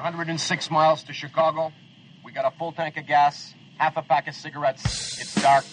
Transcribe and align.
106 0.00 0.70
miles 0.70 1.02
to 1.02 1.12
Chicago. 1.12 1.72
We 2.24 2.32
got 2.32 2.50
a 2.50 2.56
full 2.56 2.72
tank 2.72 2.96
of 2.96 3.06
gas, 3.06 3.52
half 3.76 3.98
a 3.98 4.02
pack 4.02 4.28
of 4.28 4.34
cigarettes. 4.34 5.20
It's 5.20 5.34
dark, 5.42 5.66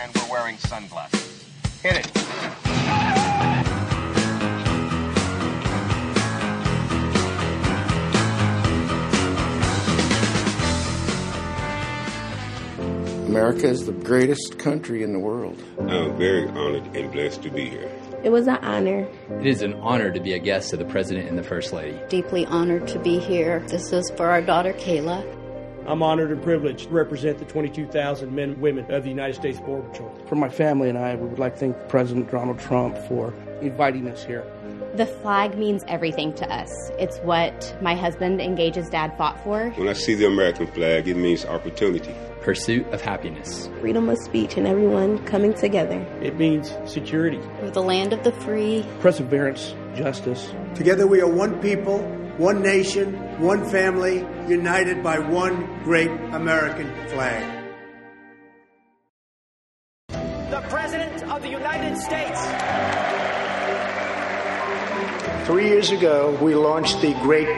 and 0.00 0.12
we're 0.16 0.32
wearing 0.32 0.58
sunglasses. 0.58 1.44
Hit 1.80 1.98
it. 1.98 2.10
America 13.28 13.68
is 13.68 13.86
the 13.86 13.92
greatest 13.92 14.58
country 14.58 15.04
in 15.04 15.12
the 15.12 15.20
world. 15.20 15.62
I'm 15.78 16.16
very 16.16 16.48
honored 16.48 16.96
and 16.96 17.12
blessed 17.12 17.44
to 17.44 17.50
be 17.50 17.68
here. 17.68 17.97
It 18.24 18.30
was 18.30 18.48
an 18.48 18.56
honor. 18.56 19.08
It 19.40 19.46
is 19.46 19.62
an 19.62 19.74
honor 19.74 20.10
to 20.10 20.18
be 20.18 20.32
a 20.32 20.40
guest 20.40 20.72
of 20.72 20.80
the 20.80 20.84
President 20.84 21.28
and 21.28 21.38
the 21.38 21.42
First 21.44 21.72
Lady. 21.72 21.96
Deeply 22.08 22.46
honored 22.46 22.88
to 22.88 22.98
be 22.98 23.20
here. 23.20 23.60
This 23.68 23.92
is 23.92 24.10
for 24.16 24.26
our 24.26 24.42
daughter 24.42 24.72
Kayla. 24.72 25.36
I'm 25.86 26.02
honored 26.02 26.32
and 26.32 26.42
privileged 26.42 26.88
to 26.88 26.90
represent 26.90 27.38
the 27.38 27.44
22,000 27.44 28.34
men 28.34 28.50
and 28.50 28.60
women 28.60 28.90
of 28.90 29.04
the 29.04 29.08
United 29.08 29.34
States 29.36 29.60
Border 29.60 29.88
Patrol. 29.88 30.18
For 30.26 30.34
my 30.34 30.48
family 30.48 30.88
and 30.88 30.98
I, 30.98 31.14
we 31.14 31.28
would 31.28 31.38
like 31.38 31.54
to 31.54 31.60
thank 31.60 31.88
President 31.88 32.30
Donald 32.30 32.58
Trump 32.58 32.98
for 32.98 33.32
inviting 33.62 34.08
us 34.08 34.24
here. 34.24 34.44
The 34.98 35.06
flag 35.06 35.56
means 35.56 35.84
everything 35.86 36.32
to 36.34 36.52
us. 36.52 36.90
It's 36.98 37.18
what 37.18 37.72
my 37.80 37.94
husband 37.94 38.40
and 38.40 38.56
Gage's 38.56 38.90
dad 38.90 39.16
fought 39.16 39.38
for. 39.44 39.70
When 39.76 39.86
I 39.86 39.92
see 39.92 40.16
the 40.16 40.26
American 40.26 40.66
flag, 40.66 41.06
it 41.06 41.16
means 41.16 41.44
opportunity. 41.44 42.12
Pursuit 42.40 42.84
of 42.88 43.00
happiness. 43.00 43.70
Freedom 43.78 44.08
of 44.08 44.18
speech 44.18 44.56
and 44.56 44.66
everyone 44.66 45.24
coming 45.24 45.54
together. 45.54 46.04
It 46.20 46.36
means 46.36 46.74
security. 46.84 47.38
We're 47.62 47.70
the 47.70 47.80
land 47.80 48.12
of 48.12 48.24
the 48.24 48.32
free. 48.32 48.84
Perseverance, 48.98 49.72
justice. 49.94 50.52
Together 50.74 51.06
we 51.06 51.20
are 51.20 51.30
one 51.30 51.60
people, 51.60 52.00
one 52.36 52.60
nation, 52.60 53.14
one 53.40 53.64
family, 53.70 54.26
united 54.48 55.04
by 55.04 55.20
one 55.20 55.80
great 55.84 56.10
American 56.10 56.92
flag. 57.06 57.70
The 60.08 60.60
President 60.68 61.22
of 61.30 61.40
the 61.42 61.50
United 61.50 61.96
States. 61.98 63.07
Three 65.48 65.68
years 65.68 65.92
ago, 65.92 66.36
we 66.42 66.54
launched 66.54 67.00
the 67.00 67.14
Great 67.22 67.48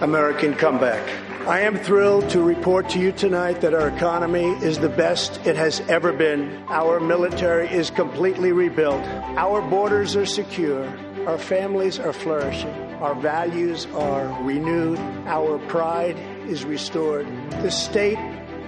American 0.00 0.54
Comeback. 0.54 1.02
I 1.48 1.62
am 1.62 1.76
thrilled 1.76 2.30
to 2.30 2.40
report 2.40 2.88
to 2.90 3.00
you 3.00 3.10
tonight 3.10 3.60
that 3.62 3.74
our 3.74 3.88
economy 3.88 4.44
is 4.62 4.78
the 4.78 4.88
best 4.88 5.44
it 5.44 5.56
has 5.56 5.80
ever 5.88 6.12
been. 6.12 6.62
Our 6.68 7.00
military 7.00 7.68
is 7.68 7.90
completely 7.90 8.52
rebuilt. 8.52 9.02
Our 9.36 9.60
borders 9.62 10.14
are 10.14 10.26
secure. 10.26 10.86
Our 11.26 11.36
families 11.36 11.98
are 11.98 12.12
flourishing. 12.12 12.70
Our 13.02 13.16
values 13.16 13.86
are 13.94 14.28
renewed. 14.44 15.00
Our 15.26 15.58
pride 15.66 16.16
is 16.46 16.64
restored. 16.64 17.26
The 17.62 17.70
state 17.72 18.20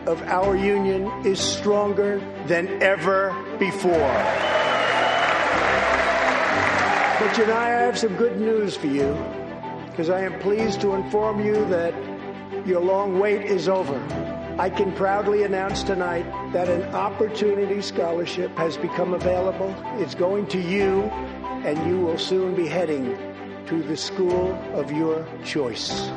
of 0.07 0.21
our 0.23 0.57
union 0.57 1.07
is 1.25 1.39
stronger 1.39 2.19
than 2.49 2.83
ever 2.83 3.31
before. 3.61 4.66
But 7.19 7.35
tonight 7.35 7.75
I 7.75 7.81
have 7.81 7.99
some 7.99 8.15
good 8.17 8.39
news 8.39 8.77
for 8.77 8.89
you 8.89 9.17
because 9.87 10.11
I 10.11 10.21
am 10.21 10.39
pleased 10.41 10.83
to 10.83 10.93
inform 10.93 11.43
you 11.43 11.65
that 11.71 11.95
your 12.67 12.83
long 12.83 13.19
wait 13.19 13.41
is 13.41 13.71
over. 13.71 13.99
I 14.59 14.69
can 14.69 14.93
proudly 14.93 15.43
announce 15.43 15.83
tonight 15.83 16.27
that 16.53 16.69
an 16.69 16.83
opportunity 16.95 17.81
scholarship 17.81 18.55
has 18.59 18.77
become 18.77 19.15
available. 19.15 19.75
It's 19.99 20.15
going 20.15 20.47
to 20.49 20.61
you, 20.61 21.05
and 21.65 21.89
you 21.89 21.99
will 22.01 22.19
soon 22.19 22.55
be 22.55 22.69
heading 22.69 23.17
to 23.69 23.83
the 23.83 23.97
school 23.97 24.53
of 24.75 24.93
your 24.93 25.27
choice. 25.43 26.11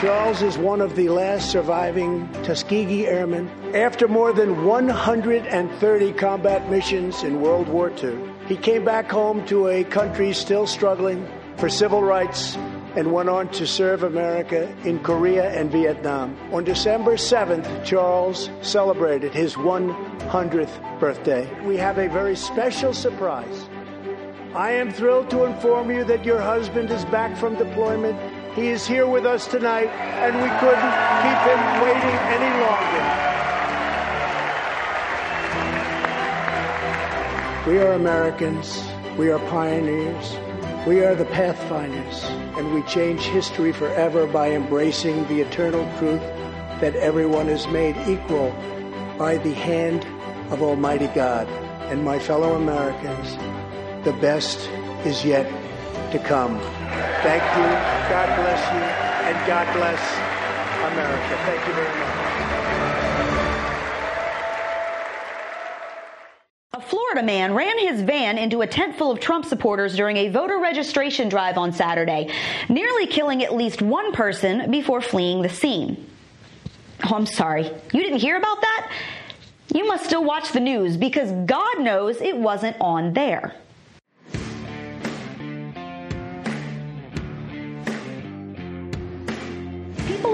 Charles 0.00 0.42
is 0.42 0.58
one 0.58 0.80
of 0.80 0.96
the 0.96 1.08
last 1.08 1.50
surviving 1.50 2.28
Tuskegee 2.42 3.06
Airmen. 3.06 3.48
After 3.74 4.08
more 4.08 4.32
than 4.32 4.66
130 4.66 6.12
combat 6.14 6.68
missions 6.68 7.22
in 7.22 7.40
World 7.40 7.68
War 7.68 7.90
II, 8.02 8.18
he 8.46 8.56
came 8.56 8.84
back 8.84 9.10
home 9.10 9.46
to 9.46 9.68
a 9.68 9.84
country 9.84 10.32
still 10.32 10.66
struggling 10.66 11.26
for 11.56 11.68
civil 11.68 12.02
rights 12.02 12.56
and 12.96 13.12
went 13.12 13.28
on 13.28 13.48
to 13.50 13.66
serve 13.66 14.02
America 14.02 14.68
in 14.84 14.98
Korea 14.98 15.50
and 15.50 15.70
Vietnam. 15.70 16.36
On 16.52 16.64
December 16.64 17.14
7th, 17.14 17.84
Charles 17.84 18.50
celebrated 18.62 19.32
his 19.32 19.54
100th 19.54 21.00
birthday. 21.00 21.48
We 21.62 21.76
have 21.76 21.98
a 21.98 22.08
very 22.08 22.36
special 22.36 22.92
surprise. 22.92 23.68
I 24.54 24.72
am 24.72 24.92
thrilled 24.92 25.30
to 25.30 25.44
inform 25.44 25.90
you 25.90 26.04
that 26.04 26.24
your 26.24 26.40
husband 26.40 26.90
is 26.90 27.04
back 27.06 27.36
from 27.36 27.56
deployment. 27.56 28.16
He 28.54 28.68
is 28.68 28.86
here 28.86 29.08
with 29.08 29.26
us 29.26 29.48
tonight, 29.48 29.88
and 29.88 30.36
we 30.36 30.48
couldn't 30.60 30.94
keep 31.24 31.40
him 31.42 31.60
waiting 31.82 32.18
any 32.30 32.52
longer. 32.62 33.04
We 37.68 37.78
are 37.78 37.94
Americans. 37.94 38.84
We 39.18 39.30
are 39.30 39.40
pioneers. 39.50 40.36
We 40.86 41.02
are 41.02 41.16
the 41.16 41.24
pathfinders, 41.24 42.22
and 42.56 42.72
we 42.72 42.82
change 42.82 43.22
history 43.22 43.72
forever 43.72 44.24
by 44.24 44.52
embracing 44.52 45.26
the 45.26 45.40
eternal 45.40 45.82
truth 45.98 46.22
that 46.80 46.94
everyone 46.94 47.48
is 47.48 47.66
made 47.66 47.96
equal 48.06 48.50
by 49.18 49.38
the 49.38 49.54
hand 49.54 50.06
of 50.52 50.62
Almighty 50.62 51.08
God. 51.08 51.48
And 51.90 52.04
my 52.04 52.20
fellow 52.20 52.54
Americans, 52.54 53.36
the 54.04 54.12
best 54.12 54.60
is 55.04 55.24
yet 55.24 55.50
to 56.14 56.20
come. 56.20 56.60
Thank 57.24 57.42
you. 57.42 57.66
God 58.08 58.28
bless 58.38 58.60
you. 58.72 58.78
And 59.26 59.46
God 59.48 59.66
bless 59.74 59.98
America. 60.92 61.36
Thank 61.44 61.66
you 61.66 61.74
very 61.74 61.88
much. 61.98 62.14
A 66.74 66.80
Florida 66.80 67.24
man 67.24 67.52
ran 67.52 67.78
his 67.78 68.00
van 68.02 68.38
into 68.38 68.60
a 68.60 68.66
tent 68.66 68.96
full 68.96 69.10
of 69.10 69.18
Trump 69.18 69.44
supporters 69.44 69.96
during 69.96 70.16
a 70.18 70.28
voter 70.28 70.60
registration 70.60 71.28
drive 71.28 71.58
on 71.58 71.72
Saturday, 71.72 72.32
nearly 72.68 73.08
killing 73.08 73.42
at 73.42 73.52
least 73.52 73.82
one 73.82 74.12
person 74.12 74.70
before 74.70 75.00
fleeing 75.00 75.42
the 75.42 75.48
scene. 75.48 76.08
Oh, 77.04 77.16
I'm 77.16 77.26
sorry. 77.26 77.64
You 77.64 78.02
didn't 78.04 78.20
hear 78.20 78.36
about 78.36 78.60
that? 78.60 78.92
You 79.74 79.84
must 79.88 80.04
still 80.04 80.22
watch 80.22 80.52
the 80.52 80.60
news 80.60 80.96
because 80.96 81.32
God 81.46 81.80
knows 81.80 82.20
it 82.20 82.36
wasn't 82.36 82.76
on 82.80 83.14
there. 83.14 83.56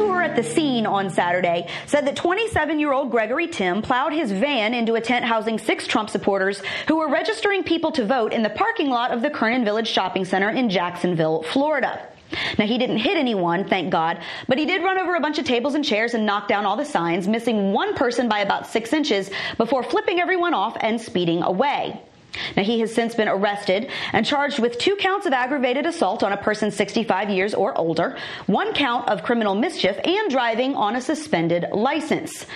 Who 0.00 0.09
were 0.09 0.22
at 0.22 0.34
the 0.34 0.43
scene 0.43 0.87
on 0.87 1.11
Saturday 1.11 1.69
said 1.84 2.06
that 2.06 2.16
27 2.16 2.78
year 2.78 2.91
old 2.91 3.11
Gregory 3.11 3.47
Timm 3.47 3.83
plowed 3.83 4.15
his 4.15 4.33
van 4.33 4.72
into 4.72 4.94
a 4.94 5.00
tent 5.00 5.27
housing 5.27 5.59
six 5.59 5.87
Trump 5.87 6.09
supporters 6.09 6.62
who 6.88 6.97
were 6.97 7.11
registering 7.11 7.65
people 7.65 7.93
to 7.93 8.06
vote 8.06 8.33
in 8.33 8.43
the 8.43 8.49
parking 8.49 8.89
lot 8.89 9.10
of 9.10 9.21
the 9.21 9.28
Kernan 9.28 9.62
Village 9.62 9.89
Shopping 9.89 10.25
Center 10.25 10.49
in 10.49 10.71
Jacksonville, 10.71 11.43
Florida. 11.43 12.00
Now, 12.59 12.65
he 12.65 12.78
didn't 12.78 12.97
hit 12.97 13.19
anyone, 13.19 13.69
thank 13.69 13.91
God, 13.91 14.22
but 14.49 14.56
he 14.56 14.65
did 14.65 14.83
run 14.83 14.99
over 14.99 15.16
a 15.16 15.21
bunch 15.21 15.39
of 15.39 15.44
tables 15.44 15.75
and 15.75 15.84
chairs 15.84 16.15
and 16.15 16.25
knock 16.25 16.49
down 16.49 16.65
all 16.65 16.77
the 16.77 16.84
signs, 16.87 17.28
missing 17.28 17.75
one 17.75 17.94
person 17.94 18.27
by 18.27 18.39
about 18.39 18.66
six 18.66 18.94
inches 18.94 19.31
before 19.59 19.83
flipping 19.83 20.19
everyone 20.19 20.55
off 20.55 20.78
and 20.81 20.99
speeding 20.99 21.43
away. 21.43 22.00
Now, 22.56 22.62
he 22.62 22.80
has 22.80 22.94
since 22.94 23.14
been 23.14 23.28
arrested 23.28 23.91
and 24.12 24.24
charged 24.24 24.58
with 24.58 24.78
two 24.78 24.96
counts 24.96 25.26
of 25.26 25.32
aggravated 25.32 25.86
assault 25.86 26.22
on 26.22 26.32
a 26.32 26.36
person 26.36 26.70
65 26.70 27.30
years 27.30 27.54
or 27.54 27.76
older, 27.76 28.16
one 28.46 28.72
count 28.72 29.08
of 29.08 29.22
criminal 29.22 29.54
mischief, 29.54 29.98
and 30.04 30.30
driving 30.30 30.74
on 30.74 30.96
a 30.96 31.00
suspended 31.00 31.66
license. 31.72 32.46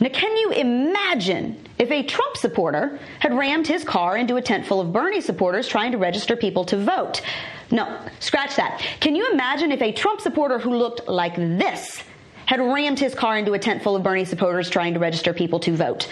Now, 0.00 0.08
can 0.08 0.36
you 0.36 0.50
imagine 0.50 1.56
if 1.78 1.90
a 1.90 2.02
Trump 2.02 2.36
supporter 2.36 2.98
had 3.20 3.32
rammed 3.36 3.66
his 3.66 3.84
car 3.84 4.16
into 4.16 4.36
a 4.36 4.42
tent 4.42 4.66
full 4.66 4.80
of 4.80 4.92
Bernie 4.92 5.20
supporters 5.20 5.68
trying 5.68 5.92
to 5.92 5.98
register 5.98 6.34
people 6.36 6.64
to 6.66 6.76
vote? 6.76 7.22
No, 7.70 8.00
scratch 8.20 8.56
that. 8.56 8.82
Can 9.00 9.14
you 9.14 9.30
imagine 9.32 9.72
if 9.72 9.80
a 9.80 9.92
Trump 9.92 10.20
supporter 10.20 10.58
who 10.58 10.74
looked 10.74 11.08
like 11.08 11.36
this 11.36 12.02
had 12.46 12.60
rammed 12.60 12.98
his 12.98 13.14
car 13.14 13.38
into 13.38 13.54
a 13.54 13.58
tent 13.58 13.82
full 13.82 13.96
of 13.96 14.02
Bernie 14.02 14.24
supporters 14.24 14.68
trying 14.68 14.94
to 14.94 15.00
register 15.00 15.32
people 15.32 15.60
to 15.60 15.72
vote? 15.72 16.08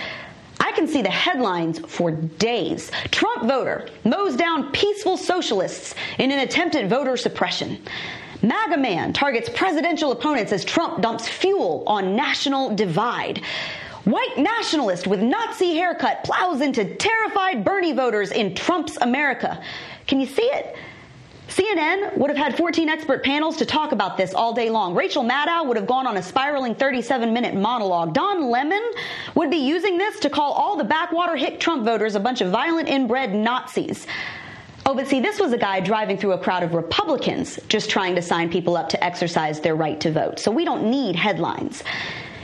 I 0.73 0.75
can 0.75 0.89
see 0.89 1.03
the 1.03 1.11
headlines 1.11 1.81
for 1.81 2.11
days. 2.13 2.91
Trump 3.11 3.47
voter 3.47 3.91
mows 4.07 4.37
down 4.37 4.73
peaceful 4.73 5.19
socialists 5.19 5.95
in 6.19 6.31
an 6.31 6.39
attempt 6.39 6.75
at 6.77 6.89
voter 6.89 7.19
suppression. 7.19 7.79
MAGA 8.41 8.79
man 8.79 9.13
targets 9.13 9.51
presidential 9.51 10.13
opponents 10.13 10.51
as 10.51 10.65
Trump 10.65 11.03
dumps 11.03 11.29
fuel 11.29 11.85
on 11.87 12.17
national 12.17 12.75
divide. 12.75 13.43
White 14.05 14.39
nationalist 14.39 15.07
with 15.07 15.21
Nazi 15.21 15.75
haircut 15.75 16.25
plows 16.25 16.63
into 16.63 16.95
terrified 16.95 17.65
Bernie 17.65 17.93
voters 17.93 18.31
in 18.33 18.55
Trump's 18.55 18.97
America. 19.03 19.63
Can 20.07 20.21
you 20.21 20.27
see 20.27 20.41
it? 20.41 20.75
CNN 21.53 22.17
would 22.17 22.31
have 22.31 22.39
had 22.39 22.57
14 22.57 22.89
expert 22.89 23.23
panels 23.23 23.59
to 23.59 23.67
talk 23.67 23.93
about 23.93 24.17
this 24.17 24.33
all 24.33 24.55
day 24.55 24.71
long. 24.71 24.95
Rachel 24.95 25.23
Maddow 25.23 25.67
would 25.67 25.77
have 25.77 25.87
gone 25.87 26.07
on 26.07 26.17
a 26.17 26.23
spiraling 26.23 26.75
37 26.75 27.31
minute 27.31 27.55
monologue. 27.55 28.15
Don 28.15 28.51
Lemon 28.51 28.83
would 29.35 29.51
be 29.51 29.59
using 29.59 29.99
this 29.99 30.19
to 30.21 30.31
call 30.31 30.53
all 30.53 30.77
the 30.77 30.85
backwater 30.85 31.37
hick 31.37 31.61
Trump 31.61 31.85
voters 31.85 32.15
a 32.15 32.21
bunch 32.21 32.41
of 32.41 32.51
violent 32.51 32.89
inbred 32.89 33.35
Nazis. 33.35 34.07
Oh, 34.87 34.95
but 34.95 35.07
see, 35.07 35.21
this 35.21 35.39
was 35.39 35.53
a 35.53 35.59
guy 35.59 35.81
driving 35.81 36.17
through 36.17 36.33
a 36.33 36.39
crowd 36.39 36.63
of 36.63 36.73
Republicans 36.73 37.61
just 37.69 37.91
trying 37.91 38.15
to 38.15 38.23
sign 38.23 38.51
people 38.51 38.75
up 38.75 38.89
to 38.89 39.05
exercise 39.05 39.61
their 39.61 39.77
right 39.77 40.01
to 40.01 40.11
vote. 40.11 40.41
So 40.41 40.51
we 40.51 40.65
don't 40.65 40.91
need 40.91 41.17
headlines. 41.17 41.85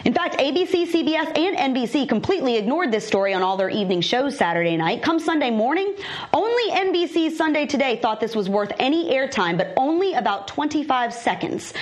In 0.09 0.15
fact, 0.15 0.39
ABC, 0.39 0.91
CBS, 0.91 1.37
and 1.37 1.77
NBC 1.77 2.09
completely 2.09 2.57
ignored 2.57 2.91
this 2.91 3.07
story 3.07 3.35
on 3.35 3.43
all 3.43 3.59
their 3.59 3.69
evening 3.69 4.01
shows 4.01 4.39
Saturday 4.39 4.75
night. 4.75 5.03
Come 5.03 5.19
Sunday 5.19 5.51
morning, 5.51 5.95
only 6.33 6.73
NBC's 6.73 7.37
Sunday 7.37 7.67
Today 7.67 7.99
thought 8.01 8.19
this 8.19 8.35
was 8.35 8.49
worth 8.49 8.73
any 8.79 9.11
airtime, 9.13 9.59
but 9.59 9.75
only 9.77 10.15
about 10.15 10.49
25 10.49 11.13
seconds. 11.13 11.75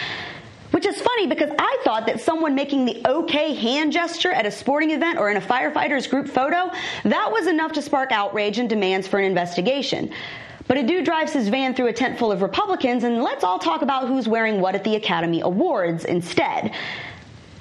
Which 0.73 0.87
is 0.87 1.01
funny 1.01 1.29
because 1.29 1.53
I 1.57 1.79
thought 1.85 2.07
that 2.07 2.21
someone 2.21 2.57
making 2.57 2.87
the 2.87 3.01
okay 3.07 3.55
hand 3.55 3.93
gesture 3.93 4.33
at 4.33 4.45
a 4.45 4.51
sporting 4.51 4.91
event 4.91 5.21
or 5.21 5.31
in 5.31 5.37
a 5.37 5.41
firefighter's 5.41 6.09
group 6.09 6.27
photo, 6.27 6.73
that 7.05 7.31
was 7.31 7.47
enough 7.47 7.75
to 7.75 7.81
spark 7.81 8.11
outrage 8.11 8.59
and 8.59 8.69
demands 8.69 9.07
for 9.07 9.21
an 9.21 9.27
investigation. 9.27 10.11
But 10.67 10.79
a 10.79 10.83
dude 10.83 11.05
drives 11.05 11.33
his 11.33 11.49
van 11.49 11.77
through 11.77 11.87
a 11.87 11.93
tent 11.93 12.19
full 12.19 12.33
of 12.33 12.43
Republicans, 12.43 13.05
and 13.05 13.23
let's 13.23 13.45
all 13.45 13.61
talk 13.61 13.83
about 13.83 14.09
who's 14.09 14.27
wearing 14.27 14.61
what 14.61 14.75
at 14.75 14.83
the 14.83 14.97
Academy 14.97 15.43
Awards 15.43 16.05
instead. 16.05 16.75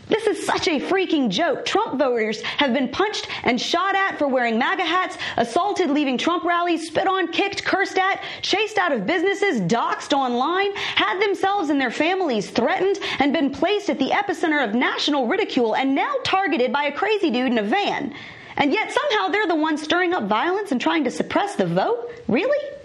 This 0.08 0.28
is 0.28 0.46
such 0.46 0.68
a 0.68 0.80
freaking 0.80 1.30
joke. 1.30 1.66
Trump 1.66 1.98
voters 1.98 2.42
have 2.42 2.74
been 2.74 2.90
punched 2.90 3.28
and 3.44 3.60
shot 3.60 3.96
at 3.96 4.20
for 4.20 4.28
wearing 4.28 4.60
MAGA 4.60 4.84
hats, 4.84 5.18
assaulted 5.38 5.90
leaving 5.90 6.18
Trump 6.18 6.44
rallies, 6.44 6.88
spit 6.88 7.08
on, 7.08 7.32
kicked, 7.32 7.66
cursed 7.66 7.98
at, 7.98 8.22
chased 8.42 8.78
out 8.78 8.92
of 8.92 9.08
businesses, 9.08 9.62
doxxed 9.62 10.14
online, 10.14 10.76
had 10.76 11.20
themselves 11.20 11.70
and 11.70 11.82
their 11.82 11.92
families 11.92 12.50
threatened, 12.52 13.00
and 13.20 13.34
been 13.34 13.50
placed 13.50 13.90
at 13.90 13.98
the 13.98 14.10
epicenter 14.10 14.64
of 14.64 14.76
national 14.76 15.28
ridicule 15.28 15.76
and 15.76 15.96
now 15.96 16.14
targeted 16.24 16.72
by 16.72 16.84
a 16.84 16.92
crazy 16.92 17.32
dude 17.32 17.52
in 17.52 17.58
a 17.58 17.64
van. 17.64 18.14
And 18.58 18.72
yet 18.72 18.92
somehow 18.92 19.30
they're 19.30 19.48
the 19.48 19.56
ones 19.56 19.82
stirring 19.82 20.14
up 20.14 20.26
violence 20.26 20.72
and 20.72 20.80
trying 20.80 21.04
to 21.06 21.12
suppress 21.12 21.56
the 21.56 21.66
vote? 21.66 22.12
Really? 22.28 22.78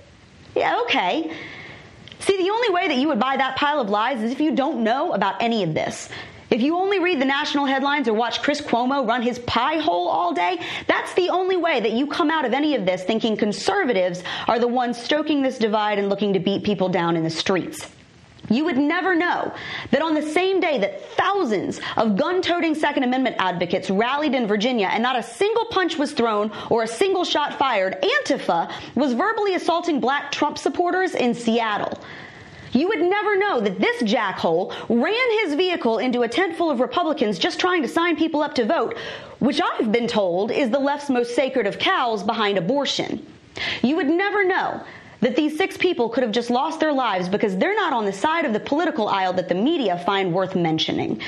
Yeah, 0.57 0.81
okay. 0.83 1.33
See, 2.21 2.37
the 2.37 2.51
only 2.51 2.71
way 2.71 2.89
that 2.89 2.97
you 2.97 3.09
would 3.09 3.21
buy 3.21 3.37
that 3.37 3.57
pile 3.57 3.81
of 3.81 3.89
lies 3.89 4.21
is 4.23 4.33
if 4.33 4.41
you 4.41 4.55
don't 4.55 4.83
know 4.85 5.13
about 5.13 5.41
any 5.43 5.63
of 5.63 5.75
this. 5.75 6.09
If 6.51 6.61
you 6.63 6.77
only 6.77 6.99
read 6.99 7.21
the 7.21 7.27
national 7.27 7.67
headlines 7.67 8.09
or 8.09 8.13
watch 8.13 8.43
Chris 8.43 8.61
Cuomo 8.61 9.07
run 9.07 9.23
his 9.23 9.39
pie 9.41 9.79
hole 9.79 10.09
all 10.09 10.33
day, 10.33 10.61
that's 10.89 11.15
the 11.15 11.31
only 11.31 11.57
way 11.57 11.79
that 11.79 11.93
you 11.93 12.09
come 12.09 12.29
out 12.29 12.45
of 12.45 12.53
any 12.53 12.75
of 12.75 12.85
this 12.85 13.05
thinking 13.05 13.37
conservatives 13.37 14.25
are 14.49 14.59
the 14.59 14.67
ones 14.67 15.01
stoking 15.01 15.43
this 15.43 15.59
divide 15.59 16.01
and 16.01 16.09
looking 16.09 16.33
to 16.33 16.41
beat 16.41 16.65
people 16.65 16.89
down 16.89 17.17
in 17.17 17.23
the 17.23 17.31
streets. 17.31 17.87
You 18.49 18.65
would 18.65 18.79
never 18.79 19.15
know 19.15 19.55
that 19.93 20.03
on 20.03 20.15
the 20.15 20.23
same 20.23 20.59
day 20.59 20.79
that 20.79 21.09
thousands 21.11 21.81
of 21.97 22.17
gun 22.17 22.43
toting 22.43 22.75
Second 22.75 23.05
Amendment 23.05 23.37
advocates 23.39 23.89
rallied 23.89 24.35
in 24.35 24.49
Virginia 24.49 24.89
and 24.91 25.05
not 25.05 25.17
a 25.17 25.23
single 25.23 25.67
punch 25.67 25.99
was 25.99 26.11
thrown 26.11 26.51
or 26.69 26.83
a 26.83 26.89
single 26.89 27.23
shot 27.23 27.55
fired, 27.61 28.03
Antifa 28.03 28.73
was 28.97 29.13
verbally 29.13 29.55
assaulting 29.55 30.01
black 30.01 30.33
Trump 30.33 30.59
supporters 30.59 31.15
in 31.15 31.33
Seattle. 31.33 31.97
You 32.73 32.87
would 32.89 33.01
never 33.01 33.37
know 33.37 33.61
that 33.61 33.81
this 33.81 34.03
jackhole 34.03 34.73
ran 34.89 35.41
his 35.45 35.55
vehicle 35.55 35.99
into 35.99 36.23
a 36.23 36.29
tent 36.29 36.57
full 36.57 36.71
of 36.71 36.81
Republicans 36.81 37.39
just 37.39 37.59
trying 37.59 37.83
to 37.83 37.89
sign 37.89 38.17
people 38.17 38.43
up 38.43 38.55
to 38.55 38.65
vote, 38.65 38.97
which 39.41 39.61
I've 39.61 39.91
been 39.91 40.07
told 40.07 40.53
is 40.53 40.71
the 40.71 40.79
left's 40.79 41.11
most 41.11 41.35
sacred 41.35 41.67
of 41.67 41.79
cows 41.79 42.23
behind 42.23 42.59
abortion. 42.59 43.27
You 43.83 43.97
would 43.97 44.09
never 44.09 44.45
know 44.45 44.83
that 45.21 45.37
these 45.37 45.57
six 45.57 45.77
people 45.77 46.09
could 46.09 46.23
have 46.23 46.33
just 46.33 46.49
lost 46.49 46.81
their 46.81 46.93
lives 46.93 47.29
because 47.29 47.57
they're 47.57 47.75
not 47.75 47.93
on 47.93 48.05
the 48.05 48.13
side 48.13 48.45
of 48.45 48.53
the 48.53 48.61
political 48.61 49.09
aisle 49.09 49.33
that 49.35 49.49
the 49.49 49.55
media 49.55 49.99
find 49.99 50.33
worth 50.33 50.55
mentioning. 50.55 51.21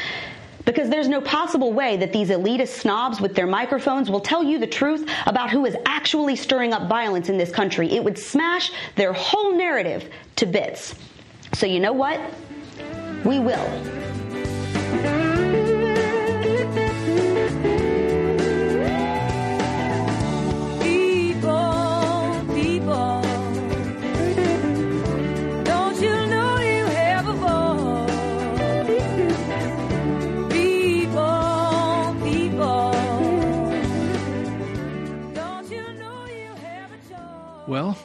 Because 0.65 0.89
there's 0.89 1.09
no 1.09 1.21
possible 1.21 1.73
way 1.73 1.97
that 1.97 2.13
these 2.13 2.29
elitist 2.29 2.69
snobs 2.81 3.21
with 3.21 3.35
their 3.35 3.49
microphones 3.49 4.09
will 4.09 4.21
tell 4.21 4.45
you 4.45 4.61
the 4.61 4.67
truth 4.67 5.11
about 5.27 5.51
who 5.51 5.67
is 5.67 5.77
actually 5.87 6.37
stirring 6.37 6.73
up 6.73 6.89
violence 6.89 7.29
in 7.29 7.37
this 7.37 7.51
country. 7.51 7.91
It 7.91 8.05
would 8.05 8.17
smash 8.17 8.71
their 8.95 9.13
whole 9.13 9.57
narrative 9.57 10.09
to 10.37 10.47
bits. 10.47 10.95
So 11.55 11.67
you 11.67 11.81
know 11.81 11.93
what? 11.93 12.21
We 13.25 13.39
will. 13.39 13.69
Don't 25.65 26.01
you 26.01 26.27
know 26.27 26.59
you 26.59 26.87
have 26.87 27.29
a 27.29 27.33
voice? 27.33 28.11
Don't 35.35 35.71
you 35.71 35.93
know 35.95 36.27
you 36.27 36.55
have 36.57 36.91
a 36.93 36.97
job? 37.09 37.69
Well, 37.69 37.97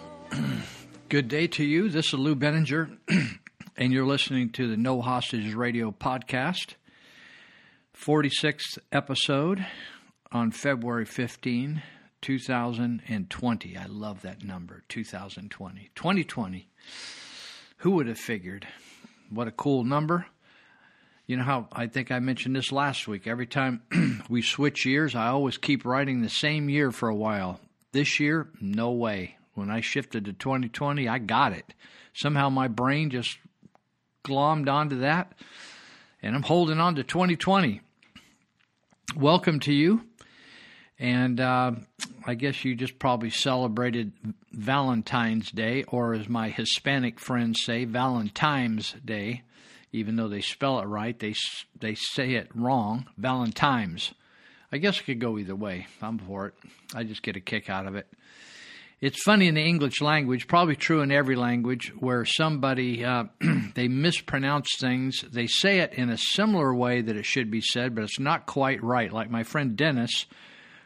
good 1.09 1.30
day 1.30 1.48
to 1.48 1.63
you. 1.63 1.88
This 1.88 2.07
is 2.07 2.15
Lou 2.15 2.36
Binninger, 2.36 2.98
and 3.77 3.94
you're 3.94 4.06
listening 4.06 4.50
to 4.50 4.69
the 4.69 4.75
No 4.75 5.01
Hostages 5.01 5.56
Radio 5.56 5.89
podcast, 5.89 6.74
46th 7.95 8.77
episode 8.92 9.65
on 10.33 10.51
February 10.51 11.06
15, 11.06 11.81
2020. 12.21 13.77
I 13.77 13.86
love 13.86 14.21
that 14.24 14.44
number, 14.44 14.83
2020. 14.89 15.92
2020. 15.95 16.68
Who 17.77 17.92
would 17.92 18.07
have 18.07 18.19
figured? 18.19 18.68
What 19.30 19.48
a 19.48 19.51
cool 19.51 19.86
number. 19.86 20.25
You 21.25 21.38
know 21.38 21.44
how 21.44 21.69
I 21.71 21.88
think 21.88 22.12
I 22.12 22.19
mentioned 22.19 22.53
this 22.53 22.74
last 22.74 23.07
week. 23.07 23.27
Every 23.27 23.48
time 23.48 23.81
we 24.30 24.42
switch 24.42 24.86
years, 24.86 25.15
I 25.15 25.27
always 25.27 25.57
keep 25.57 25.86
writing 25.86 26.21
the 26.21 26.30
same 26.30 26.69
year 26.69 26.92
for 26.92 27.07
a 27.07 27.15
while. 27.15 27.62
This 27.94 28.19
year, 28.19 28.50
no 28.60 28.92
way. 28.92 29.37
When 29.57 29.71
I 29.71 29.81
shifted 29.81 30.25
to 30.25 30.33
2020, 30.33 31.07
I 31.07 31.18
got 31.18 31.51
it. 31.51 31.74
Somehow 32.13 32.50
my 32.50 32.68
brain 32.68 33.09
just 33.09 33.39
glommed 34.24 34.69
onto 34.69 35.00
that, 35.00 35.33
and 36.21 36.36
I'm 36.36 36.44
holding 36.44 36.80
on 36.80 36.94
to 36.94 37.04
2020. 37.04 37.81
Welcome 39.15 39.59
to 39.62 39.74
you. 39.74 40.04
And 41.00 41.39
uh, 41.39 41.71
I 42.27 42.36
guess 42.36 42.63
you 42.63 42.75
just 42.75 43.00
probably 43.00 43.31
celebrated 43.31 44.12
Valentine's 44.51 45.50
Day, 45.50 45.83
or 45.88 46.13
as 46.13 46.30
my 46.30 46.50
Hispanic 46.50 47.19
friends 47.19 47.63
say, 47.63 47.83
Valentine's 47.83 48.94
Day. 49.03 49.42
Even 49.92 50.18
though 50.18 50.27
they 50.27 50.42
spell 50.42 50.80
it 50.81 50.86
right, 50.86 51.18
they 51.18 51.33
they 51.80 51.95
say 51.95 52.33
it 52.33 52.50
wrong. 52.53 53.07
Valentine's. 53.18 54.13
I 54.71 54.77
guess 54.77 55.00
it 55.00 55.06
could 55.06 55.19
go 55.19 55.39
either 55.39 55.56
way. 55.56 55.88
I'm 56.00 56.19
for 56.19 56.45
it. 56.45 56.53
I 56.94 57.03
just 57.03 57.24
get 57.24 57.38
a 57.38 57.42
kick 57.42 57.71
out 57.71 57.88
of 57.88 57.95
it. 57.95 58.06
It's 58.99 59.21
funny 59.21 59.47
in 59.47 59.53
the 59.53 59.63
English 59.63 60.01
language, 60.01 60.47
probably 60.47 60.75
true 60.75 61.01
in 61.01 61.11
every 61.11 61.35
language, 61.35 61.94
where 61.99 62.25
somebody 62.25 63.05
uh, 63.05 63.25
they 63.75 63.88
mispronounce 63.88 64.69
things. 64.79 65.24
They 65.31 65.45
say 65.45 65.81
it 65.81 65.93
in 65.93 66.10
a 66.10 66.17
similar 66.17 66.74
way 66.74 67.01
that 67.01 67.15
it 67.15 67.25
should 67.25 67.51
be 67.51 67.62
said, 67.62 67.93
but 67.93 68.03
it's 68.03 68.19
not 68.19 68.48
quite 68.48 68.83
right. 68.83 69.13
Like 69.13 69.29
my 69.29 69.43
friend 69.43 69.77
Dennis, 69.77 70.25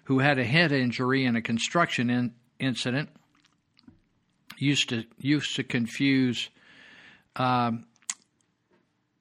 who 0.06 0.20
had 0.20 0.40
a 0.40 0.44
head 0.44 0.74
injury 0.74 1.24
in 1.24 1.38
a 1.38 1.42
construction 1.42 2.10
in- 2.10 2.34
incident, 2.60 3.08
used 4.58 4.90
to 4.90 5.06
used 5.18 5.56
to 5.56 5.64
confuse 5.64 6.50
uh, 7.38 7.72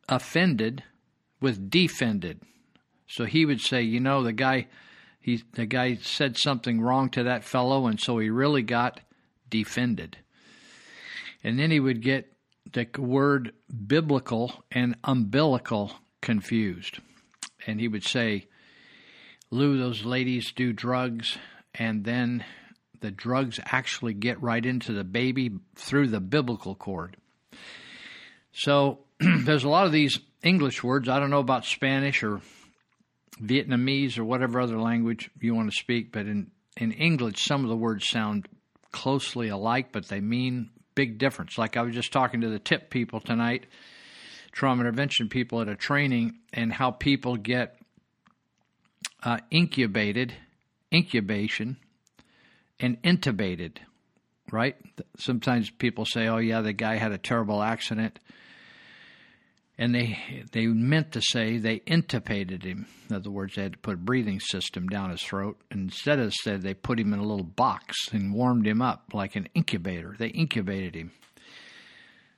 offended 0.08 0.82
with 1.40 1.70
defended. 1.70 2.40
So 3.06 3.24
he 3.24 3.46
would 3.46 3.60
say, 3.60 3.82
you 3.82 4.00
know, 4.00 4.24
the 4.24 4.32
guy 4.32 4.66
he 5.20 5.42
the 5.52 5.66
guy 5.66 5.96
said 5.96 6.36
something 6.36 6.80
wrong 6.80 7.10
to 7.10 7.24
that 7.24 7.44
fellow, 7.44 7.86
and 7.86 8.00
so 8.00 8.18
he 8.18 8.30
really 8.30 8.62
got 8.62 9.00
defended. 9.48 10.16
And 11.44 11.58
then 11.58 11.70
he 11.70 11.80
would 11.80 12.02
get 12.02 12.32
the 12.72 12.86
word 12.98 13.52
biblical 13.86 14.64
and 14.70 14.96
umbilical 15.04 15.92
confused. 16.20 16.98
And 17.66 17.80
he 17.80 17.88
would 17.88 18.04
say, 18.04 18.46
Lou, 19.50 19.78
those 19.78 20.04
ladies 20.04 20.52
do 20.52 20.72
drugs, 20.72 21.36
and 21.74 22.04
then 22.04 22.44
the 23.00 23.10
drugs 23.10 23.58
actually 23.66 24.14
get 24.14 24.40
right 24.42 24.64
into 24.64 24.92
the 24.92 25.04
baby 25.04 25.50
through 25.74 26.08
the 26.08 26.20
biblical 26.20 26.74
cord. 26.74 27.16
So 28.52 29.00
there's 29.20 29.64
a 29.64 29.68
lot 29.68 29.86
of 29.86 29.92
these 29.92 30.18
English 30.42 30.82
words. 30.82 31.08
I 31.08 31.18
don't 31.18 31.30
know 31.30 31.40
about 31.40 31.64
Spanish 31.64 32.22
or 32.22 32.40
Vietnamese 33.42 34.18
or 34.18 34.24
whatever 34.24 34.60
other 34.60 34.78
language 34.78 35.30
you 35.40 35.54
want 35.54 35.70
to 35.70 35.76
speak, 35.76 36.12
but 36.12 36.26
in, 36.26 36.50
in 36.76 36.92
English, 36.92 37.44
some 37.44 37.64
of 37.64 37.70
the 37.70 37.76
words 37.76 38.08
sound 38.08 38.46
closely 38.92 39.48
alike, 39.48 39.92
but 39.92 40.08
they 40.08 40.20
mean 40.20 40.70
big 40.94 41.18
difference. 41.18 41.56
Like 41.56 41.76
I 41.76 41.82
was 41.82 41.94
just 41.94 42.12
talking 42.12 42.42
to 42.42 42.48
the 42.48 42.58
TIP 42.58 42.90
people 42.90 43.20
tonight, 43.20 43.66
trauma 44.52 44.82
intervention 44.82 45.28
people 45.28 45.60
at 45.60 45.68
a 45.68 45.76
training, 45.76 46.38
and 46.52 46.72
how 46.72 46.90
people 46.90 47.36
get 47.36 47.78
uh, 49.22 49.38
incubated, 49.50 50.34
incubation, 50.92 51.76
and 52.78 53.00
intubated, 53.02 53.76
right? 54.50 54.76
Sometimes 55.18 55.70
people 55.70 56.04
say, 56.04 56.28
oh, 56.28 56.38
yeah, 56.38 56.60
the 56.60 56.72
guy 56.72 56.96
had 56.96 57.12
a 57.12 57.18
terrible 57.18 57.62
accident 57.62 58.18
and 59.80 59.94
they 59.94 60.18
they 60.52 60.66
meant 60.66 61.10
to 61.12 61.22
say 61.22 61.56
they 61.56 61.78
intubated 61.80 62.62
him. 62.62 62.86
In 63.08 63.16
other 63.16 63.30
words, 63.30 63.54
they 63.56 63.62
had 63.62 63.72
to 63.72 63.78
put 63.78 63.94
a 63.94 63.96
breathing 63.96 64.38
system 64.38 64.86
down 64.88 65.10
his 65.10 65.22
throat. 65.22 65.58
Instead 65.70 66.18
of 66.18 66.34
said 66.34 66.60
they 66.60 66.74
put 66.74 67.00
him 67.00 67.14
in 67.14 67.18
a 67.18 67.24
little 67.24 67.42
box 67.42 67.96
and 68.12 68.34
warmed 68.34 68.66
him 68.66 68.82
up 68.82 69.04
like 69.14 69.36
an 69.36 69.48
incubator. 69.54 70.14
They 70.18 70.28
incubated 70.28 70.94
him. 70.94 71.12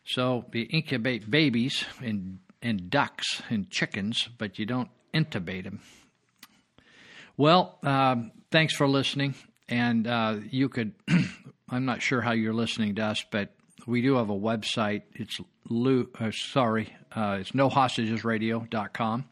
So 0.04 0.44
you 0.52 0.68
incubate 0.70 1.28
babies 1.28 1.84
and 2.00 2.38
and 2.62 2.88
ducks 2.88 3.42
and 3.50 3.68
chickens, 3.68 4.28
but 4.38 4.60
you 4.60 4.64
don't 4.64 4.90
intubate 5.12 5.64
them. 5.64 5.80
Well, 7.36 7.76
um, 7.82 8.30
thanks 8.52 8.76
for 8.76 8.86
listening, 8.86 9.34
and 9.68 10.06
uh, 10.06 10.36
you 10.48 10.68
could. 10.68 10.94
I'm 11.68 11.86
not 11.86 12.02
sure 12.02 12.20
how 12.20 12.34
you're 12.34 12.54
listening 12.54 12.94
to 12.96 13.02
us, 13.02 13.24
but 13.32 13.48
we 13.86 14.00
do 14.00 14.16
have 14.16 14.30
a 14.30 14.38
website. 14.38 15.02
It's 15.14 15.38
Lou, 15.68 16.08
uh, 16.20 16.30
sorry, 16.30 16.94
uh, 17.14 17.38
it's 17.40 17.52
nohostagesradio.com. 17.52 19.24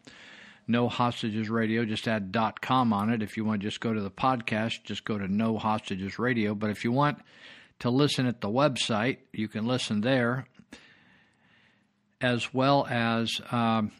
No 0.69 0.89
Hostages 0.89 1.51
Radio, 1.51 1.85
just 1.85 2.07
add 2.07 2.37
.com 2.61 2.93
on 2.93 3.11
it. 3.11 3.23
If 3.23 3.37
you 3.37 3.45
want 3.45 3.61
to 3.61 3.67
just 3.67 3.81
go 3.81 3.93
to 3.93 4.01
the 4.01 4.11
podcast, 4.11 4.85
just 4.85 5.05
go 5.05 5.19
to 5.19 5.27
No 5.27 5.59
Hostages 5.59 6.19
Radio. 6.19 6.55
But 6.55 6.71
if 6.71 6.85
you 6.85 6.93
want 6.93 7.19
to 7.81 7.91
listen 7.91 8.27
at 8.27 8.41
the 8.41 8.49
website, 8.49 9.19
you 9.33 9.49
can 9.49 9.67
listen 9.67 10.01
there, 10.01 10.47
as 12.21 12.55
well 12.55 12.87
as 12.89 13.41
um, 13.51 13.91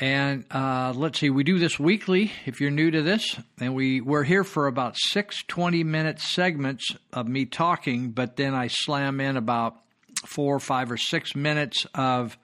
And 0.00 0.46
uh, 0.50 0.94
let's 0.96 1.20
see, 1.20 1.28
we 1.28 1.44
do 1.44 1.58
this 1.58 1.78
weekly 1.78 2.32
if 2.46 2.58
you're 2.58 2.70
new 2.70 2.90
to 2.90 3.02
this. 3.02 3.36
And 3.58 3.74
we, 3.74 4.00
we're 4.00 4.24
here 4.24 4.44
for 4.44 4.66
about 4.66 4.96
six 4.96 5.44
20 5.46 5.84
minute 5.84 6.20
segments 6.20 6.96
of 7.12 7.28
me 7.28 7.44
talking, 7.44 8.12
but 8.12 8.36
then 8.36 8.54
I 8.54 8.68
slam 8.68 9.20
in 9.20 9.36
about 9.36 9.76
four, 10.24 10.58
five, 10.58 10.90
or 10.90 10.96
six 10.96 11.36
minutes 11.36 11.86
of 11.94 12.38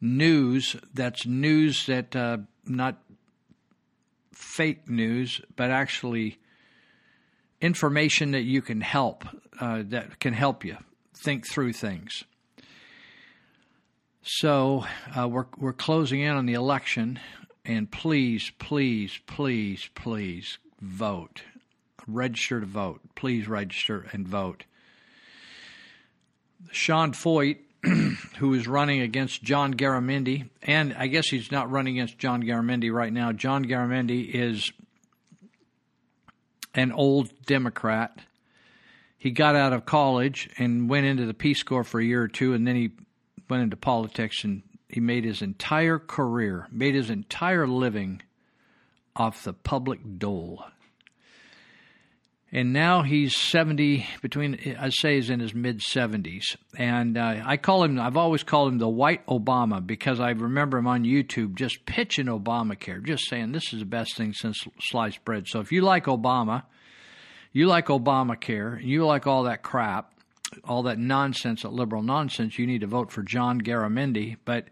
news 0.00 0.76
that's 0.94 1.26
news 1.26 1.86
that 1.86 2.14
uh, 2.14 2.38
not 2.64 3.02
fake 4.32 4.88
news, 4.88 5.40
but 5.56 5.70
actually 5.70 6.38
information 7.60 8.30
that 8.32 8.42
you 8.42 8.62
can 8.62 8.80
help, 8.80 9.24
uh, 9.60 9.82
that 9.86 10.20
can 10.20 10.34
help 10.34 10.64
you 10.64 10.76
think 11.14 11.48
through 11.48 11.72
things. 11.72 12.22
So 14.24 14.84
uh, 15.18 15.26
we're 15.26 15.46
we're 15.58 15.72
closing 15.72 16.20
in 16.20 16.36
on 16.36 16.46
the 16.46 16.54
election, 16.54 17.18
and 17.64 17.90
please, 17.90 18.52
please, 18.60 19.18
please, 19.26 19.90
please 19.96 20.58
vote. 20.80 21.42
Register 22.06 22.60
to 22.60 22.66
vote. 22.66 23.00
Please 23.16 23.48
register 23.48 24.06
and 24.12 24.26
vote. 24.26 24.64
Sean 26.70 27.12
Feucht, 27.12 27.58
who 28.38 28.54
is 28.54 28.68
running 28.68 29.00
against 29.00 29.42
John 29.42 29.74
Garamendi, 29.74 30.48
and 30.62 30.94
I 30.96 31.08
guess 31.08 31.26
he's 31.26 31.50
not 31.50 31.72
running 31.72 31.98
against 31.98 32.18
John 32.18 32.44
Garamendi 32.44 32.92
right 32.92 33.12
now. 33.12 33.32
John 33.32 33.64
Garamendi 33.64 34.32
is 34.32 34.70
an 36.76 36.92
old 36.92 37.30
Democrat. 37.44 38.16
He 39.18 39.32
got 39.32 39.56
out 39.56 39.72
of 39.72 39.84
college 39.84 40.48
and 40.58 40.88
went 40.88 41.06
into 41.06 41.26
the 41.26 41.34
Peace 41.34 41.64
Corps 41.64 41.84
for 41.84 42.00
a 42.00 42.04
year 42.04 42.22
or 42.22 42.28
two, 42.28 42.54
and 42.54 42.64
then 42.64 42.76
he 42.76 42.92
went 43.52 43.62
into 43.64 43.76
politics 43.76 44.44
and 44.44 44.62
he 44.88 44.98
made 44.98 45.24
his 45.24 45.42
entire 45.42 45.98
career, 45.98 46.68
made 46.72 46.94
his 46.94 47.10
entire 47.10 47.66
living 47.66 48.22
off 49.14 49.44
the 49.44 49.52
public 49.52 50.00
dole. 50.18 50.64
And 52.50 52.72
now 52.72 53.02
he's 53.02 53.36
70, 53.36 54.06
between, 54.22 54.58
I'd 54.80 54.94
say 54.94 55.16
he's 55.16 55.28
in 55.28 55.40
his 55.40 55.54
mid 55.54 55.80
70s. 55.80 56.56
And 56.78 57.18
uh, 57.18 57.42
I 57.44 57.58
call 57.58 57.84
him, 57.84 58.00
I've 58.00 58.16
always 58.16 58.42
called 58.42 58.72
him 58.72 58.78
the 58.78 58.88
white 58.88 59.26
Obama 59.26 59.86
because 59.86 60.18
I 60.18 60.30
remember 60.30 60.78
him 60.78 60.86
on 60.86 61.04
YouTube 61.04 61.56
just 61.56 61.84
pitching 61.84 62.26
Obamacare, 62.26 63.04
just 63.04 63.28
saying 63.28 63.52
this 63.52 63.74
is 63.74 63.80
the 63.80 63.84
best 63.84 64.16
thing 64.16 64.32
since 64.32 64.64
sliced 64.80 65.22
bread. 65.26 65.46
So 65.46 65.60
if 65.60 65.72
you 65.72 65.82
like 65.82 66.06
Obama, 66.06 66.62
you 67.52 67.66
like 67.66 67.88
Obamacare, 67.88 68.78
and 68.78 68.88
you 68.88 69.04
like 69.04 69.26
all 69.26 69.42
that 69.42 69.62
crap, 69.62 70.11
all 70.64 70.84
that 70.84 70.98
nonsense, 70.98 71.62
that 71.62 71.72
liberal 71.72 72.02
nonsense, 72.02 72.58
you 72.58 72.66
need 72.66 72.80
to 72.80 72.86
vote 72.86 73.10
for 73.10 73.22
John 73.22 73.60
Garamendi. 73.60 74.36
But 74.44 74.68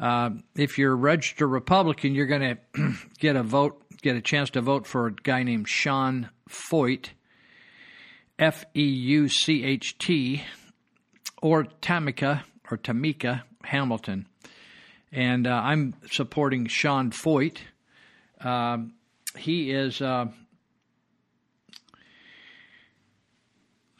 uh, 0.00 0.30
if 0.54 0.78
you're 0.78 0.92
a 0.92 0.96
registered 0.96 1.50
Republican, 1.50 2.14
you're 2.14 2.26
going 2.26 2.56
to 2.74 2.94
get 3.18 3.36
a 3.36 3.42
vote, 3.42 3.82
get 4.02 4.16
a 4.16 4.20
chance 4.20 4.50
to 4.50 4.60
vote 4.60 4.86
for 4.86 5.06
a 5.06 5.12
guy 5.12 5.42
named 5.42 5.68
Sean 5.68 6.30
Feucht, 6.48 7.10
F 8.38 8.64
E 8.76 8.84
U 8.84 9.28
C 9.28 9.64
H 9.64 9.98
T, 9.98 10.44
or 11.42 11.64
Tamika 11.82 12.42
or 12.70 12.78
Tamika 12.78 13.42
Hamilton. 13.64 14.26
And 15.10 15.46
uh, 15.46 15.50
I'm 15.50 15.94
supporting 16.10 16.66
Sean 16.66 17.10
Feucht. 17.10 17.58
Uh, 18.40 18.78
he 19.36 19.70
is 19.70 20.00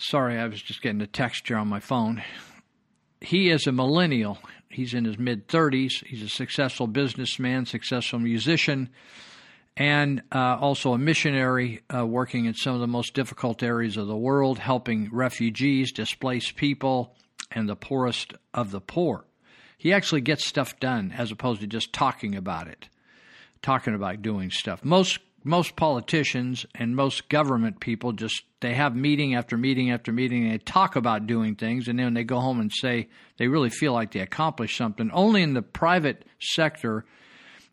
Sorry, 0.00 0.38
I 0.38 0.46
was 0.46 0.62
just 0.62 0.80
getting 0.80 1.00
a 1.00 1.08
text 1.08 1.48
here 1.48 1.56
on 1.56 1.66
my 1.66 1.80
phone. 1.80 2.22
He 3.20 3.50
is 3.50 3.66
a 3.66 3.72
millennial. 3.72 4.38
He's 4.68 4.94
in 4.94 5.04
his 5.04 5.18
mid 5.18 5.48
30s. 5.48 6.06
He's 6.06 6.22
a 6.22 6.28
successful 6.28 6.86
businessman, 6.86 7.66
successful 7.66 8.20
musician, 8.20 8.90
and 9.76 10.22
uh, 10.32 10.56
also 10.60 10.92
a 10.92 10.98
missionary 10.98 11.80
uh, 11.92 12.06
working 12.06 12.44
in 12.44 12.54
some 12.54 12.74
of 12.74 12.80
the 12.80 12.86
most 12.86 13.12
difficult 13.12 13.60
areas 13.60 13.96
of 13.96 14.06
the 14.06 14.16
world, 14.16 14.60
helping 14.60 15.08
refugees, 15.10 15.90
displaced 15.90 16.54
people, 16.54 17.16
and 17.50 17.68
the 17.68 17.74
poorest 17.74 18.34
of 18.54 18.70
the 18.70 18.80
poor. 18.80 19.24
He 19.78 19.92
actually 19.92 20.20
gets 20.20 20.46
stuff 20.46 20.78
done 20.78 21.12
as 21.16 21.32
opposed 21.32 21.60
to 21.62 21.66
just 21.66 21.92
talking 21.92 22.36
about 22.36 22.68
it, 22.68 22.88
talking 23.62 23.96
about 23.96 24.22
doing 24.22 24.52
stuff. 24.52 24.84
Most 24.84 25.18
most 25.48 25.76
politicians 25.76 26.66
and 26.74 26.94
most 26.94 27.28
government 27.28 27.80
people 27.80 28.12
just 28.12 28.42
they 28.60 28.74
have 28.74 28.94
meeting 28.94 29.34
after 29.34 29.56
meeting 29.56 29.90
after 29.90 30.12
meeting 30.12 30.44
and 30.44 30.52
they 30.52 30.58
talk 30.58 30.94
about 30.94 31.26
doing 31.26 31.54
things 31.54 31.88
and 31.88 31.98
then 31.98 32.14
they 32.14 32.22
go 32.22 32.38
home 32.38 32.60
and 32.60 32.70
say 32.72 33.08
they 33.38 33.48
really 33.48 33.70
feel 33.70 33.92
like 33.92 34.12
they 34.12 34.20
accomplished 34.20 34.76
something 34.76 35.10
only 35.12 35.42
in 35.42 35.54
the 35.54 35.62
private 35.62 36.24
sector 36.38 37.04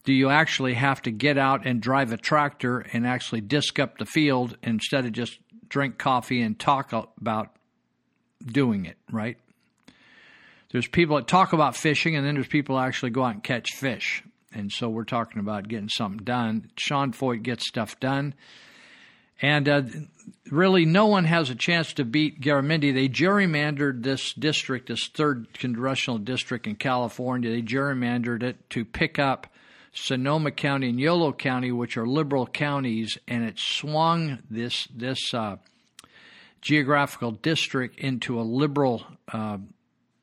do 0.05 0.13
you 0.13 0.29
actually 0.29 0.75
have 0.75 1.01
to 1.01 1.11
get 1.11 1.37
out 1.37 1.65
and 1.65 1.81
drive 1.81 2.11
a 2.11 2.17
tractor 2.17 2.79
and 2.93 3.05
actually 3.05 3.41
disc 3.41 3.77
up 3.79 3.97
the 3.97 4.05
field 4.05 4.57
instead 4.63 5.05
of 5.05 5.11
just 5.11 5.37
drink 5.67 5.97
coffee 5.97 6.41
and 6.41 6.57
talk 6.57 6.93
about 6.93 7.55
doing 8.51 8.85
it 8.85 8.97
right 9.11 9.37
there's 10.75 10.87
people 10.89 11.15
that 11.15 11.27
talk 11.27 11.53
about 11.53 11.77
fishing, 11.77 12.17
and 12.17 12.25
then 12.25 12.33
there's 12.35 12.49
people 12.49 12.75
that 12.75 12.85
actually 12.85 13.11
go 13.11 13.23
out 13.23 13.35
and 13.35 13.41
catch 13.41 13.75
fish. 13.75 14.25
And 14.55 14.71
so 14.71 14.89
we're 14.89 15.03
talking 15.03 15.39
about 15.39 15.67
getting 15.67 15.89
something 15.89 16.23
done. 16.23 16.71
Sean 16.77 17.11
Feucht 17.11 17.43
gets 17.43 17.67
stuff 17.67 17.99
done. 17.99 18.33
And 19.41 19.67
uh, 19.67 19.81
really, 20.49 20.85
no 20.85 21.07
one 21.07 21.25
has 21.25 21.49
a 21.49 21.55
chance 21.55 21.93
to 21.93 22.05
beat 22.05 22.39
Garamendi. 22.39 22.93
They 22.93 23.09
gerrymandered 23.09 24.01
this 24.01 24.33
district, 24.33 24.87
this 24.87 25.09
third 25.13 25.53
congressional 25.53 26.19
district 26.19 26.67
in 26.67 26.75
California. 26.75 27.51
They 27.51 27.61
gerrymandered 27.61 28.43
it 28.43 28.69
to 28.71 28.85
pick 28.85 29.19
up 29.19 29.47
Sonoma 29.91 30.51
County 30.51 30.89
and 30.89 30.99
Yolo 30.99 31.33
County, 31.33 31.71
which 31.71 31.97
are 31.97 32.07
liberal 32.07 32.47
counties, 32.47 33.17
and 33.27 33.43
it 33.43 33.57
swung 33.57 34.39
this 34.49 34.87
this 34.93 35.33
uh, 35.33 35.57
geographical 36.61 37.31
district 37.31 37.99
into 37.99 38.39
a 38.39 38.43
liberal, 38.43 39.05
uh, 39.31 39.57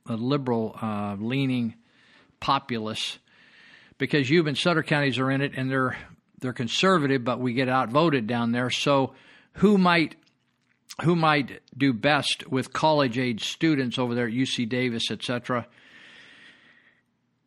a 0.06 0.16
liberal 0.16 0.76
uh, 0.80 1.16
leaning 1.18 1.74
populace, 2.40 3.18
because 4.02 4.28
Yuba 4.28 4.48
and 4.48 4.58
Sutter 4.58 4.82
counties 4.82 5.20
are 5.20 5.30
in 5.30 5.42
it, 5.42 5.52
and 5.56 5.70
they're 5.70 5.96
they're 6.40 6.52
conservative, 6.52 7.22
but 7.22 7.38
we 7.38 7.52
get 7.52 7.68
outvoted 7.68 8.26
down 8.26 8.50
there. 8.50 8.68
So, 8.68 9.14
who 9.58 9.78
might 9.78 10.16
who 11.02 11.14
might 11.14 11.60
do 11.78 11.92
best 11.92 12.50
with 12.50 12.72
college 12.72 13.16
age 13.16 13.44
students 13.44 14.00
over 14.00 14.16
there 14.16 14.26
at 14.26 14.32
UC 14.32 14.68
Davis, 14.68 15.04
etc.? 15.12 15.68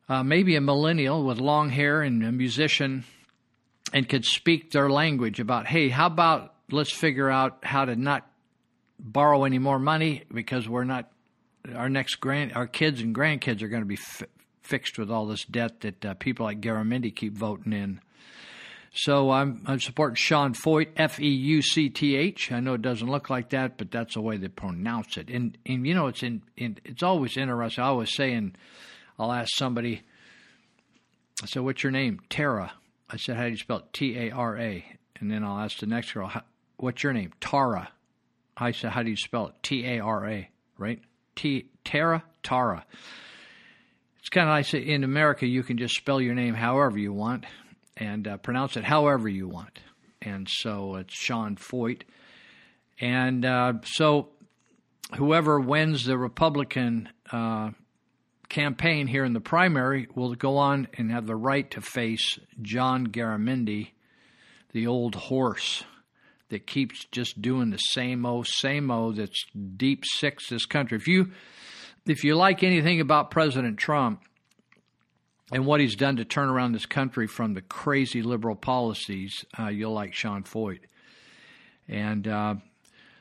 Uh, 0.07 0.23
maybe 0.23 0.55
a 0.55 0.61
millennial 0.61 1.25
with 1.25 1.39
long 1.39 1.71
hair 1.71 2.01
and 2.01 2.23
a 2.23 2.31
musician 2.31 3.03
and 3.91 4.07
could 4.07 4.23
speak 4.23 4.71
their 4.71 4.89
language 4.89 5.41
about, 5.41 5.67
hey, 5.67 5.89
how 5.89 6.05
about 6.05 6.53
let's 6.71 6.93
figure 6.93 7.29
out 7.29 7.57
how 7.63 7.83
to 7.83 7.97
not 7.97 8.25
borrow 8.97 9.43
any 9.43 9.59
more 9.59 9.77
money 9.77 10.23
because 10.33 10.69
we're 10.69 10.85
not 10.85 11.11
our 11.75 11.89
next 11.89 12.15
grand 12.15 12.53
our 12.53 12.67
kids 12.67 13.01
and 13.01 13.13
grandkids 13.13 13.61
are 13.61 13.67
going 13.67 13.81
to 13.81 13.87
be 13.87 13.97
fi- 13.97 14.27
fixed 14.65 14.97
with 14.97 15.11
all 15.11 15.25
this 15.25 15.45
debt 15.45 15.81
that 15.81 16.05
uh, 16.05 16.13
people 16.15 16.45
like 16.45 16.61
Garamendi 16.61 17.15
keep 17.15 17.33
voting 17.33 17.73
in. 17.73 18.01
So 18.97 19.29
I'm 19.29 19.61
I'm 19.65 19.81
supporting 19.81 20.15
Sean 20.15 20.53
Feucht, 20.53 20.87
F 20.95 21.19
E 21.19 21.27
U 21.27 21.61
C 21.61 21.89
T 21.89 22.15
H. 22.15 22.51
I 22.51 22.61
know 22.61 22.75
it 22.75 22.81
doesn't 22.81 23.09
look 23.09 23.29
like 23.29 23.49
that, 23.49 23.77
but 23.77 23.91
that's 23.91 24.13
the 24.13 24.21
way 24.21 24.37
they 24.37 24.47
pronounce 24.47 25.17
it. 25.17 25.29
And 25.29 25.57
and 25.65 25.85
you 25.85 25.93
know 25.93 26.07
it's 26.07 26.23
in, 26.23 26.41
in 26.55 26.77
it's 26.85 27.03
always 27.03 27.35
interesting. 27.35 27.83
I 27.83 27.87
always 27.87 28.15
say, 28.15 28.33
and 28.33 28.57
I'll 29.19 29.33
ask 29.33 29.49
somebody. 29.55 30.01
I 31.43 31.45
said, 31.47 31.63
"What's 31.63 31.83
your 31.83 31.91
name?" 31.91 32.21
Tara. 32.29 32.71
I 33.09 33.17
said, 33.17 33.35
"How 33.35 33.43
do 33.43 33.49
you 33.49 33.57
spell 33.57 33.79
it?" 33.79 33.91
T 33.91 34.17
A 34.17 34.31
R 34.31 34.57
A. 34.57 34.85
And 35.19 35.29
then 35.29 35.43
I'll 35.43 35.59
ask 35.59 35.79
the 35.79 35.87
next 35.87 36.13
girl, 36.13 36.31
"What's 36.77 37.03
your 37.03 37.11
name?" 37.11 37.33
Tara. 37.41 37.89
I 38.55 38.71
said, 38.71 38.91
"How 38.91 39.03
do 39.03 39.09
you 39.09 39.17
spell 39.17 39.47
it?" 39.47 39.55
T 39.61 39.85
A 39.85 39.99
R 39.99 40.25
A. 40.25 40.49
Right? 40.77 41.01
T 41.35 41.65
Tara 41.83 42.23
Tara. 42.43 42.85
It's 44.25 44.31
kind 44.31 44.49
of 44.49 44.55
like 44.55 44.73
in 44.73 45.03
America, 45.03 45.45
you 45.45 45.61
can 45.61 45.77
just 45.77 45.93
spell 45.93 46.19
your 46.19 46.33
name 46.33 46.55
however 46.55 46.97
you 46.97 47.13
want 47.13 47.45
and 47.95 48.27
uh, 48.27 48.37
pronounce 48.37 48.75
it 48.75 48.83
however 48.83 49.29
you 49.29 49.47
want. 49.47 49.79
And 50.19 50.49
so 50.49 50.95
it's 50.95 51.13
Sean 51.13 51.57
Feucht. 51.57 52.01
And 52.99 53.45
uh, 53.45 53.73
so 53.83 54.29
whoever 55.15 55.59
wins 55.59 56.05
the 56.05 56.17
Republican 56.17 57.07
uh, 57.31 57.69
campaign 58.49 59.05
here 59.05 59.25
in 59.25 59.33
the 59.33 59.39
primary 59.39 60.07
will 60.15 60.33
go 60.33 60.57
on 60.57 60.87
and 60.97 61.11
have 61.11 61.27
the 61.27 61.35
right 61.35 61.69
to 61.69 61.81
face 61.81 62.39
John 62.63 63.05
Garamendi, 63.05 63.89
the 64.71 64.87
old 64.87 65.13
horse 65.13 65.83
that 66.49 66.65
keeps 66.65 67.05
just 67.11 67.43
doing 67.43 67.69
the 67.69 67.77
same 67.77 68.25
old, 68.25 68.47
same 68.47 68.89
old 68.89 69.17
that's 69.17 69.45
deep 69.77 70.03
six 70.03 70.49
this 70.49 70.65
country. 70.65 70.97
If 70.97 71.07
you 71.07 71.29
if 72.05 72.23
you 72.23 72.35
like 72.35 72.63
anything 72.63 73.01
about 73.01 73.31
President 73.31 73.77
Trump, 73.77 74.21
and 75.51 75.65
what 75.65 75.79
he's 75.79 75.95
done 75.95 76.15
to 76.17 76.25
turn 76.25 76.49
around 76.49 76.71
this 76.71 76.85
country 76.85 77.27
from 77.27 77.53
the 77.53 77.61
crazy 77.61 78.21
liberal 78.21 78.55
policies, 78.55 79.45
uh, 79.59 79.67
you'll 79.67 79.93
like 79.93 80.13
Sean 80.13 80.43
Feucht. 80.43 80.79
And 81.87 82.27
uh, 82.27 82.55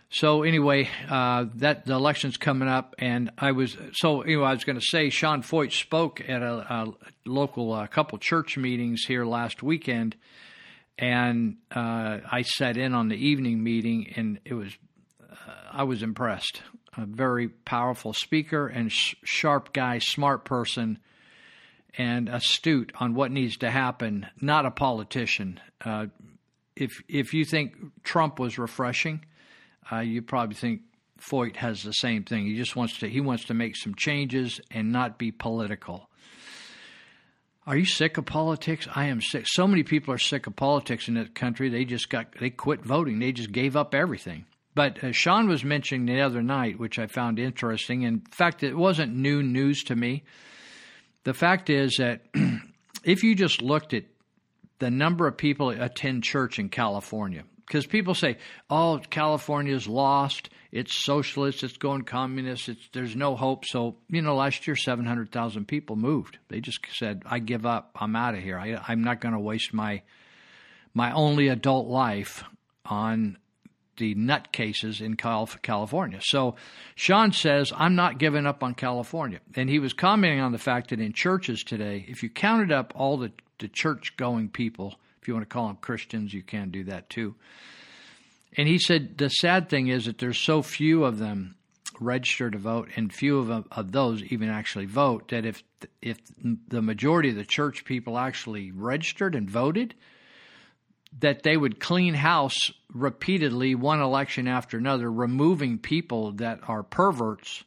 so, 0.09 0.43
anyway, 0.43 0.89
uh, 1.11 1.47
that 1.57 1.85
the 1.85 1.93
election's 1.93 2.37
coming 2.37 2.69
up, 2.69 2.95
and 2.99 3.31
I 3.37 3.53
was 3.53 3.77
so 3.93 4.23
anyway. 4.23 4.47
I 4.47 4.55
was 4.55 4.65
going 4.65 4.79
to 4.79 4.87
say 4.87 5.11
Sean 5.11 5.43
Feucht 5.43 5.73
spoke 5.73 6.23
at 6.27 6.41
a, 6.41 6.73
a 6.73 6.87
local 7.27 7.75
a 7.77 7.89
couple 7.89 8.17
church 8.19 8.57
meetings 8.57 9.03
here 9.07 9.27
last 9.27 9.63
weekend, 9.63 10.17
and 10.99 11.57
uh, 11.75 12.21
I 12.31 12.43
sat 12.43 12.79
in 12.79 12.95
on 12.95 13.09
the 13.09 13.17
evening 13.17 13.63
meeting, 13.63 14.13
and 14.17 14.39
it 14.47 14.55
was 14.55 14.73
uh, 15.21 15.51
I 15.73 15.83
was 15.83 16.03
impressed. 16.03 16.63
A 16.97 17.07
very 17.07 17.49
powerful 17.49 18.13
speaker 18.13 18.67
and 18.67 18.91
sh- 18.91 19.15
sharp 19.25 19.73
guy, 19.73 19.99
smart 19.99 20.45
person 20.45 20.99
and 21.97 22.29
astute 22.29 22.93
on 22.99 23.15
what 23.15 23.31
needs 23.31 23.57
to 23.59 23.71
happen, 23.71 24.27
not 24.41 24.67
a 24.67 24.71
politician. 24.71 25.61
Uh, 25.85 26.07
if 26.77 27.03
if 27.09 27.35
you 27.35 27.45
think 27.45 27.77
Trump 28.03 28.39
was 28.39 28.59
refreshing, 28.59 29.25
uh, 29.91 29.99
you 29.99 30.23
probably 30.23 30.57
think 30.57 30.83
Feucht 31.21 31.57
has 31.57 31.83
the 31.83 31.93
same 31.93 32.25
thing. 32.25 32.47
He 32.47 32.57
just 32.57 32.77
wants 32.77 32.99
to 32.99 33.09
he 33.09 33.21
wants 33.21 33.45
to 33.45 33.55
make 33.55 33.77
some 33.77 33.95
changes 33.95 34.61
and 34.71 34.93
not 34.93 35.19
be 35.19 35.31
political. 35.31 36.09
Are 37.67 37.77
you 37.77 37.87
sick 37.87 38.19
of 38.19 38.27
politics? 38.27 38.87
I 38.95 39.07
am 39.07 39.23
sick. 39.23 39.47
So 39.47 39.67
many 39.67 39.85
people 39.85 40.13
are 40.13 40.19
sick 40.19 40.47
of 40.47 40.55
politics 40.55 41.09
in 41.09 41.15
this 41.15 41.29
country. 41.35 41.71
They 41.71 41.85
just 41.85 42.11
got 42.11 42.35
they 42.39 42.51
quit 42.51 42.85
voting. 42.85 43.21
They 43.21 43.33
just 43.33 43.53
gave 43.53 43.77
up 43.77 43.95
everything. 43.95 44.47
But 44.75 45.03
uh, 45.03 45.13
Sean 45.13 45.49
was 45.49 45.65
mentioning 45.65 46.07
the 46.07 46.23
other 46.23 46.43
night, 46.43 46.79
which 46.79 46.99
I 46.99 47.07
found 47.07 47.39
interesting. 47.39 48.03
In 48.03 48.23
fact, 48.31 48.63
it 48.63 48.77
wasn't 48.77 49.15
new 49.15 49.43
news 49.43 49.85
to 49.85 49.97
me 49.97 50.25
the 51.25 51.35
fact 51.35 51.71
is 51.71 51.97
that 51.97 52.21
if 53.05 53.25
you 53.25 53.35
just 53.35 53.61
looked 53.61 53.93
at 53.93 54.05
the 54.79 54.91
number 54.91 55.27
of 55.27 55.37
people 55.37 55.71
that 55.71 55.83
attend 55.83 56.23
church 56.23 56.59
in 56.59 56.69
California, 56.69 57.45
because 57.67 57.87
people 57.87 58.15
say, 58.15 58.37
"Oh, 58.69 59.01
California's 59.11 59.89
lost. 59.89 60.51
It's 60.71 61.03
socialist. 61.05 61.63
It's 61.63 61.79
going 61.79 62.03
communist. 62.03 62.69
It's 62.69 62.89
there's 62.93 63.17
no 63.17 63.37
hope." 63.37 63.65
So 63.65 63.97
you 64.09 64.21
know, 64.23 64.37
last 64.37 64.67
year, 64.67 64.77
seven 64.77 65.07
hundred 65.07 65.33
thousand 65.33 65.67
people 65.67 65.97
moved. 65.97 66.39
They 66.49 66.61
just 66.61 66.81
said, 66.93 67.23
"I 67.25 67.39
give 67.39 67.65
up. 67.65 67.97
I'm 67.99 68.15
out 68.15 68.35
of 68.35 68.43
here. 68.43 68.59
I, 68.59 68.79
I'm 68.87 69.03
not 69.03 69.21
going 69.21 69.35
to 69.35 69.41
waste 69.41 69.73
my 69.73 70.03
my 70.93 71.13
only 71.13 71.49
adult 71.49 71.89
life 71.89 72.45
on 72.85 73.39
the 73.97 74.15
nutcases 74.15 75.01
in 75.01 75.17
California. 75.17 76.21
So 76.23 76.57
Sean 76.95 77.33
says, 77.33 77.73
I'm 77.77 77.95
not 77.95 78.19
giving 78.19 78.47
up 78.47 78.63
on 78.63 78.75
California. 78.75 79.41
And 79.55 79.69
he 79.69 79.79
was 79.79 79.93
commenting 79.93 80.41
on 80.41 80.53
the 80.53 80.59
fact 80.59 80.91
that 80.91 81.01
in 81.01 81.13
churches 81.13 81.63
today, 81.63 82.05
if 82.09 82.23
you 82.23 82.31
counted 82.31 82.73
up 82.73 82.93
all 82.97 83.17
the, 83.17 83.33
the 83.59 83.69
church 83.69 84.17
going 84.17 84.49
people, 84.49 84.95
if 85.21 85.29
you 85.29 85.35
want 85.35 85.49
to 85.49 85.53
call 85.53 85.69
them 85.69 85.77
Christians, 85.77 86.35
you 86.35 86.43
can 86.43 86.71
do 86.71 86.85
that 86.85 87.09
too. 87.09 87.35
And 88.57 88.69
he 88.69 88.79
said, 88.79 89.19
the 89.19 89.29
sad 89.29 89.69
thing 89.69 89.89
is 89.89 90.05
that 90.07 90.19
there's 90.19 90.39
so 90.39 90.63
few 90.63 91.05
of 91.05 91.19
them 91.19 91.57
register 92.01 92.51
to 92.51 92.59
vote, 92.59 92.89
and 92.97 93.13
few 93.13 93.39
of, 93.39 93.67
of 93.71 93.93
those 93.93 94.23
even 94.25 94.49
actually 94.49 94.87
vote. 94.87 95.29
That 95.29 95.47
if 95.47 95.63
if 96.03 96.19
the 96.69 96.83
majority 96.83 97.31
of 97.31 97.37
the 97.37 97.45
church 97.45 97.85
people 97.85 98.19
actually 98.19 98.73
registered 98.73 99.35
and 99.35 99.49
voted, 99.49 99.95
that 101.21 101.43
they 101.43 101.57
would 101.57 101.81
clean 101.81 102.15
house 102.15 102.71
repeatedly, 102.93 103.75
one 103.75 104.01
election 104.01 104.49
after 104.49 104.79
another, 104.79 105.11
removing 105.11 105.79
people 105.79 106.33
that 106.33 106.61
are 106.67 106.83
perverts 106.83 107.65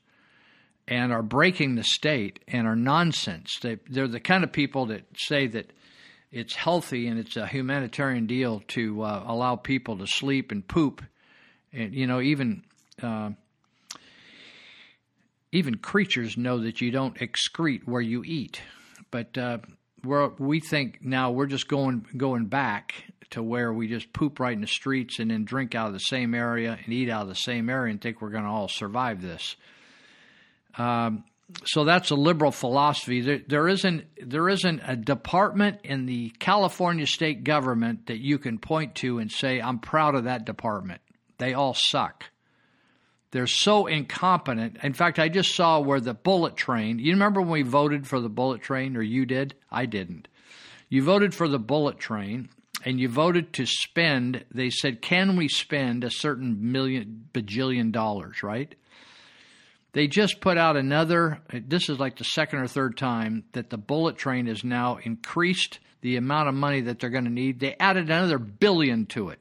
and 0.88 1.12
are 1.12 1.24
breaking 1.24 1.76
the 1.76 1.84
state 1.84 2.40
and 2.48 2.68
are 2.68 2.76
nonsense. 2.76 3.58
They, 3.62 3.78
they're 3.90 4.08
the 4.08 4.20
kind 4.20 4.44
of 4.44 4.52
people 4.52 4.88
that 4.88 5.06
say 5.16 5.48
that 5.48 5.72
it's 6.32 6.56
healthy 6.56 7.08
and 7.08 7.20
it's 7.20 7.38
a 7.38 7.48
humanitarian 7.48 8.26
deal 8.28 8.62
to 8.70 9.02
uh, 9.02 9.24
allow 9.26 9.56
people 9.56 9.98
to 9.98 10.08
sleep 10.08 10.52
and 10.52 10.68
poop. 10.68 11.04
And, 11.72 11.94
you 11.94 12.08
know, 12.08 12.22
even. 12.22 12.64
Uh, 13.02 13.32
even 15.52 15.78
creatures 15.78 16.38
know 16.38 16.60
that 16.60 16.82
you 16.82 16.92
don't 16.92 17.16
excrete 17.16 17.84
where 17.86 18.02
you 18.02 18.24
eat, 18.26 18.62
but 19.12 19.38
uh, 19.38 19.60
we 20.38 20.60
think 20.60 21.00
now 21.02 21.32
we're 21.32 21.48
just 21.48 21.68
going 21.68 22.06
going 22.16 22.46
back 22.46 22.94
to 23.32 23.44
where 23.44 23.74
we 23.74 23.88
just 23.88 24.14
poop 24.14 24.40
right 24.40 24.54
in 24.54 24.62
the 24.62 24.68
streets 24.68 25.20
and 25.20 25.32
then 25.32 25.44
drink 25.44 25.76
out 25.76 25.88
of 25.88 25.94
the 25.94 26.00
same 26.00 26.34
area 26.34 26.78
and 26.84 26.94
eat 26.94 27.10
out 27.10 27.24
of 27.24 27.28
the 27.28 27.36
same 27.36 27.70
area 27.70 27.92
and 27.92 28.02
think 28.02 28.22
we're 28.22 28.30
going 28.30 28.44
to 28.44 28.50
all 28.50 28.68
survive 28.68 29.22
this. 29.22 29.56
Um, 30.78 31.24
so 31.66 31.86
that's 31.86 32.12
a 32.12 32.16
liberal 32.16 32.52
philosophy. 32.52 33.22
There, 33.22 33.40
there 33.48 33.68
isn't 33.68 34.06
there 34.22 34.50
isn't 34.50 34.82
a 34.86 34.96
department 34.96 35.80
in 35.84 36.06
the 36.06 36.30
California 36.40 37.08
state 37.08 37.44
government 37.44 38.08
that 38.08 38.20
you 38.20 38.38
can 38.38 38.58
point 38.58 38.96
to 38.96 39.20
and 39.20 39.32
say 39.32 39.62
I'm 39.62 39.80
proud 39.80 40.16
of 40.16 40.26
that 40.26 40.46
department. 40.46 41.02
They 41.38 41.54
all 41.54 41.74
suck. 41.74 42.26
They're 43.32 43.48
so 43.48 43.88
incompetent. 43.88 44.78
In 44.84 44.94
fact, 44.94 45.20
I 45.20 45.30
just 45.30 45.54
saw 45.54 45.80
where 45.80 46.00
the 46.00 46.14
bullet 46.14 46.56
train. 46.56 47.00
You 47.00 47.14
remember 47.14 47.42
when 47.42 47.50
we 47.50 47.62
voted 47.62 48.08
for 48.08 48.20
the 48.20 48.30
bullet 48.30 48.62
train, 48.62 48.96
or 48.96 49.02
you 49.02 49.26
did? 49.26 49.54
I 49.70 49.86
didn't. 49.86 50.28
You 50.90 51.04
voted 51.04 51.34
for 51.34 51.50
the 51.50 51.60
bullet 51.60 52.00
train, 52.00 52.50
and 52.86 53.00
you 53.00 53.10
voted 53.10 53.54
to 53.54 53.66
spend, 53.66 54.46
they 54.54 54.70
said, 54.70 55.02
can 55.02 55.36
we 55.36 55.48
spend 55.48 56.04
a 56.04 56.12
certain 56.12 56.72
million, 56.72 57.28
bajillion 57.34 57.92
dollars, 57.92 58.44
right? 58.44 58.74
They 59.94 60.08
just 60.08 60.42
put 60.42 60.58
out 60.58 60.78
another, 60.78 61.42
this 61.52 61.90
is 61.90 62.00
like 62.00 62.18
the 62.18 62.24
second 62.24 62.60
or 62.60 62.68
third 62.68 62.98
time 62.98 63.46
that 63.54 63.70
the 63.70 63.78
bullet 63.78 64.18
train 64.18 64.46
has 64.46 64.64
now 64.64 64.98
increased 64.98 65.80
the 66.02 66.18
amount 66.18 66.50
of 66.50 66.56
money 66.56 66.82
that 66.82 67.00
they're 67.00 67.10
going 67.10 67.24
to 67.24 67.32
need. 67.32 67.60
They 67.60 67.76
added 67.80 68.06
another 68.06 68.38
billion 68.38 69.08
to 69.08 69.30
it. 69.30 69.40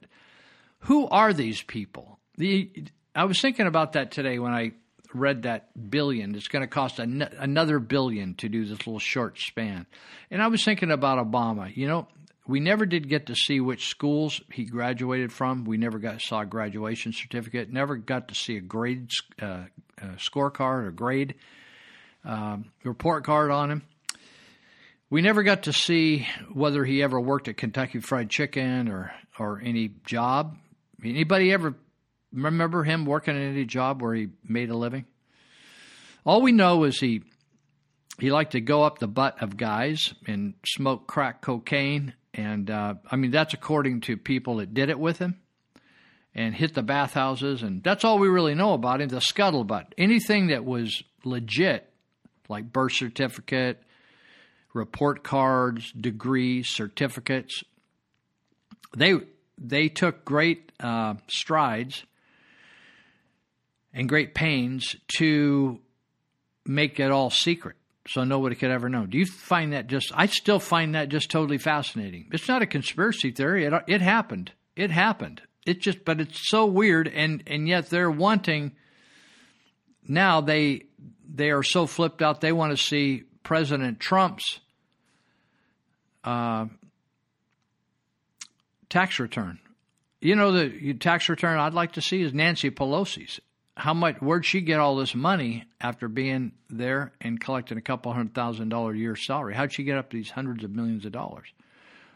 Who 0.81 1.07
are 1.09 1.33
these 1.33 1.63
people? 1.63 2.19
The, 2.39 2.71
I 3.15 3.25
was 3.25 3.41
thinking 3.41 3.67
about 3.67 3.93
that 3.93 4.11
today 4.13 4.39
when 4.39 4.53
I 4.53 4.73
read 5.13 5.43
that 5.43 5.91
billion. 5.91 6.35
It's 6.35 6.49
going 6.49 6.63
to 6.63 6.69
cost 6.69 6.99
an, 6.99 7.23
another 7.39 7.79
billion 7.79 8.35
to 8.37 8.49
do 8.49 8.65
this 8.65 8.87
little 8.87 8.99
short 8.99 9.39
span. 9.39 9.87
And 10.31 10.43
I 10.43 10.47
was 10.47 10.65
thinking 10.65 10.91
about 10.91 11.25
Obama. 11.25 11.75
You 11.75 11.89
know, 11.89 12.09
we 12.49 12.61
never 12.61 12.87
did 12.87 13.09
get 13.09 13.27
to 13.27 13.35
see 13.35 13.61
which 13.61 13.89
schools 13.89 14.41
he 14.53 14.65
graduated 14.65 15.33
from. 15.33 15.65
We 15.65 15.77
never 15.77 15.99
got 15.99 16.21
saw 16.21 16.41
a 16.41 16.47
graduation 16.47 17.13
certificate. 17.13 17.73
Never 17.73 17.97
got 17.97 18.29
to 18.29 18.35
see 18.35 18.57
a 18.57 18.61
grade 18.61 19.11
uh, 19.41 19.65
uh, 20.01 20.07
scorecard 20.17 20.87
or 20.87 20.91
grade 20.93 21.35
um, 22.25 22.67
report 22.85 23.25
card 23.25 23.51
on 23.51 23.71
him. 23.71 23.83
We 25.11 25.23
never 25.23 25.43
got 25.43 25.65
to 25.65 25.73
see 25.73 26.27
whether 26.53 26.85
he 26.85 27.03
ever 27.03 27.21
worked 27.21 27.49
at 27.49 27.57
Kentucky 27.57 28.01
Fried 28.01 28.31
Chicken 28.31 28.89
or 28.89 29.13
or 29.39 29.61
any 29.63 29.91
job. 30.05 30.57
Anybody 31.05 31.53
ever 31.53 31.75
remember 32.33 32.85
him 32.85 33.07
working 33.07 33.37
at 33.37 33.43
any 33.43 33.65
job 33.65 34.03
where 34.03 34.15
he 34.15 34.29
made 34.45 34.71
a 34.71 34.77
living? 34.77 35.05
All 36.25 36.43
we 36.43 36.53
know 36.53 36.85
is 36.85 36.99
he 36.99 37.23
he 38.19 38.31
liked 38.31 38.53
to 38.53 38.61
go 38.61 38.83
up 38.83 38.99
the 38.99 39.09
butt 39.09 39.43
of 39.43 39.57
guys 39.57 40.15
and 40.27 40.55
smoke 40.65 41.07
crack 41.07 41.43
cocaine 41.43 42.15
and 42.37 42.71
uh, 42.71 42.95
I 43.11 43.17
mean, 43.17 43.31
that's 43.31 43.55
according 43.55 44.03
to 44.03 44.17
people 44.17 44.57
that 44.57 44.75
did 44.75 44.91
it 44.91 44.99
with 44.99 45.19
him 45.19 45.41
and 46.35 46.55
hit 46.55 46.75
the 46.75 46.83
bathhouses. 46.83 47.63
And 47.63 47.83
that's 47.83 48.05
all 48.05 48.19
we 48.19 48.29
really 48.29 48.55
know 48.55 48.75
about 48.75 49.01
him 49.01 49.09
the 49.09 49.17
scuttlebutt. 49.17 49.87
Anything 49.97 50.49
that 50.49 50.65
was 50.65 51.03
legit, 51.25 51.91
like 52.49 52.71
birth 52.71 52.93
certificate, 52.93 53.83
report 54.75 55.25
cards, 55.25 55.91
degrees, 55.93 56.69
certificates, 56.69 57.65
they, 58.95 59.15
they 59.57 59.89
took 59.89 60.27
great 60.27 60.71
uh, 60.79 61.15
strides 61.29 62.05
and 63.95 64.07
great 64.07 64.35
pains 64.35 64.95
to 65.17 65.81
make 66.67 67.01
it 67.01 67.11
all 67.11 67.31
secret 67.31 67.77
so 68.09 68.25
nobody 68.25 68.57
could 68.57 68.71
ever 68.71 68.89
know. 68.89 69.07
Do 69.07 69.19
you 69.19 69.27
find 69.27 69.73
that 69.73 69.87
just? 69.87 70.13
I 70.15 70.27
still 70.27 70.59
find 70.59 70.95
that 70.95 71.09
just 71.09 71.31
totally 71.31 71.59
fascinating. 71.59 72.29
It's 72.33 72.49
not 72.49 72.63
a 72.63 72.67
conspiracy 72.67 73.31
theory. 73.31 73.65
It 73.65 73.73
it 73.87 74.01
happened. 74.01 74.53
It 74.75 74.91
happened. 74.91 75.43
It 75.67 75.81
just, 75.81 76.05
but 76.05 76.21
it's 76.21 76.49
so 76.49 76.67
weird, 76.67 77.09
and 77.09 77.43
and 77.47 77.69
yet 77.69 77.91
they're 77.91 78.11
wanting. 78.11 78.73
Now 80.07 80.41
they 80.41 80.85
they 81.29 81.51
are 81.51 81.63
so 81.63 81.87
flipped 81.87 82.23
out. 82.23 82.41
They 82.41 82.53
want 82.53 82.77
to 82.77 82.83
see 82.83 83.25
President 83.43 83.99
Trump's 83.99 84.61
uh, 86.25 86.67
tax 88.89 89.19
return. 89.19 89.59
You 90.21 90.37
know 90.37 90.53
the 90.53 90.95
tax 90.95 91.29
return 91.29 91.59
I'd 91.59 91.75
like 91.75 91.93
to 91.93 92.01
see 92.01 92.23
is 92.23 92.33
Nancy 92.33 92.71
Pelosi's 92.71 93.41
how 93.77 93.93
much 93.93 94.17
where'd 94.17 94.47
she 94.47 94.63
get 94.63 94.81
all 94.81 94.97
this 94.97 95.15
money 95.15 95.65
after 95.81 96.09
being 96.09 96.53
there 96.71 97.13
and 97.21 97.39
collecting 97.39 97.77
a 97.77 97.83
couple 97.83 98.13
hundred 98.13 98.35
thousand 98.35 98.71
dollar 98.71 98.93
a 98.93 98.99
year 98.99 99.15
salary? 99.15 99.55
How'd 99.55 99.73
she 99.73 99.85
get 99.85 99.99
up 99.99 100.11
to 100.11 100.17
these 100.17 100.31
hundreds 100.31 100.65
of 100.65 100.71
millions 100.71 101.05
of 101.05 101.13
dollars? 101.13 101.49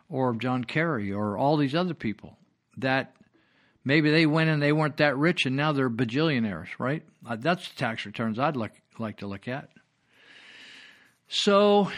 Or 0.08 0.34
John 0.34 0.64
Kerry 0.64 1.12
or 1.12 1.36
all 1.36 1.56
these 1.56 1.74
other 1.74 1.94
people 1.94 2.36
that 2.78 3.14
maybe 3.84 4.10
they 4.10 4.26
went 4.26 4.48
and 4.48 4.60
they 4.62 4.72
weren't 4.72 4.96
that 4.96 5.16
rich 5.16 5.44
and 5.44 5.54
now 5.54 5.72
they're 5.72 5.90
bajillionaires, 5.90 6.68
right? 6.78 7.02
Uh, 7.28 7.36
that's 7.36 7.68
the 7.68 7.76
tax 7.76 8.06
returns 8.06 8.38
I'd 8.38 8.56
like 8.56 8.72
like 8.98 9.18
to 9.18 9.26
look 9.26 9.46
at. 9.46 9.68
So 11.28 11.90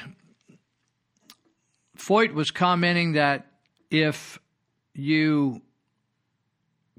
Feucht 1.96 2.35
was 2.35 2.51
commenting 2.51 3.12
that 3.12 3.46
if 3.90 4.40
you 4.92 5.62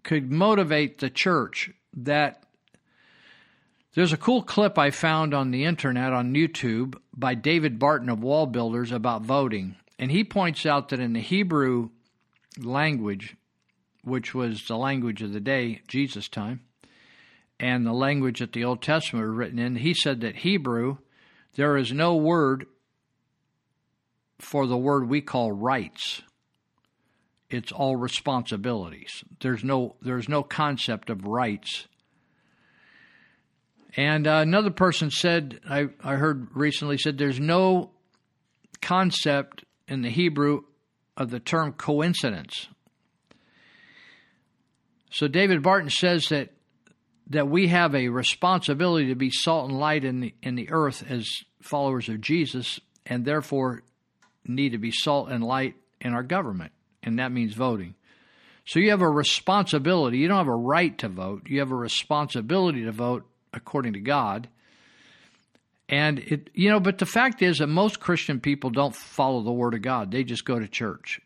could 0.04 0.32
motivate 0.32 1.00
the 1.00 1.10
church 1.10 1.70
that 1.96 2.43
there's 3.96 4.14
a 4.14 4.18
cool 4.18 4.42
clip 4.42 4.78
I 4.78 4.90
found 4.90 5.34
on 5.34 5.52
the 5.52 5.66
internet 5.66 6.14
on 6.14 6.34
YouTube 6.34 6.96
by 7.16 7.36
David 7.36 7.78
Barton 7.78 8.10
of 8.10 8.20
WallBuilders 8.20 8.92
about 8.92 9.22
voting. 9.22 9.76
And 10.00 10.12
he 10.12 10.24
points 10.24 10.66
out 10.66 10.90
that 10.90 11.00
in 11.00 11.14
the 11.14 11.22
Hebrew 11.22 11.90
language, 12.58 13.36
which 14.04 14.34
was 14.34 14.66
the 14.66 14.78
language 14.78 15.22
of 15.22 15.32
the 15.32 15.40
day, 15.40 15.82
Jesus' 15.88 16.28
time, 16.28 16.62
and 17.60 17.86
the 17.86 17.94
language 17.94 18.40
that 18.40 18.54
the 18.54 18.64
Old 18.64 18.82
Testament 18.82 19.26
were 19.26 19.32
written 19.32 19.60
in, 19.60 19.76
he 19.76 19.94
said 19.94 20.22
that 20.22 20.38
Hebrew, 20.38 20.98
there 21.56 21.78
is 21.78 21.94
no 21.94 22.16
word 22.16 22.66
for 24.40 24.66
the 24.66 24.78
word 24.78 25.08
we 25.08 25.22
call 25.22 25.52
rights. 25.52 26.24
It's 27.50 27.72
all 27.72 27.96
responsibilities. 27.96 29.24
There's 29.40 29.64
no 29.64 29.96
there's 30.02 30.28
no 30.28 30.42
concept 30.42 31.12
of 31.12 31.26
rights 31.26 31.88
and 33.96 34.28
uh, 34.28 34.38
another 34.38 34.72
person 34.72 35.12
said, 35.12 35.60
I, 35.70 35.88
I 36.04 36.16
heard 36.16 36.48
recently, 36.56 36.98
said 36.98 37.18
there's 37.18 37.40
no 37.40 37.92
concept 38.82 39.66
in 39.88 40.02
the 40.02 40.10
Hebrew 40.10 40.62
of 41.16 41.30
the 41.30 41.40
term 41.40 41.74
coincidence. 41.74 42.68
So 45.12 45.28
David 45.28 45.62
Barton 45.62 45.90
says 45.90 46.28
that 46.30 46.50
that 47.30 47.48
we 47.48 47.68
have 47.68 47.96
a 47.96 48.10
responsibility 48.10 49.08
to 49.08 49.16
be 49.16 49.30
salt 49.32 49.70
and 49.70 49.80
light 49.80 50.04
in 50.04 50.20
the 50.20 50.34
in 50.42 50.56
the 50.56 50.70
earth 50.72 51.04
as 51.10 51.30
followers 51.62 52.10
of 52.10 52.20
Jesus, 52.20 52.80
and 53.06 53.24
therefore 53.24 53.84
need 54.46 54.72
to 54.72 54.78
be 54.78 54.92
salt 54.92 55.30
and 55.30 55.44
light 55.44 55.76
in 56.02 56.14
our 56.14 56.24
government, 56.24 56.72
and 57.02 57.20
that 57.20 57.32
means 57.32 57.54
voting. 57.54 57.96
So 58.66 58.80
you 58.80 58.90
have 58.90 59.02
a 59.02 59.10
responsibility. 59.10 60.18
You 60.18 60.28
don't 60.28 60.38
have 60.38 60.48
a 60.48 60.56
right 60.56 60.98
to 61.00 61.10
vote. 61.10 61.44
You 61.48 61.60
have 61.60 61.72
a 61.72 61.76
responsibility 61.76 62.84
to 62.84 62.92
vote 62.92 63.26
according 63.54 63.94
to 63.94 64.00
God. 64.00 64.48
And 65.90 66.20
it, 66.20 66.50
you 66.54 66.70
know, 66.70 66.80
but 66.80 66.98
the 66.98 67.06
fact 67.06 67.42
is 67.42 67.60
that 67.60 67.68
most 67.68 68.00
Christian 68.00 68.40
people 68.40 68.70
don't 68.70 68.96
follow 68.96 69.42
the 69.42 69.52
Word 69.52 69.74
of 69.74 69.82
God. 69.82 70.12
They 70.12 70.24
just 70.24 70.46
go 70.46 70.58
to 70.58 70.68
church. 70.68 71.20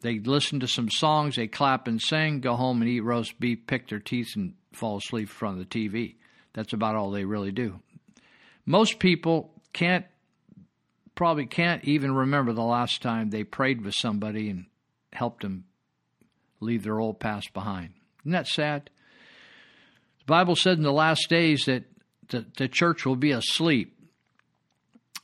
They 0.00 0.18
listen 0.18 0.60
to 0.60 0.68
some 0.68 0.90
songs, 0.90 1.36
they 1.36 1.46
clap 1.46 1.88
and 1.88 2.00
sing, 2.00 2.40
go 2.40 2.56
home 2.56 2.82
and 2.82 2.90
eat 2.90 3.00
roast 3.00 3.40
beef, 3.40 3.66
pick 3.66 3.88
their 3.88 4.00
teeth, 4.00 4.36
and 4.36 4.52
fall 4.72 4.98
asleep 4.98 5.28
in 5.28 5.34
front 5.34 5.58
of 5.58 5.68
the 5.68 5.88
TV. 5.88 6.16
That's 6.52 6.74
about 6.74 6.94
all 6.94 7.10
they 7.10 7.24
really 7.24 7.52
do. 7.52 7.80
Most 8.66 8.98
people 8.98 9.50
can't, 9.72 10.04
probably 11.14 11.46
can't 11.46 11.84
even 11.84 12.14
remember 12.14 12.52
the 12.52 12.62
last 12.62 13.00
time 13.00 13.30
they 13.30 13.44
prayed 13.44 13.82
with 13.82 13.94
somebody 13.96 14.50
and 14.50 14.66
helped 15.12 15.42
them 15.42 15.64
leave 16.60 16.82
their 16.82 17.00
old 17.00 17.18
past 17.18 17.54
behind. 17.54 17.94
Isn't 18.22 18.32
that 18.32 18.46
sad? 18.46 18.90
The 20.26 20.30
Bible 20.30 20.56
said 20.56 20.78
in 20.78 20.84
the 20.84 20.92
last 20.92 21.28
days 21.28 21.64
that 21.66 21.84
the, 22.28 22.46
the 22.56 22.68
church 22.68 23.04
will 23.04 23.16
be 23.16 23.32
asleep. 23.32 23.96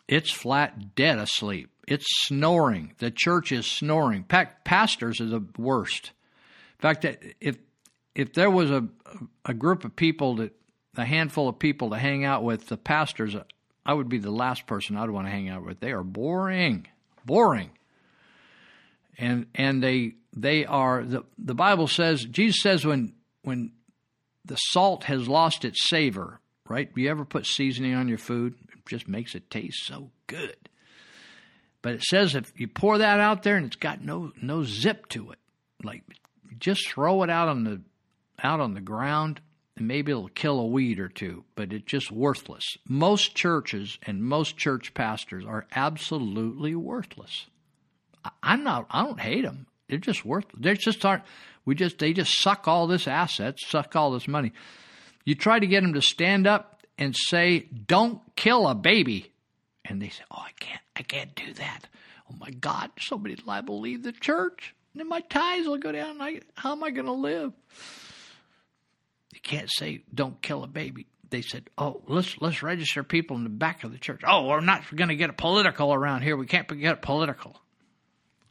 It's 0.07 0.31
flat 0.31 0.95
dead 0.95 1.19
asleep. 1.19 1.71
It's 1.87 2.07
snoring. 2.27 2.95
The 2.99 3.11
church 3.11 3.53
is 3.53 3.67
snoring. 3.67 4.25
Pastors 4.25 5.21
are 5.21 5.27
the 5.27 5.45
worst. 5.57 6.13
In 6.79 6.83
fact, 6.83 7.07
if 7.41 7.57
if 8.15 8.33
there 8.33 8.51
was 8.51 8.71
a 8.71 8.87
a 9.45 9.55
group 9.55 9.85
of 9.85 9.97
people 9.97 10.37
that 10.37 10.53
a 10.97 11.05
handful 11.05 11.49
of 11.49 11.59
people 11.59 11.91
to 11.91 11.97
hang 11.97 12.25
out 12.25 12.43
with, 12.43 12.67
the 12.67 12.77
pastors, 12.77 13.35
I 13.87 13.95
would 13.95 14.09
be 14.09 14.19
the 14.19 14.31
last 14.31 14.67
person 14.67 14.97
I'd 14.97 15.11
want 15.11 15.27
to 15.27 15.31
hang 15.31 15.49
out 15.49 15.65
with. 15.65 15.81
They 15.81 15.93
are 15.93 16.03
boring, 16.03 16.87
boring, 17.25 17.71
and 19.19 19.47
and 19.55 19.83
they 19.83 20.15
they 20.37 20.67
are 20.67 21.05
the 21.05 21.25
the 21.39 21.55
Bible 21.55 21.87
says 21.87 22.25
Jesus 22.25 22.63
says 22.63 22.85
when 22.85 23.15
when 23.43 23.73
the 24.45 24.57
salt 24.57 25.05
has 25.05 25.29
lost 25.29 25.65
its 25.65 25.89
savor, 25.89 26.41
right? 26.69 26.91
You 26.95 27.11
ever 27.11 27.25
put 27.25 27.47
seasoning 27.47 27.95
on 27.95 28.09
your 28.09 28.19
food? 28.19 28.55
It 28.73 28.87
just 28.87 29.09
makes 29.09 29.35
it 29.35 29.51
taste 29.51 29.85
so 29.87 30.11
good. 30.27 30.57
But 31.83 31.95
it 31.95 32.03
says 32.03 32.35
if 32.35 32.53
you 32.59 32.69
pour 32.69 32.99
that 32.99 33.21
out 33.21 33.43
there 33.43 33.57
and 33.57 33.67
it's 33.67 33.77
got 33.77 34.03
no 34.03 34.33
no 34.41 34.65
zip 34.65 35.09
to 35.11 35.31
it, 35.31 35.39
like 35.83 36.03
just 36.59 36.89
throw 36.89 37.23
it 37.23 37.31
out 37.31 37.49
on 37.49 37.65
the 37.65 37.81
out 38.43 38.61
on 38.61 38.75
the 38.75 38.81
ground 38.81 39.41
and 39.77 39.89
maybe 39.89 40.13
it'll 40.13 40.29
kill 40.29 40.61
a 40.61 40.67
weed 40.67 41.01
or 41.01 41.09
two, 41.09 41.45
but 41.55 41.73
it's 41.73 41.87
just 41.87 42.11
worthless. 42.11 42.77
Most 42.87 43.35
churches 43.35 43.99
and 44.03 44.23
most 44.23 44.59
church 44.59 44.93
pastors 44.93 45.45
are 45.47 45.67
absolutely 45.75 46.75
worthless. 46.75 47.47
I'm 48.43 48.63
not 48.63 48.87
I 48.91 49.05
don't 49.05 49.21
hate 49.21 49.45
them. 49.45 49.67
They're 49.89 49.99
just 49.99 50.25
worthless. 50.25 50.61
They 50.61 50.75
just 50.75 51.05
aren't 51.05 51.25
we 51.65 51.75
just 51.75 51.99
they 51.99 52.13
just 52.13 52.41
suck 52.41 52.67
all 52.69 52.87
this 52.87 53.07
assets, 53.07 53.67
suck 53.67 53.95
all 53.97 54.13
this 54.13 54.29
money. 54.29 54.53
You 55.25 55.35
try 55.35 55.59
to 55.59 55.67
get 55.67 55.83
them 55.83 55.95
to 55.95 56.03
stand 56.03 56.47
up 56.47 56.83
and 56.99 57.15
say, 57.17 57.61
"Don't 57.87 58.21
kill 58.37 58.69
a 58.69 58.75
baby," 58.75 59.33
and 59.85 60.01
they 60.01 60.09
say, 60.09 60.23
"Oh, 60.31 60.43
I 60.43 60.53
can't, 60.59 60.83
I 60.97 61.03
can't 61.03 61.35
do 61.35 61.53
that." 61.55 61.89
Oh 62.31 62.37
my 62.39 62.51
God, 62.51 62.91
somebody's 62.99 63.45
liable 63.45 63.79
to 63.79 63.83
leave 63.83 64.03
the 64.03 64.13
church, 64.13 64.75
and 64.93 65.01
then 65.01 65.09
my 65.09 65.21
ties 65.21 65.67
will 65.67 65.79
go 65.79 65.93
down. 65.93 66.21
I, 66.21 66.41
how 66.55 66.73
am 66.73 66.85
I 66.85 66.91
going 66.91 67.07
to 67.07 67.13
live? 67.13 67.53
You 69.33 69.41
can't 69.43 69.71
say 69.71 70.03
don't 70.15 70.41
kill 70.43 70.65
a 70.65 70.69
baby. 70.69 71.07
They 71.31 71.43
said, 71.43 71.71
"Oh, 71.79 72.03
let's 72.09 72.41
let's 72.41 72.63
register 72.63 73.03
people 73.05 73.37
in 73.37 73.45
the 73.45 73.51
back 73.51 73.85
of 73.85 73.93
the 73.93 73.99
church." 73.99 74.23
Oh, 74.27 74.49
we're 74.49 74.61
not 74.61 74.85
going 74.95 75.09
to 75.09 75.17
get 75.17 75.37
political 75.37 75.93
around 75.95 76.23
here. 76.23 76.37
We 76.37 76.47
can't 76.47 76.67
get 76.81 77.03
political. 77.03 77.61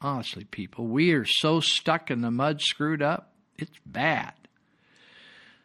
Honestly, 0.01 0.45
people, 0.45 0.87
we 0.87 1.11
are 1.11 1.25
so 1.25 1.59
stuck 1.59 2.09
in 2.09 2.21
the 2.21 2.31
mud, 2.31 2.61
screwed 2.61 3.01
up. 3.01 3.33
It's 3.57 3.77
bad. 3.85 4.33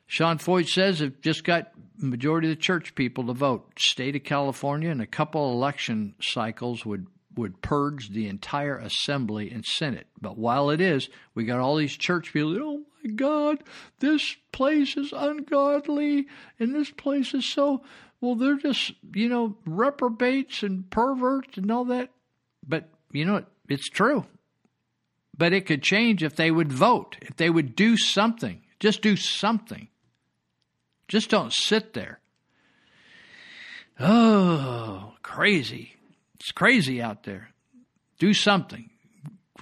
Sean 0.07 0.39
Feucht 0.39 0.69
says 0.69 1.01
it 1.01 1.23
just 1.23 1.45
got 1.45 1.73
majority 1.97 2.51
of 2.51 2.57
the 2.57 2.63
church 2.63 2.95
people 2.95 3.27
to 3.27 3.33
vote. 3.33 3.79
State 3.79 4.17
of 4.17 4.25
California 4.25 4.91
in 4.91 5.01
a 5.01 5.07
couple 5.07 5.53
election 5.53 6.15
cycles 6.21 6.85
would 6.85 7.07
would 7.37 7.61
purge 7.63 8.11
the 8.11 8.29
entire 8.29 8.79
assembly 8.79 9.51
and 9.51 9.65
senate. 9.65 10.07
But 10.21 10.39
while 10.39 10.71
it 10.71 10.81
is, 10.81 11.09
we 11.35 11.45
got 11.45 11.59
all 11.59 11.77
these 11.77 11.97
church 11.97 12.33
people. 12.33 12.57
Oh 12.57 12.85
my 13.03 13.11
God, 13.11 13.65
this 13.99 14.37
place 14.53 14.97
is 14.97 15.13
ungodly, 15.13 16.27
and 16.61 16.75
this 16.75 16.91
place 16.91 17.35
is 17.35 17.45
so. 17.45 17.83
Well, 18.21 18.37
they're 18.37 18.57
just 18.57 18.93
you 19.15 19.29
know 19.29 19.57
reprobates 19.67 20.63
and 20.63 20.89
perverts 20.91 21.59
and 21.59 21.71
all 21.71 21.87
that. 21.87 22.11
But 22.67 22.89
you 23.13 23.25
know 23.25 23.45
it's 23.69 23.89
true. 23.89 24.27
But 25.37 25.53
it 25.53 25.67
could 25.67 25.83
change 25.83 26.23
if 26.23 26.37
they 26.37 26.51
would 26.51 26.73
vote, 26.73 27.17
if 27.23 27.37
they 27.37 27.51
would 27.51 27.75
do 27.75 27.97
something. 27.97 28.63
Just 28.79 29.03
do 29.03 29.17
something. 29.17 29.89
Just 31.09 31.31
don't 31.31 31.53
sit 31.53 31.93
there. 31.93 32.21
Oh, 33.99 35.15
crazy. 35.23 35.97
It's 36.35 36.53
crazy 36.53 37.01
out 37.01 37.25
there. 37.25 37.51
Do 38.19 38.33
something. 38.33 38.91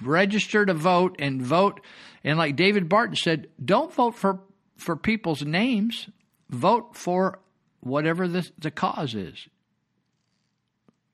Register 0.01 0.65
to 0.65 0.73
vote 0.73 1.15
and 1.19 1.41
vote. 1.41 1.81
And 2.23 2.37
like 2.37 2.55
David 2.55 2.89
Barton 2.89 3.15
said, 3.15 3.47
don't 3.63 3.93
vote 3.93 4.15
for, 4.15 4.41
for 4.77 4.95
people's 4.95 5.43
names. 5.43 6.09
Vote 6.49 6.95
for 6.95 7.39
whatever 7.79 8.27
the, 8.27 8.49
the 8.57 8.71
cause 8.71 9.15
is. 9.15 9.47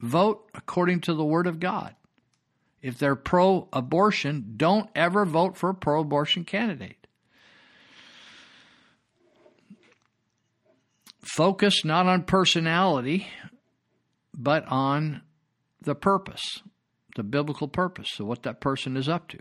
Vote 0.01 0.49
according 0.53 1.01
to 1.01 1.13
the 1.13 1.25
Word 1.25 1.47
of 1.47 1.59
God. 1.59 1.95
If 2.81 2.97
they're 2.97 3.15
pro 3.15 3.67
abortion, 3.73 4.53
don't 4.57 4.89
ever 4.95 5.25
vote 5.25 5.57
for 5.57 5.69
a 5.69 5.75
pro 5.75 6.01
abortion 6.01 6.45
candidate. 6.45 7.07
Focus 11.21 11.83
not 11.83 12.07
on 12.07 12.23
personality, 12.23 13.27
but 14.33 14.65
on 14.67 15.21
the 15.81 15.95
purpose, 15.95 16.61
the 17.15 17.23
biblical 17.23 17.67
purpose 17.67 18.19
of 18.19 18.25
what 18.25 18.43
that 18.43 18.61
person 18.61 18.95
is 18.95 19.09
up 19.09 19.27
to. 19.29 19.39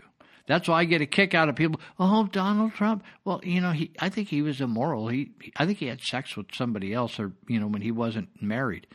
That's 0.49 0.67
why 0.67 0.79
I 0.79 0.85
get 0.85 1.01
a 1.01 1.05
kick 1.05 1.35
out 1.35 1.47
of 1.47 1.55
people. 1.55 1.79
Oh, 1.99 2.25
Donald 2.25 2.73
Trump. 2.73 3.03
Well, 3.23 3.39
you 3.43 3.61
know, 3.61 3.71
he. 3.71 3.91
I 3.99 4.09
think 4.09 4.29
he 4.29 4.41
was 4.41 4.61
immoral. 4.61 5.07
He. 5.07 5.31
I 5.55 5.67
think 5.67 5.77
he 5.77 5.85
had 5.85 6.01
sex 6.01 6.35
with 6.35 6.47
somebody 6.55 6.91
else, 6.91 7.19
or 7.19 7.33
you 7.47 7.59
know, 7.59 7.67
when 7.67 7.83
he 7.83 7.91
wasn't 7.91 8.29
married. 8.41 8.87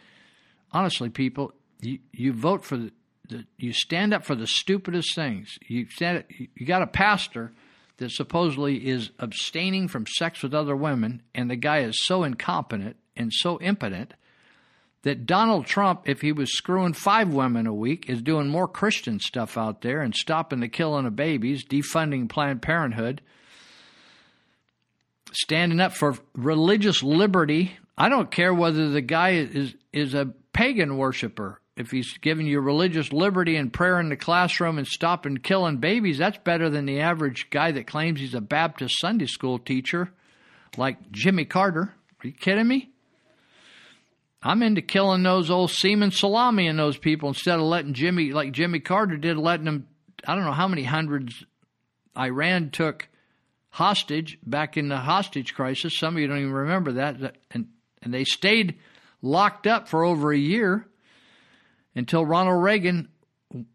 Honestly, 0.72 1.10
people, 1.10 1.52
you 1.80 2.00
you 2.12 2.32
vote 2.32 2.64
for 2.64 2.76
the, 2.76 2.92
the 3.28 3.44
you 3.56 3.72
stand 3.72 4.12
up 4.12 4.24
for 4.24 4.34
the 4.34 4.46
stupidest 4.46 5.14
things. 5.14 5.58
You 5.66 5.86
stand. 5.88 6.24
You 6.28 6.66
got 6.66 6.82
a 6.82 6.86
pastor 6.86 7.52
that 7.98 8.10
supposedly 8.10 8.86
is 8.86 9.10
abstaining 9.18 9.88
from 9.88 10.06
sex 10.06 10.42
with 10.42 10.54
other 10.54 10.76
women, 10.76 11.22
and 11.34 11.50
the 11.50 11.56
guy 11.56 11.80
is 11.80 12.04
so 12.04 12.24
incompetent 12.24 12.96
and 13.16 13.32
so 13.32 13.60
impotent 13.60 14.14
that 15.02 15.26
Donald 15.26 15.66
Trump, 15.66 16.02
if 16.06 16.22
he 16.22 16.32
was 16.32 16.56
screwing 16.56 16.94
five 16.94 17.32
women 17.32 17.66
a 17.66 17.74
week, 17.74 18.08
is 18.08 18.22
doing 18.22 18.48
more 18.48 18.66
Christian 18.66 19.20
stuff 19.20 19.56
out 19.56 19.82
there 19.82 20.00
and 20.00 20.14
stopping 20.14 20.60
the 20.60 20.68
killing 20.68 21.06
of 21.06 21.14
babies, 21.14 21.64
defunding 21.64 22.28
Planned 22.28 22.62
Parenthood, 22.62 23.20
standing 25.32 25.78
up 25.78 25.92
for 25.92 26.16
religious 26.34 27.02
liberty. 27.02 27.76
I 27.96 28.08
don't 28.08 28.30
care 28.30 28.52
whether 28.52 28.88
the 28.88 29.02
guy 29.02 29.30
is 29.30 29.74
is 29.92 30.14
a 30.14 30.32
pagan 30.52 30.96
worshiper. 30.96 31.60
If 31.76 31.90
he's 31.90 32.16
giving 32.18 32.46
you 32.46 32.60
religious 32.60 33.12
liberty 33.12 33.56
and 33.56 33.72
prayer 33.72 33.98
in 33.98 34.08
the 34.08 34.16
classroom 34.16 34.78
and 34.78 34.86
stopping 34.86 35.38
killing 35.38 35.78
babies, 35.78 36.18
that's 36.18 36.38
better 36.38 36.70
than 36.70 36.86
the 36.86 37.00
average 37.00 37.50
guy 37.50 37.72
that 37.72 37.88
claims 37.88 38.20
he's 38.20 38.34
a 38.34 38.40
Baptist 38.40 39.00
Sunday 39.00 39.26
school 39.26 39.58
teacher, 39.58 40.12
like 40.76 41.10
Jimmy 41.10 41.44
Carter. 41.44 41.92
Are 42.22 42.26
you 42.26 42.32
kidding 42.32 42.68
me? 42.68 42.90
I'm 44.40 44.62
into 44.62 44.82
killing 44.82 45.22
those 45.24 45.50
old 45.50 45.70
semen 45.70 46.12
salami 46.12 46.68
and 46.68 46.78
those 46.78 46.98
people 46.98 47.30
instead 47.30 47.58
of 47.58 47.64
letting 47.64 47.94
Jimmy, 47.94 48.32
like 48.32 48.52
Jimmy 48.52 48.78
Carter 48.78 49.16
did, 49.16 49.36
letting 49.36 49.64
them, 49.64 49.88
I 50.26 50.34
don't 50.34 50.44
know 50.44 50.52
how 50.52 50.68
many 50.68 50.84
hundreds 50.84 51.44
Iran 52.16 52.70
took 52.70 53.08
hostage 53.70 54.38
back 54.46 54.76
in 54.76 54.88
the 54.88 54.98
hostage 54.98 55.54
crisis. 55.54 55.98
Some 55.98 56.14
of 56.14 56.20
you 56.20 56.28
don't 56.28 56.38
even 56.38 56.52
remember 56.52 56.92
that. 56.92 57.36
And, 57.50 57.68
and 58.02 58.14
they 58.14 58.24
stayed 58.24 58.78
locked 59.22 59.66
up 59.66 59.88
for 59.88 60.04
over 60.04 60.30
a 60.30 60.38
year 60.38 60.86
until 61.94 62.24
Ronald 62.24 62.62
Reagan 62.62 63.08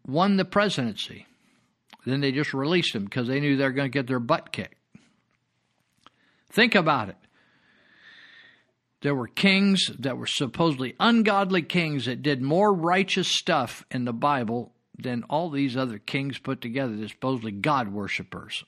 won 0.06 0.36
the 0.36 0.44
presidency. 0.44 1.26
Then 2.04 2.20
they 2.20 2.32
just 2.32 2.54
released 2.54 2.94
him 2.94 3.04
because 3.04 3.28
they 3.28 3.40
knew 3.40 3.56
they 3.56 3.64
were 3.64 3.72
going 3.72 3.90
to 3.90 3.98
get 3.98 4.06
their 4.06 4.20
butt 4.20 4.52
kicked. 4.52 4.74
Think 6.50 6.74
about 6.74 7.08
it. 7.08 7.16
There 9.02 9.14
were 9.14 9.28
kings 9.28 9.90
that 9.98 10.18
were 10.18 10.26
supposedly 10.26 10.94
ungodly 11.00 11.62
kings 11.62 12.04
that 12.04 12.22
did 12.22 12.42
more 12.42 12.72
righteous 12.72 13.28
stuff 13.28 13.84
in 13.90 14.04
the 14.04 14.12
Bible 14.12 14.72
than 14.98 15.24
all 15.24 15.48
these 15.48 15.76
other 15.76 15.98
kings 15.98 16.38
put 16.38 16.60
together, 16.60 16.94
They're 16.94 17.08
supposedly 17.08 17.52
God 17.52 17.88
worshippers. 17.88 18.64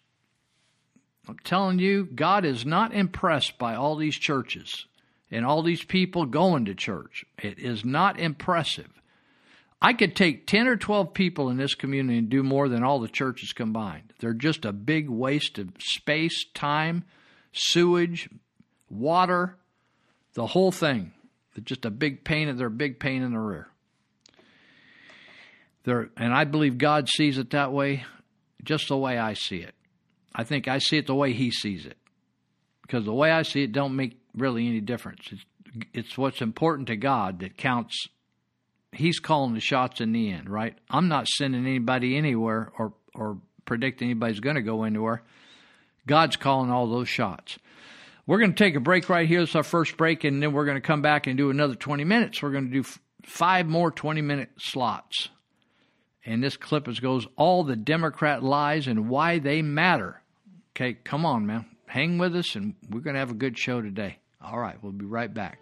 I'm 1.29 1.39
telling 1.45 1.79
you, 1.79 2.05
God 2.05 2.45
is 2.45 2.65
not 2.67 2.95
impressed 2.95 3.59
by 3.59 3.75
all 3.75 3.97
these 3.97 4.17
churches 4.17 4.87
and 5.31 5.45
all 5.45 5.63
these 5.63 5.85
people 5.85 6.27
going 6.27 6.65
to 6.65 6.75
church. 6.75 7.25
It 7.39 7.59
is 7.59 7.85
not 7.85 8.19
impressive. 8.19 8.91
I 9.85 9.95
could 9.95 10.15
take 10.15 10.47
10 10.47 10.69
or 10.69 10.77
12 10.77 11.13
people 11.13 11.49
in 11.49 11.57
this 11.57 11.75
community 11.75 12.17
and 12.17 12.29
do 12.29 12.45
more 12.45 12.69
than 12.69 12.85
all 12.85 13.01
the 13.01 13.09
churches 13.09 13.53
combined. 13.53 14.13
They're 14.21 14.33
just 14.33 14.65
a 14.65 14.73
big 14.73 15.09
waste 15.09 15.59
of 15.59 15.71
space, 15.81 16.45
time, 16.55 17.03
sewage, 17.53 18.31
water, 18.89 19.57
the 20.35 20.47
whole 20.47 20.71
thing. 20.71 21.13
It's 21.57 21.67
just 21.67 21.85
a 21.85 21.91
big 21.91 22.23
pain, 22.23 22.57
they're 22.57 22.69
a 22.69 22.71
big 22.71 23.01
pain 23.01 23.23
in 23.23 23.33
the 23.33 23.41
rear. 23.41 23.67
They're, 25.83 26.11
and 26.17 26.33
I 26.33 26.45
believe 26.45 26.79
God 26.79 27.09
sees 27.09 27.37
it 27.37 27.51
that 27.51 27.73
way, 27.73 28.05
just 28.63 28.87
the 28.87 28.97
way 28.97 29.19
I 29.19 29.35
see 29.35 29.59
it. 29.59 29.75
I 30.33 30.45
think 30.45 30.69
I 30.69 30.79
see 30.79 30.97
it 30.97 31.09
the 31.09 31.15
way 31.15 31.33
He 31.33 31.51
sees 31.51 31.87
it, 31.87 31.99
because 32.83 33.05
the 33.05 33.13
way 33.13 33.33
I 33.33 33.43
see 33.43 33.65
it 33.65 33.73
don't 33.73 33.97
make 33.97 34.21
really 34.37 34.69
any 34.69 34.81
difference. 34.81 35.29
It's, 35.33 35.45
it's 35.93 36.17
what's 36.17 36.41
important 36.41 36.87
to 36.87 36.97
God 36.97 37.41
that 37.41 37.57
counts. 37.57 38.07
He's 38.93 39.21
calling 39.21 39.55
the 39.55 39.61
shots 39.61 40.01
in 40.01 40.13
the 40.13 40.31
end, 40.31 40.51
right? 40.51 40.77
I'm 40.91 41.09
not 41.09 41.27
sending 41.27 41.67
anybody 41.67 42.17
anywhere 42.17 42.71
or 42.79 42.93
or 43.15 43.39
predicting 43.65 44.11
anybody's 44.11 44.41
going 44.41 44.57
to 44.57 44.63
go 44.63 44.85
anywhere. 44.85 45.23
God's 46.07 46.37
calling 46.37 46.71
all 46.71 46.87
those 46.87 47.09
shots. 47.09 47.59
We're 48.27 48.39
going 48.39 48.55
to 48.55 48.65
take 48.65 48.77
a 48.77 48.81
break 48.81 49.09
right 49.09 49.27
here. 49.27 49.41
It's 49.43 49.57
our 49.57 49.63
first 49.63 49.97
break, 49.97 50.25
and 50.25 50.43
then 50.43 50.53
we're 50.53 50.65
going 50.65 50.77
to 50.77 50.87
come 50.87 51.03
back 51.03 51.27
and 51.27 51.37
do 51.37 51.51
another 51.51 51.75
20 51.75 52.05
minutes. 52.05 52.43
We're 52.43 52.53
going 52.53 52.69
to 52.69 52.73
do 52.73 52.81
f- 52.81 53.01
five 53.25 53.67
more 53.67 53.91
20 53.91 54.21
minute 54.21 54.51
slots. 54.59 55.29
And 56.25 56.43
this 56.43 56.57
clip 56.57 56.87
is, 56.87 57.01
goes 57.01 57.27
all 57.37 57.65
the 57.65 57.77
Democrat 57.77 58.43
lies 58.43 58.87
and 58.87 59.09
why 59.09 59.39
they 59.39 59.61
matter. 59.61 60.23
Okay, 60.71 60.95
come 60.95 61.27
on, 61.27 61.47
man. 61.47 61.67
Hang 61.87 62.19
with 62.19 62.37
us, 62.37 62.55
and 62.55 62.75
we're 62.89 63.01
going 63.01 63.15
to 63.15 63.21
have 63.21 63.33
a 63.33 63.35
good 63.35 63.59
show 63.59 63.83
today. 63.83 64.19
All 64.41 64.59
right, 64.59 64.77
we'll 64.83 64.93
be 64.93 65.05
right 65.05 65.33
back. 65.33 65.59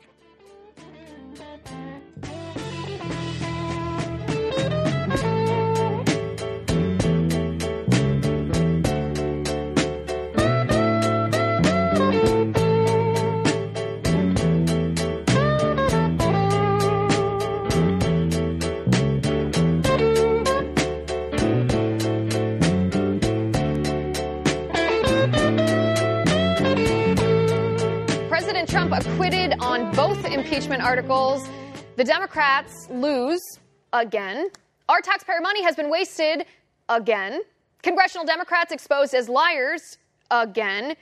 Acquitted 28.74 29.54
on 29.58 29.90
both 29.96 30.24
impeachment 30.24 30.80
articles. 30.80 31.48
The 31.96 32.04
Democrats 32.04 32.88
lose 32.88 33.58
again. 33.92 34.48
Our 34.88 35.00
taxpayer 35.00 35.40
money 35.40 35.60
has 35.64 35.74
been 35.74 35.90
wasted 35.90 36.46
again. 36.88 37.42
Congressional 37.82 38.24
Democrats 38.24 38.70
exposed 38.70 39.12
as 39.12 39.28
liars 39.28 39.98
again. 40.30 40.94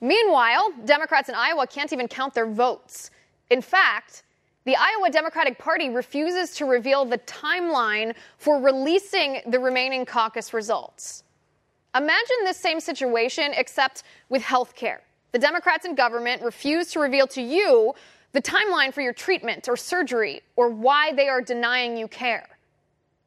Meanwhile, 0.00 0.72
Democrats 0.84 1.28
in 1.28 1.34
Iowa 1.34 1.66
can't 1.66 1.92
even 1.92 2.06
count 2.06 2.32
their 2.32 2.46
votes. 2.46 3.10
In 3.50 3.60
fact, 3.60 4.22
the 4.64 4.76
Iowa 4.76 5.10
Democratic 5.10 5.58
Party 5.58 5.88
refuses 5.88 6.54
to 6.56 6.64
reveal 6.64 7.04
the 7.04 7.18
timeline 7.18 8.14
for 8.38 8.60
releasing 8.60 9.40
the 9.48 9.58
remaining 9.58 10.06
caucus 10.06 10.54
results. 10.54 11.24
Imagine 11.96 12.36
this 12.44 12.56
same 12.56 12.78
situation, 12.78 13.52
except 13.56 14.04
with 14.28 14.42
health 14.42 14.76
care. 14.76 15.02
The 15.36 15.40
Democrats 15.40 15.84
in 15.84 15.94
government 15.94 16.40
refuse 16.40 16.90
to 16.92 16.98
reveal 16.98 17.26
to 17.26 17.42
you 17.42 17.92
the 18.32 18.40
timeline 18.40 18.90
for 18.90 19.02
your 19.02 19.12
treatment 19.12 19.68
or 19.68 19.76
surgery 19.76 20.40
or 20.56 20.70
why 20.70 21.12
they 21.12 21.28
are 21.28 21.42
denying 21.42 21.94
you 21.94 22.08
care. 22.08 22.48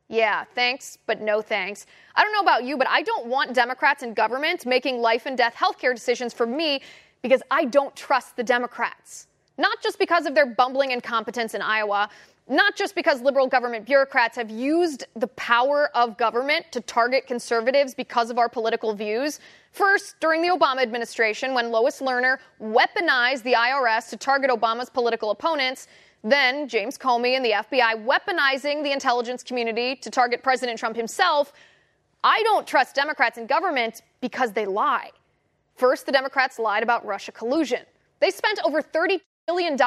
Yeah, 0.08 0.44
thanks, 0.56 0.98
but 1.06 1.22
no 1.22 1.44
thanks. 1.44 1.86
I 2.16 2.24
don't 2.24 2.34
know 2.34 2.42
about 2.42 2.64
you, 2.64 2.78
but 2.78 2.88
I 2.88 3.04
don't 3.04 3.28
want 3.28 3.54
Democrats 3.54 4.02
in 4.02 4.16
government 4.16 4.66
making 4.66 5.02
life 5.02 5.28
and 5.28 5.38
death 5.38 5.54
healthcare 5.54 5.94
decisions 5.94 6.34
for 6.34 6.48
me 6.48 6.82
because 7.22 7.44
I 7.52 7.66
don't 7.66 7.96
trust 7.96 8.36
the 8.38 8.44
Democrats. 8.44 9.28
Not 9.60 9.80
just 9.84 10.00
because 10.00 10.26
of 10.26 10.34
their 10.34 10.48
bumbling 10.48 10.90
incompetence 10.90 11.54
in 11.54 11.62
Iowa, 11.62 12.10
not 12.48 12.76
just 12.76 12.96
because 12.96 13.22
liberal 13.22 13.46
government 13.46 13.86
bureaucrats 13.86 14.36
have 14.36 14.50
used 14.50 15.06
the 15.16 15.28
power 15.28 15.96
of 15.96 16.18
government 16.18 16.66
to 16.72 16.82
target 16.82 17.28
conservatives 17.28 17.94
because 17.94 18.32
of 18.32 18.40
our 18.40 18.50
political 18.50 18.96
views. 18.96 19.40
First, 19.72 20.20
during 20.20 20.42
the 20.42 20.50
Obama 20.50 20.82
administration, 20.82 21.54
when 21.54 21.72
Lois 21.72 22.02
Lerner 22.02 22.38
weaponized 22.62 23.44
the 23.44 23.54
IRS 23.54 24.10
to 24.10 24.18
target 24.18 24.50
Obama's 24.50 24.90
political 24.90 25.32
opponents, 25.32 25.88
then 26.24 26.68
James 26.68 26.98
Comey 26.98 27.36
and 27.36 27.46
the 27.46 27.52
FBI 27.52 28.06
weaponizing 28.06 28.84
the 28.84 28.92
intelligence 28.92 29.44
community 29.44 29.96
to 29.96 30.10
target 30.10 30.44
President 30.44 30.78
Trump 30.78 30.96
himself. 30.96 31.54
I 32.24 32.42
don't 32.44 32.68
trust 32.68 32.96
Democrats 32.96 33.38
in 33.38 33.46
government 33.46 34.02
because 34.20 34.52
they 34.52 34.66
lie. 34.66 35.12
First, 35.76 36.06
the 36.06 36.12
Democrats 36.12 36.60
lied 36.60 36.84
about 36.84 37.06
Russia 37.06 37.32
collusion. 37.32 37.84
They 38.20 38.32
spent 38.32 38.60
over 38.66 38.82
$30 38.82 39.22
billion 39.48 39.78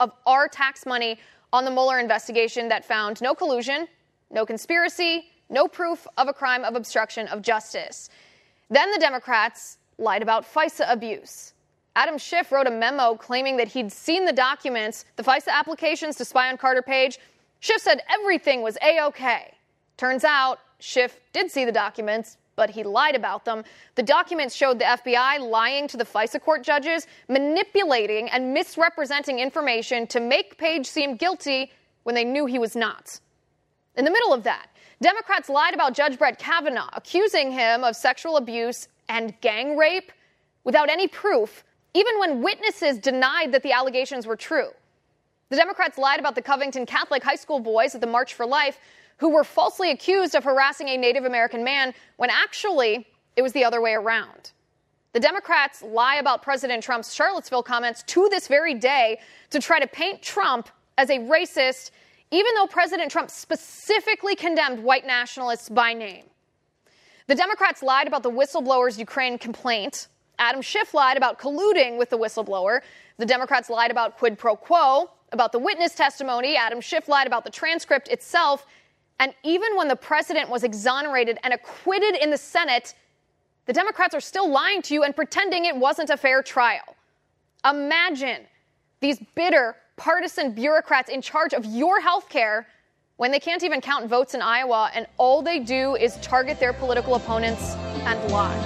of 0.00 0.12
our 0.26 0.48
tax 0.48 0.84
money 0.84 1.18
on 1.52 1.64
the 1.64 1.70
Mueller 1.70 1.98
investigation 1.98 2.68
that 2.68 2.84
found 2.84 3.22
no 3.22 3.34
collusion, 3.34 3.88
no 4.30 4.44
conspiracy, 4.44 5.30
no 5.48 5.66
proof 5.66 6.06
of 6.18 6.28
a 6.28 6.32
crime 6.32 6.62
of 6.62 6.74
obstruction 6.74 7.26
of 7.28 7.40
justice. 7.42 8.10
Then 8.70 8.90
the 8.92 8.98
Democrats 8.98 9.78
lied 9.98 10.22
about 10.22 10.44
FISA 10.44 10.90
abuse. 10.90 11.54
Adam 11.96 12.16
Schiff 12.16 12.52
wrote 12.52 12.68
a 12.68 12.70
memo 12.70 13.16
claiming 13.16 13.56
that 13.56 13.68
he'd 13.68 13.90
seen 13.90 14.24
the 14.24 14.32
documents, 14.32 15.04
the 15.16 15.24
FISA 15.24 15.48
applications 15.48 16.16
to 16.16 16.24
spy 16.24 16.48
on 16.48 16.56
Carter 16.56 16.82
Page. 16.82 17.18
Schiff 17.58 17.82
said 17.82 18.02
everything 18.08 18.62
was 18.62 18.78
A 18.82 19.00
OK. 19.00 19.52
Turns 19.96 20.24
out 20.24 20.60
Schiff 20.78 21.20
did 21.32 21.50
see 21.50 21.64
the 21.64 21.72
documents, 21.72 22.38
but 22.56 22.70
he 22.70 22.84
lied 22.84 23.16
about 23.16 23.44
them. 23.44 23.64
The 23.96 24.02
documents 24.02 24.54
showed 24.54 24.78
the 24.78 24.84
FBI 24.84 25.40
lying 25.40 25.88
to 25.88 25.96
the 25.96 26.04
FISA 26.04 26.40
court 26.40 26.62
judges, 26.62 27.06
manipulating 27.28 28.30
and 28.30 28.54
misrepresenting 28.54 29.40
information 29.40 30.06
to 30.08 30.20
make 30.20 30.56
Page 30.56 30.86
seem 30.86 31.16
guilty 31.16 31.72
when 32.04 32.14
they 32.14 32.24
knew 32.24 32.46
he 32.46 32.58
was 32.58 32.76
not. 32.76 33.18
In 33.96 34.04
the 34.04 34.10
middle 34.10 34.32
of 34.32 34.44
that, 34.44 34.68
Democrats 35.02 35.48
lied 35.48 35.74
about 35.74 35.94
Judge 35.94 36.18
Brett 36.18 36.38
Kavanaugh, 36.38 36.90
accusing 36.92 37.50
him 37.50 37.84
of 37.84 37.96
sexual 37.96 38.36
abuse 38.36 38.88
and 39.08 39.38
gang 39.40 39.76
rape 39.76 40.12
without 40.64 40.90
any 40.90 41.08
proof, 41.08 41.64
even 41.94 42.18
when 42.18 42.42
witnesses 42.42 42.98
denied 42.98 43.52
that 43.52 43.62
the 43.62 43.72
allegations 43.72 44.26
were 44.26 44.36
true. 44.36 44.68
The 45.48 45.56
Democrats 45.56 45.98
lied 45.98 46.20
about 46.20 46.34
the 46.34 46.42
Covington 46.42 46.86
Catholic 46.86 47.24
high 47.24 47.36
school 47.36 47.60
boys 47.60 47.94
at 47.94 48.00
the 48.00 48.06
March 48.06 48.34
for 48.34 48.46
Life 48.46 48.78
who 49.16 49.28
were 49.30 49.44
falsely 49.44 49.90
accused 49.90 50.34
of 50.34 50.44
harassing 50.44 50.88
a 50.88 50.96
Native 50.96 51.24
American 51.24 51.62
man 51.64 51.92
when 52.16 52.30
actually 52.30 53.06
it 53.36 53.42
was 53.42 53.52
the 53.52 53.64
other 53.64 53.80
way 53.80 53.92
around. 53.92 54.52
The 55.12 55.20
Democrats 55.20 55.82
lie 55.82 56.16
about 56.16 56.42
President 56.42 56.82
Trump's 56.82 57.12
Charlottesville 57.12 57.62
comments 57.62 58.02
to 58.04 58.28
this 58.30 58.48
very 58.48 58.74
day 58.74 59.18
to 59.50 59.58
try 59.58 59.80
to 59.80 59.86
paint 59.86 60.22
Trump 60.22 60.68
as 60.96 61.10
a 61.10 61.18
racist, 61.18 61.90
even 62.30 62.54
though 62.54 62.66
President 62.66 63.10
Trump 63.10 63.30
specifically 63.30 64.36
condemned 64.36 64.82
white 64.82 65.06
nationalists 65.06 65.68
by 65.68 65.92
name. 65.92 66.24
The 67.26 67.34
Democrats 67.34 67.82
lied 67.82 68.06
about 68.06 68.22
the 68.22 68.30
whistleblower's 68.30 68.98
Ukraine 68.98 69.38
complaint. 69.38 70.08
Adam 70.38 70.62
Schiff 70.62 70.94
lied 70.94 71.16
about 71.16 71.38
colluding 71.38 71.98
with 71.98 72.10
the 72.10 72.18
whistleblower. 72.18 72.80
The 73.18 73.26
Democrats 73.26 73.68
lied 73.70 73.90
about 73.90 74.16
quid 74.16 74.38
pro 74.38 74.56
quo, 74.56 75.10
about 75.32 75.52
the 75.52 75.58
witness 75.58 75.94
testimony. 75.94 76.56
Adam 76.56 76.80
Schiff 76.80 77.08
lied 77.08 77.26
about 77.26 77.44
the 77.44 77.50
transcript 77.50 78.08
itself. 78.08 78.66
And 79.20 79.34
even 79.44 79.76
when 79.76 79.86
the 79.86 79.96
president 79.96 80.48
was 80.48 80.64
exonerated 80.64 81.38
and 81.44 81.52
acquitted 81.52 82.16
in 82.16 82.30
the 82.30 82.38
Senate, 82.38 82.94
the 83.66 83.72
Democrats 83.72 84.14
are 84.14 84.20
still 84.20 84.50
lying 84.50 84.82
to 84.82 84.94
you 84.94 85.02
and 85.02 85.14
pretending 85.14 85.66
it 85.66 85.76
wasn't 85.76 86.10
a 86.10 86.16
fair 86.16 86.42
trial. 86.42 86.96
Imagine 87.64 88.46
these 89.00 89.20
bitter, 89.34 89.76
partisan 90.00 90.50
bureaucrats 90.52 91.10
in 91.10 91.20
charge 91.20 91.52
of 91.52 91.66
your 91.66 92.00
health 92.00 92.30
care 92.30 92.66
when 93.18 93.30
they 93.30 93.38
can't 93.38 93.62
even 93.62 93.82
count 93.82 94.06
votes 94.06 94.32
in 94.32 94.40
Iowa 94.40 94.90
and 94.94 95.06
all 95.18 95.42
they 95.42 95.58
do 95.58 95.94
is 95.94 96.16
target 96.22 96.58
their 96.58 96.72
political 96.72 97.16
opponents 97.16 97.74
and 98.06 98.32
lie. 98.32 98.56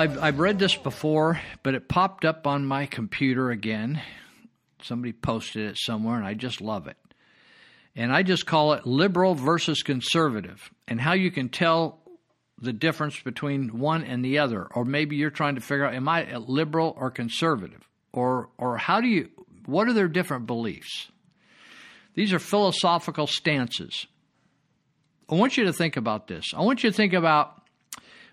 I've, 0.00 0.18
I've 0.18 0.38
read 0.38 0.58
this 0.58 0.76
before, 0.76 1.38
but 1.62 1.74
it 1.74 1.86
popped 1.86 2.24
up 2.24 2.46
on 2.46 2.64
my 2.64 2.86
computer 2.86 3.50
again. 3.50 4.00
Somebody 4.80 5.12
posted 5.12 5.68
it 5.68 5.76
somewhere, 5.78 6.16
and 6.16 6.24
I 6.24 6.32
just 6.32 6.62
love 6.62 6.86
it. 6.86 6.96
And 7.94 8.10
I 8.10 8.22
just 8.22 8.46
call 8.46 8.72
it 8.72 8.86
liberal 8.86 9.34
versus 9.34 9.82
conservative, 9.82 10.70
and 10.88 10.98
how 10.98 11.12
you 11.12 11.30
can 11.30 11.50
tell 11.50 11.98
the 12.62 12.72
difference 12.72 13.20
between 13.20 13.78
one 13.78 14.02
and 14.02 14.24
the 14.24 14.38
other. 14.38 14.64
Or 14.74 14.86
maybe 14.86 15.16
you're 15.16 15.28
trying 15.28 15.56
to 15.56 15.60
figure 15.60 15.84
out, 15.84 15.92
am 15.92 16.08
I 16.08 16.30
a 16.30 16.38
liberal 16.38 16.96
or 16.96 17.10
conservative? 17.10 17.86
Or, 18.10 18.48
or 18.56 18.78
how 18.78 19.02
do 19.02 19.06
you, 19.06 19.28
what 19.66 19.86
are 19.86 19.92
their 19.92 20.08
different 20.08 20.46
beliefs? 20.46 21.10
These 22.14 22.32
are 22.32 22.38
philosophical 22.38 23.26
stances. 23.26 24.06
I 25.28 25.34
want 25.34 25.58
you 25.58 25.64
to 25.64 25.74
think 25.74 25.98
about 25.98 26.26
this. 26.26 26.54
I 26.56 26.62
want 26.62 26.82
you 26.84 26.90
to 26.90 26.96
think 26.96 27.12
about 27.12 27.59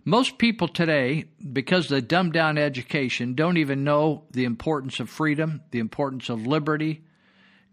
most 0.08 0.38
people 0.38 0.70
today, 0.70 1.26
because 1.52 1.84
of 1.88 1.90
the 1.90 2.02
dumbed 2.02 2.32
down 2.32 2.58
education, 2.58 3.34
don't 3.34 3.58
even 3.58 3.84
know 3.84 4.24
the 4.32 4.46
importance 4.46 5.02
of 5.02 5.10
freedom, 5.10 5.62
the 5.72 5.80
importance 5.80 6.30
of 6.30 6.48
liberty, 6.48 7.04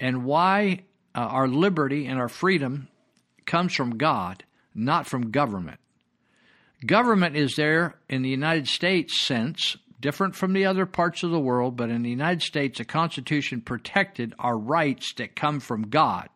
and 0.01 0.25
why 0.25 0.81
uh, 1.15 1.21
our 1.21 1.47
liberty 1.47 2.07
and 2.07 2.19
our 2.19 2.29
freedom 2.29 2.89
comes 3.47 3.73
from 3.73 3.99
God, 3.99 4.43
not 4.75 5.07
from 5.07 5.31
government. 5.31 5.79
Government 6.85 7.37
is 7.37 7.55
there 7.55 7.95
in 8.09 8.23
the 8.23 8.31
United 8.31 8.67
States 8.67 9.25
sense, 9.25 9.77
different 10.01 10.35
from 10.35 10.55
the 10.55 10.67
other 10.67 10.87
parts 10.87 11.23
of 11.23 11.31
the 11.31 11.39
world, 11.39 11.77
but 11.77 11.89
in 11.89 12.03
the 12.03 12.11
United 12.11 12.43
States, 12.43 12.79
the 12.79 12.85
Constitution 12.85 13.61
protected 13.61 14.35
our 14.41 14.59
rights 14.59 15.13
that 15.19 15.37
come 15.37 15.61
from 15.61 15.83
God. 15.83 16.29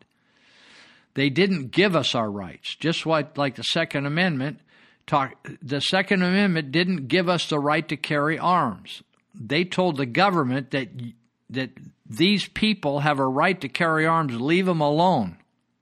They 1.15 1.29
didn't 1.29 1.73
give 1.73 1.97
us 1.97 2.15
our 2.15 2.31
rights, 2.31 2.77
just 2.77 3.05
like 3.05 3.57
the 3.57 3.65
Second 3.65 4.07
Amendment. 4.07 4.61
Talk, 5.09 5.49
the 5.61 5.81
Second 5.81 6.23
Amendment 6.23 6.71
didn't 6.71 7.09
give 7.09 7.29
us 7.29 7.49
the 7.49 7.59
right 7.59 7.88
to 7.88 7.97
carry 7.97 8.38
arms. 8.38 9.03
They 9.35 9.64
told 9.64 9.97
the 9.97 10.07
government 10.07 10.71
that 10.71 10.88
that 11.51 11.71
these 12.07 12.47
people 12.47 13.01
have 13.01 13.18
a 13.18 13.27
right 13.27 13.61
to 13.61 13.68
carry 13.68 14.07
arms. 14.07 14.38
Leave 14.38 14.66
them 14.66 14.81
alone. 14.81 15.38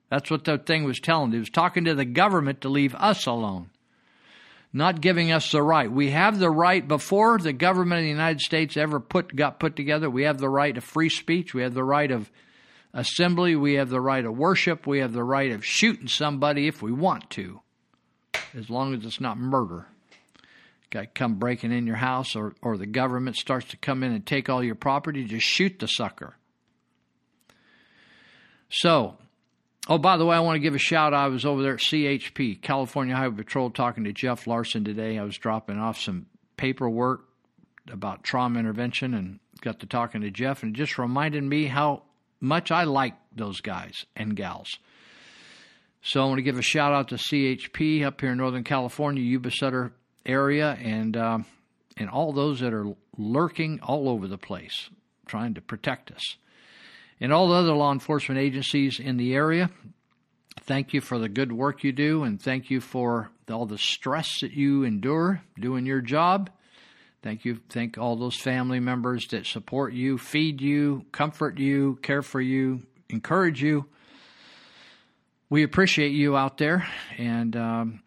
That's 0.09 0.31
what 0.31 0.45
the 0.45 0.57
thing 0.57 0.85
was 0.85 0.99
telling. 0.99 1.33
It 1.33 1.39
was 1.39 1.49
talking 1.49 1.85
to 1.85 1.93
the 1.93 2.05
government 2.05 2.61
to 2.61 2.69
leave 2.69 2.95
us 2.95 3.25
alone, 3.25 3.69
not 4.71 5.01
giving 5.01 5.31
us 5.31 5.51
the 5.51 5.61
right. 5.61 5.91
We 5.91 6.11
have 6.11 6.39
the 6.39 6.49
right 6.49 6.87
before 6.87 7.37
the 7.37 7.51
government 7.51 7.99
of 7.99 8.03
the 8.03 8.09
United 8.09 8.39
States 8.39 8.77
ever 8.77 8.99
put 9.01 9.35
got 9.35 9.59
put 9.59 9.75
together. 9.75 10.09
We 10.09 10.23
have 10.23 10.37
the 10.37 10.49
right 10.49 10.77
of 10.77 10.83
free 10.83 11.09
speech. 11.09 11.53
We 11.53 11.63
have 11.63 11.73
the 11.73 11.83
right 11.83 12.11
of 12.11 12.31
assembly. 12.93 13.57
We 13.57 13.73
have 13.73 13.89
the 13.89 14.01
right 14.01 14.25
of 14.25 14.37
worship. 14.37 14.87
We 14.87 14.99
have 14.99 15.11
the 15.11 15.23
right 15.23 15.51
of 15.51 15.65
shooting 15.65 16.07
somebody 16.07 16.67
if 16.67 16.81
we 16.81 16.93
want 16.93 17.29
to, 17.31 17.59
as 18.55 18.69
long 18.69 18.93
as 18.93 19.05
it's 19.05 19.21
not 19.21 19.37
murder. 19.37 19.87
Guy 20.89 21.05
come 21.05 21.35
breaking 21.35 21.71
in 21.71 21.85
your 21.85 21.97
house, 21.97 22.35
or, 22.35 22.55
or 22.61 22.77
the 22.77 22.85
government 22.85 23.35
starts 23.35 23.67
to 23.69 23.77
come 23.77 24.03
in 24.03 24.13
and 24.13 24.25
take 24.25 24.49
all 24.49 24.63
your 24.63 24.75
property, 24.75 25.25
just 25.25 25.45
shoot 25.45 25.79
the 25.79 25.87
sucker. 25.87 26.35
So, 28.69 29.17
oh, 29.89 29.97
by 29.97 30.17
the 30.17 30.25
way, 30.25 30.35
I 30.35 30.39
want 30.39 30.55
to 30.55 30.61
give 30.61 30.75
a 30.75 30.79
shout 30.79 31.13
out. 31.13 31.25
I 31.25 31.27
was 31.27 31.45
over 31.45 31.61
there 31.61 31.73
at 31.73 31.79
CHP, 31.79 32.61
California 32.61 33.15
Highway 33.15 33.35
Patrol, 33.35 33.69
talking 33.69 34.05
to 34.05 34.13
Jeff 34.13 34.47
Larson 34.47 34.83
today. 34.85 35.17
I 35.17 35.23
was 35.23 35.37
dropping 35.37 35.77
off 35.77 35.99
some 35.99 36.27
paperwork 36.55 37.25
about 37.91 38.23
trauma 38.23 38.59
intervention 38.59 39.13
and 39.13 39.39
got 39.61 39.79
to 39.81 39.85
talking 39.85 40.21
to 40.21 40.31
Jeff, 40.31 40.63
and 40.63 40.75
it 40.75 40.77
just 40.77 40.97
reminded 40.97 41.43
me 41.43 41.65
how 41.65 42.03
much 42.39 42.71
I 42.71 42.83
like 42.83 43.15
those 43.35 43.61
guys 43.61 44.05
and 44.15 44.35
gals. 44.35 44.77
So 46.07 46.21
I 46.21 46.25
want 46.25 46.37
to 46.37 46.43
give 46.43 46.57
a 46.57 46.61
shout 46.61 46.93
out 46.93 47.09
to 47.09 47.15
CHP 47.15 48.05
up 48.05 48.21
here 48.21 48.31
in 48.31 48.37
Northern 48.37 48.63
California, 48.63 49.21
Yuba 49.21 49.51
Sutter 49.51 49.91
area, 50.25 50.71
and 50.81 51.17
uh, 51.17 51.39
and 51.97 52.09
all 52.09 52.31
those 52.31 52.61
that 52.61 52.73
are 52.73 52.93
lurking 53.17 53.81
all 53.81 54.07
over 54.07 54.25
the 54.25 54.37
place 54.37 54.89
trying 55.25 55.55
to 55.55 55.61
protect 55.61 56.11
us. 56.11 56.37
And 57.19 57.33
all 57.33 57.49
the 57.49 57.55
other 57.55 57.73
law 57.73 57.91
enforcement 57.91 58.39
agencies 58.39 59.01
in 59.01 59.17
the 59.17 59.35
area, 59.35 59.69
thank 60.61 60.93
you 60.93 61.01
for 61.01 61.19
the 61.19 61.27
good 61.27 61.51
work 61.51 61.83
you 61.83 61.91
do, 61.91 62.23
and 62.23 62.41
thank 62.41 62.69
you 62.69 62.79
for 62.79 63.29
all 63.51 63.65
the 63.65 63.77
stress 63.77 64.39
that 64.39 64.53
you 64.53 64.85
endure 64.85 65.41
doing 65.59 65.85
your 65.85 65.99
job. 65.99 66.49
Thank 67.21 67.43
you. 67.43 67.59
Thank 67.67 67.97
all 67.97 68.15
those 68.15 68.37
family 68.37 68.79
members 68.79 69.27
that 69.31 69.45
support 69.45 69.91
you, 69.91 70.17
feed 70.17 70.61
you, 70.61 71.05
comfort 71.11 71.59
you, 71.59 71.99
care 72.01 72.21
for 72.21 72.39
you, 72.39 72.83
encourage 73.09 73.61
you. 73.61 73.87
We 75.49 75.63
appreciate 75.63 76.11
you 76.11 76.35
out 76.35 76.57
there, 76.57 76.85
and 77.17 77.55
um, 77.55 78.01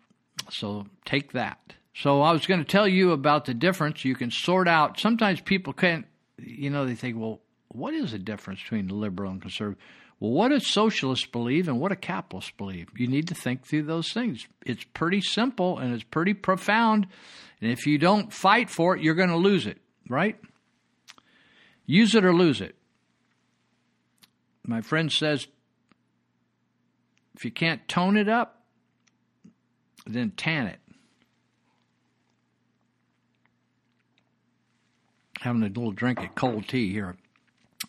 so 0.50 0.86
take 1.04 1.32
that. 1.32 1.58
So 1.94 2.22
I 2.22 2.32
was 2.32 2.46
going 2.46 2.60
to 2.60 2.66
tell 2.66 2.86
you 2.86 3.12
about 3.12 3.46
the 3.46 3.54
difference. 3.54 4.04
You 4.04 4.14
can 4.14 4.30
sort 4.30 4.68
out. 4.68 5.00
Sometimes 5.00 5.40
people 5.40 5.72
can't. 5.72 6.06
You 6.38 6.70
know, 6.70 6.86
they 6.86 6.94
think, 6.94 7.18
well, 7.18 7.40
what 7.68 7.94
is 7.94 8.12
the 8.12 8.18
difference 8.18 8.62
between 8.62 8.88
liberal 8.88 9.30
and 9.30 9.40
conservative? 9.40 9.82
Well, 10.18 10.32
what 10.32 10.48
does 10.48 10.66
socialists 10.66 11.26
believe 11.26 11.66
and 11.66 11.80
what 11.80 11.90
do 11.90 11.96
capitalists 11.96 12.52
believe? 12.56 12.88
You 12.94 13.06
need 13.06 13.28
to 13.28 13.34
think 13.34 13.66
through 13.66 13.84
those 13.84 14.12
things. 14.12 14.46
It's 14.66 14.84
pretty 14.84 15.22
simple 15.22 15.78
and 15.78 15.94
it's 15.94 16.04
pretty 16.04 16.34
profound. 16.34 17.06
And 17.62 17.70
if 17.70 17.86
you 17.86 17.96
don't 17.96 18.32
fight 18.32 18.68
for 18.68 18.96
it, 18.96 19.02
you're 19.02 19.14
going 19.14 19.30
to 19.30 19.36
lose 19.36 19.66
it, 19.66 19.78
right? 20.08 20.38
Use 21.86 22.14
it 22.14 22.24
or 22.24 22.34
lose 22.34 22.60
it. 22.60 22.76
My 24.66 24.82
friend 24.82 25.10
says 25.10 25.46
if 27.34 27.44
you 27.44 27.50
can't 27.50 27.86
tone 27.88 28.16
it 28.16 28.28
up, 28.28 28.62
then 30.06 30.32
tan 30.36 30.66
it. 30.66 30.78
Having 35.40 35.62
a 35.62 35.66
little 35.66 35.92
drink 35.92 36.20
of 36.20 36.34
cold 36.34 36.68
tea 36.68 36.92
here. 36.92 37.16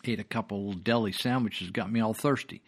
Ate 0.04 0.20
a 0.20 0.24
couple 0.24 0.66
little 0.66 0.80
deli 0.80 1.12
sandwiches, 1.12 1.70
got 1.70 1.92
me 1.92 2.00
all 2.00 2.14
thirsty. 2.14 2.62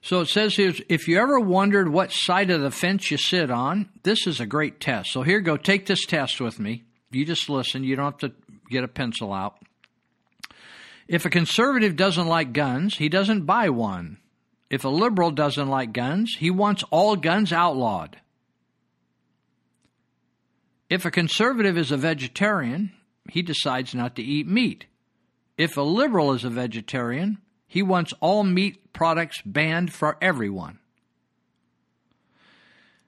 So 0.00 0.20
it 0.20 0.28
says 0.28 0.54
here 0.54 0.72
if 0.88 1.08
you 1.08 1.18
ever 1.18 1.40
wondered 1.40 1.88
what 1.88 2.12
side 2.12 2.50
of 2.50 2.60
the 2.60 2.70
fence 2.70 3.10
you 3.10 3.16
sit 3.16 3.50
on, 3.50 3.88
this 4.04 4.26
is 4.26 4.38
a 4.38 4.46
great 4.46 4.78
test. 4.78 5.10
So 5.10 5.22
here 5.22 5.40
go, 5.40 5.56
take 5.56 5.86
this 5.86 6.06
test 6.06 6.40
with 6.40 6.60
me. 6.60 6.84
You 7.10 7.24
just 7.24 7.48
listen, 7.48 7.82
you 7.82 7.96
don't 7.96 8.04
have 8.04 8.18
to 8.18 8.32
get 8.70 8.84
a 8.84 8.88
pencil 8.88 9.32
out. 9.32 9.58
If 11.08 11.24
a 11.24 11.30
conservative 11.30 11.96
doesn't 11.96 12.26
like 12.26 12.52
guns, 12.52 12.96
he 12.96 13.08
doesn't 13.08 13.46
buy 13.46 13.68
one. 13.68 14.18
If 14.68 14.84
a 14.84 14.88
liberal 14.88 15.30
doesn't 15.30 15.68
like 15.68 15.92
guns, 15.92 16.34
he 16.38 16.50
wants 16.50 16.82
all 16.90 17.16
guns 17.16 17.52
outlawed. 17.52 18.18
If 20.88 21.04
a 21.04 21.10
conservative 21.10 21.76
is 21.76 21.90
a 21.90 21.96
vegetarian, 21.96 22.92
he 23.28 23.42
decides 23.42 23.94
not 23.94 24.16
to 24.16 24.22
eat 24.22 24.46
meat. 24.46 24.86
If 25.56 25.76
a 25.76 25.82
liberal 25.82 26.32
is 26.32 26.44
a 26.44 26.50
vegetarian, 26.50 27.38
he 27.66 27.82
wants 27.82 28.12
all 28.20 28.44
meat 28.44 28.92
products 28.92 29.40
banned 29.44 29.92
for 29.92 30.16
everyone. 30.20 30.78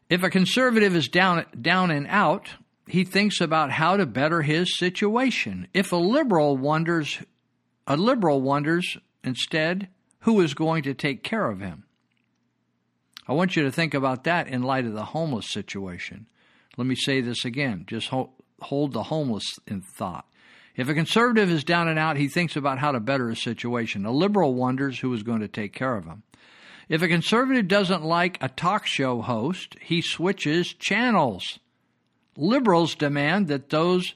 If 0.09 0.22
a 0.22 0.30
conservative 0.30 0.96
is 0.96 1.09
down, 1.09 1.44
down 1.61 1.90
and 1.90 2.06
out, 2.09 2.48
he 2.86 3.04
thinks 3.04 3.40
about 3.40 3.70
how 3.70 3.96
to 3.96 4.06
better 4.06 4.42
his 4.42 4.76
situation. 4.78 5.68
If 5.74 5.92
a 5.92 5.96
liberal 5.96 6.56
wonders, 6.56 7.20
a 7.86 7.96
liberal 7.96 8.40
wonders 8.40 8.96
instead 9.22 9.88
who 10.20 10.40
is 10.40 10.54
going 10.54 10.82
to 10.84 10.94
take 10.94 11.22
care 11.22 11.48
of 11.48 11.60
him. 11.60 11.84
I 13.26 13.32
want 13.32 13.56
you 13.56 13.64
to 13.64 13.72
think 13.72 13.94
about 13.94 14.24
that 14.24 14.48
in 14.48 14.62
light 14.62 14.86
of 14.86 14.94
the 14.94 15.04
homeless 15.04 15.50
situation. 15.50 16.26
Let 16.76 16.86
me 16.86 16.94
say 16.94 17.20
this 17.20 17.44
again. 17.44 17.84
Just 17.86 18.08
hold, 18.08 18.92
the 18.92 19.02
homeless 19.02 19.44
in 19.66 19.82
thought. 19.82 20.24
If 20.76 20.88
a 20.88 20.94
conservative 20.94 21.50
is 21.50 21.64
down 21.64 21.88
and 21.88 21.98
out, 21.98 22.16
he 22.16 22.28
thinks 22.28 22.56
about 22.56 22.78
how 22.78 22.92
to 22.92 23.00
better 23.00 23.28
his 23.28 23.42
situation. 23.42 24.06
A 24.06 24.12
liberal 24.12 24.54
wonders 24.54 25.00
who 25.00 25.12
is 25.12 25.22
going 25.22 25.40
to 25.40 25.48
take 25.48 25.72
care 25.72 25.96
of 25.96 26.04
him. 26.04 26.22
If 26.88 27.02
a 27.02 27.08
conservative 27.08 27.68
doesn't 27.68 28.04
like 28.04 28.38
a 28.40 28.48
talk 28.48 28.86
show 28.86 29.20
host, 29.20 29.76
he 29.80 30.00
switches 30.00 30.72
channels. 30.72 31.58
Liberals 32.36 32.94
demand 32.94 33.48
that 33.48 33.68
those 33.68 34.14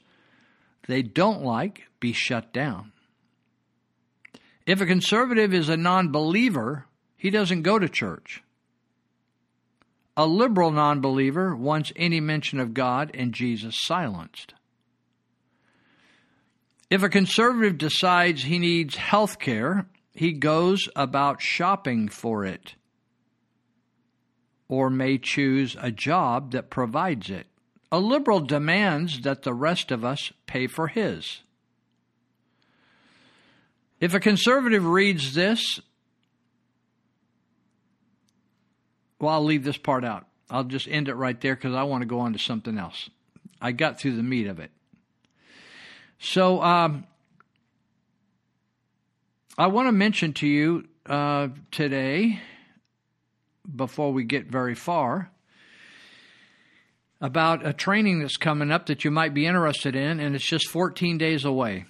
they 0.87 1.03
don't 1.03 1.43
like 1.43 1.83
be 2.01 2.13
shut 2.13 2.53
down. 2.53 2.92
If 4.67 4.81
a 4.81 4.87
conservative 4.87 5.53
is 5.53 5.69
a 5.69 5.77
non 5.77 6.13
believer, 6.13 6.87
he 7.17 7.31
doesn't 7.31 7.63
go 7.63 7.79
to 7.79 7.89
church. 7.89 8.43
A 10.17 10.27
liberal 10.27 10.71
non 10.71 11.01
believer 11.01 11.55
wants 11.55 11.93
any 11.97 12.21
mention 12.21 12.61
of 12.61 12.75
God 12.75 13.11
and 13.15 13.33
Jesus 13.33 13.77
silenced. 13.83 14.55
If 16.91 17.03
a 17.03 17.09
conservative 17.09 17.79
decides 17.79 18.43
he 18.43 18.59
needs 18.59 18.97
health 18.97 19.39
care, 19.39 19.87
he 20.15 20.33
goes 20.33 20.89
about 20.95 21.41
shopping 21.41 22.09
for 22.09 22.45
it 22.45 22.75
or 24.69 24.89
may 24.89 25.19
choose 25.19 25.77
a 25.81 25.91
job 25.91 26.53
that 26.53 26.71
provides 26.71 27.31
it. 27.31 27.47
A 27.91 27.99
liberal 27.99 28.41
demands 28.41 29.21
that 29.21 29.43
the 29.43 29.53
rest 29.53 29.91
of 29.91 30.03
us 30.03 30.33
pay 30.47 30.67
for 30.67 30.89
his. 30.89 31.43
If 34.03 34.15
a 34.15 34.21
conservative 34.21 34.85
reads 34.85 35.33
this, 35.33 35.79
well, 39.21 39.35
I'll 39.35 39.45
leave 39.45 39.63
this 39.63 39.77
part 39.77 40.05
out. 40.05 40.27
I'll 40.51 40.65
just 40.65 40.89
end 40.89 41.09
it 41.09 41.15
right 41.15 41.41
there 41.41 41.55
because 41.55 41.73
I 41.73 41.85
want 41.85 42.03
to 42.03 42.07
go 42.07 42.19
on 42.19 42.33
to 42.33 42.39
something 42.41 42.79
else. 42.79 43.09
I 43.61 43.71
got 43.71 44.01
through 44.01 44.17
the 44.17 44.25
meat 44.25 44.49
of 44.49 44.59
it. 44.59 44.73
So 46.19 46.61
um, 46.61 47.07
I 49.57 49.69
want 49.69 49.87
to 49.87 49.93
mention 49.93 50.33
to 50.33 50.49
you 50.49 50.89
uh, 51.07 51.51
today, 51.71 52.41
before 53.77 54.13
we 54.13 54.25
get 54.25 54.47
very 54.47 54.75
far, 54.75 55.31
about 57.21 57.65
a 57.65 57.73
training 57.73 58.19
that's 58.19 58.37
coming 58.37 58.73
up 58.73 58.87
that 58.87 59.05
you 59.05 59.13
might 59.13 59.33
be 59.33 59.47
interested 59.47 59.95
in, 59.95 60.19
and 60.19 60.35
it's 60.35 60.45
just 60.45 60.69
14 60.71 61.19
days 61.19 61.45
away. 61.45 61.85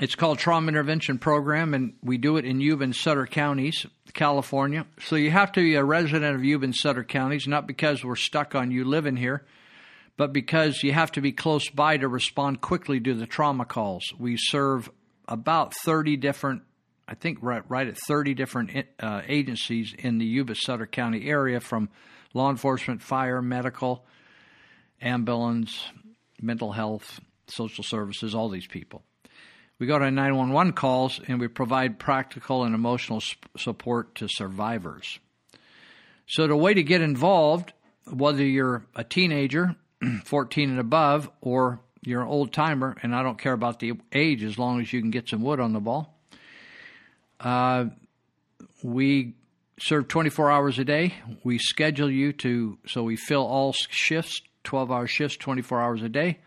It's 0.00 0.16
called 0.16 0.40
Trauma 0.40 0.68
Intervention 0.68 1.18
Program, 1.18 1.72
and 1.72 1.94
we 2.02 2.18
do 2.18 2.36
it 2.36 2.44
in 2.44 2.60
Yuba 2.60 2.82
and 2.82 2.96
Sutter 2.96 3.26
counties, 3.26 3.86
California. 4.12 4.86
So 4.98 5.14
you 5.14 5.30
have 5.30 5.52
to 5.52 5.60
be 5.60 5.76
a 5.76 5.84
resident 5.84 6.34
of 6.34 6.44
Yuba 6.44 6.64
and 6.64 6.74
Sutter 6.74 7.04
counties, 7.04 7.46
not 7.46 7.68
because 7.68 8.04
we're 8.04 8.16
stuck 8.16 8.56
on 8.56 8.72
you 8.72 8.84
living 8.84 9.16
here, 9.16 9.44
but 10.16 10.32
because 10.32 10.82
you 10.82 10.92
have 10.92 11.12
to 11.12 11.20
be 11.20 11.30
close 11.30 11.70
by 11.70 11.96
to 11.96 12.08
respond 12.08 12.60
quickly 12.60 12.98
to 13.00 13.14
the 13.14 13.26
trauma 13.26 13.64
calls. 13.64 14.02
We 14.18 14.36
serve 14.36 14.90
about 15.28 15.72
30 15.84 16.16
different, 16.16 16.62
I 17.06 17.14
think 17.14 17.38
right, 17.40 17.62
right 17.68 17.86
at 17.86 17.96
30 17.96 18.34
different 18.34 18.86
uh, 18.98 19.22
agencies 19.28 19.94
in 19.96 20.18
the 20.18 20.26
Yuba 20.26 20.56
Sutter 20.56 20.86
County 20.86 21.28
area 21.28 21.60
from 21.60 21.88
law 22.34 22.50
enforcement, 22.50 23.00
fire, 23.00 23.40
medical, 23.40 24.04
ambulance, 25.00 25.88
mental 26.42 26.72
health, 26.72 27.20
social 27.46 27.84
services, 27.84 28.34
all 28.34 28.48
these 28.48 28.66
people. 28.66 29.04
We 29.78 29.86
go 29.86 29.98
to 29.98 30.10
911 30.10 30.72
calls 30.74 31.20
and 31.26 31.40
we 31.40 31.48
provide 31.48 31.98
practical 31.98 32.64
and 32.64 32.74
emotional 32.74 33.20
support 33.56 34.14
to 34.16 34.28
survivors. 34.28 35.18
So, 36.26 36.46
the 36.46 36.56
way 36.56 36.74
to 36.74 36.82
get 36.82 37.02
involved, 37.02 37.72
whether 38.10 38.44
you're 38.44 38.86
a 38.94 39.04
teenager 39.04 39.76
14 40.24 40.70
and 40.70 40.78
above, 40.78 41.30
or 41.40 41.80
you're 42.02 42.22
an 42.22 42.28
old 42.28 42.52
timer, 42.52 42.96
and 43.02 43.14
I 43.14 43.22
don't 43.22 43.38
care 43.38 43.52
about 43.52 43.80
the 43.80 43.92
age 44.12 44.42
as 44.42 44.58
long 44.58 44.80
as 44.80 44.92
you 44.92 45.00
can 45.00 45.10
get 45.10 45.28
some 45.28 45.42
wood 45.42 45.60
on 45.60 45.72
the 45.72 45.80
ball. 45.80 46.14
Uh, 47.40 47.86
we 48.82 49.34
serve 49.80 50.08
24 50.08 50.50
hours 50.50 50.78
a 50.78 50.84
day. 50.84 51.14
We 51.42 51.58
schedule 51.58 52.10
you 52.10 52.32
to, 52.34 52.78
so 52.86 53.02
we 53.02 53.16
fill 53.16 53.44
all 53.44 53.72
shifts, 53.72 54.40
12 54.64 54.90
hour 54.90 55.06
shifts, 55.06 55.36
24 55.36 55.80
hours 55.80 56.02
a 56.02 56.08
day, 56.08 56.38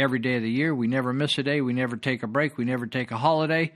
every 0.00 0.18
day 0.18 0.36
of 0.36 0.42
the 0.42 0.50
year. 0.50 0.74
We 0.74 0.86
never 0.86 1.12
miss 1.12 1.38
a 1.38 1.42
day. 1.42 1.60
We 1.60 1.72
never 1.72 1.96
take 1.96 2.22
a 2.22 2.26
break. 2.26 2.56
We 2.56 2.64
never 2.64 2.86
take 2.86 3.10
a 3.10 3.18
holiday. 3.18 3.72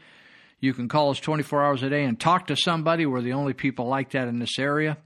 You 0.61 0.73
can 0.73 0.89
call 0.89 1.11
us 1.11 1.21
24 1.21 1.63
hours 1.63 1.83
a 1.83 1.91
day 1.91 2.05
and 2.05 2.19
talk 2.19 2.47
to 2.47 2.57
somebody. 2.57 3.05
We're 3.05 3.21
the 3.21 3.35
only 3.35 3.53
people 3.53 3.87
like 3.87 4.13
that 4.13 4.29
in 4.29 4.39
this 4.39 4.59
area. 4.59 4.97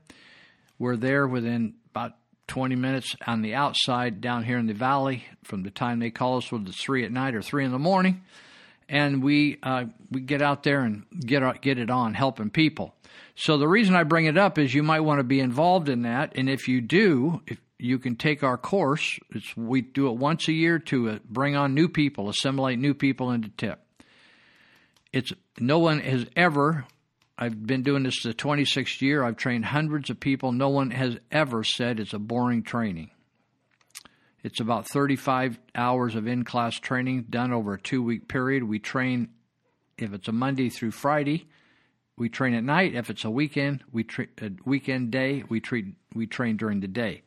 We're 0.78 0.96
there 0.96 1.26
within 1.26 1.74
about 1.90 2.12
20 2.46 2.76
minutes 2.76 3.16
on 3.26 3.42
the 3.42 3.54
outside 3.54 4.20
down 4.20 4.44
here 4.44 4.58
in 4.58 4.66
the 4.66 4.72
valley 4.72 5.24
from 5.42 5.64
the 5.64 5.70
time 5.70 5.98
they 5.98 6.10
call 6.10 6.38
us, 6.38 6.52
whether 6.52 6.66
it's 6.68 6.82
3 6.82 7.04
at 7.04 7.12
night 7.12 7.34
or 7.34 7.42
3 7.42 7.64
in 7.64 7.72
the 7.72 7.78
morning. 7.78 8.22
And 8.88 9.22
we, 9.22 9.58
uh, 9.62 9.86
we 10.10 10.20
get 10.20 10.40
out 10.40 10.62
there 10.62 10.80
and 10.80 11.04
get, 11.20 11.60
get 11.60 11.78
it 11.78 11.90
on 11.90 12.14
helping 12.14 12.50
people. 12.50 12.94
So 13.34 13.58
the 13.58 13.68
reason 13.68 13.94
I 13.94 14.04
bring 14.04 14.26
it 14.26 14.38
up 14.38 14.58
is 14.58 14.72
you 14.72 14.82
might 14.82 15.00
want 15.00 15.18
to 15.18 15.24
be 15.24 15.40
involved 15.40 15.88
in 15.88 16.02
that. 16.02 16.32
And 16.36 16.48
if 16.48 16.68
you 16.68 16.80
do, 16.80 17.42
if 17.46 17.58
you 17.78 17.98
can 17.98 18.16
take 18.16 18.42
our 18.42 18.58
course, 18.58 19.18
it's, 19.30 19.56
we 19.56 19.80
do 19.80 20.08
it 20.08 20.16
once 20.16 20.48
a 20.48 20.52
year 20.52 20.78
to 20.80 21.10
uh, 21.10 21.18
bring 21.28 21.56
on 21.56 21.74
new 21.74 21.88
people, 21.88 22.28
assimilate 22.28 22.78
new 22.78 22.94
people 22.94 23.30
into 23.30 23.48
TIP. 23.50 23.80
It's 25.12 25.32
no 25.58 25.78
one 25.78 26.00
has 26.00 26.26
ever 26.36 26.84
I've 27.40 27.64
been 27.64 27.84
doing 27.84 28.02
this 28.02 28.24
the 28.24 28.34
26th 28.34 29.00
year. 29.00 29.22
I've 29.22 29.36
trained 29.36 29.64
hundreds 29.64 30.10
of 30.10 30.18
people. 30.18 30.50
No 30.50 30.70
one 30.70 30.90
has 30.90 31.18
ever 31.30 31.62
said 31.62 32.00
it's 32.00 32.12
a 32.12 32.18
boring 32.18 32.64
training. 32.64 33.10
It's 34.42 34.58
about 34.58 34.88
35 34.88 35.58
hours 35.74 36.16
of 36.16 36.26
in 36.26 36.44
class 36.44 36.74
training 36.80 37.26
done 37.30 37.52
over 37.52 37.74
a 37.74 37.80
two 37.80 38.02
week 38.02 38.26
period. 38.26 38.64
We 38.64 38.80
train, 38.80 39.28
if 39.96 40.12
it's 40.12 40.26
a 40.26 40.32
Monday 40.32 40.68
through 40.68 40.90
Friday, 40.90 41.48
we 42.16 42.28
train 42.28 42.54
at 42.54 42.64
night. 42.64 42.96
If 42.96 43.08
it's 43.08 43.24
a 43.24 43.30
weekend, 43.30 43.84
we 43.92 44.04
a 44.42 44.50
weekend 44.64 45.12
day, 45.12 45.44
we 45.48 45.60
treat 45.60 45.86
we 46.14 46.26
train 46.26 46.56
during 46.56 46.80
the 46.80 46.88
day. 46.88 47.22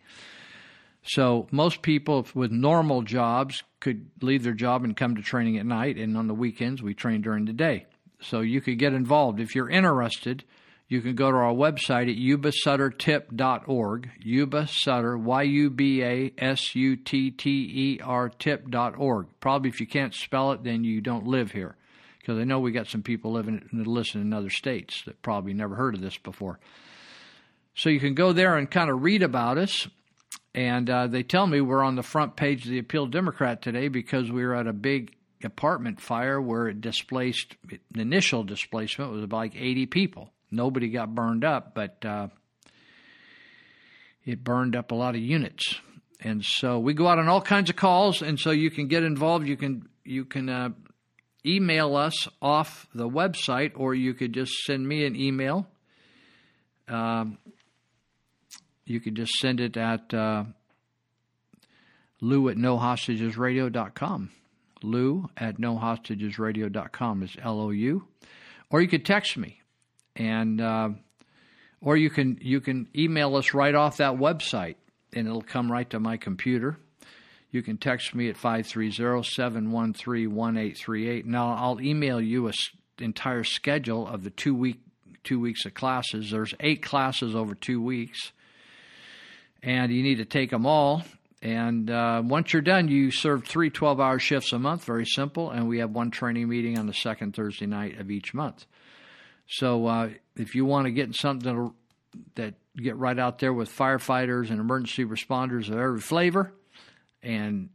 So 1.03 1.47
most 1.51 1.81
people 1.81 2.27
with 2.35 2.51
normal 2.51 3.01
jobs 3.01 3.63
could 3.79 4.11
leave 4.21 4.43
their 4.43 4.53
job 4.53 4.83
and 4.83 4.95
come 4.95 5.15
to 5.15 5.21
training 5.21 5.57
at 5.57 5.65
night, 5.65 5.97
and 5.97 6.15
on 6.15 6.27
the 6.27 6.33
weekends 6.33 6.81
we 6.81 6.93
train 6.93 7.21
during 7.21 7.45
the 7.45 7.53
day. 7.53 7.87
So 8.21 8.41
you 8.41 8.61
could 8.61 8.77
get 8.77 8.93
involved 8.93 9.39
if 9.39 9.55
you're 9.55 9.69
interested. 9.69 10.43
You 10.87 11.01
can 11.01 11.15
go 11.15 11.31
to 11.31 11.37
our 11.37 11.53
website 11.53 12.11
at 12.11 12.17
yubasuttertip.org. 12.17 14.11
Yuba 14.19 14.67
Sutter, 14.67 15.17
Y 15.17 15.41
U 15.43 15.69
B 15.69 16.03
A 16.03 16.33
S 16.37 16.75
U 16.75 16.97
T 16.97 17.31
T 17.31 17.49
E 17.49 17.99
R 18.03 18.29
tip.org. 18.29 19.27
Probably 19.39 19.69
if 19.69 19.79
you 19.79 19.87
can't 19.87 20.13
spell 20.13 20.51
it, 20.51 20.63
then 20.63 20.83
you 20.83 21.01
don't 21.01 21.25
live 21.25 21.51
here. 21.51 21.77
Because 22.19 22.37
I 22.37 22.43
know 22.43 22.59
we 22.59 22.71
got 22.71 22.87
some 22.87 23.01
people 23.01 23.31
living 23.31 23.67
that 23.73 23.87
listen 23.87 24.21
in 24.21 24.33
other 24.33 24.49
states 24.49 25.01
that 25.05 25.21
probably 25.23 25.53
never 25.53 25.75
heard 25.75 25.95
of 25.95 26.01
this 26.01 26.17
before. 26.17 26.59
So 27.73 27.89
you 27.89 27.99
can 27.99 28.13
go 28.13 28.33
there 28.33 28.57
and 28.57 28.69
kind 28.69 28.89
of 28.91 29.01
read 29.01 29.23
about 29.23 29.57
us. 29.57 29.87
And 30.53 30.89
uh, 30.89 31.07
they 31.07 31.23
tell 31.23 31.47
me 31.47 31.61
we're 31.61 31.83
on 31.83 31.95
the 31.95 32.03
front 32.03 32.35
page 32.35 32.65
of 32.65 32.71
the 32.71 32.79
Appeal 32.79 33.05
Democrat 33.05 33.61
today 33.61 33.87
because 33.87 34.31
we 34.31 34.43
were 34.43 34.55
at 34.55 34.67
a 34.67 34.73
big 34.73 35.15
apartment 35.43 36.01
fire 36.01 36.41
where 36.41 36.67
it 36.67 36.81
displaced, 36.81 37.55
the 37.67 38.01
initial 38.01 38.43
displacement 38.43 39.11
was 39.11 39.23
about 39.23 39.37
like 39.37 39.55
80 39.55 39.85
people. 39.87 40.29
Nobody 40.51 40.89
got 40.89 41.15
burned 41.15 41.45
up, 41.45 41.73
but 41.73 42.03
uh, 42.05 42.27
it 44.25 44.43
burned 44.43 44.75
up 44.75 44.91
a 44.91 44.95
lot 44.95 45.15
of 45.15 45.21
units. 45.21 45.75
And 46.19 46.43
so 46.43 46.79
we 46.79 46.93
go 46.93 47.07
out 47.07 47.17
on 47.17 47.27
all 47.27 47.41
kinds 47.41 47.69
of 47.69 47.75
calls, 47.75 48.21
and 48.21 48.39
so 48.39 48.51
you 48.51 48.69
can 48.69 48.87
get 48.87 49.03
involved. 49.03 49.47
You 49.47 49.57
can 49.57 49.87
you 50.03 50.25
can 50.25 50.49
uh, 50.49 50.69
email 51.45 51.95
us 51.95 52.27
off 52.41 52.87
the 52.93 53.09
website, 53.09 53.71
or 53.75 53.95
you 53.95 54.13
could 54.13 54.33
just 54.33 54.51
send 54.65 54.87
me 54.87 55.05
an 55.05 55.15
email. 55.15 55.67
Um, 56.87 57.39
you 58.91 58.99
could 58.99 59.15
just 59.15 59.33
send 59.33 59.59
it 59.59 59.77
at 59.77 60.13
uh, 60.13 60.43
lou 62.19 62.49
at 62.49 62.57
nohostagesradio.com. 62.57 64.31
Lou 64.83 65.29
at 65.37 65.57
nohostagesradio.com 65.57 67.23
is 67.23 67.35
L 67.41 67.59
O 67.59 67.69
U. 67.69 68.07
Or 68.69 68.81
you 68.81 68.87
could 68.87 69.05
text 69.05 69.37
me 69.37 69.61
and 70.15 70.61
uh, 70.61 70.89
or 71.81 71.97
you 71.97 72.09
can 72.09 72.39
you 72.41 72.61
can 72.61 72.87
email 72.95 73.35
us 73.35 73.53
right 73.53 73.75
off 73.75 73.97
that 73.97 74.13
website 74.13 74.75
and 75.13 75.27
it'll 75.27 75.41
come 75.41 75.69
right 75.71 75.89
to 75.89 75.99
my 75.99 76.17
computer. 76.17 76.77
You 77.51 77.61
can 77.61 77.77
text 77.77 78.15
me 78.15 78.29
at 78.29 78.37
530-713-1838 78.37 81.25
and 81.25 81.35
I'll, 81.35 81.49
I'll 81.49 81.81
email 81.81 82.21
you 82.21 82.47
a 82.47 82.53
entire 82.99 83.43
schedule 83.43 84.07
of 84.07 84.23
the 84.23 84.29
two 84.29 84.55
week 84.55 84.79
two 85.23 85.39
weeks 85.39 85.65
of 85.65 85.73
classes. 85.73 86.31
There's 86.31 86.53
eight 86.59 86.81
classes 86.81 87.35
over 87.35 87.53
two 87.53 87.81
weeks, 87.81 88.31
and 89.63 89.91
you 89.91 90.03
need 90.03 90.15
to 90.15 90.25
take 90.25 90.49
them 90.49 90.65
all. 90.65 91.03
And 91.41 91.89
uh, 91.89 92.21
once 92.23 92.53
you're 92.53 92.61
done, 92.61 92.87
you 92.87 93.09
serve 93.09 93.45
three 93.45 93.69
12 93.69 93.99
hour 93.99 94.19
shifts 94.19 94.53
a 94.53 94.59
month, 94.59 94.85
very 94.85 95.05
simple, 95.05 95.49
and 95.49 95.67
we 95.67 95.79
have 95.79 95.91
one 95.91 96.11
training 96.11 96.47
meeting 96.47 96.77
on 96.77 96.85
the 96.85 96.93
second 96.93 97.35
Thursday 97.35 97.65
night 97.65 97.99
of 97.99 98.11
each 98.11 98.33
month. 98.33 98.65
So 99.47 99.87
uh, 99.87 100.09
if 100.35 100.55
you 100.55 100.65
want 100.65 100.85
to 100.85 100.91
get 100.91 101.15
something 101.15 101.73
that 102.35 102.53
get 102.77 102.95
right 102.97 103.17
out 103.17 103.39
there 103.39 103.53
with 103.53 103.69
firefighters 103.69 104.49
and 104.49 104.59
emergency 104.59 105.03
responders 105.03 105.69
of 105.69 105.77
every 105.77 105.99
flavor, 105.99 106.53
and 107.23 107.69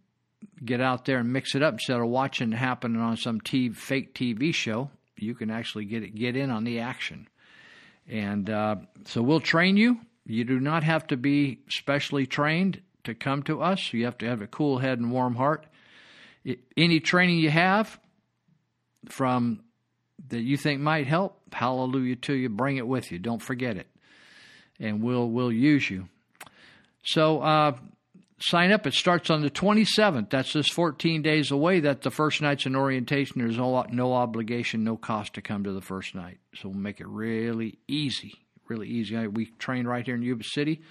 get 0.65 0.81
out 0.81 1.05
there 1.05 1.19
and 1.19 1.33
mix 1.33 1.55
it 1.55 1.63
up 1.63 1.75
instead 1.75 2.01
of 2.01 2.09
watching 2.09 2.53
it 2.53 2.57
happen 2.57 2.97
on 2.97 3.17
some 3.17 3.41
TV, 3.41 3.75
fake 3.75 4.15
TV 4.15 4.55
show, 4.55 4.91
you 5.17 5.35
can 5.35 5.51
actually 5.51 5.85
get 5.85 6.03
it, 6.03 6.15
get 6.15 6.37
in 6.37 6.51
on 6.51 6.65
the 6.65 6.81
action. 6.81 7.29
And 8.09 8.49
uh, 8.49 8.77
so 9.05 9.23
we'll 9.23 9.41
train 9.41 9.77
you. 9.77 9.99
You 10.27 10.45
do 10.45 10.59
not 10.61 10.83
have 10.83 11.07
to 11.09 11.17
be 11.17 11.61
specially 11.69 12.27
trained 12.27 12.83
to 13.05 13.15
come 13.15 13.43
to 13.45 13.63
us. 13.63 13.93
You 13.93 14.05
have 14.05 14.19
to 14.19 14.27
have 14.27 14.43
a 14.43 14.47
cool 14.47 14.79
head 14.79 14.99
and 14.99 15.11
warm 15.11 15.37
heart. 15.37 15.67
Any 16.77 17.01
training 17.01 17.39
you 17.39 17.51
have 17.51 17.99
from 19.09 19.61
that 20.29 20.41
you 20.41 20.57
think 20.57 20.81
might 20.81 21.07
help, 21.07 21.39
hallelujah 21.53 22.17
to 22.17 22.35
you. 22.35 22.49
Bring 22.49 22.77
it 22.77 22.87
with 22.87 23.11
you. 23.13 23.19
Don't 23.19 23.43
forget 23.43 23.77
it, 23.77 23.87
and 24.81 25.03
we'll 25.03 25.29
we'll 25.29 25.53
use 25.53 25.89
you. 25.89 26.09
So 27.05 27.41
uh, 27.41 27.77
sign 28.39 28.73
up. 28.73 28.87
It 28.87 28.95
starts 28.95 29.31
on 29.31 29.43
the 29.43 29.51
27th. 29.51 30.31
That's 30.31 30.53
just 30.53 30.73
14 30.73 31.23
days 31.23 31.51
away. 31.51 31.81
That 31.81 32.03
the 32.03 32.11
first 32.11 32.43
night's 32.43 32.67
an 32.67 32.77
orientation. 32.77 33.41
There's 33.41 33.59
no 33.59 33.85
no 33.91 34.13
obligation, 34.13 34.85
no 34.85 34.97
cost 34.97 35.35
to 35.35 35.43
come 35.43 35.65
to 35.65 35.73
the 35.73 35.81
first 35.81 36.15
night. 36.15 36.39
So 36.55 36.69
we'll 36.69 36.79
make 36.79 37.01
it 37.01 37.09
really 37.09 37.79
easy, 37.89 38.46
really 38.69 38.89
easy. 38.89 39.27
We 39.27 39.47
train 39.59 39.87
right 39.87 40.05
here 40.05 40.15
in 40.15 40.23
Yuba 40.23 40.45
City. 40.45 40.83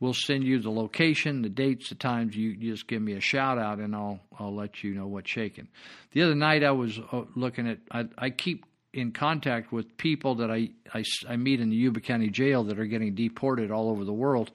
We'll 0.00 0.14
send 0.14 0.44
you 0.44 0.60
the 0.60 0.70
location, 0.70 1.42
the 1.42 1.48
dates, 1.48 1.88
the 1.88 1.94
times. 1.94 2.36
You, 2.36 2.56
just 2.56 2.88
give 2.88 3.00
me 3.00 3.14
a 3.14 3.20
shout 3.20 3.58
out, 3.58 3.78
and 3.78 3.94
I'll 3.94 4.20
I'll 4.38 4.54
let 4.54 4.82
you 4.82 4.94
know 4.94 5.06
what's 5.06 5.30
shaking. 5.30 5.68
The 6.12 6.22
other 6.22 6.34
night 6.34 6.64
I 6.64 6.72
was 6.72 6.98
uh, 7.12 7.22
looking 7.36 7.68
at. 7.68 7.78
I, 7.90 8.04
I 8.18 8.30
keep 8.30 8.64
in 8.92 9.12
contact 9.12 9.72
with 9.72 9.96
people 9.96 10.36
that 10.36 10.50
I, 10.50 10.70
I, 10.92 11.02
I 11.28 11.36
meet 11.36 11.60
in 11.60 11.68
the 11.68 11.76
Yuba 11.76 12.00
County 12.00 12.28
Jail 12.28 12.64
that 12.64 12.78
are 12.78 12.86
getting 12.86 13.14
deported 13.14 13.70
all 13.70 13.90
over 13.90 14.04
the 14.04 14.12
world. 14.12 14.50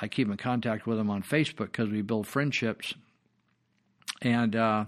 I 0.00 0.08
keep 0.08 0.28
in 0.28 0.36
contact 0.38 0.86
with 0.86 0.96
them 0.96 1.10
on 1.10 1.22
Facebook 1.22 1.66
because 1.66 1.90
we 1.90 2.00
build 2.00 2.26
friendships, 2.26 2.94
and 4.22 4.56
uh, 4.56 4.84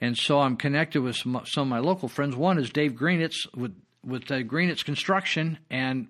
and 0.00 0.16
so 0.16 0.40
I'm 0.40 0.56
connected 0.56 1.02
with 1.02 1.16
some, 1.16 1.40
some, 1.44 1.62
of 1.62 1.68
my 1.68 1.78
local 1.78 2.08
friends. 2.08 2.34
One 2.34 2.58
is 2.58 2.70
Dave 2.70 2.92
Greenetz 2.92 3.46
with 3.54 3.74
with 4.04 4.30
uh, 4.30 4.42
Greenetz 4.42 4.84
Construction, 4.84 5.58
and 5.70 6.08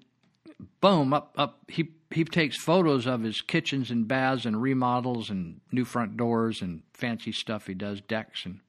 boom, 0.81 1.13
up 1.13 1.35
up 1.37 1.59
he 1.69 1.91
he 2.11 2.25
takes 2.25 2.57
photos 2.57 3.07
of 3.07 3.23
his 3.23 3.41
kitchens 3.41 3.91
and 3.91 4.09
baths 4.09 4.45
and 4.45 4.61
remodels 4.61 5.31
and 5.31 5.61
new 5.71 5.85
front 5.85 6.17
doors 6.17 6.61
and 6.63 6.83
fancy 6.93 7.33
stuff. 7.33 7.67
He 7.67 7.75
does 7.75 8.01
decks 8.01 8.45
and 8.45 8.61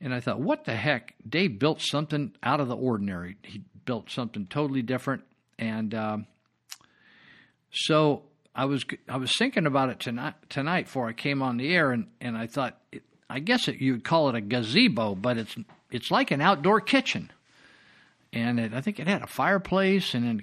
and 0.00 0.14
I 0.14 0.20
thought, 0.20 0.40
what 0.40 0.64
the 0.64 0.76
heck? 0.76 1.14
Dave 1.28 1.58
built 1.58 1.80
something 1.80 2.32
out 2.42 2.60
of 2.60 2.68
the 2.68 2.76
ordinary. 2.76 3.36
He 3.42 3.62
built 3.84 4.10
something 4.10 4.46
totally 4.46 4.82
different, 4.82 5.24
and 5.58 5.94
um, 5.94 6.26
so 7.70 8.22
I 8.54 8.66
was 8.66 8.84
I 9.08 9.16
was 9.16 9.36
thinking 9.36 9.66
about 9.66 9.90
it 9.90 10.00
tonight 10.00 10.34
tonight 10.50 10.84
before 10.84 11.08
I 11.08 11.12
came 11.12 11.42
on 11.42 11.56
the 11.56 11.74
air, 11.74 11.90
and, 11.90 12.06
and 12.20 12.36
I 12.36 12.46
thought, 12.46 12.78
it, 12.92 13.02
I 13.28 13.40
guess 13.40 13.66
it, 13.66 13.76
you 13.76 13.92
would 13.92 14.04
call 14.04 14.28
it 14.28 14.34
a 14.34 14.40
gazebo, 14.40 15.14
but 15.14 15.36
it's 15.36 15.56
it's 15.90 16.10
like 16.10 16.30
an 16.30 16.40
outdoor 16.40 16.80
kitchen, 16.80 17.30
and 18.32 18.60
it, 18.60 18.74
I 18.74 18.80
think 18.80 19.00
it 19.00 19.06
had 19.06 19.22
a 19.22 19.26
fireplace 19.26 20.14
and 20.14 20.24
then 20.26 20.40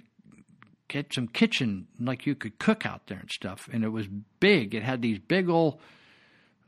get 0.87 1.13
some 1.13 1.27
kitchen 1.27 1.87
like 1.99 2.25
you 2.25 2.35
could 2.35 2.59
cook 2.59 2.85
out 2.85 3.07
there 3.07 3.19
and 3.19 3.29
stuff, 3.29 3.69
and 3.71 3.83
it 3.83 3.89
was 3.89 4.07
big. 4.39 4.75
It 4.75 4.83
had 4.83 5.01
these 5.01 5.19
big 5.19 5.49
old. 5.49 5.79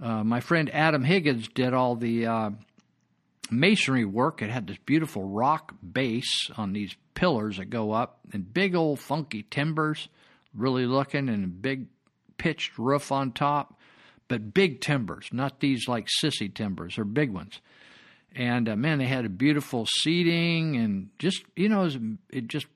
Uh, 0.01 0.24
my 0.24 0.39
friend 0.39 0.70
Adam 0.74 1.03
Higgins 1.03 1.47
did 1.47 1.74
all 1.74 1.95
the 1.95 2.28
uh, 2.28 2.49
masonry 3.49 4.05
work. 4.05 4.41
It 4.41 4.49
had 4.49 4.68
this 4.68 4.78
beautiful 4.86 5.24
rock 5.24 5.74
base 5.82 6.49
on 6.55 6.74
these 6.74 6.95
pillars 7.13 7.57
that 7.57 7.70
go 7.70 7.91
up, 7.91 8.20
and 8.34 8.53
big 8.53 8.76
old 8.76 8.99
funky 8.99 9.43
timbers, 9.43 10.09
really 10.53 10.86
looking, 10.86 11.30
and 11.30 11.45
a 11.45 11.47
big 11.47 11.88
pitched 12.38 12.78
roof 12.78 13.11
on 13.11 13.32
top. 13.32 13.80
But 14.28 14.53
big 14.53 14.82
timbers, 14.82 15.30
not 15.32 15.61
these 15.61 15.88
like 15.88 16.09
sissy 16.22 16.53
timbers, 16.53 16.95
they're 16.95 17.05
big 17.05 17.32
ones. 17.32 17.61
And 18.38 18.69
uh, 18.69 18.75
man, 18.75 18.99
they 18.99 19.07
had 19.07 19.25
a 19.25 19.29
beautiful 19.29 19.88
seating, 19.88 20.77
and 20.77 21.09
just 21.17 21.43
you 21.55 21.69
know, 21.69 21.81
it, 21.81 21.85
was, 21.85 21.97
it 22.29 22.47
just 22.47 22.67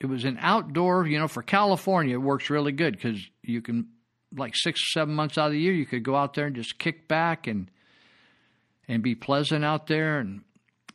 it 0.00 0.06
was 0.06 0.24
an 0.24 0.36
outdoor. 0.40 1.06
You 1.06 1.20
know, 1.20 1.28
for 1.28 1.42
California, 1.42 2.14
it 2.14 2.22
works 2.22 2.50
really 2.50 2.72
good 2.72 2.94
because 2.94 3.20
you 3.40 3.62
can 3.62 3.86
like 4.36 4.54
six 4.56 4.80
or 4.80 4.90
seven 5.00 5.14
months 5.14 5.38
out 5.38 5.46
of 5.46 5.52
the 5.52 5.60
year, 5.60 5.72
you 5.72 5.86
could 5.86 6.02
go 6.02 6.16
out 6.16 6.34
there 6.34 6.46
and 6.46 6.56
just 6.56 6.78
kick 6.78 7.06
back 7.06 7.46
and 7.46 7.70
and 8.88 9.02
be 9.02 9.14
pleasant 9.14 9.64
out 9.64 9.86
there 9.86 10.18
and 10.18 10.42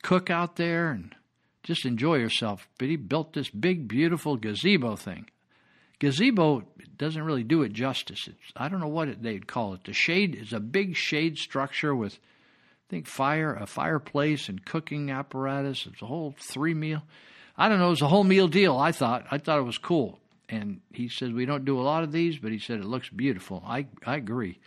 cook 0.01 0.30
out 0.30 0.57
there 0.57 0.91
and 0.91 1.16
just 1.64 1.86
enjoy 1.86 2.16
yourself. 2.16 2.68
But 2.80 2.89
he 2.89 2.95
built 2.95 3.34
this 3.34 3.49
big, 3.49 3.88
beautiful 3.88 4.38
gazebo 4.38 4.95
thing. 4.95 5.30
Gazebo 5.99 6.64
doesn't 6.97 7.24
really 7.24 7.43
do 7.43 7.62
it 7.62 7.74
justice. 7.74 8.28
It's, 8.28 8.51
I 8.55 8.70
don't 8.70 8.80
know 8.80 8.88
what 8.88 9.07
it, 9.07 9.22
they'd 9.22 9.47
call 9.47 9.74
it. 9.74 9.84
The 9.84 9.93
shade 9.93 10.36
is 10.36 10.51
a 10.51 10.59
big 10.59 10.95
shade 10.95 11.38
structure 11.38 11.95
with, 11.95 12.18
think, 12.92 13.08
fire, 13.08 13.56
a 13.56 13.66
fireplace, 13.66 14.50
and 14.50 14.64
cooking 14.64 15.10
apparatus. 15.10 15.88
It's 15.92 16.02
a 16.04 16.06
whole 16.06 16.36
three 16.38 16.76
meal. 16.76 17.02
I 17.58 17.70
don't 17.70 17.80
know. 17.80 17.88
It 17.88 17.92
was 17.92 18.02
a 18.04 18.08
whole 18.08 18.24
meal 18.24 18.48
deal. 18.48 18.78
I 18.78 18.92
thought. 18.92 19.26
I 19.32 19.38
thought 19.39 19.58
it 19.60 19.64
was 19.64 19.78
cool. 19.80 20.20
And 20.50 20.82
he 20.94 21.08
says 21.08 21.32
we 21.32 21.46
don't 21.46 21.66
do 21.66 21.80
a 21.80 21.82
lot 21.82 22.04
of 22.04 22.12
these, 22.12 22.38
but 22.38 22.52
he 22.52 22.60
said 22.60 22.80
it 22.80 22.86
looks 22.86 23.10
beautiful. 23.10 23.64
I 23.66 23.88
I 24.06 24.18
agree. 24.18 24.60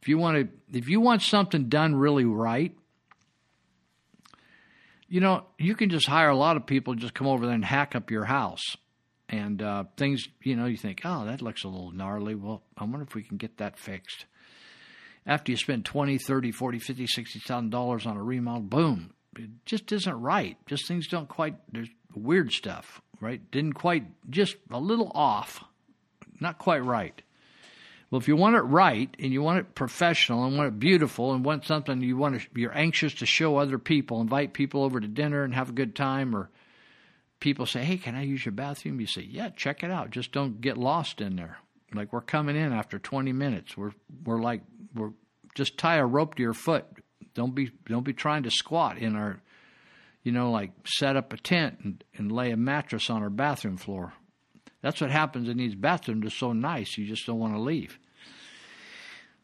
If 0.00 0.08
you 0.08 0.16
want 0.18 0.36
to, 0.38 0.78
if 0.78 0.88
you 0.88 1.00
want 1.00 1.22
something 1.22 1.68
done 1.68 1.96
really 1.96 2.24
right, 2.24 2.72
you 5.08 5.20
know, 5.20 5.44
you 5.58 5.74
can 5.74 5.90
just 5.90 6.06
hire 6.06 6.28
a 6.30 6.36
lot 6.36 6.56
of 6.56 6.66
people 6.66 6.94
just 6.94 7.14
come 7.14 7.26
over 7.26 7.44
there 7.46 7.54
and 7.54 7.64
hack 7.64 7.96
up 7.96 8.10
your 8.10 8.24
house. 8.24 8.62
and 9.28 9.60
uh, 9.62 9.84
things 9.96 10.28
you 10.42 10.54
know 10.56 10.66
you 10.66 10.76
think, 10.76 11.00
oh, 11.04 11.24
that 11.26 11.42
looks 11.42 11.64
a 11.64 11.68
little 11.68 11.90
gnarly. 11.90 12.34
Well, 12.34 12.62
I 12.78 12.84
wonder 12.84 13.02
if 13.02 13.14
we 13.14 13.22
can 13.22 13.36
get 13.36 13.56
that 13.58 13.78
fixed. 13.78 14.26
After 15.26 15.50
you 15.50 15.58
spend 15.58 15.84
twenty, 15.84 16.18
thirty, 16.18 16.52
forty, 16.52 16.78
fifty, 16.78 17.06
sixty 17.06 17.40
thousand 17.40 17.70
dollars 17.70 18.06
on 18.06 18.16
a 18.16 18.22
remodel, 18.22 18.62
boom, 18.62 19.12
it 19.36 19.50
just 19.64 19.90
isn't 19.90 20.20
right. 20.20 20.56
Just 20.66 20.86
things 20.86 21.08
don't 21.08 21.28
quite. 21.28 21.56
There's 21.72 21.88
weird 22.14 22.52
stuff, 22.52 23.02
right? 23.20 23.40
Didn't 23.50 23.74
quite, 23.74 24.04
just 24.30 24.56
a 24.70 24.78
little 24.78 25.10
off, 25.14 25.64
not 26.40 26.58
quite 26.58 26.84
right. 26.84 27.20
Well, 28.10 28.20
if 28.20 28.28
you 28.28 28.36
want 28.36 28.54
it 28.54 28.60
right 28.60 29.14
and 29.18 29.32
you 29.32 29.42
want 29.42 29.58
it 29.58 29.74
professional 29.74 30.44
and 30.44 30.56
want 30.56 30.68
it 30.68 30.78
beautiful 30.78 31.32
and 31.34 31.44
want 31.44 31.64
something 31.64 32.00
you 32.00 32.16
want 32.16 32.40
to, 32.40 32.46
you're 32.54 32.76
anxious 32.76 33.14
to 33.14 33.26
show 33.26 33.56
other 33.56 33.78
people, 33.78 34.20
invite 34.20 34.52
people 34.52 34.84
over 34.84 35.00
to 35.00 35.08
dinner 35.08 35.42
and 35.42 35.52
have 35.54 35.70
a 35.70 35.72
good 35.72 35.96
time, 35.96 36.34
or 36.36 36.48
people 37.40 37.66
say, 37.66 37.84
"Hey, 37.84 37.96
can 37.96 38.14
I 38.14 38.22
use 38.22 38.44
your 38.44 38.52
bathroom?" 38.52 39.00
You 39.00 39.08
say, 39.08 39.22
"Yeah, 39.22 39.48
check 39.48 39.82
it 39.82 39.90
out. 39.90 40.10
Just 40.10 40.30
don't 40.30 40.60
get 40.60 40.78
lost 40.78 41.20
in 41.20 41.34
there." 41.34 41.58
Like 41.94 42.12
we're 42.12 42.20
coming 42.20 42.56
in 42.56 42.72
after 42.72 42.98
20 42.98 43.32
minutes. 43.32 43.76
We're 43.76 43.92
we're 44.24 44.40
like 44.40 44.62
we're 44.94 45.12
just 45.54 45.78
tie 45.78 45.96
a 45.96 46.06
rope 46.06 46.34
to 46.36 46.42
your 46.42 46.54
foot. 46.54 46.84
Don't 47.34 47.54
be 47.54 47.70
don't 47.86 48.04
be 48.04 48.12
trying 48.12 48.42
to 48.44 48.50
squat 48.50 48.98
in 48.98 49.16
our, 49.16 49.40
you 50.22 50.32
know, 50.32 50.50
like 50.50 50.72
set 50.84 51.16
up 51.16 51.32
a 51.32 51.36
tent 51.36 51.78
and, 51.82 52.04
and 52.16 52.32
lay 52.32 52.50
a 52.50 52.56
mattress 52.56 53.10
on 53.10 53.22
our 53.22 53.30
bathroom 53.30 53.76
floor. 53.76 54.12
That's 54.82 55.00
what 55.00 55.10
happens 55.10 55.48
in 55.48 55.56
these 55.56 55.74
bathrooms. 55.74 56.22
They're 56.22 56.30
so 56.30 56.52
nice, 56.52 56.96
you 56.96 57.06
just 57.06 57.26
don't 57.26 57.38
want 57.38 57.54
to 57.54 57.60
leave. 57.60 57.98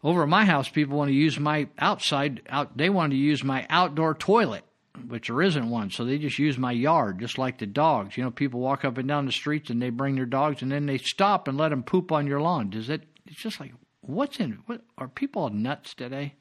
Over 0.05 0.24
at 0.24 0.28
my 0.28 0.45
house, 0.45 0.68
people 0.68 0.99
want 0.99 1.09
to 1.11 1.14
use 1.14 1.38
my 1.38 1.68
outside 1.78 2.43
out. 2.49 2.76
They 2.76 2.90
want 2.90 3.12
to 3.12 3.16
use 3.16 3.45
my 3.45 3.66
outdoor 3.70 4.14
toilet, 4.14 4.64
which 5.09 5.28
there 5.28 5.43
isn't 5.43 5.70
one. 5.70 5.90
So 5.90 6.05
they 6.05 6.18
just 6.18 6.38
use 6.38 6.59
my 6.59 6.72
yard, 6.72 7.18
just 7.18 7.38
like 7.38 7.59
the 7.59 7.66
dogs. 7.66 8.16
You 8.16 8.24
know, 8.24 8.30
people 8.30 8.61
walk 8.61 8.84
up 8.84 8.99
and 8.99 9.09
down 9.09 9.26
the 9.26 9.32
streets 9.32 9.70
and 9.70 9.80
they 9.80 9.90
bring 9.90 10.16
their 10.16 10.26
dogs, 10.26 10.62
and 10.62 10.70
then 10.70 10.86
they 10.86 10.99
stop 10.99 11.49
and 11.49 11.59
let 11.59 11.70
them 11.70 11.82
poop 11.82 12.12
on 12.12 12.26
your 12.26 12.40
lawn. 12.40 12.70
Does 12.70 12.90
it? 12.90 13.03
It's 13.26 13.40
just 13.40 13.61
like 13.61 13.72
what's 14.01 14.38
in? 14.38 14.59
What 14.66 14.82
are 14.99 15.09
people 15.09 15.49
nuts 15.51 15.95
today? 15.95 16.34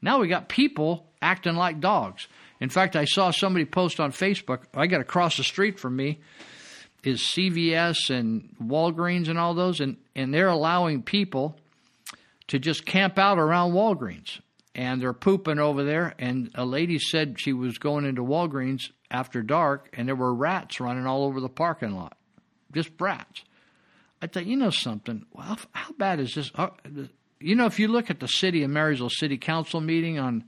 Now 0.00 0.20
we 0.20 0.28
got 0.28 0.48
people 0.48 1.06
acting 1.20 1.56
like 1.56 1.80
dogs. 1.80 2.28
In 2.60 2.68
fact, 2.68 2.96
I 2.96 3.04
saw 3.04 3.30
somebody 3.30 3.64
post 3.64 4.00
on 4.00 4.12
Facebook. 4.12 4.64
I 4.74 4.86
got 4.86 5.00
across 5.00 5.36
the 5.36 5.44
street 5.44 5.78
from 5.78 5.96
me 5.96 6.20
is 7.04 7.20
CVS 7.20 8.10
and 8.10 8.54
Walgreens 8.62 9.28
and 9.28 9.38
all 9.38 9.54
those, 9.54 9.80
and, 9.80 9.96
and 10.14 10.34
they're 10.34 10.48
allowing 10.48 11.02
people 11.02 11.56
to 12.48 12.58
just 12.58 12.84
camp 12.84 13.18
out 13.18 13.38
around 13.38 13.72
Walgreens. 13.72 14.40
And 14.78 15.02
they're 15.02 15.12
pooping 15.12 15.58
over 15.58 15.82
there. 15.82 16.14
And 16.20 16.52
a 16.54 16.64
lady 16.64 17.00
said 17.00 17.40
she 17.40 17.52
was 17.52 17.78
going 17.78 18.04
into 18.04 18.22
Walgreens 18.22 18.92
after 19.10 19.42
dark, 19.42 19.90
and 19.92 20.06
there 20.06 20.14
were 20.14 20.32
rats 20.32 20.78
running 20.78 21.04
all 21.04 21.24
over 21.24 21.40
the 21.40 21.48
parking 21.48 21.96
lot. 21.96 22.16
Just 22.72 22.90
rats. 23.00 23.42
I 24.22 24.28
thought, 24.28 24.46
you 24.46 24.56
know 24.56 24.70
something? 24.70 25.26
Well, 25.32 25.58
how 25.72 25.92
bad 25.94 26.20
is 26.20 26.34
this? 26.34 26.52
Uh, 26.54 26.68
you 27.40 27.56
know, 27.56 27.66
if 27.66 27.80
you 27.80 27.88
look 27.88 28.08
at 28.08 28.20
the 28.20 28.28
city 28.28 28.62
of 28.62 28.70
Marysville 28.70 29.10
City 29.10 29.36
Council 29.36 29.80
meeting 29.80 30.20
on 30.20 30.44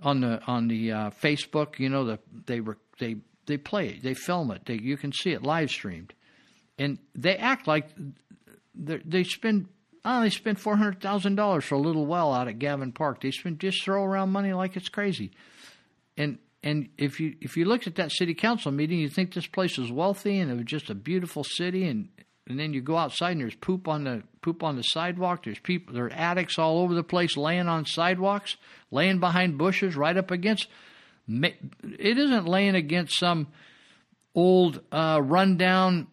on 0.00 0.20
the 0.20 0.42
on 0.46 0.68
the 0.68 0.92
uh, 0.92 1.10
Facebook, 1.10 1.78
you 1.78 1.90
know, 1.90 2.04
the 2.04 2.18
they 2.46 2.60
were 2.60 2.78
they 2.98 3.16
they 3.46 3.58
play 3.58 3.88
it, 3.88 4.02
they 4.02 4.14
film 4.14 4.50
it, 4.50 4.64
they, 4.64 4.78
you 4.78 4.96
can 4.96 5.12
see 5.12 5.32
it 5.32 5.42
live 5.42 5.70
streamed, 5.70 6.14
and 6.78 6.98
they 7.14 7.36
act 7.36 7.66
like 7.66 7.88
they 8.74 9.24
spend. 9.24 9.68
Oh, 10.04 10.20
they 10.20 10.30
spend 10.30 10.60
four 10.60 10.76
hundred 10.76 11.00
thousand 11.00 11.36
dollars 11.36 11.64
for 11.64 11.76
a 11.76 11.80
little 11.80 12.06
well 12.06 12.32
out 12.32 12.48
at 12.48 12.58
Gavin 12.58 12.92
Park. 12.92 13.20
They 13.20 13.30
spend 13.30 13.60
just 13.60 13.82
throw 13.82 14.04
around 14.04 14.30
money 14.30 14.52
like 14.52 14.76
it's 14.76 14.88
crazy, 14.88 15.30
and 16.16 16.38
and 16.62 16.88
if 16.98 17.20
you 17.20 17.36
if 17.40 17.56
you 17.56 17.64
looked 17.64 17.86
at 17.86 17.96
that 17.96 18.12
city 18.12 18.34
council 18.34 18.72
meeting, 18.72 18.98
you 18.98 19.08
think 19.08 19.32
this 19.32 19.46
place 19.46 19.78
is 19.78 19.90
wealthy 19.90 20.38
and 20.38 20.50
it 20.50 20.54
was 20.54 20.64
just 20.64 20.90
a 20.90 20.94
beautiful 20.94 21.44
city, 21.44 21.86
and 21.86 22.08
and 22.46 22.58
then 22.58 22.74
you 22.74 22.82
go 22.82 22.96
outside 22.96 23.32
and 23.32 23.40
there's 23.40 23.54
poop 23.54 23.88
on 23.88 24.04
the 24.04 24.22
poop 24.42 24.62
on 24.62 24.76
the 24.76 24.82
sidewalk. 24.82 25.44
There's 25.44 25.58
people, 25.58 25.94
there 25.94 26.06
are 26.06 26.12
addicts 26.12 26.58
all 26.58 26.80
over 26.80 26.94
the 26.94 27.02
place, 27.02 27.36
laying 27.36 27.68
on 27.68 27.86
sidewalks, 27.86 28.56
laying 28.90 29.20
behind 29.20 29.56
bushes, 29.56 29.96
right 29.96 30.16
up 30.16 30.30
against 30.30 30.68
it 31.26 32.18
isn't 32.18 32.46
laying 32.46 32.74
against 32.74 33.18
some 33.18 33.46
old 34.34 34.80
uh, 34.92 35.20
rundown, 35.22 36.06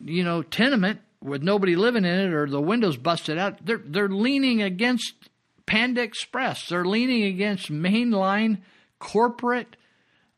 you 0.00 0.24
know, 0.24 0.42
tenement 0.42 1.00
with 1.22 1.42
nobody 1.42 1.76
living 1.76 2.04
in 2.04 2.18
it 2.20 2.32
or 2.32 2.48
the 2.48 2.60
windows 2.60 2.96
busted 2.96 3.38
out. 3.38 3.64
They're 3.64 3.82
they're 3.84 4.08
leaning 4.08 4.62
against 4.62 5.14
Panda 5.66 6.02
Express. 6.02 6.68
They're 6.68 6.84
leaning 6.84 7.24
against 7.24 7.70
mainline 7.70 8.62
corporate 8.98 9.76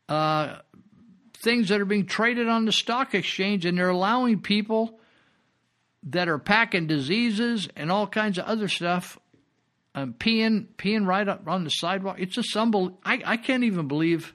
uh, 0.09 0.57
things 1.43 1.69
that 1.69 1.81
are 1.81 1.85
being 1.85 2.05
traded 2.05 2.47
on 2.47 2.65
the 2.65 2.71
stock 2.71 3.15
exchange, 3.15 3.65
and 3.65 3.77
they're 3.77 3.89
allowing 3.89 4.41
people 4.41 4.99
that 6.03 6.27
are 6.27 6.39
packing 6.39 6.87
diseases 6.87 7.69
and 7.75 7.91
all 7.91 8.07
kinds 8.07 8.37
of 8.37 8.45
other 8.45 8.67
stuff 8.67 9.19
um, 9.93 10.13
peeing 10.13 10.67
peeing 10.77 11.05
right 11.05 11.27
up 11.27 11.47
on 11.47 11.63
the 11.63 11.69
sidewalk. 11.69 12.17
It's 12.19 12.37
a 12.37 12.43
symbol. 12.43 12.99
I, 13.03 13.21
I 13.25 13.37
can't 13.37 13.63
even 13.63 13.87
believe 13.87 14.33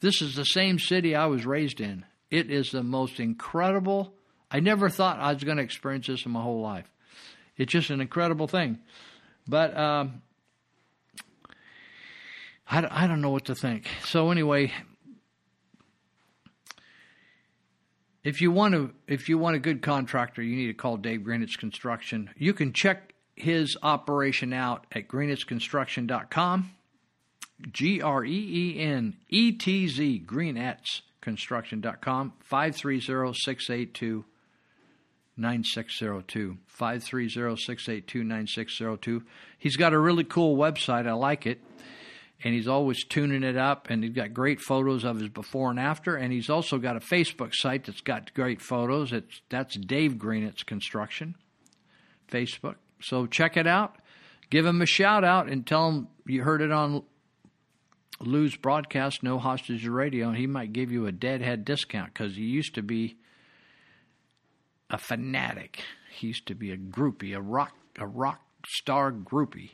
this 0.00 0.20
is 0.20 0.34
the 0.34 0.44
same 0.44 0.78
city 0.78 1.14
I 1.14 1.26
was 1.26 1.46
raised 1.46 1.80
in. 1.80 2.04
It 2.30 2.50
is 2.50 2.70
the 2.70 2.82
most 2.82 3.20
incredible. 3.20 4.14
I 4.50 4.60
never 4.60 4.88
thought 4.88 5.18
I 5.18 5.32
was 5.32 5.44
going 5.44 5.58
to 5.58 5.62
experience 5.62 6.06
this 6.06 6.26
in 6.26 6.32
my 6.32 6.42
whole 6.42 6.60
life. 6.60 6.90
It's 7.56 7.72
just 7.72 7.90
an 7.90 8.00
incredible 8.00 8.48
thing. 8.48 8.78
But 9.46 9.76
um, 9.76 10.22
I, 12.68 13.04
I 13.04 13.06
don't 13.06 13.20
know 13.20 13.30
what 13.30 13.46
to 13.46 13.54
think. 13.54 13.86
So 14.04 14.30
anyway, 14.30 14.72
if 18.24 18.40
you 18.40 18.50
want 18.50 18.74
to 18.74 18.92
if 19.06 19.28
you 19.28 19.38
want 19.38 19.56
a 19.56 19.60
good 19.60 19.82
contractor, 19.82 20.42
you 20.42 20.56
need 20.56 20.66
to 20.66 20.74
call 20.74 20.96
Dave 20.96 21.20
Greenetz 21.20 21.58
Construction. 21.58 22.30
You 22.36 22.54
can 22.54 22.72
check 22.72 23.14
his 23.36 23.76
operation 23.82 24.52
out 24.52 24.86
at 24.92 25.08
greenetzconstruction.com. 25.08 26.70
G 27.72 28.00
R 28.00 28.24
E 28.24 28.30
E 28.30 28.80
N 28.80 29.16
E 29.28 29.52
T 29.52 29.86
Z, 29.86 30.24
Greenetz 30.26 31.02
Construction.com, 31.20 32.32
530 32.40 33.34
682 33.34 34.24
9602. 35.40 36.58
530 36.66 37.56
682 37.56 38.24
9602. 38.24 39.22
He's 39.58 39.76
got 39.76 39.92
a 39.92 39.98
really 39.98 40.24
cool 40.24 40.56
website. 40.56 41.06
I 41.06 41.12
like 41.12 41.46
it. 41.46 41.60
And 42.42 42.54
he's 42.54 42.68
always 42.68 43.04
tuning 43.04 43.42
it 43.42 43.58
up, 43.58 43.90
and 43.90 44.02
he's 44.02 44.14
got 44.14 44.32
great 44.32 44.60
photos 44.60 45.04
of 45.04 45.18
his 45.18 45.28
before 45.28 45.70
and 45.70 45.78
after. 45.78 46.16
And 46.16 46.32
he's 46.32 46.48
also 46.48 46.78
got 46.78 46.96
a 46.96 47.00
Facebook 47.00 47.54
site 47.54 47.84
that's 47.84 48.00
got 48.00 48.32
great 48.32 48.62
photos. 48.62 49.12
It's 49.12 49.42
that's 49.50 49.76
Dave 49.76 50.14
Greenetz 50.14 50.64
Construction, 50.64 51.34
Facebook. 52.30 52.76
So 53.02 53.26
check 53.26 53.58
it 53.58 53.66
out. 53.66 53.96
Give 54.48 54.64
him 54.64 54.80
a 54.80 54.86
shout 54.86 55.22
out 55.22 55.48
and 55.48 55.66
tell 55.66 55.90
him 55.90 56.08
you 56.26 56.42
heard 56.42 56.62
it 56.62 56.72
on 56.72 57.02
Lou's 58.20 58.56
broadcast, 58.56 59.22
No 59.22 59.38
Hostage 59.38 59.86
Radio, 59.86 60.28
and 60.28 60.36
he 60.36 60.46
might 60.46 60.72
give 60.72 60.90
you 60.92 61.06
a 61.06 61.12
deadhead 61.12 61.64
discount 61.64 62.12
because 62.12 62.36
he 62.36 62.42
used 62.42 62.74
to 62.74 62.82
be 62.82 63.16
a 64.90 64.98
fanatic. 64.98 65.80
He 66.10 66.28
used 66.28 66.46
to 66.46 66.54
be 66.54 66.72
a 66.72 66.76
groupie, 66.76 67.36
a 67.36 67.40
rock, 67.40 67.72
a 67.98 68.06
rock 68.06 68.40
star 68.66 69.12
groupie, 69.12 69.70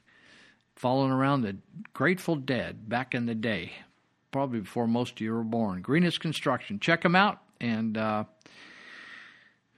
following 0.76 1.10
around 1.10 1.42
the 1.42 1.56
Grateful 1.94 2.36
Dead 2.36 2.88
back 2.88 3.14
in 3.14 3.26
the 3.26 3.34
day, 3.34 3.72
probably 4.30 4.60
before 4.60 4.86
most 4.86 5.12
of 5.12 5.20
you 5.20 5.32
were 5.32 5.42
born. 5.42 5.82
Greenetz 5.82 6.20
Construction, 6.20 6.78
check 6.78 7.04
him 7.04 7.16
out, 7.16 7.40
and 7.60 7.96
uh, 7.96 8.24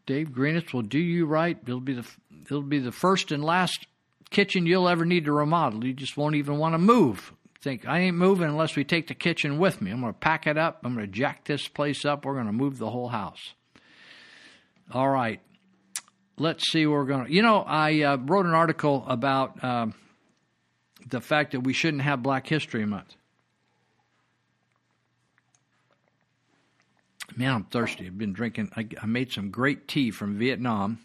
Dave 0.07 0.29
Greenetz 0.31 0.73
will 0.73 0.83
do 0.83 0.99
you 0.99 1.27
right. 1.27 1.57
It'll 1.63 1.81
be 1.81 1.95
the 1.95 2.07
it'll 2.47 2.63
be 2.63 2.79
the 2.79 2.93
first 2.93 3.31
and 3.31 3.45
last 3.45 3.87
kitchen 4.31 4.67
you'll 4.67 4.89
ever 4.89 5.05
need 5.05 5.25
to 5.27 5.33
remodel. 5.33 5.85
You 5.85 5.93
just 5.93 6.17
won't 6.17 6.35
even 6.35 6.59
want 6.59 6.75
to 6.75 6.79
move. 6.79 7.33
Think 7.61 7.87
I 7.87 8.01
ain't 8.01 8.17
moving 8.17 8.49
unless 8.49 8.77
we 8.77 8.85
take 8.85 9.09
the 9.09 9.15
kitchen 9.15 9.59
with 9.59 9.83
me. 9.83 9.91
I'm 9.91 10.01
going 10.01 10.13
to 10.13 10.19
pack 10.19 10.47
it 10.47 10.57
up. 10.57 10.81
I'm 10.85 10.95
going 10.95 11.07
to 11.07 11.13
jack 11.13 11.45
this 11.45 11.67
place 11.67 12.05
up. 12.05 12.25
We're 12.25 12.35
going 12.35 12.47
to 12.47 12.53
move 12.53 12.79
the 12.79 12.91
whole 12.91 13.09
house. 13.09 13.55
All 14.93 15.09
right. 15.09 15.41
Let's 16.39 16.71
see 16.71 16.87
where 16.87 17.01
we're 17.01 17.07
going. 17.07 17.33
You 17.33 17.43
know, 17.43 17.63
I 17.67 18.03
uh, 18.03 18.17
wrote 18.17 18.47
an 18.47 18.55
article 18.55 19.05
about 19.09 19.63
um, 19.65 19.95
the 21.09 21.21
fact 21.21 21.53
that 21.53 21.61
we 21.61 21.73
shouldn't 21.73 22.03
have 22.03 22.23
Black 22.23 22.47
History 22.47 22.87
Month. 22.87 23.15
Man, 27.37 27.53
I'm 27.53 27.65
thirsty. 27.65 28.07
I've 28.07 28.19
been 28.19 28.33
drinking. 28.33 28.71
I, 28.77 28.89
I 29.03 29.07
made 29.07 29.33
some 29.33 29.51
great 29.51 29.89
tea 29.89 30.11
from 30.11 30.39
Vietnam 30.39 30.99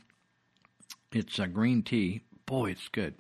it's 1.14 1.40
a 1.40 1.48
green 1.48 1.84
tea. 1.84 2.22
Boy, 2.46 2.72
it's 2.72 2.88
good. 2.90 3.16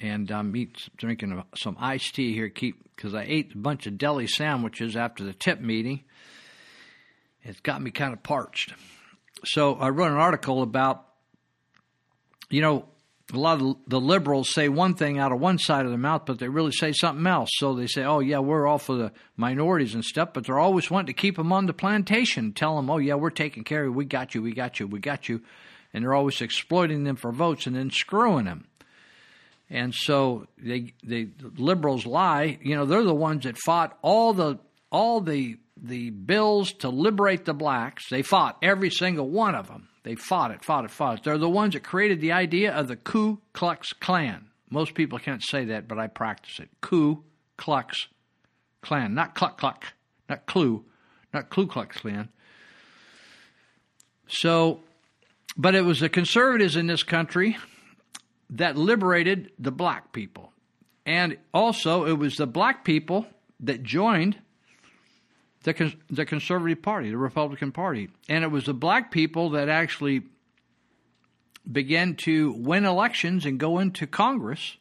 And 0.00 0.30
I'm 0.30 0.52
drinking 0.96 1.42
some 1.56 1.76
iced 1.78 2.14
tea 2.14 2.32
here. 2.32 2.48
Keep 2.48 2.96
because 2.96 3.14
I 3.14 3.24
ate 3.28 3.54
a 3.54 3.58
bunch 3.58 3.86
of 3.86 3.98
deli 3.98 4.26
sandwiches 4.26 4.96
after 4.96 5.24
the 5.24 5.32
tip 5.32 5.60
meeting. 5.60 6.04
It's 7.42 7.60
got 7.60 7.82
me 7.82 7.90
kind 7.90 8.12
of 8.12 8.22
parched. 8.22 8.72
So 9.46 9.74
I 9.74 9.90
wrote 9.90 10.10
an 10.10 10.18
article 10.18 10.62
about, 10.62 11.06
you 12.50 12.60
know, 12.60 12.86
a 13.32 13.38
lot 13.38 13.60
of 13.60 13.76
the 13.86 14.00
liberals 14.00 14.52
say 14.52 14.68
one 14.68 14.94
thing 14.94 15.18
out 15.18 15.32
of 15.32 15.40
one 15.40 15.58
side 15.58 15.86
of 15.86 15.90
their 15.90 15.98
mouth, 15.98 16.22
but 16.26 16.38
they 16.38 16.48
really 16.48 16.72
say 16.72 16.92
something 16.92 17.26
else. 17.26 17.48
So 17.54 17.74
they 17.74 17.86
say, 17.86 18.04
"Oh 18.04 18.20
yeah, 18.20 18.38
we're 18.38 18.66
all 18.66 18.78
for 18.78 18.96
the 18.96 19.12
minorities 19.36 19.94
and 19.94 20.04
stuff," 20.04 20.30
but 20.34 20.44
they're 20.44 20.58
always 20.58 20.90
wanting 20.90 21.14
to 21.14 21.20
keep 21.20 21.36
them 21.36 21.52
on 21.52 21.66
the 21.66 21.72
plantation, 21.72 22.52
tell 22.52 22.76
them, 22.76 22.90
"Oh 22.90 22.98
yeah, 22.98 23.14
we're 23.14 23.30
taking 23.30 23.64
care 23.64 23.80
of 23.80 23.86
you. 23.86 23.92
We 23.92 24.04
got 24.04 24.34
you. 24.34 24.42
We 24.42 24.52
got 24.52 24.78
you. 24.78 24.86
We 24.86 25.00
got 25.00 25.28
you," 25.28 25.40
and 25.92 26.04
they're 26.04 26.14
always 26.14 26.42
exploiting 26.42 27.04
them 27.04 27.16
for 27.16 27.32
votes 27.32 27.66
and 27.66 27.74
then 27.74 27.90
screwing 27.90 28.44
them. 28.44 28.66
And 29.70 29.94
so 29.94 30.46
they, 30.58 30.92
they 31.02 31.24
the 31.24 31.50
liberals 31.56 32.04
lie. 32.04 32.58
You 32.62 32.76
know, 32.76 32.84
they're 32.84 33.02
the 33.02 33.14
ones 33.14 33.44
that 33.44 33.56
fought 33.56 33.98
all 34.02 34.34
the 34.34 34.58
all 34.92 35.20
the 35.22 35.56
the 35.84 36.10
bills 36.10 36.72
to 36.72 36.88
liberate 36.88 37.44
the 37.44 37.54
blacks. 37.54 38.08
They 38.08 38.22
fought 38.22 38.56
every 38.62 38.90
single 38.90 39.28
one 39.28 39.54
of 39.54 39.68
them. 39.68 39.88
They 40.02 40.14
fought 40.14 40.50
it, 40.50 40.64
fought 40.64 40.84
it, 40.84 40.90
fought 40.90 41.18
it. 41.18 41.24
They're 41.24 41.38
the 41.38 41.48
ones 41.48 41.74
that 41.74 41.82
created 41.82 42.20
the 42.20 42.32
idea 42.32 42.72
of 42.72 42.88
the 42.88 42.96
Ku 42.96 43.40
Klux 43.52 43.92
Klan. 43.92 44.46
Most 44.70 44.94
people 44.94 45.18
can't 45.18 45.42
say 45.42 45.66
that, 45.66 45.86
but 45.86 45.98
I 45.98 46.06
practice 46.06 46.58
it. 46.58 46.68
Ku 46.80 47.22
Klux 47.56 48.08
Klan, 48.82 49.14
not 49.14 49.34
Cluck 49.34 49.58
Cluck, 49.58 49.84
not 50.28 50.46
Clue, 50.46 50.84
not 51.32 51.50
Ku 51.50 51.66
Klux 51.66 51.98
Klan. 51.98 52.28
So, 54.26 54.80
but 55.56 55.74
it 55.74 55.84
was 55.84 56.00
the 56.00 56.08
conservatives 56.08 56.76
in 56.76 56.86
this 56.86 57.02
country 57.02 57.58
that 58.50 58.76
liberated 58.76 59.52
the 59.58 59.70
black 59.70 60.12
people. 60.12 60.52
And 61.06 61.36
also, 61.52 62.06
it 62.06 62.18
was 62.18 62.36
the 62.36 62.46
black 62.46 62.84
people 62.84 63.26
that 63.60 63.82
joined 63.82 64.38
the, 65.64 65.94
the 66.10 66.24
Conservative 66.24 66.82
Party, 66.82 67.10
the 67.10 67.16
Republican 67.16 67.72
Party. 67.72 68.08
And 68.28 68.44
it 68.44 68.50
was 68.50 68.64
the 68.66 68.74
black 68.74 69.10
people 69.10 69.50
that 69.50 69.68
actually 69.68 70.22
began 71.70 72.14
to 72.16 72.52
win 72.52 72.84
elections 72.84 73.46
and 73.46 73.58
go 73.58 73.78
into 73.78 74.06
Congress 74.06 74.76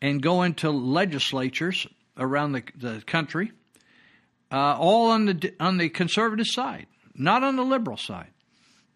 and 0.00 0.22
go 0.22 0.42
into 0.42 0.70
legislatures 0.70 1.86
around 2.16 2.52
the, 2.52 2.62
the 2.76 3.02
country, 3.06 3.52
uh, 4.50 4.76
all 4.78 5.10
on 5.10 5.26
the 5.26 5.54
on 5.60 5.76
the 5.76 5.88
conservative 5.90 6.46
side, 6.46 6.86
not 7.14 7.44
on 7.44 7.56
the 7.56 7.64
liberal 7.64 7.96
side. 7.96 8.30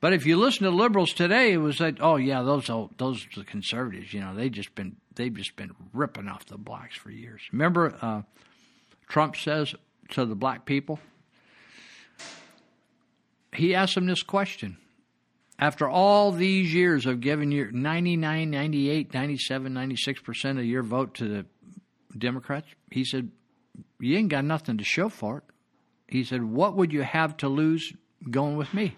But 0.00 0.14
if 0.14 0.26
you 0.26 0.36
listen 0.36 0.64
to 0.64 0.70
liberals 0.70 1.12
today, 1.12 1.52
it 1.52 1.58
was 1.58 1.78
like, 1.78 1.98
oh 2.00 2.16
yeah, 2.16 2.42
those 2.42 2.66
those 2.96 3.26
are 3.26 3.40
the 3.40 3.44
conservatives. 3.44 4.14
You 4.14 4.20
know, 4.20 4.34
they 4.34 4.48
just 4.48 4.74
been 4.74 4.96
they've 5.14 5.34
just 5.34 5.54
been 5.56 5.72
ripping 5.92 6.28
off 6.28 6.46
the 6.46 6.56
blacks 6.56 6.96
for 6.96 7.10
years. 7.10 7.42
Remember, 7.52 7.94
uh, 8.00 8.22
Trump 9.08 9.36
says 9.36 9.74
to 10.12 10.24
the 10.24 10.34
black 10.34 10.64
people. 10.64 11.00
He 13.54 13.74
asked 13.74 13.94
them 13.94 14.06
this 14.06 14.22
question. 14.22 14.78
After 15.58 15.88
all 15.88 16.32
these 16.32 16.72
years 16.72 17.06
of 17.06 17.20
giving 17.20 17.52
your 17.52 17.70
99, 17.70 18.50
98, 18.50 19.14
97, 19.14 19.72
96% 19.72 20.58
of 20.58 20.64
your 20.64 20.82
vote 20.82 21.14
to 21.14 21.28
the 21.28 21.46
Democrats, 22.16 22.66
he 22.90 23.04
said, 23.04 23.30
You 24.00 24.16
ain't 24.16 24.30
got 24.30 24.44
nothing 24.44 24.78
to 24.78 24.84
show 24.84 25.08
for 25.08 25.38
it. 25.38 25.44
He 26.08 26.24
said, 26.24 26.42
What 26.42 26.76
would 26.76 26.92
you 26.92 27.02
have 27.02 27.36
to 27.38 27.48
lose 27.48 27.92
going 28.28 28.56
with 28.56 28.72
me? 28.74 28.96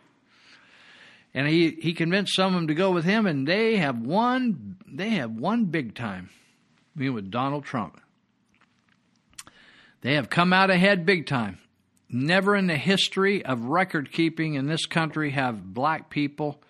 And 1.35 1.49
he, 1.49 1.77
he 1.81 1.93
convinced 1.93 2.37
some 2.37 2.55
of 2.55 2.61
them 2.61 2.69
to 2.69 2.75
go 2.75 2.93
with 2.93 3.05
him, 3.05 3.27
and 3.27 3.47
they 3.47 3.77
have 3.77 3.99
one 3.99 4.77
they 4.87 5.11
have 5.11 5.33
one 5.33 5.65
big 5.65 5.95
time. 5.95 6.31
I 6.97 7.01
mean 7.01 7.12
with 7.12 7.31
Donald 7.31 7.65
Trump. 7.65 8.01
They 10.05 10.16
have 10.16 10.28
come 10.28 10.52
out 10.52 10.68
ahead 10.68 11.07
big 11.07 11.26
time. 11.26 11.59
Never 12.11 12.55
in 12.55 12.66
the 12.66 12.76
history 12.76 13.42
of 13.42 13.64
record 13.64 14.12
keeping 14.12 14.52
in 14.52 14.66
this 14.66 14.84
country 14.84 15.30
have 15.30 15.72
black 15.72 16.11
people 16.11 16.61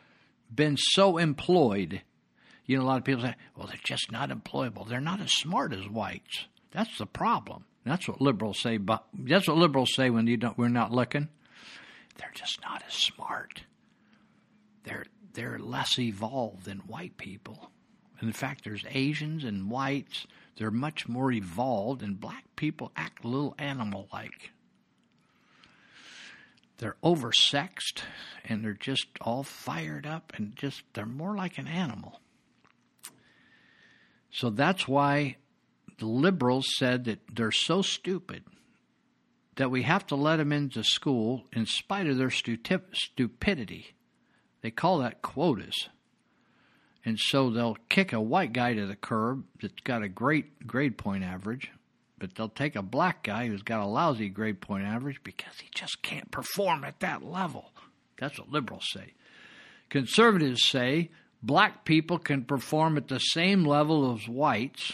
been 0.54 0.76
so 0.76 1.18
employed. 1.18 2.00
You 2.64 2.76
know, 2.76 2.84
a 2.84 2.86
lot 2.86 2.98
of 2.98 3.04
people 3.04 3.22
say, 3.22 3.34
well, 3.56 3.66
they're 3.66 3.76
just 3.82 4.12
not 4.12 4.30
employable. 4.30 4.88
They're 4.88 5.00
not 5.00 5.20
as 5.20 5.32
smart 5.32 5.72
as 5.72 5.88
whites. 5.88 6.44
That's 6.70 6.96
the 6.96 7.06
problem. 7.06 7.64
That's 7.84 8.06
what 8.06 8.20
liberals 8.20 8.60
say. 8.60 8.76
But 8.76 9.04
that's 9.12 9.48
what 9.48 9.56
liberals 9.56 9.92
say 9.96 10.10
when 10.10 10.28
you 10.28 10.36
don't, 10.36 10.56
we're 10.56 10.68
not 10.68 10.92
looking. 10.92 11.28
They're 12.16 12.30
just 12.34 12.60
not 12.62 12.84
as 12.86 12.94
smart. 12.94 13.64
They're 14.84 15.06
they're 15.32 15.58
less 15.58 15.98
evolved 15.98 16.66
than 16.66 16.78
white 16.86 17.16
people. 17.16 17.72
in 18.22 18.30
fact, 18.30 18.62
there's 18.62 18.84
Asians 18.88 19.42
and 19.42 19.68
whites 19.68 20.28
they're 20.56 20.70
much 20.70 21.08
more 21.08 21.32
evolved, 21.32 22.02
and 22.02 22.20
black 22.20 22.44
people 22.56 22.92
act 22.96 23.24
a 23.24 23.28
little 23.28 23.54
animal 23.58 24.08
like. 24.12 24.52
They're 26.78 26.96
oversexed 27.02 28.02
and 28.44 28.64
they're 28.64 28.72
just 28.72 29.06
all 29.20 29.42
fired 29.42 30.06
up 30.06 30.32
and 30.36 30.56
just, 30.56 30.82
they're 30.92 31.06
more 31.06 31.36
like 31.36 31.58
an 31.58 31.68
animal. 31.68 32.20
So 34.30 34.50
that's 34.50 34.88
why 34.88 35.36
the 35.98 36.06
liberals 36.06 36.66
said 36.76 37.04
that 37.04 37.20
they're 37.32 37.52
so 37.52 37.82
stupid 37.82 38.42
that 39.56 39.70
we 39.70 39.82
have 39.82 40.06
to 40.08 40.16
let 40.16 40.36
them 40.36 40.52
into 40.52 40.82
school 40.82 41.44
in 41.52 41.66
spite 41.66 42.08
of 42.08 42.16
their 42.18 42.30
stupidity. 42.30 43.94
They 44.62 44.72
call 44.72 44.98
that 44.98 45.22
quotas. 45.22 45.88
And 47.04 47.18
so 47.18 47.50
they'll 47.50 47.76
kick 47.88 48.12
a 48.12 48.20
white 48.20 48.52
guy 48.52 48.74
to 48.74 48.86
the 48.86 48.96
curb 48.96 49.44
that's 49.60 49.80
got 49.84 50.02
a 50.02 50.08
great 50.08 50.66
grade 50.66 50.96
point 50.96 51.22
average, 51.22 51.70
but 52.18 52.34
they'll 52.34 52.48
take 52.48 52.76
a 52.76 52.82
black 52.82 53.22
guy 53.22 53.46
who's 53.46 53.62
got 53.62 53.80
a 53.80 53.86
lousy 53.86 54.30
grade 54.30 54.60
point 54.60 54.84
average 54.84 55.22
because 55.22 55.58
he 55.60 55.68
just 55.74 56.02
can't 56.02 56.30
perform 56.30 56.82
at 56.84 57.00
that 57.00 57.22
level. 57.22 57.72
That's 58.18 58.38
what 58.38 58.50
liberals 58.50 58.86
say. 58.90 59.12
Conservatives 59.90 60.66
say 60.66 61.10
black 61.42 61.84
people 61.84 62.18
can 62.18 62.44
perform 62.44 62.96
at 62.96 63.08
the 63.08 63.18
same 63.18 63.64
level 63.64 64.14
as 64.14 64.26
whites, 64.26 64.92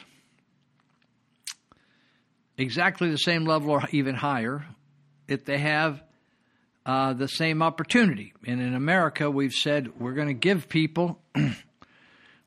exactly 2.59 3.09
the 3.11 3.19
same 3.19 3.45
level 3.45 3.71
or 3.71 3.83
even 3.93 4.17
higher, 4.17 4.67
if 5.29 5.45
they 5.45 5.59
have 5.59 6.03
uh, 6.85 7.13
the 7.13 7.29
same 7.29 7.63
opportunity. 7.63 8.33
And 8.45 8.61
in 8.61 8.75
America, 8.75 9.31
we've 9.31 9.53
said 9.53 10.01
we're 10.01 10.15
going 10.15 10.29
to 10.29 10.35
give 10.35 10.69
people 10.69 11.21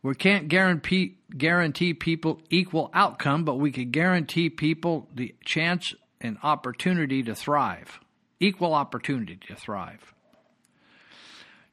We 0.04 0.16
can't 0.16 0.50
guarantee 0.50 1.18
guarantee 1.36 1.94
people 1.94 2.42
equal 2.50 2.92
outcome, 2.94 3.46
but 3.46 3.56
we 3.56 3.72
can 3.72 3.90
guarantee 3.90 4.50
people 4.50 5.10
the 5.16 5.34
chance 5.46 5.94
and 6.20 6.38
opportunity 6.44 7.24
to 7.24 7.34
thrive, 7.34 8.00
equal 8.40 8.74
opportunity 8.74 9.40
to 9.48 9.56
thrive. 9.56 10.14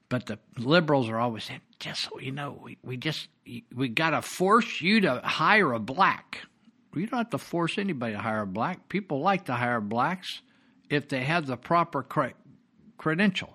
But 0.08 0.26
the 0.26 0.38
liberals 0.56 1.08
are 1.08 1.18
always 1.18 1.44
saying, 1.44 1.60
just 1.80 2.02
so 2.02 2.20
you 2.20 2.32
know, 2.32 2.58
we, 2.62 2.78
we 2.82 2.96
just 2.96 3.28
we 3.74 3.88
got 3.88 4.10
to 4.10 4.22
force 4.22 4.80
you 4.80 5.00
to 5.02 5.20
hire 5.24 5.72
a 5.72 5.80
black. 5.80 6.42
You 6.94 7.06
don't 7.06 7.18
have 7.18 7.30
to 7.30 7.38
force 7.38 7.78
anybody 7.78 8.14
to 8.14 8.18
hire 8.20 8.42
a 8.42 8.46
black. 8.46 8.88
People 8.88 9.20
like 9.20 9.46
to 9.46 9.54
hire 9.54 9.80
blacks 9.80 10.40
if 10.88 11.08
they 11.08 11.22
have 11.22 11.46
the 11.46 11.56
proper 11.56 12.02
cre- 12.02 12.36
credential. 12.98 13.54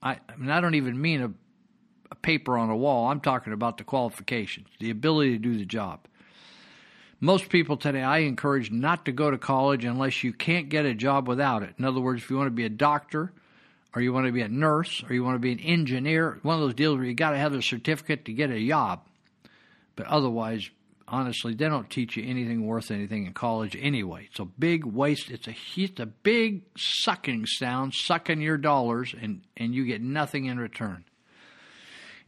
I, 0.00 0.18
I 0.28 0.36
mean, 0.36 0.50
I 0.50 0.60
don't 0.60 0.76
even 0.76 1.00
mean 1.00 1.22
a 1.22 1.32
a 2.10 2.14
paper 2.14 2.58
on 2.58 2.70
a 2.70 2.76
wall. 2.76 3.10
I'm 3.10 3.20
talking 3.20 3.52
about 3.52 3.78
the 3.78 3.84
qualifications, 3.84 4.68
the 4.80 4.90
ability 4.90 5.32
to 5.32 5.38
do 5.38 5.58
the 5.58 5.64
job. 5.64 6.00
Most 7.20 7.48
people 7.48 7.76
today, 7.76 8.02
I 8.02 8.18
encourage 8.18 8.70
not 8.70 9.04
to 9.06 9.12
go 9.12 9.30
to 9.30 9.38
college 9.38 9.84
unless 9.84 10.22
you 10.22 10.32
can't 10.32 10.68
get 10.68 10.86
a 10.86 10.94
job 10.94 11.26
without 11.26 11.62
it. 11.64 11.74
In 11.76 11.84
other 11.84 12.00
words, 12.00 12.22
if 12.22 12.30
you 12.30 12.36
want 12.36 12.46
to 12.46 12.52
be 12.52 12.64
a 12.64 12.70
doctor, 12.70 13.32
or 13.94 14.02
you 14.02 14.12
want 14.12 14.26
to 14.26 14.32
be 14.32 14.42
a 14.42 14.48
nurse, 14.48 15.02
or 15.08 15.14
you 15.14 15.24
want 15.24 15.34
to 15.34 15.40
be 15.40 15.50
an 15.50 15.58
engineer, 15.58 16.38
one 16.42 16.54
of 16.54 16.60
those 16.60 16.74
deals 16.74 16.96
where 16.96 17.06
you 17.06 17.14
got 17.14 17.30
to 17.30 17.38
have 17.38 17.52
a 17.54 17.62
certificate 17.62 18.24
to 18.26 18.32
get 18.32 18.50
a 18.50 18.66
job. 18.66 19.00
But 19.96 20.06
otherwise, 20.06 20.70
honestly, 21.08 21.54
they 21.54 21.68
don't 21.68 21.90
teach 21.90 22.16
you 22.16 22.24
anything 22.24 22.64
worth 22.64 22.90
anything 22.90 23.26
in 23.26 23.32
college 23.32 23.76
anyway. 23.80 24.28
It's 24.30 24.38
a 24.38 24.44
big 24.44 24.84
waste. 24.84 25.30
It's 25.30 25.48
a 25.48 25.56
it's 25.76 25.98
a 25.98 26.06
big 26.06 26.62
sucking 26.76 27.46
sound, 27.46 27.94
sucking 27.94 28.40
your 28.40 28.58
dollars, 28.58 29.14
and 29.20 29.42
and 29.56 29.74
you 29.74 29.84
get 29.84 30.02
nothing 30.02 30.44
in 30.44 30.58
return. 30.58 31.04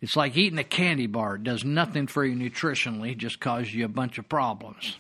It's 0.01 0.17
like 0.17 0.37
eating 0.37 0.59
a 0.59 0.65
candy 0.65 1.07
bar. 1.07 1.37
It 1.37 1.45
does 1.45 1.65
nothing 1.65 2.07
for 2.07 2.25
you 2.25 2.35
nutritionally, 2.35 3.17
just 3.17 3.39
causes 3.41 3.75
you 3.75 3.85
a 3.85 3.89
bunch 3.89 4.19
of 4.19 4.29
problems. 4.29 4.97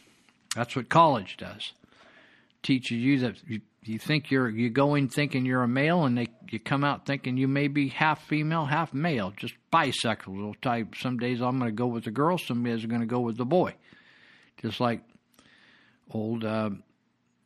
That's 0.55 0.76
what 0.76 0.88
college 0.88 1.36
does. 1.38 1.72
Teaches 2.62 2.98
you 2.98 3.18
that 3.20 3.36
you, 3.48 3.62
you 3.82 3.98
think 3.98 4.30
you're 4.30 4.48
you 4.48 4.68
go 4.68 4.94
in 4.94 5.09
thinking 5.09 5.46
you're 5.46 5.62
a 5.62 5.68
male, 5.68 6.05
and 6.05 6.18
they 6.18 6.28
you 6.51 6.59
come 6.59 6.84
out 6.84 7.07
thinking 7.07 7.38
you 7.38 7.48
may 7.48 7.68
be 7.68 7.88
half 7.88 8.26
female, 8.26 8.66
half 8.66 8.92
male, 8.92 9.32
just 9.34 9.55
bisexual 9.72 10.61
type. 10.61 10.94
Some 10.96 11.16
days 11.16 11.40
I'm 11.40 11.59
going 11.59 11.70
to 11.70 11.76
go 11.76 11.86
with 11.86 12.05
the 12.05 12.11
girl, 12.11 12.36
some 12.36 12.62
days 12.62 12.84
I'm 12.84 12.90
going 12.90 13.01
to 13.01 13.07
go 13.07 13.20
with 13.20 13.38
the 13.38 13.46
boy. 13.46 13.74
Just 14.61 14.80
like 14.80 15.01
old 16.11 16.44
uh, 16.44 16.70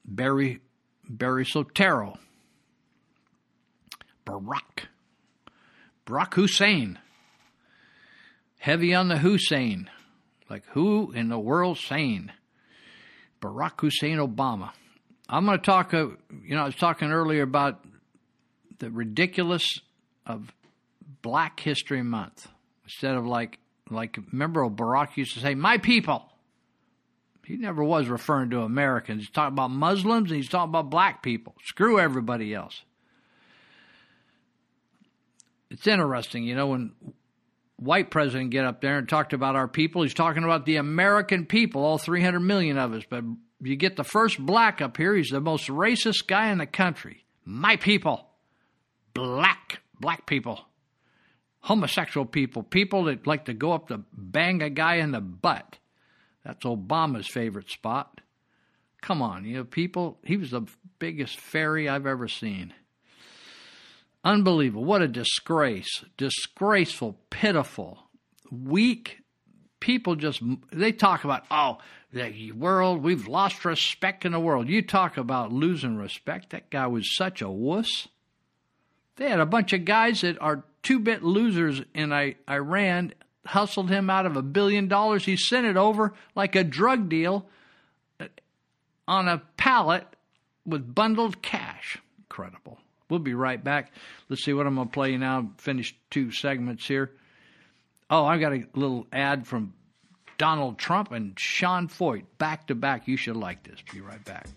Barry 0.04 0.60
Barry 1.08 1.44
Soetoro, 1.44 2.16
Barack 4.26 4.86
Barack 6.04 6.34
Hussein 6.34 6.98
heavy 8.64 8.94
on 8.94 9.08
the 9.08 9.18
Hussein. 9.18 9.90
Like, 10.48 10.64
who 10.72 11.12
in 11.12 11.28
the 11.28 11.38
world 11.38 11.76
sane? 11.76 12.32
Barack 13.42 13.78
Hussein 13.80 14.16
Obama. 14.16 14.70
I'm 15.28 15.44
going 15.44 15.58
to 15.58 15.64
talk, 15.64 15.92
uh, 15.92 16.06
you 16.42 16.54
know, 16.54 16.62
I 16.62 16.66
was 16.66 16.74
talking 16.74 17.10
earlier 17.10 17.42
about 17.42 17.84
the 18.78 18.90
ridiculous 18.90 19.66
of 20.24 20.50
Black 21.20 21.60
History 21.60 22.02
Month. 22.02 22.48
Instead 22.84 23.16
of 23.16 23.26
like 23.26 23.58
Like, 23.90 24.18
remember 24.32 24.68
Barack 24.70 25.16
used 25.16 25.34
to 25.34 25.40
say, 25.40 25.54
my 25.54 25.76
people. 25.78 26.24
He 27.44 27.58
never 27.58 27.84
was 27.84 28.08
referring 28.08 28.48
to 28.50 28.62
Americans. 28.62 29.20
He's 29.20 29.30
talking 29.30 29.52
about 29.52 29.70
Muslims 29.70 30.30
and 30.30 30.38
he's 30.38 30.48
talking 30.48 30.70
about 30.70 30.88
black 30.88 31.22
people. 31.22 31.54
Screw 31.64 32.00
everybody 32.00 32.54
else. 32.54 32.82
It's 35.70 35.86
interesting, 35.86 36.44
you 36.44 36.54
know, 36.54 36.68
when 36.68 36.92
white 37.84 38.10
president 38.10 38.50
get 38.50 38.64
up 38.64 38.80
there 38.80 38.98
and 38.98 39.08
talked 39.08 39.32
about 39.32 39.56
our 39.56 39.68
people, 39.68 40.02
he's 40.02 40.14
talking 40.14 40.44
about 40.44 40.66
the 40.66 40.76
American 40.76 41.46
people, 41.46 41.84
all 41.84 41.98
300 41.98 42.40
million 42.40 42.78
of 42.78 42.92
us. 42.92 43.04
But 43.08 43.24
you 43.60 43.76
get 43.76 43.96
the 43.96 44.04
first 44.04 44.38
black 44.38 44.80
up 44.80 44.96
here, 44.96 45.14
he's 45.14 45.30
the 45.30 45.40
most 45.40 45.68
racist 45.68 46.26
guy 46.26 46.50
in 46.50 46.58
the 46.58 46.66
country. 46.66 47.24
My 47.44 47.76
people. 47.76 48.26
Black, 49.12 49.80
black 50.00 50.26
people. 50.26 50.60
Homosexual 51.60 52.26
people, 52.26 52.62
people 52.62 53.04
that 53.04 53.26
like 53.26 53.46
to 53.46 53.54
go 53.54 53.72
up 53.72 53.88
to 53.88 54.02
bang 54.12 54.62
a 54.62 54.70
guy 54.70 54.96
in 54.96 55.12
the 55.12 55.20
butt. 55.20 55.78
That's 56.44 56.64
Obama's 56.64 57.26
favorite 57.26 57.70
spot. 57.70 58.20
Come 59.00 59.22
on, 59.22 59.44
you 59.44 59.58
know, 59.58 59.64
people, 59.64 60.18
he 60.24 60.36
was 60.36 60.50
the 60.50 60.66
biggest 60.98 61.38
fairy 61.38 61.88
I've 61.88 62.06
ever 62.06 62.28
seen. 62.28 62.74
Unbelievable. 64.24 64.84
What 64.84 65.02
a 65.02 65.08
disgrace. 65.08 66.04
Disgraceful, 66.16 67.18
pitiful, 67.30 67.98
weak 68.50 69.18
people 69.80 70.16
just, 70.16 70.42
they 70.72 70.92
talk 70.92 71.24
about, 71.24 71.44
oh, 71.50 71.76
the 72.10 72.52
world, 72.52 73.02
we've 73.02 73.28
lost 73.28 73.66
respect 73.66 74.24
in 74.24 74.32
the 74.32 74.40
world. 74.40 74.68
You 74.68 74.80
talk 74.80 75.18
about 75.18 75.52
losing 75.52 75.96
respect. 75.96 76.50
That 76.50 76.70
guy 76.70 76.86
was 76.86 77.14
such 77.14 77.42
a 77.42 77.50
wuss. 77.50 78.08
They 79.16 79.28
had 79.28 79.40
a 79.40 79.46
bunch 79.46 79.74
of 79.74 79.84
guys 79.84 80.22
that 80.22 80.40
are 80.40 80.64
two 80.82 81.00
bit 81.00 81.22
losers 81.22 81.82
in 81.94 82.12
Iran, 82.48 83.12
hustled 83.44 83.90
him 83.90 84.08
out 84.08 84.24
of 84.24 84.36
a 84.36 84.42
billion 84.42 84.88
dollars. 84.88 85.26
He 85.26 85.36
sent 85.36 85.66
it 85.66 85.76
over 85.76 86.14
like 86.34 86.56
a 86.56 86.64
drug 86.64 87.10
deal 87.10 87.46
on 89.06 89.28
a 89.28 89.42
pallet 89.58 90.06
with 90.64 90.94
bundled 90.94 91.42
cash. 91.42 91.98
Incredible. 92.18 92.78
We'll 93.08 93.20
be 93.20 93.34
right 93.34 93.62
back. 93.62 93.92
Let's 94.28 94.44
see 94.44 94.52
what 94.52 94.66
I'm 94.66 94.74
going 94.74 94.88
to 94.88 94.92
play 94.92 95.16
now. 95.16 95.50
Finish 95.58 95.94
two 96.10 96.32
segments 96.32 96.86
here. 96.86 97.12
Oh, 98.10 98.24
I've 98.24 98.40
got 98.40 98.52
a 98.52 98.64
little 98.74 99.06
ad 99.12 99.46
from 99.46 99.74
Donald 100.38 100.78
Trump 100.78 101.12
and 101.12 101.38
Sean 101.38 101.88
Feucht 101.88 102.24
back 102.38 102.66
to 102.68 102.74
back. 102.74 103.06
You 103.06 103.16
should 103.16 103.36
like 103.36 103.62
this. 103.62 103.80
Be 103.92 104.00
right 104.00 104.24
back. 104.24 104.48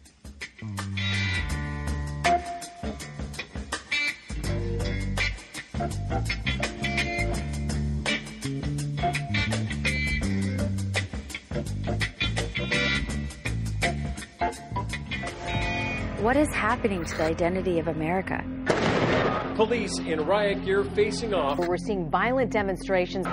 What 16.28 16.36
is 16.36 16.54
happening 16.54 17.06
to 17.06 17.16
the 17.16 17.24
identity 17.24 17.80
of 17.80 17.88
America? 17.88 18.44
Police 19.56 19.98
in 20.00 20.20
riot 20.26 20.66
gear 20.66 20.84
facing 20.84 21.34
off. 21.34 21.58
We're 21.58 21.78
seeing 21.78 22.10
violent 22.10 22.52
demonstrations. 22.52 23.26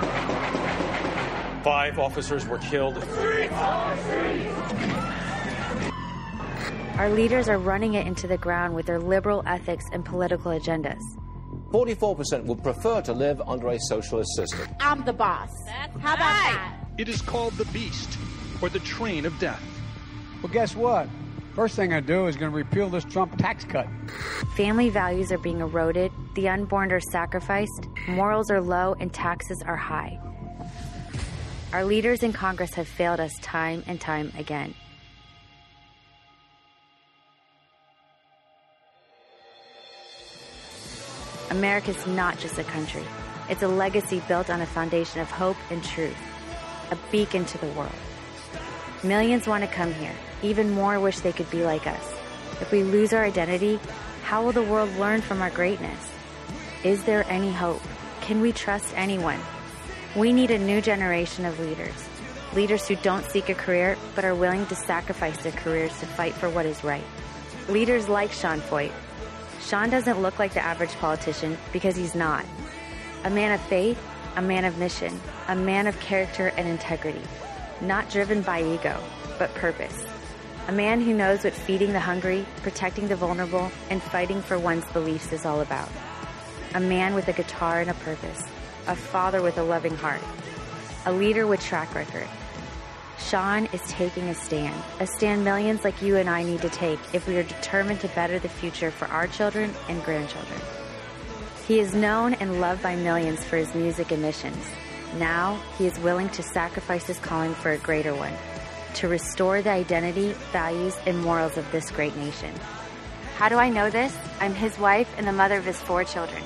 Five 1.61 1.99
officers 1.99 2.47
were 2.47 2.57
killed. 2.59 2.95
Our 6.97 7.09
leaders 7.09 7.49
are 7.49 7.57
running 7.57 7.95
it 7.95 8.07
into 8.07 8.27
the 8.27 8.37
ground 8.37 8.73
with 8.73 8.85
their 8.85 8.99
liberal 8.99 9.43
ethics 9.45 9.83
and 9.91 10.05
political 10.05 10.53
agendas. 10.53 11.01
44% 11.73 12.45
would 12.45 12.63
prefer 12.63 13.01
to 13.01 13.11
live 13.11 13.41
under 13.45 13.71
a 13.71 13.77
socialist 13.77 14.33
system. 14.37 14.69
I'm 14.79 15.03
the 15.03 15.11
boss. 15.11 15.49
That's 15.65 15.99
How 15.99 16.13
about 16.13 16.19
that? 16.19 16.77
It 16.97 17.09
is 17.09 17.21
called 17.21 17.55
the 17.55 17.65
beast 17.73 18.17
or 18.61 18.69
the 18.69 18.79
train 18.79 19.25
of 19.25 19.37
death. 19.37 19.61
Well, 20.41 20.53
guess 20.53 20.77
what? 20.77 21.09
First 21.55 21.77
thing 21.77 21.93
I 21.93 22.01
do 22.01 22.27
is 22.27 22.35
going 22.35 22.51
to 22.51 22.55
repeal 22.55 22.89
this 22.89 23.05
Trump 23.05 23.37
tax 23.37 23.63
cut. 23.63 23.87
Family 24.57 24.89
values 24.89 25.31
are 25.31 25.37
being 25.37 25.61
eroded, 25.61 26.11
the 26.35 26.49
unborn 26.49 26.91
are 26.91 26.99
sacrificed, 26.99 27.87
morals 28.09 28.51
are 28.51 28.59
low, 28.59 28.93
and 28.99 29.13
taxes 29.13 29.63
are 29.65 29.77
high. 29.77 30.19
Our 31.71 31.85
leaders 31.85 32.23
in 32.23 32.33
Congress 32.33 32.73
have 32.73 32.89
failed 32.89 33.21
us 33.21 33.39
time 33.39 33.83
and 33.87 34.01
time 34.01 34.33
again. 34.37 34.75
America 41.51 41.91
is 41.91 42.05
not 42.05 42.37
just 42.37 42.59
a 42.59 42.65
country. 42.65 43.03
It's 43.49 43.63
a 43.63 43.67
legacy 43.69 44.21
built 44.27 44.49
on 44.49 44.59
a 44.59 44.65
foundation 44.65 45.21
of 45.21 45.31
hope 45.31 45.57
and 45.71 45.81
truth, 45.81 46.17
a 46.91 46.97
beacon 47.13 47.45
to 47.45 47.57
the 47.59 47.67
world. 47.67 47.95
Millions 49.05 49.47
want 49.47 49.63
to 49.63 49.69
come 49.69 49.93
here. 49.93 50.15
Even 50.45 50.69
more 50.69 50.99
wish 50.99 51.21
they 51.21 51.31
could 51.31 51.49
be 51.49 51.63
like 51.63 51.87
us. 51.87 52.13
If 52.61 52.71
we 52.71 52.83
lose 52.83 53.13
our 53.13 53.23
identity, 53.25 53.79
how 54.21 54.43
will 54.43 54.51
the 54.51 54.61
world 54.61 54.95
learn 54.97 55.21
from 55.21 55.41
our 55.41 55.49
greatness? 55.49 56.11
Is 56.83 57.03
there 57.03 57.25
any 57.27 57.51
hope? 57.51 57.81
Can 58.21 58.41
we 58.41 58.51
trust 58.51 58.93
anyone? 58.95 59.39
We 60.15 60.31
need 60.31 60.51
a 60.51 60.59
new 60.59 60.81
generation 60.81 61.45
of 61.45 61.59
leaders. 61.59 62.07
Leaders 62.53 62.87
who 62.87 62.95
don't 62.97 63.25
seek 63.25 63.49
a 63.49 63.55
career, 63.55 63.97
but 64.13 64.23
are 64.23 64.35
willing 64.35 64.67
to 64.67 64.75
sacrifice 64.75 65.41
their 65.41 65.51
careers 65.51 65.99
to 65.99 66.05
fight 66.05 66.35
for 66.35 66.47
what 66.47 66.67
is 66.67 66.83
right. 66.83 67.03
Leaders 67.67 68.07
like 68.07 68.31
Sean 68.31 68.61
Feucht. 68.61 68.93
Sean 69.61 69.89
doesn't 69.89 70.21
look 70.21 70.37
like 70.37 70.53
the 70.53 70.63
average 70.63 70.93
politician 70.97 71.57
because 71.73 71.95
he's 71.95 72.13
not. 72.13 72.45
A 73.23 73.31
man 73.31 73.51
of 73.51 73.61
faith, 73.61 73.99
a 74.35 74.43
man 74.43 74.63
of 74.63 74.77
mission, 74.77 75.19
a 75.47 75.55
man 75.55 75.87
of 75.87 75.99
character 76.01 76.53
and 76.55 76.67
integrity. 76.67 77.23
Not 77.81 78.11
driven 78.11 78.43
by 78.43 78.61
ego, 78.61 79.01
but 79.39 79.51
purpose. 79.55 80.05
A 80.67 80.71
man 80.71 80.99
who 80.99 81.13
knows 81.13 81.43
what 81.43 81.53
feeding 81.53 81.93
the 81.93 81.99
hungry, 81.99 82.43
protecting 82.63 83.07
the 83.07 83.15
vulnerable, 83.15 83.71
and 83.91 84.01
fighting 84.01 84.41
for 84.41 84.57
one's 84.57 84.85
beliefs 84.93 85.31
is 85.31 85.45
all 85.45 85.61
about. 85.61 85.89
A 86.73 86.79
man 86.79 87.13
with 87.13 87.27
a 87.27 87.33
guitar 87.33 87.81
and 87.81 87.91
a 87.91 87.93
purpose. 87.93 88.43
A 88.87 88.95
father 88.95 89.43
with 89.43 89.59
a 89.59 89.63
loving 89.63 89.95
heart. 89.95 90.23
A 91.05 91.11
leader 91.11 91.45
with 91.45 91.61
track 91.61 91.93
record. 91.93 92.27
Sean 93.19 93.67
is 93.73 93.81
taking 93.83 94.23
a 94.29 94.33
stand, 94.33 94.75
a 94.99 95.05
stand 95.05 95.43
millions 95.43 95.83
like 95.83 96.01
you 96.01 96.17
and 96.17 96.27
I 96.27 96.41
need 96.41 96.63
to 96.63 96.69
take 96.69 96.99
if 97.13 97.27
we 97.27 97.37
are 97.37 97.43
determined 97.43 97.99
to 97.99 98.07
better 98.09 98.39
the 98.39 98.49
future 98.49 98.89
for 98.89 99.05
our 99.09 99.27
children 99.27 99.71
and 99.87 100.03
grandchildren. 100.03 100.59
He 101.67 101.79
is 101.79 101.93
known 101.93 102.33
and 102.35 102.59
loved 102.59 102.81
by 102.81 102.95
millions 102.95 103.43
for 103.43 103.57
his 103.57 103.73
music 103.75 104.11
and 104.11 104.21
missions. 104.21 104.65
Now, 105.17 105.61
he 105.77 105.85
is 105.85 105.97
willing 105.99 106.29
to 106.29 106.41
sacrifice 106.41 107.05
his 107.05 107.19
calling 107.19 107.53
for 107.53 107.71
a 107.71 107.77
greater 107.77 108.15
one, 108.15 108.33
to 108.95 109.07
restore 109.07 109.61
the 109.61 109.69
identity, 109.69 110.33
values, 110.51 110.95
and 111.05 111.21
morals 111.21 111.57
of 111.57 111.69
this 111.71 111.91
great 111.91 112.15
nation. 112.17 112.53
How 113.35 113.49
do 113.49 113.57
I 113.57 113.69
know 113.69 113.89
this? 113.89 114.15
I'm 114.39 114.53
his 114.53 114.79
wife 114.79 115.13
and 115.17 115.27
the 115.27 115.33
mother 115.33 115.57
of 115.57 115.65
his 115.65 115.81
four 115.81 116.03
children. 116.03 116.41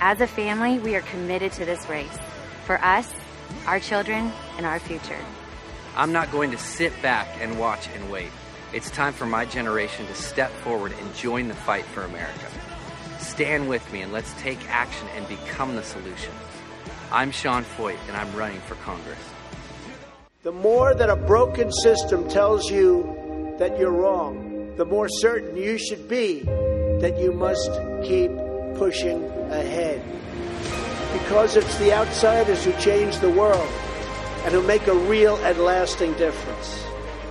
As 0.00 0.20
a 0.20 0.26
family, 0.26 0.78
we 0.78 0.94
are 0.94 1.02
committed 1.02 1.52
to 1.52 1.64
this 1.64 1.88
race. 1.88 2.18
For 2.64 2.82
us, 2.84 3.12
our 3.66 3.80
children, 3.80 4.32
and 4.56 4.64
our 4.64 4.78
future. 4.78 5.18
I'm 5.96 6.12
not 6.12 6.30
going 6.30 6.52
to 6.52 6.58
sit 6.58 6.92
back 7.02 7.28
and 7.40 7.58
watch 7.58 7.88
and 7.88 8.10
wait. 8.10 8.30
It's 8.72 8.90
time 8.90 9.12
for 9.12 9.26
my 9.26 9.44
generation 9.44 10.06
to 10.06 10.14
step 10.14 10.50
forward 10.62 10.92
and 10.92 11.14
join 11.16 11.48
the 11.48 11.54
fight 11.54 11.84
for 11.84 12.02
America. 12.02 12.46
Stand 13.18 13.68
with 13.68 13.92
me 13.92 14.02
and 14.02 14.12
let's 14.12 14.32
take 14.40 14.58
action 14.70 15.08
and 15.16 15.26
become 15.26 15.74
the 15.74 15.82
solution. 15.82 16.32
I'm 17.10 17.32
Sean 17.32 17.64
Feucht 17.64 17.98
and 18.06 18.16
I'm 18.16 18.32
running 18.36 18.60
for 18.60 18.76
Congress. 18.76 19.18
The 20.42 20.52
more 20.52 20.94
that 20.94 21.10
a 21.10 21.16
broken 21.16 21.70
system 21.70 22.26
tells 22.26 22.70
you 22.70 23.54
that 23.58 23.78
you're 23.78 23.92
wrong, 23.92 24.74
the 24.76 24.86
more 24.86 25.06
certain 25.06 25.54
you 25.54 25.76
should 25.76 26.08
be 26.08 26.40
that 26.44 27.18
you 27.20 27.30
must 27.30 27.70
keep 28.02 28.30
pushing 28.74 29.22
ahead. 29.50 30.00
Because 31.12 31.56
it's 31.56 31.76
the 31.76 31.92
outsiders 31.92 32.64
who 32.64 32.72
change 32.80 33.18
the 33.18 33.28
world 33.28 33.68
and 34.44 34.54
who 34.54 34.62
make 34.62 34.86
a 34.86 34.94
real 34.94 35.36
and 35.44 35.58
lasting 35.58 36.14
difference. 36.14 36.86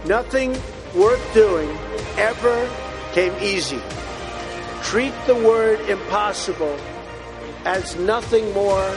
Nothing 0.06 0.52
worth 0.94 1.34
doing 1.34 1.68
ever 2.16 2.70
came 3.14 3.34
easy. 3.42 3.82
Treat 4.84 5.16
the 5.26 5.34
word 5.34 5.80
impossible 5.90 6.78
as 7.66 7.96
nothing 7.96 8.54
more 8.54 8.96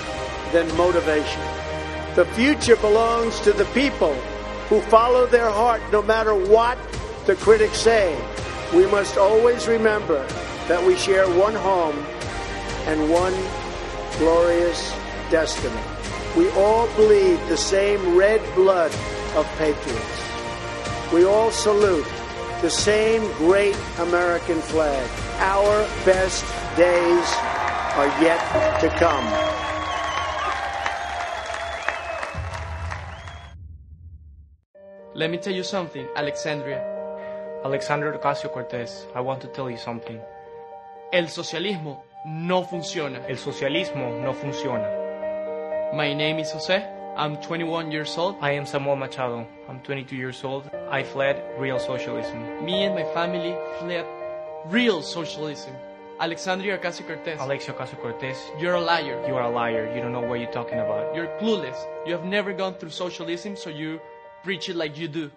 than 0.52 0.68
motivation. 0.76 1.61
The 2.14 2.26
future 2.34 2.76
belongs 2.76 3.40
to 3.40 3.52
the 3.52 3.64
people 3.66 4.12
who 4.68 4.82
follow 4.82 5.26
their 5.26 5.48
heart 5.48 5.80
no 5.90 6.02
matter 6.02 6.34
what 6.34 6.76
the 7.24 7.34
critics 7.36 7.78
say. 7.78 8.14
We 8.74 8.86
must 8.86 9.16
always 9.16 9.66
remember 9.66 10.26
that 10.68 10.84
we 10.86 10.96
share 10.96 11.26
one 11.38 11.54
home 11.54 11.98
and 12.86 13.10
one 13.10 13.34
glorious 14.18 14.92
destiny. 15.30 15.80
We 16.36 16.50
all 16.50 16.86
bleed 16.96 17.38
the 17.48 17.56
same 17.56 18.14
red 18.14 18.42
blood 18.54 18.92
of 19.34 19.46
patriots. 19.56 21.12
We 21.14 21.24
all 21.24 21.50
salute 21.50 22.06
the 22.60 22.70
same 22.70 23.22
great 23.38 23.76
American 23.98 24.60
flag. 24.60 25.08
Our 25.40 25.82
best 26.04 26.44
days 26.76 27.28
are 27.96 28.08
yet 28.22 28.80
to 28.80 28.88
come. 28.98 29.51
Let 35.22 35.30
me 35.30 35.38
tell 35.38 35.54
you 35.54 35.62
something, 35.62 36.04
Alexandria. 36.16 36.82
Alexander 37.64 38.12
Ocasio 38.12 38.52
Cortez, 38.52 39.06
I 39.14 39.20
want 39.20 39.40
to 39.42 39.46
tell 39.46 39.70
you 39.70 39.76
something. 39.78 40.20
El 41.12 41.26
socialismo 41.26 42.02
no 42.26 42.64
funciona. 42.64 43.20
El 43.28 43.36
socialismo 43.36 44.20
no 44.20 44.34
funciona. 44.34 44.88
My 45.94 46.12
name 46.12 46.40
is 46.40 46.50
Jose. 46.50 46.84
I'm 47.16 47.36
21 47.36 47.92
years 47.92 48.18
old. 48.18 48.34
I 48.40 48.50
am 48.50 48.66
Samuel 48.66 48.96
Machado. 48.96 49.46
I'm 49.68 49.78
22 49.84 50.16
years 50.16 50.42
old. 50.42 50.68
I 50.90 51.04
fled 51.04 51.40
real 51.56 51.78
socialism. 51.78 52.64
Me 52.64 52.82
and 52.82 52.96
my 52.96 53.04
family 53.14 53.54
fled 53.78 54.04
real 54.66 55.02
socialism. 55.02 55.72
Alexandria 56.18 56.78
Ocasio 56.78 57.06
Cortez. 57.06 57.38
Alexia 57.40 57.74
Ocasio 57.74 58.00
Cortez. 58.00 58.36
You're 58.58 58.74
a 58.74 58.80
liar. 58.80 59.24
You 59.28 59.36
are 59.36 59.44
a 59.44 59.50
liar. 59.50 59.94
You 59.94 60.02
don't 60.02 60.12
know 60.12 60.22
what 60.22 60.40
you're 60.40 60.50
talking 60.50 60.80
about. 60.80 61.14
You're 61.14 61.28
clueless. 61.38 61.78
You 62.06 62.12
have 62.12 62.24
never 62.24 62.52
gone 62.52 62.74
through 62.74 62.90
socialism, 62.90 63.54
so 63.54 63.70
you 63.70 64.00
preach 64.42 64.68
it 64.68 64.76
like 64.76 64.98
you 64.98 65.08
do. 65.08 65.30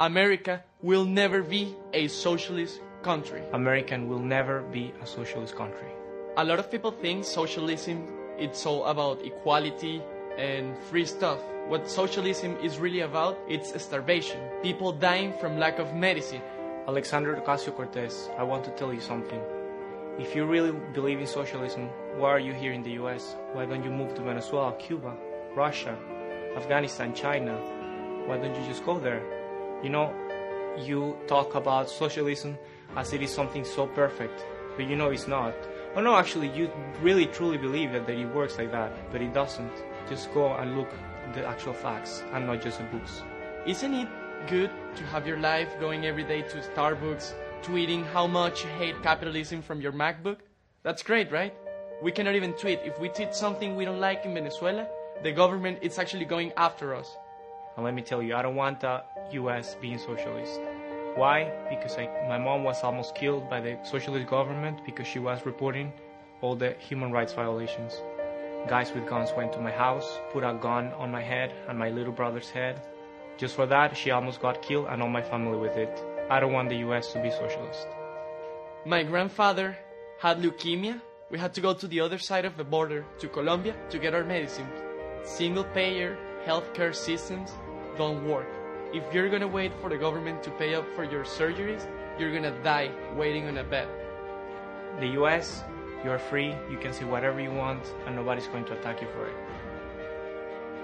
America 0.00 0.62
will 0.82 1.04
never 1.04 1.42
be 1.42 1.74
a 1.92 2.08
socialist 2.08 2.80
country. 3.02 3.42
American 3.52 4.08
will 4.08 4.20
never 4.20 4.62
be 4.62 4.92
a 5.02 5.06
socialist 5.06 5.56
country. 5.56 5.88
A 6.36 6.44
lot 6.44 6.58
of 6.58 6.70
people 6.70 6.90
think 6.90 7.24
socialism 7.24 8.06
it's 8.38 8.64
all 8.66 8.84
about 8.84 9.24
equality 9.24 10.00
and 10.38 10.78
free 10.90 11.04
stuff. 11.04 11.40
What 11.66 11.90
socialism 11.90 12.56
is 12.62 12.78
really 12.78 13.00
about, 13.00 13.36
it's 13.48 13.80
starvation. 13.82 14.40
People 14.62 14.92
dying 14.92 15.32
from 15.40 15.58
lack 15.58 15.78
of 15.80 15.92
medicine. 15.94 16.40
Alexander 16.86 17.34
Ocasio 17.34 17.74
Cortez, 17.74 18.30
I 18.38 18.44
want 18.44 18.64
to 18.64 18.70
tell 18.70 18.94
you 18.94 19.00
something. 19.00 19.40
If 20.18 20.34
you 20.34 20.46
really 20.46 20.72
believe 20.94 21.18
in 21.18 21.26
socialism, 21.26 21.88
why 22.16 22.30
are 22.30 22.38
you 22.38 22.52
here 22.52 22.72
in 22.72 22.82
the 22.82 22.92
US? 23.02 23.36
Why 23.52 23.66
don't 23.66 23.84
you 23.84 23.90
move 23.90 24.14
to 24.14 24.22
Venezuela, 24.22 24.72
Cuba, 24.78 25.14
Russia, 25.54 25.98
Afghanistan, 26.56 27.12
China? 27.14 27.77
Why 28.28 28.36
don't 28.36 28.54
you 28.54 28.66
just 28.68 28.84
go 28.84 28.98
there? 28.98 29.22
You 29.82 29.88
know, 29.88 30.12
you 30.76 31.16
talk 31.26 31.54
about 31.54 31.88
socialism 31.88 32.58
as 32.94 33.14
it 33.14 33.22
is 33.22 33.32
something 33.32 33.64
so 33.64 33.86
perfect, 33.86 34.44
but 34.76 34.86
you 34.86 34.96
know 34.96 35.08
it's 35.08 35.26
not. 35.26 35.54
Oh 35.96 36.02
no, 36.02 36.14
actually, 36.14 36.50
you 36.50 36.70
really 37.00 37.24
truly 37.24 37.56
believe 37.56 37.92
that, 37.92 38.06
that 38.06 38.16
it 38.16 38.26
works 38.34 38.58
like 38.58 38.70
that, 38.72 38.92
but 39.10 39.22
it 39.22 39.32
doesn't. 39.32 39.72
Just 40.10 40.30
go 40.34 40.52
and 40.52 40.76
look 40.76 40.90
the 41.32 41.46
actual 41.46 41.72
facts 41.72 42.22
and 42.34 42.46
not 42.46 42.60
just 42.60 42.76
the 42.76 42.84
books. 42.84 43.22
Isn't 43.66 43.94
it 43.94 44.08
good 44.46 44.70
to 44.96 45.04
have 45.04 45.26
your 45.26 45.38
life 45.38 45.70
going 45.80 46.04
every 46.04 46.24
day 46.24 46.42
to 46.42 46.58
Starbucks, 46.58 47.32
tweeting 47.62 48.04
how 48.12 48.26
much 48.26 48.62
you 48.62 48.68
hate 48.72 49.02
capitalism 49.02 49.62
from 49.62 49.80
your 49.80 49.92
MacBook? 49.92 50.40
That's 50.82 51.02
great, 51.02 51.32
right? 51.32 51.54
We 52.02 52.12
cannot 52.12 52.34
even 52.34 52.52
tweet. 52.52 52.80
If 52.84 53.00
we 53.00 53.08
tweet 53.08 53.34
something 53.34 53.74
we 53.74 53.86
don't 53.86 54.00
like 54.00 54.26
in 54.26 54.34
Venezuela, 54.34 54.86
the 55.22 55.32
government 55.32 55.78
is 55.80 55.98
actually 55.98 56.26
going 56.26 56.52
after 56.58 56.94
us. 56.94 57.16
And 57.78 57.84
let 57.84 57.94
me 57.94 58.02
tell 58.02 58.20
you, 58.20 58.34
I 58.34 58.42
don't 58.42 58.56
want 58.56 58.80
the 58.80 59.04
US 59.34 59.76
being 59.76 59.98
socialist. 59.98 60.58
Why? 61.14 61.48
Because 61.70 61.96
I, 61.96 62.06
my 62.28 62.36
mom 62.36 62.64
was 62.64 62.82
almost 62.82 63.14
killed 63.14 63.48
by 63.48 63.60
the 63.60 63.78
socialist 63.84 64.26
government 64.26 64.84
because 64.84 65.06
she 65.06 65.20
was 65.20 65.46
reporting 65.46 65.92
all 66.40 66.56
the 66.56 66.72
human 66.80 67.12
rights 67.12 67.34
violations. 67.34 67.92
Guys 68.68 68.92
with 68.92 69.06
guns 69.08 69.30
went 69.36 69.52
to 69.52 69.60
my 69.60 69.70
house, 69.70 70.18
put 70.32 70.42
a 70.42 70.58
gun 70.60 70.92
on 70.94 71.12
my 71.12 71.22
head 71.22 71.54
and 71.68 71.78
my 71.78 71.88
little 71.88 72.12
brother's 72.12 72.50
head. 72.50 72.82
Just 73.36 73.54
for 73.54 73.66
that, 73.66 73.96
she 73.96 74.10
almost 74.10 74.40
got 74.40 74.60
killed 74.60 74.88
and 74.90 75.00
all 75.00 75.08
my 75.08 75.22
family 75.22 75.56
with 75.56 75.76
it. 75.76 76.02
I 76.28 76.40
don't 76.40 76.52
want 76.52 76.70
the 76.70 76.78
US 76.88 77.12
to 77.12 77.22
be 77.22 77.30
socialist. 77.30 77.86
My 78.86 79.04
grandfather 79.04 79.78
had 80.18 80.42
leukemia. 80.42 81.00
We 81.30 81.38
had 81.38 81.54
to 81.54 81.60
go 81.60 81.74
to 81.74 81.86
the 81.86 82.00
other 82.00 82.18
side 82.18 82.44
of 82.44 82.56
the 82.56 82.64
border, 82.64 83.04
to 83.20 83.28
Colombia, 83.28 83.76
to 83.90 84.00
get 84.00 84.14
our 84.14 84.24
medicine. 84.24 84.66
Single 85.22 85.62
payer 85.62 86.18
healthcare 86.44 86.94
systems 86.94 87.52
don't 87.98 88.26
work. 88.26 88.48
If 88.94 89.12
you're 89.12 89.28
gonna 89.28 89.48
wait 89.48 89.72
for 89.82 89.90
the 89.90 89.98
government 89.98 90.42
to 90.44 90.50
pay 90.52 90.74
up 90.74 90.86
for 90.94 91.04
your 91.04 91.24
surgeries, 91.24 91.86
you're 92.18 92.32
gonna 92.32 92.56
die 92.62 92.90
waiting 93.16 93.48
on 93.48 93.58
a 93.58 93.64
bed. 93.64 93.88
The 95.00 95.08
US, 95.20 95.64
you're 96.04 96.18
free, 96.18 96.54
you 96.70 96.78
can 96.78 96.92
say 96.92 97.04
whatever 97.04 97.40
you 97.40 97.50
want, 97.50 97.84
and 98.06 98.16
nobody's 98.16 98.46
going 98.46 98.64
to 98.66 98.78
attack 98.78 99.02
you 99.02 99.08
for 99.08 99.26
it. 99.26 99.34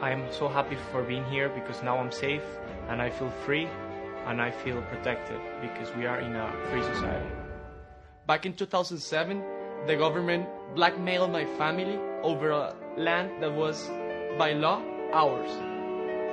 I 0.02 0.10
am 0.10 0.30
so 0.30 0.48
happy 0.48 0.76
for 0.92 1.02
being 1.02 1.24
here 1.24 1.48
because 1.48 1.82
now 1.82 1.96
I'm 1.98 2.12
safe 2.12 2.44
and 2.88 3.00
I 3.00 3.10
feel 3.10 3.30
free 3.46 3.68
and 4.26 4.42
I 4.42 4.50
feel 4.50 4.82
protected 4.82 5.40
because 5.62 5.94
we 5.96 6.06
are 6.06 6.20
in 6.20 6.34
a 6.36 6.52
free 6.70 6.82
society. 6.82 7.30
Back 8.26 8.44
in 8.44 8.54
2007, 8.54 9.42
the 9.86 9.96
government 9.96 10.46
blackmailed 10.74 11.30
my 11.30 11.44
family 11.56 11.98
over 12.22 12.50
a 12.50 12.74
land 12.96 13.42
that 13.42 13.52
was, 13.52 13.88
by 14.36 14.52
law, 14.52 14.82
ours. 15.12 15.73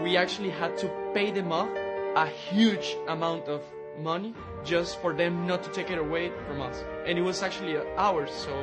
We 0.01 0.17
actually 0.17 0.49
had 0.49 0.77
to 0.79 0.89
pay 1.13 1.31
them 1.31 1.51
off 1.51 1.69
a 2.15 2.27
huge 2.27 2.97
amount 3.07 3.47
of 3.47 3.61
money 3.99 4.33
just 4.63 4.99
for 5.01 5.13
them 5.13 5.45
not 5.47 5.63
to 5.63 5.69
take 5.71 5.89
it 5.89 5.97
away 5.97 6.31
from 6.47 6.61
us. 6.61 6.83
And 7.05 7.17
it 7.17 7.21
was 7.21 7.43
actually 7.43 7.77
ours, 7.97 8.31
so 8.31 8.53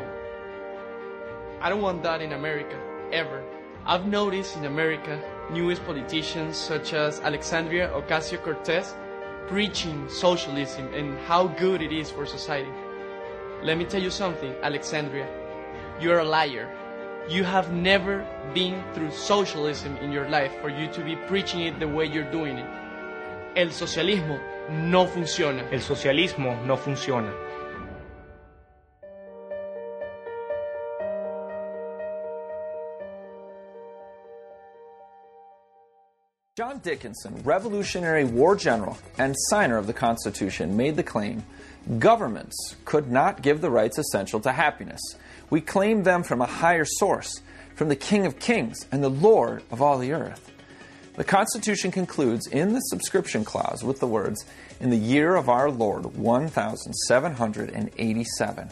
I 1.61 1.69
don't 1.69 1.81
want 1.81 2.03
that 2.03 2.21
in 2.23 2.33
America, 2.33 2.79
ever. 3.13 3.43
I've 3.87 4.07
noticed 4.07 4.57
in 4.57 4.65
America 4.65 5.21
newest 5.51 5.85
politicians 5.85 6.57
such 6.57 6.93
as 6.93 7.21
Alexandria 7.21 7.91
Ocasio 7.91 8.43
Cortez 8.43 8.95
preaching 9.49 10.09
socialism 10.09 10.93
and 10.93 11.19
how 11.21 11.47
good 11.47 11.81
it 11.81 11.91
is 11.91 12.11
for 12.11 12.27
society. 12.27 12.71
Let 13.63 13.79
me 13.79 13.87
tell 13.87 14.03
you 14.03 14.11
something, 14.11 14.55
Alexandria. 14.63 15.27
You're 16.01 16.19
a 16.19 16.25
liar. 16.25 16.78
You 17.29 17.45
have 17.45 17.71
never 17.71 18.27
been 18.55 18.83
through 18.95 19.11
socialism 19.11 19.95
in 19.99 20.13
your 20.13 20.27
life 20.31 20.51
for 20.63 20.71
you 20.71 20.91
to 20.93 21.05
be 21.05 21.15
preaching 21.15 21.61
it 21.61 21.79
the 21.79 21.87
way 21.87 22.07
you're 22.07 22.31
doing 22.33 22.57
it. 22.57 22.67
El 23.55 23.67
socialismo 23.67 24.41
no 24.71 25.07
funciona. 25.07 25.63
El 25.71 25.81
socialismo 25.81 26.65
no 26.65 26.77
funciona. 26.79 27.31
John 36.57 36.79
Dickinson, 36.79 37.43
Revolutionary 37.45 38.25
War 38.25 38.57
general 38.57 38.97
and 39.19 39.37
signer 39.49 39.77
of 39.77 39.87
the 39.87 39.93
Constitution, 39.93 40.79
made 40.79 40.97
the 40.97 41.03
claim 41.03 41.45
governments 41.99 42.75
could 42.87 43.13
not 43.13 43.43
give 43.43 43.61
the 43.61 43.71
rights 43.71 43.99
essential 43.99 44.41
to 44.41 44.51
happiness. 44.51 45.01
We 45.51 45.61
claim 45.61 46.03
them 46.03 46.23
from 46.23 46.41
a 46.41 46.47
higher 46.47 46.85
source, 46.85 47.41
from 47.75 47.89
the 47.89 47.97
King 47.97 48.27
of 48.27 48.39
Kings 48.39 48.87
and 48.93 49.03
the 49.03 49.09
Lord 49.09 49.63
of 49.71 49.81
all 49.81 49.99
the 49.99 50.13
earth. 50.13 50.53
The 51.17 51.25
Constitution 51.25 51.91
concludes 51.91 52.47
in 52.47 52.75
the 52.75 52.81
subscription 52.81 53.45
clause 53.45 53.83
with 53.83 53.99
the 53.99 54.07
words, 54.07 54.45
In 54.79 54.91
the 54.91 54.97
year 54.97 55.35
of 55.35 55.49
our 55.49 55.71
Lord 55.71 56.17
1787. 56.17 58.71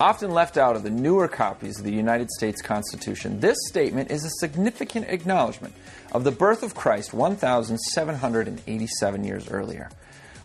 Often 0.00 0.30
left 0.30 0.56
out 0.56 0.76
of 0.76 0.84
the 0.84 0.90
newer 0.90 1.26
copies 1.26 1.78
of 1.78 1.84
the 1.84 1.92
United 1.92 2.30
States 2.30 2.62
Constitution, 2.62 3.40
this 3.40 3.56
statement 3.66 4.12
is 4.12 4.24
a 4.24 4.30
significant 4.38 5.06
acknowledgement 5.08 5.74
of 6.12 6.22
the 6.24 6.30
birth 6.30 6.62
of 6.62 6.74
Christ 6.74 7.12
1,787 7.12 9.24
years 9.24 9.50
earlier. 9.50 9.90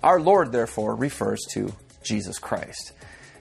Our 0.01 0.19
Lord, 0.19 0.51
therefore, 0.51 0.95
refers 0.95 1.39
to 1.51 1.71
Jesus 2.03 2.39
Christ. 2.39 2.93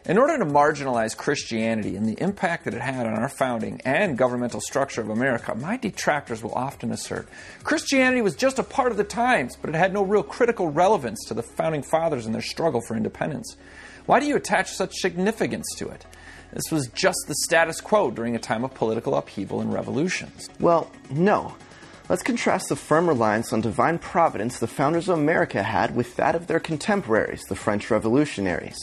In 0.04 0.18
order 0.18 0.36
to 0.36 0.44
marginalize 0.44 1.16
Christianity 1.16 1.94
and 1.94 2.08
the 2.08 2.20
impact 2.20 2.64
that 2.64 2.74
it 2.74 2.80
had 2.80 3.06
on 3.06 3.14
our 3.14 3.28
founding 3.28 3.80
and 3.84 4.18
governmental 4.18 4.60
structure 4.60 5.00
of 5.00 5.10
America, 5.10 5.54
my 5.54 5.76
detractors 5.76 6.42
will 6.42 6.54
often 6.54 6.90
assert 6.90 7.28
Christianity 7.62 8.20
was 8.20 8.34
just 8.34 8.58
a 8.58 8.64
part 8.64 8.90
of 8.90 8.98
the 8.98 9.04
times, 9.04 9.54
but 9.54 9.70
it 9.70 9.76
had 9.76 9.92
no 9.92 10.02
real 10.02 10.24
critical 10.24 10.68
relevance 10.72 11.24
to 11.28 11.34
the 11.34 11.42
founding 11.44 11.84
fathers 11.84 12.26
and 12.26 12.34
their 12.34 12.42
struggle 12.42 12.80
for 12.80 12.96
independence. 12.96 13.56
Why 14.06 14.18
do 14.18 14.26
you 14.26 14.34
attach 14.34 14.72
such 14.72 14.96
significance 14.96 15.66
to 15.76 15.88
it? 15.88 16.04
This 16.52 16.72
was 16.72 16.88
just 16.88 17.20
the 17.28 17.36
status 17.44 17.80
quo 17.80 18.10
during 18.10 18.34
a 18.34 18.40
time 18.40 18.64
of 18.64 18.74
political 18.74 19.14
upheaval 19.14 19.60
and 19.60 19.72
revolutions. 19.72 20.50
Well, 20.58 20.90
no. 21.10 21.54
Let's 22.08 22.24
contrast 22.24 22.68
the 22.68 22.74
firm 22.74 23.06
reliance 23.06 23.52
on 23.52 23.60
divine 23.60 24.00
providence 24.00 24.58
the 24.58 24.66
founders 24.66 25.08
of 25.08 25.16
America 25.16 25.62
had 25.62 25.94
with 25.94 26.16
that 26.16 26.34
of 26.34 26.48
their 26.48 26.58
contemporaries, 26.58 27.44
the 27.44 27.54
French 27.54 27.88
revolutionaries. 27.88 28.76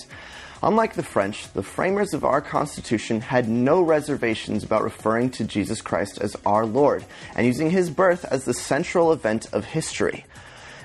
Unlike 0.61 0.95
the 0.95 1.03
French, 1.03 1.53
the 1.53 1.63
framers 1.63 2.13
of 2.13 2.25
our 2.25 2.41
Constitution 2.41 3.21
had 3.21 3.47
no 3.47 3.81
reservations 3.81 4.61
about 4.61 4.83
referring 4.83 5.29
to 5.31 5.45
Jesus 5.45 5.79
Christ 5.79 6.19
as 6.19 6.35
our 6.45 6.65
Lord 6.65 7.05
and 7.33 7.47
using 7.47 7.69
his 7.69 7.89
birth 7.89 8.25
as 8.25 8.43
the 8.43 8.53
central 8.53 9.13
event 9.13 9.47
of 9.53 9.63
history. 9.63 10.25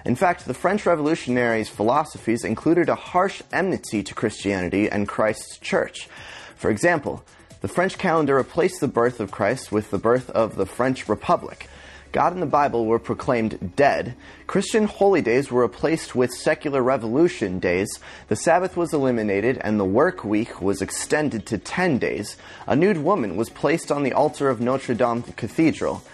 In 0.05 0.15
fact, 0.15 0.45
the 0.45 0.55
French 0.55 0.87
revolutionaries' 0.87 1.69
philosophies 1.69 2.45
included 2.45 2.89
a 2.89 2.95
harsh 2.95 3.43
enmity 3.53 4.05
to 4.05 4.15
Christianity 4.15 4.89
and 4.89 5.09
Christ's 5.09 5.59
church. 5.59 6.09
For 6.55 6.71
example, 6.71 7.25
the 7.61 7.69
French 7.69 7.99
calendar 7.99 8.37
replaced 8.37 8.81
the 8.81 8.87
birth 8.87 9.19
of 9.19 9.33
Christ 9.33 9.73
with 9.73 9.91
the 9.91 9.99
birth 9.99 10.31
of 10.31 10.55
the 10.55 10.67
French 10.67 11.09
Republic. 11.09 11.69
God 12.15 12.33
and 12.33 12.41
the 12.41 12.47
Bible 12.47 12.87
were 12.87 13.01
proclaimed 13.01 13.75
dead. 13.75 14.15
Christian 14.47 14.85
holy 14.85 15.21
days 15.21 15.51
were 15.51 15.63
replaced 15.63 16.15
with 16.15 16.33
secular 16.33 16.81
revolution 16.81 17.59
days. 17.59 17.99
The 18.29 18.37
Sabbath 18.37 18.77
was 18.77 18.95
eliminated 18.95 19.59
and 19.63 19.81
the 19.81 19.85
work 19.85 20.23
week 20.23 20.63
was 20.63 20.81
extended 20.81 21.45
to 21.47 21.59
10 21.59 21.99
days. 21.99 22.37
A 22.69 22.77
nude 22.77 22.99
woman 22.99 23.35
was 23.37 23.51
placed 23.51 23.91
on 23.91 24.05
the 24.05 24.13
altar 24.13 24.49
of 24.49 24.61
Notre 24.61 24.95
Dame 24.95 25.25
Cathedral. 25.25 26.05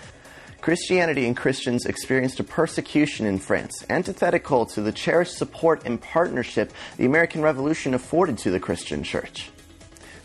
Christianity 0.62 1.26
and 1.26 1.36
Christians 1.36 1.84
experienced 1.84 2.40
a 2.40 2.44
persecution 2.44 3.26
in 3.26 3.38
France, 3.38 3.84
antithetical 3.90 4.64
to 4.66 4.80
the 4.80 4.92
cherished 4.92 5.36
support 5.36 5.84
and 5.84 6.00
partnership 6.00 6.72
the 6.96 7.04
American 7.04 7.42
Revolution 7.42 7.92
afforded 7.92 8.38
to 8.38 8.50
the 8.50 8.60
Christian 8.60 9.02
church. 9.02 9.50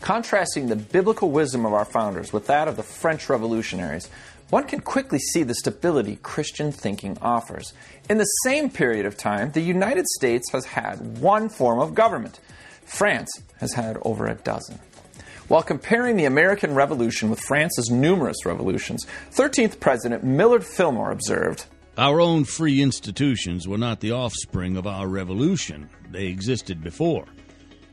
Contrasting 0.00 0.68
the 0.68 0.76
biblical 0.76 1.30
wisdom 1.30 1.66
of 1.66 1.72
our 1.72 1.84
founders 1.84 2.32
with 2.32 2.46
that 2.46 2.68
of 2.68 2.76
the 2.76 2.82
French 2.82 3.28
revolutionaries, 3.28 4.08
one 4.50 4.64
can 4.64 4.80
quickly 4.80 5.18
see 5.18 5.42
the 5.42 5.54
stability 5.54 6.18
Christian 6.22 6.70
thinking 6.70 7.18
offers. 7.20 7.72
In 8.08 8.18
the 8.18 8.24
same 8.44 8.70
period 8.70 9.04
of 9.04 9.16
time, 9.16 9.50
the 9.52 9.60
United 9.60 10.06
States 10.06 10.50
has 10.52 10.64
had 10.64 11.18
one 11.18 11.48
form 11.48 11.80
of 11.80 11.94
government. 11.94 12.40
France 12.84 13.30
has 13.58 13.72
had 13.72 13.98
over 14.02 14.26
a 14.26 14.34
dozen. 14.34 14.78
While 15.48 15.62
comparing 15.62 16.16
the 16.16 16.24
American 16.24 16.74
Revolution 16.74 17.30
with 17.30 17.40
France's 17.40 17.90
numerous 17.90 18.44
revolutions, 18.44 19.06
13th 19.32 19.78
President 19.78 20.24
Millard 20.24 20.64
Fillmore 20.64 21.12
observed 21.12 21.66
Our 21.96 22.20
own 22.20 22.44
free 22.44 22.82
institutions 22.82 23.66
were 23.66 23.78
not 23.78 24.00
the 24.00 24.12
offspring 24.12 24.76
of 24.76 24.86
our 24.86 25.06
revolution, 25.08 25.88
they 26.10 26.26
existed 26.26 26.82
before. 26.82 27.26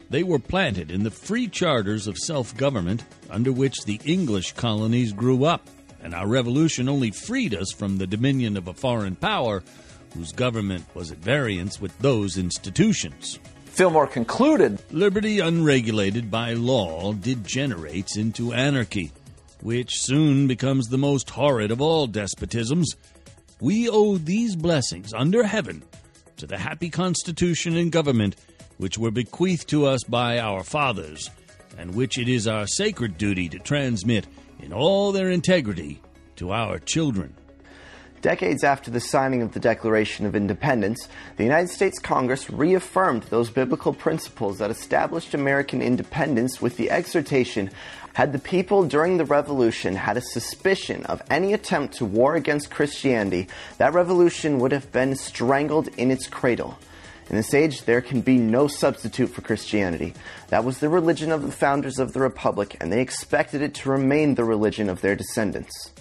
They 0.10 0.24
were 0.24 0.40
planted 0.40 0.92
in 0.92 1.04
the 1.04 1.12
free 1.12 1.48
charters 1.48 2.08
of 2.08 2.18
self 2.18 2.56
government 2.58 3.04
under 3.30 3.52
which 3.52 3.86
the 3.86 4.00
English 4.06 4.54
colonies 4.54 5.14
grew 5.14 5.46
up, 5.46 5.68
and 6.04 6.14
our 6.14 6.28
revolution 6.28 6.88
only 6.90 7.10
freed 7.10 7.56
us 7.56 7.72
from 7.72 7.98
the 7.98 8.06
dominion 8.06 8.58
of 8.58 8.68
a 8.68 8.74
foreign 8.74 9.16
power 9.16 9.64
whose 10.14 10.32
government 10.32 10.86
was 10.94 11.12
at 11.12 11.18
variance 11.18 11.82
with 11.82 11.98
those 12.00 12.38
institutions. 12.38 13.40
Fillmore 13.66 14.06
concluded 14.06 14.80
Liberty 14.92 15.40
unregulated 15.40 16.30
by 16.30 16.54
law 16.54 17.14
degenerates 17.14 18.18
into 18.18 18.54
anarchy, 18.54 19.12
which 19.62 19.96
soon 19.96 20.46
becomes 20.46 20.88
the 20.88 20.98
most 20.98 21.32
horrid 21.32 21.72
of 21.72 21.82
all 21.82 22.08
despotisms. 22.08 22.96
We 23.60 23.90
owe 23.90 24.18
these 24.18 24.56
blessings 24.56 25.14
under 25.14 25.44
heaven 25.44 25.84
to 26.38 26.46
the 26.46 26.58
happy 26.58 26.90
constitution 26.90 27.76
and 27.78 27.92
government 27.92 28.36
which 28.78 28.98
were 28.98 29.12
bequeathed 29.12 29.70
to 29.70 29.86
us 29.86 30.04
by 30.04 30.40
our 30.40 30.64
fathers, 30.64 31.30
and 31.78 31.96
which 31.96 32.18
it 32.18 32.28
is 32.28 32.48
our 32.48 32.68
sacred 32.68 33.18
duty 33.18 33.48
to 33.50 33.60
transmit 33.60 34.28
in 34.64 34.72
all 34.72 35.12
their 35.12 35.30
integrity 35.30 36.02
to 36.38 36.52
our 36.52 36.80
children. 36.80 37.36
Decades 38.22 38.64
after 38.64 38.90
the 38.90 39.02
signing 39.02 39.42
of 39.42 39.52
the 39.52 39.60
Declaration 39.60 40.26
of 40.26 40.34
Independence, 40.34 41.10
the 41.36 41.44
United 41.44 41.68
States 41.68 42.00
Congress 42.00 42.50
reaffirmed 42.50 43.24
those 43.24 43.50
biblical 43.50 43.94
principles 43.94 44.60
that 44.60 44.72
established 44.72 45.34
American 45.34 45.82
independence 45.82 46.62
with 46.62 46.78
the 46.78 46.90
exhortation 46.90 47.70
had 48.14 48.32
the 48.32 48.40
people 48.40 48.86
during 48.86 49.18
the 49.18 49.26
revolution 49.26 49.96
had 49.96 50.16
a 50.16 50.22
suspicion 50.22 51.06
of 51.08 51.22
any 51.30 51.52
attempt 51.52 51.96
to 51.96 52.06
war 52.06 52.36
against 52.36 52.72
Christianity, 52.72 53.50
that 53.78 53.94
revolution 53.94 54.60
would 54.60 54.72
have 54.72 54.90
been 54.94 55.16
strangled 55.18 55.90
in 55.98 56.10
its 56.10 56.28
cradle. 56.28 56.78
In 57.30 57.36
this 57.36 57.54
age, 57.54 57.84
there 57.84 58.02
can 58.02 58.22
be 58.22 58.38
no 58.38 58.68
substitute 58.68 59.28
for 59.28 59.42
Christianity. 59.42 60.14
That 60.50 60.64
was 60.64 60.80
the 60.80 60.90
religion 60.90 61.32
of 61.32 61.44
the 61.44 61.52
founders 61.52 62.00
of 62.00 62.14
the 62.14 62.20
Republic, 62.20 62.78
and 62.80 62.92
they 62.92 63.02
expected 63.02 63.62
it 63.62 63.74
to 63.76 63.90
remain 63.90 64.36
the 64.36 64.44
religion 64.44 64.90
of 64.90 65.02
their 65.02 65.16
descendants. 65.16 65.92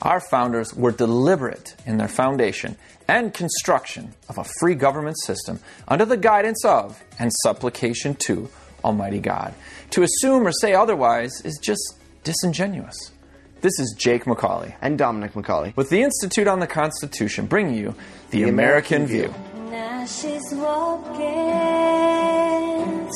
Our 0.00 0.20
founders 0.20 0.74
were 0.74 0.92
deliberate 0.92 1.74
in 1.84 1.96
their 1.98 2.08
foundation 2.08 2.76
and 3.08 3.34
construction 3.34 4.14
of 4.28 4.38
a 4.38 4.44
free 4.60 4.74
government 4.74 5.18
system 5.20 5.58
under 5.88 6.04
the 6.04 6.16
guidance 6.16 6.64
of 6.64 7.02
and 7.18 7.32
supplication 7.42 8.14
to 8.26 8.48
Almighty 8.84 9.18
God. 9.18 9.54
To 9.90 10.02
assume 10.04 10.46
or 10.46 10.52
say 10.52 10.72
otherwise 10.72 11.40
is 11.44 11.58
just 11.58 11.98
disingenuous. 12.22 13.12
This 13.60 13.80
is 13.80 13.96
Jake 13.98 14.24
MacAulay. 14.24 14.76
And 14.80 14.96
Dominic 14.96 15.32
MacAulay. 15.32 15.74
With 15.74 15.90
the 15.90 16.02
Institute 16.02 16.46
on 16.46 16.60
the 16.60 16.68
Constitution, 16.68 17.46
bringing 17.46 17.74
you 17.74 17.94
The, 18.30 18.44
The 18.44 18.48
American, 18.48 19.02
American 19.02 19.06
View. 19.06 19.28
View. 19.28 19.47
Now 19.78 20.04
she's 20.06 20.52
walking 20.54 21.20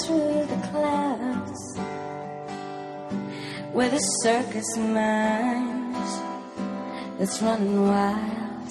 through 0.01 0.47
the 0.47 0.61
clouds 0.71 1.61
with 3.75 3.93
a 3.93 4.01
circus 4.23 4.77
mind 4.77 5.97
that's 7.19 7.43
running 7.43 7.83
wild. 7.83 8.71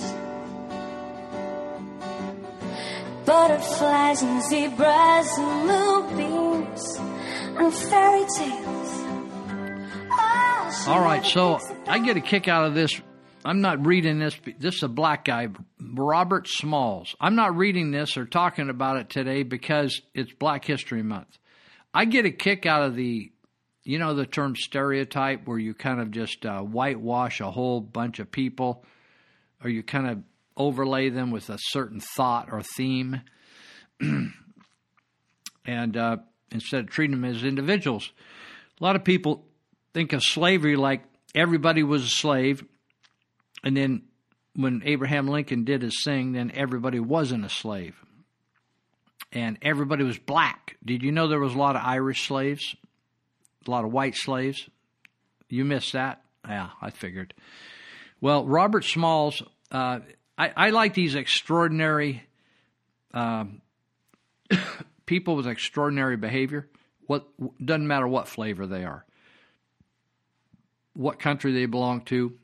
Butterflies 3.25 4.21
and 4.21 4.41
zebras 4.43 5.37
and 5.37 5.67
moonbeams 5.67 6.97
and 7.59 7.73
fairy 7.73 8.25
tales. 8.37 8.91
Oh, 10.13 10.85
All 10.87 11.01
right, 11.01 11.25
so 11.25 11.59
I 11.87 11.99
get 11.99 12.15
a 12.15 12.21
kick 12.21 12.47
out 12.47 12.63
of 12.63 12.73
this. 12.73 13.01
I'm 13.43 13.61
not 13.61 13.85
reading 13.85 14.19
this. 14.19 14.37
This 14.59 14.75
is 14.75 14.83
a 14.83 14.87
black 14.87 15.25
guy, 15.25 15.47
Robert 15.79 16.47
Smalls. 16.47 17.15
I'm 17.19 17.35
not 17.35 17.55
reading 17.55 17.91
this 17.91 18.15
or 18.17 18.25
talking 18.25 18.69
about 18.69 18.97
it 18.97 19.09
today 19.09 19.43
because 19.43 20.01
it's 20.13 20.31
Black 20.33 20.63
History 20.65 21.01
Month. 21.01 21.37
I 21.93 22.05
get 22.05 22.25
a 22.25 22.31
kick 22.31 22.65
out 22.65 22.83
of 22.83 22.95
the, 22.95 23.31
you 23.83 23.97
know, 23.97 24.13
the 24.13 24.25
term 24.25 24.55
stereotype 24.55 25.47
where 25.47 25.57
you 25.57 25.73
kind 25.73 25.99
of 25.99 26.11
just 26.11 26.45
uh, 26.45 26.61
whitewash 26.61 27.41
a 27.41 27.49
whole 27.49 27.81
bunch 27.81 28.19
of 28.19 28.31
people 28.31 28.85
or 29.63 29.69
you 29.69 29.81
kind 29.81 30.07
of 30.07 30.19
overlay 30.55 31.09
them 31.09 31.31
with 31.31 31.49
a 31.49 31.57
certain 31.59 31.99
thought 31.99 32.49
or 32.51 32.61
theme. 32.61 33.21
and 35.65 35.97
uh, 35.97 36.17
instead 36.51 36.81
of 36.81 36.89
treating 36.89 37.19
them 37.19 37.25
as 37.25 37.43
individuals, 37.43 38.11
a 38.79 38.83
lot 38.83 38.95
of 38.95 39.03
people 39.03 39.45
think 39.93 40.13
of 40.13 40.21
slavery 40.21 40.75
like 40.75 41.03
everybody 41.33 41.83
was 41.83 42.03
a 42.03 42.09
slave, 42.09 42.63
and 43.63 43.75
then 43.75 44.03
when 44.55 44.81
Abraham 44.85 45.27
Lincoln 45.27 45.63
did 45.63 45.81
his 45.81 46.03
thing, 46.03 46.33
then 46.33 46.51
everybody 46.53 46.99
wasn't 46.99 47.45
a 47.45 47.49
slave, 47.49 47.95
and 49.31 49.57
everybody 49.61 50.03
was 50.03 50.17
black. 50.17 50.77
Did 50.83 51.03
you 51.03 51.11
know 51.11 51.27
there 51.27 51.39
was 51.39 51.53
a 51.53 51.57
lot 51.57 51.75
of 51.75 51.83
Irish 51.85 52.27
slaves, 52.27 52.75
a 53.65 53.71
lot 53.71 53.85
of 53.85 53.91
white 53.91 54.15
slaves? 54.15 54.67
You 55.49 55.65
missed 55.65 55.93
that? 55.93 56.23
Yeah, 56.47 56.69
I 56.81 56.89
figured. 56.89 57.33
Well, 58.19 58.45
Robert 58.45 58.83
Smalls, 58.83 59.41
uh, 59.71 59.99
I, 60.37 60.51
I 60.55 60.69
like 60.69 60.93
these 60.93 61.15
extraordinary 61.15 62.23
um, 63.13 63.61
people 65.05 65.35
with 65.35 65.47
extraordinary 65.47 66.17
behavior. 66.17 66.67
What 67.07 67.27
doesn't 67.63 67.87
matter 67.87 68.07
what 68.07 68.27
flavor 68.27 68.65
they 68.65 68.83
are, 68.85 69.05
what 70.93 71.19
country 71.19 71.51
they 71.51 71.65
belong 71.65 72.01
to. 72.05 72.37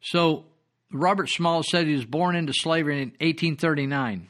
So 0.00 0.46
Robert 0.92 1.28
Smalls 1.28 1.68
said 1.70 1.86
he 1.86 1.94
was 1.94 2.04
born 2.04 2.36
into 2.36 2.52
slavery 2.54 3.02
in 3.02 3.08
1839. 3.20 4.28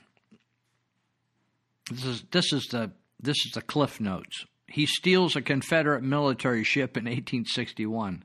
This 1.90 2.04
is 2.04 2.24
this 2.30 2.52
is 2.52 2.66
the 2.66 2.90
this 3.20 3.46
is 3.46 3.52
the 3.52 3.62
cliff 3.62 4.00
notes. 4.00 4.44
He 4.66 4.86
steals 4.86 5.34
a 5.34 5.42
Confederate 5.42 6.02
military 6.02 6.62
ship 6.62 6.96
in 6.96 7.04
1861. 7.04 8.22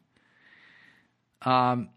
Um, 1.44 1.90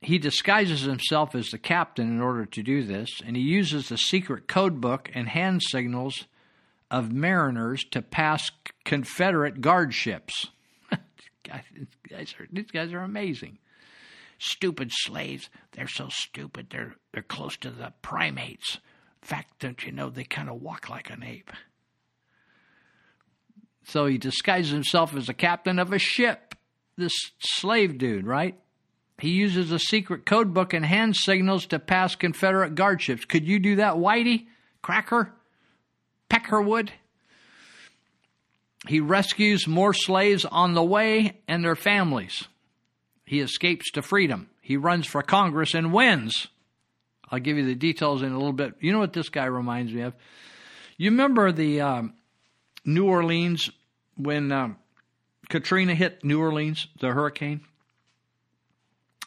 he 0.00 0.18
disguises 0.18 0.80
himself 0.80 1.34
as 1.34 1.50
the 1.50 1.58
captain 1.58 2.08
in 2.08 2.20
order 2.20 2.46
to 2.46 2.62
do 2.62 2.82
this, 2.82 3.20
and 3.24 3.36
he 3.36 3.42
uses 3.42 3.88
the 3.88 3.98
secret 3.98 4.48
code 4.48 4.80
book 4.80 5.10
and 5.14 5.28
hand 5.28 5.62
signals 5.62 6.26
of 6.90 7.12
mariners 7.12 7.84
to 7.90 8.02
pass 8.02 8.50
Confederate 8.84 9.60
guard 9.60 9.94
ships. 9.94 10.48
Guys, 11.42 11.62
these 11.74 11.86
guys 12.08 12.34
are 12.38 12.46
these 12.52 12.70
guys 12.70 12.92
are 12.92 13.00
amazing. 13.00 13.58
Stupid 14.38 14.90
slaves. 14.92 15.48
They're 15.72 15.88
so 15.88 16.08
stupid. 16.08 16.68
They're 16.70 16.94
they're 17.12 17.22
close 17.22 17.56
to 17.58 17.70
the 17.70 17.92
primates. 18.02 18.78
Fact, 19.20 19.60
don't 19.60 19.84
you 19.84 19.92
know 19.92 20.10
they 20.10 20.24
kind 20.24 20.48
of 20.48 20.60
walk 20.60 20.88
like 20.88 21.10
an 21.10 21.22
ape? 21.22 21.52
So 23.84 24.06
he 24.06 24.18
disguises 24.18 24.72
himself 24.72 25.14
as 25.14 25.28
a 25.28 25.34
captain 25.34 25.78
of 25.78 25.92
a 25.92 25.98
ship. 25.98 26.54
This 26.96 27.12
slave 27.40 27.98
dude, 27.98 28.26
right? 28.26 28.58
He 29.18 29.30
uses 29.30 29.70
a 29.70 29.78
secret 29.78 30.26
code 30.26 30.52
book 30.52 30.72
and 30.72 30.84
hand 30.84 31.16
signals 31.16 31.66
to 31.66 31.78
pass 31.78 32.16
Confederate 32.16 32.74
guard 32.74 33.00
ships. 33.00 33.24
Could 33.24 33.46
you 33.46 33.58
do 33.58 33.76
that, 33.76 33.94
Whitey? 33.94 34.46
Cracker? 34.82 35.32
Peckerwood? 36.28 36.90
He 38.88 39.00
rescues 39.00 39.68
more 39.68 39.94
slaves 39.94 40.44
on 40.44 40.74
the 40.74 40.82
way 40.82 41.40
and 41.46 41.64
their 41.64 41.76
families. 41.76 42.48
He 43.24 43.40
escapes 43.40 43.90
to 43.92 44.02
freedom. 44.02 44.48
He 44.60 44.76
runs 44.76 45.06
for 45.06 45.22
Congress 45.22 45.74
and 45.74 45.92
wins. 45.92 46.48
I'll 47.30 47.38
give 47.38 47.56
you 47.56 47.64
the 47.64 47.74
details 47.74 48.22
in 48.22 48.32
a 48.32 48.36
little 48.36 48.52
bit. 48.52 48.74
You 48.80 48.92
know 48.92 48.98
what 48.98 49.12
this 49.12 49.28
guy 49.28 49.44
reminds 49.46 49.92
me 49.92 50.02
of? 50.02 50.14
You 50.98 51.10
remember 51.10 51.52
the 51.52 51.80
um, 51.80 52.14
New 52.84 53.06
Orleans 53.06 53.70
when 54.16 54.52
um, 54.52 54.76
Katrina 55.48 55.94
hit 55.94 56.24
New 56.24 56.40
Orleans, 56.40 56.88
the 57.00 57.08
hurricane? 57.08 57.62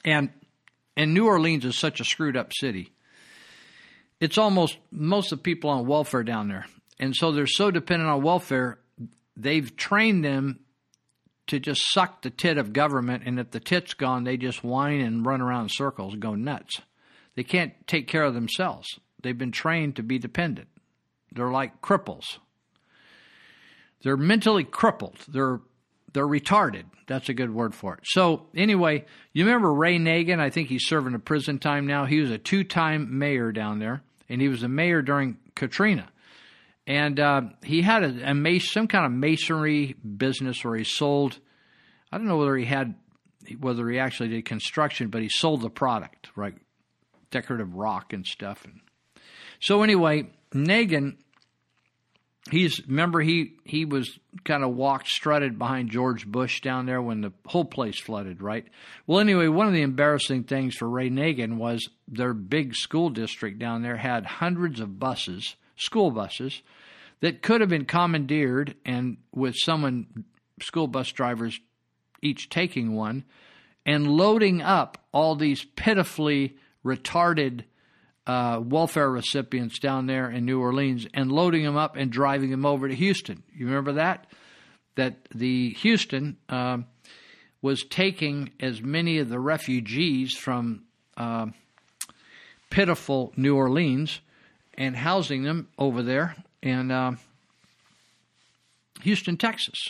And 0.04 0.30
and 0.98 1.14
New 1.14 1.28
Orleans 1.28 1.66
is 1.66 1.78
such 1.78 2.00
a 2.00 2.06
screwed 2.06 2.38
up 2.38 2.52
city. 2.54 2.92
It's 4.20 4.38
almost 4.38 4.78
most 4.92 5.32
of 5.32 5.40
the 5.40 5.44
people 5.44 5.70
on 5.70 5.88
welfare 5.88 6.24
down 6.24 6.48
there. 6.48 6.68
And 7.00 7.16
so 7.16 7.32
they're 7.32 7.48
so 7.48 7.72
dependent 7.72 8.10
on 8.10 8.24
welfare, 8.24 8.80
they've 9.36 9.76
trained 9.76 10.24
them 10.24 10.60
to 11.48 11.60
just 11.60 11.92
suck 11.92 12.22
the 12.22 12.30
tit 12.30 12.58
of 12.58 12.74
government, 12.74 13.24
and 13.26 13.40
if 13.40 13.52
the 13.52 13.60
tit's 13.60 13.94
gone, 13.94 14.24
they 14.24 14.38
just 14.38 14.64
whine 14.64 15.02
and 15.02 15.26
run 15.26 15.42
around 15.42 15.64
in 15.64 15.70
circles 15.70 16.14
and 16.14 16.22
go 16.22 16.36
nuts. 16.36 16.82
They 17.36 17.44
can't 17.44 17.74
take 17.88 18.08
care 18.08 18.24
of 18.24 18.34
themselves. 18.34 19.00
They've 19.22 19.38
been 19.38 19.52
trained 19.52 19.98
to 19.98 20.04
be 20.04 20.18
dependent. 20.18 20.70
They're 21.32 21.52
like 21.52 21.82
cripples. 21.82 22.38
They're 24.04 24.18
mentally 24.18 24.64
crippled. 24.64 25.18
They're 25.28 25.60
they're 26.14 26.28
retarded. 26.28 26.86
That's 27.08 27.28
a 27.28 27.34
good 27.34 27.54
word 27.54 27.76
for 27.76 27.96
it. 27.96 28.00
So 28.06 28.48
anyway, 28.56 29.04
you 29.34 29.46
remember 29.46 29.74
Ray 29.74 30.00
Nagin? 30.00 30.40
I 30.40 30.50
think 30.50 30.70
he's 30.70 30.88
serving 30.88 31.14
a 31.14 31.20
prison 31.20 31.60
time 31.60 31.86
now. 31.88 32.06
He 32.06 32.22
was 32.22 32.32
a 32.32 32.38
two-time 32.38 33.20
mayor 33.20 33.52
down 33.52 33.80
there, 33.80 34.02
and 34.30 34.42
he 34.42 34.48
was 34.48 34.64
a 34.64 34.70
mayor 34.70 35.02
during 35.02 35.38
Katrina. 35.56 36.08
And 36.88 37.20
uh, 37.20 37.42
he 37.64 37.82
had 37.82 38.04
a, 38.04 38.32
a 38.32 38.34
mas- 38.34 38.72
some 38.72 38.88
kind 38.88 39.06
of 39.06 39.12
masonry 39.12 39.94
business 39.94 40.64
where 40.64 40.76
he 40.76 40.84
sold. 40.84 41.40
I 42.12 42.18
don't 42.18 42.28
know 42.28 42.38
whether 42.38 42.56
he 42.56 42.66
had 42.66 42.96
whether 43.60 43.88
he 43.90 44.00
actually 44.00 44.30
did 44.30 44.46
construction, 44.46 45.10
but 45.10 45.22
he 45.22 45.30
sold 45.30 45.62
the 45.62 45.70
product, 45.70 46.30
right? 46.36 46.56
Decorative 47.30 47.76
rock 47.76 48.12
and 48.12 48.26
stuff. 48.26 48.66
And 48.66 48.82
so 49.60 49.84
anyway, 49.84 50.30
Nagin 50.52 51.18
he's 52.52 52.86
remember 52.88 53.22
he 53.22 53.54
he 53.64 53.86
was 53.86 54.20
kind 54.44 54.64
of 54.64 54.76
walked 54.76 55.08
strutted 55.08 55.58
behind 55.58 55.90
George 55.90 56.28
Bush 56.28 56.62
down 56.62 56.86
there 56.86 57.02
when 57.02 57.22
the 57.22 57.34
whole 57.46 57.66
place 57.66 58.00
flooded, 58.00 58.42
right? 58.42 58.66
Well, 59.08 59.20
anyway, 59.20 59.48
one 59.48 59.68
of 59.68 59.74
the 59.74 59.82
embarrassing 59.82 60.44
things 60.44 60.76
for 60.76 60.90
Ray 60.90 61.10
Nagin 61.10 61.58
was 61.58 61.90
their 62.08 62.34
big 62.34 62.76
school 62.76 63.10
district 63.10 63.60
down 63.60 63.82
there 63.82 63.98
had 63.98 64.26
hundreds 64.26 64.80
of 64.80 65.00
buses, 65.00 65.56
school 65.76 66.12
buses, 66.12 66.62
that 67.22 67.42
could 67.42 67.62
have 67.62 67.70
been 67.70 67.86
commandeered 67.86 68.76
and 68.86 69.18
with 69.34 69.56
someone 69.58 70.26
school 70.62 70.88
bus 70.88 71.12
drivers 71.12 71.60
each 72.22 72.50
taking 72.50 72.94
one 72.94 73.24
and 73.86 74.08
loading 74.08 74.62
up 74.62 74.98
all 75.12 75.36
these 75.36 75.64
pitifully 75.76 76.58
retarded 76.84 77.64
uh, 78.28 78.60
welfare 78.64 79.10
recipients 79.10 79.80
down 79.80 80.08
there 80.08 80.30
in 80.30 80.46
New 80.46 80.60
Orleans 80.60 81.06
and 81.14 81.32
loading 81.32 81.64
them 81.64 81.78
up 81.78 81.96
and 81.96 82.12
driving 82.12 82.50
them 82.50 82.66
over 82.66 82.88
to 82.88 82.96
Houston. 82.96 83.44
You 83.54 83.68
remember 83.68 83.94
that? 83.94 84.28
That 84.96 85.28
the 85.34 85.72
Houston 85.82 86.38
uh, 86.50 86.80
was 87.62 87.84
taking 87.84 88.52
as 88.60 88.82
many 88.82 89.20
of 89.20 89.30
the 89.30 89.40
refugees 89.40 90.36
from 90.36 90.84
uh, 91.18 91.48
pitiful 92.70 93.34
New 93.36 93.56
Orleans 93.56 94.22
and 94.78 94.96
housing 94.96 95.44
them 95.44 95.68
over 95.78 96.04
there 96.04 96.36
in 96.62 96.92
uh, 96.92 97.16
Houston, 99.02 99.38
Texas. 99.38 99.90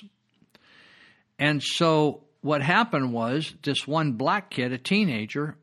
And 1.40 1.62
so 1.62 2.24
what 2.42 2.62
happened 2.62 3.12
was 3.12 3.54
this 3.64 3.88
one 3.88 4.14
black 4.14 4.52
kid, 4.52 4.72
a 4.72 4.78
teenager, 4.78 5.56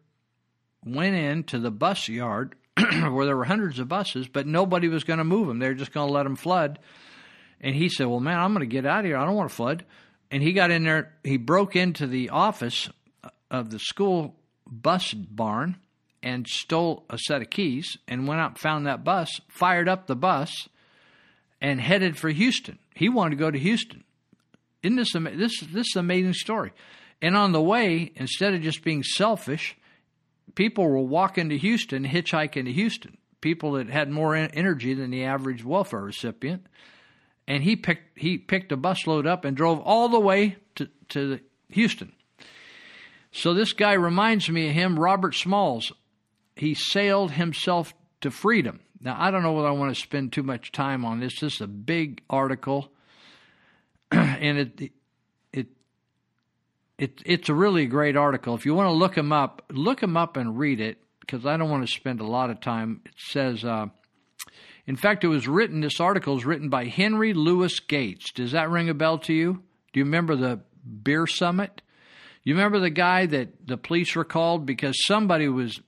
went 0.85 1.15
into 1.15 1.59
the 1.59 1.70
bus 1.70 2.09
yard 2.09 2.55
where 2.77 3.27
there 3.27 3.36
were 3.36 3.44
hundreds 3.44 3.78
of 3.78 3.89
buses, 3.89 4.27
but 4.28 4.47
nobody 4.47 4.89
was 4.89 5.05
going 5.05 5.19
to 5.19 5.24
move 5.24 5.47
them. 5.47 5.59
They 5.59 5.69
were 5.69 5.74
just 5.74 5.93
going 5.93 6.09
to 6.09 6.12
let 6.12 6.24
them 6.24 6.36
flood. 6.36 6.78
And 7.61 7.74
he 7.74 7.89
said, 7.89 8.07
Well, 8.07 8.20
man, 8.20 8.39
I'm 8.39 8.53
going 8.53 8.69
to 8.69 8.74
get 8.74 8.86
out 8.86 9.01
of 9.01 9.05
here. 9.05 9.16
I 9.16 9.24
don't 9.24 9.36
want 9.36 9.51
to 9.51 9.55
flood. 9.55 9.85
And 10.31 10.43
he 10.43 10.53
got 10.53 10.70
in 10.70 10.85
there, 10.85 11.15
he 11.23 11.36
broke 11.36 11.77
into 11.77 12.07
the 12.07 12.31
office 12.31 12.89
of 13.51 13.70
the 13.70 13.78
school 13.78 14.35
bus 14.66 15.12
barn 15.12 15.77
and 16.23 16.47
stole 16.47 17.05
a 17.11 17.19
set 17.19 17.43
of 17.43 17.51
keys 17.51 17.97
and 18.07 18.28
went 18.28 18.40
out 18.40 18.51
and 18.51 18.59
found 18.59 18.86
that 18.86 19.05
bus, 19.05 19.40
fired 19.49 19.89
up 19.89 20.07
the 20.07 20.16
bus, 20.16 20.69
and 21.61 21.81
headed 21.81 22.16
for 22.16 22.31
Houston. 22.31 22.78
He 22.94 23.09
wanted 23.09 23.31
to 23.31 23.40
go 23.40 23.51
to 23.51 23.59
Houston. 23.59 24.05
Isn't 24.82 24.97
this 24.97 25.12
this 25.12 25.61
this 25.61 25.86
is 25.89 25.97
an 25.97 26.01
amazing 26.01 26.35
story? 26.35 26.73
And 27.20 27.36
on 27.36 27.53
the 27.53 27.62
way, 27.62 28.11
instead 28.16 28.53
of 28.53 28.62
just 28.62 28.82
being 28.82 29.05
selfish, 29.05 29.77
people 30.57 30.89
were 30.89 30.99
walking 30.99 31.49
to 31.51 31.59
Houston, 31.59 32.05
hitchhiking 32.05 32.65
to 32.65 32.73
Houston. 32.73 33.16
People 33.40 33.73
that 33.73 33.89
had 33.89 34.11
more 34.11 34.35
energy 34.36 34.94
than 34.94 35.11
the 35.11 35.24
average 35.24 35.65
welfare 35.65 36.01
recipient, 36.01 36.66
and 37.49 37.62
he 37.62 37.74
picked 37.74 38.19
he 38.19 38.39
picked 38.39 38.73
a 38.73 38.77
busload 38.77 39.27
up 39.27 39.44
and 39.44 39.57
drove 39.57 39.81
all 39.81 40.09
the 40.09 40.20
way 40.20 40.57
to 40.77 40.89
to 41.11 41.40
Houston. 41.70 42.12
So 43.32 43.55
this 43.55 43.73
guy 43.73 43.94
reminds 43.94 44.49
me 44.51 44.69
of 44.69 44.74
him, 44.74 44.99
Robert 44.99 45.35
Smalls. 45.35 45.90
He 46.62 46.74
sailed 46.74 47.32
himself 47.32 47.93
to 48.20 48.30
freedom. 48.30 48.80
Now 49.01 49.16
I 49.18 49.30
don't 49.30 49.43
know 49.43 49.52
whether 49.52 49.68
I 49.68 49.72
want 49.72 49.94
to 49.94 50.01
spend 50.01 50.32
too 50.32 50.43
much 50.43 50.72
time 50.72 51.05
on 51.05 51.20
this. 51.20 51.40
This 51.40 51.55
is 51.55 51.60
a 51.60 51.66
big 51.66 52.22
article, 52.30 52.93
and 54.10 54.59
it 54.59 54.93
it, 57.02 57.20
it's 57.26 57.48
a 57.48 57.55
really 57.55 57.86
great 57.86 58.16
article. 58.16 58.55
If 58.55 58.64
you 58.64 58.76
want 58.76 58.86
to 58.86 58.93
look 58.93 59.16
him 59.16 59.32
up, 59.32 59.64
look 59.72 60.01
him 60.01 60.16
up 60.16 60.36
and 60.36 60.56
read 60.56 60.80
it 60.80 60.98
because 61.18 61.44
I 61.44 61.56
don't 61.56 61.68
want 61.68 61.84
to 61.84 61.93
spend 61.93 62.20
a 62.20 62.26
lot 62.26 62.48
of 62.48 62.60
time. 62.60 63.01
It 63.05 63.14
says, 63.16 63.64
uh, 63.64 63.86
in 64.86 64.94
fact, 64.94 65.24
it 65.24 65.28
was 65.28 65.48
written, 65.48 65.80
this 65.80 65.98
article 65.98 66.36
is 66.36 66.44
written 66.44 66.68
by 66.68 66.84
Henry 66.84 67.34
Louis 67.34 67.76
Gates. 67.80 68.30
Does 68.30 68.52
that 68.52 68.70
ring 68.70 68.89
a 68.89 68.94
bell 68.94 69.18
to 69.18 69.32
you? 69.32 69.64
Do 69.93 69.98
you 69.98 70.05
remember 70.05 70.36
the 70.36 70.60
beer 71.02 71.26
summit? 71.26 71.82
You 72.44 72.55
remember 72.55 72.78
the 72.78 72.90
guy 72.90 73.26
that 73.26 73.66
the 73.66 73.76
police 73.76 74.14
were 74.14 74.24
called 74.24 74.64
because 74.64 75.05
somebody 75.05 75.48
was 75.48 75.80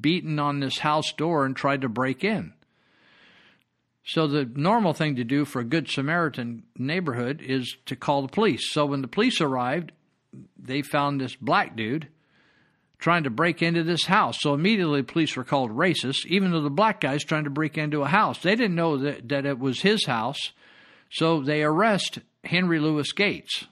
beaten 0.00 0.38
on 0.38 0.60
this 0.60 0.78
house 0.78 1.12
door 1.12 1.44
and 1.44 1.56
tried 1.56 1.82
to 1.82 1.88
break 1.88 2.24
in? 2.24 2.52
So 4.04 4.26
the 4.26 4.50
normal 4.54 4.94
thing 4.94 5.16
to 5.16 5.24
do 5.24 5.44
for 5.44 5.60
a 5.60 5.64
good 5.64 5.88
Samaritan 5.88 6.62
neighborhood 6.78 7.42
is 7.42 7.76
to 7.86 7.94
call 7.94 8.22
the 8.22 8.28
police. 8.28 8.72
So 8.72 8.86
when 8.86 9.02
the 9.02 9.08
police 9.08 9.40
arrived, 9.40 9.92
they 10.58 10.80
found 10.80 11.20
this 11.20 11.36
black 11.36 11.76
dude 11.76 12.08
trying 12.98 13.24
to 13.24 13.30
break 13.30 13.62
into 13.62 13.82
this 13.84 14.06
house. 14.06 14.38
So 14.40 14.54
immediately 14.54 15.02
police 15.02 15.36
were 15.36 15.44
called 15.44 15.70
racist, 15.70 16.26
even 16.26 16.50
though 16.50 16.62
the 16.62 16.70
black 16.70 17.00
guy's 17.00 17.22
trying 17.22 17.44
to 17.44 17.50
break 17.50 17.78
into 17.78 18.02
a 18.02 18.08
house. 18.08 18.40
They 18.42 18.56
didn't 18.56 18.74
know 18.74 18.96
that, 18.96 19.28
that 19.28 19.46
it 19.46 19.58
was 19.58 19.82
his 19.82 20.06
house. 20.06 20.52
So 21.10 21.42
they 21.42 21.62
arrest 21.62 22.18
Henry 22.44 22.80
Louis 22.80 23.10
Gates. 23.12 23.66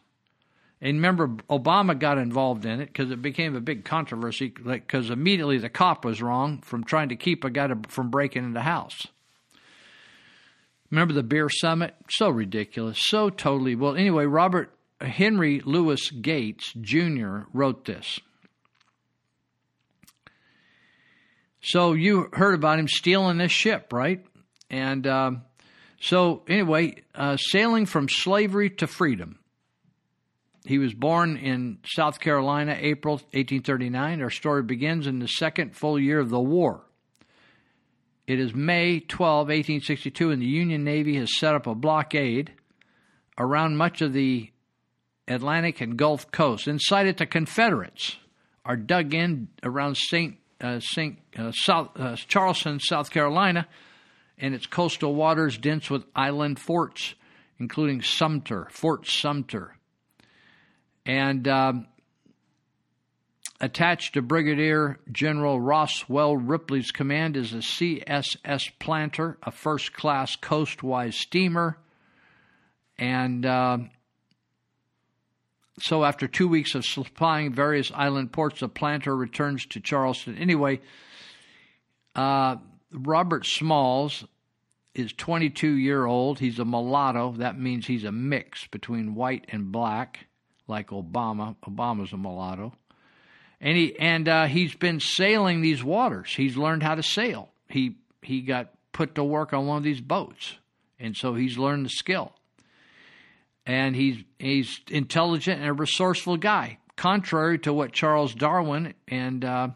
And 0.80 0.96
remember, 0.96 1.28
Obama 1.48 1.98
got 1.98 2.18
involved 2.18 2.66
in 2.66 2.80
it 2.80 2.86
because 2.86 3.10
it 3.10 3.22
became 3.22 3.56
a 3.56 3.60
big 3.60 3.84
controversy 3.84 4.48
because 4.48 5.10
immediately 5.10 5.58
the 5.58 5.70
cop 5.70 6.04
was 6.04 6.20
wrong 6.20 6.60
from 6.60 6.84
trying 6.84 7.08
to 7.08 7.16
keep 7.16 7.44
a 7.44 7.50
guy 7.50 7.68
to, 7.68 7.78
from 7.88 8.10
breaking 8.10 8.44
into 8.44 8.54
the 8.54 8.62
house. 8.62 9.06
Remember 10.90 11.14
the 11.14 11.22
beer 11.22 11.48
summit? 11.48 11.94
So 12.10 12.28
ridiculous. 12.28 12.98
So 13.00 13.30
totally. 13.30 13.74
Well, 13.74 13.96
anyway, 13.96 14.26
Robert 14.26 14.70
Henry 15.00 15.60
Louis 15.64 16.10
Gates 16.10 16.72
Jr. 16.80 17.40
wrote 17.52 17.86
this. 17.86 18.20
So 21.62 21.94
you 21.94 22.28
heard 22.32 22.54
about 22.54 22.78
him 22.78 22.86
stealing 22.86 23.38
this 23.38 23.50
ship, 23.50 23.92
right? 23.92 24.24
And 24.70 25.06
um, 25.06 25.42
so, 26.00 26.42
anyway, 26.48 27.02
uh, 27.14 27.36
sailing 27.36 27.86
from 27.86 28.08
slavery 28.08 28.70
to 28.70 28.86
freedom. 28.86 29.38
He 30.66 30.78
was 30.78 30.94
born 30.94 31.36
in 31.36 31.78
South 31.84 32.18
Carolina, 32.18 32.76
April 32.78 33.14
1839. 33.14 34.20
Our 34.20 34.30
story 34.30 34.62
begins 34.62 35.06
in 35.06 35.20
the 35.20 35.28
second 35.28 35.76
full 35.76 35.98
year 35.98 36.18
of 36.18 36.30
the 36.30 36.40
war. 36.40 36.82
It 38.26 38.40
is 38.40 38.52
May 38.52 38.98
12, 38.98 39.47
1862, 39.47 40.30
and 40.32 40.43
the 40.43 40.47
Union 40.47 40.82
Navy 40.82 41.16
has 41.16 41.38
set 41.38 41.55
up 41.55 41.68
a 41.68 41.74
blockade 41.76 42.52
around 43.38 43.76
much 43.76 44.02
of 44.02 44.12
the 44.12 44.51
Atlantic 45.28 45.80
and 45.80 45.97
Gulf 45.97 46.30
coast. 46.32 46.66
Inside 46.66 47.06
it, 47.06 47.18
the 47.18 47.26
Confederates 47.26 48.16
are 48.64 48.76
dug 48.76 49.14
in 49.14 49.48
around 49.62 49.97
St. 49.97 50.36
Uh, 50.60 50.80
St. 50.80 51.18
Uh, 51.38 51.52
South, 51.52 51.90
uh, 51.97 52.16
Charleston, 52.16 52.80
South 52.80 53.10
Carolina, 53.10 53.68
and 54.38 54.55
its 54.55 54.66
coastal 54.66 55.14
waters 55.14 55.59
dense 55.59 55.88
with 55.88 56.05
island 56.16 56.59
forts, 56.59 57.14
including 57.59 58.02
Sumter, 58.02 58.66
Fort 58.70 59.06
Sumter. 59.06 59.75
And 61.06 61.46
um, 61.46 61.86
attached 63.60 64.14
to 64.14 64.22
Brigadier 64.22 64.98
General 65.10 65.60
Roswell 65.60 66.36
Ripley's 66.36 66.90
command 66.90 67.36
is 67.36 67.52
a 67.52 67.58
CSS 67.58 68.72
Planter, 68.78 69.38
a 69.42 69.52
first 69.52 69.92
class 69.92 70.36
coastwise 70.36 71.16
steamer. 71.16 71.78
And 72.98 73.46
uh, 73.46 73.78
so 75.78 76.04
after 76.04 76.26
two 76.26 76.48
weeks 76.48 76.74
of 76.74 76.84
supplying 76.84 77.52
various 77.52 77.92
island 77.94 78.32
ports, 78.32 78.60
the 78.60 78.68
planter 78.68 79.14
returns 79.14 79.66
to 79.66 79.80
Charleston. 79.80 80.36
Anyway, 80.38 80.80
uh, 82.14 82.56
Robert 82.92 83.46
Smalls 83.46 84.24
is 84.94 85.12
22 85.12 85.68
year 85.68 86.06
old. 86.06 86.38
He's 86.38 86.58
a 86.58 86.64
mulatto. 86.64 87.32
That 87.32 87.58
means 87.58 87.86
he's 87.86 88.04
a 88.04 88.12
mix 88.12 88.66
between 88.66 89.14
white 89.14 89.44
and 89.50 89.70
black, 89.70 90.25
like 90.68 90.88
Obama. 90.88 91.56
Obama's 91.64 92.12
a 92.12 92.16
mulatto, 92.16 92.72
and 93.60 93.76
he 93.76 93.98
and 93.98 94.28
uh, 94.28 94.47
he's 94.47 94.74
been 94.74 95.01
sailing 95.01 95.60
these 95.60 95.82
waters. 95.84 96.34
He's 96.34 96.56
learned 96.56 96.82
how 96.82 96.94
to 96.94 97.02
sail. 97.02 97.51
He 97.68 97.97
he 98.22 98.43
got 98.43 98.70
put 98.93 99.14
to 99.16 99.24
work 99.24 99.52
on 99.52 99.66
one 99.66 99.78
of 99.78 99.84
these 99.84 100.01
boats, 100.01 100.56
and 100.98 101.16
so 101.16 101.34
he's 101.34 101.59
learned 101.59 101.84
the 101.86 101.90
skill. 101.90 102.32
and 103.66 103.97
he's 103.97 104.22
he's 104.38 104.80
intelligent 104.88 105.60
and 105.60 105.68
a 105.68 105.72
resourceful 105.72 106.36
guy. 106.36 106.78
Contrary 106.97 107.59
to 107.59 107.72
what 107.72 107.93
Charles 107.93 108.34
Darwin 108.34 108.94
and 109.09 109.44
uh, 109.44 109.68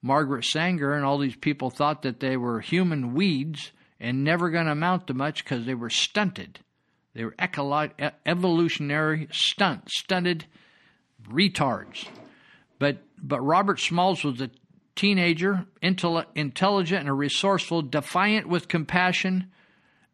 Margaret 0.00 0.44
Sanger 0.44 0.94
and 0.94 1.04
all 1.04 1.18
these 1.18 1.36
people 1.36 1.68
thought 1.70 2.02
that 2.02 2.20
they 2.20 2.36
were 2.36 2.60
human 2.60 3.14
weeds 3.14 3.72
and 4.00 4.24
never 4.24 4.48
going 4.50 4.66
to 4.66 4.72
amount 4.72 5.06
to 5.08 5.14
much 5.14 5.44
because 5.44 5.66
they 5.66 5.74
were 5.74 5.90
stunted. 5.90 6.60
They 7.14 7.24
were 7.24 7.34
ecolo- 7.38 8.12
evolutionary 8.24 9.28
stunt, 9.30 9.90
stunted 9.90 10.46
retards. 11.28 12.06
But 12.78 13.02
but 13.22 13.40
Robert 13.40 13.78
Smalls 13.78 14.24
was 14.24 14.40
a 14.40 14.50
teenager, 14.96 15.66
intelligent 15.80 17.08
and 17.08 17.18
resourceful, 17.18 17.82
defiant 17.82 18.48
with 18.48 18.68
compassion, 18.68 19.50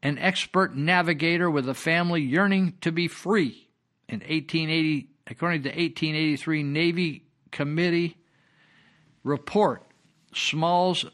an 0.03 0.19
expert 0.19 0.77
navigator 0.77 1.51
with 1.51 1.69
a 1.69 1.75
family 1.75 2.23
yearning 2.23 2.75
to 2.83 2.93
be 2.93 3.09
free. 3.09 3.69
In 4.09 4.21
1880, 4.21 5.09
according 5.27 5.63
to 5.63 5.71
the 5.71 5.75
1883 5.75 6.63
Navy 6.63 7.25
Committee 7.51 8.17
report, 9.25 9.83
Smalls 10.35 11.05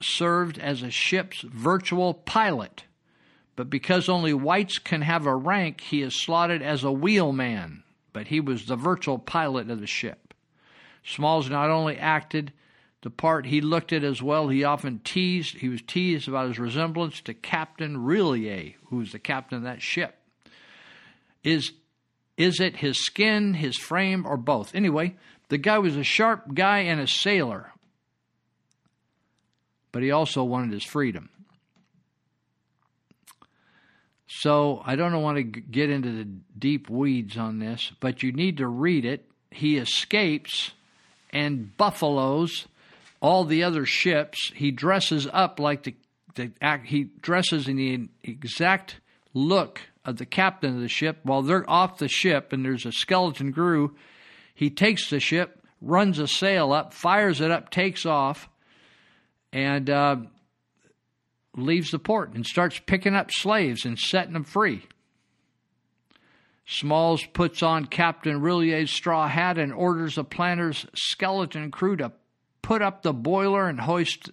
served 0.00 0.58
as 0.58 0.82
a 0.82 0.90
ship's 0.90 1.40
virtual 1.40 2.14
pilot. 2.14 2.84
But 3.58 3.70
because 3.70 4.08
only 4.08 4.32
whites 4.32 4.78
can 4.78 5.02
have 5.02 5.26
a 5.26 5.34
rank, 5.34 5.80
he 5.80 6.00
is 6.00 6.22
slotted 6.22 6.62
as 6.62 6.84
a 6.84 6.92
wheelman. 6.92 7.82
But 8.12 8.28
he 8.28 8.38
was 8.38 8.66
the 8.66 8.76
virtual 8.76 9.18
pilot 9.18 9.68
of 9.68 9.80
the 9.80 9.86
ship. 9.88 10.32
Smalls 11.02 11.50
not 11.50 11.68
only 11.68 11.98
acted 11.98 12.52
the 13.02 13.10
part 13.10 13.46
he 13.46 13.60
looked 13.60 13.92
at 13.92 14.04
as 14.04 14.22
well, 14.22 14.46
he 14.46 14.62
often 14.62 15.00
teased, 15.02 15.56
he 15.56 15.68
was 15.68 15.82
teased 15.82 16.28
about 16.28 16.46
his 16.46 16.60
resemblance 16.60 17.20
to 17.22 17.34
Captain 17.34 17.96
Relyea, 17.96 18.76
who 18.90 18.98
was 18.98 19.10
the 19.10 19.18
captain 19.18 19.58
of 19.58 19.64
that 19.64 19.82
ship. 19.82 20.14
Is, 21.42 21.72
is 22.36 22.60
it 22.60 22.76
his 22.76 23.04
skin, 23.04 23.54
his 23.54 23.76
frame, 23.76 24.24
or 24.24 24.36
both? 24.36 24.72
Anyway, 24.72 25.16
the 25.48 25.58
guy 25.58 25.78
was 25.78 25.96
a 25.96 26.04
sharp 26.04 26.54
guy 26.54 26.82
and 26.82 27.00
a 27.00 27.08
sailor, 27.08 27.72
but 29.90 30.04
he 30.04 30.12
also 30.12 30.44
wanted 30.44 30.72
his 30.72 30.84
freedom. 30.84 31.30
So 34.28 34.82
I 34.84 34.94
don't 34.94 35.22
want 35.22 35.38
to 35.38 35.42
get 35.42 35.88
into 35.88 36.12
the 36.12 36.28
deep 36.58 36.90
weeds 36.90 37.38
on 37.38 37.58
this, 37.58 37.90
but 37.98 38.22
you 38.22 38.30
need 38.30 38.58
to 38.58 38.68
read 38.68 39.06
it. 39.06 39.24
He 39.50 39.78
escapes 39.78 40.72
and 41.30 41.74
buffaloes 41.76 42.66
all 43.20 43.44
the 43.44 43.64
other 43.64 43.86
ships. 43.86 44.52
He 44.54 44.70
dresses 44.70 45.26
up 45.32 45.58
like 45.58 45.84
the, 45.84 45.94
the 46.34 46.52
he 46.84 47.04
dresses 47.22 47.68
in 47.68 47.76
the 47.76 48.08
exact 48.22 48.96
look 49.32 49.80
of 50.04 50.18
the 50.18 50.26
captain 50.26 50.74
of 50.74 50.80
the 50.80 50.88
ship 50.88 51.18
while 51.22 51.42
they're 51.42 51.68
off 51.68 51.98
the 51.98 52.08
ship 52.08 52.52
and 52.52 52.64
there's 52.64 52.86
a 52.86 52.92
skeleton 52.92 53.52
crew. 53.52 53.96
He 54.54 54.68
takes 54.68 55.08
the 55.08 55.20
ship, 55.20 55.62
runs 55.80 56.18
a 56.18 56.28
sail 56.28 56.72
up, 56.72 56.92
fires 56.92 57.40
it 57.40 57.50
up, 57.50 57.70
takes 57.70 58.04
off, 58.04 58.48
and 59.52 59.88
uh, 59.88 60.16
leaves 61.58 61.90
the 61.90 61.98
port 61.98 62.34
and 62.34 62.46
starts 62.46 62.80
picking 62.86 63.14
up 63.14 63.30
slaves 63.30 63.84
and 63.84 63.98
setting 63.98 64.32
them 64.32 64.44
free. 64.44 64.86
Smalls 66.66 67.24
puts 67.24 67.62
on 67.62 67.86
Captain 67.86 68.40
Relyea's 68.40 68.90
straw 68.90 69.26
hat 69.26 69.56
and 69.56 69.72
orders 69.72 70.18
a 70.18 70.24
planter's 70.24 70.86
skeleton 70.94 71.70
crew 71.70 71.96
to 71.96 72.12
put 72.60 72.82
up 72.82 73.02
the 73.02 73.14
boiler 73.14 73.68
and 73.68 73.80
hoist 73.80 74.30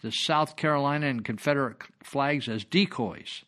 the 0.00 0.10
South 0.10 0.56
Carolina 0.56 1.06
and 1.06 1.24
Confederate 1.24 1.76
flags 2.02 2.48
as 2.48 2.64
decoys. 2.64 3.44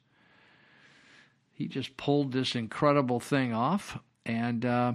He 1.54 1.66
just 1.66 1.96
pulled 1.96 2.32
this 2.32 2.54
incredible 2.54 3.20
thing 3.20 3.54
off, 3.54 3.98
and 4.26 4.64
uh, 4.66 4.92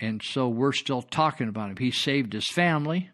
and 0.00 0.20
so 0.20 0.48
we're 0.48 0.72
still 0.72 1.02
talking 1.02 1.48
about 1.48 1.70
him. 1.70 1.76
He 1.76 1.92
saved 1.92 2.32
his 2.32 2.48
family. 2.48 3.10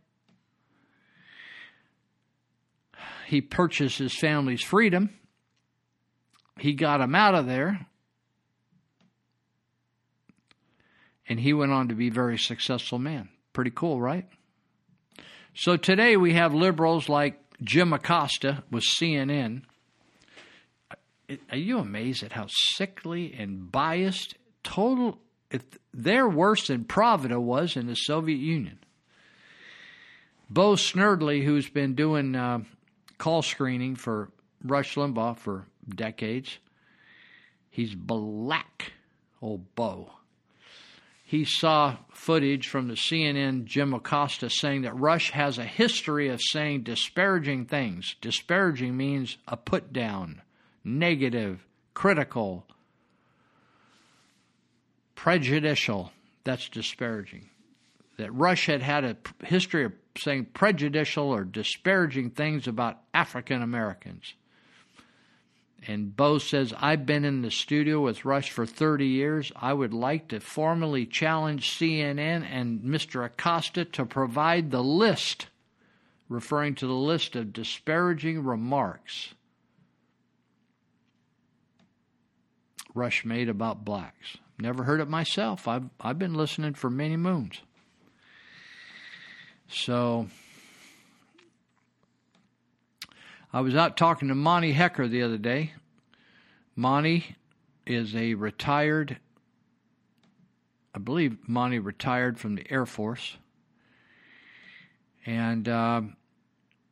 He 3.30 3.40
purchased 3.40 3.98
his 3.98 4.12
family's 4.12 4.60
freedom. 4.60 5.10
He 6.58 6.72
got 6.72 7.00
him 7.00 7.14
out 7.14 7.36
of 7.36 7.46
there. 7.46 7.86
And 11.28 11.38
he 11.38 11.52
went 11.52 11.70
on 11.70 11.86
to 11.88 11.94
be 11.94 12.08
a 12.08 12.12
very 12.12 12.36
successful 12.36 12.98
man. 12.98 13.28
Pretty 13.52 13.70
cool, 13.70 14.00
right? 14.00 14.26
So 15.54 15.76
today 15.76 16.16
we 16.16 16.34
have 16.34 16.54
liberals 16.54 17.08
like 17.08 17.40
Jim 17.62 17.92
Acosta 17.92 18.64
with 18.68 18.82
CNN. 18.82 19.62
Are 21.52 21.56
you 21.56 21.78
amazed 21.78 22.24
at 22.24 22.32
how 22.32 22.46
sickly 22.48 23.32
and 23.38 23.70
biased, 23.70 24.34
total? 24.64 25.20
If 25.52 25.62
they're 25.94 26.28
worse 26.28 26.66
than 26.66 26.82
Pravda 26.82 27.40
was 27.40 27.76
in 27.76 27.86
the 27.86 27.94
Soviet 27.94 28.40
Union. 28.40 28.80
Bo 30.48 30.72
Snerdley, 30.72 31.44
who's 31.44 31.70
been 31.70 31.94
doing 31.94 32.34
uh, 32.34 32.64
call 33.20 33.42
screening 33.42 33.94
for 33.94 34.30
Rush 34.64 34.96
Limbaugh 34.96 35.36
for 35.36 35.66
decades, 35.88 36.58
he's 37.70 37.94
black, 37.94 38.92
old 39.40 39.74
Bo 39.76 40.10
he 41.30 41.44
saw 41.44 41.96
footage 42.10 42.66
from 42.66 42.88
the 42.88 42.94
CNN 42.94 43.64
Jim 43.64 43.94
Acosta 43.94 44.50
saying 44.50 44.82
that 44.82 44.98
Rush 44.98 45.30
has 45.30 45.58
a 45.58 45.64
history 45.64 46.28
of 46.28 46.40
saying 46.42 46.82
disparaging 46.82 47.66
things. 47.66 48.16
Disparaging 48.20 48.96
means 48.96 49.38
a 49.46 49.56
put 49.56 49.92
down, 49.92 50.42
negative, 50.82 51.64
critical, 51.94 52.66
prejudicial. 55.14 56.10
That's 56.42 56.68
disparaging. 56.68 57.49
That 58.20 58.34
Rush 58.34 58.66
had 58.66 58.82
had 58.82 59.04
a 59.04 59.16
history 59.44 59.84
of 59.84 59.92
saying 60.18 60.48
prejudicial 60.52 61.28
or 61.28 61.42
disparaging 61.44 62.30
things 62.30 62.68
about 62.68 62.98
African 63.14 63.62
Americans. 63.62 64.34
And 65.86 66.14
Bo 66.14 66.36
says, 66.36 66.74
I've 66.78 67.06
been 67.06 67.24
in 67.24 67.40
the 67.40 67.50
studio 67.50 68.00
with 68.02 68.26
Rush 68.26 68.50
for 68.50 68.66
30 68.66 69.06
years. 69.06 69.50
I 69.56 69.72
would 69.72 69.94
like 69.94 70.28
to 70.28 70.40
formally 70.40 71.06
challenge 71.06 71.70
CNN 71.70 72.44
and 72.44 72.80
Mr. 72.82 73.24
Acosta 73.24 73.86
to 73.86 74.04
provide 74.04 74.70
the 74.70 74.82
list, 74.82 75.46
referring 76.28 76.74
to 76.76 76.86
the 76.86 76.92
list 76.92 77.34
of 77.36 77.54
disparaging 77.54 78.44
remarks 78.44 79.34
Rush 82.94 83.24
made 83.24 83.48
about 83.48 83.84
blacks. 83.84 84.36
Never 84.58 84.84
heard 84.84 85.00
it 85.00 85.08
myself. 85.08 85.68
I've, 85.68 85.88
I've 86.00 86.18
been 86.18 86.34
listening 86.34 86.74
for 86.74 86.90
many 86.90 87.16
moons. 87.16 87.62
So 89.72 90.26
I 93.52 93.60
was 93.60 93.76
out 93.76 93.96
talking 93.96 94.26
to 94.28 94.34
Monty 94.34 94.72
Hecker 94.72 95.06
the 95.06 95.22
other 95.22 95.38
day. 95.38 95.74
Monty 96.74 97.36
is 97.86 98.14
a 98.16 98.34
retired, 98.34 99.18
I 100.92 100.98
believe 100.98 101.36
Monty 101.46 101.78
retired 101.78 102.38
from 102.38 102.56
the 102.56 102.68
Air 102.70 102.84
Force, 102.84 103.36
and 105.24 105.68
uh, 105.68 106.02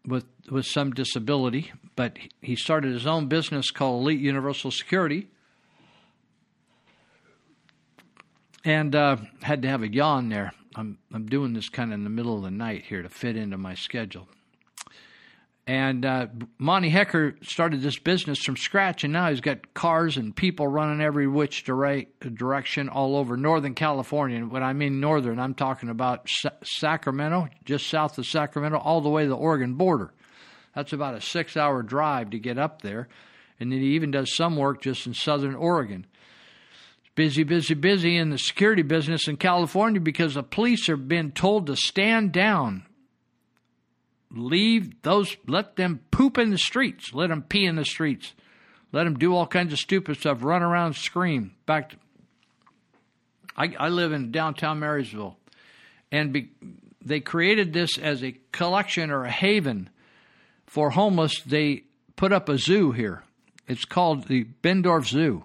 with 0.06 0.26
with 0.48 0.64
some 0.64 0.92
disability, 0.92 1.72
but 1.96 2.16
he 2.40 2.55
started 2.55 2.92
his 2.92 3.06
own 3.09 3.26
business 3.26 3.72
called 3.72 4.02
Elite 4.02 4.20
Universal 4.20 4.70
Security, 4.70 5.26
and 8.64 8.94
uh, 8.94 9.16
had 9.42 9.62
to 9.62 9.68
have 9.68 9.82
a 9.82 9.92
yawn 9.92 10.28
there. 10.28 10.52
I'm 10.78 10.96
I'm 11.12 11.26
doing 11.26 11.55
this 11.55 11.68
kind 11.68 11.90
of 11.90 11.94
in 11.94 12.05
the 12.05 12.10
middle 12.10 12.36
of 12.36 12.44
the 12.44 12.52
night 12.52 12.84
here 12.84 13.02
to 13.02 13.09
fit 13.09 13.36
into 13.36 13.59
my 13.59 13.74
schedule. 13.74 14.28
And 15.66 16.06
uh, 16.06 16.28
Monty 16.56 16.88
Hecker 16.88 17.36
started 17.42 17.82
this 17.82 17.98
business 17.98 18.42
from 18.42 18.56
scratch, 18.56 19.05
and 19.05 19.12
now 19.12 19.28
he's 19.28 19.42
got 19.42 19.74
cars 19.74 20.16
and 20.16 20.34
people 20.34 20.66
running 20.66 21.02
every 21.02 21.26
which 21.26 21.64
dire- 21.64 22.06
direction 22.20 22.88
all 22.88 23.16
over 23.16 23.36
Northern 23.36 23.74
California. 23.74 24.38
And 24.38 24.50
when 24.50 24.62
I 24.62 24.72
mean 24.72 24.98
northern, 24.98 25.38
I'm 25.38 25.52
talking 25.52 25.90
about 25.90 26.26
Sa- 26.26 26.50
Sacramento, 26.62 27.48
just 27.66 27.88
south 27.88 28.16
of 28.16 28.24
Sacramento, 28.24 28.78
all 28.78 29.02
the 29.02 29.10
way 29.10 29.24
to 29.24 29.28
the 29.28 29.36
Oregon 29.36 29.74
border. 29.74 30.14
That's 30.74 30.94
about 30.94 31.16
a 31.16 31.20
six 31.20 31.56
hour 31.56 31.82
drive 31.82 32.30
to 32.30 32.38
get 32.38 32.56
up 32.56 32.80
there. 32.80 33.09
And 33.60 33.72
then 33.72 33.80
he 33.80 33.88
even 33.88 34.12
does 34.12 34.34
some 34.36 34.56
work 34.56 34.80
just 34.80 35.06
in 35.06 35.12
southern 35.12 35.56
Oregon. 35.56 36.06
Busy, 37.19 37.43
busy, 37.43 37.74
busy 37.74 38.16
in 38.16 38.31
the 38.31 38.39
security 38.39 38.82
business 38.82 39.27
in 39.27 39.39
California 39.39 40.01
because 40.01 40.35
the 40.35 40.45
police 40.45 40.89
are 40.89 40.97
being 40.97 41.32
told 41.32 41.66
to 41.66 41.74
stand 41.74 42.31
down 42.31 42.85
leave 44.31 45.03
those, 45.03 45.36
let 45.49 45.74
them 45.74 46.01
poop 46.11 46.39
in 46.39 46.51
the 46.51 46.59
streets, 46.59 47.12
let 47.12 47.28
them 47.31 47.43
pee 47.43 47.65
in 47.65 47.74
the 47.74 47.85
streets, 47.85 48.35
let 48.93 49.05
them 49.05 49.19
do 49.19 49.35
all 49.35 49.47
kinds 49.49 49.73
of 49.73 49.78
stupid 49.78 50.16
stuff, 50.16 50.43
run 50.43 50.62
around, 50.62 50.95
scream. 50.95 51.55
Back, 51.66 51.90
to, 51.90 51.97
I, 53.57 53.74
I 53.78 53.89
live 53.89 54.12
in 54.12 54.31
downtown 54.31 54.78
Marysville, 54.78 55.36
and 56.12 56.32
be, 56.32 56.53
they 57.05 57.19
created 57.19 57.73
this 57.73 57.99
as 57.99 58.23
a 58.23 58.39
collection 58.53 59.11
or 59.11 59.24
a 59.24 59.31
haven 59.31 59.90
for 60.66 60.90
homeless. 60.90 61.40
They 61.43 61.82
put 62.15 62.32
up 62.32 62.49
a 62.49 62.59
zoo 62.59 62.93
here. 62.93 63.24
It's 63.66 63.85
called 63.85 64.28
the 64.28 64.45
Bendorf 64.62 65.07
Zoo. 65.07 65.45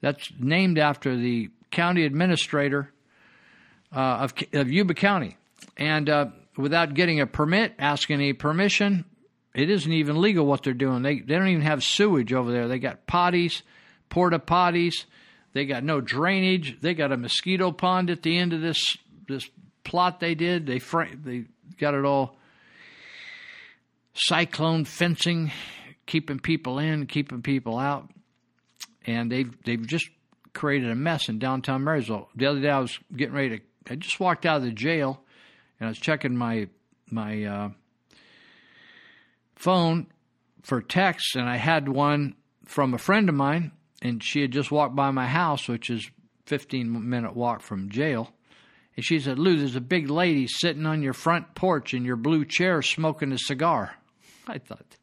That's 0.00 0.30
named 0.38 0.78
after 0.78 1.16
the 1.16 1.50
county 1.70 2.04
administrator 2.04 2.92
uh, 3.94 3.98
of, 3.98 4.34
of 4.52 4.70
Yuba 4.70 4.94
County. 4.94 5.36
And 5.76 6.08
uh, 6.08 6.26
without 6.56 6.94
getting 6.94 7.20
a 7.20 7.26
permit, 7.26 7.74
asking 7.78 8.16
any 8.16 8.32
permission, 8.32 9.04
it 9.54 9.70
isn't 9.70 9.92
even 9.92 10.20
legal 10.20 10.46
what 10.46 10.62
they're 10.62 10.74
doing. 10.74 11.02
They, 11.02 11.20
they 11.20 11.34
don't 11.34 11.48
even 11.48 11.62
have 11.62 11.82
sewage 11.82 12.32
over 12.32 12.52
there. 12.52 12.68
They 12.68 12.78
got 12.78 13.06
potties, 13.06 13.62
porta 14.08 14.38
potties. 14.38 15.04
They 15.54 15.64
got 15.64 15.82
no 15.82 16.02
drainage. 16.02 16.78
They 16.80 16.92
got 16.92 17.12
a 17.12 17.16
mosquito 17.16 17.72
pond 17.72 18.10
at 18.10 18.22
the 18.22 18.36
end 18.36 18.52
of 18.52 18.60
this 18.60 18.98
this 19.26 19.48
plot 19.84 20.20
they 20.20 20.34
did. 20.34 20.66
They 20.66 20.78
they 21.24 21.46
got 21.78 21.94
it 21.94 22.04
all 22.04 22.36
cyclone 24.12 24.84
fencing, 24.84 25.50
keeping 26.04 26.38
people 26.38 26.78
in, 26.78 27.06
keeping 27.06 27.40
people 27.40 27.78
out, 27.78 28.10
and 29.06 29.30
they've 29.30 29.50
they've 29.64 29.86
just 29.86 30.08
created 30.52 30.90
a 30.90 30.94
mess 30.94 31.28
in 31.28 31.38
downtown 31.38 31.82
Marysville. 31.82 32.28
The 32.34 32.46
other 32.46 32.60
day 32.60 32.70
I 32.70 32.80
was 32.80 32.98
getting 33.14 33.34
ready 33.34 33.58
to. 33.58 33.64
I 33.88 33.94
just 33.94 34.18
walked 34.18 34.44
out 34.44 34.56
of 34.56 34.62
the 34.64 34.72
jail, 34.72 35.22
and 35.78 35.86
I 35.86 35.90
was 35.90 35.98
checking 35.98 36.36
my 36.36 36.68
my 37.10 37.44
uh, 37.44 37.68
phone 39.54 40.06
for 40.62 40.82
texts, 40.82 41.36
and 41.36 41.48
I 41.48 41.56
had 41.56 41.88
one 41.88 42.34
from 42.64 42.94
a 42.94 42.98
friend 42.98 43.28
of 43.28 43.34
mine, 43.34 43.72
and 44.02 44.22
she 44.22 44.40
had 44.40 44.50
just 44.50 44.70
walked 44.72 44.96
by 44.96 45.10
my 45.12 45.26
house, 45.26 45.68
which 45.68 45.88
is 45.90 46.10
15 46.46 47.08
minute 47.08 47.36
walk 47.36 47.62
from 47.62 47.90
jail. 47.90 48.32
And 48.96 49.04
she 49.04 49.20
said, 49.20 49.38
Lou, 49.38 49.58
there's 49.58 49.76
a 49.76 49.80
big 49.80 50.08
lady 50.08 50.46
sitting 50.48 50.86
on 50.86 51.02
your 51.02 51.12
front 51.12 51.54
porch 51.54 51.92
in 51.92 52.04
your 52.04 52.16
blue 52.16 52.44
chair 52.44 52.80
smoking 52.80 53.30
a 53.30 53.38
cigar. 53.38 53.94
I 54.48 54.58
thought, 54.58 54.96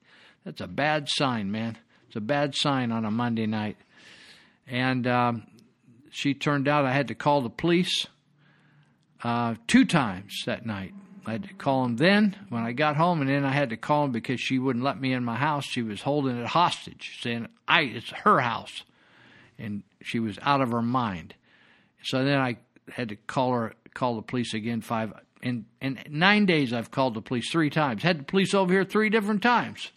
that's 0.43 0.61
a 0.61 0.67
bad 0.67 1.07
sign, 1.09 1.51
man. 1.51 1.77
It's 2.07 2.15
a 2.15 2.21
bad 2.21 2.55
sign 2.55 2.91
on 2.91 3.05
a 3.05 3.11
Monday 3.11 3.45
night. 3.45 3.77
And 4.67 5.05
um, 5.07 5.47
she 6.09 6.33
turned 6.33 6.67
out 6.67 6.85
I 6.85 6.93
had 6.93 7.07
to 7.09 7.15
call 7.15 7.41
the 7.41 7.49
police 7.49 8.07
uh, 9.23 9.55
two 9.67 9.85
times 9.85 10.43
that 10.45 10.65
night. 10.65 10.93
I 11.25 11.33
had 11.33 11.43
to 11.43 11.53
call 11.53 11.83
them 11.83 11.95
then 11.95 12.35
when 12.49 12.63
I 12.63 12.73
got 12.73 12.97
home, 12.97 13.21
and 13.21 13.29
then 13.29 13.45
I 13.45 13.51
had 13.51 13.69
to 13.69 13.77
call 13.77 14.03
them 14.03 14.11
because 14.11 14.41
she 14.41 14.59
wouldn't 14.59 14.83
let 14.83 14.99
me 14.99 15.13
in 15.13 15.23
my 15.23 15.37
house. 15.37 15.63
She 15.63 15.81
was 15.81 16.01
holding 16.01 16.37
it 16.37 16.47
hostage, 16.47 17.19
saying 17.21 17.47
I 17.67 17.81
it's 17.81 18.09
her 18.09 18.41
house, 18.41 18.83
and 19.57 19.83
she 20.01 20.19
was 20.19 20.37
out 20.41 20.61
of 20.61 20.71
her 20.71 20.81
mind. 20.81 21.35
So 22.03 22.25
then 22.25 22.39
I 22.39 22.57
had 22.89 23.09
to 23.09 23.15
call 23.15 23.53
her, 23.53 23.73
call 23.93 24.17
the 24.17 24.21
police 24.21 24.53
again. 24.53 24.81
Five 24.81 25.13
in 25.41 25.65
in 25.81 25.99
nine 26.09 26.45
days, 26.45 26.73
I've 26.73 26.91
called 26.91 27.13
the 27.13 27.21
police 27.21 27.49
three 27.49 27.69
times. 27.69 28.03
Had 28.03 28.19
the 28.19 28.23
police 28.25 28.53
over 28.53 28.73
here 28.73 28.83
three 28.83 29.09
different 29.09 29.41
times. 29.41 29.91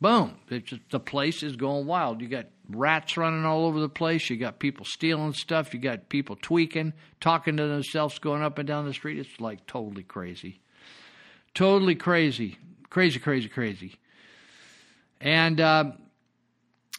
Boom! 0.00 0.36
Just, 0.48 0.80
the 0.90 0.98
place 0.98 1.44
is 1.44 1.54
going 1.54 1.86
wild. 1.86 2.20
You 2.20 2.28
got 2.28 2.46
rats 2.76 3.16
running 3.16 3.44
all 3.44 3.66
over 3.66 3.80
the 3.80 3.88
place. 3.88 4.28
You 4.30 4.36
got 4.36 4.58
people 4.58 4.84
stealing 4.84 5.32
stuff. 5.32 5.74
You 5.74 5.80
got 5.80 6.08
people 6.08 6.36
tweaking, 6.40 6.92
talking 7.20 7.56
to 7.56 7.66
themselves, 7.66 8.18
going 8.18 8.42
up 8.42 8.58
and 8.58 8.66
down 8.66 8.86
the 8.86 8.94
street. 8.94 9.18
It's 9.18 9.40
like 9.40 9.66
totally 9.66 10.02
crazy. 10.02 10.60
Totally 11.54 11.94
crazy. 11.94 12.58
Crazy, 12.88 13.18
crazy, 13.18 13.48
crazy. 13.48 13.98
And 15.20 15.60
uh, 15.60 15.92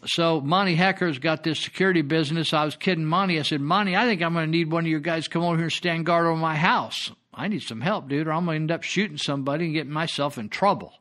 so 0.06 0.42
Monty 0.42 0.76
Hecker's 0.76 1.20
got 1.20 1.44
this 1.44 1.60
security 1.60 2.02
business. 2.02 2.54
I 2.54 2.66
was 2.66 2.76
kidding 2.76 3.06
Monty. 3.06 3.40
I 3.40 3.44
said, 3.44 3.62
Monty, 3.62 3.96
I 3.96 4.06
think 4.06 4.22
I'm 4.22 4.34
going 4.34 4.46
to 4.46 4.52
need 4.52 4.72
one 4.72 4.86
of 4.86 4.90
your 4.90 5.00
guys 5.00 5.28
come 5.28 5.44
over 5.44 5.56
here 5.56 5.66
and 5.66 5.72
stand 5.72 6.06
guard 6.06 6.26
over 6.26 6.36
my 6.36 6.56
house. 6.56 7.12
I 7.34 7.48
need 7.48 7.62
some 7.62 7.82
help, 7.82 8.10
dude, 8.10 8.28
or 8.28 8.34
I'm 8.34 8.46
going 8.46 8.56
to 8.56 8.62
end 8.62 8.72
up 8.72 8.84
shooting 8.84 9.18
somebody 9.18 9.66
and 9.66 9.74
getting 9.74 9.92
myself 9.92 10.38
in 10.38 10.50
trouble. 10.50 10.94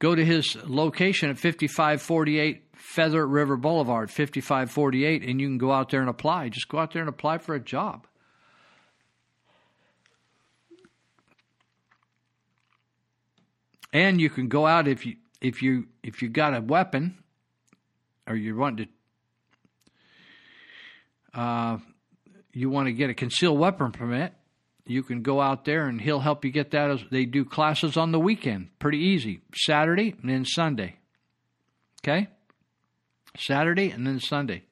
go 0.00 0.14
to 0.14 0.24
his 0.24 0.56
location 0.64 1.30
at 1.30 1.38
5548 1.38 2.64
Feather 2.74 3.24
River 3.24 3.56
Boulevard 3.56 4.10
5548 4.10 5.22
and 5.22 5.40
you 5.40 5.46
can 5.46 5.58
go 5.58 5.70
out 5.70 5.90
there 5.90 6.00
and 6.00 6.10
apply. 6.10 6.48
Just 6.48 6.68
go 6.68 6.78
out 6.78 6.92
there 6.92 7.02
and 7.02 7.08
apply 7.08 7.38
for 7.38 7.54
a 7.54 7.60
job. 7.60 8.06
And 13.92 14.20
you 14.20 14.30
can 14.30 14.48
go 14.48 14.66
out 14.66 14.88
if 14.88 15.04
you 15.04 15.16
if 15.40 15.62
you 15.62 15.86
if 16.02 16.22
you 16.22 16.28
got 16.28 16.56
a 16.56 16.60
weapon 16.60 17.18
or 18.26 18.36
you 18.36 18.56
want 18.56 18.78
to 18.78 18.86
uh, 21.34 21.78
you 22.52 22.70
want 22.70 22.86
to 22.86 22.92
get 22.92 23.10
a 23.10 23.14
concealed 23.14 23.58
weapon 23.58 23.92
permit 23.92 24.32
you 24.90 25.04
can 25.04 25.22
go 25.22 25.40
out 25.40 25.64
there 25.64 25.86
and 25.86 26.00
he'll 26.00 26.20
help 26.20 26.44
you 26.44 26.50
get 26.50 26.72
that 26.72 26.90
as 26.90 27.00
they 27.10 27.24
do 27.24 27.44
classes 27.44 27.96
on 27.96 28.10
the 28.10 28.18
weekend. 28.18 28.68
Pretty 28.80 28.98
easy. 28.98 29.40
Saturday 29.54 30.16
and 30.20 30.28
then 30.28 30.44
sunday. 30.44 30.96
Okay? 32.02 32.28
Saturday 33.38 33.90
and 33.90 34.04
then 34.06 34.18
sunday. 34.18 34.64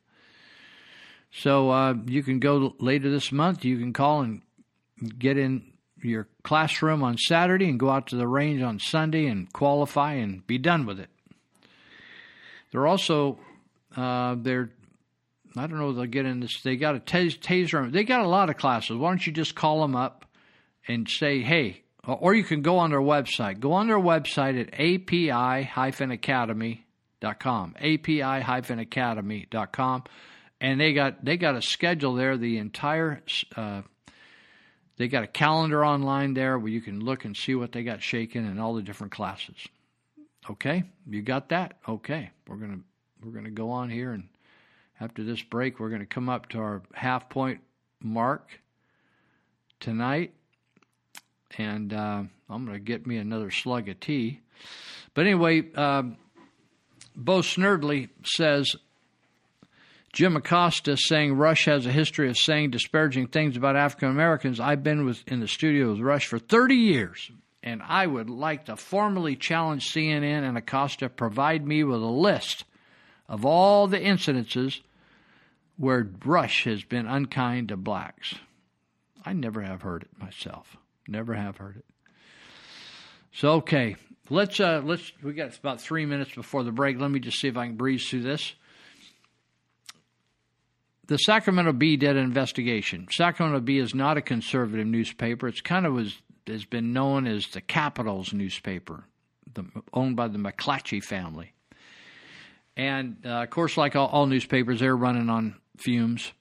So 1.31 1.71
uh, 1.71 1.95
you 2.07 2.25
can 2.25 2.41
go 2.41 2.75
later 2.81 3.11
this 3.11 3.31
month. 3.31 3.65
You 3.65 3.79
can 3.79 3.93
call 3.93 4.23
and 4.23 4.43
get 5.19 5.39
in 5.39 5.73
your 6.03 6.27
classroom 6.43 7.05
on 7.05 7.17
Saturday 7.17 7.69
and 7.69 7.79
go 7.79 7.91
out 7.91 8.09
to 8.09 8.17
the 8.17 8.27
range 8.27 8.61
on 8.63 8.81
Sunday 8.81 9.27
and 9.27 9.53
qualify 9.53 10.15
and 10.15 10.45
be 10.47 10.59
done 10.59 10.85
with 10.85 10.99
it. 10.99 11.11
They're 12.73 12.87
also 12.87 13.39
uh, 13.97 14.37
they're 14.39 14.71
I 15.57 15.67
don't 15.67 15.79
know 15.79 15.93
they'll 15.93 16.07
get 16.07 16.27
in 16.27 16.41
this. 16.41 16.61
They 16.63 16.77
got 16.77 16.95
a 16.95 17.01
tas- 17.01 17.37
taser. 17.37 17.91
They 17.91 18.05
got 18.05 18.25
a 18.25 18.29
lot 18.29 18.51
of 18.51 18.57
classes. 18.57 18.97
Why 18.97 19.11
don't 19.11 19.27
you 19.27 19.33
just 19.33 19.55
call 19.55 19.81
them 19.81 19.97
up 19.97 20.27
and 20.87 21.09
say, 21.09 21.41
hey, 21.41 21.83
or 22.07 22.35
you 22.35 22.45
can 22.45 22.63
go 22.63 22.79
on 22.79 22.91
their 22.91 23.01
website. 23.01 23.61
Go 23.61 23.73
on 23.73 23.87
their 23.87 23.99
website 23.99 24.61
at 24.61 24.79
api-academy.com. 24.79 27.75
api-academy.com, 27.79 30.05
and 30.61 30.81
they 30.81 30.93
got 30.93 31.25
they 31.25 31.37
got 31.37 31.57
a 31.57 31.63
schedule 31.63 32.15
there. 32.15 32.37
The 32.37 32.59
entire 32.59 33.23
uh, 33.57 33.83
they 34.97 35.09
got 35.09 35.23
a 35.23 35.29
calendar 35.29 35.85
online 35.85 36.35
there 36.35 36.59
where 36.59 36.71
you 36.71 36.81
can 36.81 37.01
look 37.01 37.25
and 37.25 37.37
see 37.37 37.55
what 37.55 37.73
they 37.73 37.83
got 37.83 38.03
shaking 38.03 38.47
and 38.47 38.61
all 38.61 38.75
the 38.75 38.83
different 38.83 39.13
classes. 39.13 39.57
Okay, 40.51 40.85
you 41.07 41.23
got 41.23 41.51
that? 41.51 41.79
Okay, 41.87 42.31
we're 42.47 42.57
gonna 42.57 42.81
we're 43.23 43.33
gonna 43.33 43.51
go 43.51 43.71
on 43.71 43.91
here 43.91 44.13
and 44.13 44.29
after 45.01 45.23
this 45.23 45.43
break, 45.43 45.79
we're 45.79 45.91
gonna 45.91 46.07
come 46.07 46.29
up 46.29 46.49
to 46.51 46.59
our 46.59 46.83
half 46.93 47.29
point 47.29 47.61
mark 48.01 48.49
tonight, 49.81 50.33
and 51.57 51.93
uh, 51.93 52.23
I'm 52.49 52.67
gonna 52.67 52.79
get 52.79 53.07
me 53.07 53.17
another 53.17 53.51
slug 53.51 53.89
of 53.89 54.01
tea. 54.01 54.41
But 55.15 55.27
anyway, 55.27 55.65
uh, 55.75 56.05
Bo 57.15 57.41
Snerdley 57.41 58.09
says 58.25 58.77
Jim 60.13 60.37
Acosta 60.37 60.97
saying 60.97 61.35
Rush 61.35 61.67
has 61.67 61.87
a 61.87 61.93
history 61.93 62.29
of 62.29 62.37
saying 62.37 62.71
disparaging 62.71 63.29
things 63.29 63.57
about 63.57 63.77
African 63.77 64.09
Americans. 64.09 64.59
I've 64.59 64.83
been 64.83 65.05
with, 65.05 65.23
in 65.29 65.41
the 65.41 65.49
studio 65.49 65.91
with 65.91 66.01
Rush 66.01 66.27
for 66.27 66.39
30 66.39 66.75
years, 66.75 67.31
and 67.63 67.83
I 67.83 68.07
would 68.07 68.31
like 68.31 68.67
to 68.67 68.77
formally 68.77 69.37
challenge 69.37 69.93
CNN 69.93 70.49
and 70.49 70.57
Acosta 70.57 71.09
provide 71.09 71.67
me 71.67 71.85
with 71.85 72.03
a 72.03 72.07
list 72.07 72.65
of 73.29 73.45
all 73.45 73.87
the 73.87 73.99
incidences 73.99 74.81
where 75.79 76.11
Rush 76.25 76.65
has 76.65 76.85
been 76.85 77.07
unkind 77.07 77.69
to 77.69 77.77
blacks. 77.77 78.35
I 79.25 79.33
never 79.33 79.63
have 79.63 79.83
heard 79.83 80.03
it 80.03 80.11
myself. 80.19 80.77
Never 81.07 81.35
have 81.35 81.57
heard 81.57 81.77
it. 81.77 81.85
So 83.33 83.53
okay, 83.55 83.97
let's 84.29 84.61
uh, 84.61 84.83
let's 84.85 85.13
we 85.23 85.33
got 85.33 85.57
about 85.59 85.81
three 85.81 86.05
minutes 86.05 86.35
before 86.35 86.65
the 86.65 86.73
break. 86.73 87.01
Let 87.01 87.11
me 87.11 87.21
just 87.21 87.39
see 87.39 87.49
if 87.49 87.57
I 87.57 87.67
can 87.67 87.77
breeze 87.77 88.07
through 88.09 88.23
this 88.23 88.55
the 91.09 91.17
Sacramento 91.17 91.73
Bee 91.73 91.97
did 91.97 92.17
an 92.17 92.23
investigation. 92.23 93.09
Sacramento 93.11 93.61
Bee 93.61 93.79
is 93.79 93.95
not 93.95 94.19
a 94.19 94.23
conservative 94.23 94.87
newspaper. 94.87 95.49
It's 95.49 95.61
kind 95.61 95.87
of 95.87 95.95
was 95.95 96.17
has 96.47 96.65
been 96.65 96.95
known 96.95 97.27
as 97.27 97.47
the 97.49 97.61
Capitol's 97.61 98.33
newspaper, 98.33 99.05
the, 99.53 99.67
owned 99.93 100.17
by 100.17 100.29
the 100.29 100.39
McClatchy 100.39 101.03
family. 101.03 101.53
And 102.75 103.19
uh, 103.23 103.43
of 103.43 103.51
course, 103.51 103.77
like 103.77 103.97
all, 103.97 104.07
all, 104.07 104.27
newspapers, 104.27 104.81
they're 104.81 104.97
running 104.97 105.29
on 105.29 105.57
fumes. 105.81 106.33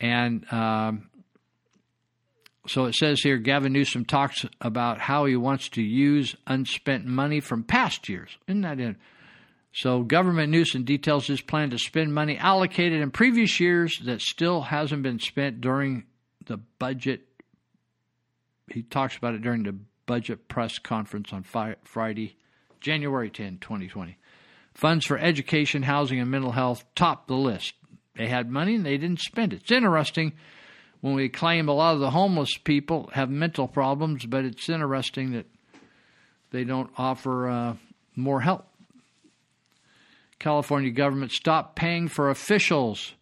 And 0.00 0.44
um, 0.52 1.10
so 2.66 2.84
it 2.84 2.94
says 2.94 3.20
here 3.20 3.38
Gavin 3.38 3.72
Newsom 3.72 4.04
talks 4.04 4.44
about 4.60 5.00
how 5.00 5.24
he 5.24 5.36
wants 5.36 5.68
to 5.70 5.82
use 5.82 6.36
unspent 6.46 7.04
money 7.04 7.40
from 7.40 7.62
past 7.62 8.08
years. 8.08 8.36
Isn't 8.46 8.62
that 8.62 8.80
in? 8.80 8.96
So, 9.76 10.02
Government 10.04 10.52
Newsom 10.52 10.84
details 10.84 11.26
his 11.26 11.40
plan 11.40 11.70
to 11.70 11.78
spend 11.78 12.14
money 12.14 12.38
allocated 12.38 13.02
in 13.02 13.10
previous 13.10 13.58
years 13.58 13.98
that 14.04 14.20
still 14.20 14.60
hasn't 14.62 15.02
been 15.02 15.18
spent 15.18 15.60
during 15.60 16.04
the 16.46 16.58
budget. 16.78 17.22
He 18.72 18.82
talks 18.82 19.16
about 19.16 19.34
it 19.34 19.42
during 19.42 19.64
the 19.64 19.76
budget 20.06 20.46
press 20.46 20.78
conference 20.78 21.32
on 21.32 21.42
fi- 21.42 21.74
Friday, 21.82 22.36
January 22.80 23.30
10, 23.30 23.58
2020. 23.58 24.16
Funds 24.74 25.06
for 25.06 25.18
education, 25.18 25.82
housing, 25.82 26.20
and 26.20 26.30
mental 26.30 26.52
health 26.52 26.84
top 26.94 27.26
the 27.26 27.34
list. 27.34 27.74
They 28.16 28.28
had 28.28 28.50
money 28.50 28.76
and 28.76 28.86
they 28.86 28.96
didn't 28.96 29.20
spend 29.20 29.52
it. 29.52 29.62
It's 29.62 29.72
interesting 29.72 30.32
when 31.00 31.14
we 31.14 31.28
claim 31.28 31.68
a 31.68 31.72
lot 31.72 31.94
of 31.94 32.00
the 32.00 32.10
homeless 32.10 32.56
people 32.56 33.10
have 33.12 33.28
mental 33.28 33.68
problems, 33.68 34.24
but 34.24 34.44
it's 34.44 34.68
interesting 34.68 35.32
that 35.32 35.46
they 36.50 36.64
don't 36.64 36.90
offer 36.96 37.48
uh, 37.48 37.76
more 38.14 38.40
help. 38.40 38.66
California 40.38 40.90
government 40.90 41.32
stopped 41.32 41.76
paying 41.76 42.08
for 42.08 42.30
officials 42.30 43.14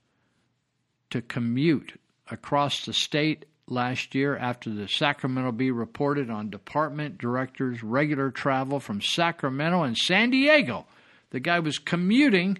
to 1.10 1.22
commute 1.22 1.98
across 2.30 2.84
the 2.84 2.92
state 2.92 3.46
last 3.68 4.14
year 4.14 4.36
after 4.36 4.70
the 4.70 4.88
Sacramento 4.88 5.52
Bee 5.52 5.70
reported 5.70 6.30
on 6.30 6.50
department 6.50 7.18
directors' 7.18 7.82
regular 7.82 8.30
travel 8.30 8.80
from 8.80 9.00
Sacramento 9.00 9.82
and 9.82 9.96
San 9.96 10.30
Diego. 10.30 10.86
The 11.30 11.40
guy 11.40 11.60
was 11.60 11.78
commuting 11.78 12.58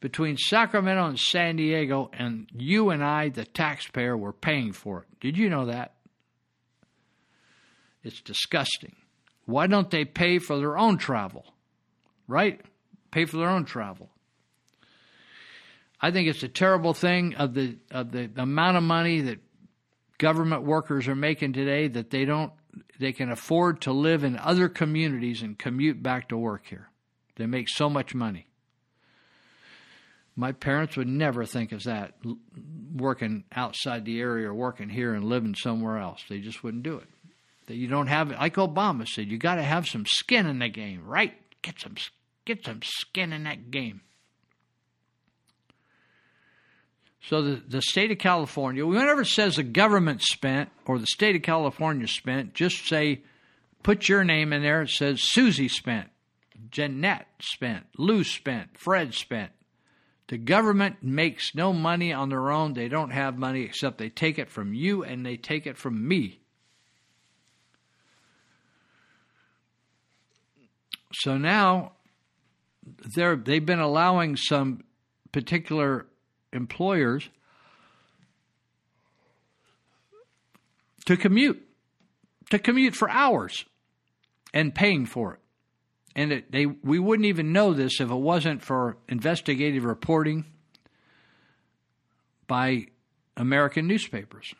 between 0.00 0.36
Sacramento 0.36 1.06
and 1.06 1.18
San 1.18 1.56
Diego, 1.56 2.10
and 2.12 2.48
you 2.52 2.90
and 2.90 3.04
I, 3.04 3.28
the 3.28 3.44
taxpayer, 3.44 4.16
were 4.16 4.32
paying 4.32 4.72
for 4.72 5.02
it. 5.02 5.20
Did 5.20 5.36
you 5.36 5.48
know 5.50 5.66
that? 5.66 5.94
It's 8.02 8.22
disgusting. 8.22 8.96
Why 9.44 9.66
don't 9.66 9.90
they 9.90 10.04
pay 10.04 10.38
for 10.38 10.58
their 10.58 10.78
own 10.78 10.96
travel? 10.96 11.44
Right? 12.26 12.60
Pay 13.10 13.26
for 13.26 13.36
their 13.36 13.50
own 13.50 13.64
travel. 13.64 14.08
I 16.00 16.10
think 16.10 16.28
it's 16.28 16.42
a 16.42 16.48
terrible 16.48 16.94
thing 16.94 17.34
of 17.34 17.52
the 17.52 17.76
of 17.90 18.10
the 18.10 18.30
amount 18.36 18.78
of 18.78 18.82
money 18.82 19.20
that 19.22 19.38
government 20.16 20.62
workers 20.62 21.08
are 21.08 21.14
making 21.14 21.52
today 21.52 21.88
that 21.88 22.10
they 22.10 22.24
don't 22.24 22.52
they 22.98 23.12
can 23.12 23.30
afford 23.30 23.82
to 23.82 23.92
live 23.92 24.24
in 24.24 24.38
other 24.38 24.68
communities 24.68 25.42
and 25.42 25.58
commute 25.58 26.02
back 26.02 26.28
to 26.30 26.38
work 26.38 26.66
here. 26.66 26.88
They 27.36 27.46
make 27.46 27.68
so 27.68 27.90
much 27.90 28.14
money. 28.14 28.49
My 30.36 30.52
parents 30.52 30.96
would 30.96 31.08
never 31.08 31.44
think 31.44 31.72
of 31.72 31.82
that 31.84 32.14
working 32.94 33.44
outside 33.52 34.04
the 34.04 34.20
area 34.20 34.48
or 34.48 34.54
working 34.54 34.88
here 34.88 35.14
and 35.14 35.24
living 35.24 35.54
somewhere 35.54 35.98
else. 35.98 36.22
They 36.28 36.38
just 36.38 36.62
wouldn't 36.62 36.82
do 36.82 36.96
it. 36.96 37.08
That 37.66 37.76
you 37.76 37.88
don't 37.88 38.08
have 38.08 38.30
like 38.30 38.54
Obama 38.54 39.06
said, 39.06 39.28
you 39.28 39.38
got 39.38 39.56
to 39.56 39.62
have 39.62 39.86
some 39.86 40.06
skin 40.06 40.46
in 40.46 40.58
the 40.58 40.68
game, 40.68 41.06
right? 41.06 41.34
Get 41.62 41.80
some 41.80 41.94
get 42.44 42.64
some 42.64 42.80
skin 42.82 43.32
in 43.32 43.44
that 43.44 43.70
game. 43.70 44.00
So 47.22 47.42
the, 47.42 47.62
the 47.68 47.82
state 47.82 48.10
of 48.10 48.18
California, 48.18 48.86
whenever 48.86 49.22
it 49.22 49.26
says 49.26 49.56
the 49.56 49.62
government 49.62 50.22
spent 50.22 50.70
or 50.86 50.98
the 50.98 51.06
state 51.06 51.36
of 51.36 51.42
California 51.42 52.08
spent, 52.08 52.54
just 52.54 52.88
say, 52.88 53.22
put 53.82 54.08
your 54.08 54.24
name 54.24 54.52
in 54.52 54.62
there. 54.62 54.82
It 54.82 54.90
says 54.90 55.20
Susie 55.22 55.68
spent, 55.68 56.08
Jeanette 56.70 57.28
spent, 57.40 57.84
Lou 57.96 58.24
spent, 58.24 58.78
Fred 58.78 59.14
spent. 59.14 59.52
The 60.30 60.38
government 60.38 61.02
makes 61.02 61.56
no 61.56 61.72
money 61.72 62.12
on 62.12 62.28
their 62.28 62.52
own. 62.52 62.74
They 62.74 62.86
don't 62.86 63.10
have 63.10 63.36
money 63.36 63.62
except 63.62 63.98
they 63.98 64.08
take 64.08 64.38
it 64.38 64.48
from 64.48 64.72
you 64.72 65.02
and 65.02 65.26
they 65.26 65.36
take 65.36 65.66
it 65.66 65.76
from 65.76 66.06
me. 66.06 66.38
So 71.12 71.36
now 71.36 71.94
they're, 73.16 73.34
they've 73.34 73.66
been 73.66 73.80
allowing 73.80 74.36
some 74.36 74.84
particular 75.32 76.06
employers 76.52 77.28
to 81.06 81.16
commute, 81.16 81.60
to 82.50 82.60
commute 82.60 82.94
for 82.94 83.10
hours 83.10 83.64
and 84.54 84.72
paying 84.72 85.06
for 85.06 85.34
it. 85.34 85.39
And 86.16 86.32
it, 86.32 86.50
they, 86.50 86.66
we 86.66 86.98
wouldn't 86.98 87.26
even 87.26 87.52
know 87.52 87.72
this 87.72 88.00
if 88.00 88.10
it 88.10 88.14
wasn't 88.14 88.62
for 88.62 88.96
investigative 89.08 89.84
reporting 89.84 90.44
by 92.46 92.86
American 93.36 93.86
newspapers. 93.86 94.52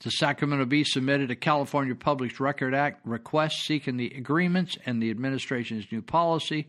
The 0.00 0.10
Sacramento 0.10 0.66
Bee 0.66 0.84
submitted 0.84 1.32
a 1.32 1.36
California 1.36 1.94
Public 1.96 2.38
Record 2.38 2.74
Act 2.74 3.04
request 3.04 3.64
seeking 3.64 3.96
the 3.96 4.12
agreements 4.16 4.76
and 4.86 5.02
the 5.02 5.10
administration's 5.10 5.90
new 5.90 6.02
policy 6.02 6.68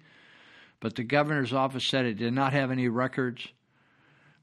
but 0.79 0.95
the 0.95 1.03
governor's 1.03 1.53
office 1.53 1.87
said 1.87 2.05
it 2.05 2.15
did 2.15 2.33
not 2.33 2.53
have 2.53 2.71
any 2.71 2.87
records 2.87 3.47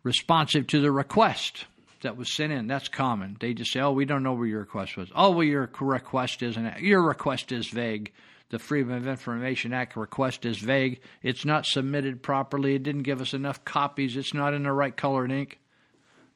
responsive 0.03 0.67
to 0.69 0.81
the 0.81 0.91
request 0.91 1.67
that 2.05 2.17
was 2.17 2.33
sent 2.33 2.53
in. 2.53 2.67
That's 2.67 2.89
common. 2.89 3.37
They 3.41 3.53
just 3.53 3.73
say, 3.73 3.81
"Oh, 3.81 3.93
we 3.93 4.05
don't 4.05 4.23
know 4.23 4.33
where 4.33 4.47
your 4.47 4.61
request 4.61 4.97
was." 4.97 5.11
Oh, 5.15 5.33
well, 5.33 5.45
your 5.45 5.69
request 5.81 6.43
isn't. 6.43 6.81
Your 6.81 7.03
request 7.03 7.53
is 7.53 7.69
vague. 7.69 8.13
The 8.51 8.59
Freedom 8.59 8.93
of 8.93 9.09
Information 9.09 9.73
Act 9.73 9.97
request 9.97 10.47
is 10.47 10.59
vague. 10.59 11.01
It's 11.23 11.45
not 11.45 11.67
submitted 11.67 12.23
properly. 12.23 12.75
It 12.75 12.83
didn't 12.85 13.03
give 13.03 13.21
us 13.21 13.35
enough 13.35 13.65
copies. 13.65 14.17
It's 14.17 14.33
not 14.33 14.55
in 14.55 14.63
the 14.63 14.73
right 14.73 14.97
color 14.97 15.25
and 15.25 15.33
ink. 15.33 15.59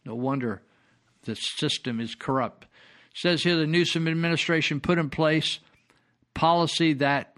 No 0.05 0.15
wonder 0.15 0.63
the 1.23 1.37
system 1.37 2.01
is 2.01 2.15
corrupt. 2.15 2.65
It 2.65 3.19
says 3.19 3.43
here 3.43 3.57
the 3.57 3.67
Newsom 3.67 4.09
administration 4.09 4.81
put 4.81 4.99
in 4.99 5.11
place 5.11 5.61
policy 6.35 6.95
that 6.95 7.37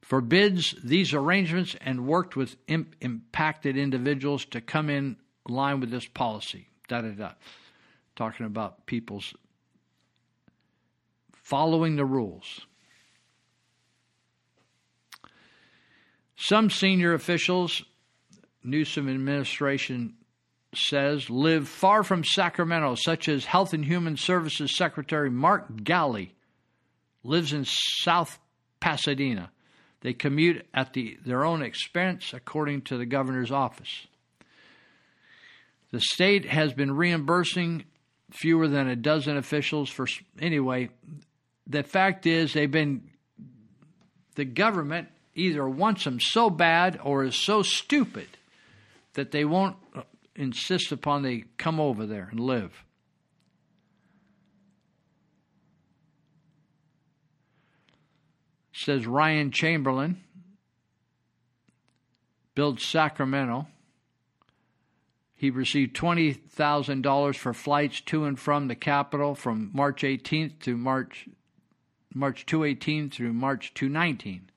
forbids 0.00 0.74
these 0.82 1.14
arrangements 1.14 1.76
and 1.80 2.06
worked 2.06 2.34
with 2.36 2.56
imp- 2.66 2.96
impacted 3.00 3.76
individuals 3.76 4.44
to 4.46 4.60
come 4.60 4.90
in 4.90 5.16
line 5.48 5.80
with 5.80 5.90
this 5.90 6.06
policy. 6.06 6.68
Da 6.92 7.00
da 7.00 7.08
da. 7.08 7.30
Talking 8.16 8.44
about 8.44 8.84
people's 8.84 9.32
following 11.32 11.96
the 11.96 12.04
rules. 12.04 12.66
Some 16.36 16.68
senior 16.68 17.14
officials, 17.14 17.82
Newsom 18.62 19.08
administration 19.08 20.16
says, 20.74 21.30
live 21.30 21.66
far 21.66 22.02
from 22.02 22.24
Sacramento, 22.24 22.96
such 22.96 23.26
as 23.26 23.46
Health 23.46 23.72
and 23.72 23.86
Human 23.86 24.18
Services 24.18 24.76
Secretary 24.76 25.30
Mark 25.30 25.74
Ghaly 25.74 26.32
lives 27.24 27.54
in 27.54 27.64
South 27.64 28.38
Pasadena. 28.80 29.50
They 30.02 30.12
commute 30.12 30.66
at 30.74 30.92
the, 30.92 31.16
their 31.24 31.46
own 31.46 31.62
expense, 31.62 32.34
according 32.34 32.82
to 32.82 32.98
the 32.98 33.06
governor's 33.06 33.50
office. 33.50 34.06
The 35.92 36.00
state 36.00 36.46
has 36.46 36.72
been 36.72 36.90
reimbursing 36.92 37.84
fewer 38.30 38.66
than 38.66 38.88
a 38.88 38.96
dozen 38.96 39.36
officials 39.36 39.88
for. 39.88 40.06
Anyway, 40.40 40.88
the 41.66 41.82
fact 41.82 42.26
is, 42.26 42.52
they've 42.52 42.70
been. 42.70 43.08
The 44.34 44.44
government 44.46 45.08
either 45.34 45.68
wants 45.68 46.04
them 46.04 46.18
so 46.18 46.50
bad 46.50 46.98
or 47.02 47.24
is 47.24 47.36
so 47.36 47.62
stupid 47.62 48.28
that 49.14 49.30
they 49.30 49.44
won't 49.44 49.76
uh, 49.94 50.02
insist 50.34 50.90
upon 50.90 51.22
they 51.22 51.44
come 51.58 51.78
over 51.78 52.06
there 52.06 52.28
and 52.30 52.40
live. 52.40 52.72
says 58.82 59.06
Ryan 59.06 59.50
Chamberlain 59.50 60.20
builds 62.54 62.84
Sacramento. 62.84 63.66
He 65.42 65.50
received 65.50 65.96
$20,000 65.96 67.34
for 67.34 67.52
flights 67.52 68.00
to 68.02 68.26
and 68.26 68.38
from 68.38 68.68
the 68.68 68.76
capital 68.76 69.34
from 69.34 69.70
March 69.74 70.02
18th 70.02 70.60
to 70.60 70.76
March 70.76 71.28
March 72.14 72.46
218 72.46 73.10
through 73.10 73.32
March 73.32 73.74
219. 73.74 74.52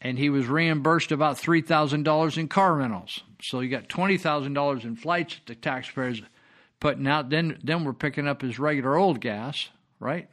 And 0.00 0.18
he 0.18 0.28
was 0.28 0.48
reimbursed 0.48 1.12
about 1.12 1.36
$3,000 1.36 2.36
in 2.36 2.48
car 2.48 2.74
rentals. 2.74 3.22
So 3.40 3.60
you 3.60 3.68
got 3.70 3.88
$20,000 3.88 4.82
in 4.82 4.96
flights 4.96 5.36
that 5.36 5.46
the 5.46 5.54
taxpayers 5.54 6.20
putting 6.80 7.06
out. 7.06 7.30
Then 7.30 7.60
then 7.62 7.84
we're 7.84 7.92
picking 7.92 8.26
up 8.26 8.42
his 8.42 8.58
regular 8.58 8.96
old 8.96 9.20
gas, 9.20 9.68
right? 10.00 10.28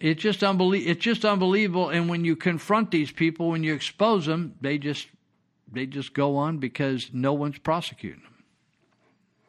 It's 0.00 0.22
just 0.22 0.40
unbelie- 0.40 0.86
It's 0.86 1.02
just 1.02 1.24
unbelievable. 1.24 1.88
And 1.88 2.08
when 2.08 2.24
you 2.24 2.36
confront 2.36 2.90
these 2.90 3.10
people, 3.10 3.48
when 3.50 3.64
you 3.64 3.74
expose 3.74 4.26
them, 4.26 4.54
they 4.60 4.78
just 4.78 5.08
they 5.72 5.86
just 5.86 6.12
go 6.14 6.36
on 6.36 6.58
because 6.58 7.10
no 7.12 7.32
one's 7.32 7.58
prosecuting 7.58 8.22
them. 8.22 8.44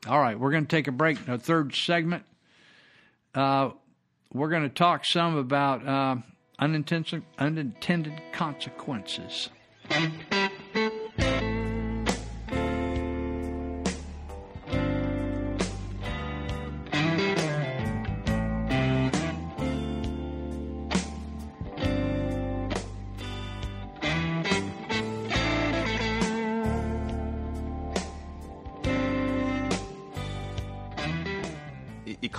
All 0.08 0.20
right, 0.20 0.40
we're 0.40 0.52
going 0.52 0.66
to 0.66 0.70
take 0.76 0.88
a 0.88 0.92
break. 0.92 1.18
In 1.28 1.38
third 1.40 1.76
segment, 1.76 2.24
uh, 3.36 3.72
we're 4.34 4.50
going 4.50 4.64
to 4.64 4.70
talk 4.70 5.06
some 5.06 5.36
about 5.38 5.86
uh, 5.88 6.16
unintended 6.60 7.24
unintended 7.38 8.22
consequences. 8.32 9.50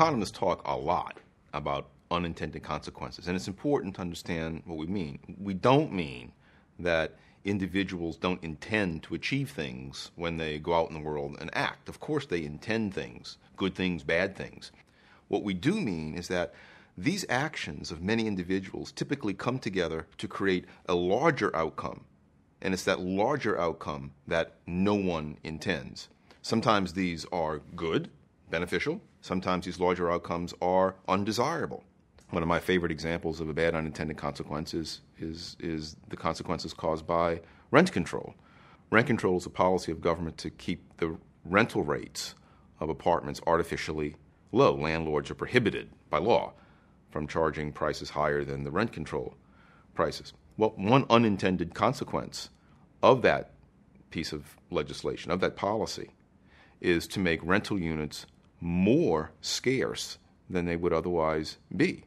Economists 0.05 0.39
talk 0.39 0.61
a 0.67 0.77
lot 0.77 1.17
about 1.55 1.89
unintended 2.11 2.63
consequences, 2.63 3.27
and 3.27 3.35
it's 3.35 3.49
important 3.49 3.95
to 3.95 4.03
understand 4.03 4.63
what 4.67 4.77
we 4.77 4.87
mean. 4.87 5.19
We 5.41 5.55
don't 5.55 5.95
mean 5.95 6.33
that 6.79 7.15
individuals 7.47 8.19
don't 8.19 8.45
intend 8.45 9.03
to 9.05 9.15
achieve 9.15 9.51
things 9.51 10.11
when 10.17 10.37
they 10.37 10.59
go 10.59 10.75
out 10.75 10.91
in 10.91 10.95
the 10.95 11.01
world 11.01 11.39
and 11.41 11.49
act. 11.57 11.89
Of 11.89 12.01
course, 12.01 12.27
they 12.27 12.45
intend 12.45 12.93
things 12.93 13.39
good 13.57 13.75
things, 13.75 14.03
bad 14.03 14.37
things. 14.37 14.73
What 15.29 15.43
we 15.43 15.55
do 15.55 15.81
mean 15.81 16.17
is 16.17 16.29
that 16.29 16.53
these 16.99 17.25
actions 17.31 17.91
of 17.91 18.03
many 18.03 18.27
individuals 18.27 18.93
typically 18.93 19.33
come 19.33 19.59
together 19.59 20.07
to 20.19 20.29
create 20.29 20.67
a 20.87 20.95
larger 20.95 21.55
outcome, 21.57 22.05
and 22.61 22.75
it's 22.75 22.85
that 22.85 23.01
larger 23.01 23.59
outcome 23.59 24.13
that 24.27 24.57
no 24.67 24.95
one 24.95 25.39
intends. 25.45 26.09
Sometimes 26.43 26.93
these 26.93 27.25
are 27.33 27.63
good, 27.75 28.11
beneficial, 28.51 29.01
sometimes 29.25 29.65
these 29.65 29.81
larger 29.81 30.13
outcomes 30.13 30.53
are 30.61 30.97
undesirable. 31.09 31.83
One 32.29 32.43
of 32.43 32.49
my 32.49 32.61
favorite 32.61 32.93
examples 32.93 33.41
of 33.41 33.49
a 33.49 33.55
bad 33.55 33.75
unintended 33.75 34.19
consequence 34.19 34.75
is, 34.75 35.01
is, 35.19 35.57
is 35.61 35.97
the 36.11 36.17
consequences 36.17 36.75
caused 36.75 37.07
by 37.07 37.41
rent 37.71 37.91
control. 37.91 38.35
Rent 38.91 39.07
control 39.07 39.39
is 39.39 39.47
a 39.47 39.51
policy 39.51 39.91
of 39.91 40.03
government 40.03 40.37
to 40.39 40.51
keep 40.51 40.99
the 40.99 41.17
rental 41.47 41.83
rates 41.83 42.35
of 42.81 42.91
apartments 42.91 43.41
artificially 43.47 44.15
low. 44.53 44.75
Landlords 44.75 45.31
are 45.31 45.35
prohibited 45.35 45.89
by 46.11 46.19
law 46.19 46.53
from 47.11 47.27
charging 47.27 47.73
prices 47.73 48.11
higher 48.11 48.45
than 48.45 48.63
the 48.63 48.71
rent 48.71 48.93
control 48.93 49.37
prices. 49.95 50.35
Well, 50.59 50.75
one 50.77 51.07
unintended 51.09 51.73
consequence 51.73 52.51
of 53.03 53.23
that 53.23 53.53
piece 54.11 54.35
of 54.35 54.59
legislation, 54.71 55.31
of 55.31 55.41
that 55.41 55.57
policy, 55.57 56.11
is 56.83 57.07
to 57.07 57.21
make 57.21 57.41
rental 57.43 57.81
units 57.81 58.27
more 58.65 59.31
scarce 59.43 60.17
than 60.49 60.65
they 60.65 60.75
would 60.75 60.93
otherwise 60.93 61.59
be. 61.77 62.05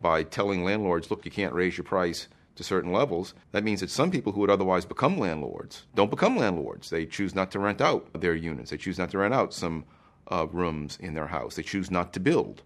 By 0.00 0.22
telling 0.22 0.64
landlords, 0.64 1.10
look, 1.10 1.26
you 1.26 1.30
can't 1.30 1.52
raise 1.52 1.76
your 1.76 1.84
price 1.84 2.26
to 2.56 2.64
certain 2.64 2.90
levels, 2.90 3.34
that 3.52 3.64
means 3.64 3.80
that 3.80 3.90
some 3.90 4.10
people 4.10 4.32
who 4.32 4.40
would 4.40 4.50
otherwise 4.50 4.84
become 4.86 5.18
landlords 5.18 5.84
don't 5.94 6.10
become 6.10 6.36
landlords. 6.36 6.90
They 6.90 7.04
choose 7.06 7.34
not 7.34 7.50
to 7.52 7.58
rent 7.58 7.80
out 7.80 8.08
their 8.18 8.34
units, 8.34 8.70
they 8.70 8.78
choose 8.78 8.98
not 8.98 9.10
to 9.10 9.18
rent 9.18 9.34
out 9.34 9.52
some 9.52 9.84
uh, 10.32 10.46
rooms 10.50 10.96
in 11.00 11.14
their 11.14 11.26
house. 11.26 11.56
They 11.56 11.62
choose 11.62 11.90
not 11.90 12.12
to 12.14 12.20
build 12.20 12.62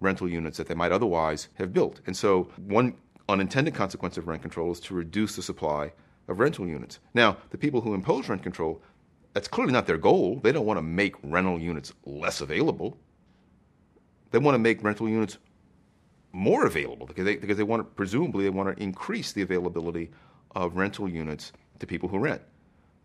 rental 0.00 0.28
units 0.28 0.58
that 0.58 0.66
they 0.66 0.74
might 0.74 0.92
otherwise 0.92 1.48
have 1.54 1.72
built. 1.72 2.00
And 2.06 2.16
so, 2.16 2.50
one 2.66 2.94
unintended 3.28 3.74
consequence 3.74 4.18
of 4.18 4.28
rent 4.28 4.42
control 4.42 4.72
is 4.72 4.80
to 4.80 4.94
reduce 4.94 5.36
the 5.36 5.42
supply 5.42 5.92
of 6.28 6.38
rental 6.38 6.66
units. 6.66 6.98
Now, 7.14 7.38
the 7.50 7.58
people 7.58 7.80
who 7.80 7.94
impose 7.94 8.28
rent 8.28 8.42
control, 8.42 8.82
that's 9.34 9.48
clearly 9.48 9.72
not 9.72 9.86
their 9.86 9.98
goal. 9.98 10.40
They 10.42 10.52
don't 10.52 10.64
want 10.64 10.78
to 10.78 10.82
make 10.82 11.16
rental 11.22 11.58
units 11.58 11.92
less 12.06 12.40
available. 12.40 12.96
They 14.30 14.38
want 14.38 14.54
to 14.54 14.60
make 14.60 14.82
rental 14.82 15.08
units 15.08 15.38
more 16.32 16.66
available 16.66 17.06
because 17.06 17.24
they, 17.24 17.36
because 17.36 17.56
they 17.56 17.62
want 17.64 17.80
to, 17.80 17.84
presumably, 17.84 18.44
they 18.44 18.50
want 18.50 18.74
to 18.74 18.82
increase 18.82 19.32
the 19.32 19.42
availability 19.42 20.10
of 20.54 20.76
rental 20.76 21.08
units 21.08 21.52
to 21.80 21.86
people 21.86 22.08
who 22.08 22.18
rent. 22.18 22.40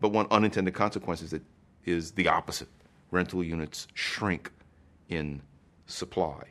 But 0.00 0.12
one 0.12 0.26
unintended 0.30 0.72
consequence 0.72 1.20
is 1.20 1.30
that 1.32 1.42
is 1.84 2.12
the 2.12 2.28
opposite 2.28 2.68
rental 3.10 3.42
units 3.42 3.88
shrink 3.94 4.50
in 5.08 5.42
supply. 5.86 6.44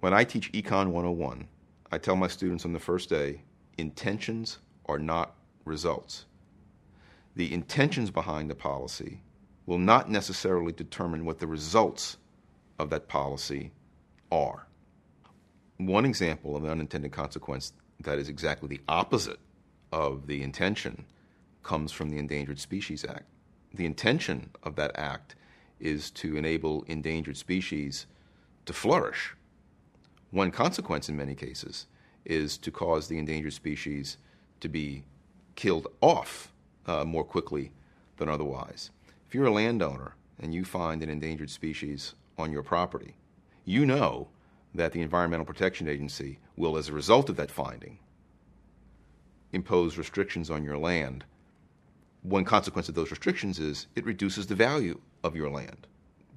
When 0.00 0.14
I 0.14 0.24
teach 0.24 0.52
Econ 0.52 0.88
101, 0.88 1.46
I 1.92 1.98
tell 1.98 2.16
my 2.16 2.28
students 2.28 2.64
on 2.64 2.72
the 2.72 2.80
first 2.80 3.10
day 3.10 3.42
intentions 3.76 4.58
are 4.86 4.98
not 4.98 5.34
results. 5.64 6.26
The 7.36 7.52
intentions 7.52 8.10
behind 8.10 8.48
the 8.48 8.54
policy 8.54 9.20
will 9.66 9.78
not 9.78 10.10
necessarily 10.10 10.72
determine 10.72 11.26
what 11.26 11.38
the 11.38 11.46
results 11.46 12.16
of 12.78 12.88
that 12.90 13.08
policy 13.08 13.72
are. 14.32 14.66
One 15.76 16.06
example 16.06 16.56
of 16.56 16.64
an 16.64 16.70
unintended 16.70 17.12
consequence 17.12 17.74
that 18.00 18.18
is 18.18 18.30
exactly 18.30 18.68
the 18.68 18.80
opposite 18.88 19.38
of 19.92 20.26
the 20.26 20.42
intention 20.42 21.04
comes 21.62 21.92
from 21.92 22.08
the 22.08 22.18
Endangered 22.18 22.58
Species 22.58 23.04
Act. 23.04 23.26
The 23.74 23.84
intention 23.84 24.50
of 24.62 24.76
that 24.76 24.92
act 24.94 25.34
is 25.78 26.10
to 26.12 26.36
enable 26.36 26.84
endangered 26.84 27.36
species 27.36 28.06
to 28.64 28.72
flourish. 28.72 29.34
One 30.30 30.50
consequence 30.50 31.10
in 31.10 31.18
many 31.18 31.34
cases 31.34 31.86
is 32.24 32.56
to 32.58 32.70
cause 32.70 33.08
the 33.08 33.18
endangered 33.18 33.52
species 33.52 34.16
to 34.60 34.68
be 34.70 35.04
killed 35.54 35.88
off 36.00 36.52
uh, 36.86 37.04
more 37.04 37.24
quickly 37.24 37.72
than 38.16 38.28
otherwise. 38.28 38.90
If 39.28 39.34
you're 39.34 39.46
a 39.46 39.52
landowner 39.52 40.14
and 40.40 40.54
you 40.54 40.64
find 40.64 41.02
an 41.02 41.08
endangered 41.08 41.50
species 41.50 42.14
on 42.38 42.52
your 42.52 42.62
property, 42.62 43.16
you 43.64 43.84
know 43.84 44.28
that 44.74 44.92
the 44.92 45.00
Environmental 45.00 45.46
Protection 45.46 45.88
Agency 45.88 46.38
will, 46.56 46.76
as 46.76 46.88
a 46.88 46.92
result 46.92 47.28
of 47.28 47.36
that 47.36 47.50
finding, 47.50 47.98
impose 49.52 49.98
restrictions 49.98 50.50
on 50.50 50.62
your 50.62 50.78
land. 50.78 51.24
One 52.22 52.44
consequence 52.44 52.88
of 52.88 52.94
those 52.94 53.10
restrictions 53.10 53.58
is 53.58 53.86
it 53.96 54.04
reduces 54.04 54.46
the 54.46 54.54
value 54.54 55.00
of 55.24 55.34
your 55.34 55.50
land, 55.50 55.86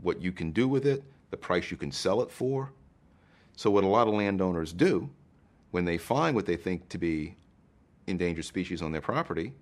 what 0.02 0.22
you 0.22 0.32
can 0.32 0.52
do 0.52 0.68
with 0.68 0.86
it, 0.86 1.04
the 1.32 1.38
price 1.38 1.70
you 1.70 1.78
can 1.78 1.92
sell 1.92 2.22
it 2.22 2.32
for. 2.32 2.72
So, 3.56 3.70
what 3.70 3.84
a 3.84 3.88
lot 3.88 4.08
of 4.08 4.14
landowners 4.14 4.72
do 4.74 5.10
when 5.72 5.86
they 5.86 5.98
find 5.98 6.36
what 6.36 6.46
they 6.46 6.56
think 6.56 6.88
to 6.90 6.98
be 6.98 7.36
endangered 8.08 8.46
species 8.46 8.82
on 8.82 8.92
their 8.92 9.02
property 9.02 9.54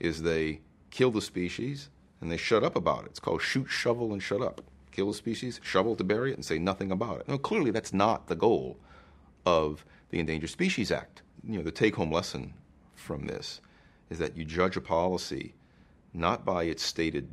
is 0.00 0.22
they 0.22 0.60
kill 0.90 1.10
the 1.10 1.20
species 1.20 1.90
and 2.20 2.30
they 2.30 2.36
shut 2.36 2.64
up 2.64 2.76
about 2.76 3.04
it. 3.04 3.10
It's 3.10 3.20
called 3.20 3.42
shoot, 3.42 3.66
shovel, 3.66 4.12
and 4.12 4.22
shut 4.22 4.42
up. 4.42 4.60
Kill 4.90 5.08
the 5.08 5.14
species, 5.14 5.60
shovel 5.62 5.96
to 5.96 6.04
bury 6.04 6.30
it, 6.30 6.34
and 6.34 6.44
say 6.44 6.58
nothing 6.58 6.90
about 6.90 7.20
it. 7.20 7.28
Now, 7.28 7.36
clearly, 7.36 7.70
that's 7.70 7.92
not 7.92 8.28
the 8.28 8.34
goal 8.34 8.78
of 9.44 9.84
the 10.10 10.18
Endangered 10.18 10.50
Species 10.50 10.90
Act. 10.90 11.22
You 11.44 11.58
know, 11.58 11.62
the 11.62 11.70
take 11.70 11.96
home 11.96 12.10
lesson 12.10 12.54
from 12.94 13.26
this 13.26 13.60
is 14.10 14.18
that 14.18 14.36
you 14.36 14.44
judge 14.44 14.76
a 14.76 14.80
policy 14.80 15.54
not 16.14 16.44
by 16.44 16.64
its 16.64 16.82
stated 16.82 17.28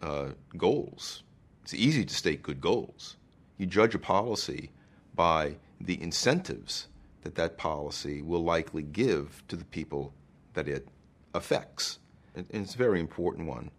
uh, 0.00 0.28
goals. 0.56 1.24
It's 1.62 1.74
easy 1.74 2.04
to 2.04 2.14
state 2.14 2.42
good 2.42 2.60
goals. 2.60 3.16
You 3.58 3.66
judge 3.66 3.94
a 3.94 3.98
policy 3.98 4.70
by 5.14 5.56
the 5.80 6.00
incentives 6.00 6.88
that 7.22 7.34
that 7.34 7.58
policy 7.58 8.22
will 8.22 8.44
likely 8.44 8.82
give 8.82 9.42
to 9.48 9.56
the 9.56 9.64
people 9.64 10.12
that 10.54 10.68
it 10.68 10.88
affects. 11.34 11.98
And, 12.38 12.62
it's 12.62 12.74
a 12.74 12.78
very 12.78 13.00
important 13.00 13.48
one 13.48 13.70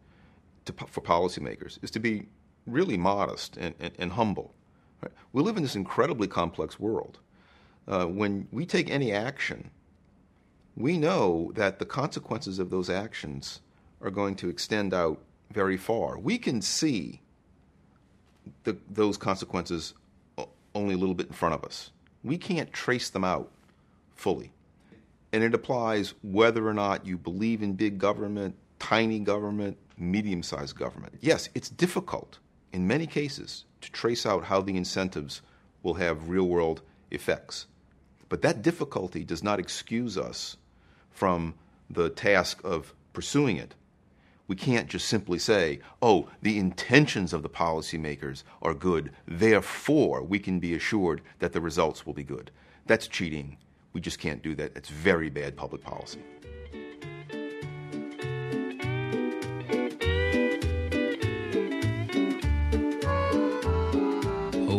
to, 0.66 0.74
for 0.88 1.02
policymakers 1.02 1.80
is 1.82 1.92
to 1.92 2.00
be 2.00 2.28
really 2.68 2.98
modest 2.98 3.58
and, 3.58 3.74
and, 3.80 3.94
and 3.98 4.12
humble. 4.12 4.54
Right? 5.02 5.12
We 5.34 5.42
live 5.42 5.58
in 5.58 5.64
this 5.64 5.76
incredibly 5.76 6.28
complex 6.28 6.80
world. 6.80 7.20
Uh, 7.88 8.06
when 8.06 8.48
we 8.52 8.66
take 8.66 8.90
any 8.90 9.12
action, 9.12 9.72
we 10.76 10.98
know 10.98 11.52
that 11.56 11.80
the 11.80 11.86
consequences 11.86 12.60
of 12.60 12.70
those 12.70 12.90
actions 12.90 13.62
are 14.02 14.12
going 14.12 14.36
to 14.36 14.50
extend 14.50 14.94
out 14.94 15.20
very 15.52 15.78
far. 15.78 16.20
We 16.20 16.38
can 16.38 16.62
see 16.62 17.22
the, 18.64 18.78
those 18.90 19.18
consequences 19.18 19.94
only 20.76 20.94
a 20.94 20.98
little 20.98 21.16
bit 21.16 21.28
in 21.28 21.34
front 21.34 21.56
of 21.56 21.64
us. 21.64 21.92
We 22.24 22.38
can't 22.38 22.72
trace 22.72 23.10
them 23.10 23.24
out 23.24 23.50
fully. 24.16 24.52
And 25.32 25.44
it 25.44 25.54
applies 25.54 26.14
whether 26.24 26.68
or 26.68 26.74
not 26.74 27.06
you 27.06 27.18
believe 27.18 27.62
in 27.62 27.74
big 27.74 27.98
government, 27.98 28.56
tiny 28.80 29.20
government, 29.20 29.78
medium 29.98 30.42
sized 30.42 30.76
government. 30.76 31.14
Yes, 31.22 31.50
it's 31.54 31.70
difficult 31.70 32.40
in 32.74 32.88
many 32.88 33.06
cases 33.06 33.66
to 33.82 33.92
trace 33.92 34.26
out 34.26 34.44
how 34.44 34.62
the 34.62 34.76
incentives 34.76 35.42
will 35.84 35.96
have 35.96 36.30
real 36.30 36.48
world 36.48 36.82
effects. 37.12 37.68
But 38.28 38.42
that 38.42 38.62
difficulty 38.62 39.24
does 39.24 39.44
not 39.44 39.60
excuse 39.60 40.18
us 40.18 40.58
from 41.12 41.56
the 41.90 42.10
task 42.10 42.62
of 42.64 42.94
pursuing 43.14 43.58
it 43.58 43.76
we 44.50 44.56
can't 44.56 44.90
just 44.90 45.08
simply 45.08 45.38
say, 45.38 45.80
oh, 46.02 46.28
the 46.42 46.58
intentions 46.58 47.34
of 47.34 47.44
the 47.44 47.50
policymakers 47.50 48.44
are 48.64 48.74
good, 48.74 49.12
therefore 49.28 50.24
we 50.24 50.40
can 50.40 50.60
be 50.60 50.74
assured 50.74 51.22
that 51.38 51.54
the 51.54 51.62
results 51.62 52.06
will 52.06 52.16
be 52.16 52.24
good. 52.24 52.50
That's 52.88 53.08
cheating. 53.08 53.58
We 53.94 54.02
just 54.02 54.20
can't 54.20 54.42
do 54.42 54.56
that. 54.56 54.72
It's 54.76 54.90
very 54.90 55.30
bad 55.30 55.56
public 55.56 55.82
policy. 55.82 56.20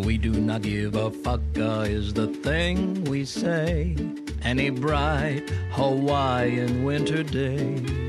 We 0.04 0.18
do 0.18 0.32
not 0.32 0.62
give 0.62 0.96
a 0.96 1.10
fuck 1.10 1.40
uh, 1.56 1.86
is 1.86 2.12
the 2.12 2.26
thing 2.26 3.04
we 3.04 3.24
say. 3.24 3.96
Any 4.42 4.70
bright 4.70 5.48
Hawaiian 5.70 6.82
winter 6.82 7.22
day 7.22 8.00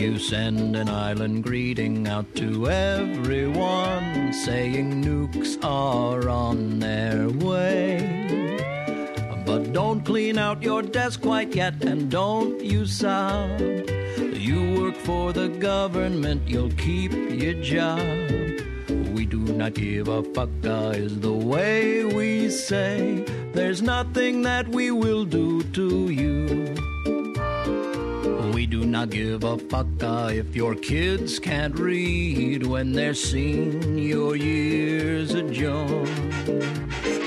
you 0.00 0.18
send 0.18 0.76
an 0.76 0.88
island 0.88 1.44
greeting 1.44 2.08
out 2.08 2.34
to 2.36 2.70
everyone, 2.70 4.32
saying 4.32 5.04
nukes 5.04 5.62
are 5.62 6.28
on 6.28 6.78
their 6.78 7.28
way. 7.28 8.19
But 9.50 9.72
don't 9.72 10.04
clean 10.04 10.38
out 10.38 10.62
your 10.62 10.80
desk 10.80 11.22
quite 11.22 11.56
yet, 11.56 11.82
and 11.82 12.08
don't 12.08 12.64
you 12.64 12.86
sob. 12.86 13.60
You 14.32 14.80
work 14.80 14.94
for 14.94 15.32
the 15.32 15.48
government, 15.48 16.46
you'll 16.46 16.70
keep 16.78 17.10
your 17.10 17.54
job. 17.54 17.98
We 19.12 19.26
do 19.26 19.40
not 19.40 19.74
give 19.74 20.06
a 20.06 20.22
fuck 20.22 20.50
uh, 20.64 20.92
is 20.94 21.18
the 21.18 21.32
way 21.32 22.04
we 22.04 22.48
say. 22.48 23.24
There's 23.52 23.82
nothing 23.82 24.42
that 24.42 24.68
we 24.68 24.92
will 24.92 25.24
do 25.24 25.64
to 25.64 26.10
you. 26.10 26.76
We 28.54 28.66
do 28.66 28.86
not 28.86 29.10
give 29.10 29.42
a 29.42 29.58
fuck 29.58 29.88
uh, 30.00 30.30
if 30.32 30.54
your 30.54 30.76
kids 30.76 31.40
can't 31.40 31.76
read 31.76 32.64
when 32.64 32.92
they're 32.92 33.14
senior 33.14 34.36
years 34.36 35.32
John. 35.50 37.19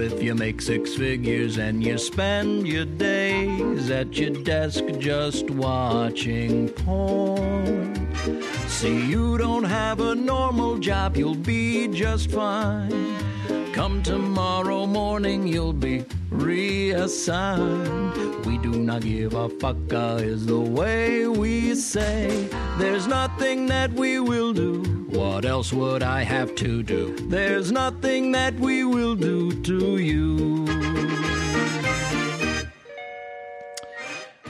If 0.00 0.22
you 0.22 0.34
make 0.34 0.62
six 0.62 0.94
figures 0.94 1.58
and 1.58 1.82
you 1.82 1.98
spend 1.98 2.68
your 2.68 2.84
days 2.84 3.90
at 3.90 4.16
your 4.16 4.30
desk 4.30 4.84
just 4.98 5.50
watching 5.50 6.68
porn. 6.68 8.14
See, 8.68 9.06
you 9.06 9.38
don't 9.38 9.64
have 9.64 10.00
a 10.00 10.14
normal 10.14 10.78
job, 10.78 11.16
you'll 11.16 11.34
be 11.34 11.88
just 11.88 12.30
fine. 12.30 13.16
Come 13.72 14.02
tomorrow 14.02 14.86
morning, 14.86 15.46
you'll 15.46 15.72
be 15.72 16.04
reassigned. 16.30 18.16
We 18.46 18.58
do 18.58 18.70
not 18.70 19.02
give 19.02 19.34
a 19.34 19.48
fuck, 19.48 19.76
is 19.90 20.46
the 20.46 20.60
way 20.60 21.26
we 21.26 21.74
say. 21.74 22.48
There's 22.78 23.06
nothing 23.06 23.66
that 23.66 23.92
we 23.92 24.20
will 24.20 24.52
do. 24.52 24.82
What 25.10 25.44
else 25.44 25.72
would 25.72 26.02
I 26.02 26.22
have 26.22 26.54
to 26.56 26.82
do? 26.82 27.16
There's 27.28 27.72
nothing 27.72 28.32
that 28.32 28.54
we 28.54 28.84
will 28.84 29.14
do 29.14 29.62
to 29.62 29.98
you. 29.98 30.66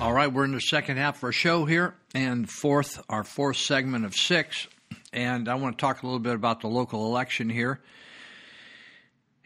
All 0.01 0.13
right, 0.13 0.33
we're 0.33 0.45
in 0.45 0.53
the 0.53 0.61
second 0.61 0.97
half 0.97 1.17
of 1.19 1.25
our 1.25 1.33
show 1.33 1.65
here, 1.65 1.95
and 2.15 2.49
fourth, 2.49 3.03
our 3.09 3.25
fourth 3.25 3.57
segment 3.57 4.05
of 4.05 4.15
six. 4.15 4.69
And 5.13 5.49
I 5.49 5.55
want 5.57 5.77
to 5.77 5.81
talk 5.81 6.03
a 6.03 6.07
little 6.07 6.21
bit 6.21 6.35
about 6.35 6.61
the 6.61 6.69
local 6.69 7.07
election 7.07 7.49
here. 7.51 7.81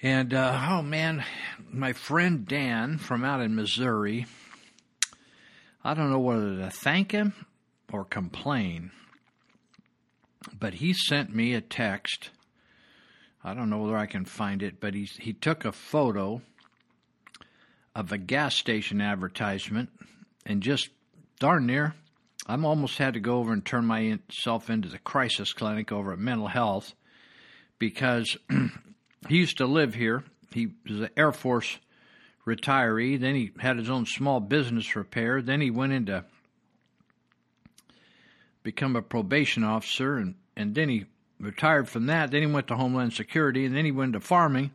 And 0.03 0.35
uh, 0.35 0.67
oh 0.69 0.83
man, 0.83 1.25
my 1.71 1.93
friend 1.93 2.45
Dan 2.45 2.99
from 2.99 3.25
out 3.25 3.41
in 3.41 3.55
Missouri, 3.55 4.27
I 5.85 5.95
don't 5.95 6.11
know 6.11 6.19
whether 6.19 6.57
to 6.57 6.71
thank 6.71 7.13
him 7.13 7.35
or 7.93 8.05
complain, 8.05 8.91
but 10.59 10.75
he 10.75 10.93
sent 10.93 11.33
me 11.33 11.55
a 11.55 11.61
text. 11.61 12.31
I 13.45 13.55
don't 13.55 13.71
know 13.71 13.79
whether 13.79 13.97
I 13.97 14.07
can 14.07 14.25
find 14.25 14.61
it, 14.61 14.81
but 14.81 14.95
he 14.95 15.05
he 15.21 15.33
took 15.33 15.65
a 15.65 15.71
photo 15.71 16.43
of 17.95 18.11
a 18.11 18.19
gas 18.19 18.57
station 18.57 19.01
advertisement 19.01 19.91
and 20.45 20.65
just 20.65 20.89
darn 21.39 21.67
near, 21.67 21.95
I'm 22.49 22.65
almost 22.65 22.99
had 22.99 23.15
to 23.15 23.21
go 23.21 23.39
over 23.39 23.53
and 23.53 23.65
turn 23.65 23.85
myself 23.85 24.69
into 24.69 24.89
the 24.89 24.99
crisis 24.99 25.53
clinic 25.53 25.93
over 25.93 26.13
at 26.13 26.19
mental 26.19 26.49
health 26.49 26.95
because 27.79 28.37
he 29.29 29.37
used 29.37 29.59
to 29.59 29.67
live 29.67 29.95
here. 29.95 30.25
He 30.53 30.69
was 30.89 31.01
an 31.01 31.11
Air 31.17 31.33
Force 31.33 31.79
retiree. 32.47 33.19
Then 33.19 33.35
he 33.35 33.53
had 33.59 33.79
his 33.79 33.91
own 33.91 34.07
small 34.07 34.41
business 34.41 34.95
repair. 34.97 35.41
Then 35.43 35.61
he 35.61 35.71
went 35.71 35.93
into 35.93 36.25
become 38.63 38.97
a 38.97 39.03
probation 39.03 39.65
officer, 39.65 40.17
and 40.17 40.35
and 40.57 40.75
then 40.75 40.89
he 40.89 41.07
retired 41.41 41.89
from 41.89 42.07
that. 42.07 42.31
Then 42.31 42.43
he 42.43 42.53
went 42.53 42.69
to 42.69 42.77
Homeland 42.77 43.13
Security, 43.13 43.65
and 43.65 43.77
then 43.77 43.85
he 43.85 43.93
went 43.93 44.13
to 44.15 44.21
farming. 44.21 44.73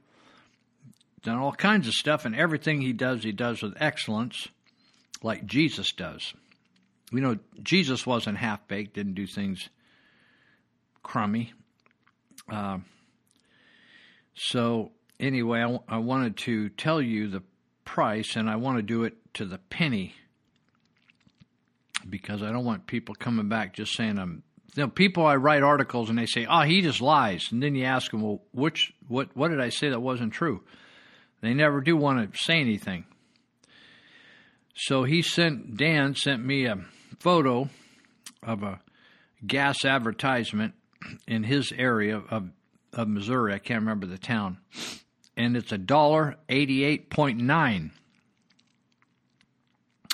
Done 1.24 1.38
all 1.38 1.54
kinds 1.54 1.88
of 1.88 1.94
stuff, 1.94 2.26
and 2.26 2.36
everything 2.36 2.82
he 2.82 2.94
does, 2.94 3.24
he 3.24 3.32
does 3.32 3.62
with 3.62 3.74
excellence, 3.78 4.48
like 5.24 5.46
Jesus 5.46 5.92
does. 5.92 6.34
You 7.12 7.22
know, 7.22 7.38
Jesus 7.62 8.06
wasn't 8.06 8.38
half 8.38 8.68
baked, 8.68 8.94
didn't 8.94 9.16
do 9.16 9.26
things 9.26 9.70
crummy. 11.04 11.54
Uh, 12.52 12.80
so, 14.38 14.92
anyway, 15.20 15.60
I, 15.60 15.64
w- 15.64 15.84
I 15.88 15.98
wanted 15.98 16.38
to 16.38 16.70
tell 16.70 17.02
you 17.02 17.28
the 17.28 17.42
price, 17.86 18.36
and 18.36 18.48
I 18.48 18.58
want 18.58 18.78
to 18.78 18.84
do 18.84 19.04
it 19.04 19.16
to 19.34 19.46
the 19.46 19.58
penny 19.58 20.14
because 22.08 22.44
I 22.44 22.52
don't 22.52 22.64
want 22.64 22.86
people 22.86 23.16
coming 23.16 23.50
back 23.50 23.74
just 23.74 23.96
saying 23.96 24.20
I'm. 24.20 24.44
You 24.76 24.84
know, 24.84 24.90
people 24.90 25.26
I 25.26 25.38
write 25.38 25.64
articles 25.64 26.10
and 26.12 26.20
they 26.20 26.28
say, 26.28 26.46
"Oh, 26.48 26.62
he 26.62 26.82
just 26.82 27.02
lies," 27.02 27.52
and 27.52 27.64
then 27.64 27.74
you 27.74 27.86
ask 27.86 28.12
them, 28.12 28.22
"Well, 28.22 28.44
which 28.52 28.94
what 29.08 29.36
what 29.36 29.50
did 29.50 29.60
I 29.60 29.70
say 29.70 29.90
that 29.90 30.02
wasn't 30.02 30.34
true?" 30.34 30.64
They 31.42 31.56
never 31.56 31.82
do 31.82 31.98
want 31.98 32.32
to 32.32 32.38
say 32.38 32.60
anything. 32.60 33.06
So 34.76 35.04
he 35.04 35.24
sent 35.24 35.78
Dan 35.78 36.14
sent 36.14 36.46
me 36.46 36.66
a 36.66 36.86
photo 37.20 37.70
of 38.44 38.62
a 38.62 38.82
gas 39.48 39.84
advertisement 39.84 40.76
in 41.28 41.44
his 41.44 41.72
area 41.76 42.22
of 42.30 42.52
of 42.98 43.08
Missouri. 43.08 43.54
I 43.54 43.60
can't 43.60 43.82
remember 43.82 44.06
the 44.06 44.18
town, 44.18 44.58
and 45.36 45.56
it's 45.56 45.72
a 45.72 45.78
dollar 45.78 46.36
eighty 46.50 46.84
eight 46.84 47.10
point 47.10 47.40
nine. 47.40 47.92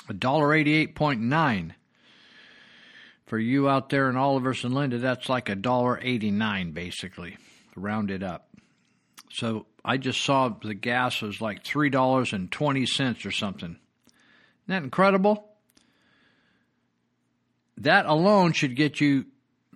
A 0.08 0.14
dollar 0.14 0.52
eighty 0.52 0.74
eight 0.74 0.94
point 0.94 1.20
nine. 1.20 1.74
For 3.26 3.38
you 3.38 3.68
out 3.70 3.88
there 3.88 4.10
in 4.10 4.16
Olivehurst 4.16 4.64
and 4.64 4.74
Linda, 4.74 4.98
that's 4.98 5.30
like 5.30 5.48
a 5.48 5.54
dollar 5.54 5.98
eighty 6.02 6.30
nine, 6.30 6.72
basically, 6.72 7.38
rounded 7.74 8.22
up. 8.22 8.48
So 9.32 9.66
I 9.84 9.96
just 9.96 10.22
saw 10.22 10.50
the 10.50 10.74
gas 10.74 11.22
was 11.22 11.40
like 11.40 11.64
three 11.64 11.90
dollars 11.90 12.32
and 12.32 12.52
twenty 12.52 12.86
cents 12.86 13.24
or 13.24 13.32
something. 13.32 13.70
Isn't 13.70 14.68
that 14.68 14.82
incredible? 14.82 15.48
That 17.78 18.06
alone 18.06 18.52
should 18.52 18.76
get 18.76 19.00
you 19.00 19.24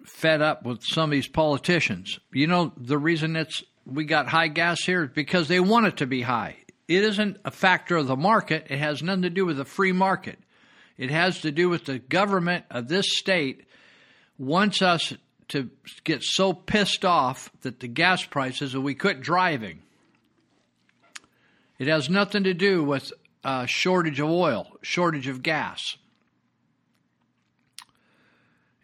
fed 0.08 0.42
up 0.42 0.64
with 0.64 0.82
some 0.82 1.10
of 1.10 1.12
these 1.12 1.28
politicians. 1.28 2.18
You 2.32 2.46
know 2.46 2.72
the 2.76 2.98
reason 2.98 3.36
it's 3.36 3.62
we 3.86 4.04
got 4.04 4.28
high 4.28 4.48
gas 4.48 4.82
here 4.84 5.04
is 5.04 5.10
because 5.14 5.48
they 5.48 5.60
want 5.60 5.86
it 5.86 5.96
to 5.98 6.06
be 6.06 6.22
high. 6.22 6.56
It 6.88 7.04
isn't 7.04 7.38
a 7.44 7.50
factor 7.50 7.96
of 7.96 8.06
the 8.06 8.16
market. 8.16 8.66
It 8.70 8.78
has 8.78 9.02
nothing 9.02 9.22
to 9.22 9.30
do 9.30 9.46
with 9.46 9.56
the 9.56 9.64
free 9.64 9.92
market. 9.92 10.38
It 10.96 11.10
has 11.10 11.40
to 11.42 11.52
do 11.52 11.68
with 11.68 11.84
the 11.84 11.98
government 11.98 12.64
of 12.70 12.88
this 12.88 13.16
state 13.16 13.64
wants 14.38 14.82
us 14.82 15.14
to 15.48 15.70
get 16.04 16.22
so 16.22 16.52
pissed 16.52 17.04
off 17.04 17.50
that 17.62 17.80
the 17.80 17.88
gas 17.88 18.24
prices 18.24 18.72
that 18.72 18.80
we 18.80 18.94
quit 18.94 19.20
driving. 19.20 19.80
It 21.78 21.88
has 21.88 22.10
nothing 22.10 22.44
to 22.44 22.54
do 22.54 22.82
with 22.82 23.12
a 23.44 23.66
shortage 23.66 24.20
of 24.20 24.28
oil, 24.28 24.66
shortage 24.82 25.28
of 25.28 25.42
gas. 25.42 25.96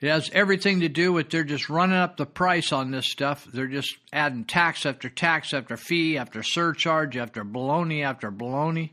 It 0.04 0.10
has 0.10 0.28
everything 0.34 0.80
to 0.80 0.90
do 0.90 1.14
with 1.14 1.30
they're 1.30 1.44
just 1.44 1.70
running 1.70 1.96
up 1.96 2.18
the 2.18 2.26
price 2.26 2.72
on 2.72 2.90
this 2.90 3.10
stuff. 3.10 3.46
They're 3.50 3.66
just 3.66 3.96
adding 4.12 4.44
tax 4.44 4.84
after 4.84 5.08
tax 5.08 5.54
after 5.54 5.78
fee 5.78 6.18
after 6.18 6.42
surcharge 6.42 7.16
after 7.16 7.42
baloney 7.42 8.04
after 8.04 8.30
baloney. 8.30 8.90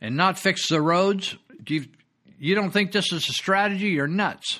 And 0.00 0.16
not 0.16 0.40
fix 0.40 0.68
the 0.68 0.80
roads. 0.80 1.36
Do 1.62 1.74
you, 1.74 1.84
you 2.36 2.56
don't 2.56 2.72
think 2.72 2.90
this 2.90 3.12
is 3.12 3.28
a 3.28 3.32
strategy? 3.32 3.90
You're 3.90 4.08
nuts. 4.08 4.58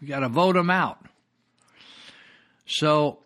You 0.00 0.06
got 0.06 0.20
to 0.20 0.28
vote 0.28 0.52
them 0.52 0.70
out. 0.70 1.04
So 2.66 3.18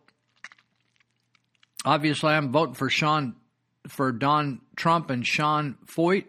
obviously, 1.85 2.31
I'm 2.31 2.51
voting 2.51 2.77
for 2.77 2.89
Sean, 2.89 3.35
for 3.89 4.11
Don 4.11 4.63
Trump 4.75 5.11
and 5.11 5.27
Sean 5.27 5.77
Foyt. 5.85 6.25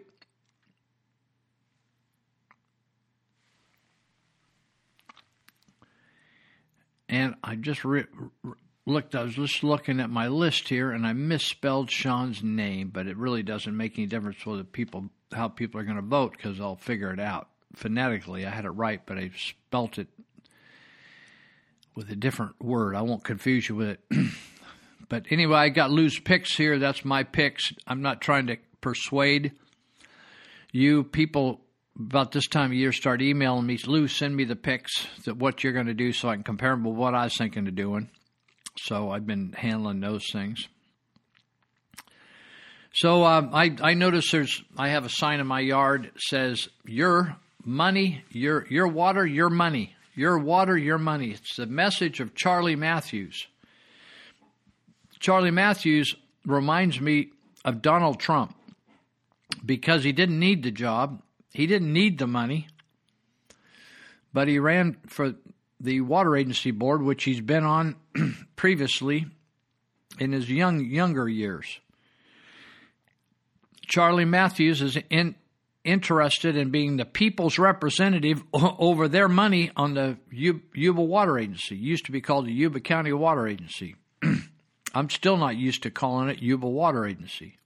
And 7.12 7.34
I 7.44 7.56
just 7.56 7.84
re- 7.84 8.06
re- 8.42 8.54
looked, 8.86 9.14
I 9.14 9.22
was 9.22 9.34
just 9.34 9.62
looking 9.62 10.00
at 10.00 10.08
my 10.08 10.28
list 10.28 10.70
here 10.70 10.90
and 10.90 11.06
I 11.06 11.12
misspelled 11.12 11.90
Sean's 11.90 12.42
name, 12.42 12.88
but 12.88 13.06
it 13.06 13.18
really 13.18 13.42
doesn't 13.42 13.76
make 13.76 13.98
any 13.98 14.06
difference 14.06 14.44
whether 14.46 14.64
people, 14.64 15.10
how 15.30 15.48
people 15.48 15.78
are 15.78 15.84
going 15.84 15.96
to 15.96 16.02
vote 16.02 16.32
because 16.32 16.58
I'll 16.58 16.76
figure 16.76 17.12
it 17.12 17.20
out. 17.20 17.48
Phonetically, 17.76 18.46
I 18.46 18.50
had 18.50 18.64
it 18.64 18.70
right, 18.70 19.02
but 19.04 19.18
I 19.18 19.30
spelt 19.36 19.98
it 19.98 20.08
with 21.94 22.10
a 22.10 22.16
different 22.16 22.54
word. 22.62 22.96
I 22.96 23.02
won't 23.02 23.24
confuse 23.24 23.68
you 23.68 23.76
with 23.76 23.88
it. 23.88 24.00
but 25.10 25.26
anyway, 25.28 25.56
I 25.56 25.68
got 25.68 25.90
loose 25.90 26.18
picks 26.18 26.56
here. 26.56 26.78
That's 26.78 27.04
my 27.04 27.24
picks. 27.24 27.74
I'm 27.86 28.00
not 28.00 28.22
trying 28.22 28.46
to 28.46 28.56
persuade 28.80 29.52
you 30.72 31.04
people 31.04 31.60
about 31.98 32.32
this 32.32 32.46
time 32.46 32.70
of 32.70 32.76
year 32.76 32.92
start 32.92 33.22
emailing 33.22 33.66
me, 33.66 33.78
Lou, 33.86 34.08
send 34.08 34.34
me 34.34 34.44
the 34.44 34.56
pics 34.56 35.06
that 35.24 35.36
what 35.36 35.62
you're 35.62 35.72
going 35.72 35.86
to 35.86 35.94
do 35.94 36.12
so 36.12 36.28
I 36.28 36.34
can 36.34 36.44
compare 36.44 36.70
them 36.70 36.84
with 36.84 36.96
what 36.96 37.14
I 37.14 37.24
was 37.24 37.36
thinking 37.36 37.68
of 37.68 37.74
doing. 37.74 38.10
So 38.78 39.10
I've 39.10 39.26
been 39.26 39.52
handling 39.52 40.00
those 40.00 40.26
things. 40.32 40.66
So 42.94 43.22
uh, 43.22 43.48
I 43.52 43.74
I 43.82 43.94
notice 43.94 44.30
there's 44.30 44.62
I 44.76 44.90
have 44.90 45.06
a 45.06 45.10
sign 45.10 45.40
in 45.40 45.46
my 45.46 45.60
yard 45.60 46.10
that 46.12 46.20
says 46.20 46.68
your 46.84 47.36
money, 47.64 48.22
your 48.30 48.66
your 48.68 48.86
water, 48.86 49.24
your 49.24 49.48
money, 49.48 49.94
your 50.14 50.38
water, 50.38 50.76
your 50.76 50.98
money. 50.98 51.30
It's 51.30 51.56
the 51.56 51.66
message 51.66 52.20
of 52.20 52.34
Charlie 52.34 52.76
Matthews. 52.76 53.46
Charlie 55.20 55.50
Matthews 55.50 56.14
reminds 56.44 57.00
me 57.00 57.30
of 57.64 57.80
Donald 57.80 58.18
Trump 58.20 58.54
because 59.64 60.04
he 60.04 60.12
didn't 60.12 60.38
need 60.38 60.62
the 60.62 60.70
job. 60.70 61.22
He 61.52 61.66
didn't 61.66 61.92
need 61.92 62.18
the 62.18 62.26
money, 62.26 62.68
but 64.32 64.48
he 64.48 64.58
ran 64.58 64.96
for 65.06 65.34
the 65.80 66.00
Water 66.00 66.36
Agency 66.36 66.70
Board, 66.70 67.02
which 67.02 67.24
he's 67.24 67.40
been 67.40 67.64
on 67.64 67.96
previously 68.56 69.26
in 70.18 70.32
his 70.32 70.48
young 70.48 70.84
younger 70.84 71.28
years. 71.28 71.80
Charlie 73.86 74.24
Matthews 74.24 74.80
is 74.80 74.96
in, 75.10 75.34
interested 75.84 76.56
in 76.56 76.70
being 76.70 76.96
the 76.96 77.04
people's 77.04 77.58
representative 77.58 78.42
over 78.52 79.08
their 79.08 79.28
money 79.28 79.70
on 79.76 79.94
the 79.94 80.16
Yuba 80.30 81.02
Water 81.02 81.38
Agency. 81.38 81.74
It 81.74 81.80
used 81.80 82.06
to 82.06 82.12
be 82.12 82.20
called 82.20 82.46
the 82.46 82.52
Yuba 82.52 82.80
County 82.80 83.12
Water 83.12 83.46
Agency. 83.46 83.96
I'm 84.94 85.10
still 85.10 85.36
not 85.36 85.56
used 85.56 85.82
to 85.82 85.90
calling 85.90 86.28
it 86.28 86.40
Yuba 86.40 86.68
Water 86.68 87.06
Agency. 87.06 87.58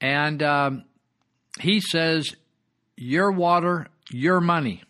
And 0.00 0.42
um, 0.42 0.84
he 1.60 1.80
says, 1.80 2.34
Your 2.96 3.30
water, 3.32 3.88
your 4.10 4.40
money. 4.40 4.82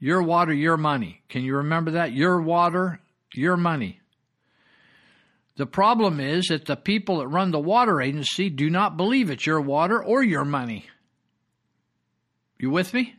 Your 0.00 0.22
water, 0.22 0.52
your 0.52 0.76
money. 0.76 1.22
Can 1.28 1.42
you 1.42 1.56
remember 1.56 1.92
that? 1.92 2.12
Your 2.12 2.40
water, 2.40 3.00
your 3.34 3.56
money. 3.56 4.00
The 5.56 5.66
problem 5.66 6.20
is 6.20 6.46
that 6.46 6.66
the 6.66 6.76
people 6.76 7.18
that 7.18 7.26
run 7.26 7.50
the 7.50 7.58
water 7.58 8.00
agency 8.00 8.48
do 8.48 8.70
not 8.70 8.96
believe 8.96 9.28
it's 9.28 9.44
your 9.44 9.60
water 9.60 10.02
or 10.02 10.22
your 10.22 10.44
money. 10.44 10.86
You 12.58 12.70
with 12.70 12.94
me? 12.94 13.16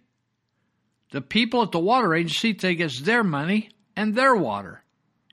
The 1.12 1.22
people 1.22 1.64
at 1.64 1.72
the 1.72 1.80
water 1.80 2.16
agency 2.16 2.54
think 2.54 2.80
it's 2.80 3.02
their 3.02 3.26
money 3.26 3.72
and 3.96 4.16
their 4.16 4.36
water. 4.36 4.84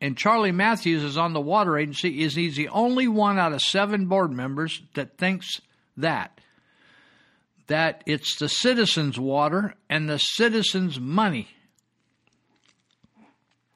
And 0.00 0.16
Charlie 0.16 0.52
Matthews 0.52 1.04
is 1.04 1.16
on 1.16 1.32
the 1.32 1.40
water 1.40 1.78
agency 1.78 2.22
is 2.22 2.34
he's 2.34 2.56
the 2.56 2.68
only 2.68 3.06
one 3.06 3.38
out 3.38 3.52
of 3.52 3.62
seven 3.62 4.06
board 4.06 4.32
members 4.32 4.82
that 4.94 5.16
thinks 5.16 5.60
that 5.96 6.35
that 7.66 8.02
it's 8.06 8.36
the 8.36 8.48
citizens' 8.48 9.18
water 9.18 9.74
and 9.88 10.08
the 10.08 10.18
citizens' 10.18 11.00
money. 11.00 11.48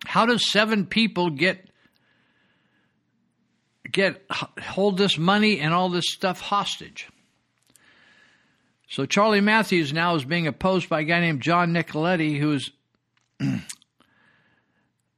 How 0.06 0.26
does 0.26 0.50
seven 0.50 0.86
people 0.86 1.30
get 1.30 1.68
get 3.90 4.24
hold 4.60 4.96
this 4.96 5.18
money 5.18 5.60
and 5.60 5.74
all 5.74 5.88
this 5.88 6.06
stuff 6.08 6.40
hostage? 6.40 7.08
So 8.88 9.06
Charlie 9.06 9.40
Matthews 9.40 9.92
now 9.92 10.14
is 10.16 10.24
being 10.24 10.46
opposed 10.46 10.88
by 10.88 11.00
a 11.00 11.04
guy 11.04 11.20
named 11.20 11.42
John 11.42 11.72
Nicoletti, 11.72 12.38
who's 12.38 12.72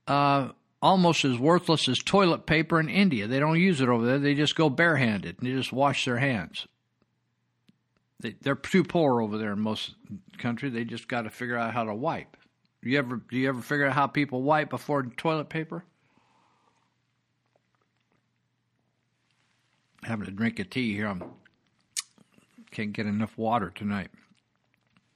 uh, 0.07 0.49
almost 0.83 1.25
as 1.25 1.39
worthless 1.39 1.89
as 1.89 1.99
toilet 1.99 2.45
paper 2.45 2.81
in 2.81 2.89
India. 2.89 3.27
They 3.27 3.39
don't 3.39 3.59
use 3.59 3.81
it 3.81 3.89
over 3.89 4.05
there; 4.05 4.19
they 4.19 4.35
just 4.35 4.57
go 4.57 4.69
barehanded 4.69 5.37
and 5.39 5.49
they 5.49 5.55
just 5.55 5.73
wash 5.73 6.05
their 6.05 6.19
hands. 6.19 6.67
They, 8.23 8.37
they're 8.41 8.55
too 8.55 8.85
poor 8.85 9.21
over 9.21 9.37
there 9.37 9.53
in 9.53 9.61
most 9.61 9.95
country. 10.39 10.71
They 10.71 10.85
just 10.85 11.09
got 11.09 11.23
to 11.23 11.31
figure 11.31 11.59
out 11.59 11.75
how 11.75 11.85
to 11.85 11.95
wipe. 11.95 12.37
You 12.83 12.99
ever 12.99 13.17
do 13.17 13.37
you 13.37 13.49
ever 13.49 13.61
figure 13.61 13.87
out 13.87 13.93
how 13.93 14.07
people 14.07 14.43
wipe 14.43 14.71
before 14.71 15.03
toilet 15.05 15.49
paper? 15.49 15.85
Having 20.05 20.29
a 20.29 20.33
drink 20.33 20.59
of 20.59 20.71
tea 20.71 20.95
here. 20.95 21.07
I'm 21.07 21.23
can't 22.73 22.93
get 22.93 23.07
enough 23.07 23.37
water 23.37 23.71
tonight. 23.75 24.11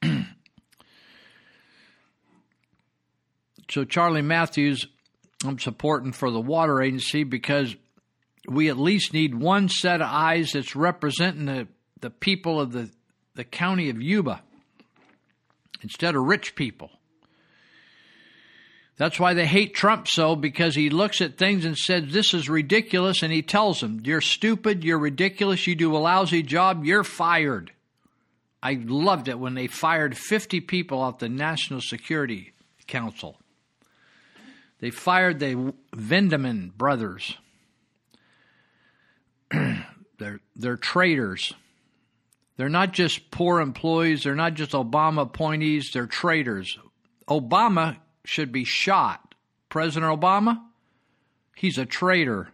so 3.70 3.84
Charlie 3.84 4.22
Matthews, 4.22 4.86
I'm 5.44 5.58
supporting 5.58 6.12
for 6.12 6.30
the 6.30 6.40
water 6.40 6.82
agency 6.82 7.24
because 7.24 7.74
we 8.46 8.68
at 8.68 8.76
least 8.76 9.14
need 9.14 9.34
one 9.34 9.68
set 9.68 10.02
of 10.02 10.08
eyes 10.10 10.52
that's 10.52 10.76
representing 10.76 11.46
the, 11.46 11.66
the 12.00 12.10
people 12.10 12.60
of 12.60 12.72
the 12.72 12.90
the 13.36 13.44
county 13.44 13.88
of 13.90 14.02
Yuba 14.02 14.42
instead 15.82 16.16
of 16.16 16.24
rich 16.24 16.54
people. 16.54 16.90
That's 18.96 19.20
why 19.20 19.34
they 19.34 19.46
hate 19.46 19.74
Trump 19.74 20.08
so, 20.08 20.34
because 20.34 20.74
he 20.74 20.88
looks 20.88 21.20
at 21.20 21.36
things 21.36 21.66
and 21.66 21.76
says, 21.76 22.04
This 22.12 22.32
is 22.32 22.48
ridiculous, 22.48 23.22
and 23.22 23.30
he 23.30 23.42
tells 23.42 23.80
them, 23.80 24.00
You're 24.02 24.22
stupid, 24.22 24.84
you're 24.84 24.98
ridiculous, 24.98 25.66
you 25.66 25.74
do 25.74 25.94
a 25.94 25.98
lousy 25.98 26.42
job, 26.42 26.84
you're 26.84 27.04
fired. 27.04 27.72
I 28.62 28.80
loved 28.82 29.28
it 29.28 29.38
when 29.38 29.54
they 29.54 29.66
fired 29.66 30.16
50 30.16 30.60
people 30.62 30.98
off 31.00 31.18
the 31.18 31.28
National 31.28 31.82
Security 31.82 32.52
Council. 32.86 33.36
They 34.80 34.90
fired 34.90 35.40
the 35.40 35.74
Vindman 35.94 36.72
brothers. 36.72 37.36
they're, 39.50 40.40
they're 40.56 40.76
traitors. 40.76 41.52
They're 42.56 42.68
not 42.68 42.92
just 42.92 43.30
poor 43.30 43.60
employees, 43.60 44.22
they're 44.22 44.34
not 44.34 44.54
just 44.54 44.72
Obama 44.72 45.22
appointees, 45.22 45.90
they're 45.92 46.06
traitors. 46.06 46.78
Obama 47.28 47.98
should 48.24 48.50
be 48.50 48.64
shot. 48.64 49.34
President 49.68 50.18
Obama, 50.18 50.62
he's 51.54 51.76
a 51.76 51.84
traitor. 51.84 52.48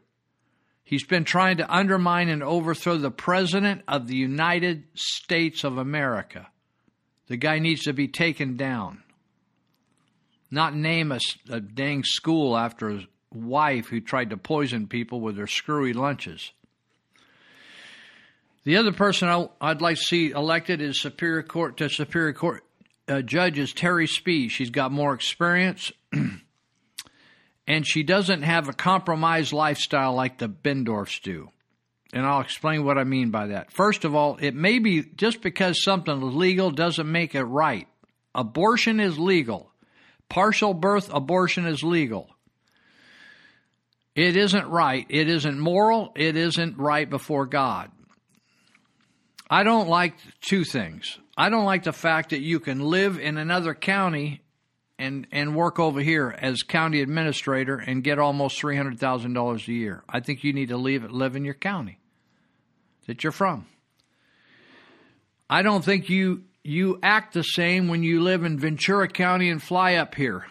He's 0.83 1.05
been 1.05 1.25
trying 1.25 1.59
to 1.59 1.75
undermine 1.75 2.29
and 2.29 2.43
overthrow 2.43 2.99
the 2.99 3.11
President 3.11 3.83
of 3.87 4.09
the 4.09 4.17
United 4.17 4.85
States 4.95 5.65
of 5.65 5.79
America. 5.79 6.49
The 7.29 7.37
guy 7.37 7.61
needs 7.61 7.85
to 7.85 7.93
be 7.93 8.09
taken 8.09 8.57
down. 8.57 9.03
Not 10.51 10.75
name 10.75 11.13
a, 11.13 11.21
a 11.49 11.61
dang 11.61 12.05
school 12.05 12.57
after 12.59 12.91
his 12.91 13.05
wife 13.33 13.87
who 13.87 14.01
tried 14.01 14.31
to 14.31 14.37
poison 14.37 14.87
people 14.87 15.21
with 15.21 15.39
her 15.39 15.47
screwy 15.47 15.93
lunches. 15.93 16.53
The 18.65 18.77
other 18.77 18.93
person 18.93 19.29
I, 19.29 19.49
would 19.69 19.81
like 19.81 19.97
to 19.97 20.03
see 20.03 20.31
elected 20.31 20.81
is 20.81 21.01
Superior 21.01 21.43
Court 21.43 21.79
to 21.79 21.89
Superior 21.89 22.33
Court 22.33 22.65
uh, 23.09 23.23
Judge 23.23 23.59
is 23.59 23.73
Terry 23.73 24.07
Speed. 24.07 24.51
She's 24.53 24.71
got 24.71 24.93
more 24.93 25.15
experience, 25.15 25.91
and 27.67 27.87
she 27.87 28.03
doesn't 28.03 28.43
have 28.43 28.69
a 28.69 28.73
compromised 28.73 29.53
lifestyle 29.53 30.15
like 30.15 30.39
the 30.39 30.49
Bendorfs 30.49 31.21
do. 31.23 31.51
And 32.13 32.27
I'll 32.27 32.43
explain 32.43 32.85
what 32.85 32.99
I 32.99 33.05
mean 33.05 33.31
by 33.31 33.49
that. 33.49 33.73
First 33.73 34.05
of 34.05 34.15
all, 34.15 34.37
it 34.41 34.55
may 34.55 34.79
be 34.79 35.03
just 35.03 35.41
because 35.41 35.83
something 35.83 36.17
is 36.17 36.35
legal 36.35 36.71
doesn't 36.71 37.11
make 37.11 37.35
it 37.35 37.45
right. 37.45 37.89
Abortion 38.35 39.01
is 39.01 39.19
legal. 39.19 39.71
Partial 40.29 40.75
birth 40.75 41.11
abortion 41.13 41.67
is 41.67 41.83
legal. 41.83 42.29
It 44.15 44.37
isn't 44.37 44.69
right. 44.69 45.07
It 45.09 45.29
isn't 45.29 45.59
moral. 45.59 46.13
It 46.15 46.37
isn't 46.37 46.77
right 46.77 47.09
before 47.09 47.47
God. 47.47 47.91
I 49.53 49.65
don't 49.65 49.87
like 49.87 50.15
two 50.41 50.65
things. 50.65 51.19
I 51.37 51.51
don't 51.51 51.67
like 51.67 51.83
the 51.83 51.93
fact 51.93 52.31
that 52.31 52.41
you 52.41 52.59
can 52.59 52.81
live 52.81 53.19
in 53.19 53.37
another 53.37 53.75
county 53.75 54.41
and 54.99 55.27
and 55.31 55.55
work 55.55 55.79
over 55.79 56.01
here 56.01 56.35
as 56.41 56.63
county 56.63 57.03
administrator 57.03 57.77
and 57.77 58.03
get 58.03 58.19
almost 58.19 58.59
three 58.59 58.79
hundred 58.79 58.99
thousand 58.99 59.35
dollars 59.35 59.69
a 59.69 59.73
year. 59.73 60.05
I 60.09 60.21
think 60.21 60.43
you 60.43 60.55
need 60.55 60.71
to 60.71 60.79
leave 60.79 61.05
live 61.11 61.37
in 61.37 61.45
your 61.45 61.53
county 61.53 61.99
that 63.07 63.23
you're 63.23 63.31
from. 63.31 63.67
I 65.51 65.61
don't 65.61 65.85
think 65.85 66.09
you 66.09 66.45
you 66.65 66.99
act 67.03 67.35
the 67.35 67.45
same 67.45 67.89
when 67.89 68.03
you 68.03 68.23
live 68.23 68.45
in 68.45 68.59
Ventura 68.59 69.07
County 69.07 69.51
and 69.51 69.63
fly 69.63 69.97
up 69.97 70.15
here. 70.15 70.47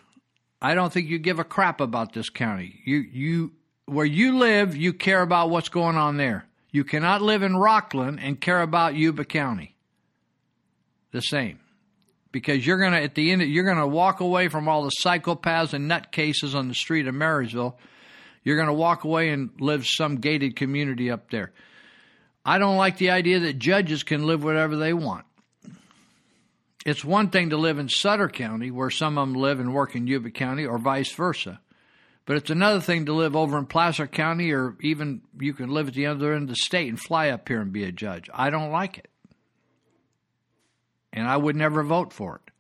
I 0.62 0.76
don't 0.76 0.94
think 0.94 1.10
you 1.10 1.18
give 1.18 1.40
a 1.40 1.44
crap 1.44 1.82
about 1.82 2.14
this 2.14 2.30
county. 2.30 2.80
You 2.86 2.98
you 2.98 3.52
where 3.88 4.06
you 4.06 4.38
live, 4.38 4.78
you 4.78 4.94
care 4.94 5.24
about 5.24 5.50
what's 5.50 5.70
going 5.70 5.96
on 5.96 6.18
there. 6.18 6.46
You 6.72 6.84
cannot 6.84 7.22
live 7.22 7.44
in 7.44 7.54
Rocklin 7.54 8.18
and 8.22 8.40
care 8.40 8.62
about 8.62 8.96
Yuba 8.96 9.26
County. 9.26 9.76
The 11.12 11.22
same. 11.22 11.60
Because 12.32 12.66
you're 12.66 12.78
to, 12.78 13.04
at 13.04 13.16
the 13.16 13.32
end, 13.32 13.42
you're 13.42 13.66
to 13.76 13.88
walk 13.88 14.22
away 14.22 14.48
from 14.48 14.70
all 14.70 14.84
the 14.84 14.92
psychopaths 15.04 15.74
and 15.74 15.92
nutcases 15.92 16.56
on 16.56 16.70
the 16.70 16.74
street 16.74 17.08
of 17.08 17.14
Marysville. 17.14 17.78
You're 18.44 18.56
to 18.68 18.74
walk 18.74 19.04
away 19.04 19.30
and 19.30 19.50
live 19.60 19.86
some 19.86 20.16
gated 20.16 20.56
community 20.56 21.12
up 21.12 21.30
there. 21.30 21.52
I 22.46 22.58
don't 22.58 22.78
like 22.78 22.98
the 22.98 23.12
idea 23.12 23.42
that 23.42 23.60
judges 23.60 24.04
can 24.04 24.26
live 24.26 24.44
whatever 24.44 24.78
they 24.78 24.94
want. 24.94 25.26
It's 26.86 27.06
one 27.06 27.30
thing 27.30 27.52
to 27.52 27.58
live 27.58 27.78
in 27.78 27.90
Sutter 27.90 28.30
County, 28.30 28.72
where 28.72 28.90
some 28.90 29.18
of 29.18 29.28
them 29.28 29.40
live 29.40 29.60
and 29.60 29.74
work 29.74 29.96
in 29.96 30.08
Yuba 30.08 30.32
County, 30.32 30.66
or 30.66 30.80
vice 30.80 31.12
versa. 31.14 31.60
But 32.26 32.38
it's 32.38 32.50
another 32.50 32.80
thing 32.80 33.06
to 33.08 33.14
live 33.14 33.36
over 33.36 33.58
in 33.58 33.66
Placer 33.66 34.08
County, 34.08 34.52
or 34.52 34.76
even 34.82 35.22
you 35.40 35.54
can 35.54 35.70
live 35.70 35.88
at 35.88 35.94
the 35.94 36.06
other 36.06 36.34
end 36.34 36.44
of 36.44 36.50
the 36.50 36.56
state 36.56 36.88
and 36.88 37.00
fly 37.00 37.30
up 37.30 37.48
here 37.48 37.62
and 37.62 37.74
be 37.74 37.84
a 37.84 37.92
judge. 37.92 38.30
I 38.34 38.50
don't 38.50 38.72
like 38.72 38.98
it. 38.98 39.10
And 41.12 41.28
I 41.28 41.36
would 41.36 41.56
never 41.56 41.84
vote 41.84 42.14
for 42.14 42.36
it. 42.36 42.54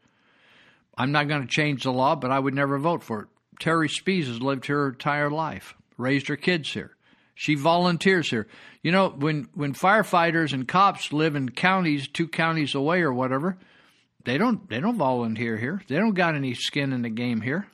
I'm 0.97 1.11
not 1.11 1.27
going 1.27 1.41
to 1.41 1.47
change 1.47 1.83
the 1.83 1.91
law, 1.91 2.15
but 2.15 2.31
I 2.31 2.39
would 2.39 2.53
never 2.53 2.77
vote 2.77 3.03
for 3.03 3.21
it. 3.21 3.27
Terry 3.59 3.87
Spees 3.87 4.27
has 4.27 4.41
lived 4.41 4.65
here 4.65 4.77
her 4.77 4.89
entire 4.89 5.29
life, 5.29 5.75
raised 5.97 6.27
her 6.27 6.35
kids 6.35 6.73
here. 6.73 6.95
She 7.35 7.55
volunteers 7.55 8.29
here. 8.29 8.47
You 8.83 8.91
know, 8.91 9.09
when, 9.09 9.47
when 9.53 9.73
firefighters 9.73 10.53
and 10.53 10.67
cops 10.67 11.13
live 11.13 11.35
in 11.35 11.49
counties, 11.49 12.07
two 12.07 12.27
counties 12.27 12.75
away 12.75 13.01
or 13.01 13.13
whatever, 13.13 13.57
they 14.25 14.37
don't 14.37 14.69
they 14.69 14.79
don't 14.79 14.97
volunteer 14.97 15.57
here. 15.57 15.81
They 15.87 15.95
don't 15.95 16.13
got 16.13 16.35
any 16.35 16.53
skin 16.53 16.93
in 16.93 17.01
the 17.01 17.09
game 17.09 17.41
here. 17.41 17.67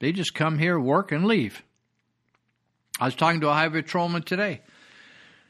They 0.00 0.12
just 0.12 0.34
come 0.34 0.58
here, 0.58 0.80
work, 0.80 1.12
and 1.12 1.24
leave. 1.24 1.62
I 2.98 3.04
was 3.04 3.14
talking 3.14 3.40
to 3.42 3.48
a 3.48 3.54
highway 3.54 3.82
patrolman 3.82 4.22
today. 4.22 4.62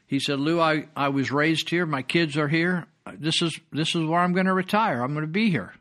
He 0.05 0.19
said, 0.19 0.39
Lou, 0.39 0.59
I, 0.59 0.87
I 0.95 1.09
was 1.09 1.31
raised 1.31 1.69
here. 1.69 1.85
My 1.85 2.01
kids 2.01 2.37
are 2.37 2.47
here. 2.47 2.85
This 3.17 3.41
is, 3.41 3.59
this 3.71 3.95
is 3.95 4.05
where 4.05 4.19
I'm 4.19 4.33
going 4.33 4.45
to 4.45 4.53
retire. 4.53 5.01
I'm 5.01 5.13
going 5.13 5.25
to 5.25 5.31
be 5.31 5.49
here. 5.49 5.73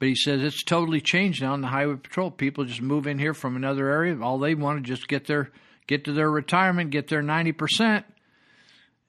But 0.00 0.08
he 0.08 0.16
says 0.16 0.42
it's 0.42 0.64
totally 0.64 1.00
changed 1.00 1.42
now 1.42 1.54
in 1.54 1.60
the 1.60 1.68
highway 1.68 1.94
patrol. 1.96 2.30
People 2.30 2.64
just 2.64 2.82
move 2.82 3.06
in 3.06 3.18
here 3.18 3.34
from 3.34 3.56
another 3.56 3.88
area. 3.88 4.20
All 4.20 4.38
they 4.38 4.54
want 4.54 4.84
to 4.84 4.92
just 4.92 5.08
get 5.08 5.26
their 5.26 5.50
get 5.86 6.04
to 6.06 6.12
their 6.12 6.30
retirement, 6.30 6.90
get 6.90 7.08
their 7.08 7.22
ninety 7.22 7.52
percent, 7.52 8.04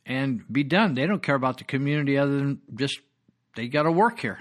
and 0.06 0.44
be 0.52 0.64
done. 0.64 0.94
They 0.94 1.08
don't 1.08 1.24
care 1.24 1.36
about 1.36 1.58
the 1.58 1.64
community 1.64 2.18
other 2.18 2.38
than 2.38 2.62
just 2.76 3.00
they 3.56 3.68
got 3.68 3.84
to 3.84 3.92
work 3.92 4.20
here. 4.20 4.40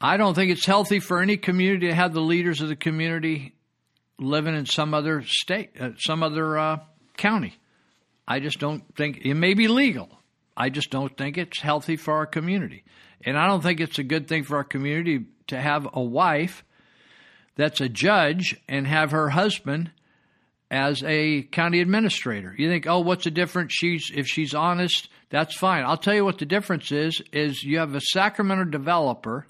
I 0.00 0.16
don't 0.16 0.34
think 0.34 0.52
it's 0.52 0.66
healthy 0.66 1.00
for 1.00 1.20
any 1.20 1.36
community 1.36 1.88
to 1.88 1.94
have 1.94 2.12
the 2.12 2.20
leaders 2.20 2.60
of 2.60 2.68
the 2.68 2.76
community 2.76 3.54
living 4.18 4.54
in 4.54 4.66
some 4.66 4.94
other 4.94 5.22
state, 5.22 5.70
uh, 5.80 5.90
some 5.98 6.22
other 6.22 6.58
uh, 6.58 6.78
county. 7.16 7.54
I 8.26 8.40
just 8.40 8.58
don't 8.58 8.84
think 8.96 9.18
it 9.22 9.34
may 9.34 9.54
be 9.54 9.68
legal. 9.68 10.08
I 10.56 10.70
just 10.70 10.90
don't 10.90 11.16
think 11.16 11.38
it's 11.38 11.60
healthy 11.60 11.96
for 11.96 12.14
our 12.14 12.26
community. 12.26 12.84
And 13.24 13.36
I 13.36 13.46
don't 13.46 13.62
think 13.62 13.80
it's 13.80 13.98
a 13.98 14.04
good 14.04 14.28
thing 14.28 14.44
for 14.44 14.56
our 14.56 14.64
community 14.64 15.26
to 15.48 15.60
have 15.60 15.88
a 15.92 16.02
wife 16.02 16.64
that's 17.56 17.80
a 17.80 17.88
judge 17.88 18.56
and 18.68 18.86
have 18.86 19.10
her 19.10 19.28
husband 19.28 19.90
as 20.70 21.02
a 21.04 21.42
county 21.42 21.80
administrator. 21.80 22.54
You 22.56 22.68
think, 22.68 22.86
oh, 22.86 23.00
what's 23.00 23.24
the 23.24 23.30
difference? 23.30 23.72
She's 23.72 24.10
if 24.14 24.26
she's 24.26 24.54
honest, 24.54 25.08
that's 25.30 25.56
fine. 25.56 25.84
I'll 25.84 25.96
tell 25.96 26.14
you 26.14 26.24
what 26.24 26.38
the 26.38 26.46
difference 26.46 26.92
is: 26.92 27.20
is 27.32 27.62
you 27.62 27.78
have 27.78 27.94
a 27.94 28.00
Sacramento 28.00 28.64
developer, 28.64 29.46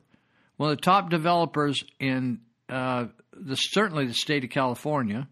one 0.58 0.70
of 0.70 0.76
the 0.76 0.82
top 0.82 1.08
developers 1.08 1.82
in 1.98 2.40
uh, 2.68 3.06
the 3.32 3.54
certainly 3.54 4.06
the 4.06 4.12
state 4.14 4.44
of 4.44 4.50
California, 4.50 5.26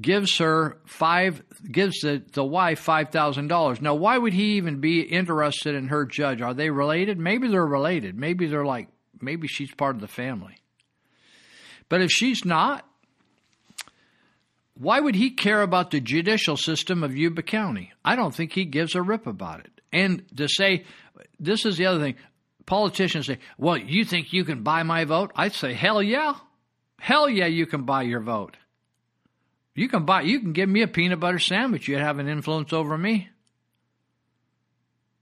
gives 0.00 0.38
her 0.38 0.78
five 0.86 1.42
gives 1.70 2.00
the, 2.00 2.22
the 2.32 2.44
wife 2.44 2.80
five 2.80 3.10
thousand 3.10 3.48
dollars. 3.48 3.80
Now, 3.80 3.94
why 3.94 4.18
would 4.18 4.32
he 4.32 4.54
even 4.56 4.80
be 4.80 5.02
interested 5.02 5.74
in 5.74 5.88
her 5.88 6.04
judge? 6.04 6.40
Are 6.42 6.54
they 6.54 6.70
related? 6.70 7.18
Maybe 7.18 7.46
they're 7.48 7.64
related. 7.64 8.18
Maybe 8.18 8.46
they're 8.46 8.64
like 8.64 8.88
maybe 9.20 9.46
she's 9.46 9.72
part 9.72 9.94
of 9.94 10.00
the 10.00 10.08
family. 10.08 10.56
But 11.88 12.00
if 12.00 12.10
she's 12.10 12.44
not, 12.44 12.88
why 14.74 14.98
would 14.98 15.14
he 15.14 15.30
care 15.30 15.60
about 15.60 15.90
the 15.90 16.00
judicial 16.00 16.56
system 16.56 17.02
of 17.04 17.14
Yuba 17.14 17.42
County? 17.42 17.92
I 18.02 18.16
don't 18.16 18.34
think 18.34 18.52
he 18.52 18.64
gives 18.64 18.94
a 18.94 19.02
rip 19.02 19.26
about 19.26 19.60
it. 19.60 19.80
And 19.92 20.24
to 20.38 20.48
say, 20.48 20.86
this 21.38 21.66
is 21.66 21.76
the 21.76 21.86
other 21.86 22.00
thing. 22.00 22.16
Politicians 22.66 23.26
say, 23.26 23.38
well, 23.58 23.76
you 23.76 24.04
think 24.04 24.32
you 24.32 24.44
can 24.44 24.62
buy 24.62 24.82
my 24.82 25.04
vote? 25.04 25.32
I'd 25.34 25.54
say, 25.54 25.74
hell 25.74 26.02
yeah. 26.02 26.34
Hell 27.00 27.28
yeah, 27.28 27.46
you 27.46 27.66
can 27.66 27.82
buy 27.82 28.02
your 28.02 28.20
vote. 28.20 28.56
You 29.74 29.88
can 29.88 30.04
buy, 30.04 30.22
you 30.22 30.38
can 30.40 30.52
give 30.52 30.68
me 30.68 30.82
a 30.82 30.88
peanut 30.88 31.20
butter 31.20 31.38
sandwich. 31.38 31.88
You'd 31.88 32.00
have 32.00 32.18
an 32.18 32.28
influence 32.28 32.72
over 32.72 32.96
me. 32.96 33.28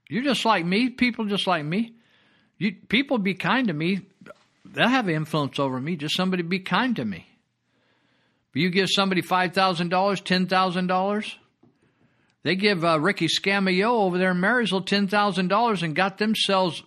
You're 0.09 0.23
just 0.23 0.43
like 0.43 0.65
me. 0.65 0.89
People 0.89 1.25
just 1.25 1.47
like 1.47 1.63
me. 1.63 1.93
You, 2.57 2.73
people 2.89 3.17
be 3.17 3.33
kind 3.33 3.67
to 3.67 3.73
me. 3.73 4.01
They'll 4.65 4.89
have 4.89 5.09
influence 5.09 5.57
over 5.57 5.79
me. 5.79 5.95
Just 5.95 6.15
somebody 6.15 6.43
be 6.43 6.59
kind 6.59 6.95
to 6.97 7.05
me. 7.05 7.25
But 8.51 8.61
You 8.61 8.69
give 8.69 8.89
somebody 8.89 9.21
$5,000, 9.21 9.89
$10,000. 9.89 11.33
They 12.43 12.55
give 12.55 12.83
uh, 12.83 12.99
Ricky 12.99 13.27
Samayoa 13.27 13.89
over 13.89 14.17
there 14.17 14.31
in 14.31 14.39
Marysville 14.39 14.83
$10,000 14.83 15.83
and 15.83 15.95
got 15.95 16.17
themselves 16.17 16.83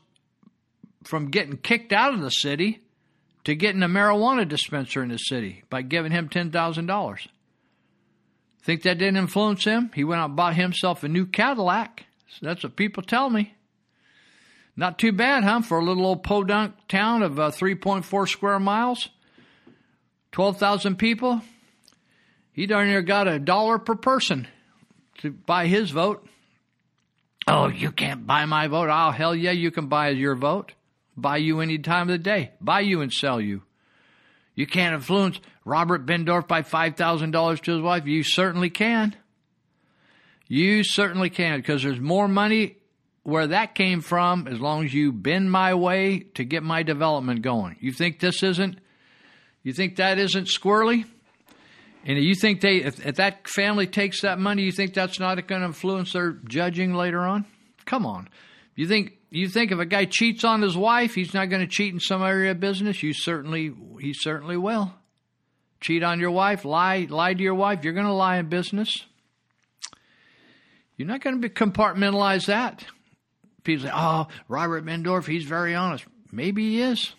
from 1.05 1.31
getting 1.31 1.56
kicked 1.56 1.93
out 1.93 2.14
of 2.14 2.20
the 2.20 2.31
city 2.31 2.82
to 3.44 3.55
getting 3.55 3.82
a 3.82 3.89
marijuana 3.89 4.48
dispenser 4.48 5.02
in 5.02 5.10
the 5.10 5.18
city 5.18 5.62
by 5.70 5.82
giving 5.82 6.12
him 6.12 6.28
$10,000. 6.28 7.26
Think 8.62 8.82
that 8.82 8.98
didn't 8.98 9.18
influence 9.18 9.64
him? 9.64 9.90
He 9.94 10.05
went 10.05 10.20
out 10.20 10.31
and 10.31 10.36
bought 10.36 10.56
himself 10.56 11.05
a 11.05 11.09
new 11.09 11.26
Cadillac. 11.26 12.06
So 12.28 12.47
that's 12.47 12.62
what 12.62 12.76
people 12.76 13.02
tell 13.02 13.28
me. 13.28 13.55
Not 14.76 14.98
too 14.98 15.12
bad, 15.12 15.44
huh, 15.44 15.60
for 15.60 15.78
a 15.78 15.85
little 15.85 16.06
old 16.06 16.24
podunk 16.24 16.74
town 16.89 17.22
of 17.22 17.39
uh, 17.39 17.51
3.4 17.51 18.28
square 18.28 18.59
miles? 18.59 19.09
12,000 20.32 20.97
people? 20.97 21.43
He 22.52 22.66
darn 22.66 22.89
near 22.89 23.02
got 23.02 23.28
a 23.28 23.39
dollar 23.39 23.78
per 23.78 23.94
person 23.94 24.48
to 25.18 25.31
buy 25.31 25.66
his 25.66 25.90
vote. 25.90 26.26
Oh, 27.47 27.68
you 27.68 27.93
can't 27.93 28.26
buy 28.26 28.47
my 28.47 28.68
vote. 28.68 28.89
Oh, 28.90 29.10
hell 29.10 29.35
yeah, 29.35 29.51
you 29.51 29.70
can 29.70 29.86
buy 29.86 30.09
your 30.09 30.35
vote. 30.35 30.72
Buy 31.16 31.39
you 31.39 31.61
any 31.61 31.78
time 31.78 32.03
of 32.03 32.12
the 32.12 32.19
day. 32.19 32.53
Buy 32.61 32.81
you 32.81 33.01
and 33.01 33.12
sell 33.12 33.41
you. 33.41 33.62
You 34.55 34.66
can't 34.66 34.95
influence 34.95 35.41
Robert 35.65 36.07
Bendorf 36.07 36.47
by 36.47 36.62
$5,000 36.62 37.61
to 37.62 37.73
his 37.73 37.81
wife. 37.81 38.07
You 38.07 38.23
certainly 38.23 38.70
can. 38.70 39.16
You 40.47 40.85
certainly 40.85 41.31
can 41.31 41.59
because 41.59 41.82
there's 41.82 42.01
more 42.01 42.28
money 42.28 42.77
where 43.23 43.47
that 43.49 43.74
came 43.74 44.01
from 44.01 44.47
as 44.47 44.61
long 44.61 44.85
as 44.85 44.93
you 44.93 45.11
bend 45.11 45.51
my 45.51 45.74
way 45.74 46.20
to 46.35 46.45
get 46.45 46.62
my 46.62 46.82
development 46.82 47.43
going. 47.43 47.77
You 47.81 47.91
think 47.91 48.20
this 48.20 48.43
isn't, 48.43 48.78
you 49.62 49.73
think 49.73 49.97
that 49.97 50.19
isn't 50.19 50.47
squirrely? 50.49 51.07
And 52.07 52.19
you 52.19 52.35
think 52.35 52.61
they, 52.61 52.77
if, 52.77 53.05
if 53.05 53.16
that 53.16 53.49
family 53.49 53.86
takes 53.86 54.20
that 54.20 54.39
money, 54.39 54.62
you 54.62 54.73
think 54.73 54.93
that's 54.93 55.19
not 55.19 55.35
going 55.47 55.62
to 55.62 55.66
influence 55.66 56.12
their 56.12 56.32
judging 56.32 56.95
later 56.95 57.20
on? 57.20 57.47
Come 57.86 58.05
on. 58.05 58.28
You 58.77 58.86
think 58.86 59.16
you 59.39 59.48
think 59.48 59.73
if 59.73 59.78
a 59.78 59.86
guy 59.86 60.05
cheats 60.05 60.44
on 60.44 60.62
his 60.62 60.77
wife, 60.77 61.15
he's 61.15 61.35
not 61.35 61.51
going 61.51 61.62
to 61.62 61.66
cheat 61.66 61.93
in 61.93 62.01
some 62.01 62.23
area 62.23 62.52
of 62.52 62.61
business? 62.61 63.02
You 63.02 63.12
certainly 63.12 63.73
he 64.01 64.12
certainly 64.15 64.56
will. 64.56 64.94
Cheat 65.81 66.02
on 66.02 66.20
your 66.20 66.31
wife, 66.31 66.65
lie 66.65 67.06
lie 67.11 67.35
to 67.35 67.43
your 67.43 67.55
wife. 67.55 67.85
You're 67.85 67.94
going 67.94 68.06
to 68.06 68.12
lie 68.12 68.39
in 68.39 68.48
business. 68.48 69.05
You're 70.97 71.09
not 71.09 71.20
going 71.20 71.43
to 71.43 71.48
compartmentalize 71.48 72.47
that. 72.47 72.85
People 73.65 73.86
say, 73.86 73.93
"Oh, 73.93 74.28
Robert 74.48 74.85
Bendorf, 74.85 75.27
he's 75.27 75.44
very 75.44 75.74
honest." 75.74 76.05
Maybe 76.31 76.70
he 76.70 76.82
is. 76.82 77.15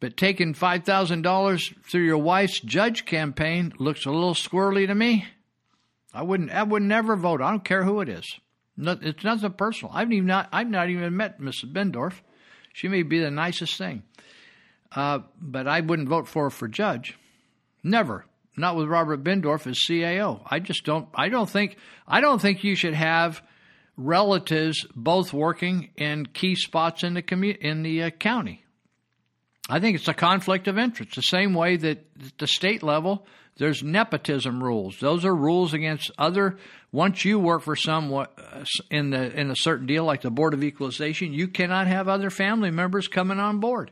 But 0.00 0.16
taking 0.16 0.54
$5,000 0.54 1.74
through 1.84 2.04
your 2.04 2.18
wife's 2.18 2.60
judge 2.60 3.04
campaign 3.04 3.72
looks 3.78 4.06
a 4.06 4.10
little 4.10 4.34
squirrely 4.34 4.86
to 4.86 4.94
me. 4.94 5.26
I 6.14 6.22
wouldn't 6.22 6.50
I 6.50 6.62
would 6.62 6.82
never 6.82 7.16
vote. 7.16 7.40
I 7.40 7.50
don't 7.50 7.64
care 7.64 7.84
who 7.84 8.00
it 8.00 8.08
is. 8.08 8.24
It's 8.78 9.24
nothing 9.24 9.52
personal. 9.52 9.92
I've 9.94 10.12
even 10.12 10.26
not 10.26 10.48
I've 10.52 10.68
not 10.68 10.88
even 10.88 11.16
met 11.16 11.40
Mrs. 11.40 11.72
Bendorf. 11.72 12.14
She 12.72 12.88
may 12.88 13.02
be 13.02 13.18
the 13.18 13.30
nicest 13.30 13.76
thing. 13.76 14.02
Uh, 14.92 15.20
but 15.40 15.66
I 15.66 15.80
wouldn't 15.80 16.08
vote 16.08 16.28
for 16.28 16.44
her 16.44 16.50
for 16.50 16.68
judge. 16.68 17.18
Never. 17.82 18.24
Not 18.56 18.76
with 18.76 18.88
Robert 18.88 19.22
Bendorf 19.22 19.66
as 19.66 19.78
CAO. 19.78 20.42
I 20.46 20.58
just 20.58 20.84
don't 20.84 21.08
I 21.14 21.28
don't 21.28 21.48
think 21.48 21.76
I 22.06 22.20
don't 22.20 22.40
think 22.40 22.64
you 22.64 22.74
should 22.74 22.94
have 22.94 23.42
relatives 23.96 24.86
both 24.94 25.32
working 25.32 25.90
in 25.96 26.26
key 26.26 26.54
spots 26.54 27.02
in 27.02 27.14
the 27.14 27.22
commu- 27.22 27.58
in 27.58 27.82
the 27.82 28.04
uh, 28.04 28.10
county. 28.10 28.64
I 29.68 29.80
think 29.80 29.96
it's 29.96 30.08
a 30.08 30.14
conflict 30.14 30.66
of 30.66 30.78
interest. 30.78 31.14
The 31.14 31.22
same 31.22 31.52
way 31.52 31.76
that 31.76 31.98
at 32.24 32.38
the 32.38 32.46
state 32.46 32.82
level, 32.82 33.26
there's 33.58 33.82
nepotism 33.82 34.62
rules. 34.62 34.98
Those 34.98 35.24
are 35.24 35.34
rules 35.34 35.74
against 35.74 36.10
other. 36.16 36.58
Once 36.90 37.24
you 37.24 37.38
work 37.38 37.62
for 37.62 37.76
someone 37.76 38.26
uh, 38.38 38.64
in 38.90 39.10
the 39.10 39.38
in 39.38 39.50
a 39.50 39.56
certain 39.56 39.86
deal, 39.86 40.04
like 40.04 40.22
the 40.22 40.30
Board 40.30 40.54
of 40.54 40.64
Equalization, 40.64 41.32
you 41.32 41.48
cannot 41.48 41.86
have 41.86 42.08
other 42.08 42.30
family 42.30 42.70
members 42.70 43.08
coming 43.08 43.38
on 43.38 43.60
board. 43.60 43.90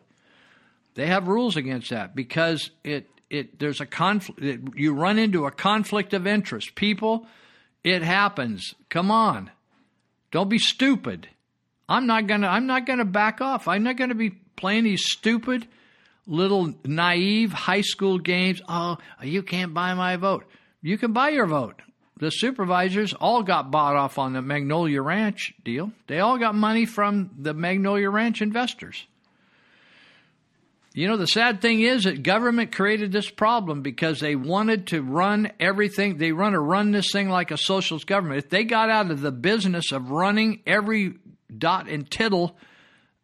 They 0.94 1.06
have 1.06 1.28
rules 1.28 1.56
against 1.56 1.90
that 1.90 2.16
because 2.16 2.70
it 2.82 3.06
it 3.28 3.58
there's 3.58 3.80
a 3.80 3.86
conflict. 3.86 4.76
You 4.76 4.94
run 4.94 5.18
into 5.18 5.44
a 5.44 5.50
conflict 5.50 6.14
of 6.14 6.26
interest. 6.26 6.74
People, 6.74 7.26
it 7.84 8.02
happens. 8.02 8.74
Come 8.88 9.10
on, 9.10 9.50
don't 10.30 10.48
be 10.48 10.58
stupid. 10.58 11.28
I'm 11.88 12.06
not 12.06 12.26
gonna 12.26 12.48
I'm 12.48 12.66
not 12.66 12.86
gonna 12.86 13.04
back 13.04 13.42
off. 13.42 13.68
I'm 13.68 13.82
not 13.82 13.96
gonna 13.96 14.14
be 14.14 14.30
playing 14.30 14.84
these 14.84 15.04
stupid 15.04 15.68
little 16.26 16.72
naive 16.84 17.52
high 17.52 17.82
school 17.82 18.18
games. 18.18 18.62
Oh, 18.68 18.96
you 19.22 19.42
can't 19.42 19.74
buy 19.74 19.92
my 19.92 20.16
vote. 20.16 20.46
You 20.80 20.96
can 20.96 21.12
buy 21.12 21.28
your 21.28 21.46
vote. 21.46 21.82
The 22.18 22.30
supervisors 22.30 23.12
all 23.12 23.42
got 23.42 23.70
bought 23.70 23.96
off 23.96 24.18
on 24.18 24.32
the 24.32 24.40
Magnolia 24.40 25.02
Ranch 25.02 25.54
deal. 25.64 25.92
They 26.06 26.20
all 26.20 26.38
got 26.38 26.54
money 26.54 26.86
from 26.86 27.30
the 27.38 27.52
Magnolia 27.52 28.08
Ranch 28.08 28.40
investors. 28.40 29.06
You 30.94 31.08
know, 31.08 31.18
the 31.18 31.26
sad 31.26 31.60
thing 31.60 31.82
is 31.82 32.04
that 32.04 32.22
government 32.22 32.72
created 32.72 33.12
this 33.12 33.28
problem 33.28 33.82
because 33.82 34.18
they 34.18 34.34
wanted 34.34 34.86
to 34.88 35.02
run 35.02 35.52
everything. 35.60 36.16
They 36.16 36.32
want 36.32 36.54
to 36.54 36.58
run 36.58 36.90
this 36.90 37.12
thing 37.12 37.28
like 37.28 37.50
a 37.50 37.58
socialist 37.58 38.06
government. 38.06 38.38
If 38.38 38.48
they 38.48 38.64
got 38.64 38.88
out 38.88 39.10
of 39.10 39.20
the 39.20 39.30
business 39.30 39.92
of 39.92 40.10
running 40.10 40.62
every 40.66 41.18
dot 41.54 41.86
and 41.86 42.10
tittle 42.10 42.56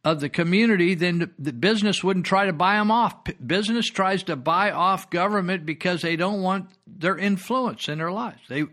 of 0.05 0.21
the 0.21 0.29
community, 0.29 0.95
then 0.95 1.33
the 1.39 1.53
business 1.55 2.05
wouldn't 2.05 2.27
try 2.27 2.45
to 2.45 2.53
buy 2.53 2.75
them 2.75 2.91
off. 2.91 3.15
Business 3.45 3.87
tries 3.87 4.25
to 4.25 4.37
buy 4.37 4.71
off 4.71 5.09
government 5.09 5.65
because 5.65 6.03
they 6.03 6.17
don't 6.17 6.43
want 6.43 6.69
their 6.87 7.17
influence 7.17 7.89
in 7.89 7.97
their 7.97 8.13
lives. 8.13 8.41
They, 8.51 8.65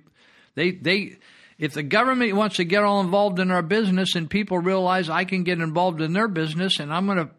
they, 0.60 0.72
they. 0.72 1.18
If 1.58 1.74
the 1.74 1.84
government 1.84 2.36
wants 2.36 2.58
to 2.58 2.66
get 2.66 2.84
all 2.84 3.00
involved 3.00 3.40
in 3.40 3.50
our 3.50 3.62
business, 3.62 4.16
and 4.16 4.30
people 4.30 4.60
realize 4.60 5.10
I 5.10 5.24
can 5.24 5.44
get 5.44 5.62
involved 5.62 6.02
in 6.02 6.12
their 6.12 6.28
business, 6.28 6.80
and 6.80 6.94
I'm 6.94 7.08
gonna, 7.08 7.30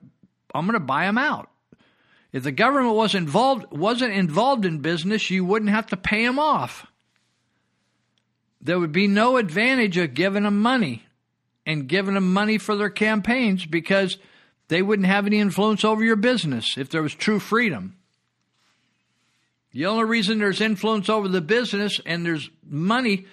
I'm 0.55 0.64
gonna 0.64 0.80
buy 0.80 1.05
them 1.05 1.18
out. 1.18 1.51
If 2.32 2.44
the 2.44 2.52
government 2.52 2.94
was 2.94 3.14
involved 3.14 3.70
wasn't 3.72 4.14
involved 4.14 4.64
in 4.64 4.78
business, 4.78 5.30
you 5.30 5.44
wouldn't 5.44 5.70
have 5.70 5.86
to 5.88 5.98
pay 5.98 6.24
them 6.24 6.38
off. 6.38 6.86
There 8.62 8.78
would 8.78 8.92
be 8.92 9.06
no 9.06 9.36
advantage 9.36 9.98
of 9.98 10.14
giving 10.14 10.44
them 10.44 10.60
money 10.60 11.05
and 11.66 11.88
giving 11.88 12.14
them 12.14 12.32
money 12.32 12.56
for 12.56 12.76
their 12.76 12.90
campaigns 12.90 13.66
because 13.66 14.16
they 14.68 14.80
wouldn't 14.80 15.09
have 15.09 15.26
any 15.26 15.40
influence 15.40 15.84
over 15.84 16.02
your 16.02 16.16
business 16.16 16.78
if 16.78 16.88
there 16.88 17.02
was 17.02 17.14
true 17.14 17.38
freedom. 17.38 17.97
The 19.72 19.86
only 19.86 20.05
reason 20.05 20.38
there's 20.38 20.60
influence 20.60 21.09
over 21.09 21.28
the 21.28 21.40
business 21.40 22.01
and 22.05 22.26
there's 22.26 22.51
money, 22.64 23.26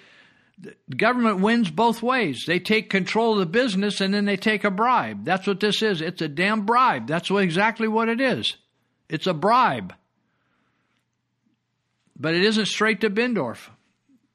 the 0.58 0.74
government 0.96 1.40
wins 1.40 1.70
both 1.70 2.02
ways. 2.02 2.44
They 2.46 2.60
take 2.60 2.90
control 2.90 3.32
of 3.32 3.40
the 3.40 3.46
business 3.46 4.00
and 4.00 4.14
then 4.14 4.24
they 4.24 4.36
take 4.36 4.64
a 4.64 4.70
bribe. 4.70 5.24
That's 5.24 5.46
what 5.46 5.60
this 5.60 5.82
is. 5.82 6.00
It's 6.00 6.22
a 6.22 6.28
damn 6.28 6.64
bribe. 6.64 7.08
That's 7.08 7.30
what, 7.30 7.42
exactly 7.42 7.88
what 7.88 8.08
it 8.08 8.20
is. 8.20 8.56
It's 9.08 9.26
a 9.26 9.34
bribe. 9.34 9.94
But 12.16 12.34
it 12.34 12.44
isn't 12.44 12.66
straight 12.66 13.00
to 13.00 13.10
Bendorf. 13.10 13.68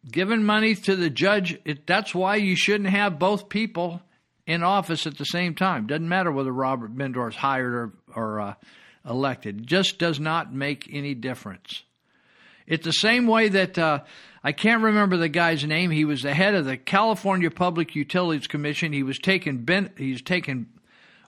Giving 0.09 0.43
money 0.43 0.75
to 0.75 0.97
the 0.97 1.09
judge, 1.09 1.57
it, 1.63 1.87
that's 1.87 2.13
why 2.13 2.35
you 2.35 2.57
shouldn't 2.57 2.89
have 2.89 3.19
both 3.19 3.47
people 3.47 4.01
in 4.45 4.61
office 4.61 5.07
at 5.07 5.17
the 5.17 5.23
same 5.23 5.55
time. 5.55 5.87
Doesn't 5.87 6.09
matter 6.09 6.31
whether 6.31 6.51
Robert 6.51 6.93
Bendorf's 6.93 7.37
hired 7.37 7.73
or, 7.73 7.93
or 8.13 8.41
uh, 8.41 8.53
elected. 9.07 9.61
It 9.61 9.65
just 9.65 9.99
does 9.99 10.19
not 10.19 10.53
make 10.53 10.89
any 10.91 11.13
difference. 11.13 11.83
It's 12.67 12.85
the 12.85 12.93
same 12.93 13.27
way 13.27 13.49
that 13.49 13.77
uh, 13.77 13.99
I 14.43 14.51
can't 14.51 14.83
remember 14.83 15.17
the 15.17 15.29
guy's 15.29 15.63
name. 15.65 15.91
He 15.91 16.05
was 16.05 16.21
the 16.21 16.33
head 16.33 16.55
of 16.55 16.65
the 16.65 16.77
California 16.77 17.51
Public 17.51 17.95
Utilities 17.95 18.47
Commission. 18.47 18.93
He 18.93 19.03
was 19.03 19.19
taking 19.19 19.59
ben- 19.59 19.91
he's 19.97 20.21
taken 20.21 20.67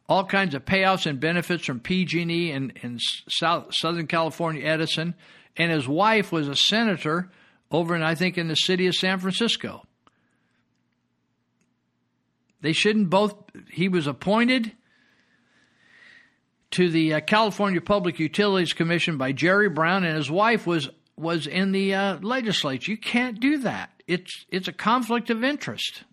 all 0.08 0.26
kinds 0.26 0.54
of 0.54 0.66
payouts 0.66 1.06
and 1.06 1.20
benefits 1.20 1.66
from 1.66 1.80
PG&E 1.80 2.52
and, 2.52 2.74
and 2.84 3.00
South, 3.28 3.74
Southern 3.74 4.08
California 4.08 4.64
Edison, 4.64 5.16
and 5.58 5.72
his 5.72 5.88
wife 5.88 6.32
was 6.32 6.48
a 6.48 6.56
senator 6.56 7.32
over 7.72 7.96
in 7.96 8.04
I 8.04 8.16
think 8.16 8.38
in 8.38 8.48
the 8.48 8.56
city 8.56 8.88
of 8.88 8.94
San 8.94 9.20
Francisco. 9.20 9.84
They 12.62 12.74
shouldn't 12.74 13.10
both. 13.10 13.36
He 13.70 13.90
was 13.90 14.08
appointed 14.08 14.72
to 16.72 16.90
the 16.90 17.16
uh, 17.16 17.20
California 17.22 17.80
Public 17.80 18.20
Utilities 18.20 18.74
Commission 18.74 19.18
by 19.18 19.32
Jerry 19.32 19.70
Brown, 19.70 20.04
and 20.04 20.18
his 20.18 20.32
wife 20.32 20.66
was 20.66 20.90
was 21.18 21.48
in 21.48 21.72
the 21.72 21.94
uh, 21.94 22.18
legislature. 22.22 22.92
You 22.92 22.98
can't 22.98 23.40
do 23.40 23.60
that. 23.60 23.92
It's 24.08 24.46
it's 24.50 24.68
a 24.68 24.74
conflict 24.74 25.30
of 25.30 25.44
interest. 25.44 26.04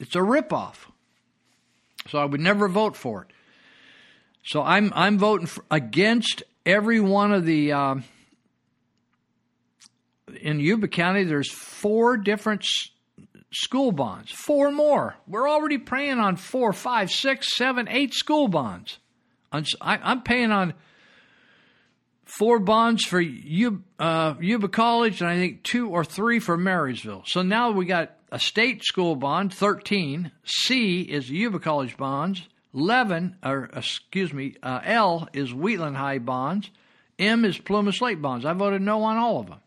It's 0.00 0.16
a 0.16 0.20
ripoff. 0.20 0.76
So 2.08 2.18
I 2.18 2.24
would 2.24 2.40
never 2.40 2.68
vote 2.68 2.96
for 2.96 3.22
it. 3.22 3.28
So 4.44 4.62
I'm 4.62 4.92
I'm 4.94 5.18
voting 5.18 5.46
for, 5.46 5.64
against 5.70 6.42
every 6.66 7.00
one 7.00 7.32
of 7.32 7.44
the. 7.44 7.72
Uh, 7.72 7.94
in 10.40 10.58
Yuba 10.58 10.88
County, 10.88 11.24
there's 11.24 11.50
four 11.50 12.16
different 12.16 12.62
s- 12.62 12.88
school 13.52 13.92
bonds. 13.92 14.32
Four 14.32 14.72
more. 14.72 15.14
We're 15.28 15.48
already 15.48 15.78
paying 15.78 16.18
on 16.18 16.36
four, 16.36 16.72
five, 16.72 17.10
six, 17.10 17.56
seven, 17.56 17.88
eight 17.88 18.12
school 18.14 18.48
bonds. 18.48 18.98
I'm, 19.52 19.64
I'm 19.80 20.22
paying 20.22 20.50
on 20.50 20.74
four 22.24 22.58
bonds 22.58 23.04
for 23.04 23.20
Yuba, 23.20 23.82
uh, 23.98 24.34
Yuba 24.40 24.68
College, 24.68 25.20
and 25.20 25.30
I 25.30 25.36
think 25.36 25.62
two 25.62 25.90
or 25.90 26.04
three 26.04 26.38
for 26.38 26.56
Marysville. 26.56 27.24
So 27.26 27.42
now 27.42 27.70
we 27.70 27.86
got 27.86 28.16
a 28.30 28.38
state 28.38 28.84
school 28.84 29.16
bond, 29.16 29.54
13. 29.54 30.32
C 30.44 31.02
is 31.02 31.30
Yuba 31.30 31.60
College 31.60 31.96
bonds. 31.96 32.42
11, 32.74 33.36
or 33.44 33.70
excuse 33.72 34.32
me, 34.32 34.56
uh, 34.62 34.80
L 34.82 35.28
is 35.32 35.54
Wheatland 35.54 35.96
High 35.96 36.18
bonds. 36.18 36.68
M 37.18 37.44
is 37.44 37.56
Plumas 37.56 38.00
Lake 38.00 38.20
bonds. 38.20 38.44
I 38.44 38.52
voted 38.52 38.82
no 38.82 39.04
on 39.04 39.16
all 39.16 39.40
of 39.40 39.46
them. 39.46 39.60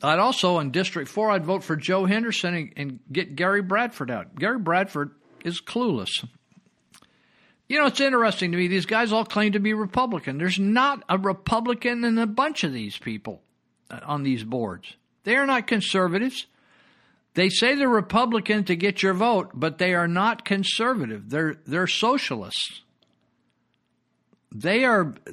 I'd 0.00 0.20
also, 0.20 0.60
in 0.60 0.70
District 0.70 1.08
4, 1.08 1.32
I'd 1.32 1.44
vote 1.44 1.64
for 1.64 1.74
Joe 1.74 2.04
Henderson 2.04 2.54
and, 2.54 2.72
and 2.76 2.98
get 3.10 3.34
Gary 3.34 3.62
Bradford 3.62 4.12
out. 4.12 4.36
Gary 4.36 4.60
Bradford 4.60 5.10
is 5.44 5.60
clueless. 5.60 6.24
You 7.72 7.78
know, 7.78 7.86
it's 7.86 8.00
interesting 8.02 8.52
to 8.52 8.58
me. 8.58 8.68
These 8.68 8.84
guys 8.84 9.14
all 9.14 9.24
claim 9.24 9.52
to 9.52 9.58
be 9.58 9.72
Republican. 9.72 10.36
There's 10.36 10.58
not 10.58 11.02
a 11.08 11.16
Republican 11.16 12.04
in 12.04 12.18
a 12.18 12.26
bunch 12.26 12.64
of 12.64 12.74
these 12.74 12.98
people 12.98 13.40
uh, 13.90 14.00
on 14.04 14.24
these 14.24 14.44
boards. 14.44 14.94
They 15.24 15.36
are 15.36 15.46
not 15.46 15.66
conservatives. 15.66 16.44
They 17.32 17.48
say 17.48 17.74
they're 17.74 17.88
Republican 17.88 18.64
to 18.64 18.76
get 18.76 19.02
your 19.02 19.14
vote, 19.14 19.52
but 19.54 19.78
they 19.78 19.94
are 19.94 20.06
not 20.06 20.44
conservative. 20.44 21.30
They're 21.30 21.56
they're 21.66 21.86
socialists. 21.86 22.82
They 24.54 24.84
are. 24.84 25.14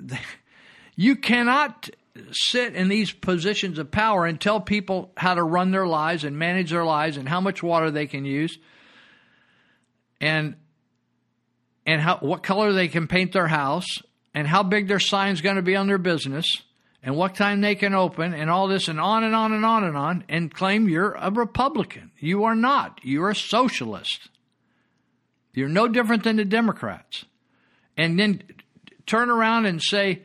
You 0.96 1.16
cannot 1.16 1.90
sit 2.34 2.76
in 2.76 2.90
these 2.90 3.14
positions 3.14 3.80
of 3.80 3.90
power 3.90 4.26
and 4.26 4.40
tell 4.40 4.60
people 4.60 5.14
how 5.16 5.34
to 5.34 5.44
run 5.44 5.72
their 5.72 5.88
lives 5.88 6.26
and 6.26 6.38
manage 6.38 6.72
their 6.72 6.84
lives 6.84 7.16
and 7.16 7.28
how 7.28 7.40
much 7.40 7.64
water 7.64 7.90
they 7.90 8.06
can 8.06 8.26
use 8.26 8.58
and 10.20 10.56
and 11.90 12.00
how 12.00 12.18
what 12.18 12.44
color 12.44 12.72
they 12.72 12.88
can 12.88 13.08
paint 13.08 13.32
their 13.32 13.48
house 13.48 13.88
and 14.36 14.48
how 14.48 14.62
big 14.62 14.88
their 14.88 15.00
sign's 15.00 15.42
going 15.42 15.56
to 15.56 15.64
be 15.64 15.76
on 15.76 15.88
their 15.88 15.98
business 15.98 16.46
and 17.02 17.16
what 17.16 17.34
time 17.34 17.62
they 17.62 17.74
can 17.74 17.96
open 17.96 18.36
and 18.36 18.48
all 18.48 18.68
this 18.68 18.88
and 18.88 19.00
on 19.00 19.24
and 19.24 19.34
on 19.34 19.54
and 19.54 19.66
on 19.66 19.84
and 19.84 19.98
on 19.98 20.24
and 20.30 20.54
claim 20.54 20.88
you're 20.88 21.14
a 21.14 21.32
Republican. 21.32 22.12
You 22.20 22.44
are 22.44 22.54
not. 22.54 23.00
You're 23.02 23.32
a 23.32 23.36
socialist. 23.36 24.30
You're 25.56 25.68
no 25.68 25.88
different 25.88 26.24
than 26.24 26.36
the 26.36 26.46
Democrats. 26.46 27.26
And 27.98 28.20
then 28.20 28.44
turn 29.08 29.32
around 29.32 29.66
and 29.66 29.82
say, 29.82 30.22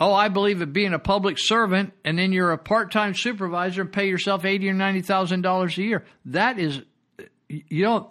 oh, 0.00 0.12
I 0.12 0.26
believe 0.30 0.60
in 0.62 0.72
being 0.72 0.94
a 0.94 0.98
public 0.98 1.38
servant, 1.38 1.92
and 2.04 2.18
then 2.18 2.32
you're 2.32 2.50
a 2.50 2.58
part-time 2.58 3.14
supervisor 3.14 3.82
and 3.82 3.92
pay 3.92 4.08
yourself 4.08 4.44
eighty 4.44 4.68
or 4.68 4.74
ninety 4.74 5.02
thousand 5.02 5.42
dollars 5.42 5.78
a 5.78 5.82
year. 5.82 6.04
That 6.24 6.58
is, 6.58 6.82
you 7.48 7.84
know, 7.84 8.10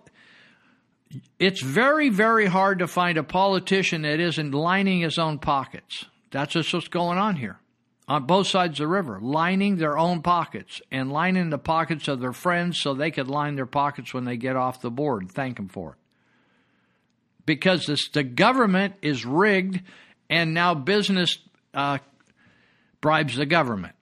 it's 1.40 1.62
very, 1.62 2.10
very 2.10 2.46
hard 2.46 2.80
to 2.80 2.88
find 2.88 3.18
a 3.18 3.24
politician 3.24 4.04
that 4.04 4.20
isn't 4.20 4.52
lining 4.52 5.02
his 5.02 5.18
own 5.18 5.40
pockets. 5.40 6.06
That's 6.32 6.54
just 6.54 6.74
what's 6.74 6.88
going 6.88 7.18
on 7.18 7.36
here 7.36 7.60
on 8.08 8.26
both 8.26 8.48
sides 8.48 8.80
of 8.80 8.84
the 8.84 8.88
river, 8.88 9.20
lining 9.22 9.78
their 9.78 9.98
own 9.98 10.22
pockets 10.22 10.82
and 10.92 11.12
lining 11.12 11.50
the 11.50 11.58
pockets 11.58 12.08
of 12.08 12.20
their 12.20 12.34
friends 12.34 12.80
so 12.80 12.94
they 12.94 13.12
could 13.12 13.30
line 13.30 13.56
their 13.56 13.66
pockets 13.66 14.14
when 14.14 14.26
they 14.26 14.38
get 14.38 14.56
off 14.56 14.82
the 14.82 14.92
board. 14.92 15.32
Thank 15.32 15.58
them 15.58 15.70
for 15.70 15.92
it. 15.92 15.98
Because 17.46 17.86
this, 17.86 18.10
the 18.10 18.24
government 18.24 18.96
is 19.02 19.26
rigged, 19.26 19.82
and 20.30 20.54
now 20.54 20.74
business 20.74 21.38
uh, 21.74 22.00
bribes 23.00 23.36
the 23.36 23.46
government. 23.46 23.96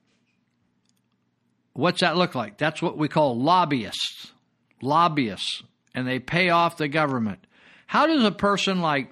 What's 1.74 2.02
that 2.02 2.18
look 2.18 2.36
like? 2.36 2.58
That's 2.58 2.82
what 2.82 2.98
we 2.98 3.08
call 3.08 3.40
lobbyists. 3.40 4.34
Lobbyists. 4.82 5.64
And 5.94 6.08
they 6.08 6.20
pay 6.20 6.50
off 6.50 6.78
the 6.78 6.88
government. 6.88 7.40
How 7.88 8.06
does 8.08 8.24
a 8.24 8.32
person 8.32 8.82
like, 8.82 9.10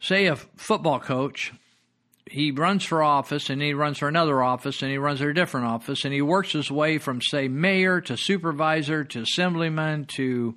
say, 0.00 0.26
a 0.26 0.36
football 0.36 1.00
coach, 1.00 1.52
he 2.26 2.50
runs 2.50 2.84
for 2.84 3.02
office 3.02 3.50
and 3.50 3.60
he 3.60 3.74
runs 3.74 3.98
for 3.98 4.08
another 4.08 4.42
office 4.42 4.80
and 4.82 4.90
he 4.90 4.96
runs 4.96 5.20
for 5.20 5.28
a 5.28 5.34
different 5.34 5.66
office 5.66 6.04
and 6.04 6.14
he 6.14 6.22
works 6.22 6.52
his 6.52 6.70
way 6.70 6.98
from, 6.98 7.20
say, 7.20 7.48
mayor 7.48 8.00
to 8.02 8.16
supervisor 8.16 9.04
to 9.04 9.22
assemblyman 9.22 10.06
to 10.06 10.54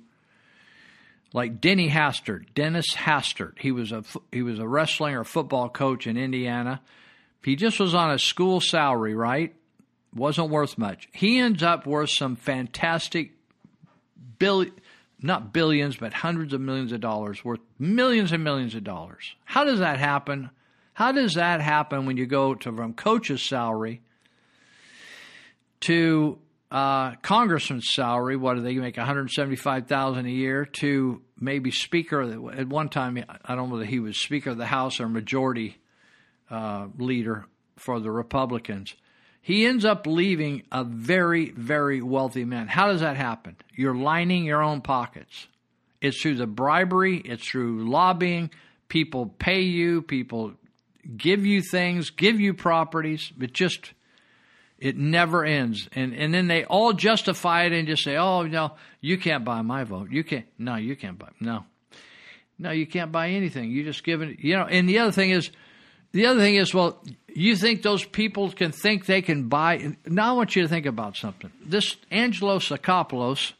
like 1.32 1.60
Denny 1.60 1.90
Hastert, 1.90 2.46
Dennis 2.54 2.94
Hastert. 2.94 3.58
He 3.58 3.72
was 3.72 3.92
a 3.92 4.04
he 4.32 4.42
was 4.42 4.58
a 4.58 4.66
wrestling 4.66 5.14
or 5.14 5.24
football 5.24 5.68
coach 5.68 6.06
in 6.06 6.16
Indiana. 6.16 6.80
He 7.44 7.56
just 7.56 7.78
was 7.78 7.94
on 7.94 8.10
a 8.10 8.18
school 8.18 8.60
salary, 8.60 9.14
right? 9.14 9.54
Wasn't 10.14 10.50
worth 10.50 10.78
much. 10.78 11.08
He 11.12 11.38
ends 11.38 11.62
up 11.62 11.86
worth 11.86 12.10
some 12.10 12.36
fantastic 12.36 13.35
bill 14.38 14.66
not 15.22 15.52
billions, 15.52 15.96
but 15.96 16.12
hundreds 16.12 16.52
of 16.52 16.60
millions 16.60 16.92
of 16.92 17.00
dollars, 17.00 17.44
worth 17.44 17.60
millions 17.78 18.32
and 18.32 18.44
millions 18.44 18.74
of 18.74 18.84
dollars. 18.84 19.34
How 19.44 19.64
does 19.64 19.78
that 19.78 19.98
happen? 19.98 20.50
How 20.92 21.12
does 21.12 21.34
that 21.34 21.60
happen 21.60 22.06
when 22.06 22.16
you 22.16 22.26
go 22.26 22.54
to 22.54 22.72
from 22.72 22.92
coach's 22.94 23.42
salary 23.42 24.02
to 25.80 26.38
uh, 26.70 27.14
congressman's 27.16 27.92
salary? 27.92 28.36
What 28.36 28.56
do 28.56 28.60
they 28.60 28.74
make? 28.74 28.96
One 28.96 29.06
hundred 29.06 29.30
seventy-five 29.30 29.86
thousand 29.86 30.26
a 30.26 30.30
year 30.30 30.66
to 30.80 31.22
maybe 31.38 31.70
speaker. 31.70 32.50
At 32.50 32.68
one 32.68 32.88
time, 32.88 33.22
I 33.44 33.54
don't 33.54 33.68
know 33.68 33.74
whether 33.74 33.84
he 33.84 34.00
was 34.00 34.20
speaker 34.22 34.50
of 34.50 34.58
the 34.58 34.66
House 34.66 35.00
or 35.00 35.08
majority 35.08 35.78
uh, 36.50 36.88
leader 36.98 37.46
for 37.76 38.00
the 38.00 38.10
Republicans. 38.10 38.94
He 39.46 39.64
ends 39.64 39.84
up 39.84 40.08
leaving 40.08 40.64
a 40.72 40.82
very, 40.82 41.50
very 41.50 42.02
wealthy 42.02 42.44
man. 42.44 42.66
How 42.66 42.88
does 42.88 43.02
that 43.02 43.16
happen? 43.16 43.54
You're 43.76 43.94
lining 43.94 44.44
your 44.44 44.60
own 44.60 44.80
pockets. 44.80 45.46
It's 46.00 46.20
through 46.20 46.34
the 46.38 46.48
bribery, 46.48 47.18
it's 47.18 47.46
through 47.46 47.88
lobbying. 47.88 48.50
People 48.88 49.32
pay 49.38 49.60
you, 49.60 50.02
people 50.02 50.54
give 51.16 51.46
you 51.46 51.62
things, 51.62 52.10
give 52.10 52.40
you 52.40 52.54
properties. 52.54 53.32
It 53.40 53.52
just, 53.52 53.92
it 54.80 54.96
never 54.96 55.44
ends. 55.44 55.88
And, 55.92 56.12
and 56.12 56.34
then 56.34 56.48
they 56.48 56.64
all 56.64 56.92
justify 56.92 57.66
it 57.66 57.72
and 57.72 57.86
just 57.86 58.02
say, 58.02 58.16
oh, 58.16 58.42
no, 58.42 58.72
you 59.00 59.16
can't 59.16 59.44
buy 59.44 59.62
my 59.62 59.84
vote. 59.84 60.10
You 60.10 60.24
can't, 60.24 60.46
no, 60.58 60.74
you 60.74 60.96
can't 60.96 61.20
buy, 61.20 61.28
no. 61.38 61.64
No, 62.58 62.72
you 62.72 62.84
can't 62.84 63.12
buy 63.12 63.28
anything. 63.28 63.70
You 63.70 63.84
just 63.84 64.02
give 64.02 64.22
it, 64.22 64.40
you 64.40 64.56
know, 64.56 64.64
and 64.64 64.88
the 64.88 64.98
other 64.98 65.12
thing 65.12 65.30
is, 65.30 65.52
The 66.12 66.26
other 66.26 66.40
thing 66.40 66.56
is, 66.56 66.72
well, 66.72 67.02
you 67.28 67.56
think 67.56 67.82
those 67.82 68.04
people 68.04 68.50
can 68.50 68.72
think 68.72 69.06
they 69.06 69.20
can 69.20 69.48
buy? 69.48 69.94
Now 70.06 70.30
I 70.30 70.32
want 70.32 70.56
you 70.56 70.62
to 70.62 70.68
think 70.68 70.86
about 70.86 71.16
something. 71.16 71.52
This 71.62 71.96
Angelo 72.10 72.58
Tsakopoulos, 72.58 73.52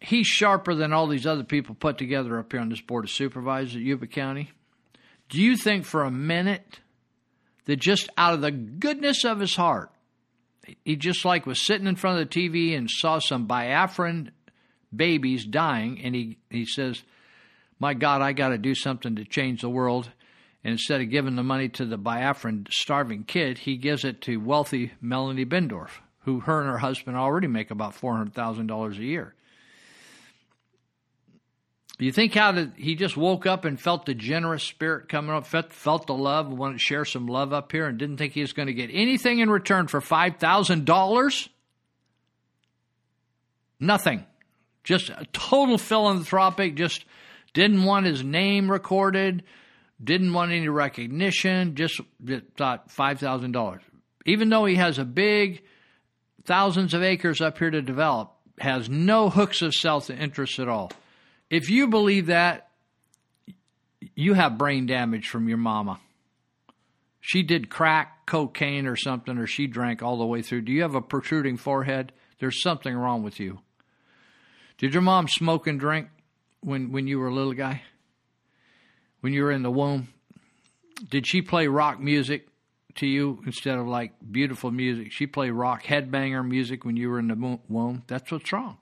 he's 0.00 0.26
sharper 0.26 0.74
than 0.74 0.92
all 0.92 1.06
these 1.06 1.26
other 1.26 1.44
people 1.44 1.76
put 1.76 1.98
together 1.98 2.38
up 2.38 2.50
here 2.50 2.60
on 2.60 2.68
this 2.68 2.80
board 2.80 3.04
of 3.04 3.10
supervisors 3.10 3.76
at 3.76 3.82
Yuba 3.82 4.08
County. 4.08 4.50
Do 5.28 5.40
you 5.40 5.56
think 5.56 5.84
for 5.84 6.02
a 6.02 6.10
minute 6.10 6.80
that 7.66 7.76
just 7.76 8.10
out 8.18 8.34
of 8.34 8.40
the 8.40 8.50
goodness 8.50 9.24
of 9.24 9.38
his 9.38 9.54
heart, 9.54 9.90
he 10.84 10.96
just 10.96 11.24
like 11.24 11.46
was 11.46 11.64
sitting 11.64 11.86
in 11.86 11.96
front 11.96 12.20
of 12.20 12.28
the 12.28 12.34
TV 12.34 12.76
and 12.76 12.90
saw 12.90 13.18
some 13.18 13.46
Biafran 13.46 14.30
babies 14.94 15.44
dying, 15.44 16.00
and 16.02 16.14
he, 16.14 16.38
he 16.50 16.66
says, 16.66 17.02
My 17.78 17.94
God, 17.94 18.22
I 18.22 18.32
got 18.32 18.50
to 18.50 18.58
do 18.58 18.74
something 18.74 19.16
to 19.16 19.24
change 19.24 19.62
the 19.62 19.70
world. 19.70 20.10
Instead 20.64 21.00
of 21.00 21.10
giving 21.10 21.34
the 21.34 21.42
money 21.42 21.68
to 21.68 21.84
the 21.84 21.98
Biafran 21.98 22.68
starving 22.70 23.24
kid, 23.24 23.58
he 23.58 23.76
gives 23.76 24.04
it 24.04 24.20
to 24.22 24.36
wealthy 24.36 24.92
Melanie 25.00 25.44
Bendorf, 25.44 25.90
who 26.20 26.40
her 26.40 26.60
and 26.60 26.70
her 26.70 26.78
husband 26.78 27.16
already 27.16 27.48
make 27.48 27.70
about 27.70 27.94
$400,000 27.94 28.98
a 28.98 29.04
year. 29.04 29.34
You 31.98 32.10
think 32.10 32.34
how 32.34 32.52
that 32.52 32.72
he 32.76 32.94
just 32.94 33.16
woke 33.16 33.46
up 33.46 33.64
and 33.64 33.78
felt 33.78 34.06
the 34.06 34.14
generous 34.14 34.62
spirit 34.62 35.08
coming 35.08 35.32
up, 35.32 35.46
felt, 35.46 35.72
felt 35.72 36.06
the 36.06 36.14
love, 36.14 36.48
wanted 36.48 36.74
to 36.74 36.78
share 36.80 37.04
some 37.04 37.26
love 37.26 37.52
up 37.52 37.70
here, 37.70 37.86
and 37.86 37.98
didn't 37.98 38.16
think 38.16 38.32
he 38.32 38.40
was 38.40 38.52
going 38.52 38.66
to 38.66 38.74
get 38.74 38.90
anything 38.92 39.40
in 39.40 39.50
return 39.50 39.88
for 39.88 40.00
$5,000? 40.00 41.48
Nothing. 43.78 44.26
Just 44.84 45.10
a 45.10 45.26
total 45.32 45.78
philanthropic, 45.78 46.76
just 46.76 47.04
didn't 47.52 47.84
want 47.84 48.06
his 48.06 48.24
name 48.24 48.70
recorded, 48.70 49.44
didn't 50.02 50.32
want 50.32 50.52
any 50.52 50.68
recognition, 50.68 51.74
just 51.74 52.00
thought 52.56 52.88
$5,000. 52.88 53.80
Even 54.26 54.48
though 54.48 54.64
he 54.64 54.76
has 54.76 54.98
a 54.98 55.04
big, 55.04 55.62
thousands 56.44 56.94
of 56.94 57.02
acres 57.02 57.40
up 57.40 57.58
here 57.58 57.70
to 57.70 57.82
develop, 57.82 58.32
has 58.58 58.88
no 58.88 59.28
hooks 59.30 59.62
of 59.62 59.74
self 59.74 60.10
interest 60.10 60.58
at 60.58 60.68
all. 60.68 60.92
If 61.50 61.70
you 61.70 61.88
believe 61.88 62.26
that, 62.26 62.68
you 64.14 64.34
have 64.34 64.58
brain 64.58 64.86
damage 64.86 65.28
from 65.28 65.48
your 65.48 65.58
mama. 65.58 66.00
She 67.20 67.42
did 67.42 67.70
crack, 67.70 68.26
cocaine, 68.26 68.86
or 68.86 68.96
something, 68.96 69.38
or 69.38 69.46
she 69.46 69.66
drank 69.66 70.02
all 70.02 70.18
the 70.18 70.26
way 70.26 70.42
through. 70.42 70.62
Do 70.62 70.72
you 70.72 70.82
have 70.82 70.94
a 70.94 71.00
protruding 71.00 71.56
forehead? 71.56 72.12
There's 72.40 72.62
something 72.62 72.94
wrong 72.94 73.22
with 73.22 73.38
you. 73.38 73.60
Did 74.78 74.92
your 74.92 75.02
mom 75.02 75.28
smoke 75.28 75.68
and 75.68 75.78
drink 75.78 76.08
when, 76.60 76.90
when 76.90 77.06
you 77.06 77.20
were 77.20 77.28
a 77.28 77.34
little 77.34 77.52
guy? 77.52 77.82
When 79.22 79.32
you 79.32 79.44
were 79.44 79.52
in 79.52 79.62
the 79.62 79.70
womb? 79.70 80.08
Did 81.08 81.28
she 81.28 81.42
play 81.42 81.68
rock 81.68 82.00
music 82.00 82.48
to 82.96 83.06
you 83.06 83.40
instead 83.46 83.78
of 83.78 83.86
like 83.86 84.12
beautiful 84.32 84.72
music? 84.72 85.12
She 85.12 85.28
played 85.28 85.52
rock 85.52 85.84
headbanger 85.84 86.46
music 86.46 86.84
when 86.84 86.96
you 86.96 87.08
were 87.08 87.20
in 87.20 87.28
the 87.28 87.58
womb? 87.68 88.02
That's 88.08 88.32
what's 88.32 88.52
wrong. 88.52 88.78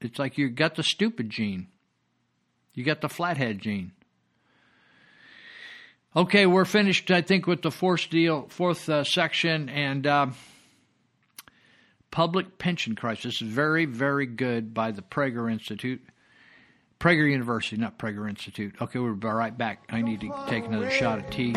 It's 0.00 0.18
like 0.18 0.38
you 0.38 0.50
got 0.50 0.74
the 0.74 0.82
stupid 0.82 1.30
gene. 1.30 1.68
You 2.74 2.82
got 2.84 3.00
the 3.00 3.08
flathead 3.08 3.60
gene. 3.60 3.92
Okay, 6.16 6.44
we're 6.44 6.64
finished, 6.64 7.08
I 7.12 7.22
think, 7.22 7.46
with 7.46 7.62
the 7.62 7.70
fourth 7.70 8.10
deal, 8.10 8.48
fourth 8.48 8.88
uh, 8.88 9.04
section, 9.04 9.68
and 9.68 10.04
uh, 10.04 10.26
public 12.10 12.58
pension 12.58 12.96
crisis. 12.96 13.38
Very, 13.38 13.84
very 13.84 14.26
good 14.26 14.74
by 14.74 14.90
the 14.90 15.02
Prager 15.02 15.50
Institute. 15.50 16.02
Prager 17.02 17.28
University, 17.28 17.76
not 17.76 17.98
Prager 17.98 18.28
Institute. 18.28 18.76
Okay, 18.80 19.00
we'll 19.00 19.14
be 19.14 19.26
right 19.26 19.58
back. 19.58 19.82
I 19.90 20.02
need 20.02 20.20
to 20.20 20.32
take 20.46 20.66
another 20.66 20.88
shot 20.88 21.18
of 21.18 21.28
tea. 21.30 21.56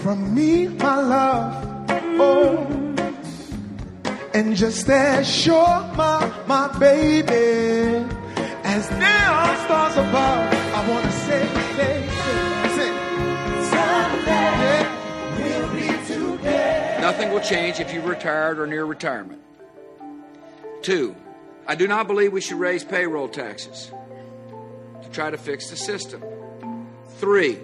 From 0.00 0.34
me, 0.34 0.68
my 0.68 1.02
love, 1.02 1.90
oh 2.18 2.84
and 4.32 4.56
just 4.56 4.88
as 4.88 5.30
sure, 5.30 5.54
my, 5.94 6.32
my 6.46 6.66
baby, 6.78 8.04
as 8.64 8.90
neon 8.90 9.56
stars 9.64 9.96
above, 9.98 10.54
I 10.74 10.88
want 10.88 11.04
to 11.04 11.12
say, 11.12 11.46
say, 11.76 12.08
say, 12.74 12.90
Someday 13.70 14.80
we'll 15.36 15.74
be 15.74 15.88
together. 16.06 17.00
Nothing 17.02 17.30
will 17.32 17.40
change 17.40 17.80
if 17.80 17.92
you're 17.92 18.02
retired 18.02 18.58
or 18.58 18.66
near 18.66 18.86
retirement. 18.86 19.42
Two, 20.80 21.14
I 21.66 21.74
do 21.74 21.88
not 21.88 22.06
believe 22.06 22.32
we 22.32 22.40
should 22.40 22.58
raise 22.58 22.84
payroll 22.84 23.28
taxes 23.28 23.90
to 25.02 25.08
try 25.10 25.30
to 25.30 25.38
fix 25.38 25.70
the 25.70 25.76
system. 25.76 26.22
Three, 27.16 27.58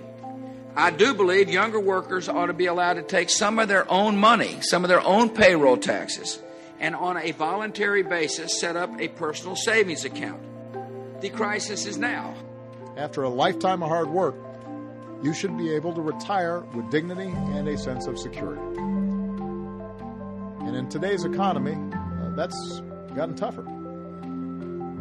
I 0.76 0.90
do 0.90 1.14
believe 1.14 1.50
younger 1.50 1.80
workers 1.80 2.28
ought 2.28 2.46
to 2.46 2.52
be 2.52 2.66
allowed 2.66 2.94
to 2.94 3.02
take 3.02 3.28
some 3.28 3.58
of 3.58 3.68
their 3.68 3.90
own 3.90 4.16
money, 4.16 4.58
some 4.62 4.84
of 4.84 4.88
their 4.88 5.04
own 5.04 5.28
payroll 5.30 5.76
taxes, 5.76 6.40
and 6.78 6.94
on 6.94 7.18
a 7.18 7.32
voluntary 7.32 8.02
basis 8.02 8.58
set 8.60 8.76
up 8.76 8.90
a 9.00 9.08
personal 9.08 9.56
savings 9.56 10.04
account. 10.04 10.40
The 11.20 11.30
crisis 11.30 11.86
is 11.86 11.98
now. 11.98 12.34
After 12.96 13.22
a 13.22 13.28
lifetime 13.28 13.82
of 13.82 13.88
hard 13.90 14.08
work, 14.08 14.36
you 15.22 15.34
should 15.34 15.58
be 15.58 15.74
able 15.74 15.92
to 15.94 16.00
retire 16.00 16.60
with 16.60 16.90
dignity 16.90 17.28
and 17.28 17.68
a 17.68 17.76
sense 17.76 18.06
of 18.06 18.18
security. 18.18 18.62
And 20.60 20.74
in 20.74 20.88
today's 20.88 21.24
economy, 21.24 21.74
uh, 21.74 22.30
that's 22.36 22.80
gotten 23.14 23.34
tougher. 23.34 23.66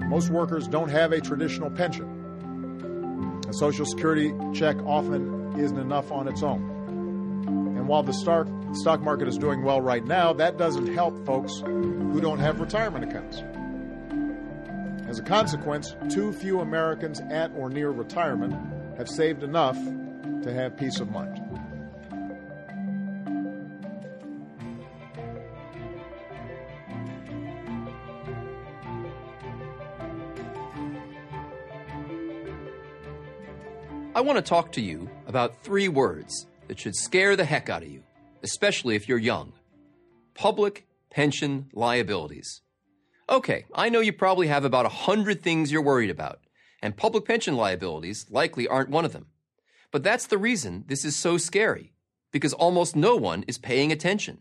Most 0.07 0.29
workers 0.29 0.67
don't 0.67 0.89
have 0.89 1.11
a 1.11 1.21
traditional 1.21 1.69
pension. 1.69 3.43
A 3.47 3.53
Social 3.53 3.85
Security 3.85 4.33
check 4.53 4.77
often 4.85 5.59
isn't 5.59 5.77
enough 5.77 6.11
on 6.11 6.27
its 6.27 6.43
own. 6.43 6.61
And 7.77 7.87
while 7.87 8.03
the 8.03 8.13
stock, 8.13 8.47
stock 8.73 9.01
market 9.01 9.27
is 9.27 9.37
doing 9.37 9.63
well 9.63 9.81
right 9.81 10.05
now, 10.05 10.33
that 10.33 10.57
doesn't 10.57 10.93
help 10.93 11.25
folks 11.25 11.59
who 11.59 12.21
don't 12.21 12.39
have 12.39 12.59
retirement 12.59 13.05
accounts. 13.05 13.43
As 15.07 15.17
a 15.17 15.23
consequence, 15.23 15.95
too 16.09 16.31
few 16.31 16.59
Americans 16.59 17.19
at 17.31 17.51
or 17.55 17.69
near 17.69 17.89
retirement 17.89 18.53
have 18.97 19.09
saved 19.09 19.41
enough 19.41 19.77
to 20.43 20.53
have 20.53 20.77
peace 20.77 20.99
of 20.99 21.09
mind. 21.09 21.48
I 34.19 34.21
want 34.21 34.35
to 34.35 34.41
talk 34.41 34.73
to 34.73 34.81
you 34.81 35.09
about 35.27 35.63
three 35.63 35.87
words 35.87 36.45
that 36.67 36.77
should 36.77 36.93
scare 36.93 37.37
the 37.37 37.45
heck 37.45 37.69
out 37.69 37.83
of 37.83 37.89
you, 37.89 38.03
especially 38.43 38.97
if 38.97 39.07
you're 39.07 39.17
young 39.17 39.53
public 40.33 40.85
pension 41.09 41.69
liabilities. 41.71 42.59
Okay, 43.29 43.63
I 43.73 43.87
know 43.87 44.01
you 44.01 44.11
probably 44.11 44.47
have 44.47 44.65
about 44.65 44.85
a 44.85 44.89
hundred 44.89 45.41
things 45.41 45.71
you're 45.71 45.81
worried 45.81 46.09
about, 46.09 46.41
and 46.81 46.97
public 46.97 47.23
pension 47.23 47.55
liabilities 47.55 48.25
likely 48.29 48.67
aren't 48.67 48.89
one 48.89 49.05
of 49.05 49.13
them. 49.13 49.27
But 49.89 50.03
that's 50.03 50.27
the 50.27 50.37
reason 50.37 50.83
this 50.87 51.05
is 51.05 51.15
so 51.15 51.37
scary, 51.37 51.93
because 52.33 52.51
almost 52.51 52.97
no 52.97 53.15
one 53.15 53.45
is 53.47 53.57
paying 53.57 53.89
attention. 53.89 54.39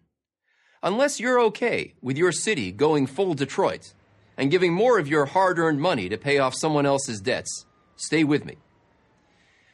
Unless 0.82 1.20
you're 1.20 1.40
okay 1.42 1.94
with 2.02 2.18
your 2.18 2.32
city 2.32 2.72
going 2.72 3.06
full 3.06 3.34
Detroit 3.34 3.94
and 4.36 4.50
giving 4.50 4.72
more 4.72 4.98
of 4.98 5.06
your 5.06 5.26
hard 5.26 5.56
earned 5.60 5.80
money 5.80 6.08
to 6.08 6.18
pay 6.18 6.40
off 6.40 6.56
someone 6.56 6.84
else's 6.84 7.20
debts, 7.20 7.64
stay 7.94 8.24
with 8.24 8.44
me. 8.44 8.56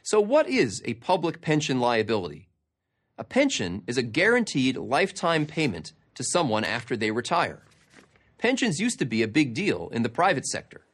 So, 0.05 0.21
what 0.21 0.47
is 0.47 0.83
a 0.85 0.93
public 0.93 1.41
pension 1.41 1.79
liability? 1.79 2.47
A 3.17 3.23
pension 3.23 3.81
is 3.87 3.97
a 3.97 4.03
guaranteed 4.03 4.77
lifetime 4.77 5.47
payment 5.47 5.93
to 6.13 6.23
someone 6.23 6.63
after 6.63 6.95
they 6.95 7.09
retire. 7.09 7.63
Pensions 8.37 8.79
used 8.79 8.99
to 8.99 9.05
be 9.05 9.23
a 9.23 9.27
big 9.27 9.55
deal 9.55 9.89
in 9.91 10.03
the 10.03 10.09
private 10.09 10.45
sector. 10.45 10.85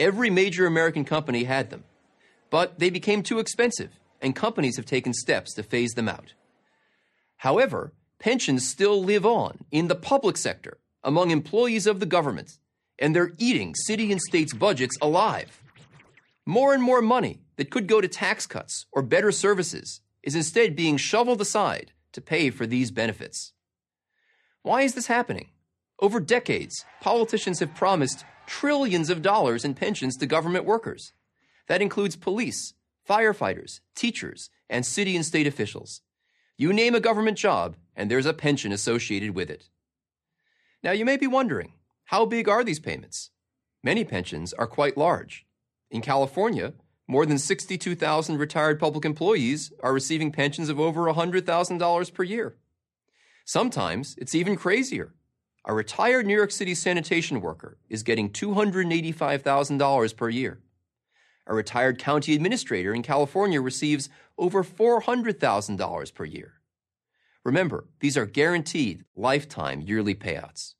Every 0.00 0.30
major 0.30 0.66
American 0.66 1.04
company 1.04 1.44
had 1.44 1.70
them. 1.70 1.84
But 2.50 2.80
they 2.80 2.90
became 2.90 3.22
too 3.22 3.38
expensive, 3.38 4.00
and 4.20 4.34
companies 4.34 4.74
have 4.78 4.84
taken 4.84 5.14
steps 5.14 5.54
to 5.54 5.62
phase 5.62 5.92
them 5.92 6.08
out. 6.08 6.34
However, 7.36 7.92
pensions 8.18 8.68
still 8.68 9.00
live 9.00 9.24
on 9.24 9.58
in 9.70 9.86
the 9.86 9.94
public 9.94 10.36
sector 10.36 10.78
among 11.04 11.30
employees 11.30 11.86
of 11.86 12.00
the 12.00 12.04
government, 12.04 12.58
and 12.98 13.14
they're 13.14 13.30
eating 13.38 13.76
city 13.76 14.10
and 14.10 14.20
states' 14.20 14.52
budgets 14.52 14.96
alive. 15.00 15.62
More 16.44 16.74
and 16.74 16.82
more 16.82 17.00
money 17.00 17.45
that 17.56 17.70
could 17.70 17.86
go 17.86 18.00
to 18.00 18.08
tax 18.08 18.46
cuts 18.46 18.86
or 18.92 19.02
better 19.02 19.32
services 19.32 20.00
is 20.22 20.34
instead 20.34 20.76
being 20.76 20.96
shoveled 20.96 21.40
aside 21.40 21.92
to 22.12 22.20
pay 22.20 22.50
for 22.50 22.66
these 22.66 22.90
benefits. 22.90 23.52
Why 24.62 24.82
is 24.82 24.94
this 24.94 25.06
happening? 25.06 25.50
Over 26.00 26.20
decades, 26.20 26.84
politicians 27.00 27.60
have 27.60 27.74
promised 27.74 28.24
trillions 28.46 29.10
of 29.10 29.22
dollars 29.22 29.64
in 29.64 29.74
pensions 29.74 30.16
to 30.16 30.26
government 30.26 30.64
workers. 30.64 31.12
That 31.68 31.82
includes 31.82 32.16
police, 32.16 32.74
firefighters, 33.08 33.80
teachers, 33.94 34.50
and 34.68 34.84
city 34.84 35.16
and 35.16 35.24
state 35.24 35.46
officials. 35.46 36.02
You 36.56 36.72
name 36.72 36.94
a 36.94 37.00
government 37.00 37.38
job, 37.38 37.76
and 37.94 38.10
there's 38.10 38.26
a 38.26 38.32
pension 38.32 38.72
associated 38.72 39.34
with 39.34 39.50
it. 39.50 39.68
Now, 40.82 40.92
you 40.92 41.04
may 41.04 41.16
be 41.16 41.26
wondering 41.26 41.74
how 42.04 42.26
big 42.26 42.48
are 42.48 42.64
these 42.64 42.80
payments? 42.80 43.30
Many 43.82 44.04
pensions 44.04 44.52
are 44.52 44.66
quite 44.66 44.96
large. 44.96 45.46
In 45.90 46.00
California, 46.00 46.74
More 47.08 47.24
than 47.24 47.38
62,000 47.38 48.36
retired 48.36 48.80
public 48.80 49.04
employees 49.04 49.72
are 49.80 49.92
receiving 49.92 50.32
pensions 50.32 50.68
of 50.68 50.80
over 50.80 51.02
$100,000 51.02 52.14
per 52.14 52.22
year. 52.24 52.56
Sometimes 53.44 54.16
it's 54.18 54.34
even 54.34 54.56
crazier. 54.56 55.14
A 55.64 55.74
retired 55.74 56.26
New 56.26 56.34
York 56.34 56.50
City 56.50 56.74
sanitation 56.74 57.40
worker 57.40 57.78
is 57.88 58.02
getting 58.02 58.30
$285,000 58.30 60.16
per 60.16 60.28
year. 60.28 60.60
A 61.46 61.54
retired 61.54 61.98
county 61.98 62.34
administrator 62.34 62.92
in 62.92 63.02
California 63.02 63.60
receives 63.60 64.08
over 64.36 64.64
$400,000 64.64 66.14
per 66.14 66.24
year. 66.24 66.54
Remember, 67.44 67.86
these 68.00 68.16
are 68.16 68.26
guaranteed 68.26 69.04
lifetime 69.14 69.80
yearly 69.80 70.16
payouts. 70.16 70.74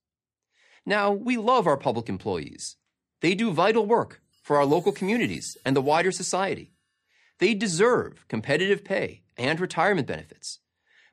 Now, 0.84 1.12
we 1.12 1.36
love 1.36 1.68
our 1.68 1.76
public 1.76 2.08
employees. 2.08 2.76
They 3.20 3.36
do 3.36 3.52
vital 3.52 3.86
work 3.86 4.22
for 4.46 4.56
our 4.56 4.64
local 4.64 4.92
communities 4.92 5.56
and 5.64 5.74
the 5.74 5.82
wider 5.82 6.12
society. 6.12 6.70
They 7.40 7.52
deserve 7.52 8.28
competitive 8.28 8.84
pay 8.84 9.22
and 9.36 9.58
retirement 9.58 10.06
benefits. 10.06 10.60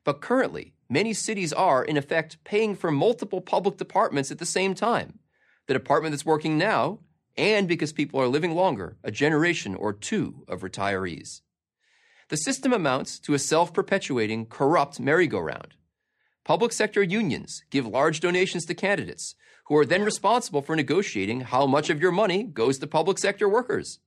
But 0.04 0.20
currently, 0.20 0.74
many 0.88 1.12
cities 1.12 1.52
are, 1.52 1.84
in 1.84 1.96
effect, 1.96 2.38
paying 2.44 2.76
for 2.76 2.92
multiple 2.92 3.40
public 3.40 3.76
departments 3.76 4.30
at 4.30 4.38
the 4.38 4.46
same 4.46 4.72
time. 4.72 5.18
The 5.66 5.74
department 5.74 6.12
that's 6.12 6.24
working 6.24 6.56
now, 6.56 7.00
and 7.36 7.66
because 7.66 7.92
people 7.92 8.20
are 8.20 8.28
living 8.28 8.54
longer, 8.54 8.98
a 9.02 9.10
generation 9.10 9.74
or 9.74 9.92
two 9.92 10.44
of 10.46 10.60
retirees. 10.60 11.40
The 12.28 12.36
system 12.36 12.72
amounts 12.72 13.18
to 13.18 13.34
a 13.34 13.40
self 13.40 13.74
perpetuating, 13.74 14.46
corrupt 14.46 15.00
merry-go-round. 15.00 15.74
Public 16.44 16.72
sector 16.72 17.02
unions 17.02 17.64
give 17.70 17.84
large 17.84 18.20
donations 18.20 18.64
to 18.66 18.74
candidates, 18.76 19.34
who 19.64 19.76
are 19.76 19.86
then 19.86 20.02
responsible 20.02 20.62
for 20.62 20.76
negotiating 20.76 21.40
how 21.40 21.66
much 21.66 21.90
of 21.90 22.00
your 22.00 22.12
money 22.12 22.42
goes 22.42 22.78
to 22.78 22.86
public 22.86 23.18
sector 23.18 23.48
workers. 23.48 23.98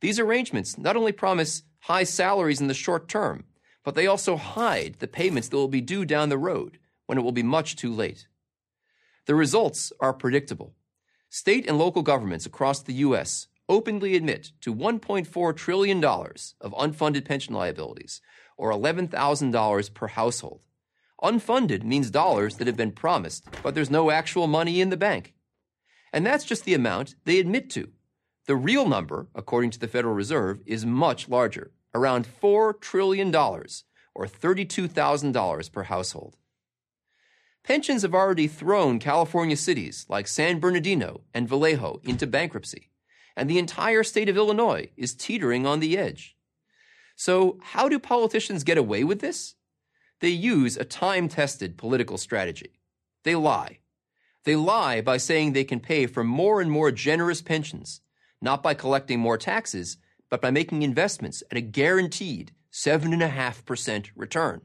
These 0.00 0.18
arrangements 0.18 0.76
not 0.76 0.96
only 0.96 1.12
promise 1.12 1.62
high 1.80 2.04
salaries 2.04 2.60
in 2.60 2.68
the 2.68 2.74
short 2.74 3.08
term, 3.08 3.44
but 3.84 3.94
they 3.94 4.06
also 4.06 4.36
hide 4.36 4.96
the 4.98 5.08
payments 5.08 5.48
that 5.48 5.56
will 5.56 5.68
be 5.68 5.80
due 5.80 6.04
down 6.04 6.28
the 6.28 6.38
road 6.38 6.78
when 7.06 7.18
it 7.18 7.22
will 7.22 7.32
be 7.32 7.42
much 7.42 7.76
too 7.76 7.92
late. 7.92 8.26
The 9.26 9.34
results 9.34 9.92
are 10.00 10.12
predictable. 10.12 10.74
State 11.30 11.66
and 11.66 11.78
local 11.78 12.02
governments 12.02 12.46
across 12.46 12.82
the 12.82 12.94
U.S. 12.94 13.48
openly 13.68 14.16
admit 14.16 14.52
to 14.60 14.74
$1.4 14.74 15.56
trillion 15.56 16.04
of 16.04 16.72
unfunded 16.72 17.24
pension 17.24 17.54
liabilities, 17.54 18.20
or 18.56 18.70
$11,000 18.70 19.94
per 19.94 20.06
household. 20.08 20.66
Unfunded 21.22 21.84
means 21.84 22.10
dollars 22.10 22.56
that 22.56 22.66
have 22.66 22.76
been 22.76 22.90
promised, 22.90 23.46
but 23.62 23.74
there's 23.74 23.90
no 23.90 24.10
actual 24.10 24.48
money 24.48 24.80
in 24.80 24.90
the 24.90 24.96
bank. 24.96 25.34
And 26.12 26.26
that's 26.26 26.44
just 26.44 26.64
the 26.64 26.74
amount 26.74 27.14
they 27.24 27.38
admit 27.38 27.70
to. 27.70 27.90
The 28.46 28.56
real 28.56 28.88
number, 28.88 29.28
according 29.34 29.70
to 29.70 29.78
the 29.78 29.86
Federal 29.86 30.14
Reserve, 30.14 30.60
is 30.66 30.84
much 30.84 31.28
larger, 31.28 31.70
around 31.94 32.26
$4 32.42 32.80
trillion, 32.80 33.32
or 33.34 34.26
$32,000 34.26 35.72
per 35.72 35.82
household. 35.84 36.36
Pensions 37.62 38.02
have 38.02 38.14
already 38.14 38.48
thrown 38.48 38.98
California 38.98 39.56
cities 39.56 40.04
like 40.08 40.26
San 40.26 40.58
Bernardino 40.58 41.20
and 41.32 41.48
Vallejo 41.48 42.00
into 42.02 42.26
bankruptcy, 42.26 42.90
and 43.36 43.48
the 43.48 43.60
entire 43.60 44.02
state 44.02 44.28
of 44.28 44.36
Illinois 44.36 44.90
is 44.96 45.14
teetering 45.14 45.64
on 45.64 45.78
the 45.78 45.96
edge. 45.96 46.36
So, 47.14 47.60
how 47.62 47.88
do 47.88 48.00
politicians 48.00 48.64
get 48.64 48.78
away 48.78 49.04
with 49.04 49.20
this? 49.20 49.54
They 50.22 50.28
use 50.28 50.76
a 50.76 50.84
time 50.84 51.28
tested 51.28 51.76
political 51.76 52.16
strategy. 52.16 52.78
They 53.24 53.34
lie. 53.34 53.80
They 54.44 54.54
lie 54.54 55.00
by 55.00 55.16
saying 55.16 55.52
they 55.52 55.64
can 55.64 55.80
pay 55.80 56.06
for 56.06 56.22
more 56.22 56.60
and 56.60 56.70
more 56.70 56.92
generous 56.92 57.42
pensions, 57.42 58.02
not 58.40 58.62
by 58.62 58.74
collecting 58.74 59.18
more 59.18 59.36
taxes, 59.36 59.96
but 60.30 60.40
by 60.40 60.52
making 60.52 60.82
investments 60.82 61.42
at 61.50 61.58
a 61.58 61.60
guaranteed 61.60 62.52
7.5% 62.72 64.10
return. 64.14 64.60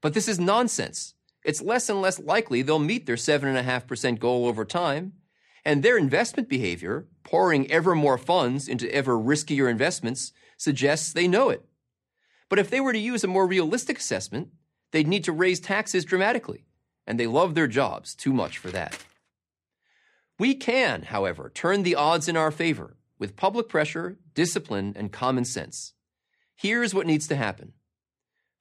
But 0.00 0.14
this 0.14 0.28
is 0.28 0.38
nonsense. 0.38 1.14
It's 1.44 1.60
less 1.60 1.88
and 1.88 2.00
less 2.00 2.20
likely 2.20 2.62
they'll 2.62 2.78
meet 2.78 3.06
their 3.06 3.16
7.5% 3.16 4.20
goal 4.20 4.46
over 4.46 4.64
time, 4.64 5.14
and 5.64 5.82
their 5.82 5.98
investment 5.98 6.48
behavior, 6.48 7.08
pouring 7.24 7.68
ever 7.72 7.96
more 7.96 8.18
funds 8.18 8.68
into 8.68 8.88
ever 8.94 9.18
riskier 9.18 9.68
investments, 9.68 10.32
suggests 10.56 11.12
they 11.12 11.26
know 11.26 11.50
it. 11.50 11.64
But 12.48 12.60
if 12.60 12.70
they 12.70 12.80
were 12.80 12.92
to 12.92 12.98
use 13.00 13.24
a 13.24 13.28
more 13.28 13.48
realistic 13.48 13.98
assessment, 13.98 14.50
they'd 14.92 15.08
need 15.08 15.24
to 15.24 15.32
raise 15.32 15.60
taxes 15.60 16.04
dramatically, 16.04 16.66
and 17.06 17.18
they 17.18 17.26
love 17.26 17.54
their 17.54 17.66
jobs 17.66 18.14
too 18.14 18.32
much 18.32 18.58
for 18.58 18.70
that. 18.70 19.04
We 20.38 20.54
can, 20.54 21.02
however, 21.02 21.50
turn 21.54 21.82
the 21.82 21.94
odds 21.94 22.28
in 22.28 22.36
our 22.36 22.50
favor 22.50 22.96
with 23.18 23.36
public 23.36 23.68
pressure, 23.68 24.18
discipline, 24.34 24.92
and 24.96 25.12
common 25.12 25.44
sense. 25.44 25.94
Here's 26.54 26.94
what 26.94 27.06
needs 27.06 27.26
to 27.28 27.36
happen. 27.36 27.72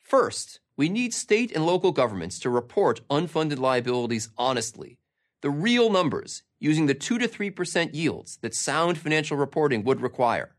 First, 0.01 0.59
we 0.77 0.89
need 0.89 1.13
state 1.13 1.51
and 1.51 1.65
local 1.65 1.91
governments 1.91 2.39
to 2.39 2.49
report 2.49 3.01
unfunded 3.09 3.59
liabilities 3.59 4.29
honestly, 4.37 4.99
the 5.41 5.49
real 5.49 5.89
numbers, 5.89 6.43
using 6.59 6.85
the 6.85 6.93
2 6.93 7.17
to 7.19 7.27
3% 7.27 7.93
yields 7.93 8.37
that 8.37 8.55
sound 8.55 8.97
financial 8.97 9.37
reporting 9.37 9.83
would 9.83 10.01
require. 10.01 10.55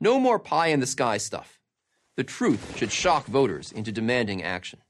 No 0.00 0.18
more 0.18 0.38
pie 0.38 0.68
in 0.68 0.80
the 0.80 0.86
sky 0.86 1.16
stuff. 1.18 1.60
The 2.16 2.24
truth 2.24 2.76
should 2.76 2.92
shock 2.92 3.26
voters 3.26 3.72
into 3.72 3.92
demanding 3.92 4.42
action. 4.42 4.80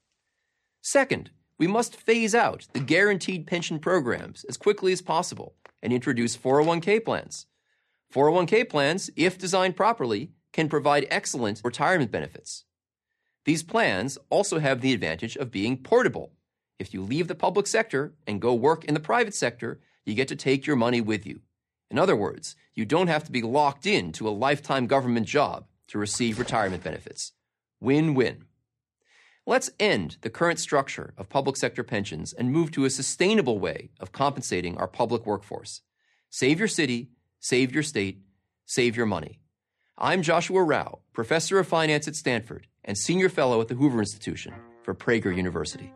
Second, 0.82 1.30
we 1.58 1.68
must 1.68 1.94
phase 1.94 2.34
out 2.34 2.66
the 2.72 2.80
guaranteed 2.80 3.46
pension 3.46 3.78
programs 3.78 4.44
as 4.48 4.56
quickly 4.56 4.92
as 4.92 5.00
possible 5.00 5.54
and 5.80 5.92
introduce 5.92 6.36
401k 6.36 7.04
plans. 7.04 7.46
401k 8.12 8.68
plans, 8.68 9.08
if 9.14 9.38
designed 9.38 9.76
properly, 9.76 10.32
can 10.52 10.68
provide 10.68 11.06
excellent 11.08 11.60
retirement 11.62 12.10
benefits. 12.10 12.64
These 13.44 13.62
plans 13.62 14.18
also 14.28 14.58
have 14.58 14.80
the 14.80 14.92
advantage 14.92 15.36
of 15.36 15.52
being 15.52 15.76
portable. 15.76 16.32
If 16.80 16.92
you 16.92 17.02
leave 17.02 17.28
the 17.28 17.36
public 17.36 17.68
sector 17.68 18.14
and 18.26 18.40
go 18.40 18.52
work 18.52 18.84
in 18.84 18.94
the 18.94 19.00
private 19.00 19.36
sector, 19.36 19.80
you 20.04 20.14
get 20.14 20.28
to 20.28 20.36
take 20.36 20.66
your 20.66 20.76
money 20.76 21.00
with 21.00 21.24
you. 21.24 21.42
In 21.92 21.98
other 21.98 22.16
words, 22.16 22.56
you 22.74 22.84
don't 22.84 23.06
have 23.06 23.22
to 23.24 23.32
be 23.32 23.42
locked 23.42 23.86
in 23.86 24.10
to 24.12 24.28
a 24.28 24.30
lifetime 24.30 24.88
government 24.88 25.28
job 25.28 25.66
to 25.88 25.98
receive 25.98 26.40
retirement 26.40 26.82
benefits. 26.82 27.32
Win 27.80 28.14
win. 28.14 28.46
Let's 29.44 29.70
end 29.80 30.18
the 30.20 30.30
current 30.30 30.60
structure 30.60 31.14
of 31.18 31.28
public 31.28 31.56
sector 31.56 31.82
pensions 31.82 32.32
and 32.32 32.52
move 32.52 32.70
to 32.72 32.84
a 32.84 32.90
sustainable 32.90 33.58
way 33.58 33.90
of 33.98 34.12
compensating 34.12 34.78
our 34.78 34.86
public 34.86 35.26
workforce. 35.26 35.82
Save 36.30 36.60
your 36.60 36.68
city, 36.68 37.10
save 37.40 37.74
your 37.74 37.82
state, 37.82 38.20
save 38.66 38.96
your 38.96 39.06
money. 39.06 39.40
I'm 39.98 40.22
Joshua 40.22 40.60
Rauh, 40.60 41.00
professor 41.12 41.58
of 41.58 41.66
finance 41.66 42.06
at 42.06 42.14
Stanford 42.14 42.68
and 42.84 42.96
senior 42.96 43.28
fellow 43.28 43.60
at 43.60 43.66
the 43.66 43.74
Hoover 43.74 43.98
Institution 43.98 44.54
for 44.84 44.94
Prager 44.94 45.36
University. 45.36 45.92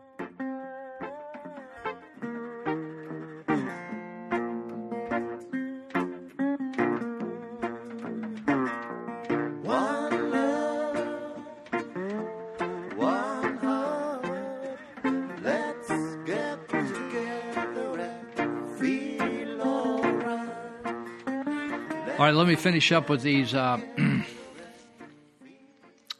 Let 22.31 22.47
me 22.47 22.55
finish 22.55 22.91
up 22.91 23.09
with 23.09 23.21
these 23.21 23.53
uh, 23.53 23.79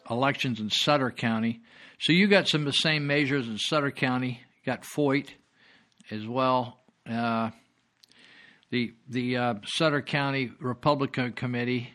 elections 0.09 0.59
in 0.59 0.69
Sutter 0.69 1.11
County. 1.11 1.61
So 1.99 2.13
you 2.13 2.27
got 2.27 2.47
some 2.47 2.61
of 2.61 2.65
the 2.65 2.73
same 2.73 3.07
measures 3.07 3.47
in 3.47 3.57
Sutter 3.57 3.91
County. 3.91 4.41
You 4.63 4.71
got 4.71 4.83
Foyt 4.83 5.29
as 6.11 6.25
well. 6.27 6.79
Uh, 7.09 7.49
the 8.69 8.93
the 9.09 9.37
uh, 9.37 9.53
Sutter 9.65 10.01
County 10.01 10.51
Republican 10.59 11.33
Committee, 11.33 11.89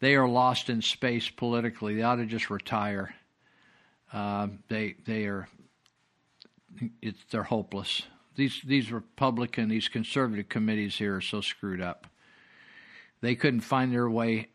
they 0.00 0.14
are 0.14 0.28
lost 0.28 0.70
in 0.70 0.80
space 0.80 1.28
politically. 1.28 1.96
They 1.96 2.02
ought 2.02 2.16
to 2.16 2.26
just 2.26 2.50
retire. 2.50 3.14
Uh, 4.12 4.48
they 4.68 4.94
they 5.06 5.24
are 5.24 5.48
it's 7.02 7.20
they're 7.30 7.42
hopeless. 7.42 8.02
These 8.36 8.60
these 8.64 8.92
Republican 8.92 9.68
these 9.68 9.88
conservative 9.88 10.48
committees 10.48 10.96
here 10.96 11.16
are 11.16 11.20
so 11.20 11.40
screwed 11.40 11.80
up. 11.80 12.06
They 13.20 13.34
couldn't 13.34 13.60
find 13.60 13.92
their 13.92 14.08
way 14.08 14.48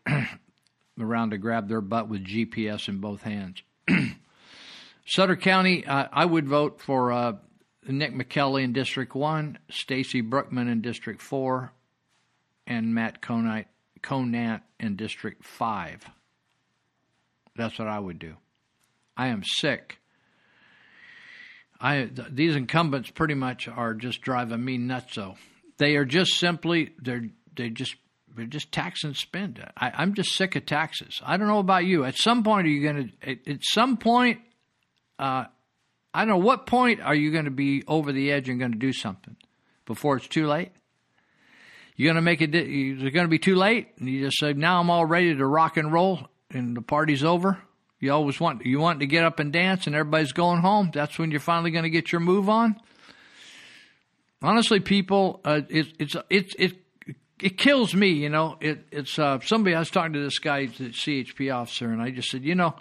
around 0.99 1.31
to 1.31 1.37
grab 1.37 1.67
their 1.67 1.81
butt 1.81 2.09
with 2.09 2.25
GPS 2.25 2.87
in 2.87 2.99
both 2.99 3.21
hands. 3.21 3.61
Sutter 5.05 5.35
County, 5.35 5.85
uh, 5.85 6.07
I 6.11 6.25
would 6.25 6.47
vote 6.47 6.79
for 6.79 7.11
uh, 7.11 7.33
Nick 7.87 8.13
Micheli 8.13 8.63
in 8.63 8.73
District 8.73 9.13
1, 9.13 9.59
Stacy 9.69 10.21
Brookman 10.21 10.69
in 10.69 10.81
District 10.81 11.21
4, 11.21 11.71
and 12.67 12.95
Matt 12.95 13.21
Conant, 13.21 13.67
Conant 14.01 14.63
in 14.79 14.95
District 14.95 15.43
5. 15.43 16.05
That's 17.55 17.77
what 17.77 17.87
I 17.87 17.99
would 17.99 18.19
do. 18.19 18.35
I 19.15 19.27
am 19.27 19.43
sick. 19.43 19.99
I 21.79 22.05
th- 22.05 22.29
these 22.31 22.55
incumbents 22.55 23.09
pretty 23.09 23.33
much 23.33 23.67
are 23.67 23.93
just 23.93 24.21
driving 24.21 24.63
me 24.63 24.77
nuts. 24.77 25.13
So 25.13 25.35
they 25.77 25.97
are 25.97 26.05
just 26.05 26.39
simply 26.39 26.93
they're 26.97 27.29
they 27.55 27.69
just 27.69 27.95
but 28.35 28.49
just 28.49 28.71
tax 28.71 29.03
and 29.03 29.15
spend. 29.15 29.63
I, 29.77 29.91
I'm 29.95 30.13
just 30.13 30.35
sick 30.35 30.55
of 30.55 30.65
taxes. 30.65 31.21
I 31.23 31.37
don't 31.37 31.47
know 31.47 31.59
about 31.59 31.85
you. 31.85 32.05
At 32.05 32.15
some 32.17 32.43
point, 32.43 32.67
are 32.67 32.69
you 32.69 32.81
going 32.83 33.07
to? 33.07 33.31
At, 33.31 33.47
at 33.47 33.59
some 33.61 33.97
point, 33.97 34.39
uh, 35.19 35.45
I 36.13 36.19
don't 36.25 36.29
know 36.29 36.45
what 36.45 36.65
point 36.65 37.01
are 37.01 37.15
you 37.15 37.31
going 37.31 37.45
to 37.45 37.51
be 37.51 37.83
over 37.87 38.11
the 38.11 38.31
edge 38.31 38.49
and 38.49 38.59
going 38.59 38.73
to 38.73 38.77
do 38.77 38.93
something 38.93 39.35
before 39.85 40.17
it's 40.17 40.27
too 40.27 40.47
late. 40.47 40.71
You're 41.95 42.07
going 42.07 42.15
to 42.15 42.21
make 42.21 42.41
it 42.41 42.51
going 42.51 43.25
to 43.25 43.27
be 43.27 43.39
too 43.39 43.55
late? 43.55 43.89
And 43.99 44.09
you 44.09 44.25
just 44.25 44.39
say, 44.39 44.53
"Now 44.53 44.79
I'm 44.79 44.89
all 44.89 45.05
ready 45.05 45.35
to 45.35 45.45
rock 45.45 45.77
and 45.77 45.93
roll, 45.93 46.27
and 46.49 46.75
the 46.75 46.81
party's 46.81 47.23
over." 47.23 47.59
You 47.99 48.11
always 48.11 48.39
want 48.39 48.65
you 48.65 48.79
want 48.79 48.99
to 48.99 49.07
get 49.07 49.23
up 49.23 49.39
and 49.39 49.53
dance, 49.53 49.87
and 49.87 49.95
everybody's 49.95 50.33
going 50.33 50.59
home. 50.59 50.91
That's 50.93 51.17
when 51.17 51.31
you're 51.31 51.39
finally 51.39 51.71
going 51.71 51.83
to 51.83 51.89
get 51.89 52.11
your 52.11 52.19
move 52.21 52.49
on. 52.49 52.75
Honestly, 54.41 54.81
people, 54.81 55.39
uh, 55.45 55.61
it, 55.69 55.87
it's 55.99 56.15
it's 56.29 56.55
it 56.59 56.82
it 57.39 57.57
kills 57.57 57.93
me. 57.93 58.09
You 58.09 58.29
know, 58.29 58.57
it 58.61 58.85
it's 58.91 59.17
uh, 59.17 59.39
somebody. 59.41 59.75
I 59.75 59.79
was 59.79 59.89
talking 59.89 60.13
to 60.13 60.23
this 60.23 60.39
guy, 60.39 60.67
the 60.67 60.89
CHP 60.89 61.53
officer, 61.53 61.91
and 61.91 62.01
I 62.01 62.11
just 62.11 62.29
said, 62.29 62.43
you 62.43 62.55
know, 62.55 62.75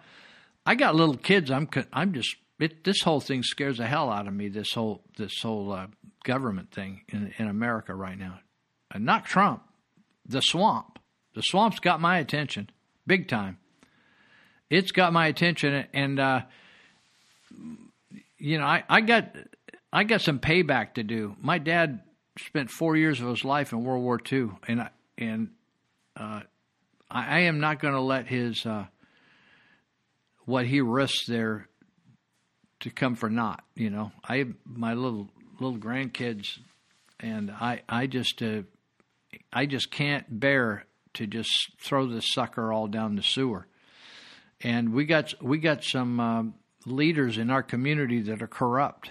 I 0.64 0.74
got 0.74 0.94
little 0.94 1.16
kids. 1.16 1.50
I'm 1.50 1.68
I'm 1.92 2.12
just 2.12 2.36
it, 2.58 2.84
this 2.84 3.02
whole 3.02 3.20
thing 3.20 3.42
scares 3.42 3.78
the 3.78 3.86
hell 3.86 4.10
out 4.10 4.28
of 4.28 4.34
me. 4.34 4.48
This 4.48 4.72
whole 4.72 5.02
this 5.16 5.40
whole 5.42 5.72
uh, 5.72 5.86
government 6.24 6.72
thing 6.72 7.02
in 7.08 7.32
in 7.38 7.48
America 7.48 7.94
right 7.94 8.18
now, 8.18 8.40
and 8.90 9.04
not 9.04 9.24
Trump, 9.24 9.62
the 10.26 10.40
swamp. 10.40 10.98
The 11.34 11.42
swamp's 11.42 11.78
got 11.78 11.98
my 11.98 12.18
attention 12.18 12.68
big 13.06 13.28
time. 13.28 13.58
It's 14.70 14.92
got 14.92 15.12
my 15.12 15.26
attention, 15.26 15.84
and 15.92 16.18
uh, 16.18 16.40
you 18.38 18.58
know, 18.58 18.64
I, 18.64 18.84
I 18.88 19.00
got 19.02 19.36
I 19.92 20.04
got 20.04 20.22
some 20.22 20.38
payback 20.38 20.94
to 20.94 21.02
do. 21.02 21.36
My 21.40 21.58
dad 21.58 22.00
spent 22.46 22.70
four 22.70 22.96
years 22.96 23.20
of 23.20 23.28
his 23.28 23.44
life 23.44 23.72
in 23.72 23.84
World 23.84 24.02
War 24.02 24.20
II, 24.30 24.50
and 24.68 24.82
I, 24.82 24.90
and 25.18 25.48
uh, 26.16 26.40
I, 27.10 27.36
I, 27.36 27.38
am 27.40 27.60
not 27.60 27.80
going 27.80 27.94
to 27.94 28.00
let 28.00 28.26
his 28.26 28.64
uh, 28.66 28.86
what 30.44 30.66
he 30.66 30.80
risks 30.80 31.26
there 31.26 31.68
to 32.80 32.90
come 32.90 33.14
for 33.14 33.30
naught. 33.30 33.64
You 33.74 33.90
know, 33.90 34.12
I 34.24 34.46
my 34.64 34.94
little 34.94 35.28
little 35.60 35.78
grandkids, 35.78 36.58
and 37.20 37.50
I 37.50 37.82
I 37.88 38.06
just 38.06 38.42
uh, 38.42 38.62
I 39.52 39.66
just 39.66 39.90
can't 39.90 40.40
bear 40.40 40.86
to 41.14 41.26
just 41.26 41.50
throw 41.80 42.06
this 42.06 42.32
sucker 42.32 42.72
all 42.72 42.86
down 42.86 43.16
the 43.16 43.22
sewer. 43.22 43.66
And 44.60 44.92
we 44.92 45.04
got 45.04 45.34
we 45.42 45.58
got 45.58 45.84
some 45.84 46.20
uh, 46.20 46.42
leaders 46.86 47.38
in 47.38 47.50
our 47.50 47.62
community 47.62 48.20
that 48.22 48.42
are 48.42 48.48
corrupt 48.48 49.10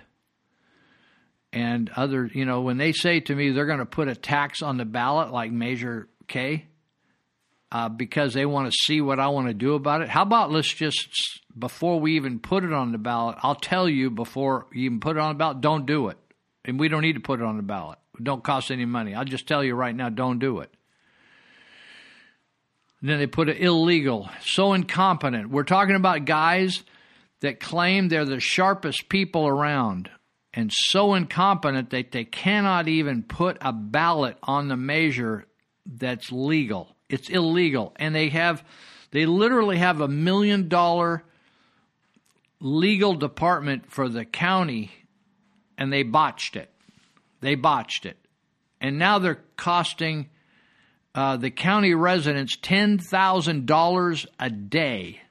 and 1.53 1.89
other, 1.95 2.29
you 2.33 2.45
know, 2.45 2.61
when 2.61 2.77
they 2.77 2.91
say 2.93 3.19
to 3.21 3.35
me 3.35 3.51
they're 3.51 3.65
going 3.65 3.79
to 3.79 3.85
put 3.85 4.07
a 4.07 4.15
tax 4.15 4.61
on 4.61 4.77
the 4.77 4.85
ballot 4.85 5.31
like 5.31 5.51
Measure 5.51 6.07
K 6.27 6.65
uh, 7.71 7.89
because 7.89 8.33
they 8.33 8.45
want 8.45 8.71
to 8.71 8.77
see 8.85 9.01
what 9.01 9.19
I 9.19 9.27
want 9.27 9.47
to 9.47 9.53
do 9.53 9.75
about 9.75 10.01
it, 10.01 10.09
how 10.09 10.23
about 10.23 10.51
let's 10.51 10.73
just, 10.73 11.41
before 11.57 11.99
we 11.99 12.15
even 12.15 12.39
put 12.39 12.63
it 12.63 12.73
on 12.73 12.91
the 12.91 12.97
ballot, 12.97 13.37
I'll 13.41 13.55
tell 13.55 13.87
you 13.89 14.09
before 14.09 14.67
you 14.73 14.85
even 14.85 14.99
put 14.99 15.17
it 15.17 15.19
on 15.19 15.35
the 15.35 15.37
ballot, 15.37 15.61
don't 15.61 15.85
do 15.85 16.09
it. 16.09 16.17
And 16.63 16.79
we 16.79 16.89
don't 16.89 17.01
need 17.01 17.13
to 17.13 17.21
put 17.21 17.39
it 17.39 17.45
on 17.45 17.57
the 17.57 17.63
ballot. 17.63 17.97
It 18.17 18.23
don't 18.23 18.43
cost 18.43 18.71
any 18.71 18.85
money. 18.85 19.15
I'll 19.15 19.25
just 19.25 19.47
tell 19.47 19.63
you 19.63 19.73
right 19.73 19.95
now, 19.95 20.09
don't 20.09 20.39
do 20.39 20.59
it. 20.59 20.71
And 23.01 23.09
then 23.09 23.17
they 23.17 23.27
put 23.27 23.49
it 23.49 23.59
illegal, 23.59 24.29
so 24.43 24.73
incompetent. 24.73 25.49
We're 25.49 25.63
talking 25.63 25.95
about 25.95 26.25
guys 26.25 26.83
that 27.39 27.59
claim 27.59 28.09
they're 28.09 28.25
the 28.25 28.39
sharpest 28.39 29.09
people 29.09 29.47
around 29.47 30.09
and 30.53 30.71
so 30.73 31.13
incompetent 31.13 31.91
that 31.91 32.11
they 32.11 32.25
cannot 32.25 32.87
even 32.87 33.23
put 33.23 33.57
a 33.61 33.71
ballot 33.71 34.37
on 34.43 34.67
the 34.67 34.75
measure 34.75 35.47
that's 35.85 36.31
legal. 36.31 36.95
It's 37.09 37.29
illegal. 37.29 37.93
And 37.97 38.13
they 38.13 38.29
have 38.29 38.63
they 39.11 39.25
literally 39.25 39.77
have 39.77 40.01
a 40.01 40.07
million 40.07 40.67
dollar 40.67 41.23
legal 42.59 43.15
department 43.15 43.91
for 43.91 44.07
the 44.07 44.25
county 44.25 44.91
and 45.77 45.91
they 45.91 46.03
botched 46.03 46.55
it. 46.55 46.69
They 47.41 47.55
botched 47.55 48.05
it. 48.05 48.17
And 48.79 48.97
now 48.97 49.19
they're 49.19 49.43
costing 49.57 50.29
uh, 51.13 51.37
the 51.37 51.51
county 51.51 51.93
residents 51.93 52.57
$10,000 52.57 54.25
a 54.39 54.49
day 54.49 55.21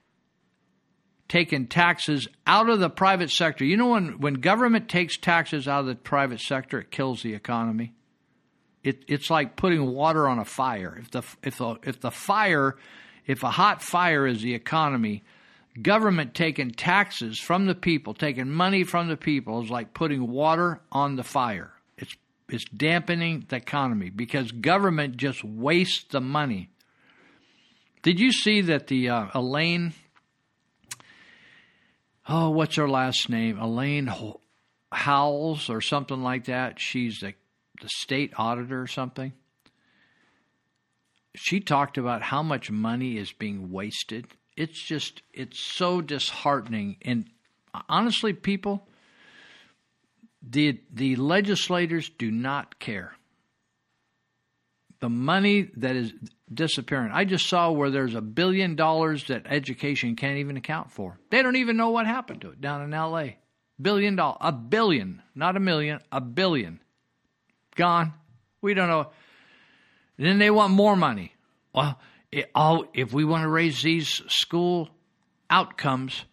taken 1.30 1.68
taxes 1.68 2.26
out 2.44 2.68
of 2.68 2.80
the 2.80 2.90
private 2.90 3.30
sector. 3.30 3.64
You 3.64 3.76
know, 3.76 3.90
when, 3.90 4.18
when 4.20 4.34
government 4.34 4.88
takes 4.88 5.16
taxes 5.16 5.68
out 5.68 5.80
of 5.80 5.86
the 5.86 5.94
private 5.94 6.40
sector, 6.40 6.80
it 6.80 6.90
kills 6.90 7.22
the 7.22 7.34
economy. 7.34 7.94
It, 8.82 9.04
it's 9.06 9.30
like 9.30 9.54
putting 9.54 9.94
water 9.94 10.28
on 10.28 10.40
a 10.40 10.44
fire. 10.44 10.98
If 11.00 11.12
the, 11.12 11.22
if, 11.44 11.58
the, 11.58 11.76
if 11.84 12.00
the 12.00 12.10
fire, 12.10 12.76
if 13.26 13.44
a 13.44 13.50
hot 13.50 13.80
fire 13.80 14.26
is 14.26 14.42
the 14.42 14.54
economy, 14.54 15.22
government 15.80 16.34
taking 16.34 16.72
taxes 16.72 17.38
from 17.38 17.66
the 17.66 17.76
people, 17.76 18.12
taking 18.12 18.50
money 18.50 18.82
from 18.82 19.06
the 19.08 19.16
people, 19.16 19.62
is 19.62 19.70
like 19.70 19.94
putting 19.94 20.28
water 20.28 20.80
on 20.90 21.14
the 21.14 21.22
fire. 21.22 21.72
It's, 21.96 22.16
it's 22.48 22.64
dampening 22.64 23.46
the 23.48 23.56
economy 23.56 24.10
because 24.10 24.50
government 24.50 25.16
just 25.16 25.44
wastes 25.44 26.06
the 26.10 26.20
money. 26.20 26.70
Did 28.02 28.18
you 28.18 28.32
see 28.32 28.62
that 28.62 28.88
the 28.88 29.10
uh, 29.10 29.26
Elaine 29.32 29.92
oh, 32.30 32.50
what's 32.50 32.76
her 32.76 32.88
last 32.88 33.28
name? 33.28 33.58
Elaine 33.58 34.10
Howells 34.92 35.68
or 35.68 35.80
something 35.80 36.22
like 36.22 36.44
that. 36.44 36.78
She's 36.78 37.18
the, 37.18 37.34
the 37.82 37.88
state 37.88 38.32
auditor 38.36 38.80
or 38.80 38.86
something. 38.86 39.32
She 41.34 41.60
talked 41.60 41.98
about 41.98 42.22
how 42.22 42.42
much 42.42 42.70
money 42.70 43.16
is 43.18 43.32
being 43.32 43.72
wasted. 43.72 44.26
It's 44.56 44.80
just, 44.80 45.22
it's 45.32 45.60
so 45.60 46.00
disheartening. 46.00 46.96
And 47.02 47.26
honestly, 47.88 48.32
people, 48.32 48.86
the, 50.42 50.80
the 50.92 51.16
legislators 51.16 52.10
do 52.16 52.30
not 52.30 52.78
care. 52.78 53.14
The 55.00 55.08
money 55.08 55.70
that 55.76 55.96
is 55.96 56.12
disappearing. 56.52 57.10
I 57.12 57.24
just 57.24 57.48
saw 57.48 57.70
where 57.70 57.90
there's 57.90 58.14
a 58.14 58.20
billion 58.20 58.76
dollars 58.76 59.24
that 59.28 59.46
education 59.46 60.16
can't 60.16 60.38
even 60.38 60.56
account 60.56 60.92
for. 60.92 61.18
They 61.30 61.42
don't 61.42 61.56
even 61.56 61.76
know 61.76 61.90
what 61.90 62.06
happened 62.06 62.42
to 62.42 62.50
it 62.50 62.60
down 62.60 62.82
in 62.82 62.90
LA. 62.90 63.34
Billion 63.80 64.16
dollars, 64.16 64.38
a 64.40 64.52
billion, 64.52 65.22
not 65.34 65.56
a 65.56 65.60
million, 65.60 66.00
a 66.12 66.20
billion. 66.20 66.80
Gone. 67.76 68.12
We 68.60 68.74
don't 68.74 68.88
know. 68.88 69.10
And 70.18 70.26
then 70.26 70.38
they 70.38 70.50
want 70.50 70.74
more 70.74 70.96
money. 70.96 71.32
Well, 71.74 71.98
it, 72.30 72.50
all, 72.54 72.84
if 72.92 73.12
we 73.12 73.24
want 73.24 73.42
to 73.42 73.48
raise 73.48 73.80
these 73.82 74.20
school 74.28 74.90
outcomes, 75.48 76.24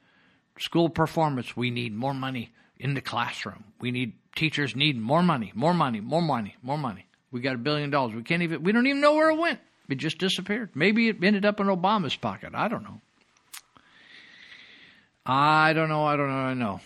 school 0.60 0.90
performance, 0.90 1.56
we 1.56 1.72
need 1.72 1.96
more 1.96 2.14
money 2.14 2.54
in 2.78 2.94
the 2.94 3.02
classroom. 3.02 3.64
We 3.80 3.92
need 3.92 4.14
teachers 4.36 4.76
need 4.76 5.00
more 5.00 5.24
money, 5.24 5.52
more 5.56 5.74
money, 5.74 6.02
more 6.02 6.22
money, 6.22 6.56
more 6.62 6.78
money. 6.78 7.07
We 7.32 7.42
got 7.42 7.56
a 7.56 7.58
billion 7.58 7.90
dollars. 7.90 8.16
We 8.16 8.24
can't 8.24 8.42
even. 8.42 8.64
We 8.64 8.72
don't 8.72 8.88
even 8.88 9.02
know 9.02 9.16
where 9.16 9.30
it 9.30 9.38
went. 9.38 9.60
It 9.90 9.96
just 9.96 10.18
disappeared. 10.18 10.72
Maybe 10.76 11.10
it 11.10 11.24
ended 11.24 11.46
up 11.46 11.60
in 11.60 11.68
Obama's 11.68 12.16
pocket. 12.16 12.54
I 12.54 12.68
don't 12.68 12.84
know. 12.84 13.02
I 15.26 15.74
don't 15.74 15.90
know. 15.90 16.06
I 16.06 16.16
don't 16.16 16.30
know. 16.30 16.36
I 16.36 16.54
know. 16.54 16.80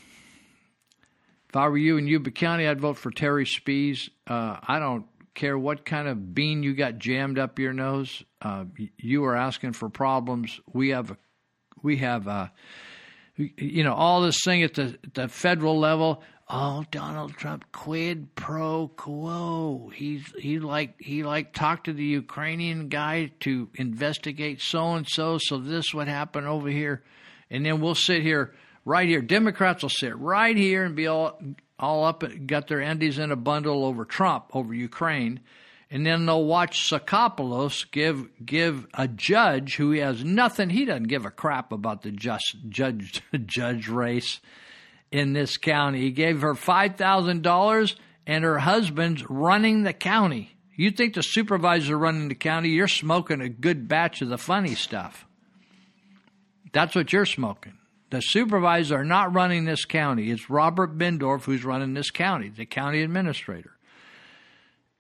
If 1.49 1.55
I 1.55 1.68
were 1.68 1.77
you 1.77 1.97
in 1.97 2.07
Yuba 2.07 2.31
County, 2.31 2.68
I'd 2.68 2.80
vote 2.80 2.97
for 2.97 3.11
Terry 3.11 3.45
Spees. 3.45 4.09
Uh, 4.26 4.57
I 4.61 4.80
don't 4.80 5.05
care 5.34 5.57
what 5.57 5.85
kind 5.85 6.07
of 6.07 6.34
bean 6.34 6.63
you 6.63 6.73
got 6.73 6.97
jammed 6.97 7.38
up 7.38 7.59
your 7.59 7.73
nose. 7.73 8.23
Uh, 8.41 8.65
you 8.97 9.26
are 9.26 9.35
asking 9.35 9.73
for 9.73 9.89
problems. 9.89 10.59
We 10.72 10.89
have, 10.89 11.11
a, 11.11 11.18
we 11.84 11.97
have, 11.97 12.27
a, 12.27 12.51
you 13.35 13.84
know, 13.84 13.93
all 13.93 14.22
this 14.22 14.39
thing 14.43 14.63
at 14.63 14.76
the, 14.76 14.97
the 15.13 15.27
federal 15.27 15.77
level 15.77 16.23
oh 16.52 16.84
Donald 16.91 17.34
Trump 17.34 17.72
quid 17.72 18.36
pro 18.36 18.90
quo. 18.90 19.90
He's 19.94 20.23
he 20.38 20.60
like 20.60 20.99
he 20.99 21.23
like 21.23 21.53
talked 21.53 21.86
to 21.86 21.94
the 21.94 22.03
Ukrainian 22.03 22.90
guy 22.90 23.32
to 23.41 23.69
investigate 23.76 24.61
so 24.61 24.94
and 24.94 25.07
so. 25.07 25.38
So 25.40 25.57
this 25.57 25.94
would 25.94 26.07
happen 26.07 26.45
over 26.45 26.69
here, 26.69 27.03
and 27.49 27.65
then 27.65 27.82
we'll 27.82 27.95
sit 27.95 28.22
here 28.22 28.53
right 28.86 29.07
here. 29.07 29.22
Democrats 29.22 29.84
will 29.84 29.90
sit 29.90 30.18
right 30.18 30.56
here 30.56 30.84
and 30.84 30.95
be 30.95 31.07
all 31.07 31.40
all 31.80 32.03
up, 32.03 32.23
and 32.23 32.48
got 32.48 32.68
their 32.68 32.80
endies 32.80 33.18
in 33.18 33.32
a 33.32 33.36
bundle 33.36 33.86
over 33.86 34.06
Trump 34.06 34.45
over 34.53 34.73
Ukraine. 34.73 35.40
And 35.94 36.06
then 36.06 36.26
they'll 36.26 36.45
watch 36.45 36.90
Tsakopoulos 36.90 37.91
give 37.91 38.30
give 38.45 38.88
a 38.94 39.07
judge 39.07 39.76
who 39.76 39.91
has 39.91 40.23
nothing. 40.23 40.69
He 40.69 40.86
doesn't 40.86 41.07
give 41.07 41.26
a 41.26 41.32
crap 41.32 41.72
about 41.72 42.02
the 42.02 42.11
just 42.11 42.57
judge 42.69 43.22
judge 43.45 43.88
race 43.90 44.40
in 45.11 45.33
this 45.33 45.57
county. 45.57 46.01
He 46.01 46.11
gave 46.11 46.41
her 46.41 46.53
$5,000 46.53 47.95
and 48.27 48.43
her 48.43 48.59
husband's 48.59 49.29
running 49.29 49.83
the 49.83 49.93
county. 49.93 50.55
You 50.75 50.91
think 50.91 51.13
the 51.13 51.21
supervisor 51.21 51.97
running 51.97 52.29
the 52.29 52.35
county, 52.35 52.69
you're 52.69 52.88
smoking 52.88 53.41
a 53.41 53.49
good 53.49 53.88
batch 53.88 54.21
of 54.21 54.29
the 54.29 54.38
funny 54.38 54.75
stuff. 54.75 55.25
That's 56.71 56.95
what 56.95 57.11
you're 57.11 57.25
smoking. 57.25 57.73
The 58.09 58.21
supervisors 58.21 58.91
are 58.91 59.03
not 59.05 59.33
running 59.33 59.65
this 59.65 59.85
county. 59.85 60.31
It's 60.31 60.49
Robert 60.49 60.97
Bendorf 60.97 61.43
who's 61.43 61.63
running 61.63 61.93
this 61.93 62.11
county, 62.11 62.49
the 62.49 62.65
county 62.65 63.01
administrator. 63.01 63.71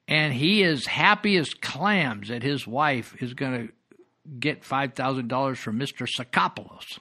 and 0.07 0.33
he 0.33 0.61
is 0.61 0.85
happy 0.87 1.37
as 1.37 1.53
clams 1.53 2.27
that 2.29 2.43
his 2.43 2.67
wife 2.67 3.15
is 3.21 3.33
going 3.33 3.67
to 3.67 3.73
get 4.39 4.61
$5,000 4.63 5.57
from 5.57 5.79
Mr. 5.79 6.05
Tsakopoulos. 6.05 6.99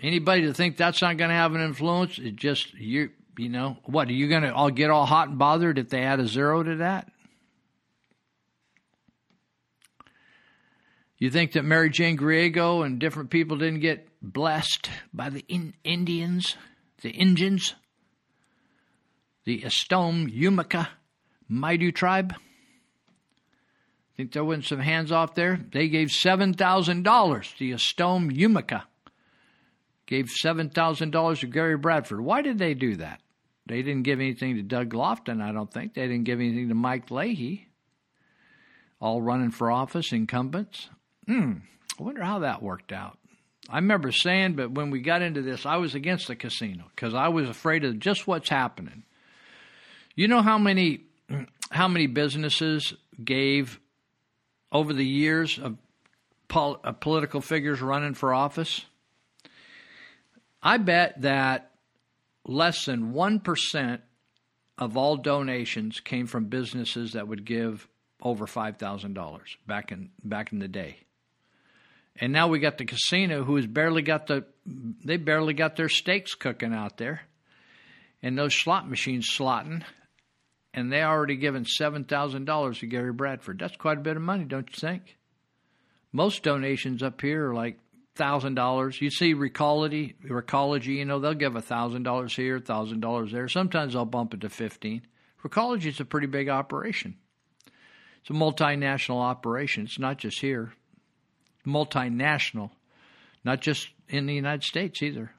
Anybody 0.00 0.42
to 0.42 0.54
think 0.54 0.76
that's 0.76 1.02
not 1.02 1.16
going 1.16 1.30
to 1.30 1.36
have 1.36 1.54
an 1.54 1.60
influence, 1.60 2.18
it 2.18 2.36
just, 2.36 2.74
you 2.74 3.10
you 3.38 3.48
know, 3.48 3.76
what, 3.84 4.08
are 4.08 4.12
you 4.12 4.28
going 4.28 4.42
to 4.42 4.52
all 4.52 4.70
get 4.70 4.90
all 4.90 5.06
hot 5.06 5.28
and 5.28 5.38
bothered 5.38 5.78
if 5.78 5.88
they 5.88 6.02
add 6.02 6.18
a 6.18 6.26
zero 6.26 6.62
to 6.62 6.76
that? 6.76 7.08
You 11.18 11.30
think 11.30 11.52
that 11.52 11.64
Mary 11.64 11.88
Jane 11.90 12.16
Griego 12.18 12.84
and 12.84 12.98
different 12.98 13.30
people 13.30 13.56
didn't 13.56 13.80
get 13.80 14.08
blessed 14.20 14.90
by 15.12 15.30
the 15.30 15.44
in- 15.48 15.74
Indians, 15.84 16.56
the 17.02 17.10
Indians, 17.10 17.74
the 19.44 19.62
Estom 19.62 20.32
Yumeka 20.32 20.88
Maidu 21.50 21.94
tribe? 21.94 22.34
Think 24.16 24.32
there 24.32 24.44
wasn't 24.44 24.64
some 24.64 24.80
hands 24.80 25.12
off 25.12 25.36
there? 25.36 25.60
They 25.72 25.88
gave 25.88 26.08
$7,000. 26.08 27.58
The 27.58 27.72
Estom 27.72 28.36
Yumeka 28.36 28.82
gave 30.08 30.30
$7,000 30.42 31.40
to 31.40 31.46
Gary 31.46 31.76
Bradford. 31.76 32.22
Why 32.22 32.40
did 32.40 32.58
they 32.58 32.72
do 32.72 32.96
that? 32.96 33.20
They 33.66 33.82
didn't 33.82 34.04
give 34.04 34.18
anything 34.18 34.56
to 34.56 34.62
Doug 34.62 34.94
Lofton, 34.94 35.42
I 35.42 35.52
don't 35.52 35.70
think. 35.70 35.92
They 35.92 36.08
didn't 36.08 36.24
give 36.24 36.40
anything 36.40 36.70
to 36.70 36.74
Mike 36.74 37.10
Leahy. 37.10 37.68
All 39.00 39.20
running 39.20 39.50
for 39.50 39.70
office, 39.70 40.10
incumbents. 40.10 40.88
Hmm, 41.26 41.58
I 42.00 42.02
wonder 42.02 42.24
how 42.24 42.40
that 42.40 42.62
worked 42.62 42.90
out. 42.90 43.18
I 43.68 43.76
remember 43.76 44.10
saying, 44.10 44.54
but 44.54 44.72
when 44.72 44.90
we 44.90 45.00
got 45.00 45.20
into 45.20 45.42
this, 45.42 45.66
I 45.66 45.76
was 45.76 45.94
against 45.94 46.26
the 46.26 46.36
casino 46.36 46.84
because 46.96 47.12
I 47.12 47.28
was 47.28 47.46
afraid 47.46 47.84
of 47.84 47.98
just 47.98 48.26
what's 48.26 48.48
happening. 48.48 49.04
You 50.14 50.26
know 50.26 50.40
how 50.40 50.56
many 50.56 51.02
how 51.70 51.86
many 51.86 52.06
businesses 52.06 52.94
gave 53.22 53.78
over 54.72 54.94
the 54.94 55.04
years 55.04 55.58
of, 55.58 55.76
pol- 56.48 56.80
of 56.82 56.98
political 57.00 57.42
figures 57.42 57.82
running 57.82 58.14
for 58.14 58.32
office? 58.32 58.86
I 60.62 60.78
bet 60.78 61.22
that 61.22 61.72
less 62.44 62.84
than 62.84 63.12
1% 63.12 64.00
of 64.78 64.96
all 64.96 65.16
donations 65.16 66.00
came 66.00 66.26
from 66.26 66.46
businesses 66.46 67.12
that 67.12 67.28
would 67.28 67.44
give 67.44 67.86
over 68.22 68.46
$5,000 68.46 69.40
back 69.66 69.92
in 69.92 70.10
back 70.24 70.52
in 70.52 70.58
the 70.58 70.68
day. 70.68 70.98
And 72.20 72.32
now 72.32 72.48
we 72.48 72.58
got 72.58 72.78
the 72.78 72.84
casino 72.84 73.44
who 73.44 73.56
has 73.56 73.66
barely 73.66 74.02
got 74.02 74.26
the 74.26 74.44
they 74.66 75.16
barely 75.16 75.54
got 75.54 75.76
their 75.76 75.88
steaks 75.88 76.34
cooking 76.34 76.74
out 76.74 76.96
there. 76.96 77.22
And 78.22 78.36
those 78.36 78.54
slot 78.54 78.88
machines 78.88 79.28
slotting 79.32 79.84
and 80.74 80.92
they 80.92 81.02
already 81.02 81.36
given 81.36 81.64
$7,000 81.64 82.78
to 82.78 82.86
Gary 82.86 83.12
Bradford. 83.12 83.58
That's 83.58 83.76
quite 83.76 83.98
a 83.98 84.02
bit 84.02 84.16
of 84.16 84.22
money, 84.22 84.44
don't 84.44 84.68
you 84.68 84.76
think? 84.76 85.16
Most 86.12 86.42
donations 86.42 87.02
up 87.02 87.20
here 87.20 87.50
are 87.50 87.54
like 87.54 87.78
thousand 88.18 88.54
dollars. 88.54 89.00
You 89.00 89.10
see 89.10 89.34
Recology, 89.34 90.14
Recology, 90.26 90.96
you 90.96 91.06
know, 91.06 91.20
they'll 91.20 91.32
give 91.32 91.56
a 91.56 91.62
thousand 91.62 92.02
dollars 92.02 92.36
here, 92.36 92.58
thousand 92.58 93.00
dollars 93.00 93.32
there. 93.32 93.48
Sometimes 93.48 93.94
they'll 93.94 94.04
bump 94.04 94.34
it 94.34 94.42
to 94.42 94.50
fifteen. 94.50 95.02
Recology 95.42 95.86
is 95.86 96.00
a 96.00 96.04
pretty 96.04 96.26
big 96.26 96.48
operation. 96.48 97.16
It's 98.20 98.30
a 98.30 98.32
multinational 98.32 99.22
operation. 99.22 99.84
It's 99.84 99.98
not 99.98 100.18
just 100.18 100.40
here. 100.40 100.72
Multinational, 101.66 102.70
not 103.44 103.60
just 103.60 103.88
in 104.08 104.26
the 104.26 104.34
United 104.34 104.64
States 104.64 105.02
either. 105.02 105.30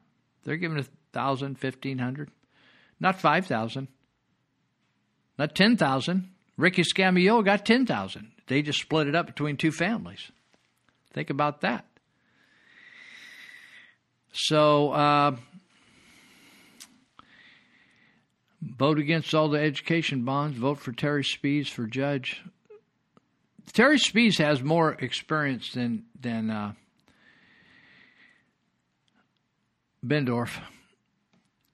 They're 0.44 0.58
giving 0.58 0.80
a 0.80 0.86
thousand, 1.14 1.60
fifteen 1.60 2.00
hundred, 2.00 2.32
not 3.00 3.20
five 3.20 3.46
thousand, 3.46 3.90
not 5.38 5.54
ten 5.54 5.78
thousand. 5.78 6.30
Ricky 6.58 6.84
Scamillo 6.84 7.44
got 7.44 7.66
ten 7.66 7.86
thousand. 7.86 8.32
They 8.48 8.62
just 8.62 8.80
split 8.80 9.08
it 9.08 9.16
up 9.16 9.28
between 9.28 9.58
two 9.58 9.72
families. 9.72 10.32
Think 11.14 11.30
about 11.30 11.62
that. 11.62 11.86
So, 14.32 14.92
uh, 14.92 15.36
vote 18.62 19.00
against 19.00 19.34
all 19.34 19.50
the 19.50 19.60
education 19.60 20.24
bonds. 20.24 20.58
Vote 20.58 20.80
for 20.80 20.92
Terry 20.92 21.24
Spees 21.24 21.68
for 21.68 21.88
judge. 21.88 22.42
Terry 23.74 23.98
Spees 23.98 24.38
has 24.38 24.62
more 24.62 24.94
experience 24.94 25.74
than 25.74 26.06
than 26.20 26.50
uh, 26.50 26.74
Bendorf. 30.06 30.60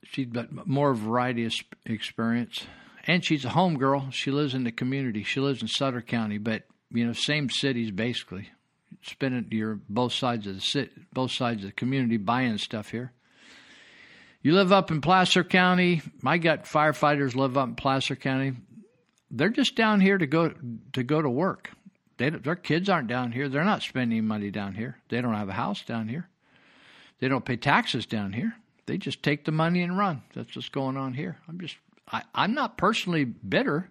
She's 0.04 0.28
got 0.28 0.68
more 0.68 0.94
variety 0.94 1.46
of 1.46 1.54
experience, 1.86 2.66
and 3.06 3.24
she's 3.24 3.44
a 3.44 3.50
home 3.50 3.78
girl. 3.78 4.10
She 4.12 4.32
lives 4.32 4.54
in 4.54 4.64
the 4.64 4.72
community. 4.72 5.24
She 5.24 5.40
lives 5.40 5.62
in 5.62 5.68
Sutter 5.68 6.02
County, 6.02 6.38
but 6.38 6.64
you 6.92 7.06
know, 7.06 7.14
same 7.14 7.50
cities 7.50 7.92
basically 7.92 8.50
spending 9.06 9.48
your 9.52 9.80
both 9.90 10.14
sides 10.14 10.48
of 10.48 10.56
the 10.56 10.62
city, 10.62 10.92
both 11.14 11.32
sides 11.32 11.64
of 11.64 11.70
the 11.70 11.76
community 11.76 12.18
buying 12.18 12.58
stuff 12.58 12.90
here. 12.90 13.12
You 14.42 14.54
live 14.54 14.72
up 14.72 14.92
in 14.92 15.02
Placer 15.02 15.44
County. 15.44 16.02
My 16.22 16.38
gut 16.38 16.66
firefighters 16.66 17.36
live 17.36 17.58
up 17.58 17.68
in 17.68 17.76
Placer 17.76 18.16
County. 18.16 18.54
They're 19.32 19.50
just 19.50 19.76
down 19.76 20.02
here 20.02 20.18
to 20.18 20.28
go 20.28 20.54
to 20.94 21.04
go 21.04 21.22
to 21.22 21.30
work. 21.30 21.72
They, 22.18 22.30
their 22.30 22.56
kids 22.56 22.88
aren't 22.88 23.08
down 23.08 23.32
here. 23.32 23.50
They're 23.50 23.64
not 23.64 23.82
spending 23.82 24.26
money 24.26 24.52
down 24.52 24.76
here. 24.76 24.98
They 25.10 25.20
don't 25.20 25.34
have 25.34 25.50
a 25.50 25.54
house 25.54 25.84
down 25.84 26.08
here. 26.08 26.30
They 27.20 27.28
don't 27.28 27.44
pay 27.44 27.58
taxes 27.58 28.06
down 28.06 28.34
here. 28.34 28.56
They 28.86 28.98
just 28.98 29.24
take 29.24 29.46
the 29.46 29.52
money 29.52 29.82
and 29.82 29.98
run. 29.98 30.22
That's 30.36 30.56
what's 30.56 30.70
going 30.70 30.96
on 30.96 31.14
here. 31.14 31.38
I'm 31.50 31.60
just 31.60 31.78
I, 32.12 32.22
I'm 32.34 32.54
not 32.54 32.78
personally 32.78 33.24
bitter, 33.24 33.90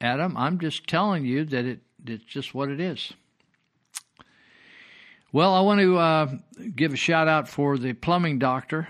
Adam. 0.00 0.36
I'm 0.36 0.58
just 0.58 0.86
telling 0.86 1.24
you 1.26 1.44
that 1.44 1.64
it 1.64 1.80
it's 2.06 2.24
just 2.24 2.54
what 2.54 2.68
it 2.68 2.80
is. 2.80 3.12
Well, 5.34 5.54
I 5.54 5.60
want 5.60 5.80
to 5.80 5.96
uh, 5.96 6.26
give 6.76 6.92
a 6.92 6.96
shout 6.96 7.26
out 7.26 7.48
for 7.48 7.78
the 7.78 7.94
plumbing 7.94 8.38
doctor. 8.38 8.88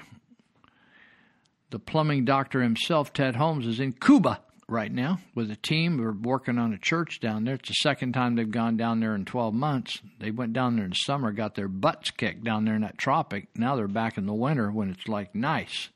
The 1.70 1.78
plumbing 1.78 2.24
doctor 2.24 2.60
himself, 2.60 3.12
Ted 3.12 3.36
Holmes, 3.36 3.64
is 3.64 3.78
in 3.78 3.93
Cuba 3.93 4.40
right 4.66 4.90
now 4.90 5.20
with 5.36 5.52
a 5.52 5.56
team. 5.56 5.98
We're 5.98 6.10
working 6.10 6.59
on 6.59 6.73
a 6.73 6.78
church 6.78 7.20
down 7.20 7.44
there. 7.44 7.55
It's 7.55 7.69
the 7.69 7.74
second 7.74 8.14
time 8.14 8.35
they've 8.35 8.51
gone 8.51 8.77
down 8.77 8.98
there 8.98 9.14
in 9.14 9.24
12 9.24 9.55
months. 9.55 10.01
They 10.19 10.32
went 10.32 10.52
down 10.52 10.74
there 10.74 10.85
in 10.85 10.90
the 10.90 10.97
summer, 10.97 11.31
got 11.31 11.55
their 11.55 11.69
butts 11.69 12.10
kicked 12.10 12.43
down 12.43 12.64
there 12.64 12.74
in 12.74 12.82
that 12.82 12.98
tropic. 12.98 13.47
Now 13.55 13.77
they're 13.77 13.86
back 13.86 14.19
in 14.19 14.27
the 14.27 14.35
winter 14.35 14.73
when 14.73 14.90
it's 14.90 15.06
like 15.06 15.36
nice. 15.36 15.90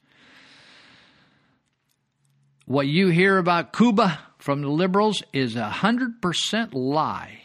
What 2.67 2.87
you 2.87 3.09
hear 3.09 3.39
about 3.39 3.73
Cuba 3.73 4.21
from 4.39 4.63
the 4.63 4.69
liberals 4.69 5.25
is 5.33 5.57
a 5.57 5.73
100% 5.75 6.73
lie 6.73 7.41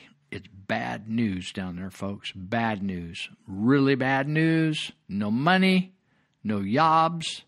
bad 0.72 1.10
news 1.10 1.52
down 1.52 1.76
there, 1.76 1.90
folks. 1.90 2.32
Bad 2.34 2.82
news. 2.82 3.28
Really 3.46 3.96
bad 3.96 4.30
news. 4.30 4.94
No 5.10 5.30
money, 5.30 5.92
no 6.46 6.64
jobs. 6.64 7.42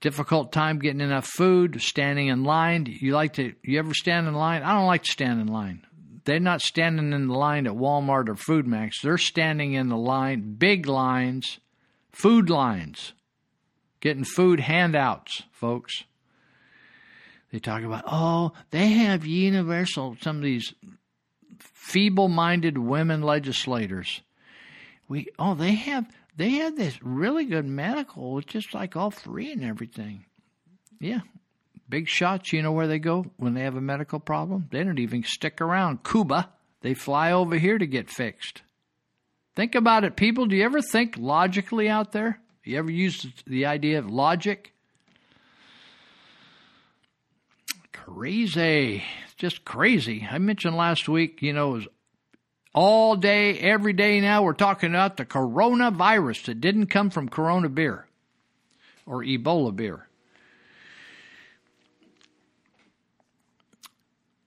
Difficult 0.00 0.52
time 0.52 0.78
getting 0.78 1.00
enough 1.00 1.26
food, 1.26 1.82
standing 1.82 2.28
in 2.28 2.44
line. 2.44 2.86
You 2.86 3.14
like 3.14 3.32
to 3.32 3.52
you 3.64 3.80
ever 3.80 3.94
stand 3.94 4.28
in 4.28 4.34
line? 4.34 4.62
I 4.62 4.74
don't 4.74 4.86
like 4.86 5.02
to 5.02 5.10
stand 5.10 5.40
in 5.40 5.48
line. 5.48 5.84
They're 6.24 6.38
not 6.38 6.62
standing 6.62 7.12
in 7.12 7.26
the 7.26 7.34
line 7.34 7.66
at 7.66 7.72
Walmart 7.72 8.28
or 8.28 8.36
FoodMaxx. 8.36 9.00
They're 9.02 9.18
standing 9.18 9.72
in 9.72 9.88
the 9.88 9.96
line, 9.96 10.54
big 10.60 10.86
lines, 10.86 11.58
food 12.12 12.48
lines, 12.48 13.12
getting 13.98 14.22
food 14.22 14.60
handouts, 14.60 15.42
folks. 15.50 16.04
They 17.50 17.58
talk 17.58 17.82
about, 17.82 18.04
oh, 18.06 18.52
they 18.70 18.86
have 18.86 19.26
universal, 19.26 20.16
some 20.20 20.36
of 20.36 20.42
these 20.44 20.72
feeble 21.86 22.28
minded 22.28 22.76
women 22.76 23.22
legislators. 23.22 24.20
We 25.08 25.28
oh 25.38 25.54
they 25.54 25.74
have 25.74 26.06
they 26.36 26.50
have 26.50 26.76
this 26.76 27.00
really 27.02 27.44
good 27.44 27.64
medical, 27.64 28.38
it's 28.38 28.52
just 28.52 28.74
like 28.74 28.96
all 28.96 29.10
free 29.10 29.52
and 29.52 29.64
everything. 29.64 30.24
Yeah. 30.98 31.20
Big 31.88 32.08
shots, 32.08 32.52
you 32.52 32.62
know 32.62 32.72
where 32.72 32.88
they 32.88 32.98
go 32.98 33.26
when 33.36 33.54
they 33.54 33.62
have 33.62 33.76
a 33.76 33.80
medical 33.80 34.18
problem? 34.18 34.66
They 34.72 34.82
don't 34.82 34.98
even 34.98 35.22
stick 35.22 35.60
around. 35.60 36.02
Cuba, 36.02 36.50
they 36.80 36.94
fly 36.94 37.30
over 37.30 37.56
here 37.56 37.78
to 37.78 37.86
get 37.86 38.10
fixed. 38.10 38.62
Think 39.54 39.76
about 39.76 40.02
it, 40.02 40.16
people. 40.16 40.46
Do 40.46 40.56
you 40.56 40.64
ever 40.64 40.82
think 40.82 41.16
logically 41.16 41.88
out 41.88 42.10
there? 42.10 42.40
You 42.64 42.78
ever 42.78 42.90
use 42.90 43.24
the 43.46 43.66
idea 43.66 44.00
of 44.00 44.10
logic? 44.10 44.72
Crazy 48.06 49.02
just 49.36 49.64
crazy. 49.64 50.26
I 50.30 50.38
mentioned 50.38 50.76
last 50.76 51.08
week, 51.08 51.42
you 51.42 51.52
know, 51.52 51.70
it 51.70 51.74
was 51.74 51.88
all 52.74 53.16
day, 53.16 53.58
every 53.58 53.92
day 53.92 54.20
now, 54.20 54.42
we're 54.42 54.52
talking 54.52 54.90
about 54.90 55.16
the 55.16 55.24
coronavirus 55.24 56.46
that 56.46 56.60
didn't 56.60 56.86
come 56.86 57.10
from 57.10 57.28
Corona 57.28 57.68
beer 57.68 58.06
or 59.06 59.22
Ebola 59.22 59.74
beer. 59.74 60.06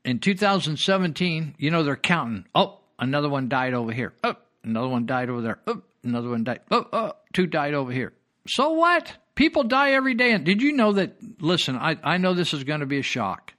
In 0.05 0.19
2017, 0.19 1.55
you 1.57 1.71
know, 1.71 1.83
they're 1.83 1.95
counting. 1.95 2.45
Oh, 2.53 2.79
another 2.97 3.29
one 3.29 3.49
died 3.49 3.73
over 3.73 3.91
here. 3.91 4.13
Oh, 4.23 4.35
another 4.63 4.87
one 4.87 5.05
died 5.05 5.29
over 5.29 5.41
there. 5.41 5.59
Oh, 5.67 5.81
another 6.03 6.29
one 6.29 6.43
died. 6.43 6.61
Oh, 6.69 6.85
oh, 6.93 7.13
two 7.33 7.47
died 7.47 7.73
over 7.73 7.91
here. 7.91 8.13
So 8.47 8.73
what? 8.73 9.15
People 9.39 9.63
die 9.63 9.91
every 9.91 10.15
day. 10.15 10.33
And 10.33 10.43
did 10.43 10.61
you 10.61 10.73
know 10.73 10.91
that? 10.91 11.13
Listen, 11.41 11.77
I, 11.77 11.95
I 12.03 12.17
know 12.17 12.33
this 12.33 12.53
is 12.53 12.65
going 12.65 12.81
to 12.81 12.85
be 12.85 12.99
a 12.99 13.03
shock. 13.03 13.53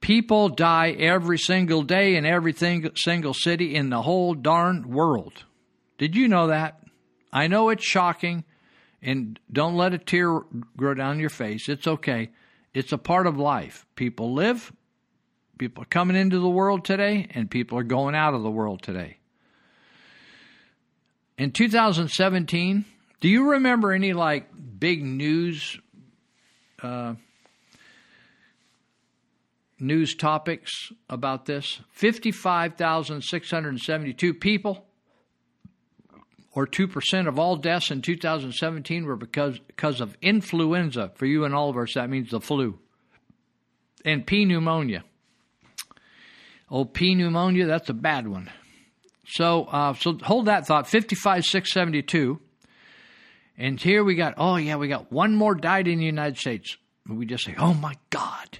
People 0.00 0.48
die 0.48 0.92
every 0.92 1.36
single 1.36 1.82
day 1.82 2.16
in 2.16 2.24
every 2.24 2.54
single 2.54 3.34
city 3.34 3.74
in 3.74 3.90
the 3.90 4.00
whole 4.00 4.32
darn 4.32 4.88
world. 4.88 5.44
Did 5.98 6.16
you 6.16 6.26
know 6.26 6.46
that? 6.46 6.80
I 7.30 7.48
know 7.48 7.68
it's 7.68 7.84
shocking, 7.84 8.44
and 9.02 9.38
don't 9.52 9.76
let 9.76 9.92
a 9.92 9.98
tear 9.98 10.40
grow 10.74 10.94
down 10.94 11.20
your 11.20 11.28
face. 11.28 11.68
It's 11.68 11.86
okay. 11.86 12.30
It's 12.72 12.92
a 12.92 12.98
part 12.98 13.26
of 13.26 13.36
life. 13.36 13.84
People 13.94 14.32
live, 14.32 14.72
people 15.58 15.82
are 15.82 15.86
coming 15.86 16.16
into 16.16 16.38
the 16.38 16.48
world 16.48 16.86
today, 16.86 17.26
and 17.34 17.50
people 17.50 17.76
are 17.76 17.82
going 17.82 18.14
out 18.14 18.32
of 18.32 18.42
the 18.42 18.50
world 18.50 18.80
today. 18.80 19.18
In 21.36 21.50
2017, 21.50 22.86
do 23.22 23.28
you 23.28 23.52
remember 23.52 23.92
any 23.92 24.12
like 24.12 24.48
big 24.80 25.04
news 25.04 25.78
uh, 26.82 27.14
news 29.78 30.16
topics 30.16 30.90
about 31.08 31.46
this? 31.46 31.78
55,672 31.92 34.34
people 34.34 34.84
or 36.54 36.66
2% 36.66 37.28
of 37.28 37.38
all 37.38 37.56
deaths 37.56 37.90
in 37.92 38.02
2017 38.02 39.06
were 39.06 39.16
because, 39.16 39.58
because 39.60 40.00
of 40.00 40.18
influenza. 40.20 41.12
For 41.14 41.24
you 41.24 41.44
and 41.44 41.54
all 41.54 41.70
of 41.70 41.78
us, 41.78 41.94
that 41.94 42.10
means 42.10 42.30
the 42.30 42.40
flu. 42.40 42.80
And 44.04 44.26
P 44.26 44.44
pneumonia. 44.44 45.04
Oh, 46.68 46.84
P 46.84 47.14
pneumonia, 47.14 47.66
that's 47.66 47.88
a 47.88 47.94
bad 47.94 48.26
one. 48.26 48.50
So, 49.24 49.66
uh, 49.66 49.94
so 49.94 50.18
hold 50.24 50.46
that 50.46 50.66
thought. 50.66 50.88
55,672. 50.88 52.40
And 53.62 53.80
here 53.80 54.02
we 54.02 54.16
got, 54.16 54.34
oh, 54.38 54.56
yeah, 54.56 54.74
we 54.74 54.88
got 54.88 55.12
one 55.12 55.36
more 55.36 55.54
died 55.54 55.86
in 55.86 55.98
the 55.98 56.04
United 56.04 56.36
States. 56.36 56.76
We 57.08 57.26
just 57.26 57.44
say, 57.44 57.54
oh 57.58 57.74
my 57.74 57.94
God 58.10 58.58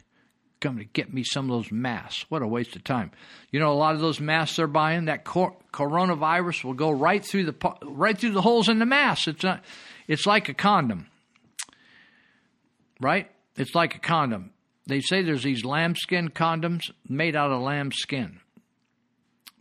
come 0.63 0.79
to 0.79 0.85
get 0.85 1.13
me 1.13 1.25
some 1.25 1.51
of 1.51 1.57
those 1.57 1.73
masks. 1.73 2.25
What 2.29 2.41
a 2.41 2.47
waste 2.47 2.77
of 2.77 2.85
time. 2.85 3.11
You 3.51 3.61
know, 3.61 3.73
a 3.73 3.75
lot 3.75 3.95
of 3.95 4.01
those 4.01 4.21
masks 4.21 4.57
they're 4.57 4.67
buying, 4.67 5.07
that 5.07 5.25
cor- 5.25 5.57
coronavirus 5.73 6.65
will 6.65 6.75
go 6.75 6.91
right 6.91 7.23
through 7.23 7.47
the 7.47 7.75
right 7.83 8.17
through 8.17 8.33
the 8.33 8.41
holes 8.41 8.69
in 8.69 8.79
the 8.79 8.87
mask. 8.87 9.29
It's 9.29 9.43
not. 9.43 9.63
It's 10.07 10.25
like 10.25 10.49
a 10.49 10.55
condom, 10.55 11.09
right? 13.01 13.31
It's 13.57 13.75
like 13.75 13.97
a 13.97 13.99
condom. 13.99 14.53
They 14.87 15.01
say 15.01 15.23
there's 15.23 15.43
these 15.43 15.65
lambskin 15.65 16.31
condoms 16.31 16.91
made 17.09 17.37
out 17.37 17.51
of 17.51 17.61
lamb 17.61 17.93
skin, 17.93 18.41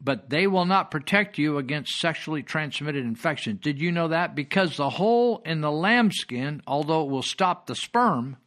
but 0.03 0.29
they 0.29 0.47
will 0.47 0.65
not 0.65 0.89
protect 0.89 1.37
you 1.37 1.57
against 1.57 1.99
sexually 1.99 2.41
transmitted 2.41 3.05
infections. 3.05 3.59
Did 3.61 3.79
you 3.79 3.91
know 3.91 4.07
that? 4.07 4.35
Because 4.35 4.75
the 4.75 4.89
hole 4.89 5.41
in 5.45 5.61
the 5.61 5.71
lambskin, 5.71 6.61
although 6.65 7.03
it 7.03 7.11
will 7.11 7.21
stop 7.21 7.67
the 7.67 7.75
sperm, 7.75 8.37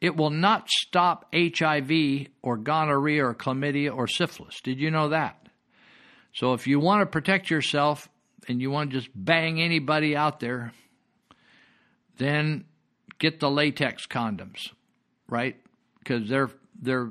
it 0.00 0.16
will 0.16 0.30
not 0.30 0.70
stop 0.70 1.26
HIV 1.34 2.28
or 2.42 2.56
gonorrhea 2.56 3.26
or 3.26 3.34
chlamydia 3.34 3.94
or 3.94 4.06
syphilis. 4.06 4.60
Did 4.62 4.78
you 4.78 4.90
know 4.90 5.08
that? 5.08 5.48
So 6.32 6.54
if 6.54 6.68
you 6.68 6.78
want 6.78 7.02
to 7.02 7.06
protect 7.06 7.50
yourself 7.50 8.08
and 8.46 8.60
you 8.60 8.70
want 8.70 8.90
to 8.90 8.98
just 8.98 9.10
bang 9.14 9.60
anybody 9.60 10.16
out 10.16 10.38
there, 10.38 10.72
then 12.16 12.64
get 13.18 13.40
the 13.40 13.50
latex 13.50 14.06
condoms, 14.06 14.70
right? 15.28 15.56
Because 15.98 16.28
they're 16.28 16.50
they're 16.80 17.10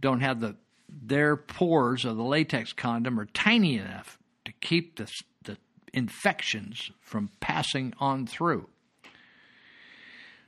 don't 0.00 0.20
have 0.20 0.40
the 0.40 0.56
their 1.02 1.36
pores 1.36 2.04
of 2.04 2.16
the 2.16 2.22
latex 2.22 2.72
condom 2.72 3.18
are 3.18 3.26
tiny 3.26 3.78
enough 3.78 4.18
to 4.44 4.52
keep 4.60 4.96
the 4.96 5.10
the 5.44 5.56
infections 5.92 6.90
from 7.00 7.30
passing 7.40 7.94
on 7.98 8.26
through. 8.26 8.68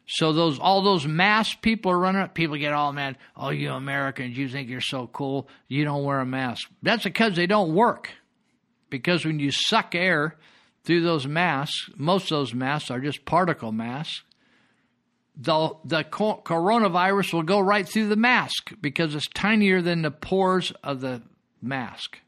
So 0.06 0.32
those 0.32 0.58
all 0.58 0.82
those 0.82 1.06
mass 1.06 1.54
people 1.54 1.92
are 1.92 1.98
running 1.98 2.20
up. 2.20 2.34
People 2.34 2.56
get 2.56 2.72
all 2.72 2.92
mad. 2.92 3.16
Oh, 3.36 3.50
you 3.50 3.70
Americans, 3.70 4.36
you 4.36 4.48
think 4.48 4.68
you're 4.68 4.80
so 4.80 5.06
cool. 5.06 5.48
You 5.68 5.84
don't 5.84 6.04
wear 6.04 6.20
a 6.20 6.26
mask. 6.26 6.68
That's 6.82 7.04
because 7.04 7.36
they 7.36 7.46
don't 7.46 7.74
work. 7.74 8.10
Because 8.90 9.24
when 9.24 9.38
you 9.38 9.50
suck 9.50 9.94
air 9.94 10.36
through 10.84 11.02
those 11.02 11.26
masks, 11.26 11.88
most 11.96 12.24
of 12.24 12.38
those 12.38 12.54
masks 12.54 12.90
are 12.90 13.00
just 13.00 13.24
particle 13.24 13.72
masks. 13.72 14.22
The 15.36 15.74
the 15.84 16.04
coronavirus 16.04 17.32
will 17.32 17.42
go 17.42 17.58
right 17.58 17.88
through 17.88 18.08
the 18.08 18.16
mask 18.16 18.72
because 18.80 19.14
it's 19.14 19.28
tinier 19.28 19.80
than 19.80 20.02
the 20.02 20.10
pores 20.10 20.72
of 20.84 21.00
the 21.00 21.22
mask. 21.60 22.18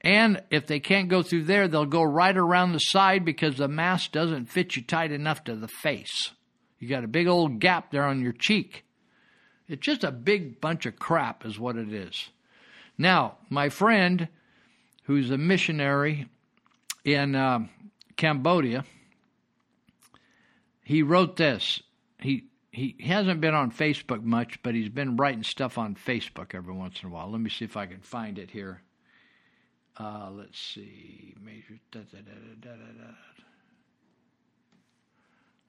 And 0.00 0.42
if 0.50 0.66
they 0.66 0.80
can't 0.80 1.08
go 1.08 1.22
through 1.22 1.44
there, 1.44 1.68
they'll 1.68 1.86
go 1.86 2.02
right 2.02 2.36
around 2.36 2.72
the 2.72 2.80
side 2.80 3.24
because 3.24 3.56
the 3.56 3.68
mask 3.68 4.10
doesn't 4.10 4.46
fit 4.46 4.74
you 4.74 4.82
tight 4.82 5.12
enough 5.12 5.44
to 5.44 5.54
the 5.54 5.68
face. 5.68 6.32
You 6.80 6.88
got 6.88 7.04
a 7.04 7.08
big 7.08 7.28
old 7.28 7.60
gap 7.60 7.92
there 7.92 8.04
on 8.04 8.20
your 8.20 8.32
cheek. 8.32 8.84
It's 9.68 9.86
just 9.86 10.02
a 10.02 10.10
big 10.10 10.60
bunch 10.60 10.84
of 10.86 10.98
crap, 10.98 11.46
is 11.46 11.58
what 11.58 11.76
it 11.76 11.92
is. 11.92 12.30
Now, 12.98 13.36
my 13.48 13.68
friend, 13.68 14.26
who's 15.04 15.30
a 15.30 15.38
missionary 15.38 16.26
in 17.04 17.36
uh, 17.36 17.60
Cambodia, 18.16 18.84
he 20.82 21.02
wrote 21.02 21.36
this. 21.36 21.80
He 22.22 22.46
he 22.70 22.96
hasn't 23.00 23.40
been 23.40 23.54
on 23.54 23.70
Facebook 23.70 24.22
much, 24.22 24.62
but 24.62 24.74
he's 24.74 24.88
been 24.88 25.16
writing 25.16 25.42
stuff 25.42 25.76
on 25.76 25.94
Facebook 25.94 26.54
every 26.54 26.72
once 26.72 27.02
in 27.02 27.10
a 27.10 27.12
while. 27.12 27.30
Let 27.30 27.40
me 27.40 27.50
see 27.50 27.66
if 27.66 27.76
I 27.76 27.84
can 27.86 28.00
find 28.00 28.38
it 28.38 28.50
here. 28.50 28.80
Uh, 29.98 30.30
let's 30.32 30.58
see. 30.58 31.34
Major. 31.44 31.78
Da, 31.90 32.00
da, 32.00 32.18
da, 32.62 32.70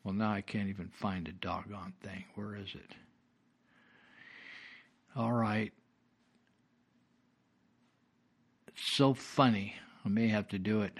well, 0.04 0.14
now 0.14 0.32
I 0.32 0.42
can't 0.42 0.70
even 0.70 0.90
find 0.90 1.28
a 1.28 1.32
doggone 1.32 1.94
thing. 2.02 2.26
Where 2.36 2.56
is 2.56 2.74
it? 2.74 2.96
All 5.16 5.32
right. 5.32 5.72
It's 8.68 8.92
so 8.92 9.14
funny. 9.14 9.76
I 10.06 10.10
may 10.10 10.28
have 10.28 10.48
to 10.50 10.60
do 10.60 10.82
it. 10.82 10.94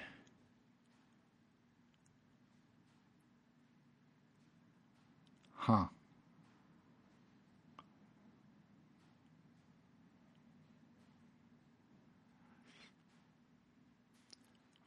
Huh. 5.66 5.86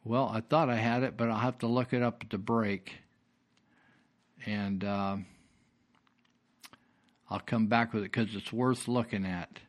Well, 0.04 0.30
I 0.30 0.42
thought 0.42 0.68
I 0.68 0.76
had 0.76 1.02
it, 1.02 1.16
but 1.16 1.30
I'll 1.30 1.38
have 1.38 1.60
to 1.60 1.66
look 1.66 1.94
it 1.94 2.02
up 2.02 2.22
at 2.22 2.28
the 2.28 2.36
break 2.36 2.92
and 4.44 4.84
uh, 4.84 5.16
I'll 7.30 7.40
come 7.40 7.68
back 7.68 7.94
with 7.94 8.02
it 8.02 8.12
because 8.12 8.34
it's 8.34 8.52
worth 8.52 8.86
looking 8.86 9.24
at. 9.24 9.60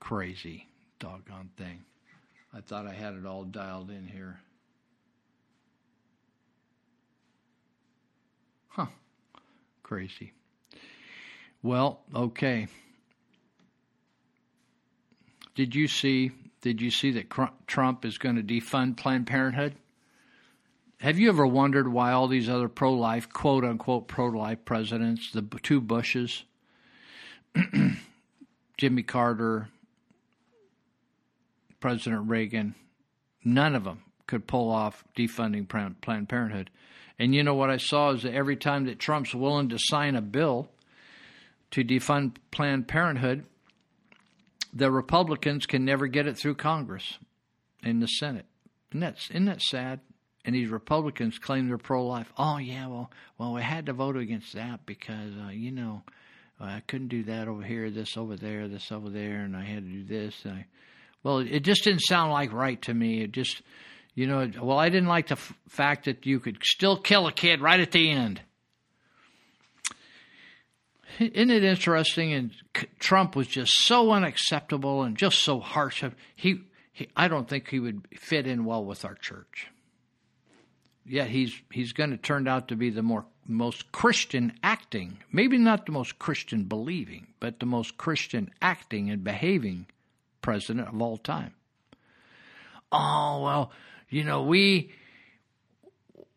Crazy 0.00 0.66
doggone 0.98 1.50
thing. 1.56 1.84
I 2.52 2.60
thought 2.60 2.88
I 2.88 2.92
had 2.92 3.14
it 3.14 3.24
all 3.24 3.44
dialed 3.44 3.92
in 3.92 4.08
here. 4.08 4.40
Huh. 8.66 8.86
Crazy. 9.92 10.32
Well, 11.62 12.00
okay. 12.14 12.66
Did 15.54 15.74
you 15.74 15.86
see 15.86 16.30
did 16.62 16.80
you 16.80 16.90
see 16.90 17.10
that 17.10 17.28
Trump 17.66 18.06
is 18.06 18.16
going 18.16 18.36
to 18.36 18.42
defund 18.42 18.96
Planned 18.96 19.26
Parenthood? 19.26 19.74
have 21.00 21.18
you 21.18 21.28
ever 21.28 21.46
wondered 21.46 21.88
why 21.88 22.12
all 22.12 22.26
these 22.26 22.48
other 22.48 22.70
pro 22.70 22.94
life, 22.94 23.28
quote 23.28 23.64
unquote, 23.64 24.08
pro 24.08 24.28
life 24.28 24.64
presidents, 24.64 25.30
the 25.30 25.42
two 25.62 25.82
Bushes, 25.82 26.44
Jimmy 28.78 29.02
Carter, 29.02 29.68
President 31.80 32.30
Reagan, 32.30 32.74
none 33.44 33.74
of 33.74 33.84
them 33.84 34.00
could 34.26 34.46
pull 34.46 34.70
off 34.70 35.04
defunding 35.14 35.68
Planned 35.68 36.30
Parenthood. 36.30 36.70
And 37.22 37.34
you 37.34 37.44
know 37.44 37.54
what 37.54 37.70
I 37.70 37.76
saw 37.76 38.10
is 38.10 38.24
that 38.24 38.34
every 38.34 38.56
time 38.56 38.86
that 38.86 38.98
Trump's 38.98 39.32
willing 39.32 39.68
to 39.68 39.78
sign 39.78 40.16
a 40.16 40.20
bill 40.20 40.68
to 41.70 41.84
defund 41.84 42.36
Planned 42.50 42.88
Parenthood, 42.88 43.44
the 44.74 44.90
Republicans 44.90 45.66
can 45.66 45.84
never 45.84 46.08
get 46.08 46.26
it 46.26 46.36
through 46.36 46.56
Congress 46.56 47.18
in 47.84 48.00
the 48.00 48.08
Senate. 48.08 48.46
And 48.90 49.02
that's 49.02 49.30
isn't 49.30 49.44
that 49.44 49.62
sad? 49.62 50.00
and 50.44 50.56
these 50.56 50.68
Republicans 50.68 51.38
claim 51.38 51.68
they're 51.68 51.78
pro-life. 51.78 52.32
Oh 52.36 52.58
yeah, 52.58 52.88
well, 52.88 53.12
well, 53.38 53.52
we 53.52 53.62
had 53.62 53.86
to 53.86 53.92
vote 53.92 54.16
against 54.16 54.54
that 54.54 54.84
because 54.86 55.32
uh, 55.46 55.50
you 55.50 55.70
know 55.70 56.02
I 56.60 56.80
couldn't 56.80 57.08
do 57.08 57.22
that 57.24 57.46
over 57.46 57.62
here, 57.62 57.88
this 57.90 58.16
over 58.16 58.36
there, 58.36 58.66
this 58.66 58.90
over 58.90 59.08
there, 59.08 59.42
and 59.42 59.56
I 59.56 59.62
had 59.62 59.84
to 59.84 59.90
do 59.90 60.02
this. 60.02 60.34
I, 60.44 60.66
well, 61.22 61.38
it 61.38 61.60
just 61.60 61.84
didn't 61.84 62.00
sound 62.00 62.32
like 62.32 62.52
right 62.52 62.82
to 62.82 62.92
me. 62.92 63.22
It 63.22 63.30
just, 63.30 63.62
you 64.14 64.26
know, 64.26 64.50
well, 64.60 64.78
I 64.78 64.88
didn't 64.88 65.08
like 65.08 65.28
the 65.28 65.34
f- 65.34 65.54
fact 65.68 66.04
that 66.04 66.26
you 66.26 66.38
could 66.38 66.58
still 66.62 66.98
kill 66.98 67.26
a 67.26 67.32
kid 67.32 67.60
right 67.60 67.80
at 67.80 67.92
the 67.92 68.10
end. 68.10 68.40
Isn't 71.18 71.50
it 71.50 71.64
interesting? 71.64 72.32
And 72.32 72.52
Trump 72.98 73.36
was 73.36 73.46
just 73.46 73.72
so 73.84 74.12
unacceptable 74.12 75.02
and 75.02 75.16
just 75.16 75.40
so 75.40 75.60
harsh. 75.60 76.04
He, 76.34 76.62
he, 76.92 77.08
I 77.16 77.28
don't 77.28 77.48
think 77.48 77.68
he 77.68 77.80
would 77.80 78.06
fit 78.18 78.46
in 78.46 78.64
well 78.64 78.84
with 78.84 79.04
our 79.04 79.14
church. 79.14 79.68
Yet 81.04 81.28
he's 81.28 81.60
he's 81.70 81.92
going 81.92 82.10
to 82.10 82.16
turn 82.16 82.46
out 82.46 82.68
to 82.68 82.76
be 82.76 82.90
the 82.90 83.02
more 83.02 83.26
most 83.46 83.90
Christian 83.90 84.52
acting, 84.62 85.18
maybe 85.32 85.58
not 85.58 85.84
the 85.84 85.92
most 85.92 86.18
Christian 86.20 86.64
believing, 86.64 87.26
but 87.40 87.58
the 87.58 87.66
most 87.66 87.98
Christian 87.98 88.50
acting 88.62 89.10
and 89.10 89.24
behaving 89.24 89.86
president 90.42 90.88
of 90.88 91.02
all 91.02 91.16
time. 91.16 91.54
Oh 92.92 93.42
well, 93.42 93.72
you 94.12 94.24
know 94.24 94.42
we, 94.42 94.92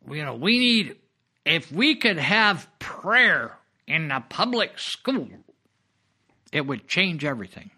you 0.10 0.24
know 0.24 0.36
we 0.36 0.60
need 0.60 0.96
if 1.46 1.72
we 1.72 1.96
could 1.96 2.18
have 2.18 2.68
prayer 2.80 3.58
in 3.88 4.08
the 4.08 4.24
public 4.30 4.80
school, 4.80 5.30
it 6.52 6.66
would 6.66 6.88
change 6.88 7.24
everything. 7.24 7.70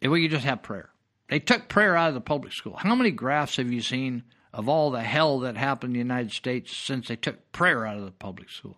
If 0.00 0.10
we 0.10 0.22
could 0.22 0.32
just 0.32 0.44
have 0.44 0.62
prayer. 0.62 0.90
They 1.28 1.38
took 1.38 1.68
prayer 1.68 1.96
out 1.96 2.08
of 2.08 2.14
the 2.14 2.20
public 2.20 2.52
school. 2.52 2.76
How 2.76 2.94
many 2.94 3.10
graphs 3.10 3.56
have 3.56 3.72
you 3.72 3.80
seen 3.80 4.22
of 4.52 4.68
all 4.68 4.90
the 4.90 5.02
hell 5.02 5.40
that 5.40 5.56
happened 5.56 5.90
in 5.90 5.94
the 5.94 5.98
United 5.98 6.32
States 6.32 6.76
since 6.76 7.08
they 7.08 7.16
took 7.16 7.52
prayer 7.52 7.86
out 7.86 7.96
of 7.96 8.04
the 8.04 8.10
public 8.10 8.50
school? 8.50 8.76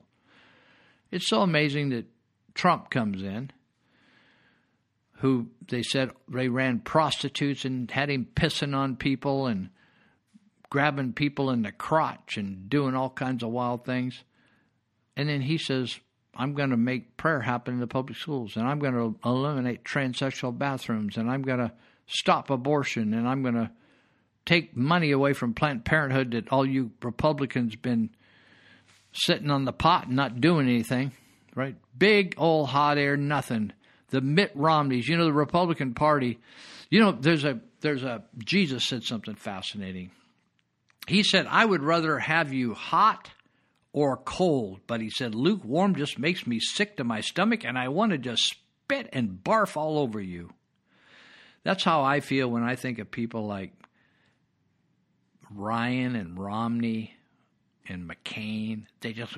It's 1.10 1.28
so 1.28 1.42
amazing 1.42 1.90
that 1.90 2.06
Trump 2.54 2.90
comes 2.90 3.22
in, 3.22 3.50
who 5.24 5.46
they 5.70 5.82
said 5.82 6.10
they 6.28 6.48
ran 6.48 6.78
prostitutes 6.78 7.64
and 7.64 7.90
had 7.90 8.10
him 8.10 8.28
pissing 8.36 8.76
on 8.76 8.94
people 8.94 9.46
and 9.46 9.70
grabbing 10.68 11.14
people 11.14 11.48
in 11.48 11.62
the 11.62 11.72
crotch 11.72 12.36
and 12.36 12.68
doing 12.68 12.94
all 12.94 13.08
kinds 13.08 13.42
of 13.42 13.48
wild 13.48 13.86
things. 13.86 14.22
And 15.16 15.26
then 15.26 15.40
he 15.40 15.56
says, 15.56 15.98
I'm 16.34 16.52
going 16.52 16.68
to 16.68 16.76
make 16.76 17.16
prayer 17.16 17.40
happen 17.40 17.72
in 17.72 17.80
the 17.80 17.86
public 17.86 18.18
schools, 18.18 18.54
and 18.54 18.68
I'm 18.68 18.78
going 18.78 18.92
to 18.92 19.18
eliminate 19.24 19.82
transsexual 19.82 20.58
bathrooms, 20.58 21.16
and 21.16 21.30
I'm 21.30 21.40
going 21.40 21.60
to 21.60 21.72
stop 22.06 22.50
abortion, 22.50 23.14
and 23.14 23.26
I'm 23.26 23.40
going 23.40 23.54
to 23.54 23.70
take 24.44 24.76
money 24.76 25.10
away 25.10 25.32
from 25.32 25.54
Planned 25.54 25.86
Parenthood 25.86 26.32
that 26.32 26.52
all 26.52 26.66
you 26.66 26.90
Republicans 27.00 27.76
been 27.76 28.10
sitting 29.14 29.50
on 29.50 29.64
the 29.64 29.72
pot 29.72 30.08
and 30.08 30.16
not 30.16 30.42
doing 30.42 30.68
anything, 30.68 31.12
right? 31.54 31.76
Big 31.96 32.34
old 32.36 32.68
hot 32.68 32.98
air, 32.98 33.16
nothing. 33.16 33.72
The 34.14 34.20
Mitt 34.20 34.52
Romneys, 34.54 35.08
you 35.08 35.16
know, 35.16 35.24
the 35.24 35.32
Republican 35.32 35.92
Party. 35.92 36.38
You 36.88 37.00
know, 37.00 37.10
there's 37.12 37.44
a 37.44 37.60
there's 37.80 38.04
a 38.04 38.22
Jesus 38.38 38.86
said 38.86 39.02
something 39.02 39.34
fascinating. 39.34 40.12
He 41.08 41.24
said, 41.24 41.46
"I 41.50 41.64
would 41.64 41.82
rather 41.82 42.18
have 42.18 42.52
you 42.52 42.74
hot." 42.74 43.30
or 43.96 44.16
cold, 44.16 44.80
but 44.88 45.00
he 45.00 45.08
said 45.08 45.36
lukewarm 45.36 45.94
just 45.94 46.18
makes 46.18 46.48
me 46.48 46.58
sick 46.58 46.96
to 46.96 47.04
my 47.04 47.20
stomach 47.20 47.64
and 47.64 47.78
I 47.78 47.86
want 47.86 48.10
to 48.10 48.18
just 48.18 48.42
spit 48.42 49.08
and 49.12 49.38
barf 49.44 49.76
all 49.76 49.98
over 49.98 50.20
you. 50.20 50.52
That's 51.62 51.84
how 51.84 52.02
I 52.02 52.18
feel 52.18 52.48
when 52.48 52.64
I 52.64 52.74
think 52.74 52.98
of 52.98 53.12
people 53.12 53.46
like 53.46 53.72
Ryan 55.48 56.16
and 56.16 56.36
Romney 56.36 57.14
and 57.88 58.10
McCain. 58.10 58.86
They 59.00 59.12
just 59.12 59.36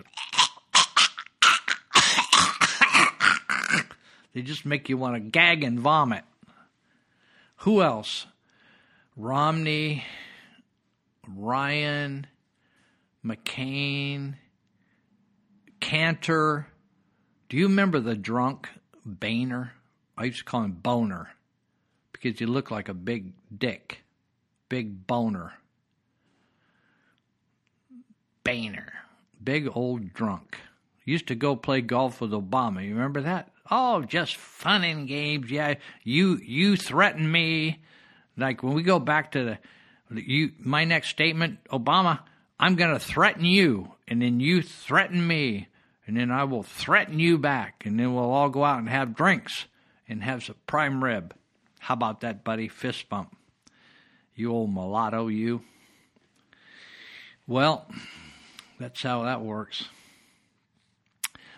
they 4.36 4.42
just 4.42 4.66
make 4.66 4.90
you 4.90 4.98
want 4.98 5.14
to 5.14 5.20
gag 5.20 5.64
and 5.64 5.80
vomit. 5.80 6.22
Who 7.60 7.80
else? 7.80 8.26
Romney, 9.16 10.04
Ryan, 11.26 12.26
McCain, 13.24 14.34
Cantor. 15.80 16.66
Do 17.48 17.56
you 17.56 17.66
remember 17.66 17.98
the 17.98 18.14
drunk 18.14 18.68
Boehner? 19.06 19.72
I 20.18 20.24
used 20.24 20.40
to 20.40 20.44
call 20.44 20.64
him 20.64 20.72
Boner 20.72 21.30
because 22.12 22.38
he 22.38 22.44
looked 22.44 22.70
like 22.70 22.90
a 22.90 22.94
big 22.94 23.32
dick. 23.56 24.02
Big 24.68 25.06
boner. 25.06 25.54
Boehner. 28.44 28.92
Big 29.42 29.66
old 29.74 30.12
drunk. 30.12 30.58
Used 31.06 31.28
to 31.28 31.34
go 31.34 31.56
play 31.56 31.80
golf 31.80 32.20
with 32.20 32.32
Obama. 32.32 32.84
You 32.84 32.92
remember 32.92 33.22
that? 33.22 33.50
Oh, 33.70 34.02
just 34.02 34.36
fun 34.36 34.84
and 34.84 35.08
games. 35.08 35.50
Yeah, 35.50 35.74
you 36.04 36.36
you 36.36 36.76
threaten 36.76 37.30
me. 37.30 37.82
Like 38.36 38.62
when 38.62 38.74
we 38.74 38.82
go 38.82 38.98
back 38.98 39.32
to 39.32 39.58
the 40.10 40.22
you 40.22 40.52
my 40.58 40.84
next 40.84 41.08
statement, 41.08 41.58
Obama, 41.70 42.20
I'm 42.58 42.76
going 42.76 42.92
to 42.92 43.00
threaten 43.00 43.44
you 43.44 43.92
and 44.06 44.22
then 44.22 44.40
you 44.40 44.62
threaten 44.62 45.26
me 45.26 45.68
and 46.06 46.16
then 46.16 46.30
I 46.30 46.44
will 46.44 46.62
threaten 46.62 47.18
you 47.18 47.36
back, 47.36 47.84
and 47.84 47.98
then 47.98 48.14
we'll 48.14 48.30
all 48.30 48.48
go 48.48 48.64
out 48.64 48.78
and 48.78 48.88
have 48.88 49.16
drinks 49.16 49.66
and 50.08 50.22
have 50.22 50.44
some 50.44 50.54
prime 50.66 51.02
rib. 51.02 51.34
How 51.80 51.94
about 51.94 52.20
that, 52.20 52.44
buddy? 52.44 52.68
Fist 52.68 53.08
bump. 53.08 53.36
You 54.34 54.52
old 54.52 54.72
mulatto, 54.72 55.26
you. 55.26 55.62
Well, 57.46 57.90
that's 58.78 59.02
how 59.02 59.24
that 59.24 59.40
works. 59.40 59.88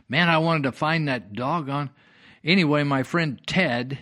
Man, 0.09 0.29
I 0.29 0.39
wanted 0.39 0.65
to 0.65 0.73
find 0.73 1.09
that 1.09 1.33
doggone. 1.33 1.91
Anyway, 2.45 2.83
my 2.83 3.03
friend 3.03 3.41
Ted, 3.47 3.99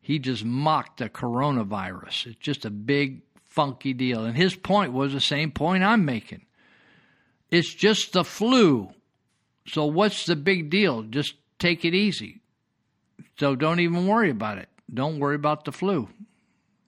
he 0.00 0.18
just 0.18 0.44
mocked 0.44 0.98
the 0.98 1.08
coronavirus. 1.08 2.26
It's 2.26 2.36
just 2.40 2.64
a 2.64 2.70
big, 2.70 3.22
funky 3.48 3.92
deal. 3.92 4.24
And 4.24 4.36
his 4.36 4.54
point 4.54 4.92
was 4.92 5.12
the 5.12 5.20
same 5.20 5.50
point 5.50 5.84
I'm 5.84 6.04
making. 6.04 6.46
It's 7.50 7.72
just 7.72 8.14
the 8.14 8.24
flu. 8.24 8.90
So 9.66 9.84
what's 9.84 10.26
the 10.26 10.36
big 10.36 10.70
deal? 10.70 11.02
Just 11.02 11.34
take 11.58 11.84
it 11.84 11.94
easy. 11.94 12.40
So 13.38 13.54
don't 13.54 13.80
even 13.80 14.06
worry 14.06 14.30
about 14.30 14.58
it. 14.58 14.68
Don't 14.92 15.18
worry 15.18 15.36
about 15.36 15.64
the 15.64 15.72
flu. 15.72 16.08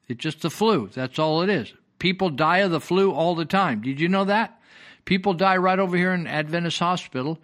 It's 0.09 0.23
just 0.23 0.43
the 0.43 0.51
flu. 0.51 0.89
That's 0.93 1.19
all 1.19 1.43
it 1.43 1.51
is. 1.51 1.73
People 1.99 2.31
die 2.31 2.59
of 2.59 2.71
the 2.71 2.81
flu 2.81 3.13
all 3.13 3.35
the 3.35 3.45
time. 3.45 3.81
Did 3.81 4.01
you 4.01 4.09
know 4.09 4.25
that? 4.25 4.61
People 5.05 5.35
die 5.35 5.57
right 5.57 5.79
over 5.79 5.97
here 5.97 6.13
in 6.13 6.27
Adventist 6.27 6.79
Hospital. 6.79 7.39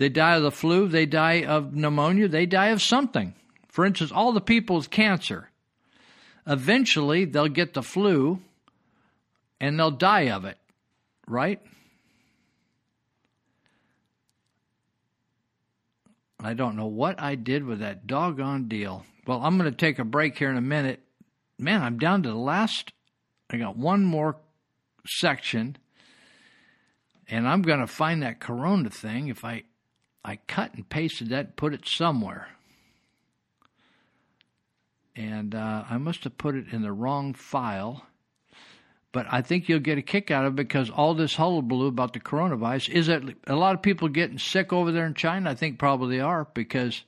They 0.00 0.08
die 0.08 0.36
of 0.36 0.42
the 0.42 0.50
flu, 0.50 0.88
they 0.88 1.04
die 1.04 1.44
of 1.44 1.74
pneumonia, 1.74 2.26
they 2.26 2.46
die 2.46 2.68
of 2.68 2.80
something. 2.80 3.34
For 3.68 3.84
instance, 3.84 4.10
all 4.10 4.32
the 4.32 4.40
people 4.40 4.76
with 4.76 4.88
cancer. 4.88 5.50
Eventually, 6.46 7.26
they'll 7.26 7.48
get 7.48 7.74
the 7.74 7.82
flu 7.82 8.40
and 9.60 9.78
they'll 9.78 9.90
die 9.90 10.30
of 10.30 10.46
it, 10.46 10.56
right? 11.28 11.60
I 16.42 16.54
don't 16.54 16.76
know 16.76 16.86
what 16.86 17.20
I 17.20 17.34
did 17.34 17.66
with 17.66 17.80
that 17.80 18.06
doggone 18.06 18.68
deal. 18.68 19.04
Well, 19.26 19.42
I'm 19.42 19.58
going 19.58 19.70
to 19.70 19.76
take 19.76 19.98
a 19.98 20.04
break 20.04 20.38
here 20.38 20.48
in 20.48 20.56
a 20.56 20.62
minute. 20.62 21.00
Man, 21.58 21.82
I'm 21.82 21.98
down 21.98 22.22
to 22.22 22.30
the 22.30 22.36
last. 22.36 22.90
I 23.50 23.58
got 23.58 23.76
one 23.76 24.06
more 24.06 24.38
section, 25.06 25.76
and 27.28 27.46
I'm 27.46 27.60
going 27.60 27.80
to 27.80 27.86
find 27.86 28.22
that 28.22 28.40
Corona 28.40 28.88
thing. 28.88 29.28
If 29.28 29.44
I, 29.44 29.64
I 30.24 30.36
cut 30.46 30.74
and 30.74 30.88
pasted 30.88 31.30
that, 31.30 31.56
put 31.56 31.72
it 31.72 31.86
somewhere, 31.86 32.48
and 35.16 35.54
uh, 35.54 35.84
I 35.88 35.98
must 35.98 36.24
have 36.24 36.36
put 36.36 36.54
it 36.54 36.72
in 36.72 36.82
the 36.82 36.92
wrong 36.92 37.34
file. 37.34 38.06
But 39.12 39.26
I 39.28 39.42
think 39.42 39.68
you'll 39.68 39.80
get 39.80 39.98
a 39.98 40.02
kick 40.02 40.30
out 40.30 40.44
of 40.44 40.52
it 40.52 40.56
because 40.56 40.88
all 40.88 41.14
this 41.14 41.34
hullabaloo 41.34 41.88
about 41.88 42.12
the 42.12 42.20
coronavirus 42.20 42.90
is 42.90 43.08
that 43.08 43.22
a 43.48 43.56
lot 43.56 43.74
of 43.74 43.82
people 43.82 44.08
getting 44.08 44.38
sick 44.38 44.72
over 44.72 44.92
there 44.92 45.06
in 45.06 45.14
China. 45.14 45.50
I 45.50 45.54
think 45.56 45.80
probably 45.80 46.16
they 46.16 46.22
are 46.22 46.46
because 46.54 47.02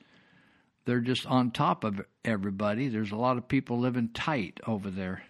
they're 0.85 1.01
just 1.01 1.27
on 1.27 1.53
top 1.53 1.85
of 1.85 2.01
everybody. 2.25 2.89
There's 2.89 3.13
a 3.13 3.17
lot 3.17 3.37
of 3.37 3.47
people 3.47 3.79
living 3.79 4.11
tight 4.13 4.59
over 4.67 4.91
there. 4.91 5.23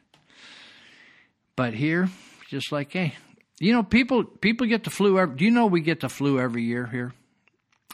But 1.57 1.75
here, 1.75 2.09
just 2.49 2.73
like 2.73 2.93
hey, 2.93 3.15
you 3.61 3.73
know, 3.73 3.83
people 3.83 4.25
people 4.25 4.67
get 4.67 4.85
the 4.85 4.91
flu. 4.91 5.19
Every, 5.19 5.36
do 5.36 5.44
you 5.44 5.51
know 5.51 5.67
we 5.67 5.83
get 5.83 6.01
the 6.01 6.09
flu 6.09 6.41
every 6.41 6.62
year 6.62 6.86
here, 6.86 7.12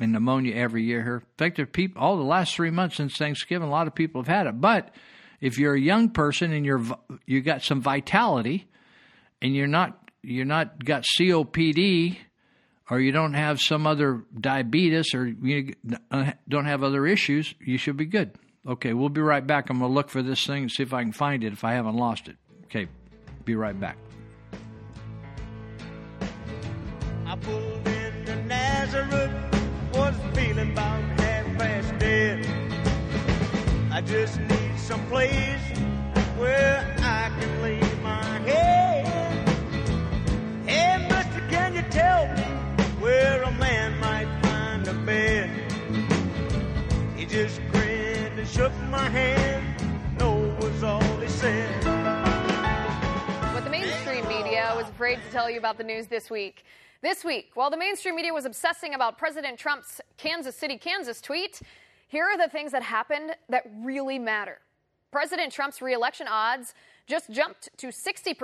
and 0.00 0.12
pneumonia 0.12 0.54
every 0.54 0.84
year 0.84 1.02
here? 1.02 1.22
In 1.38 1.50
fact, 1.50 1.72
people 1.72 2.02
all 2.02 2.16
the 2.16 2.22
last 2.22 2.54
three 2.54 2.70
months 2.70 2.96
since 2.96 3.16
Thanksgiving, 3.16 3.68
a 3.68 3.70
lot 3.70 3.86
of 3.86 3.94
people 3.94 4.20
have 4.22 4.28
had 4.28 4.46
it. 4.46 4.60
But 4.60 4.94
if 5.40 5.58
you're 5.58 5.74
a 5.74 5.80
young 5.80 6.10
person 6.10 6.52
and 6.52 6.64
you're 6.64 6.82
you 7.26 7.40
got 7.40 7.62
some 7.62 7.80
vitality 7.80 8.68
and 9.40 9.54
you're 9.54 9.66
not 9.66 10.10
you're 10.22 10.44
not 10.44 10.84
got 10.84 11.04
COPD 11.18 12.18
or 12.90 13.00
you 13.00 13.12
don't 13.12 13.34
have 13.34 13.60
some 13.60 13.86
other 13.86 14.24
diabetes 14.38 15.14
or 15.14 15.26
you 15.26 15.74
uh, 16.10 16.32
don't 16.48 16.66
have 16.66 16.82
other 16.82 17.06
issues, 17.06 17.54
you 17.60 17.78
should 17.78 17.96
be 17.96 18.06
good. 18.06 18.32
Okay, 18.66 18.92
we'll 18.92 19.08
be 19.08 19.20
right 19.20 19.46
back. 19.46 19.70
I'm 19.70 19.78
to 19.78 19.86
look 19.86 20.10
for 20.10 20.22
this 20.22 20.46
thing 20.46 20.62
and 20.62 20.70
see 20.70 20.82
if 20.82 20.92
I 20.92 21.02
can 21.02 21.12
find 21.12 21.44
it 21.44 21.52
if 21.52 21.64
I 21.64 21.72
haven't 21.72 21.96
lost 21.96 22.28
it. 22.28 22.36
Okay, 22.64 22.88
be 23.44 23.54
right 23.54 23.78
back. 23.78 23.96
I 27.26 27.36
pulled 27.36 27.86
into 27.86 28.36
Nazareth, 28.44 29.57
was 30.08 30.16
feeling 30.34 30.72
about 30.72 31.02
half 31.20 31.44
past 31.58 31.98
dead. 31.98 32.46
I 33.92 34.00
just 34.00 34.40
need 34.40 34.78
some 34.78 35.04
place 35.08 35.60
where 36.38 36.96
I 37.00 37.30
can 37.38 37.62
lay 37.62 37.80
my 38.02 38.24
head. 38.48 39.06
Hey, 40.66 40.96
mister, 41.10 41.42
can 41.50 41.74
you 41.74 41.82
tell 41.90 42.26
me 42.36 42.42
where 43.02 43.42
a 43.42 43.50
man 43.52 43.98
might 43.98 44.28
find 44.46 44.88
a 44.88 44.94
bed? 44.94 45.50
He 47.14 47.26
just 47.26 47.60
grinned 47.70 48.38
and 48.38 48.48
shook 48.48 48.72
my 48.88 49.10
hand. 49.10 49.62
No 50.18 50.36
was 50.60 50.82
all 50.82 51.02
he 51.20 51.28
said. 51.28 51.84
What 53.52 53.62
the 53.62 53.70
mainstream 53.70 54.26
media 54.26 54.72
was 54.74 54.88
afraid 54.88 55.16
to 55.16 55.30
tell 55.30 55.50
you 55.50 55.58
about 55.58 55.76
the 55.76 55.84
news 55.84 56.06
this 56.06 56.30
week. 56.30 56.64
This 57.00 57.24
week, 57.24 57.52
while 57.54 57.70
the 57.70 57.76
mainstream 57.76 58.16
media 58.16 58.34
was 58.34 58.44
obsessing 58.44 58.94
about 58.94 59.18
President 59.18 59.56
Trump's 59.56 60.00
Kansas 60.16 60.56
City, 60.56 60.76
Kansas 60.76 61.20
tweet, 61.20 61.60
here 62.08 62.24
are 62.24 62.36
the 62.36 62.48
things 62.48 62.72
that 62.72 62.82
happened 62.82 63.36
that 63.48 63.62
really 63.84 64.18
matter. 64.18 64.58
President 65.12 65.52
Trump's 65.52 65.80
reelection 65.80 66.26
odds 66.28 66.74
just 67.06 67.30
jumped 67.30 67.68
to 67.76 67.88
60% 67.88 68.34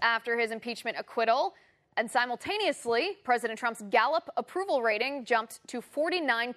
after 0.00 0.38
his 0.38 0.52
impeachment 0.52 0.96
acquittal. 0.96 1.54
And 1.96 2.08
simultaneously, 2.08 3.16
President 3.24 3.58
Trump's 3.58 3.82
Gallup 3.90 4.30
approval 4.36 4.80
rating 4.80 5.24
jumped 5.24 5.58
to 5.66 5.80
49%, 5.80 6.54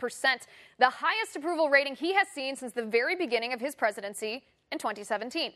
the 0.77 0.89
highest 0.91 1.35
approval 1.35 1.71
rating 1.71 1.95
he 1.95 2.13
has 2.13 2.27
seen 2.27 2.55
since 2.55 2.73
the 2.73 2.85
very 2.85 3.15
beginning 3.15 3.51
of 3.51 3.59
his 3.59 3.73
presidency 3.73 4.43
in 4.71 4.77
2017. 4.77 5.53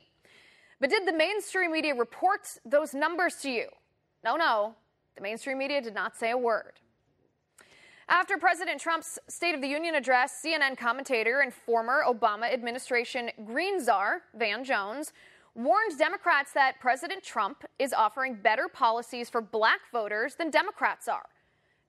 But 0.80 0.90
did 0.90 1.08
the 1.08 1.14
mainstream 1.14 1.72
media 1.72 1.94
report 1.94 2.58
those 2.66 2.96
numbers 2.96 3.36
to 3.44 3.52
you? 3.52 3.68
No, 4.24 4.36
no. 4.36 4.74
The 5.16 5.22
mainstream 5.22 5.58
media 5.58 5.82
did 5.82 5.94
not 5.94 6.16
say 6.16 6.32
a 6.32 6.38
word. 6.38 6.74
After 8.08 8.38
President 8.38 8.80
Trump's 8.80 9.18
State 9.27 9.56
of 9.56 9.61
the 9.61 9.68
Union 9.68 9.95
address, 9.95 10.42
CNN 10.45 10.77
commentator 10.77 11.40
and 11.40 11.52
former 11.52 12.03
Obama 12.08 12.53
administration 12.53 13.32
Green 13.45 13.84
czar 13.84 14.22
Van 14.35 14.64
Jones 14.64 15.11
warned 15.56 15.98
Democrats 15.98 16.52
that 16.52 16.80
President 16.80 17.24
Trump 17.24 17.64
is 17.80 17.94
offering 17.94 18.35
better 18.35 18.68
policies 18.68 19.30
for 19.30 19.42
black 19.42 19.80
voters 19.92 20.35
than 20.35 20.52
Democrats 20.52 21.08
are. 21.08 21.26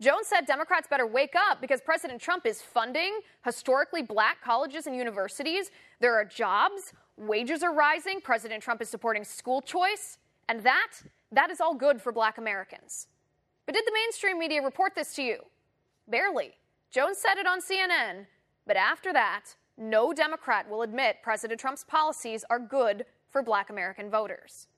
Jones 0.00 0.26
said 0.26 0.46
Democrats 0.46 0.86
better 0.88 1.06
wake 1.06 1.34
up 1.34 1.60
because 1.60 1.80
President 1.80 2.20
Trump 2.20 2.46
is 2.46 2.62
funding 2.62 3.20
historically 3.44 4.02
black 4.02 4.40
colleges 4.42 4.86
and 4.86 4.94
universities. 4.94 5.70
There 6.00 6.14
are 6.14 6.24
jobs, 6.24 6.92
wages 7.16 7.62
are 7.62 7.74
rising, 7.74 8.20
President 8.20 8.62
Trump 8.62 8.80
is 8.80 8.88
supporting 8.88 9.24
school 9.24 9.60
choice, 9.60 10.18
and 10.48 10.60
that 10.62 10.92
that 11.32 11.50
is 11.50 11.60
all 11.60 11.74
good 11.74 12.00
for 12.00 12.12
black 12.12 12.38
Americans. 12.38 13.08
But 13.66 13.74
did 13.74 13.84
the 13.84 13.92
mainstream 13.92 14.38
media 14.38 14.62
report 14.62 14.94
this 14.94 15.14
to 15.14 15.22
you? 15.22 15.38
Barely. 16.08 16.52
Jones 16.90 17.18
said 17.18 17.36
it 17.36 17.46
on 17.46 17.60
CNN, 17.60 18.26
but 18.66 18.76
after 18.76 19.12
that, 19.12 19.56
no 19.76 20.12
Democrat 20.12 20.70
will 20.70 20.82
admit 20.82 21.16
President 21.22 21.60
Trump's 21.60 21.84
policies 21.84 22.44
are 22.48 22.60
good 22.60 23.04
for 23.28 23.42
black 23.42 23.68
American 23.68 24.08
voters. 24.08 24.68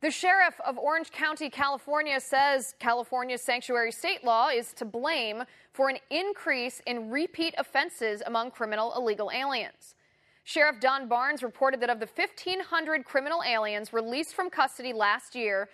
The 0.00 0.10
sheriff 0.10 0.58
of 0.66 0.78
Orange 0.78 1.10
County, 1.10 1.50
California 1.50 2.18
says 2.18 2.74
California's 2.78 3.42
sanctuary 3.42 3.92
state 3.92 4.24
law 4.24 4.48
is 4.48 4.72
to 4.74 4.86
blame 4.86 5.44
for 5.72 5.90
an 5.90 5.98
increase 6.08 6.80
in 6.86 7.10
repeat 7.10 7.54
offenses 7.58 8.22
among 8.24 8.50
criminal 8.50 8.94
illegal 8.96 9.30
aliens. 9.30 9.94
Sheriff 10.44 10.80
Don 10.80 11.06
Barnes 11.06 11.42
reported 11.42 11.80
that 11.82 11.90
of 11.90 12.00
the 12.00 12.08
1,500 12.12 13.04
criminal 13.04 13.42
aliens 13.46 13.92
released 13.92 14.34
from 14.34 14.48
custody 14.48 14.94
last 14.94 15.34
year, 15.34 15.68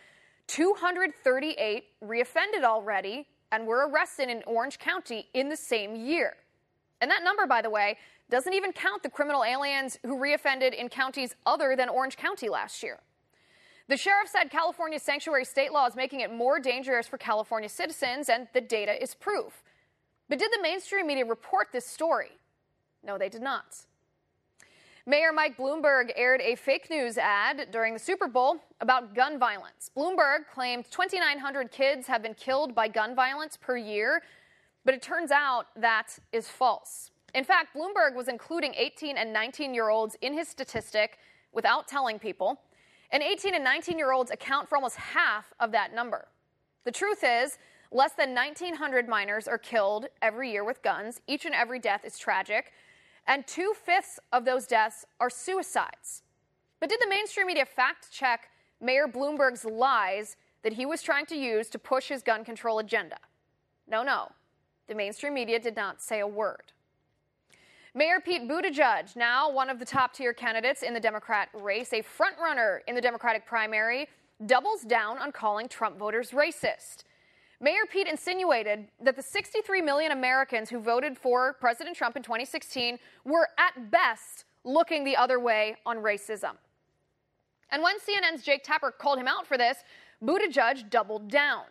238 0.49 1.85
reoffended 2.03 2.65
already 2.65 3.27
and 3.53 3.67
were 3.67 3.89
arrested 3.89 4.29
in 4.29 4.43
Orange 4.47 4.79
County 4.79 5.29
in 5.35 5.49
the 5.49 5.57
same 5.57 5.97
year. 5.97 6.35
And 7.01 7.11
that 7.11 7.25
number, 7.25 7.47
by 7.47 7.63
the 7.63 7.71
way, 7.71 7.99
doesn't 8.31 8.55
even 8.55 8.73
count 8.73 9.03
the 9.03 9.11
criminal 9.11 9.45
aliens 9.45 9.99
who 10.03 10.17
reoffended 10.17 10.75
in 10.75 10.89
counties 10.89 11.35
other 11.45 11.77
than 11.77 11.89
Orange 11.89 12.17
County 12.17 12.49
last 12.49 12.83
year. 12.83 12.99
The 13.89 13.97
sheriff 13.97 14.29
said 14.29 14.51
California's 14.51 15.03
sanctuary 15.03 15.45
state 15.45 15.73
law 15.73 15.87
is 15.87 15.95
making 15.95 16.21
it 16.21 16.33
more 16.33 16.59
dangerous 16.59 17.07
for 17.07 17.19
California 17.19 17.69
citizens, 17.69 18.29
and 18.29 18.49
the 18.53 18.61
data 18.61 19.01
is 19.01 19.15
proof. 19.15 19.63
But 20.29 20.41
did 20.41 20.51
the 20.53 20.61
mainstream 20.61 21.07
media 21.07 21.25
report 21.25 21.69
this 21.73 21.87
story? 21.87 22.33
No, 23.05 23.17
they 23.17 23.29
did 23.29 23.43
not. 23.43 23.77
Mayor 25.09 25.33
Mike 25.33 25.57
Bloomberg 25.57 26.11
aired 26.17 26.41
a 26.41 26.57
fake 26.57 26.91
news 26.91 27.17
ad 27.17 27.69
during 27.71 27.95
the 27.95 28.01
Super 28.01 28.27
Bowl 28.27 28.57
about 28.81 29.15
gun 29.15 29.39
violence. 29.39 29.89
Bloomberg 29.97 30.49
claimed 30.53 30.91
2,900 30.91 31.71
kids 31.71 32.09
have 32.09 32.25
been 32.25 32.35
killed 32.35 32.75
by 32.75 32.89
gun 32.89 33.15
violence 33.15 33.57
per 33.57 33.77
year, 33.77 34.21
but 34.85 34.95
it 34.95 35.03
turns 35.03 35.31
out 35.31 35.67
that 35.77 36.19
is 36.33 36.49
false. 36.49 37.13
In 37.37 37.45
fact, 37.45 37.77
Bloomberg 37.77 38.17
was 38.17 38.27
including 38.27 38.75
18 38.77 39.17
and 39.17 39.33
19 39.33 39.73
year 39.75 39.91
olds 39.91 40.17
in 40.23 40.35
his 40.35 40.49
statistic 40.49 41.19
without 41.53 41.87
telling 41.87 42.19
people. 42.19 42.61
And 43.13 43.23
18 43.23 43.55
and 43.55 43.63
19 43.63 43.97
year 43.97 44.11
olds 44.11 44.33
account 44.33 44.69
for 44.69 44.75
almost 44.75 44.97
half 44.97 45.55
of 45.61 45.71
that 45.71 45.95
number. 45.95 46.27
The 46.83 46.91
truth 46.91 47.23
is, 47.23 47.59
less 47.93 48.15
than 48.15 48.35
1,900 48.35 49.09
minors 49.09 49.47
are 49.47 49.59
killed 49.59 50.07
every 50.21 50.51
year 50.51 50.65
with 50.65 50.83
guns. 50.83 51.21
Each 51.29 51.45
and 51.45 51.55
every 51.55 51.79
death 51.79 52.05
is 52.05 52.19
tragic. 52.19 52.73
And 53.27 53.47
two 53.47 53.75
fifths 53.75 54.19
of 54.33 54.45
those 54.45 54.67
deaths 54.67 55.05
are 55.19 55.31
suicides. 55.31 56.23
But 56.81 56.91
did 56.91 57.01
the 57.01 57.09
mainstream 57.09 57.47
media 57.47 57.67
fact 57.67 58.11
check 58.13 58.51
Mayor 58.81 59.09
Bloomberg's 59.09 59.65
lies 59.65 60.37
that 60.63 60.75
he 60.75 60.87
was 60.87 61.03
trying 61.03 61.27
to 61.27 61.37
use 61.37 61.69
to 61.71 61.79
push 61.79 62.09
his 62.09 62.23
gun 62.23 62.45
control 62.45 62.79
agenda? 62.79 63.19
No, 63.89 64.03
no. 64.03 64.31
The 64.89 64.95
mainstream 64.95 65.35
media 65.35 65.59
did 65.59 65.77
not 65.77 66.01
say 66.01 66.21
a 66.21 66.27
word. 66.27 66.73
Mayor 67.95 68.21
Pete 68.21 68.47
Buttigieg, 68.47 69.17
now 69.17 69.51
one 69.51 69.71
of 69.71 69.79
the 69.79 69.85
top 69.87 70.13
tier 70.13 70.35
candidates 70.35 70.83
in 70.83 70.93
the 70.93 71.01
Democrat 71.01 71.49
race, 71.55 71.95
a 71.95 72.03
frontrunner 72.03 72.81
in 72.87 72.95
the 72.95 73.01
Democratic 73.01 73.47
primary, 73.47 74.07
doubles 74.45 74.83
down 74.83 75.17
on 75.17 75.33
calling 75.33 75.67
Trump 75.67 75.97
voters 75.97 76.33
racist. 76.33 77.05
Mayor 77.61 77.87
Pete 77.91 78.07
insinuated 78.07 78.89
that 79.01 79.17
the 79.17 79.23
63 79.23 79.81
million 79.81 80.13
Americans 80.13 80.69
who 80.69 80.79
voted 80.79 81.17
for 81.17 81.55
President 81.55 81.97
Trump 81.97 82.17
in 82.17 82.23
2016 82.23 82.99
were 83.25 83.49
at 83.59 83.91
best 83.91 84.45
looking 84.65 85.05
the 85.05 85.17
other 85.17 85.41
way 85.41 85.77
on 85.87 85.99
racism. 85.99 86.53
And 87.71 87.83
when 87.83 87.97
CNN's 87.99 88.43
Jake 88.43 88.63
Tapper 88.63 88.91
called 88.91 89.19
him 89.19 89.29
out 89.29 89.47
for 89.47 89.57
this, 89.57 89.79
Buttigieg 90.23 90.91
doubled 90.91 91.29
down. 91.31 91.65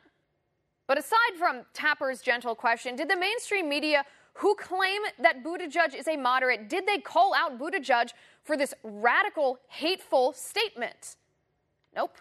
But 0.88 0.98
aside 0.98 1.36
from 1.38 1.64
Tapper's 1.74 2.22
gentle 2.22 2.56
question, 2.56 2.96
did 2.96 3.10
the 3.10 3.16
mainstream 3.16 3.70
media 3.70 4.04
who 4.34 4.56
claim 4.56 5.02
that 5.20 5.44
Buttigieg 5.44 5.96
is 5.96 6.08
a 6.08 6.18
moderate, 6.18 6.68
did 6.68 6.86
they 6.86 6.98
call 6.98 7.34
out 7.34 7.58
Buttigieg 7.58 8.12
for 8.44 8.58
this 8.58 8.74
radical, 8.84 9.60
hateful 9.68 10.34
statement? 10.34 11.16
Nope. 11.96 12.18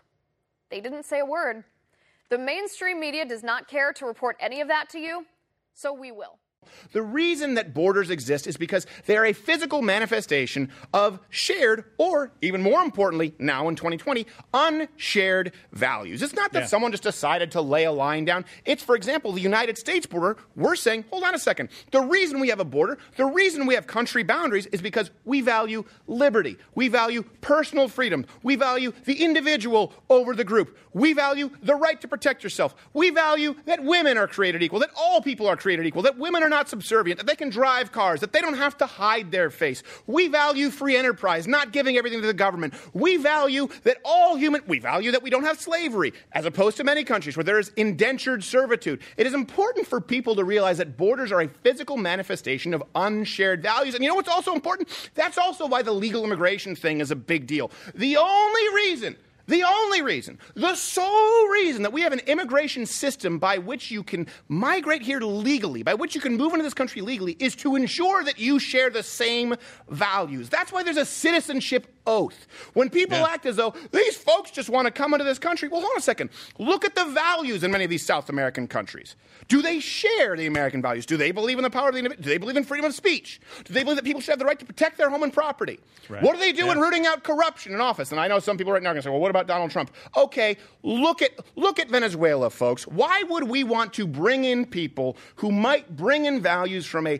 They 0.70 0.81
didn't 0.81 1.05
say 1.05 1.18
a 1.18 1.26
word. 1.26 1.65
The 2.31 2.39
mainstream 2.39 3.01
media 3.01 3.25
does 3.25 3.43
not 3.43 3.69
care 3.69 3.93
to 3.93 4.07
report 4.07 4.36
any 4.41 4.61
of 4.61 4.69
that 4.69 4.89
to 4.91 4.99
you, 4.99 5.27
so 5.75 5.93
we 5.93 6.11
will. 6.11 6.39
The 6.93 7.02
reason 7.02 7.55
that 7.55 7.75
borders 7.75 8.10
exist 8.10 8.47
is 8.47 8.57
because 8.57 8.86
they 9.07 9.17
are 9.17 9.25
a 9.26 9.33
physical 9.33 9.83
manifestation 9.83 10.70
of 10.93 11.18
shared, 11.31 11.84
or 11.99 12.33
even 12.41 12.62
more 12.62 12.83
importantly, 12.83 13.34
now 13.39 13.68
in 13.68 13.76
2020, 13.76 14.26
unshared 14.52 15.52
values. 15.73 16.23
It's 16.23 16.34
not 16.34 16.52
that 16.52 16.60
Yeah. 16.60 16.67
someone 16.67 16.91
just 16.91 17.02
decided 17.02 17.51
to 17.52 17.60
lay 17.60 17.84
a 17.84 17.93
line 17.93 18.25
down. 18.25 18.44
It's, 18.65 18.83
for 18.83 18.97
example, 18.97 19.33
the 19.33 19.41
United 19.41 19.78
States 19.78 20.07
border. 20.07 20.36
We're 20.57 20.76
saying, 20.76 21.05
hold 21.10 21.25
on 21.25 21.34
a 21.34 21.39
second. 21.39 21.68
The 21.91 22.01
reason 22.01 22.41
we 22.41 22.49
have 22.49 22.60
a 22.60 22.65
border, 22.65 22.99
the 23.17 23.26
reason 23.26 23.67
we 23.67 23.75
have 23.75 23.86
country 23.86 24.23
boundaries 24.23 24.67
is 24.67 24.81
because 24.81 25.10
we 25.25 25.41
value 25.41 25.84
liberty. 26.07 26.57
We 26.75 26.89
value 26.89 27.25
personal 27.41 27.89
freedom. 27.89 28.26
We 28.43 28.57
value 28.57 28.93
the 29.05 29.23
individual 29.23 29.93
over 30.09 30.34
the 30.34 30.44
group. 30.44 30.76
We 30.93 31.12
value 31.12 31.51
the 31.62 31.75
right 31.75 32.01
to 32.01 32.09
protect 32.09 32.44
yourself. 32.44 32.75
We 32.93 33.10
value 33.10 33.57
that 33.67 33.83
women 33.83 34.17
are 34.17 34.28
created 34.28 34.62
equal, 34.62 34.81
that 34.81 34.91
all 34.97 35.20
people 35.20 35.47
are 35.49 35.57
created 35.57 35.86
equal, 35.86 36.02
that 36.02 36.18
women 36.18 36.43
are 36.43 36.49
not 36.55 36.68
subservient, 36.68 37.18
that 37.18 37.26
they 37.26 37.34
can 37.34 37.50
drive 37.50 37.92
cars, 37.92 38.20
that 38.20 38.33
they 38.33 38.41
don't 38.41 38.57
have 38.57 38.78
to 38.78 38.86
hide 38.86 39.31
their 39.31 39.50
face. 39.50 39.83
We 40.07 40.28
value 40.28 40.70
free 40.70 40.97
enterprise, 40.97 41.47
not 41.47 41.73
giving 41.73 41.97
everything 41.97 42.20
to 42.20 42.26
the 42.26 42.33
government. 42.33 42.74
We 42.94 43.16
value 43.16 43.68
that 43.83 43.99
all 44.05 44.36
human, 44.36 44.62
we 44.66 44.78
value 44.78 45.10
that 45.12 45.23
we 45.23 45.31
don't 45.31 45.44
have 45.44 45.60
slavery, 45.60 46.12
as 46.33 46.44
opposed 46.44 46.76
to 46.78 46.84
many 46.84 47.05
countries 47.05 47.36
where 47.36 47.44
there 47.44 47.58
is 47.58 47.70
indentured 47.76 48.44
servitude. 48.44 49.00
It 49.16 49.26
is 49.26 49.34
important 49.34 49.86
for 49.86 50.00
people 50.00 50.36
to 50.36 50.44
realize 50.44 50.78
that 50.78 50.97
borders 50.97 51.33
are 51.33 51.42
a 51.42 51.49
physical 51.49 51.97
manifestation 51.97 52.73
of 52.73 52.83
unshared 52.94 53.62
values. 53.62 53.94
And 53.94 54.02
you 54.05 54.08
know 54.08 54.15
what's 54.15 54.28
also 54.28 54.55
important? 54.55 54.89
That's 55.15 55.39
also 55.39 55.66
why 55.66 55.83
the 55.83 55.92
legal 55.92 56.24
immigration 56.24 56.76
thing 56.76 57.00
is 57.00 57.10
a 57.10 57.16
big 57.16 57.47
deal. 57.47 57.70
The 57.94 58.16
only 58.16 58.74
reason 58.74 59.16
the 59.47 59.62
only 59.62 60.02
reason, 60.02 60.39
the 60.55 60.74
sole 60.74 61.48
reason 61.48 61.82
that 61.82 61.92
we 61.92 62.00
have 62.00 62.12
an 62.12 62.20
immigration 62.20 62.86
system 62.86 63.39
by 63.39 63.58
which 63.58 63.90
you 63.90 64.02
can 64.02 64.26
migrate 64.48 65.02
here 65.02 65.20
legally, 65.20 65.82
by 65.82 65.94
which 65.94 66.14
you 66.14 66.20
can 66.20 66.36
move 66.36 66.52
into 66.52 66.62
this 66.62 66.74
country 66.74 67.02
legally, 67.02 67.36
is 67.39 67.55
to 67.56 67.76
ensure 67.76 68.24
that 68.24 68.39
you 68.39 68.58
share 68.58 68.90
the 68.90 69.02
same 69.02 69.55
values. 69.89 70.48
That's 70.48 70.73
why 70.73 70.82
there's 70.82 70.97
a 70.97 71.05
citizenship 71.05 71.86
oath. 72.06 72.47
When 72.74 72.90
people 72.90 73.18
act 73.18 73.47
as 73.47 73.56
though 73.56 73.74
these 73.92 74.16
folks 74.16 74.50
just 74.50 74.68
want 74.68 74.86
to 74.86 74.90
come 74.90 75.14
into 75.14 75.24
this 75.24 75.39
country, 75.39 75.68
well, 75.68 75.81
hold 75.81 75.92
on 75.92 75.98
a 75.98 76.02
second. 76.02 76.31
Look 76.58 76.84
at 76.84 76.94
the 76.94 77.05
values 77.06 77.62
in 77.62 77.70
many 77.70 77.84
of 77.84 77.90
these 77.90 78.05
South 78.05 78.28
American 78.28 78.66
countries. 78.66 79.16
Do 79.48 79.60
they 79.60 79.78
share 79.78 80.36
the 80.36 80.47
American 80.47 80.81
values? 80.81 81.06
Do 81.06 81.16
they 81.16 81.31
believe 81.31 81.58
in 81.58 81.64
the 81.64 81.70
power 81.70 81.89
of 81.89 81.94
the 81.94 81.98
individual? 81.98 82.23
Do 82.23 82.31
they 82.31 82.39
believe 82.39 82.56
in 82.56 82.64
freedom 82.64 82.86
of 82.86 82.94
speech? 82.94 83.40
Do 83.64 83.74
they 83.74 83.82
believe 83.82 83.97
that 83.97 84.05
people 84.05 84.20
should 84.20 84.31
have 84.32 84.39
the 84.39 84.44
right 84.44 84.58
to 84.58 84.64
protect 84.64 84.97
their 84.97 85.10
home 85.10 85.23
and 85.23 85.32
property? 85.32 85.81
Right. 86.08 86.23
What 86.23 86.34
do 86.34 86.40
they 86.40 86.52
do 86.52 86.70
in 86.70 86.78
rooting 86.78 87.06
out 87.06 87.24
corruption 87.24 87.74
in 87.74 87.81
office? 87.81 88.10
And 88.10 88.20
I 88.20 88.28
know 88.28 88.39
some 88.39 88.56
people 88.56 88.73
right 88.73 88.82
now 88.82 88.90
are 88.90 88.94
going 88.94 89.02
to 89.02 89.06
say, 89.06 89.10
well, 89.10 89.20
what 89.20 89.31
about 89.35 89.47
Donald 89.49 89.71
Trump? 89.71 89.91
Okay, 90.17 90.57
look 90.83 91.21
at, 91.21 91.33
look 91.57 91.79
at 91.79 91.89
Venezuela, 91.89 92.51
folks. 92.51 92.87
Why 92.87 93.23
would 93.29 93.45
we 93.45 93.65
want 93.65 93.93
to 93.95 94.07
bring 94.07 94.45
in 94.45 94.65
people 94.65 95.17
who 95.37 95.51
might 95.51 95.97
bring 95.97 96.27
in 96.27 96.41
values 96.41 96.87
from 96.87 97.07
a 97.07 97.19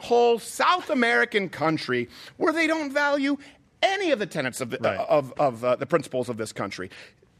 whole 0.00 0.38
South 0.38 0.90
American 0.90 1.48
country 1.48 2.08
where 2.38 2.52
they 2.52 2.66
don't 2.66 2.92
value 2.92 3.36
any 3.82 4.10
of 4.10 4.18
the 4.18 4.26
tenets 4.26 4.60
of 4.60 4.70
the, 4.70 4.90
of, 4.92 5.32
of 5.38 5.62
uh, 5.62 5.76
the 5.76 5.86
principles 5.86 6.28
of 6.28 6.38
this 6.38 6.52
country? 6.52 6.90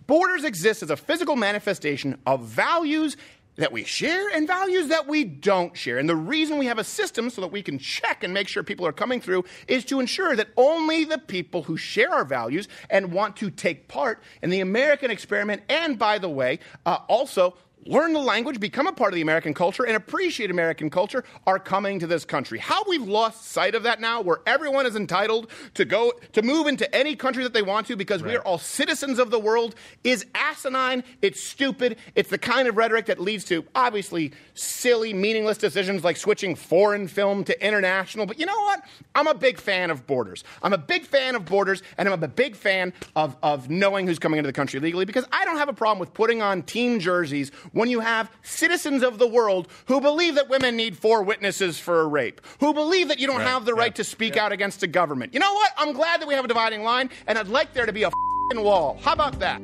Borders 0.06 0.44
exist 0.44 0.82
as 0.82 0.90
a 0.90 0.96
physical 0.96 1.34
manifestation 1.34 2.18
of 2.26 2.42
values 2.44 3.16
that 3.56 3.72
we 3.72 3.84
share 3.84 4.28
and 4.28 4.46
values 4.46 4.88
that 4.88 5.06
we 5.06 5.24
don't 5.24 5.76
share. 5.76 5.98
And 5.98 6.08
the 6.08 6.16
reason 6.16 6.58
we 6.58 6.66
have 6.66 6.78
a 6.78 6.84
system 6.84 7.30
so 7.30 7.40
that 7.40 7.52
we 7.52 7.62
can 7.62 7.78
check 7.78 8.22
and 8.22 8.32
make 8.32 8.48
sure 8.48 8.62
people 8.62 8.86
are 8.86 8.92
coming 8.92 9.20
through 9.20 9.44
is 9.66 9.84
to 9.86 10.00
ensure 10.00 10.36
that 10.36 10.48
only 10.56 11.04
the 11.04 11.18
people 11.18 11.62
who 11.62 11.76
share 11.76 12.12
our 12.12 12.24
values 12.24 12.68
and 12.90 13.12
want 13.12 13.36
to 13.36 13.50
take 13.50 13.88
part 13.88 14.22
in 14.42 14.50
the 14.50 14.60
American 14.60 15.10
experiment, 15.10 15.62
and 15.68 15.98
by 15.98 16.18
the 16.18 16.28
way, 16.28 16.58
uh, 16.84 16.98
also 17.08 17.54
learn 17.86 18.12
the 18.12 18.20
language, 18.20 18.60
become 18.60 18.86
a 18.86 18.92
part 18.92 19.12
of 19.12 19.14
the 19.14 19.22
American 19.22 19.54
culture, 19.54 19.84
and 19.84 19.96
appreciate 19.96 20.50
American 20.50 20.90
culture 20.90 21.24
are 21.46 21.58
coming 21.58 21.98
to 22.00 22.06
this 22.06 22.24
country. 22.24 22.58
How 22.58 22.82
we've 22.88 23.06
lost 23.06 23.46
sight 23.50 23.74
of 23.74 23.84
that 23.84 24.00
now, 24.00 24.20
where 24.20 24.40
everyone 24.46 24.86
is 24.86 24.96
entitled 24.96 25.50
to 25.74 25.84
go 25.84 26.12
to 26.32 26.42
move 26.42 26.66
into 26.66 26.92
any 26.94 27.16
country 27.16 27.42
that 27.44 27.52
they 27.52 27.62
want 27.62 27.86
to 27.88 27.96
because 27.96 28.22
we 28.22 28.34
are 28.36 28.40
all 28.40 28.58
citizens 28.58 29.18
of 29.18 29.30
the 29.30 29.38
world, 29.38 29.74
is 30.04 30.26
asinine. 30.34 31.04
It's 31.22 31.42
stupid. 31.42 31.96
It's 32.14 32.30
the 32.30 32.38
kind 32.38 32.68
of 32.68 32.76
rhetoric 32.76 33.06
that 33.06 33.20
leads 33.20 33.44
to 33.46 33.64
obviously 33.74 34.32
silly, 34.54 35.12
meaningless 35.12 35.58
decisions 35.58 36.04
like 36.04 36.16
switching 36.16 36.54
foreign 36.54 37.08
film 37.08 37.44
to 37.44 37.66
international. 37.66 38.26
But 38.26 38.38
you 38.38 38.46
know 38.46 38.60
what? 38.60 38.82
I'm 39.14 39.26
a 39.26 39.34
big 39.34 39.58
fan 39.58 39.90
of 39.90 40.06
borders. 40.06 40.44
I'm 40.62 40.72
a 40.72 40.78
big 40.78 41.04
fan 41.04 41.34
of 41.34 41.44
borders, 41.44 41.82
and 41.98 42.08
I'm 42.08 42.22
a 42.22 42.28
big 42.28 42.56
fan 42.56 42.92
of, 43.14 43.36
of 43.42 43.70
knowing 43.70 44.06
who's 44.06 44.18
coming 44.18 44.38
into 44.38 44.48
the 44.48 44.52
country 44.52 44.80
legally 44.80 45.04
because 45.04 45.24
I 45.32 45.44
don't 45.44 45.56
have 45.56 45.68
a 45.68 45.72
problem 45.72 45.98
with 45.98 46.12
putting 46.14 46.42
on 46.42 46.62
team 46.62 46.98
jerseys 46.98 47.50
when 47.76 47.90
you 47.90 48.00
have 48.00 48.30
citizens 48.42 49.02
of 49.02 49.18
the 49.18 49.26
world 49.26 49.68
who 49.86 50.00
believe 50.00 50.34
that 50.34 50.48
women 50.48 50.76
need 50.76 50.96
four 50.96 51.22
witnesses 51.22 51.78
for 51.78 52.00
a 52.00 52.06
rape, 52.06 52.40
who 52.58 52.72
believe 52.72 53.08
that 53.08 53.18
you 53.18 53.26
don't 53.26 53.36
Right, 53.36 53.48
have 53.48 53.66
the 53.66 53.74
right 53.74 53.94
to 53.96 54.02
speak 54.02 54.38
out 54.38 54.50
against 54.50 54.82
a 54.82 54.86
government. 54.86 55.34
You 55.34 55.40
know 55.40 55.52
what? 55.52 55.72
I'm 55.76 55.92
glad 55.92 56.22
that 56.22 56.26
we 56.26 56.32
have 56.32 56.46
a 56.46 56.48
dividing 56.48 56.84
line, 56.84 57.10
and 57.26 57.36
I'd 57.36 57.48
like 57.48 57.74
there 57.74 57.84
to 57.84 57.92
be 57.92 58.04
a 58.04 58.10
fing 58.50 58.64
wall. 58.64 58.98
How 59.02 59.12
about 59.12 59.40
that? 59.40 59.60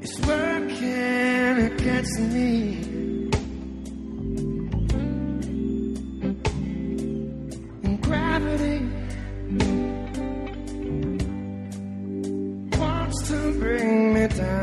It's 0.00 0.18
working 0.20 1.58
against 1.72 2.18
me. 2.18 2.78
And 7.84 8.02
gravity 8.02 8.88
wants 12.78 13.28
to 13.28 13.52
bring 13.58 14.14
me 14.14 14.28
down. 14.28 14.61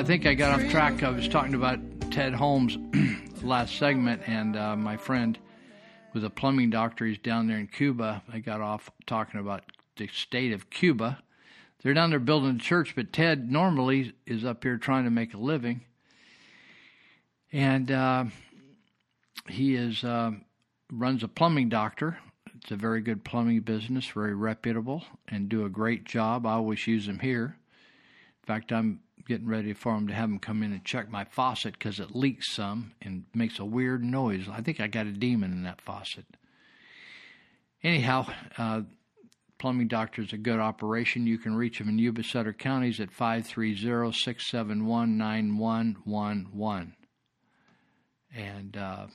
I 0.00 0.02
think 0.02 0.24
I 0.24 0.32
got 0.32 0.58
off 0.58 0.70
track. 0.70 1.02
I 1.02 1.10
was 1.10 1.28
talking 1.28 1.52
about 1.52 1.78
Ted 2.10 2.32
Holmes 2.32 2.78
last 3.42 3.76
segment, 3.76 4.22
and 4.26 4.56
uh, 4.56 4.74
my 4.74 4.96
friend 4.96 5.38
was 6.14 6.24
a 6.24 6.30
plumbing 6.30 6.70
doctor. 6.70 7.04
He's 7.04 7.18
down 7.18 7.48
there 7.48 7.58
in 7.58 7.66
Cuba. 7.66 8.22
I 8.32 8.38
got 8.38 8.62
off 8.62 8.88
talking 9.04 9.40
about 9.40 9.62
the 9.98 10.06
state 10.06 10.54
of 10.54 10.70
Cuba. 10.70 11.22
They're 11.82 11.92
down 11.92 12.08
there 12.08 12.18
building 12.18 12.56
a 12.56 12.58
church, 12.58 12.94
but 12.96 13.12
Ted 13.12 13.52
normally 13.52 14.14
is 14.24 14.42
up 14.42 14.64
here 14.64 14.78
trying 14.78 15.04
to 15.04 15.10
make 15.10 15.34
a 15.34 15.36
living. 15.38 15.82
And 17.52 17.90
uh, 17.90 18.24
he 19.50 19.74
is 19.74 20.02
uh, 20.02 20.30
runs 20.90 21.22
a 21.22 21.28
plumbing 21.28 21.68
doctor. 21.68 22.16
It's 22.54 22.70
a 22.70 22.76
very 22.76 23.02
good 23.02 23.22
plumbing 23.22 23.60
business, 23.60 24.06
very 24.06 24.34
reputable, 24.34 25.04
and 25.28 25.50
do 25.50 25.66
a 25.66 25.68
great 25.68 26.04
job. 26.04 26.46
I 26.46 26.52
always 26.52 26.86
use 26.86 27.06
him 27.06 27.18
here. 27.18 27.58
In 28.42 28.46
fact, 28.46 28.72
I'm 28.72 29.00
getting 29.30 29.46
ready 29.46 29.72
for 29.72 29.94
him 29.94 30.08
to 30.08 30.12
have 30.12 30.28
him 30.28 30.40
come 30.40 30.60
in 30.60 30.72
and 30.72 30.84
check 30.84 31.08
my 31.08 31.22
faucet 31.22 31.74
because 31.74 32.00
it 32.00 32.16
leaks 32.16 32.52
some 32.52 32.90
and 33.00 33.22
makes 33.32 33.60
a 33.60 33.64
weird 33.64 34.02
noise. 34.02 34.48
I 34.50 34.60
think 34.60 34.80
I 34.80 34.88
got 34.88 35.06
a 35.06 35.12
demon 35.12 35.52
in 35.52 35.62
that 35.62 35.80
faucet. 35.80 36.24
Anyhow, 37.84 38.26
uh, 38.58 38.80
Plumbing 39.56 39.86
Doctor 39.86 40.22
is 40.22 40.32
a 40.32 40.36
good 40.36 40.58
operation. 40.58 41.28
You 41.28 41.38
can 41.38 41.54
reach 41.54 41.78
them 41.78 41.88
in 41.88 41.96
Yuba 41.96 42.24
Sutter 42.24 42.52
counties 42.52 42.98
at 42.98 43.12
530 43.12 43.76
671 44.10 45.16
9111 45.16 46.96
and 48.34 48.76
uh, 48.76 49.06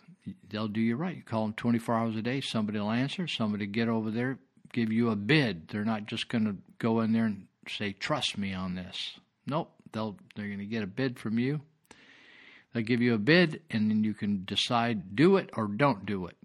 they'll 0.50 0.70
do 0.70 0.80
you 0.80 0.96
right. 0.96 1.18
You 1.18 1.24
call 1.24 1.44
them 1.44 1.54
24 1.56 1.94
hours 1.94 2.16
a 2.16 2.22
day, 2.22 2.40
somebody 2.40 2.80
will 2.80 2.92
answer, 2.92 3.28
somebody 3.28 3.66
get 3.66 3.90
over 3.90 4.12
there, 4.12 4.40
give 4.72 4.94
you 4.94 5.10
a 5.10 5.18
bid. 5.18 5.68
They're 5.68 5.84
not 5.84 6.06
just 6.06 6.30
going 6.30 6.46
to 6.46 6.56
go 6.80 7.02
in 7.02 7.12
there 7.12 7.26
and 7.26 7.48
say, 7.68 7.92
"Trust 7.92 8.38
me 8.38 8.54
on 8.54 8.76
this." 8.76 9.20
Nope, 9.46 9.75
they'll 9.96 10.18
they're 10.36 10.48
going 10.48 10.60
to 10.60 10.66
get 10.66 10.84
a 10.84 10.88
bid 10.88 11.18
from 11.18 11.40
you. 11.40 11.62
They'll 12.74 12.84
give 12.84 13.02
you 13.02 13.14
a 13.16 13.18
bid, 13.18 13.62
and 13.72 13.90
then 13.90 14.04
you 14.04 14.14
can 14.14 14.44
decide 14.46 15.16
do 15.16 15.38
it 15.38 15.50
or 15.54 15.68
don't 15.68 16.06
do 16.06 16.28
it. 16.28 16.36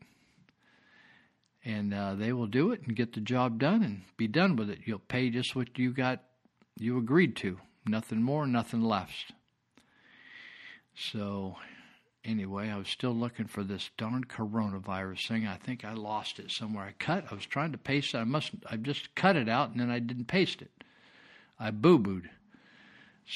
And 1.65 1.93
uh, 1.93 2.15
they 2.15 2.33
will 2.33 2.47
do 2.47 2.71
it 2.71 2.83
and 2.87 2.97
get 2.97 3.13
the 3.13 3.21
job 3.21 3.59
done 3.59 3.83
and 3.83 4.03
be 4.17 4.29
done 4.29 4.57
with 4.57 4.71
it. 4.71 4.79
You'll 4.87 5.01
pay 5.01 5.29
just 5.29 5.55
what 5.55 5.77
you 5.77 5.93
got, 5.93 6.23
you 6.79 6.97
agreed 6.97 7.37
to, 7.37 7.59
nothing 7.85 8.23
more, 8.23 8.47
nothing 8.47 8.81
less. 8.81 9.11
So 10.95 11.57
anyway, 12.25 12.71
I 12.71 12.79
was 12.79 12.89
still 12.89 13.15
looking 13.15 13.47
for 13.47 13.65
this 13.65 13.91
darn 13.99 14.25
coronavirus 14.25 15.27
thing. 15.29 15.47
I 15.47 15.57
think 15.57 15.85
I 15.85 15.93
lost 15.93 16.39
it 16.39 16.51
somewhere. 16.51 16.85
I 16.85 16.93
cut. 16.93 17.25
I 17.31 17.35
was 17.35 17.45
trying 17.45 17.73
to 17.73 17.79
paste 17.79 18.15
it. 18.15 18.19
I 18.19 18.25
must. 18.25 18.53
I 18.71 18.77
just 18.77 19.15
cut 19.15 19.37
it 19.37 19.49
out 19.49 19.71
and 19.71 19.81
then 19.81 19.91
I 19.91 19.99
didn't 19.99 20.27
paste 20.29 20.63
it. 20.63 20.71
I 21.59 21.73
boo 21.73 21.99
booed. 21.99 22.31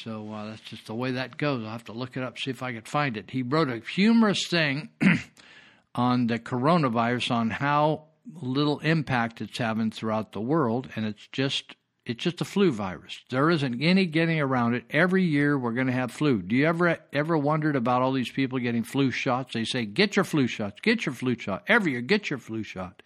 So 0.03 0.33
uh, 0.33 0.51
that's 0.51 0.63
just 0.63 0.87
the 0.87 0.95
way 0.95 1.13
that 1.13 1.37
goes. 1.37 1.65
I'll 1.65 1.71
have 1.71 1.85
to 1.85 1.93
look 1.93 2.17
it 2.17 2.23
up, 2.23 2.39
see 2.39 2.51
if 2.51 2.63
I 2.63 2.73
can 2.73 2.83
find 2.83 3.17
it. 3.17 3.31
He 3.31 3.43
wrote 3.43 3.69
a 3.69 3.79
humorous 3.79 4.47
thing 4.47 4.89
on 5.95 6.27
the 6.27 6.39
coronavirus 6.39 7.31
on 7.31 7.51
how 7.51 8.05
little 8.41 8.81
impact 8.81 9.41
it's 9.41 9.59
having 9.59 9.91
throughout 9.91 10.33
the 10.33 10.41
world, 10.41 10.89
and 10.97 11.05
it's 11.05 11.27
just 11.29 11.77
it's 12.07 12.23
just 12.23 12.43
a 12.43 12.45
flu 12.45 12.71
virus. 12.71 13.19
There 13.31 13.51
isn't 13.51 13.81
any 13.81 14.05
getting 14.05 14.39
around 14.39 14.75
it. 14.75 14.85
Every 14.91 15.25
year 15.25 15.59
we're 15.59 15.73
going 15.73 15.87
to 15.87 15.93
have 15.93 16.11
flu. 16.11 16.43
Do 16.43 16.55
you 16.55 16.67
ever 16.67 16.99
ever 17.13 17.39
wondered 17.39 17.77
about 17.77 18.03
all 18.03 18.13
these 18.13 18.31
people 18.31 18.59
getting 18.59 18.85
flu 18.85 19.11
shots? 19.11 19.55
They 19.55 19.65
say 19.65 19.87
get 19.87 20.17
your 20.17 20.25
flu 20.25 20.47
shots, 20.47 20.81
get 20.81 21.07
your 21.07 21.15
flu 21.15 21.39
shot 21.39 21.65
every 21.69 21.93
year, 21.93 22.01
get 22.01 22.31
your 22.31 22.39
flu 22.39 22.63
shot. 22.63 23.03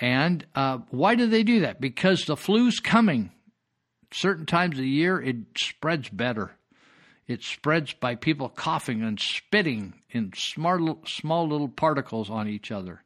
And 0.00 0.44
uh, 0.54 0.78
why 0.90 1.14
do 1.14 1.26
they 1.26 1.42
do 1.44 1.60
that? 1.60 1.80
Because 1.80 2.24
the 2.24 2.36
flu's 2.36 2.80
coming. 2.80 3.30
Certain 4.12 4.46
times 4.46 4.76
of 4.76 4.82
the 4.82 4.88
year, 4.88 5.20
it 5.20 5.36
spreads 5.56 6.08
better. 6.08 6.52
It 7.26 7.42
spreads 7.42 7.94
by 7.94 8.14
people 8.14 8.48
coughing 8.48 9.02
and 9.02 9.18
spitting 9.18 9.94
in 10.10 10.32
small, 10.36 10.98
small 11.06 11.48
little 11.48 11.68
particles 11.68 12.28
on 12.28 12.48
each 12.48 12.70
other. 12.70 13.02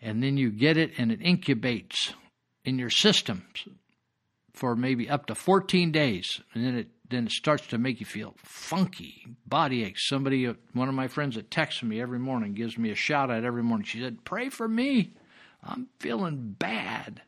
And 0.00 0.22
then 0.22 0.36
you 0.36 0.50
get 0.50 0.76
it 0.76 0.92
and 0.98 1.10
it 1.10 1.20
incubates 1.20 2.12
in 2.64 2.78
your 2.78 2.90
system 2.90 3.46
for 4.52 4.76
maybe 4.76 5.08
up 5.08 5.26
to 5.26 5.34
14 5.34 5.92
days. 5.92 6.40
And 6.54 6.64
then 6.64 6.74
it 6.76 6.88
then 7.12 7.26
it 7.26 7.32
starts 7.32 7.66
to 7.68 7.78
make 7.78 8.00
you 8.00 8.06
feel 8.06 8.34
funky, 8.38 9.26
body 9.46 9.84
aches. 9.84 10.08
Somebody, 10.08 10.46
one 10.72 10.88
of 10.88 10.94
my 10.94 11.08
friends 11.08 11.36
that 11.36 11.50
texts 11.50 11.82
me 11.82 12.00
every 12.00 12.18
morning, 12.18 12.54
gives 12.54 12.78
me 12.78 12.90
a 12.90 12.94
shout 12.94 13.30
out 13.30 13.44
every 13.44 13.62
morning. 13.62 13.84
She 13.84 14.00
said, 14.00 14.24
Pray 14.24 14.48
for 14.48 14.66
me. 14.66 15.12
I'm 15.62 15.88
feeling 16.00 16.56
bad. 16.58 17.20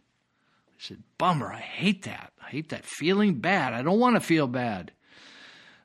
Said, 0.85 1.03
Bummer. 1.17 1.51
I 1.51 1.61
hate 1.61 2.03
that. 2.03 2.35
I 2.45 2.51
hate 2.51 2.69
that 2.69 2.85
feeling 2.85 3.37
bad. 3.37 3.73
I 3.73 3.81
don't 3.81 3.99
want 3.99 4.17
to 4.17 4.21
feel 4.21 4.47
bad. 4.47 4.93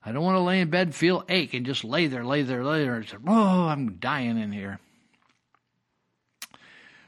I 0.03 0.11
don't 0.11 0.25
want 0.25 0.35
to 0.35 0.41
lay 0.41 0.59
in 0.59 0.69
bed, 0.69 0.93
feel 0.93 1.23
ache, 1.29 1.53
and 1.53 1.65
just 1.65 1.85
lay 1.85 2.07
there, 2.07 2.25
lay 2.25 2.41
there, 2.41 2.65
lay 2.65 2.83
there. 2.83 2.95
And 2.95 3.07
say, 3.07 3.15
Oh, 3.25 3.67
I'm 3.67 3.93
dying 3.93 4.37
in 4.37 4.51
here. 4.51 4.79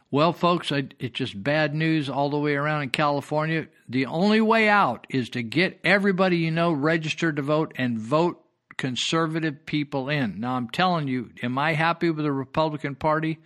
Well, 0.09 0.31
folks, 0.31 0.71
I, 0.71 0.87
it's 0.99 1.17
just 1.17 1.43
bad 1.43 1.75
news 1.75 2.09
all 2.09 2.29
the 2.29 2.37
way 2.37 2.55
around 2.55 2.83
in 2.83 2.91
California. 2.91 3.67
The 3.89 4.05
only 4.05 4.39
way 4.39 4.69
out 4.69 5.05
is 5.09 5.29
to 5.31 5.43
get 5.43 5.81
everybody 5.83 6.37
you 6.37 6.51
know 6.51 6.71
registered 6.71 7.35
to 7.35 7.41
vote 7.41 7.73
and 7.75 7.99
vote 7.99 8.41
conservative 8.77 9.65
people 9.65 10.07
in. 10.07 10.39
Now, 10.39 10.55
I'm 10.55 10.69
telling 10.69 11.09
you, 11.09 11.31
am 11.43 11.57
I 11.57 11.73
happy 11.73 12.09
with 12.09 12.23
the 12.23 12.31
Republican 12.31 12.95
Party 12.95 13.39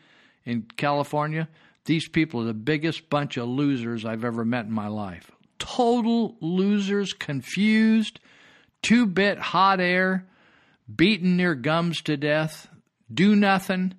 in 0.43 0.67
California? 0.77 1.49
These 1.85 2.07
people 2.07 2.41
are 2.41 2.45
the 2.45 2.53
biggest 2.53 3.09
bunch 3.09 3.37
of 3.37 3.47
losers 3.47 4.05
I've 4.05 4.25
ever 4.25 4.43
met 4.43 4.65
in 4.65 4.71
my 4.71 4.87
life. 4.87 5.31
Total 5.59 6.35
losers, 6.41 7.13
confused, 7.13 8.19
two 8.81 9.05
bit 9.05 9.37
hot 9.37 9.79
air, 9.79 10.27
beating 10.93 11.37
their 11.37 11.55
gums 11.55 12.01
to 12.03 12.17
death, 12.17 12.67
do 13.13 13.35
nothing. 13.35 13.93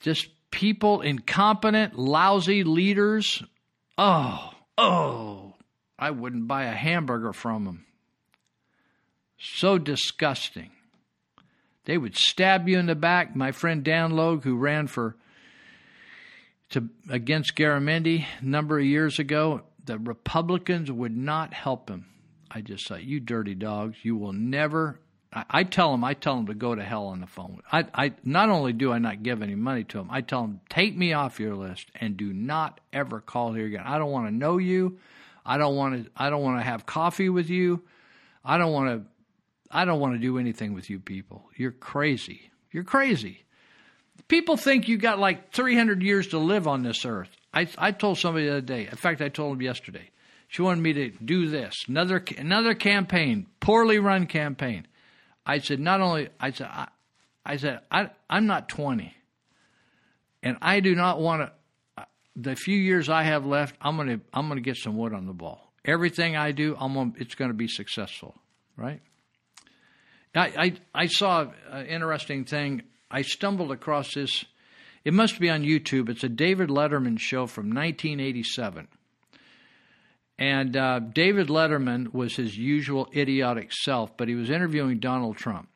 Just 0.00 0.28
people, 0.50 1.00
incompetent, 1.00 1.98
lousy 1.98 2.64
leaders. 2.64 3.42
Oh, 3.96 4.50
oh, 4.76 5.54
I 5.98 6.10
wouldn't 6.10 6.48
buy 6.48 6.64
a 6.64 6.72
hamburger 6.72 7.32
from 7.32 7.64
them. 7.64 7.86
So 9.38 9.78
disgusting. 9.78 10.70
They 11.84 11.96
would 11.96 12.16
stab 12.16 12.68
you 12.68 12.78
in 12.78 12.86
the 12.86 12.94
back. 12.94 13.34
My 13.34 13.52
friend 13.52 13.82
Dan 13.84 14.10
Logue, 14.12 14.44
who 14.44 14.56
ran 14.56 14.86
for 14.86 15.16
to 16.70 16.88
against 17.08 17.56
Garamendi 17.56 18.24
a 18.40 18.44
number 18.44 18.78
of 18.78 18.84
years 18.84 19.18
ago, 19.18 19.62
the 19.84 19.98
Republicans 19.98 20.90
would 20.90 21.16
not 21.16 21.52
help 21.52 21.88
him. 21.88 22.06
I 22.50 22.60
just 22.60 22.86
thought, 22.88 23.04
you 23.04 23.20
dirty 23.20 23.54
dogs, 23.54 23.98
you 24.02 24.16
will 24.16 24.32
never. 24.32 25.00
I, 25.32 25.44
I 25.50 25.64
tell 25.64 25.92
them, 25.92 26.02
I 26.02 26.14
tell 26.14 26.36
them 26.36 26.46
to 26.46 26.54
go 26.54 26.74
to 26.74 26.82
hell 26.82 27.06
on 27.06 27.20
the 27.20 27.26
phone. 27.26 27.60
I, 27.70 27.86
I 27.94 28.12
not 28.24 28.48
only 28.50 28.72
do 28.72 28.92
I 28.92 28.98
not 28.98 29.22
give 29.22 29.42
any 29.42 29.54
money 29.54 29.84
to 29.84 29.98
them, 29.98 30.08
I 30.10 30.20
tell 30.20 30.42
them 30.42 30.60
take 30.68 30.96
me 30.96 31.12
off 31.12 31.40
your 31.40 31.54
list 31.54 31.90
and 31.94 32.16
do 32.16 32.32
not 32.32 32.80
ever 32.92 33.20
call 33.20 33.52
here 33.52 33.66
again. 33.66 33.84
I 33.84 33.98
don't 33.98 34.10
want 34.10 34.26
to 34.26 34.34
know 34.34 34.58
you. 34.58 34.98
I 35.44 35.58
don't 35.58 35.76
want 35.76 36.04
to. 36.04 36.10
I 36.16 36.30
don't 36.30 36.42
want 36.42 36.58
to 36.58 36.64
have 36.64 36.86
coffee 36.86 37.28
with 37.28 37.50
you. 37.50 37.82
I 38.44 38.58
don't 38.58 38.72
want 38.72 38.88
to. 38.90 39.06
I 39.70 39.84
don't 39.84 40.00
want 40.00 40.14
to 40.14 40.18
do 40.18 40.38
anything 40.38 40.74
with 40.74 40.90
you 40.90 40.98
people. 40.98 41.48
You're 41.56 41.70
crazy. 41.72 42.50
You're 42.72 42.84
crazy. 42.84 43.44
People 44.30 44.56
think 44.56 44.86
you 44.86 44.96
got 44.96 45.18
like 45.18 45.52
300 45.52 46.04
years 46.04 46.28
to 46.28 46.38
live 46.38 46.68
on 46.68 46.84
this 46.84 47.04
earth. 47.04 47.28
I, 47.52 47.66
I 47.76 47.90
told 47.90 48.16
somebody 48.16 48.46
the 48.46 48.52
other 48.52 48.60
day. 48.60 48.86
In 48.86 48.96
fact, 48.96 49.20
I 49.20 49.28
told 49.28 49.56
him 49.56 49.60
yesterday. 49.60 50.08
She 50.46 50.62
wanted 50.62 50.82
me 50.82 50.92
to 50.92 51.10
do 51.10 51.48
this 51.48 51.84
another 51.88 52.22
another 52.38 52.74
campaign, 52.74 53.48
poorly 53.58 53.98
run 53.98 54.28
campaign. 54.28 54.86
I 55.44 55.58
said 55.58 55.80
not 55.80 56.00
only 56.00 56.28
I 56.38 56.52
said 56.52 56.68
I, 56.70 56.88
I 57.44 57.56
said 57.56 57.80
I 57.90 58.10
I'm 58.28 58.46
not 58.46 58.68
20, 58.68 59.12
and 60.44 60.56
I 60.62 60.78
do 60.78 60.94
not 60.94 61.20
want 61.20 61.42
to. 61.42 61.52
Uh, 61.98 62.04
the 62.36 62.54
few 62.54 62.76
years 62.76 63.08
I 63.08 63.24
have 63.24 63.44
left, 63.44 63.74
I'm 63.80 63.96
gonna 63.96 64.20
I'm 64.32 64.48
gonna 64.48 64.60
get 64.60 64.76
some 64.76 64.96
wood 64.96 65.12
on 65.12 65.26
the 65.26 65.32
ball. 65.32 65.72
Everything 65.84 66.36
I 66.36 66.52
do, 66.52 66.76
I'm 66.78 66.94
gonna, 66.94 67.12
it's 67.16 67.34
going 67.34 67.50
to 67.50 67.56
be 67.56 67.66
successful, 67.66 68.36
right? 68.76 69.00
I, 70.36 70.46
I 70.46 70.72
I 70.94 71.06
saw 71.06 71.46
an 71.70 71.86
interesting 71.86 72.44
thing. 72.44 72.82
I 73.10 73.22
stumbled 73.22 73.72
across 73.72 74.14
this. 74.14 74.44
It 75.04 75.14
must 75.14 75.40
be 75.40 75.50
on 75.50 75.62
YouTube. 75.62 76.08
It's 76.08 76.24
a 76.24 76.28
David 76.28 76.68
Letterman 76.68 77.18
show 77.18 77.46
from 77.46 77.66
1987. 77.66 78.88
And 80.38 80.76
uh, 80.76 81.00
David 81.00 81.48
Letterman 81.48 82.14
was 82.14 82.36
his 82.36 82.56
usual 82.56 83.08
idiotic 83.14 83.72
self, 83.72 84.16
but 84.16 84.28
he 84.28 84.34
was 84.34 84.48
interviewing 84.48 84.98
Donald 84.98 85.36
Trump. 85.36 85.68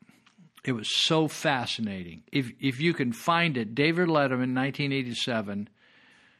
It 0.63 0.71
was 0.71 0.89
so 0.91 1.27
fascinating. 1.27 2.23
If 2.31 2.51
if 2.59 2.79
you 2.79 2.93
can 2.95 3.11
find 3.13 3.55
it, 3.55 3.75
David 3.75 4.07
Letterman, 4.07 4.55
1987, 4.55 5.69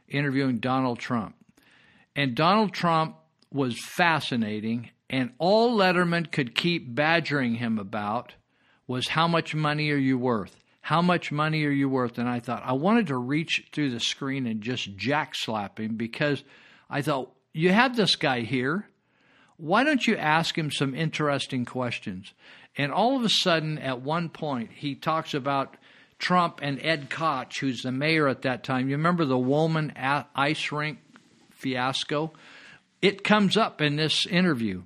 interviewing 0.07 0.57
Donald 0.57 0.97
Trump, 0.97 1.35
and 2.15 2.33
Donald 2.33 2.73
Trump 2.73 3.17
was 3.53 3.79
fascinating. 3.79 4.89
And 5.07 5.33
all 5.37 5.77
Letterman 5.77 6.31
could 6.31 6.55
keep 6.55 6.95
badgering 6.95 7.55
him 7.55 7.77
about 7.77 8.33
was 8.87 9.09
how 9.09 9.27
much 9.27 9.53
money 9.53 9.91
are 9.91 9.97
you 9.97 10.17
worth? 10.17 10.64
How 10.85 11.01
much 11.01 11.31
money 11.31 11.65
are 11.65 11.71
you 11.71 11.89
worth? 11.89 12.19
And 12.19 12.29
I 12.29 12.39
thought 12.39 12.61
I 12.63 12.73
wanted 12.73 13.07
to 13.07 13.17
reach 13.17 13.65
through 13.71 13.89
the 13.89 13.99
screen 13.99 14.45
and 14.45 14.61
just 14.61 14.95
jack 14.95 15.33
slap 15.33 15.79
him 15.79 15.95
because 15.95 16.43
I 16.91 17.01
thought 17.01 17.31
you 17.53 17.71
have 17.71 17.95
this 17.95 18.15
guy 18.15 18.41
here. 18.41 18.87
Why 19.57 19.83
don't 19.83 20.05
you 20.05 20.15
ask 20.15 20.55
him 20.55 20.69
some 20.69 20.93
interesting 20.93 21.65
questions? 21.65 22.31
And 22.77 22.91
all 22.91 23.17
of 23.17 23.23
a 23.23 23.29
sudden, 23.29 23.79
at 23.79 24.01
one 24.01 24.29
point, 24.29 24.73
he 24.75 24.93
talks 24.93 25.33
about 25.33 25.75
Trump 26.19 26.59
and 26.61 26.79
Ed 26.83 27.09
Koch, 27.09 27.57
who's 27.59 27.81
the 27.81 27.91
mayor 27.91 28.27
at 28.27 28.43
that 28.43 28.63
time. 28.63 28.87
You 28.87 28.97
remember 28.97 29.25
the 29.25 29.39
Wollman 29.39 29.91
ice 30.35 30.71
rink 30.71 30.99
fiasco? 31.49 32.31
It 33.01 33.23
comes 33.23 33.57
up 33.57 33.81
in 33.81 33.95
this 33.95 34.27
interview. 34.27 34.83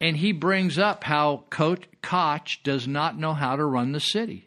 And 0.00 0.16
he 0.16 0.30
brings 0.30 0.78
up 0.78 1.02
how 1.02 1.42
Koch 1.50 2.62
does 2.62 2.86
not 2.86 3.18
know 3.18 3.34
how 3.34 3.56
to 3.56 3.64
run 3.64 3.90
the 3.90 3.98
city. 3.98 4.46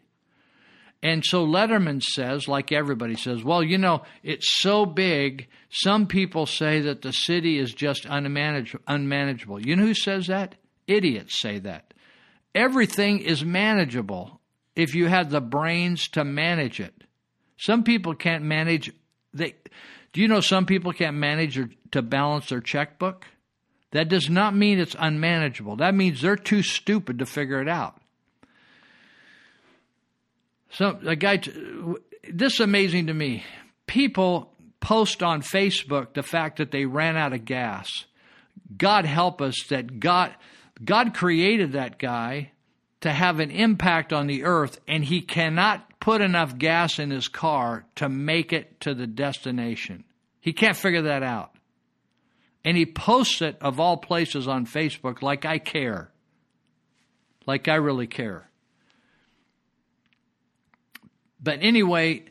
And 1.02 1.24
so 1.24 1.46
Letterman 1.46 2.02
says, 2.02 2.48
like 2.48 2.72
everybody 2.72 3.14
says, 3.14 3.44
well, 3.44 3.62
you 3.62 3.78
know, 3.78 4.02
it's 4.22 4.60
so 4.60 4.84
big. 4.84 5.46
Some 5.70 6.06
people 6.06 6.46
say 6.46 6.80
that 6.80 7.02
the 7.02 7.12
city 7.12 7.58
is 7.58 7.72
just 7.72 8.04
unmanage- 8.04 8.78
unmanageable. 8.86 9.64
You 9.64 9.76
know 9.76 9.84
who 9.84 9.94
says 9.94 10.26
that? 10.26 10.56
Idiots 10.88 11.38
say 11.40 11.60
that. 11.60 11.94
Everything 12.54 13.20
is 13.20 13.44
manageable 13.44 14.40
if 14.74 14.94
you 14.94 15.06
have 15.06 15.30
the 15.30 15.40
brains 15.40 16.08
to 16.08 16.24
manage 16.24 16.80
it. 16.80 17.04
Some 17.56 17.84
people 17.84 18.14
can't 18.14 18.44
manage. 18.44 18.92
They, 19.32 19.54
do 20.12 20.20
you 20.20 20.28
know 20.28 20.40
some 20.40 20.66
people 20.66 20.92
can't 20.92 21.16
manage 21.16 21.60
to 21.92 22.02
balance 22.02 22.48
their 22.48 22.60
checkbook? 22.60 23.26
That 23.92 24.08
does 24.08 24.28
not 24.28 24.54
mean 24.54 24.78
it's 24.78 24.96
unmanageable. 24.98 25.76
That 25.76 25.94
means 25.94 26.20
they're 26.20 26.36
too 26.36 26.62
stupid 26.62 27.20
to 27.20 27.26
figure 27.26 27.60
it 27.60 27.68
out. 27.68 28.00
So 30.70 30.98
a 31.06 31.16
guy, 31.16 31.40
this 32.30 32.54
is 32.54 32.60
amazing 32.60 33.06
to 33.06 33.14
me. 33.14 33.44
People 33.86 34.52
post 34.80 35.22
on 35.22 35.42
Facebook 35.42 36.14
the 36.14 36.22
fact 36.22 36.58
that 36.58 36.70
they 36.70 36.84
ran 36.84 37.16
out 37.16 37.32
of 37.32 37.44
gas. 37.44 37.88
God 38.76 39.04
help 39.04 39.40
us 39.40 39.56
that 39.70 39.98
God, 39.98 40.34
God 40.84 41.14
created 41.14 41.72
that 41.72 41.98
guy 41.98 42.52
to 43.00 43.10
have 43.10 43.40
an 43.40 43.50
impact 43.50 44.12
on 44.12 44.26
the 44.26 44.44
earth, 44.44 44.80
and 44.88 45.04
he 45.04 45.20
cannot 45.20 46.00
put 46.00 46.20
enough 46.20 46.58
gas 46.58 46.98
in 46.98 47.10
his 47.10 47.28
car 47.28 47.84
to 47.96 48.08
make 48.08 48.52
it 48.52 48.80
to 48.80 48.94
the 48.94 49.06
destination. 49.06 50.04
He 50.40 50.52
can't 50.52 50.76
figure 50.76 51.02
that 51.02 51.22
out. 51.22 51.52
And 52.64 52.76
he 52.76 52.86
posts 52.86 53.40
it, 53.40 53.56
of 53.60 53.80
all 53.80 53.96
places, 53.96 54.48
on 54.48 54.66
Facebook 54.66 55.22
like 55.22 55.44
I 55.44 55.58
care. 55.58 56.10
Like 57.46 57.68
I 57.68 57.76
really 57.76 58.06
care. 58.06 58.47
But 61.42 61.58
anyway, 61.62 62.24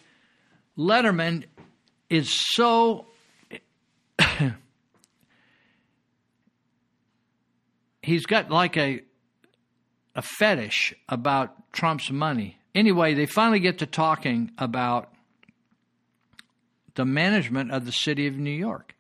Letterman 0.78 1.46
is 2.10 2.34
so. 2.56 3.08
he's 8.02 8.26
got 8.26 8.50
like 8.50 8.78
a 8.78 9.02
a 10.16 10.22
fetish 10.22 10.96
about 11.08 11.72
Trump's 11.72 12.12
money. 12.12 12.58
Anyway, 12.74 13.14
they 13.14 13.28
finally 13.28 13.60
get 13.60 13.78
to 13.80 13.86
talking 13.86 14.52
about 14.58 15.14
the 16.96 17.06
management 17.06 17.72
of 17.72 17.86
the 17.86 17.92
city 17.92 18.28
of 18.28 18.36
New 18.36 18.50
York. 18.50 18.96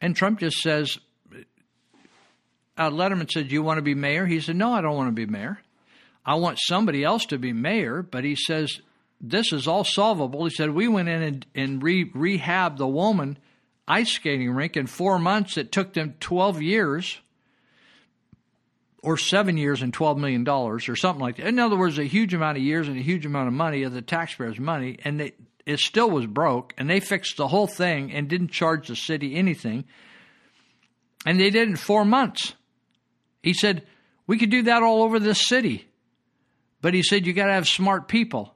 And 0.00 0.16
Trump 0.16 0.40
just 0.40 0.56
says, 0.56 0.98
uh, 2.78 2.90
Letterman 2.90 3.30
said, 3.30 3.48
Do 3.48 3.54
you 3.54 3.62
want 3.62 3.76
to 3.76 3.82
be 3.82 3.94
mayor? 3.94 4.24
He 4.24 4.40
said, 4.40 4.56
No, 4.56 4.72
I 4.72 4.80
don't 4.80 4.96
want 4.96 5.08
to 5.08 5.12
be 5.12 5.26
mayor. 5.26 5.60
I 6.24 6.34
want 6.34 6.58
somebody 6.60 7.04
else 7.04 7.24
to 7.26 7.38
be 7.38 7.52
mayor. 7.52 8.02
But 8.02 8.24
he 8.24 8.36
says, 8.36 8.80
This 9.20 9.52
is 9.52 9.66
all 9.66 9.84
solvable. 9.84 10.44
He 10.44 10.50
said, 10.50 10.70
We 10.70 10.88
went 10.88 11.08
in 11.08 11.22
and, 11.22 11.46
and 11.54 11.82
re- 11.82 12.10
rehabbed 12.10 12.76
the 12.76 12.86
Wollman 12.86 13.38
ice 13.88 14.12
skating 14.12 14.52
rink 14.52 14.76
in 14.76 14.86
four 14.86 15.18
months. 15.18 15.56
It 15.56 15.72
took 15.72 15.92
them 15.92 16.14
12 16.20 16.62
years 16.62 17.18
or 19.02 19.16
seven 19.16 19.56
years 19.56 19.82
and 19.82 19.92
$12 19.92 20.18
million 20.18 20.46
or 20.48 20.78
something 20.78 21.20
like 21.20 21.36
that. 21.36 21.46
In 21.46 21.58
other 21.58 21.76
words, 21.76 21.98
a 21.98 22.04
huge 22.04 22.34
amount 22.34 22.58
of 22.58 22.62
years 22.62 22.86
and 22.86 22.96
a 22.96 23.02
huge 23.02 23.26
amount 23.26 23.48
of 23.48 23.54
money 23.54 23.82
of 23.82 23.92
the 23.92 24.02
taxpayers' 24.02 24.60
money. 24.60 24.98
And 25.04 25.20
they, 25.20 25.32
it 25.66 25.80
still 25.80 26.10
was 26.10 26.26
broke, 26.26 26.74
and 26.78 26.88
they 26.88 27.00
fixed 27.00 27.36
the 27.36 27.48
whole 27.48 27.66
thing 27.66 28.12
and 28.12 28.28
didn't 28.28 28.50
charge 28.50 28.88
the 28.88 28.96
city 28.96 29.34
anything. 29.34 29.84
And 31.26 31.38
they 31.38 31.50
did 31.50 31.62
it 31.62 31.68
in 31.68 31.76
four 31.76 32.04
months. 32.04 32.54
He 33.42 33.54
said, 33.54 33.86
We 34.26 34.38
could 34.38 34.50
do 34.50 34.62
that 34.62 34.82
all 34.82 35.02
over 35.02 35.18
this 35.18 35.46
city. 35.46 35.86
But 36.82 36.94
he 36.94 37.02
said, 37.02 37.26
You 37.26 37.32
got 37.32 37.46
to 37.46 37.52
have 37.52 37.68
smart 37.68 38.08
people. 38.08 38.54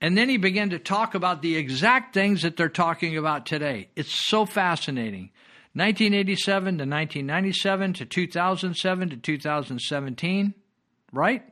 And 0.00 0.16
then 0.16 0.28
he 0.28 0.36
began 0.36 0.70
to 0.70 0.78
talk 0.78 1.14
about 1.14 1.40
the 1.40 1.56
exact 1.56 2.12
things 2.12 2.42
that 2.42 2.56
they're 2.56 2.68
talking 2.68 3.16
about 3.16 3.46
today. 3.46 3.88
It's 3.96 4.12
so 4.12 4.44
fascinating. 4.44 5.30
1987 5.72 6.64
to 6.64 6.84
1997 6.84 7.92
to 7.94 8.06
2007 8.06 9.10
to 9.10 9.16
2017, 9.16 10.54
right? 11.12 11.42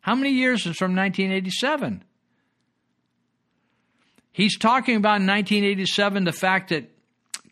How 0.00 0.14
many 0.14 0.32
years 0.32 0.66
is 0.66 0.76
from 0.76 0.94
1987? 0.94 2.04
He's 4.32 4.58
talking 4.58 4.96
about 4.96 5.20
in 5.20 5.26
1987 5.26 6.24
the 6.24 6.32
fact 6.32 6.70
that 6.70 6.90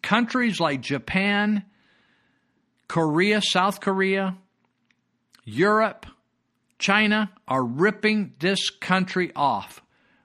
countries 0.03 0.61
like 0.61 0.81
Japan, 0.81 1.65
Korea, 2.89 3.41
South 3.41 3.81
Korea, 3.81 4.37
Europe, 5.45 6.05
China 6.83 7.31
are 7.47 7.65
ripping 7.65 8.35
this 8.41 8.69
country 8.69 9.31
off. 9.37 9.81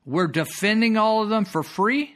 We're 0.06 0.28
defending 0.28 0.98
all 0.98 1.22
of 1.22 1.30
them 1.30 1.46
for 1.46 1.62
free. 1.62 2.16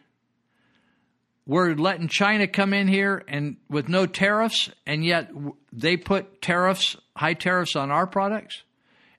We're 1.45 1.75
letting 1.75 2.07
China 2.07 2.47
come 2.47 2.73
in 2.73 2.87
here 2.87 3.23
and 3.27 3.57
with 3.69 3.87
no 3.87 4.05
tariffs, 4.07 4.69
and 4.85 5.05
yet 5.05 5.31
they 5.71 5.95
put 5.95 6.41
tariffs, 6.41 6.97
high 7.15 7.35
tariffs 7.35 7.75
on 7.75 7.91
our 7.91 8.07
products. 8.07 8.63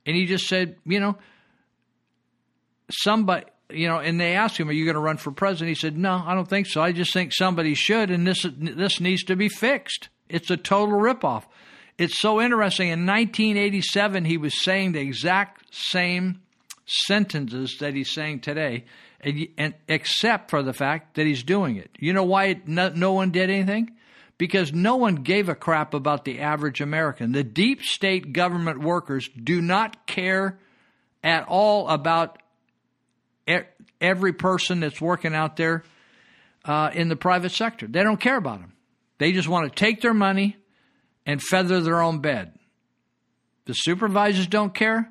And 0.04 0.16
he 0.16 0.26
just 0.26 0.48
said, 0.48 0.76
you 0.84 0.98
know, 0.98 1.16
somebody, 2.90 3.46
you 3.70 3.86
know, 3.88 3.98
and 3.98 4.20
they 4.20 4.34
asked 4.34 4.58
him, 4.58 4.68
"Are 4.68 4.72
you 4.72 4.84
going 4.84 4.96
to 4.96 5.00
run 5.00 5.18
for 5.18 5.30
president?" 5.30 5.68
He 5.68 5.80
said, 5.80 5.96
"No, 5.96 6.22
I 6.26 6.34
don't 6.34 6.48
think 6.48 6.66
so. 6.66 6.82
I 6.82 6.92
just 6.92 7.12
think 7.12 7.32
somebody 7.32 7.74
should, 7.74 8.10
and 8.10 8.26
this 8.26 8.44
this 8.58 9.00
needs 9.00 9.22
to 9.24 9.36
be 9.36 9.48
fixed. 9.48 10.08
It's 10.28 10.50
a 10.50 10.56
total 10.56 10.98
ripoff." 10.98 11.44
It's 11.98 12.20
so 12.20 12.40
interesting. 12.40 12.88
In 12.88 13.06
1987, 13.06 14.24
he 14.24 14.36
was 14.36 14.62
saying 14.62 14.92
the 14.92 15.00
exact 15.00 15.74
same 15.74 16.40
sentences 16.86 17.76
that 17.80 17.94
he's 17.94 18.10
saying 18.10 18.40
today, 18.40 18.84
and, 19.20 19.46
and 19.56 19.74
except 19.88 20.50
for 20.50 20.62
the 20.62 20.72
fact 20.72 21.16
that 21.16 21.26
he's 21.26 21.42
doing 21.42 21.76
it. 21.76 21.90
You 21.98 22.12
know 22.12 22.24
why 22.24 22.60
no, 22.66 22.88
no 22.88 23.12
one 23.12 23.30
did 23.30 23.50
anything? 23.50 23.92
Because 24.38 24.72
no 24.72 24.96
one 24.96 25.16
gave 25.16 25.48
a 25.48 25.54
crap 25.54 25.94
about 25.94 26.24
the 26.24 26.40
average 26.40 26.80
American. 26.80 27.32
The 27.32 27.44
deep 27.44 27.82
state 27.82 28.32
government 28.32 28.80
workers 28.80 29.28
do 29.28 29.60
not 29.60 30.06
care 30.06 30.58
at 31.22 31.46
all 31.46 31.88
about 31.88 32.38
every 34.00 34.32
person 34.32 34.80
that's 34.80 35.00
working 35.00 35.34
out 35.34 35.56
there 35.56 35.84
uh, 36.64 36.90
in 36.92 37.08
the 37.08 37.16
private 37.16 37.52
sector. 37.52 37.86
They 37.86 38.02
don't 38.02 38.20
care 38.20 38.36
about 38.36 38.60
them. 38.60 38.72
They 39.18 39.32
just 39.32 39.48
want 39.48 39.68
to 39.68 39.74
take 39.74 40.00
their 40.00 40.14
money 40.14 40.56
and 41.26 41.42
feather 41.42 41.80
their 41.80 42.00
own 42.00 42.20
bed. 42.20 42.52
The 43.64 43.74
supervisors 43.74 44.46
don't 44.46 44.74
care. 44.74 45.10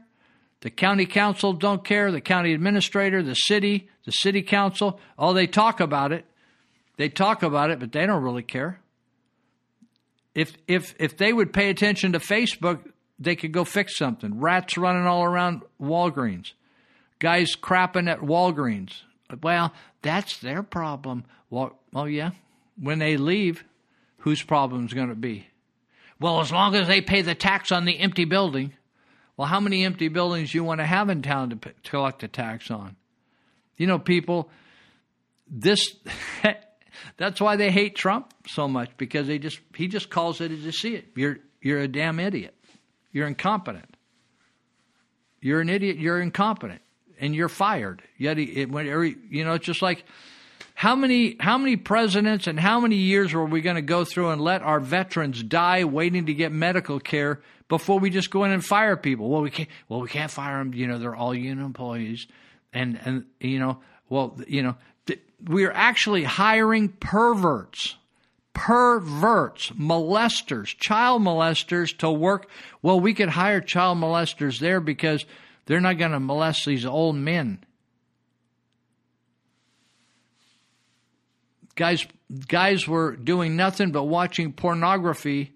The 0.62 0.70
county 0.70 1.06
council 1.06 1.54
don't 1.54 1.84
care. 1.84 2.12
The 2.12 2.22
county 2.22 2.54
administrator, 2.54 3.24
the 3.24 3.34
city, 3.34 3.90
the 4.06 4.12
city 4.12 4.42
council, 4.42 5.00
all 5.18 5.34
they 5.34 5.48
talk 5.48 5.80
about 5.80 6.12
it. 6.12 6.26
They 6.98 7.10
talk 7.10 7.42
about 7.42 7.72
it, 7.72 7.80
but 7.80 7.92
they 7.92 8.06
don't 8.06 8.22
really 8.22 8.44
care. 8.44 8.80
If 10.36 10.54
if 10.68 10.94
if 11.00 11.18
they 11.18 11.34
would 11.34 11.52
pay 11.52 11.70
attention 11.70 12.14
to 12.14 12.20
Facebook, 12.20 12.80
they 13.20 13.36
could 13.36 13.52
go 13.52 13.64
fix 13.64 13.98
something. 13.98 14.40
Rats 14.40 14.78
running 14.78 15.06
all 15.06 15.24
around 15.24 15.64
Walgreens. 15.82 16.54
Guys 17.20 17.56
crapping 17.56 18.10
at 18.10 18.20
Walgreens. 18.20 19.02
Well, 19.42 19.74
that's 20.02 20.38
their 20.40 20.64
problem. 20.64 21.26
Well, 21.50 21.78
oh 21.94 22.06
yeah. 22.06 22.32
When 22.80 23.00
they 23.00 23.18
leave, 23.18 23.64
whose 24.20 24.42
problem 24.42 24.86
is 24.86 24.94
going 24.94 25.10
to 25.10 25.16
be? 25.16 25.48
Well, 26.22 26.40
as 26.40 26.52
long 26.52 26.76
as 26.76 26.88
they 26.88 27.02
pay 27.02 27.24
the 27.24 27.34
tax 27.34 27.72
on 27.72 27.86
the 27.86 28.00
empty 28.00 28.26
building. 28.26 28.74
Well, 29.36 29.48
how 29.48 29.60
many 29.60 29.84
empty 29.84 30.08
buildings 30.08 30.54
you 30.54 30.64
want 30.64 30.80
to 30.80 30.86
have 30.86 31.10
in 31.10 31.24
town 31.24 31.50
to, 31.50 31.56
p- 31.56 31.72
to 31.72 31.90
collect 31.90 32.22
the 32.22 32.28
tax 32.28 32.70
on? 32.70 32.96
You 33.76 33.88
know, 33.88 33.98
people, 33.98 34.52
this 35.50 35.96
that's 37.18 37.42
why 37.42 37.56
they 37.56 37.72
hate 37.72 37.96
Trump 37.96 38.36
so 38.48 38.68
much 38.68 38.92
because 38.98 39.26
they 39.26 39.40
just 39.40 39.60
he 39.76 39.88
just 39.88 40.12
calls 40.12 40.42
it 40.42 40.52
as 40.52 40.60
you 40.60 40.72
see 40.72 40.94
it. 40.94 41.06
You're 41.16 41.40
you're 41.60 41.80
a 41.80 41.88
damn 41.88 42.20
idiot. 42.20 42.54
You're 43.12 43.26
incompetent. 43.26 43.98
You're 45.42 45.62
an 45.62 45.70
idiot. 45.70 45.98
You're 45.98 46.22
incompetent, 46.22 46.82
and 47.20 47.34
you're 47.34 47.50
fired. 47.50 48.04
Yet, 48.20 48.38
it, 48.38 48.70
when 48.70 48.88
every, 48.88 49.16
you 49.32 49.44
know, 49.44 49.54
it's 49.54 49.66
just 49.66 49.82
like 49.82 50.06
how 50.82 50.96
many 50.96 51.36
how 51.40 51.60
many 51.60 51.76
presidents 51.76 52.48
and 52.48 52.60
how 52.60 52.80
many 52.80 52.96
years 52.96 53.36
were 53.36 53.46
we 53.46 53.62
going 53.62 53.76
to 53.76 53.84
go 53.84 54.04
through 54.04 54.32
and 54.32 54.42
let 54.42 54.64
our 54.64 54.80
veterans 54.80 55.44
die 55.44 55.84
waiting 55.84 56.26
to 56.26 56.34
get 56.34 56.52
medical 56.52 57.00
care 57.00 57.40
before 57.68 58.00
we 58.00 58.10
just 58.10 58.32
go 58.32 58.46
in 58.46 58.52
and 58.52 58.66
fire 58.66 58.98
people? 58.98 59.30
Well, 59.30 59.44
we 59.44 59.52
can't. 59.52 59.70
Well, 59.88 60.02
we 60.02 60.10
can't 60.10 60.32
fire 60.32 60.58
them. 60.58 60.74
You 60.74 60.88
know, 60.88 60.98
they're 60.98 61.16
all 61.16 61.36
union 61.36 61.64
employees, 61.64 62.26
and 62.74 63.00
and 63.06 63.26
you 63.40 63.60
know, 63.60 63.80
well, 64.10 64.36
you 64.48 64.64
know, 64.64 64.76
th- 65.06 65.22
we 65.48 65.66
are 65.66 65.72
actually 65.72 66.24
hiring 66.24 66.90
perverts 66.90 67.98
perverts, 68.54 69.70
molesters, 69.70 70.76
child 70.80 71.22
molesters 71.22 71.96
to 72.00 72.10
work. 72.10 72.50
Well, 72.82 73.00
we 73.00 73.14
could 73.14 73.30
hire 73.30 73.62
child 73.62 74.00
molesters 74.00 74.58
there 74.58 74.80
because 74.80 75.28
they're 75.68 75.80
not 75.80 76.00
going 76.00 76.12
to 76.12 76.20
molest 76.20 76.66
these 76.66 76.88
old 76.88 77.18
men. 77.18 77.64
Guys, 81.82 82.06
guys 82.48 82.88
were 82.88 83.16
doing 83.16 83.56
nothing 83.56 83.92
but 83.92 84.04
watching 84.04 84.54
pornography 84.54 85.52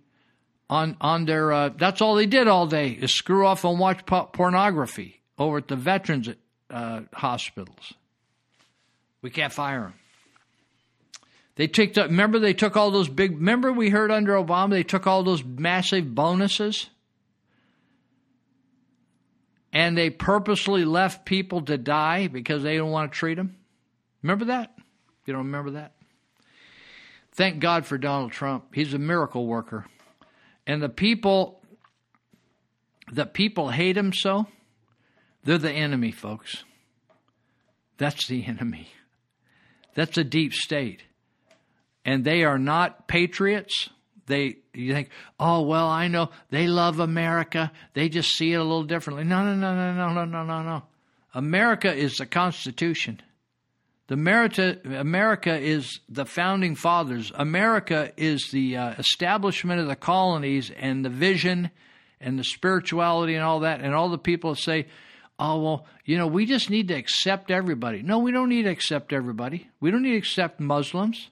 on 0.72 0.98
on 1.00 1.26
their. 1.26 1.54
Uh, 1.54 1.70
that's 1.70 2.02
all 2.02 2.16
they 2.16 2.26
did 2.26 2.48
all 2.48 2.66
day 2.66 2.90
is 2.90 3.14
screw 3.14 3.45
off 3.45 3.64
and 3.64 3.78
watch 3.78 4.04
po- 4.08 4.26
pornography 4.34 5.22
over 5.38 5.58
at 5.58 5.68
the 5.68 5.76
veterans 5.76 6.28
uh, 6.72 7.02
hospitals. 7.14 7.94
We 9.22 9.30
can't 9.30 9.54
fire 9.54 9.82
them. 9.82 9.94
They 11.58 11.68
took. 11.68 11.95
Remember, 11.95 12.40
they 12.40 12.56
took 12.56 12.76
all 12.76 12.90
those 12.90 13.08
big. 13.08 13.34
Remember, 13.34 13.72
we 13.72 13.92
heard 13.92 14.10
under 14.10 14.34
Obama, 14.34 14.72
they 14.72 14.82
took 14.82 15.06
all 15.06 15.22
those 15.22 15.44
massive 15.44 16.16
bonuses, 16.16 16.90
and 19.72 19.95
they 19.95 20.10
purposely 20.10 20.86
left 20.86 21.24
people 21.24 21.62
to 21.66 21.78
die 21.78 22.30
because 22.30 22.64
they 22.64 22.72
didn't 22.72 22.90
want 22.90 23.12
to 23.12 23.16
treat 23.16 23.36
them. 23.36 23.58
Remember 24.24 24.45
that? 24.45 24.76
You 25.28 25.34
don't 25.34 25.45
remember 25.45 25.70
that? 25.72 25.95
Thank 27.36 27.60
God 27.60 27.86
for 27.86 27.98
Donald 27.98 28.32
Trump. 28.32 28.74
He's 28.74 28.94
a 28.94 29.00
miracle 29.00 29.46
worker, 29.46 29.86
and 30.66 30.82
the 30.82 30.90
people. 30.90 31.62
The 33.12 33.28
people 33.28 33.70
hate 33.70 33.96
him 33.96 34.14
so. 34.14 34.48
They're 35.44 35.60
the 35.60 35.72
enemy, 35.72 36.12
folks. 36.12 36.64
That's 37.98 38.28
the 38.28 38.44
enemy. 38.48 38.90
That's 39.94 40.18
a 40.18 40.24
deep 40.24 40.54
state 40.54 41.04
and 42.06 42.24
they 42.24 42.44
are 42.44 42.60
not 42.60 43.08
patriots. 43.08 43.90
They 44.28 44.58
you 44.74 44.94
think, 44.94 45.10
oh 45.40 45.64
well, 45.64 45.88
I 45.88 46.08
know 46.08 46.30
they 46.52 46.68
love 46.68 47.00
America. 47.00 47.72
They 47.94 48.08
just 48.08 48.30
see 48.30 48.54
it 48.54 48.58
a 48.58 48.64
little 48.64 48.84
differently. 48.84 49.24
No, 49.26 49.44
no, 49.44 49.56
no, 49.56 49.76
no, 49.76 49.94
no, 49.94 50.14
no, 50.14 50.26
no, 50.26 50.44
no, 50.44 50.64
no. 50.64 50.84
America 51.34 51.94
is 51.94 52.16
the 52.16 52.26
Constitution. 52.26 53.22
The 54.08 54.14
America, 54.14 54.77
America 54.85 55.58
is 55.58 56.00
the 56.08 56.25
founding 56.25 56.75
fathers. 56.75 57.32
America 57.34 58.11
is 58.17 58.50
the 58.51 58.77
uh, 58.77 58.93
establishment 59.00 59.82
of 59.82 59.88
the 59.88 59.95
colonies 59.95 60.72
and 60.77 61.03
the 61.03 61.09
vision 61.09 61.72
and 62.22 62.38
the 62.38 62.43
spirituality 62.43 63.34
and 63.34 63.43
all 63.43 63.61
that. 63.61 63.82
And 63.82 63.95
all 63.95 64.09
the 64.09 64.19
people 64.19 64.53
say, 64.53 64.88
oh, 65.40 65.61
well, 65.61 65.88
you 66.06 66.17
know, 66.17 66.27
we 66.27 66.45
just 66.45 66.69
need 66.69 66.88
to 66.90 66.93
accept 66.93 67.50
everybody. 67.50 68.03
No, 68.03 68.19
we 68.19 68.32
don't 68.32 68.50
need 68.50 68.64
to 68.64 68.69
accept 68.69 69.11
everybody. 69.11 69.69
We 69.80 69.90
don't 69.90 70.03
need 70.03 70.11
to 70.11 70.17
accept 70.17 70.59
Muslims. 70.59 71.30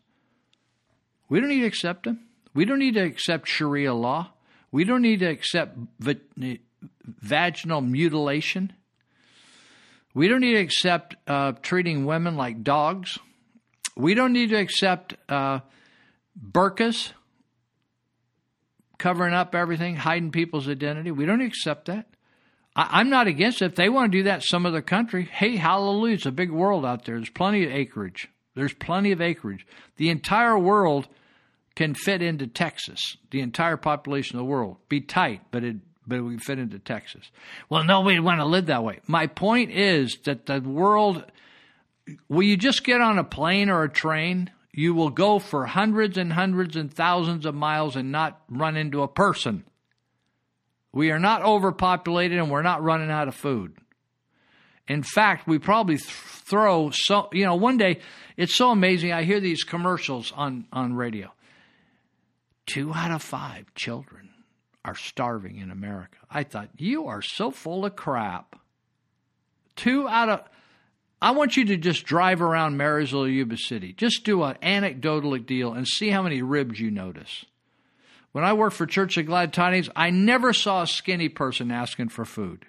We 1.29 1.39
don't 1.39 1.49
need 1.49 1.61
to 1.61 1.67
accept 1.67 2.05
them. 2.05 2.21
We 2.55 2.65
don't 2.65 2.79
need 2.79 2.95
to 2.95 3.03
accept 3.03 3.47
Sharia 3.47 3.93
law. 3.93 4.31
We 4.71 4.83
don't 4.83 5.01
need 5.03 5.19
to 5.19 5.27
accept 5.27 5.77
va- 5.99 6.15
vaginal 7.05 7.81
mutilation. 7.81 8.73
We 10.13 10.27
don't 10.27 10.41
need 10.41 10.53
to 10.53 10.61
accept 10.61 11.15
uh, 11.27 11.53
treating 11.61 12.05
women 12.05 12.35
like 12.35 12.63
dogs. 12.63 13.17
We 13.95 14.13
don't 14.13 14.33
need 14.33 14.49
to 14.49 14.57
accept 14.57 15.15
uh, 15.29 15.59
burqas, 16.39 17.11
covering 18.97 19.33
up 19.33 19.55
everything, 19.55 19.95
hiding 19.95 20.31
people's 20.31 20.69
identity. 20.69 21.11
We 21.11 21.25
don't 21.25 21.41
accept 21.41 21.85
that. 21.85 22.07
I, 22.75 22.99
I'm 22.99 23.09
not 23.09 23.27
against 23.27 23.61
it. 23.61 23.65
If 23.65 23.75
they 23.75 23.89
want 23.89 24.11
to 24.11 24.17
do 24.19 24.23
that 24.23 24.43
some 24.43 24.65
other 24.65 24.81
country, 24.81 25.25
hey, 25.31 25.55
hallelujah. 25.55 26.15
It's 26.15 26.25
a 26.25 26.31
big 26.31 26.51
world 26.51 26.85
out 26.85 27.05
there. 27.05 27.15
There's 27.15 27.29
plenty 27.29 27.65
of 27.65 27.71
acreage. 27.71 28.29
There's 28.55 28.73
plenty 28.73 29.11
of 29.11 29.21
acreage. 29.21 29.65
The 29.97 30.09
entire 30.09 30.57
world 30.57 31.07
can 31.75 31.95
fit 31.95 32.21
into 32.21 32.45
Texas. 32.45 33.17
The 33.31 33.41
entire 33.41 33.77
population 33.77 34.37
of 34.37 34.41
the 34.41 34.49
world. 34.49 34.77
Be 34.89 35.01
tight, 35.01 35.41
but 35.49 35.63
it 35.63 35.77
but 36.05 36.23
we 36.23 36.37
fit 36.37 36.59
into 36.59 36.79
Texas. 36.79 37.29
Well, 37.69 37.83
nobody 37.83 38.19
want 38.19 38.39
to 38.39 38.45
live 38.45 38.67
that 38.67 38.83
way. 38.83 38.99
My 39.07 39.27
point 39.27 39.71
is 39.71 40.17
that 40.25 40.45
the 40.45 40.59
world 40.59 41.23
will 42.27 42.43
you 42.43 42.57
just 42.57 42.83
get 42.83 43.01
on 43.01 43.17
a 43.17 43.23
plane 43.23 43.69
or 43.69 43.83
a 43.83 43.89
train, 43.89 44.49
you 44.71 44.93
will 44.93 45.09
go 45.09 45.39
for 45.39 45.65
hundreds 45.65 46.17
and 46.17 46.33
hundreds 46.33 46.75
and 46.75 46.93
thousands 46.93 47.45
of 47.45 47.55
miles 47.55 47.95
and 47.95 48.11
not 48.11 48.41
run 48.49 48.75
into 48.75 49.03
a 49.03 49.07
person. 49.07 49.63
We 50.91 51.11
are 51.11 51.19
not 51.19 51.43
overpopulated 51.43 52.37
and 52.37 52.51
we're 52.51 52.61
not 52.61 52.83
running 52.83 53.09
out 53.09 53.27
of 53.27 53.35
food. 53.35 53.75
In 54.87 55.01
fact, 55.01 55.47
we 55.47 55.59
probably 55.59 55.97
th- 55.97 56.09
throw 56.09 56.91
so 56.91 57.29
you 57.31 57.45
know 57.45 57.55
one 57.55 57.77
day 57.77 57.99
it's 58.35 58.57
so 58.57 58.69
amazing. 58.69 59.13
I 59.13 59.23
hear 59.23 59.39
these 59.39 59.63
commercials 59.63 60.33
on 60.35 60.65
on 60.73 60.93
radio. 60.93 61.31
Two 62.65 62.93
out 62.93 63.11
of 63.11 63.21
five 63.21 63.73
children 63.75 64.22
are 64.85 64.95
starving 64.95 65.57
in 65.57 65.71
America. 65.71 66.17
I 66.29 66.43
thought 66.43 66.69
you 66.77 67.07
are 67.07 67.21
so 67.21 67.51
full 67.51 67.85
of 67.85 67.95
crap. 67.95 68.59
Two 69.75 70.07
out 70.07 70.29
of 70.29 70.43
I 71.21 71.31
want 71.31 71.55
you 71.55 71.63
to 71.67 71.77
just 71.77 72.03
drive 72.03 72.41
around 72.41 72.75
Marysville, 72.75 73.29
Yuba 73.29 73.55
City. 73.55 73.93
Just 73.93 74.25
do 74.25 74.43
an 74.43 74.57
anecdotal 74.61 75.37
deal 75.37 75.71
and 75.71 75.87
see 75.87 76.09
how 76.09 76.21
many 76.21 76.41
ribs 76.41 76.81
you 76.81 76.91
notice. 76.91 77.45
When 78.33 78.43
I 78.43 78.51
worked 78.51 78.75
for 78.75 78.85
Church 78.85 79.15
of 79.17 79.27
Glad 79.27 79.53
Tidings, 79.53 79.89
I 79.95 80.09
never 80.09 80.51
saw 80.51 80.81
a 80.81 80.87
skinny 80.87 81.29
person 81.29 81.71
asking 81.71 82.09
for 82.09 82.25
food. 82.25 82.65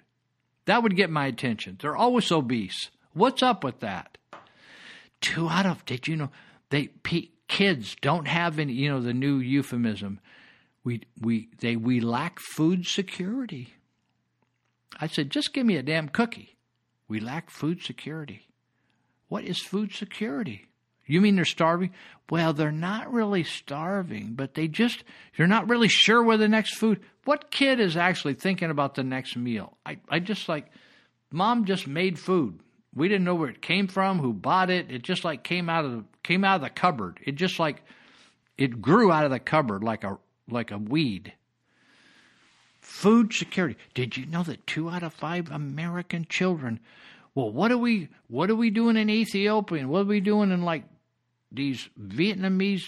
That 0.65 0.83
would 0.83 0.95
get 0.95 1.09
my 1.09 1.25
attention. 1.25 1.77
They're 1.81 1.97
always 1.97 2.31
obese. 2.31 2.91
What's 3.13 3.43
up 3.43 3.61
with 3.61 3.81
that? 3.81 4.17
Two 5.19 5.49
out 5.49 5.65
of 5.65 5.85
did 5.85 6.07
you 6.07 6.15
know 6.15 6.29
they 6.69 6.91
kids 7.49 7.95
don't 8.01 8.27
have 8.27 8.57
any 8.57 8.73
you 8.73 8.89
know 8.89 9.01
the 9.01 9.13
new 9.13 9.37
euphemism. 9.37 10.19
We 10.85 11.01
we 11.19 11.49
they 11.59 11.75
we 11.75 11.99
lack 11.99 12.39
food 12.39 12.85
security. 12.85 13.73
I 14.97 15.07
said 15.07 15.29
just 15.29 15.53
give 15.53 15.65
me 15.65 15.75
a 15.75 15.83
damn 15.83 16.07
cookie. 16.07 16.55
We 17.09 17.19
lack 17.19 17.49
food 17.49 17.83
security. 17.83 18.47
What 19.27 19.43
is 19.43 19.59
food 19.59 19.93
security? 19.93 20.67
You 21.07 21.21
mean 21.21 21.35
they're 21.35 21.45
starving? 21.45 21.91
Well, 22.29 22.53
they're 22.53 22.71
not 22.71 23.13
really 23.13 23.43
starving, 23.43 24.33
but 24.33 24.55
they 24.55 24.67
just, 24.67 25.03
you're 25.35 25.47
not 25.47 25.69
really 25.69 25.87
sure 25.87 26.23
where 26.23 26.37
the 26.37 26.47
next 26.47 26.75
food. 26.77 26.99
What 27.25 27.51
kid 27.51 27.79
is 27.79 27.95
actually 27.95 28.33
thinking 28.33 28.71
about 28.71 28.95
the 28.95 29.03
next 29.03 29.35
meal? 29.35 29.77
I, 29.85 29.99
I 30.09 30.19
just 30.19 30.49
like, 30.49 30.65
mom 31.31 31.65
just 31.65 31.87
made 31.87 32.17
food. 32.17 32.59
We 32.95 33.07
didn't 33.07 33.25
know 33.25 33.35
where 33.35 33.49
it 33.49 33.61
came 33.61 33.87
from, 33.87 34.19
who 34.19 34.33
bought 34.33 34.69
it. 34.71 34.89
It 34.89 35.03
just 35.03 35.23
like 35.23 35.43
came 35.43 35.69
out 35.69 35.85
of 35.85 35.91
the, 35.91 36.03
came 36.23 36.43
out 36.43 36.55
of 36.55 36.61
the 36.61 36.69
cupboard. 36.69 37.19
It 37.23 37.35
just 37.35 37.59
like 37.59 37.83
it 38.57 38.81
grew 38.81 39.11
out 39.11 39.25
of 39.25 39.31
the 39.31 39.39
cupboard 39.39 39.83
like 39.83 40.03
a 40.03 40.17
like 40.49 40.71
a 40.71 40.77
weed. 40.77 41.33
Food 42.79 43.33
security. 43.33 43.77
Did 43.93 44.15
you 44.15 44.25
know 44.25 44.43
that 44.43 44.67
two 44.67 44.89
out 44.89 45.03
of 45.03 45.13
five 45.13 45.49
American 45.51 46.25
children? 46.29 46.79
Well, 47.33 47.51
what 47.51 47.71
are 47.71 47.77
we 47.77 48.09
what 48.27 48.49
are 48.49 48.55
we 48.55 48.69
doing 48.69 48.95
in 48.95 49.09
Ethiopia? 49.09 49.79
And 49.79 49.89
what 49.89 50.01
are 50.01 50.05
we 50.05 50.21
doing 50.21 50.51
in 50.51 50.61
like 50.61 50.83
these 51.51 51.89
Vietnamese 51.99 52.85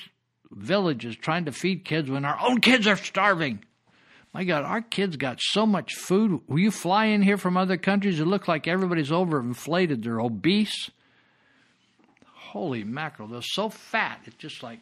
villages 0.52 1.16
trying 1.16 1.46
to 1.46 1.52
feed 1.52 1.84
kids 1.84 2.10
when 2.10 2.26
our 2.26 2.40
own 2.40 2.62
kids 2.62 2.88
are 2.88 2.96
starving? 2.96 3.64
My 4.34 4.44
God, 4.44 4.64
our 4.64 4.82
kids 4.82 5.18
got 5.18 5.40
so 5.42 5.66
much 5.66 5.96
food. 5.96 6.42
Will 6.48 6.60
you 6.60 6.72
fly 6.72 7.06
in 7.06 7.24
here 7.24 7.38
from 7.38 7.58
other 7.58 7.78
countries? 7.78 8.20
It 8.20 8.28
looks 8.28 8.48
like 8.48 8.68
everybody's 8.68 9.10
overinflated. 9.10 10.04
They're 10.04 10.22
obese. 10.22 10.92
Holy 12.24 12.84
mackerel, 12.84 13.28
they're 13.28 13.42
so 13.42 13.70
fat. 13.70 14.22
It's 14.26 14.36
just 14.36 14.64
like, 14.64 14.80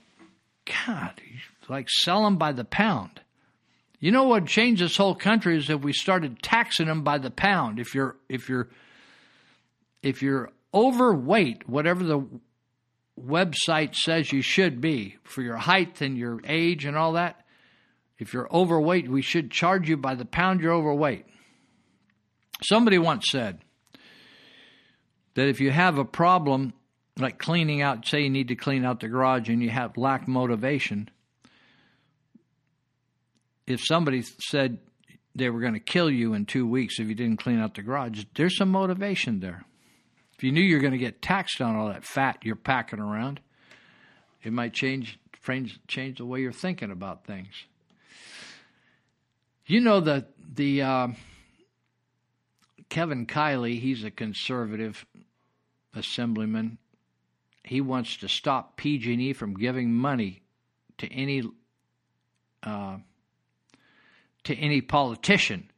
God, 0.85 1.21
like 1.69 1.89
sell 1.89 2.23
them 2.23 2.37
by 2.37 2.51
the 2.51 2.63
pound. 2.63 3.21
You 3.99 4.11
know 4.11 4.25
what 4.25 4.45
changed 4.45 4.81
this 4.81 4.97
whole 4.97 5.15
country 5.15 5.57
is 5.57 5.69
if 5.69 5.81
we 5.81 5.93
started 5.93 6.41
taxing 6.41 6.87
them 6.87 7.03
by 7.03 7.17
the 7.17 7.31
pound. 7.31 7.79
If 7.79 7.95
you're 7.95 8.17
if 8.29 8.49
you're 8.49 8.69
if 10.03 10.21
you're 10.21 10.51
overweight, 10.73 11.67
whatever 11.67 12.03
the 12.03 12.27
website 13.19 13.95
says 13.95 14.31
you 14.31 14.41
should 14.41 14.81
be 14.81 15.17
for 15.23 15.41
your 15.41 15.57
height 15.57 16.01
and 16.01 16.17
your 16.17 16.41
age 16.45 16.85
and 16.85 16.97
all 16.97 17.13
that, 17.13 17.45
if 18.19 18.33
you're 18.33 18.51
overweight, 18.53 19.09
we 19.09 19.21
should 19.21 19.51
charge 19.51 19.89
you 19.89 19.97
by 19.97 20.15
the 20.15 20.25
pound 20.25 20.61
you're 20.61 20.73
overweight. 20.73 21.25
Somebody 22.61 22.97
once 22.97 23.25
said 23.29 23.59
that 25.33 25.47
if 25.47 25.59
you 25.59 25.71
have 25.71 25.97
a 25.97 26.05
problem 26.05 26.73
like 27.17 27.39
cleaning 27.39 27.81
out, 27.81 28.05
say 28.05 28.21
you 28.21 28.29
need 28.29 28.49
to 28.49 28.55
clean 28.55 28.85
out 28.85 28.99
the 28.99 29.07
garage 29.07 29.49
and 29.49 29.61
you 29.61 29.69
have 29.69 29.97
lack 29.97 30.27
motivation, 30.27 31.09
if 33.67 33.83
somebody 33.83 34.23
said 34.39 34.79
they 35.35 35.49
were 35.49 35.59
going 35.59 35.73
to 35.73 35.79
kill 35.79 36.09
you 36.09 36.33
in 36.33 36.45
two 36.45 36.67
weeks 36.67 36.99
if 36.99 37.07
you 37.07 37.15
didn't 37.15 37.37
clean 37.37 37.59
out 37.59 37.75
the 37.75 37.81
garage, 37.81 38.23
there's 38.35 38.57
some 38.57 38.69
motivation 38.69 39.39
there. 39.39 39.65
If 40.37 40.43
you 40.43 40.51
knew 40.51 40.61
you're 40.61 40.81
going 40.81 40.91
to 40.91 40.97
get 40.97 41.21
taxed 41.21 41.61
on 41.61 41.75
all 41.75 41.87
that 41.87 42.05
fat 42.05 42.39
you're 42.43 42.55
packing 42.55 42.99
around, 42.99 43.39
it 44.43 44.53
might 44.53 44.73
change 44.73 45.19
change, 45.87 46.17
the 46.17 46.25
way 46.25 46.41
you're 46.41 46.51
thinking 46.51 46.91
about 46.91 47.25
things. 47.25 47.53
You 49.67 49.79
know 49.79 49.99
that 49.99 50.29
the 50.55 50.81
uh, 50.81 51.07
Kevin 52.89 53.25
Kiley, 53.25 53.79
he's 53.79 54.03
a 54.03 54.11
conservative 54.11 55.05
assemblyman. 55.93 56.77
He 57.63 57.81
wants 57.81 58.17
to 58.17 58.27
stop 58.27 58.77
PG&E 58.77 59.33
from 59.33 59.55
giving 59.55 59.93
money 59.93 60.41
to 60.97 61.11
any 61.11 61.43
uh, 62.63 62.97
to 64.45 64.55
any 64.55 64.81
politician, 64.81 65.69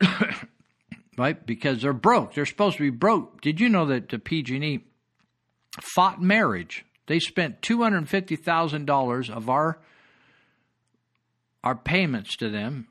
right? 1.18 1.44
Because 1.46 1.82
they're 1.82 1.92
broke. 1.92 2.34
They're 2.34 2.46
supposed 2.46 2.78
to 2.78 2.82
be 2.82 2.90
broke. 2.90 3.40
Did 3.40 3.60
you 3.60 3.68
know 3.68 3.86
that 3.86 4.08
the 4.08 4.18
PG&E 4.18 4.84
fought 5.94 6.20
marriage? 6.20 6.84
They 7.06 7.20
spent 7.20 7.62
two 7.62 7.82
hundred 7.82 8.08
fifty 8.08 8.36
thousand 8.36 8.86
dollars 8.86 9.30
of 9.30 9.48
our 9.48 9.78
our 11.62 11.76
payments 11.76 12.36
to 12.36 12.48
them. 12.48 12.88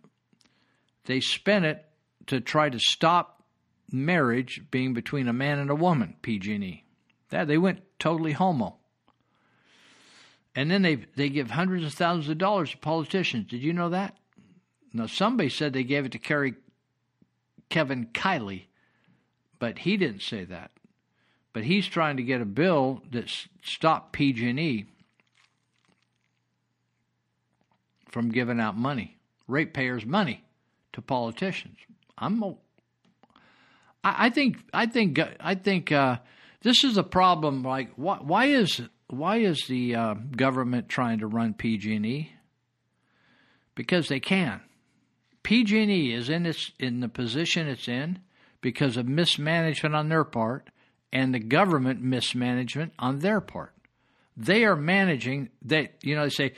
They 1.06 1.20
spent 1.20 1.66
it 1.66 1.86
to 2.28 2.42
try 2.42 2.70
to 2.70 2.80
stop 2.80 3.44
marriage 3.92 4.62
being 4.72 4.94
between 4.94 5.28
a 5.28 5.34
man 5.34 5.60
and 5.60 5.70
a 5.70 5.76
woman. 5.76 6.16
PG&E. 6.22 6.84
That 7.30 7.48
they 7.48 7.58
went 7.58 7.82
totally 8.00 8.32
homo. 8.32 8.78
And 10.56 10.72
then 10.72 10.82
they 10.82 10.96
they 11.16 11.30
give 11.30 11.52
hundreds 11.52 11.84
of 11.84 11.94
thousands 11.94 12.30
of 12.30 12.38
dollars 12.38 12.72
to 12.72 12.78
politicians. 12.78 13.48
Did 13.50 13.62
you 13.62 13.74
know 13.74 13.90
that? 13.90 14.18
Now, 14.96 15.08
somebody 15.08 15.50
said 15.50 15.74
they 15.74 15.84
gave 15.84 16.06
it 16.06 16.14
to 16.14 16.20
Kerry 16.20 16.54
Kevin 17.70 18.08
Kiley, 18.14 18.68
but 19.60 19.80
he 19.80 19.98
didn't 19.98 20.22
say 20.22 20.46
that. 20.46 20.72
But 21.52 21.66
he's 21.66 21.86
trying 21.86 22.16
to 22.16 22.24
get 22.24 22.40
a 22.40 22.46
bill 22.46 23.02
that 23.12 23.30
stop 23.62 24.14
PG&E 24.14 24.86
from 28.10 28.30
giving 28.30 28.62
out 28.62 28.78
money, 28.78 29.18
ratepayers' 29.50 30.06
money, 30.06 30.46
to 30.94 31.02
politicians. 31.02 31.76
I'm, 32.18 32.42
I, 32.42 32.56
I 34.04 34.30
think, 34.30 34.60
I 34.74 34.86
think, 34.86 35.20
I 35.42 35.56
think 35.56 35.92
uh, 35.92 36.20
this 36.62 36.86
is 36.86 36.98
a 36.98 37.04
problem. 37.04 37.64
Like, 37.64 37.92
why, 37.98 38.20
why 38.22 38.46
is 38.46 38.82
why 39.08 39.38
is 39.40 39.66
the 39.68 39.94
uh, 39.94 40.14
government 40.14 40.88
trying 40.88 41.20
to 41.20 41.28
run 41.28 41.54
PG&E? 41.54 42.32
Because 43.76 44.08
they 44.08 44.22
can. 44.22 44.62
PG&E 45.46 46.12
is 46.12 46.28
in 46.28 46.48
its 46.48 46.72
in 46.80 47.02
the 47.02 47.08
position 47.08 47.68
it's 47.68 47.88
in 47.88 48.18
because 48.62 48.98
of 48.98 49.08
mismanagement 49.08 49.94
on 49.94 50.10
their 50.10 50.24
part 50.24 50.72
and 51.14 51.36
the 51.36 51.40
government 51.40 52.02
mismanagement 52.02 52.94
on 52.98 53.20
their 53.20 53.40
part. 53.40 53.76
They 54.36 54.66
are 54.66 54.76
managing 54.76 55.50
that 55.62 55.98
you 56.02 56.16
know 56.16 56.24
they 56.24 56.30
say 56.32 56.54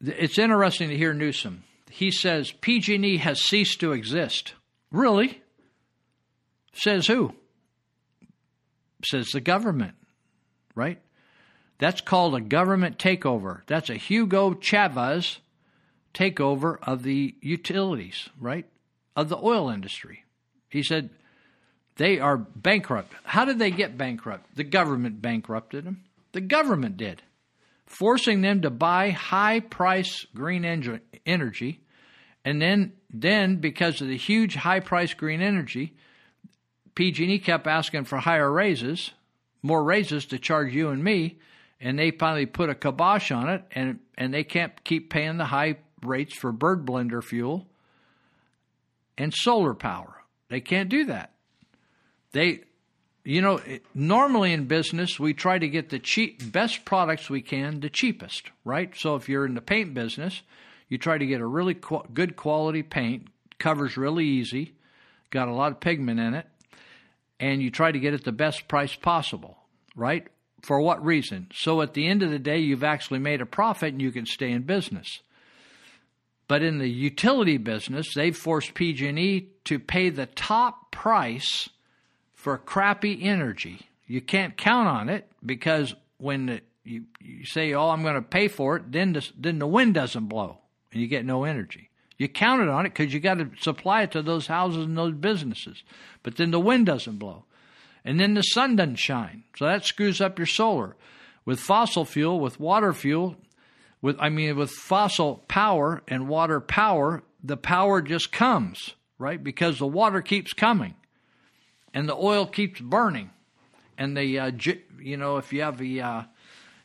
it's 0.00 0.38
interesting 0.38 0.90
to 0.90 0.96
hear 0.96 1.12
Newsom. 1.12 1.64
He 1.90 2.12
says 2.12 2.52
PG&E 2.52 3.16
has 3.16 3.42
ceased 3.42 3.80
to 3.80 3.90
exist. 3.90 4.54
Really? 4.92 5.42
Says 6.72 7.08
who? 7.08 7.34
Says 9.04 9.26
the 9.32 9.40
government. 9.40 9.94
Right? 10.76 11.00
That's 11.78 12.00
called 12.00 12.36
a 12.36 12.40
government 12.40 12.98
takeover. 12.98 13.62
That's 13.66 13.90
a 13.90 13.96
Hugo 13.96 14.54
Chavez 14.54 15.40
takeover 16.14 16.78
of 16.82 17.02
the 17.02 17.34
utilities, 17.40 18.28
right? 18.40 18.66
Of 19.16 19.28
the 19.28 19.38
oil 19.38 19.68
industry. 19.68 20.24
He 20.68 20.82
said 20.82 21.10
they 21.96 22.18
are 22.18 22.36
bankrupt. 22.36 23.12
How 23.24 23.44
did 23.44 23.58
they 23.58 23.70
get 23.70 23.98
bankrupt? 23.98 24.56
The 24.56 24.64
government 24.64 25.20
bankrupted 25.20 25.84
them. 25.84 26.04
The 26.32 26.40
government 26.40 26.96
did, 26.96 27.22
forcing 27.86 28.40
them 28.40 28.62
to 28.62 28.70
buy 28.70 29.10
high 29.10 29.60
price 29.60 30.26
green 30.34 30.64
energy. 30.64 31.80
And 32.44 32.60
then, 32.60 32.94
then 33.10 33.56
because 33.56 34.00
of 34.00 34.08
the 34.08 34.16
huge 34.16 34.54
high 34.54 34.80
price 34.80 35.12
green 35.12 35.42
energy, 35.42 35.94
PG&E 36.94 37.38
kept 37.38 37.66
asking 37.66 38.04
for 38.04 38.18
higher 38.18 38.50
raises, 38.50 39.12
more 39.62 39.84
raises 39.84 40.26
to 40.26 40.38
charge 40.38 40.74
you 40.74 40.88
and 40.88 41.04
me, 41.04 41.38
and 41.80 41.98
they 41.98 42.10
finally 42.10 42.46
put 42.46 42.70
a 42.70 42.74
kibosh 42.74 43.30
on 43.30 43.48
it, 43.48 43.64
and 43.72 43.98
and 44.16 44.32
they 44.32 44.44
can't 44.44 44.84
keep 44.84 45.10
paying 45.10 45.36
the 45.36 45.44
high 45.44 45.76
rates 46.02 46.34
for 46.34 46.52
bird 46.52 46.86
blender 46.86 47.22
fuel 47.22 47.66
and 49.18 49.32
solar 49.34 49.74
power. 49.74 50.22
They 50.48 50.60
can't 50.60 50.88
do 50.88 51.04
that. 51.06 51.32
They, 52.32 52.62
you 53.24 53.40
know, 53.40 53.60
normally 53.94 54.52
in 54.52 54.66
business, 54.66 55.20
we 55.20 55.34
try 55.34 55.58
to 55.58 55.68
get 55.68 55.90
the 55.90 55.98
cheap, 55.98 56.52
best 56.52 56.84
products 56.84 57.30
we 57.30 57.42
can, 57.42 57.80
the 57.80 57.90
cheapest, 57.90 58.50
right? 58.64 58.94
So 58.96 59.16
if 59.16 59.28
you're 59.28 59.46
in 59.46 59.54
the 59.54 59.60
paint 59.60 59.94
business, 59.94 60.42
you 60.88 60.98
try 60.98 61.18
to 61.18 61.26
get 61.26 61.40
a 61.40 61.46
really 61.46 61.76
good 62.12 62.36
quality 62.36 62.82
paint, 62.82 63.28
covers 63.58 63.96
really 63.96 64.26
easy, 64.26 64.74
got 65.30 65.48
a 65.48 65.54
lot 65.54 65.72
of 65.72 65.80
pigment 65.80 66.20
in 66.20 66.34
it, 66.34 66.46
and 67.40 67.62
you 67.62 67.70
try 67.70 67.92
to 67.92 67.98
get 67.98 68.14
it 68.14 68.24
the 68.24 68.32
best 68.32 68.68
price 68.68 68.94
possible, 68.94 69.56
right? 69.96 70.28
For 70.62 70.80
what 70.80 71.04
reason? 71.04 71.48
So 71.52 71.80
at 71.80 71.94
the 71.94 72.06
end 72.06 72.22
of 72.22 72.30
the 72.30 72.38
day, 72.38 72.58
you've 72.58 72.84
actually 72.84 73.18
made 73.18 73.40
a 73.40 73.46
profit 73.46 73.92
and 73.92 74.02
you 74.02 74.12
can 74.12 74.26
stay 74.26 74.50
in 74.50 74.62
business. 74.62 75.20
But 76.52 76.62
in 76.62 76.76
the 76.76 76.86
utility 76.86 77.56
business, 77.56 78.12
they've 78.12 78.36
forced 78.36 78.74
PG&E 78.74 79.48
to 79.64 79.78
pay 79.78 80.10
the 80.10 80.26
top 80.26 80.90
price 80.90 81.70
for 82.34 82.58
crappy 82.58 83.22
energy. 83.22 83.88
You 84.06 84.20
can't 84.20 84.54
count 84.54 84.86
on 84.86 85.08
it 85.08 85.26
because 85.46 85.94
when 86.18 86.44
the, 86.44 86.60
you, 86.84 87.04
you 87.22 87.46
say, 87.46 87.72
"Oh, 87.72 87.88
I'm 87.88 88.02
going 88.02 88.16
to 88.16 88.20
pay 88.20 88.48
for 88.48 88.76
it," 88.76 88.92
then 88.92 89.14
the, 89.14 89.26
then 89.34 89.60
the 89.60 89.66
wind 89.66 89.94
doesn't 89.94 90.26
blow 90.26 90.58
and 90.92 91.00
you 91.00 91.08
get 91.08 91.24
no 91.24 91.44
energy. 91.44 91.88
You 92.18 92.28
counted 92.28 92.68
on 92.68 92.84
it 92.84 92.90
because 92.90 93.14
you 93.14 93.20
got 93.20 93.38
to 93.38 93.48
supply 93.58 94.02
it 94.02 94.10
to 94.10 94.20
those 94.20 94.48
houses 94.48 94.84
and 94.84 94.98
those 94.98 95.14
businesses, 95.14 95.82
but 96.22 96.36
then 96.36 96.50
the 96.50 96.60
wind 96.60 96.84
doesn't 96.84 97.16
blow, 97.16 97.46
and 98.04 98.20
then 98.20 98.34
the 98.34 98.42
sun 98.42 98.76
doesn't 98.76 98.96
shine, 98.96 99.44
so 99.56 99.64
that 99.64 99.86
screws 99.86 100.20
up 100.20 100.38
your 100.38 100.44
solar. 100.44 100.96
With 101.46 101.60
fossil 101.60 102.04
fuel, 102.04 102.40
with 102.40 102.60
water 102.60 102.92
fuel, 102.92 103.38
with 104.02 104.16
I 104.20 104.28
mean 104.28 104.56
with 104.56 104.70
fossil 104.70 105.36
power 105.48 106.02
and 106.06 106.28
water 106.28 106.60
power, 106.60 107.22
the 107.42 107.56
power 107.56 108.02
just 108.02 108.30
comes, 108.30 108.94
right? 109.18 109.42
Because 109.42 109.78
the 109.78 109.86
water 109.86 110.20
keeps 110.20 110.52
coming 110.52 110.94
and 111.94 112.06
the 112.08 112.16
oil 112.16 112.46
keeps 112.46 112.80
burning. 112.80 113.30
And 113.96 114.16
the 114.16 114.38
uh, 114.38 114.50
ge- 114.50 114.82
you 115.00 115.16
know, 115.16 115.38
if 115.38 115.52
you 115.52 115.62
have 115.62 115.78
the 115.78 116.02
uh, 116.02 116.22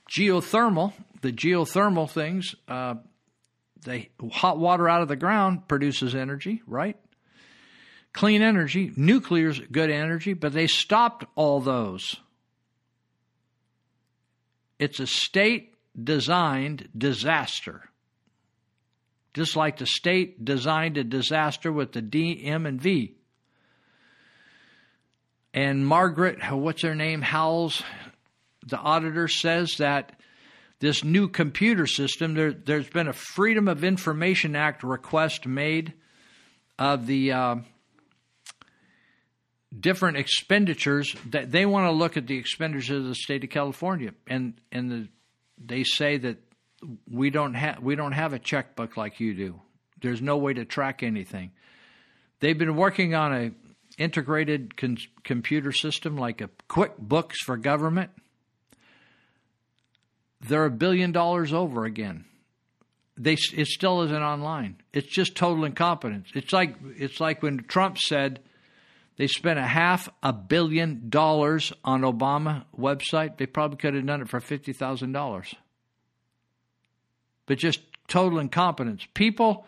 geothermal, 0.09 0.93
the 1.21 1.33
geothermal 1.33 2.09
things, 2.09 2.55
uh, 2.67 2.95
the 3.83 4.07
hot 4.31 4.57
water 4.57 4.87
out 4.87 5.01
of 5.01 5.07
the 5.07 5.15
ground 5.15 5.67
produces 5.67 6.15
energy, 6.15 6.61
right? 6.65 6.97
clean 8.17 8.41
energy. 8.41 8.91
Nuclear's 8.95 9.59
good 9.59 9.91
energy, 9.91 10.33
but 10.33 10.51
they 10.51 10.67
stopped 10.67 11.23
all 11.35 11.61
those. 11.61 12.15
It's 14.79 14.99
a 14.99 15.07
state 15.07 15.75
designed 16.01 16.89
disaster. 16.97 17.89
Just 19.33 19.55
like 19.55 19.77
the 19.77 19.85
state 19.85 20.43
designed 20.43 20.97
a 20.97 21.03
disaster 21.03 21.71
with 21.71 21.91
the 21.91 22.01
D, 22.01 22.41
M, 22.43 22.65
and 22.65 22.81
V. 22.81 23.15
And 25.53 25.85
Margaret, 25.85 26.39
what's 26.51 26.81
her 26.83 26.95
name, 26.95 27.21
Howells, 27.21 27.81
the 28.65 28.77
auditor 28.77 29.27
says 29.27 29.77
that 29.77 30.19
this 30.79 31.03
new 31.03 31.27
computer 31.27 31.87
system, 31.87 32.35
there, 32.35 32.53
has 32.67 32.89
been 32.89 33.07
a 33.07 33.13
Freedom 33.13 33.67
of 33.67 33.83
Information 33.83 34.55
Act 34.55 34.83
request 34.83 35.47
made 35.47 35.93
of 36.77 37.07
the 37.07 37.31
uh, 37.31 37.55
different 39.77 40.17
expenditures 40.17 41.15
that 41.31 41.51
they 41.51 41.65
want 41.65 41.87
to 41.87 41.91
look 41.91 42.17
at 42.17 42.27
the 42.27 42.37
expenditures 42.37 42.99
of 42.99 43.05
the 43.05 43.15
state 43.15 43.43
of 43.43 43.49
California, 43.49 44.13
and 44.27 44.53
and 44.71 44.91
the, 44.91 45.07
they 45.57 45.83
say 45.83 46.17
that 46.17 46.37
we 47.09 47.29
don't 47.29 47.53
have 47.53 47.79
we 47.81 47.95
don't 47.95 48.11
have 48.11 48.33
a 48.33 48.39
checkbook 48.39 48.97
like 48.97 49.19
you 49.19 49.33
do. 49.33 49.61
There's 50.01 50.21
no 50.21 50.37
way 50.37 50.53
to 50.53 50.65
track 50.65 51.03
anything. 51.03 51.51
They've 52.39 52.57
been 52.57 52.75
working 52.75 53.15
on 53.15 53.33
a 53.33 53.51
integrated 53.97 54.77
con- 54.77 54.97
computer 55.23 55.71
system 55.71 56.17
like 56.17 56.41
a 56.41 56.49
QuickBooks 56.69 57.37
for 57.45 57.57
government 57.57 58.11
they're 60.41 60.65
a 60.65 60.71
billion 60.71 61.11
dollars 61.11 61.53
over 61.53 61.85
again. 61.85 62.25
They 63.17 63.37
it 63.53 63.67
still 63.67 64.03
isn't 64.03 64.23
online. 64.23 64.77
It's 64.93 65.07
just 65.07 65.35
total 65.35 65.65
incompetence. 65.65 66.29
It's 66.35 66.53
like 66.53 66.75
it's 66.97 67.19
like 67.19 67.41
when 67.41 67.63
Trump 67.63 67.97
said 67.97 68.41
they 69.17 69.27
spent 69.27 69.57
a 69.59 69.63
half 69.63 70.09
a 70.21 70.31
billion 70.31 71.09
dollars 71.09 71.73
on 71.83 72.01
Obama 72.01 72.65
website. 72.77 73.37
They 73.37 73.47
probably 73.47 73.77
could 73.77 73.95
have 73.95 74.05
done 74.05 74.21
it 74.21 74.29
for 74.29 74.39
fifty 74.39 74.73
thousand 74.73 75.11
dollars. 75.11 75.53
But 77.47 77.57
just 77.57 77.79
total 78.07 78.39
incompetence. 78.39 79.07
People 79.13 79.65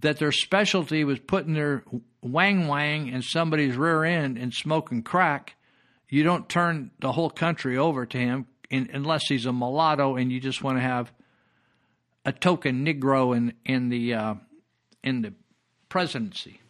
that 0.00 0.18
their 0.18 0.32
specialty 0.32 1.04
was 1.04 1.18
putting 1.18 1.54
their 1.54 1.84
wang 2.22 2.68
wang 2.68 3.08
in 3.08 3.22
somebody's 3.22 3.76
rear 3.76 4.04
end 4.04 4.38
and 4.38 4.52
smoking 4.54 5.02
crack, 5.02 5.56
you 6.08 6.22
don't 6.22 6.48
turn 6.48 6.90
the 7.00 7.12
whole 7.12 7.30
country 7.30 7.76
over 7.76 8.06
to 8.06 8.18
him 8.18 8.46
in, 8.70 8.90
unless 8.92 9.26
he's 9.26 9.46
a 9.46 9.52
mulatto 9.52 10.16
and 10.16 10.30
you 10.30 10.40
just 10.40 10.62
want 10.62 10.78
to 10.78 10.82
have 10.82 11.12
a 12.24 12.32
token 12.32 12.86
Negro 12.86 13.36
in 13.36 13.54
in 13.64 13.88
the 13.88 14.14
uh, 14.14 14.34
in 15.02 15.22
the 15.22 15.34
presidency. 15.88 16.61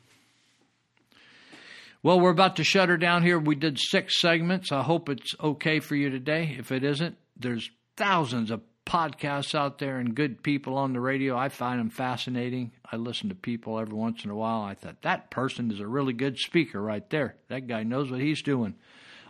Well, 2.04 2.18
we're 2.18 2.30
about 2.30 2.56
to 2.56 2.64
shut 2.64 2.88
her 2.88 2.96
down 2.96 3.22
here. 3.22 3.38
We 3.38 3.54
did 3.54 3.78
six 3.78 4.20
segments. 4.20 4.72
I 4.72 4.82
hope 4.82 5.08
it's 5.08 5.36
okay 5.40 5.78
for 5.78 5.94
you 5.94 6.10
today. 6.10 6.56
If 6.58 6.72
it 6.72 6.82
isn't, 6.82 7.16
there's 7.36 7.70
thousands 7.96 8.50
of 8.50 8.60
podcasts 8.84 9.54
out 9.54 9.78
there 9.78 9.98
and 9.98 10.12
good 10.12 10.42
people 10.42 10.76
on 10.76 10.92
the 10.92 11.00
radio. 11.00 11.36
I 11.36 11.48
find 11.48 11.78
them 11.78 11.90
fascinating. 11.90 12.72
I 12.90 12.96
listen 12.96 13.28
to 13.28 13.36
people 13.36 13.78
every 13.78 13.94
once 13.94 14.24
in 14.24 14.30
a 14.30 14.34
while. 14.34 14.62
I 14.62 14.74
thought 14.74 15.02
that 15.02 15.30
person 15.30 15.70
is 15.70 15.78
a 15.78 15.86
really 15.86 16.12
good 16.12 16.38
speaker 16.38 16.82
right 16.82 17.08
there. 17.10 17.36
That 17.48 17.68
guy 17.68 17.84
knows 17.84 18.10
what 18.10 18.20
he's 18.20 18.42
doing. 18.42 18.74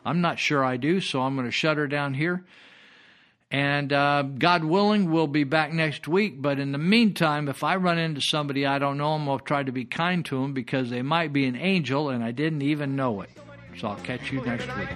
I'm 0.05 0.23
not 0.23 0.39
sure 0.39 0.65
I 0.65 0.79
do, 0.79 1.01
so 1.03 1.21
I'm 1.21 1.35
going 1.35 1.47
to 1.47 1.53
shut 1.53 1.77
her 1.77 1.87
down 1.87 2.15
here. 2.15 2.45
And 3.53 3.93
uh, 3.93 4.23
God 4.23 4.65
willing, 4.65 5.11
we'll 5.11 5.27
be 5.27 5.45
back 5.45 5.75
next 5.75 6.09
week. 6.09 6.41
But 6.41 6.59
in 6.59 6.73
the 6.73 6.79
meantime, 6.79 7.49
if 7.49 7.63
I 7.63 7.77
run 7.77 7.99
into 7.99 8.23
somebody 8.23 8.65
I 8.65 8.79
don't 8.79 8.97
know, 8.97 9.13
I'll 9.31 9.39
try 9.39 9.63
to 9.63 9.71
be 9.71 9.85
kind 9.85 10.25
to 10.25 10.41
them 10.41 10.55
because 10.55 10.89
they 10.89 11.03
might 11.03 11.35
be 11.35 11.45
an 11.45 11.57
angel 11.57 12.09
and 12.09 12.25
I 12.25 12.31
didn't 12.31 12.63
even 12.63 12.97
know 12.97 13.21
it. 13.21 13.29
So 13.79 13.89
I'll 13.89 13.97
catch 13.97 14.33
you 14.33 14.41
next 14.41 14.67
week. 14.79 14.89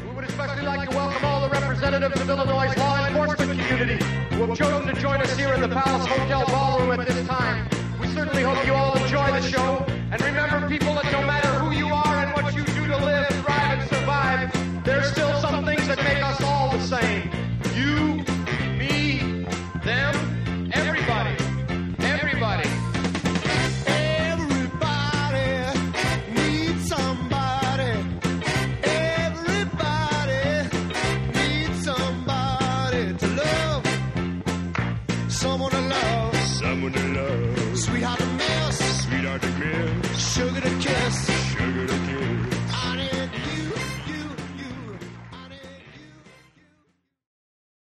We 0.00 0.14
would 0.14 0.24
especially 0.24 0.64
like 0.64 0.88
to 0.88 0.96
welcome 0.96 1.24
all 1.24 1.48
the 1.48 1.50
representatives 1.50 2.20
of 2.20 2.30
Illinois' 2.30 2.76
law 2.76 3.06
enforcement 3.08 3.60
community 3.60 4.04
who 4.34 4.46
have 4.46 4.56
chosen 4.56 4.94
to 4.94 5.00
join 5.00 5.20
us 5.20 5.36
here 5.36 5.52
in 5.54 5.60
the 5.60 5.68
Palace 5.68 6.06
Hotel 6.06 6.46
Ballroom 6.46 7.00
at 7.00 7.08
this 7.08 7.26
time. 7.26 7.68
We 8.00 8.06
certainly 8.08 8.44
hope 8.44 8.64
you 8.64 8.74
all 8.74 8.96
enjoy 8.96 9.26
the 9.26 9.42
show. 9.42 9.84
And 10.12 10.22
remember, 10.22 10.68
people, 10.68 10.94
that 10.94 11.12
no 11.12 11.26
matter 11.26 11.48
who 11.58 11.72
you 11.72 11.88
are 11.88 12.16
and 12.16 12.32
what 12.32 12.54
you 12.54 12.64
do 12.64 12.86
to 12.86 12.96
live, 12.96 13.26
thrive, 13.26 13.78
and 13.80 13.88
survive, 13.88 14.84
there's 14.84 15.10
still 15.10 15.27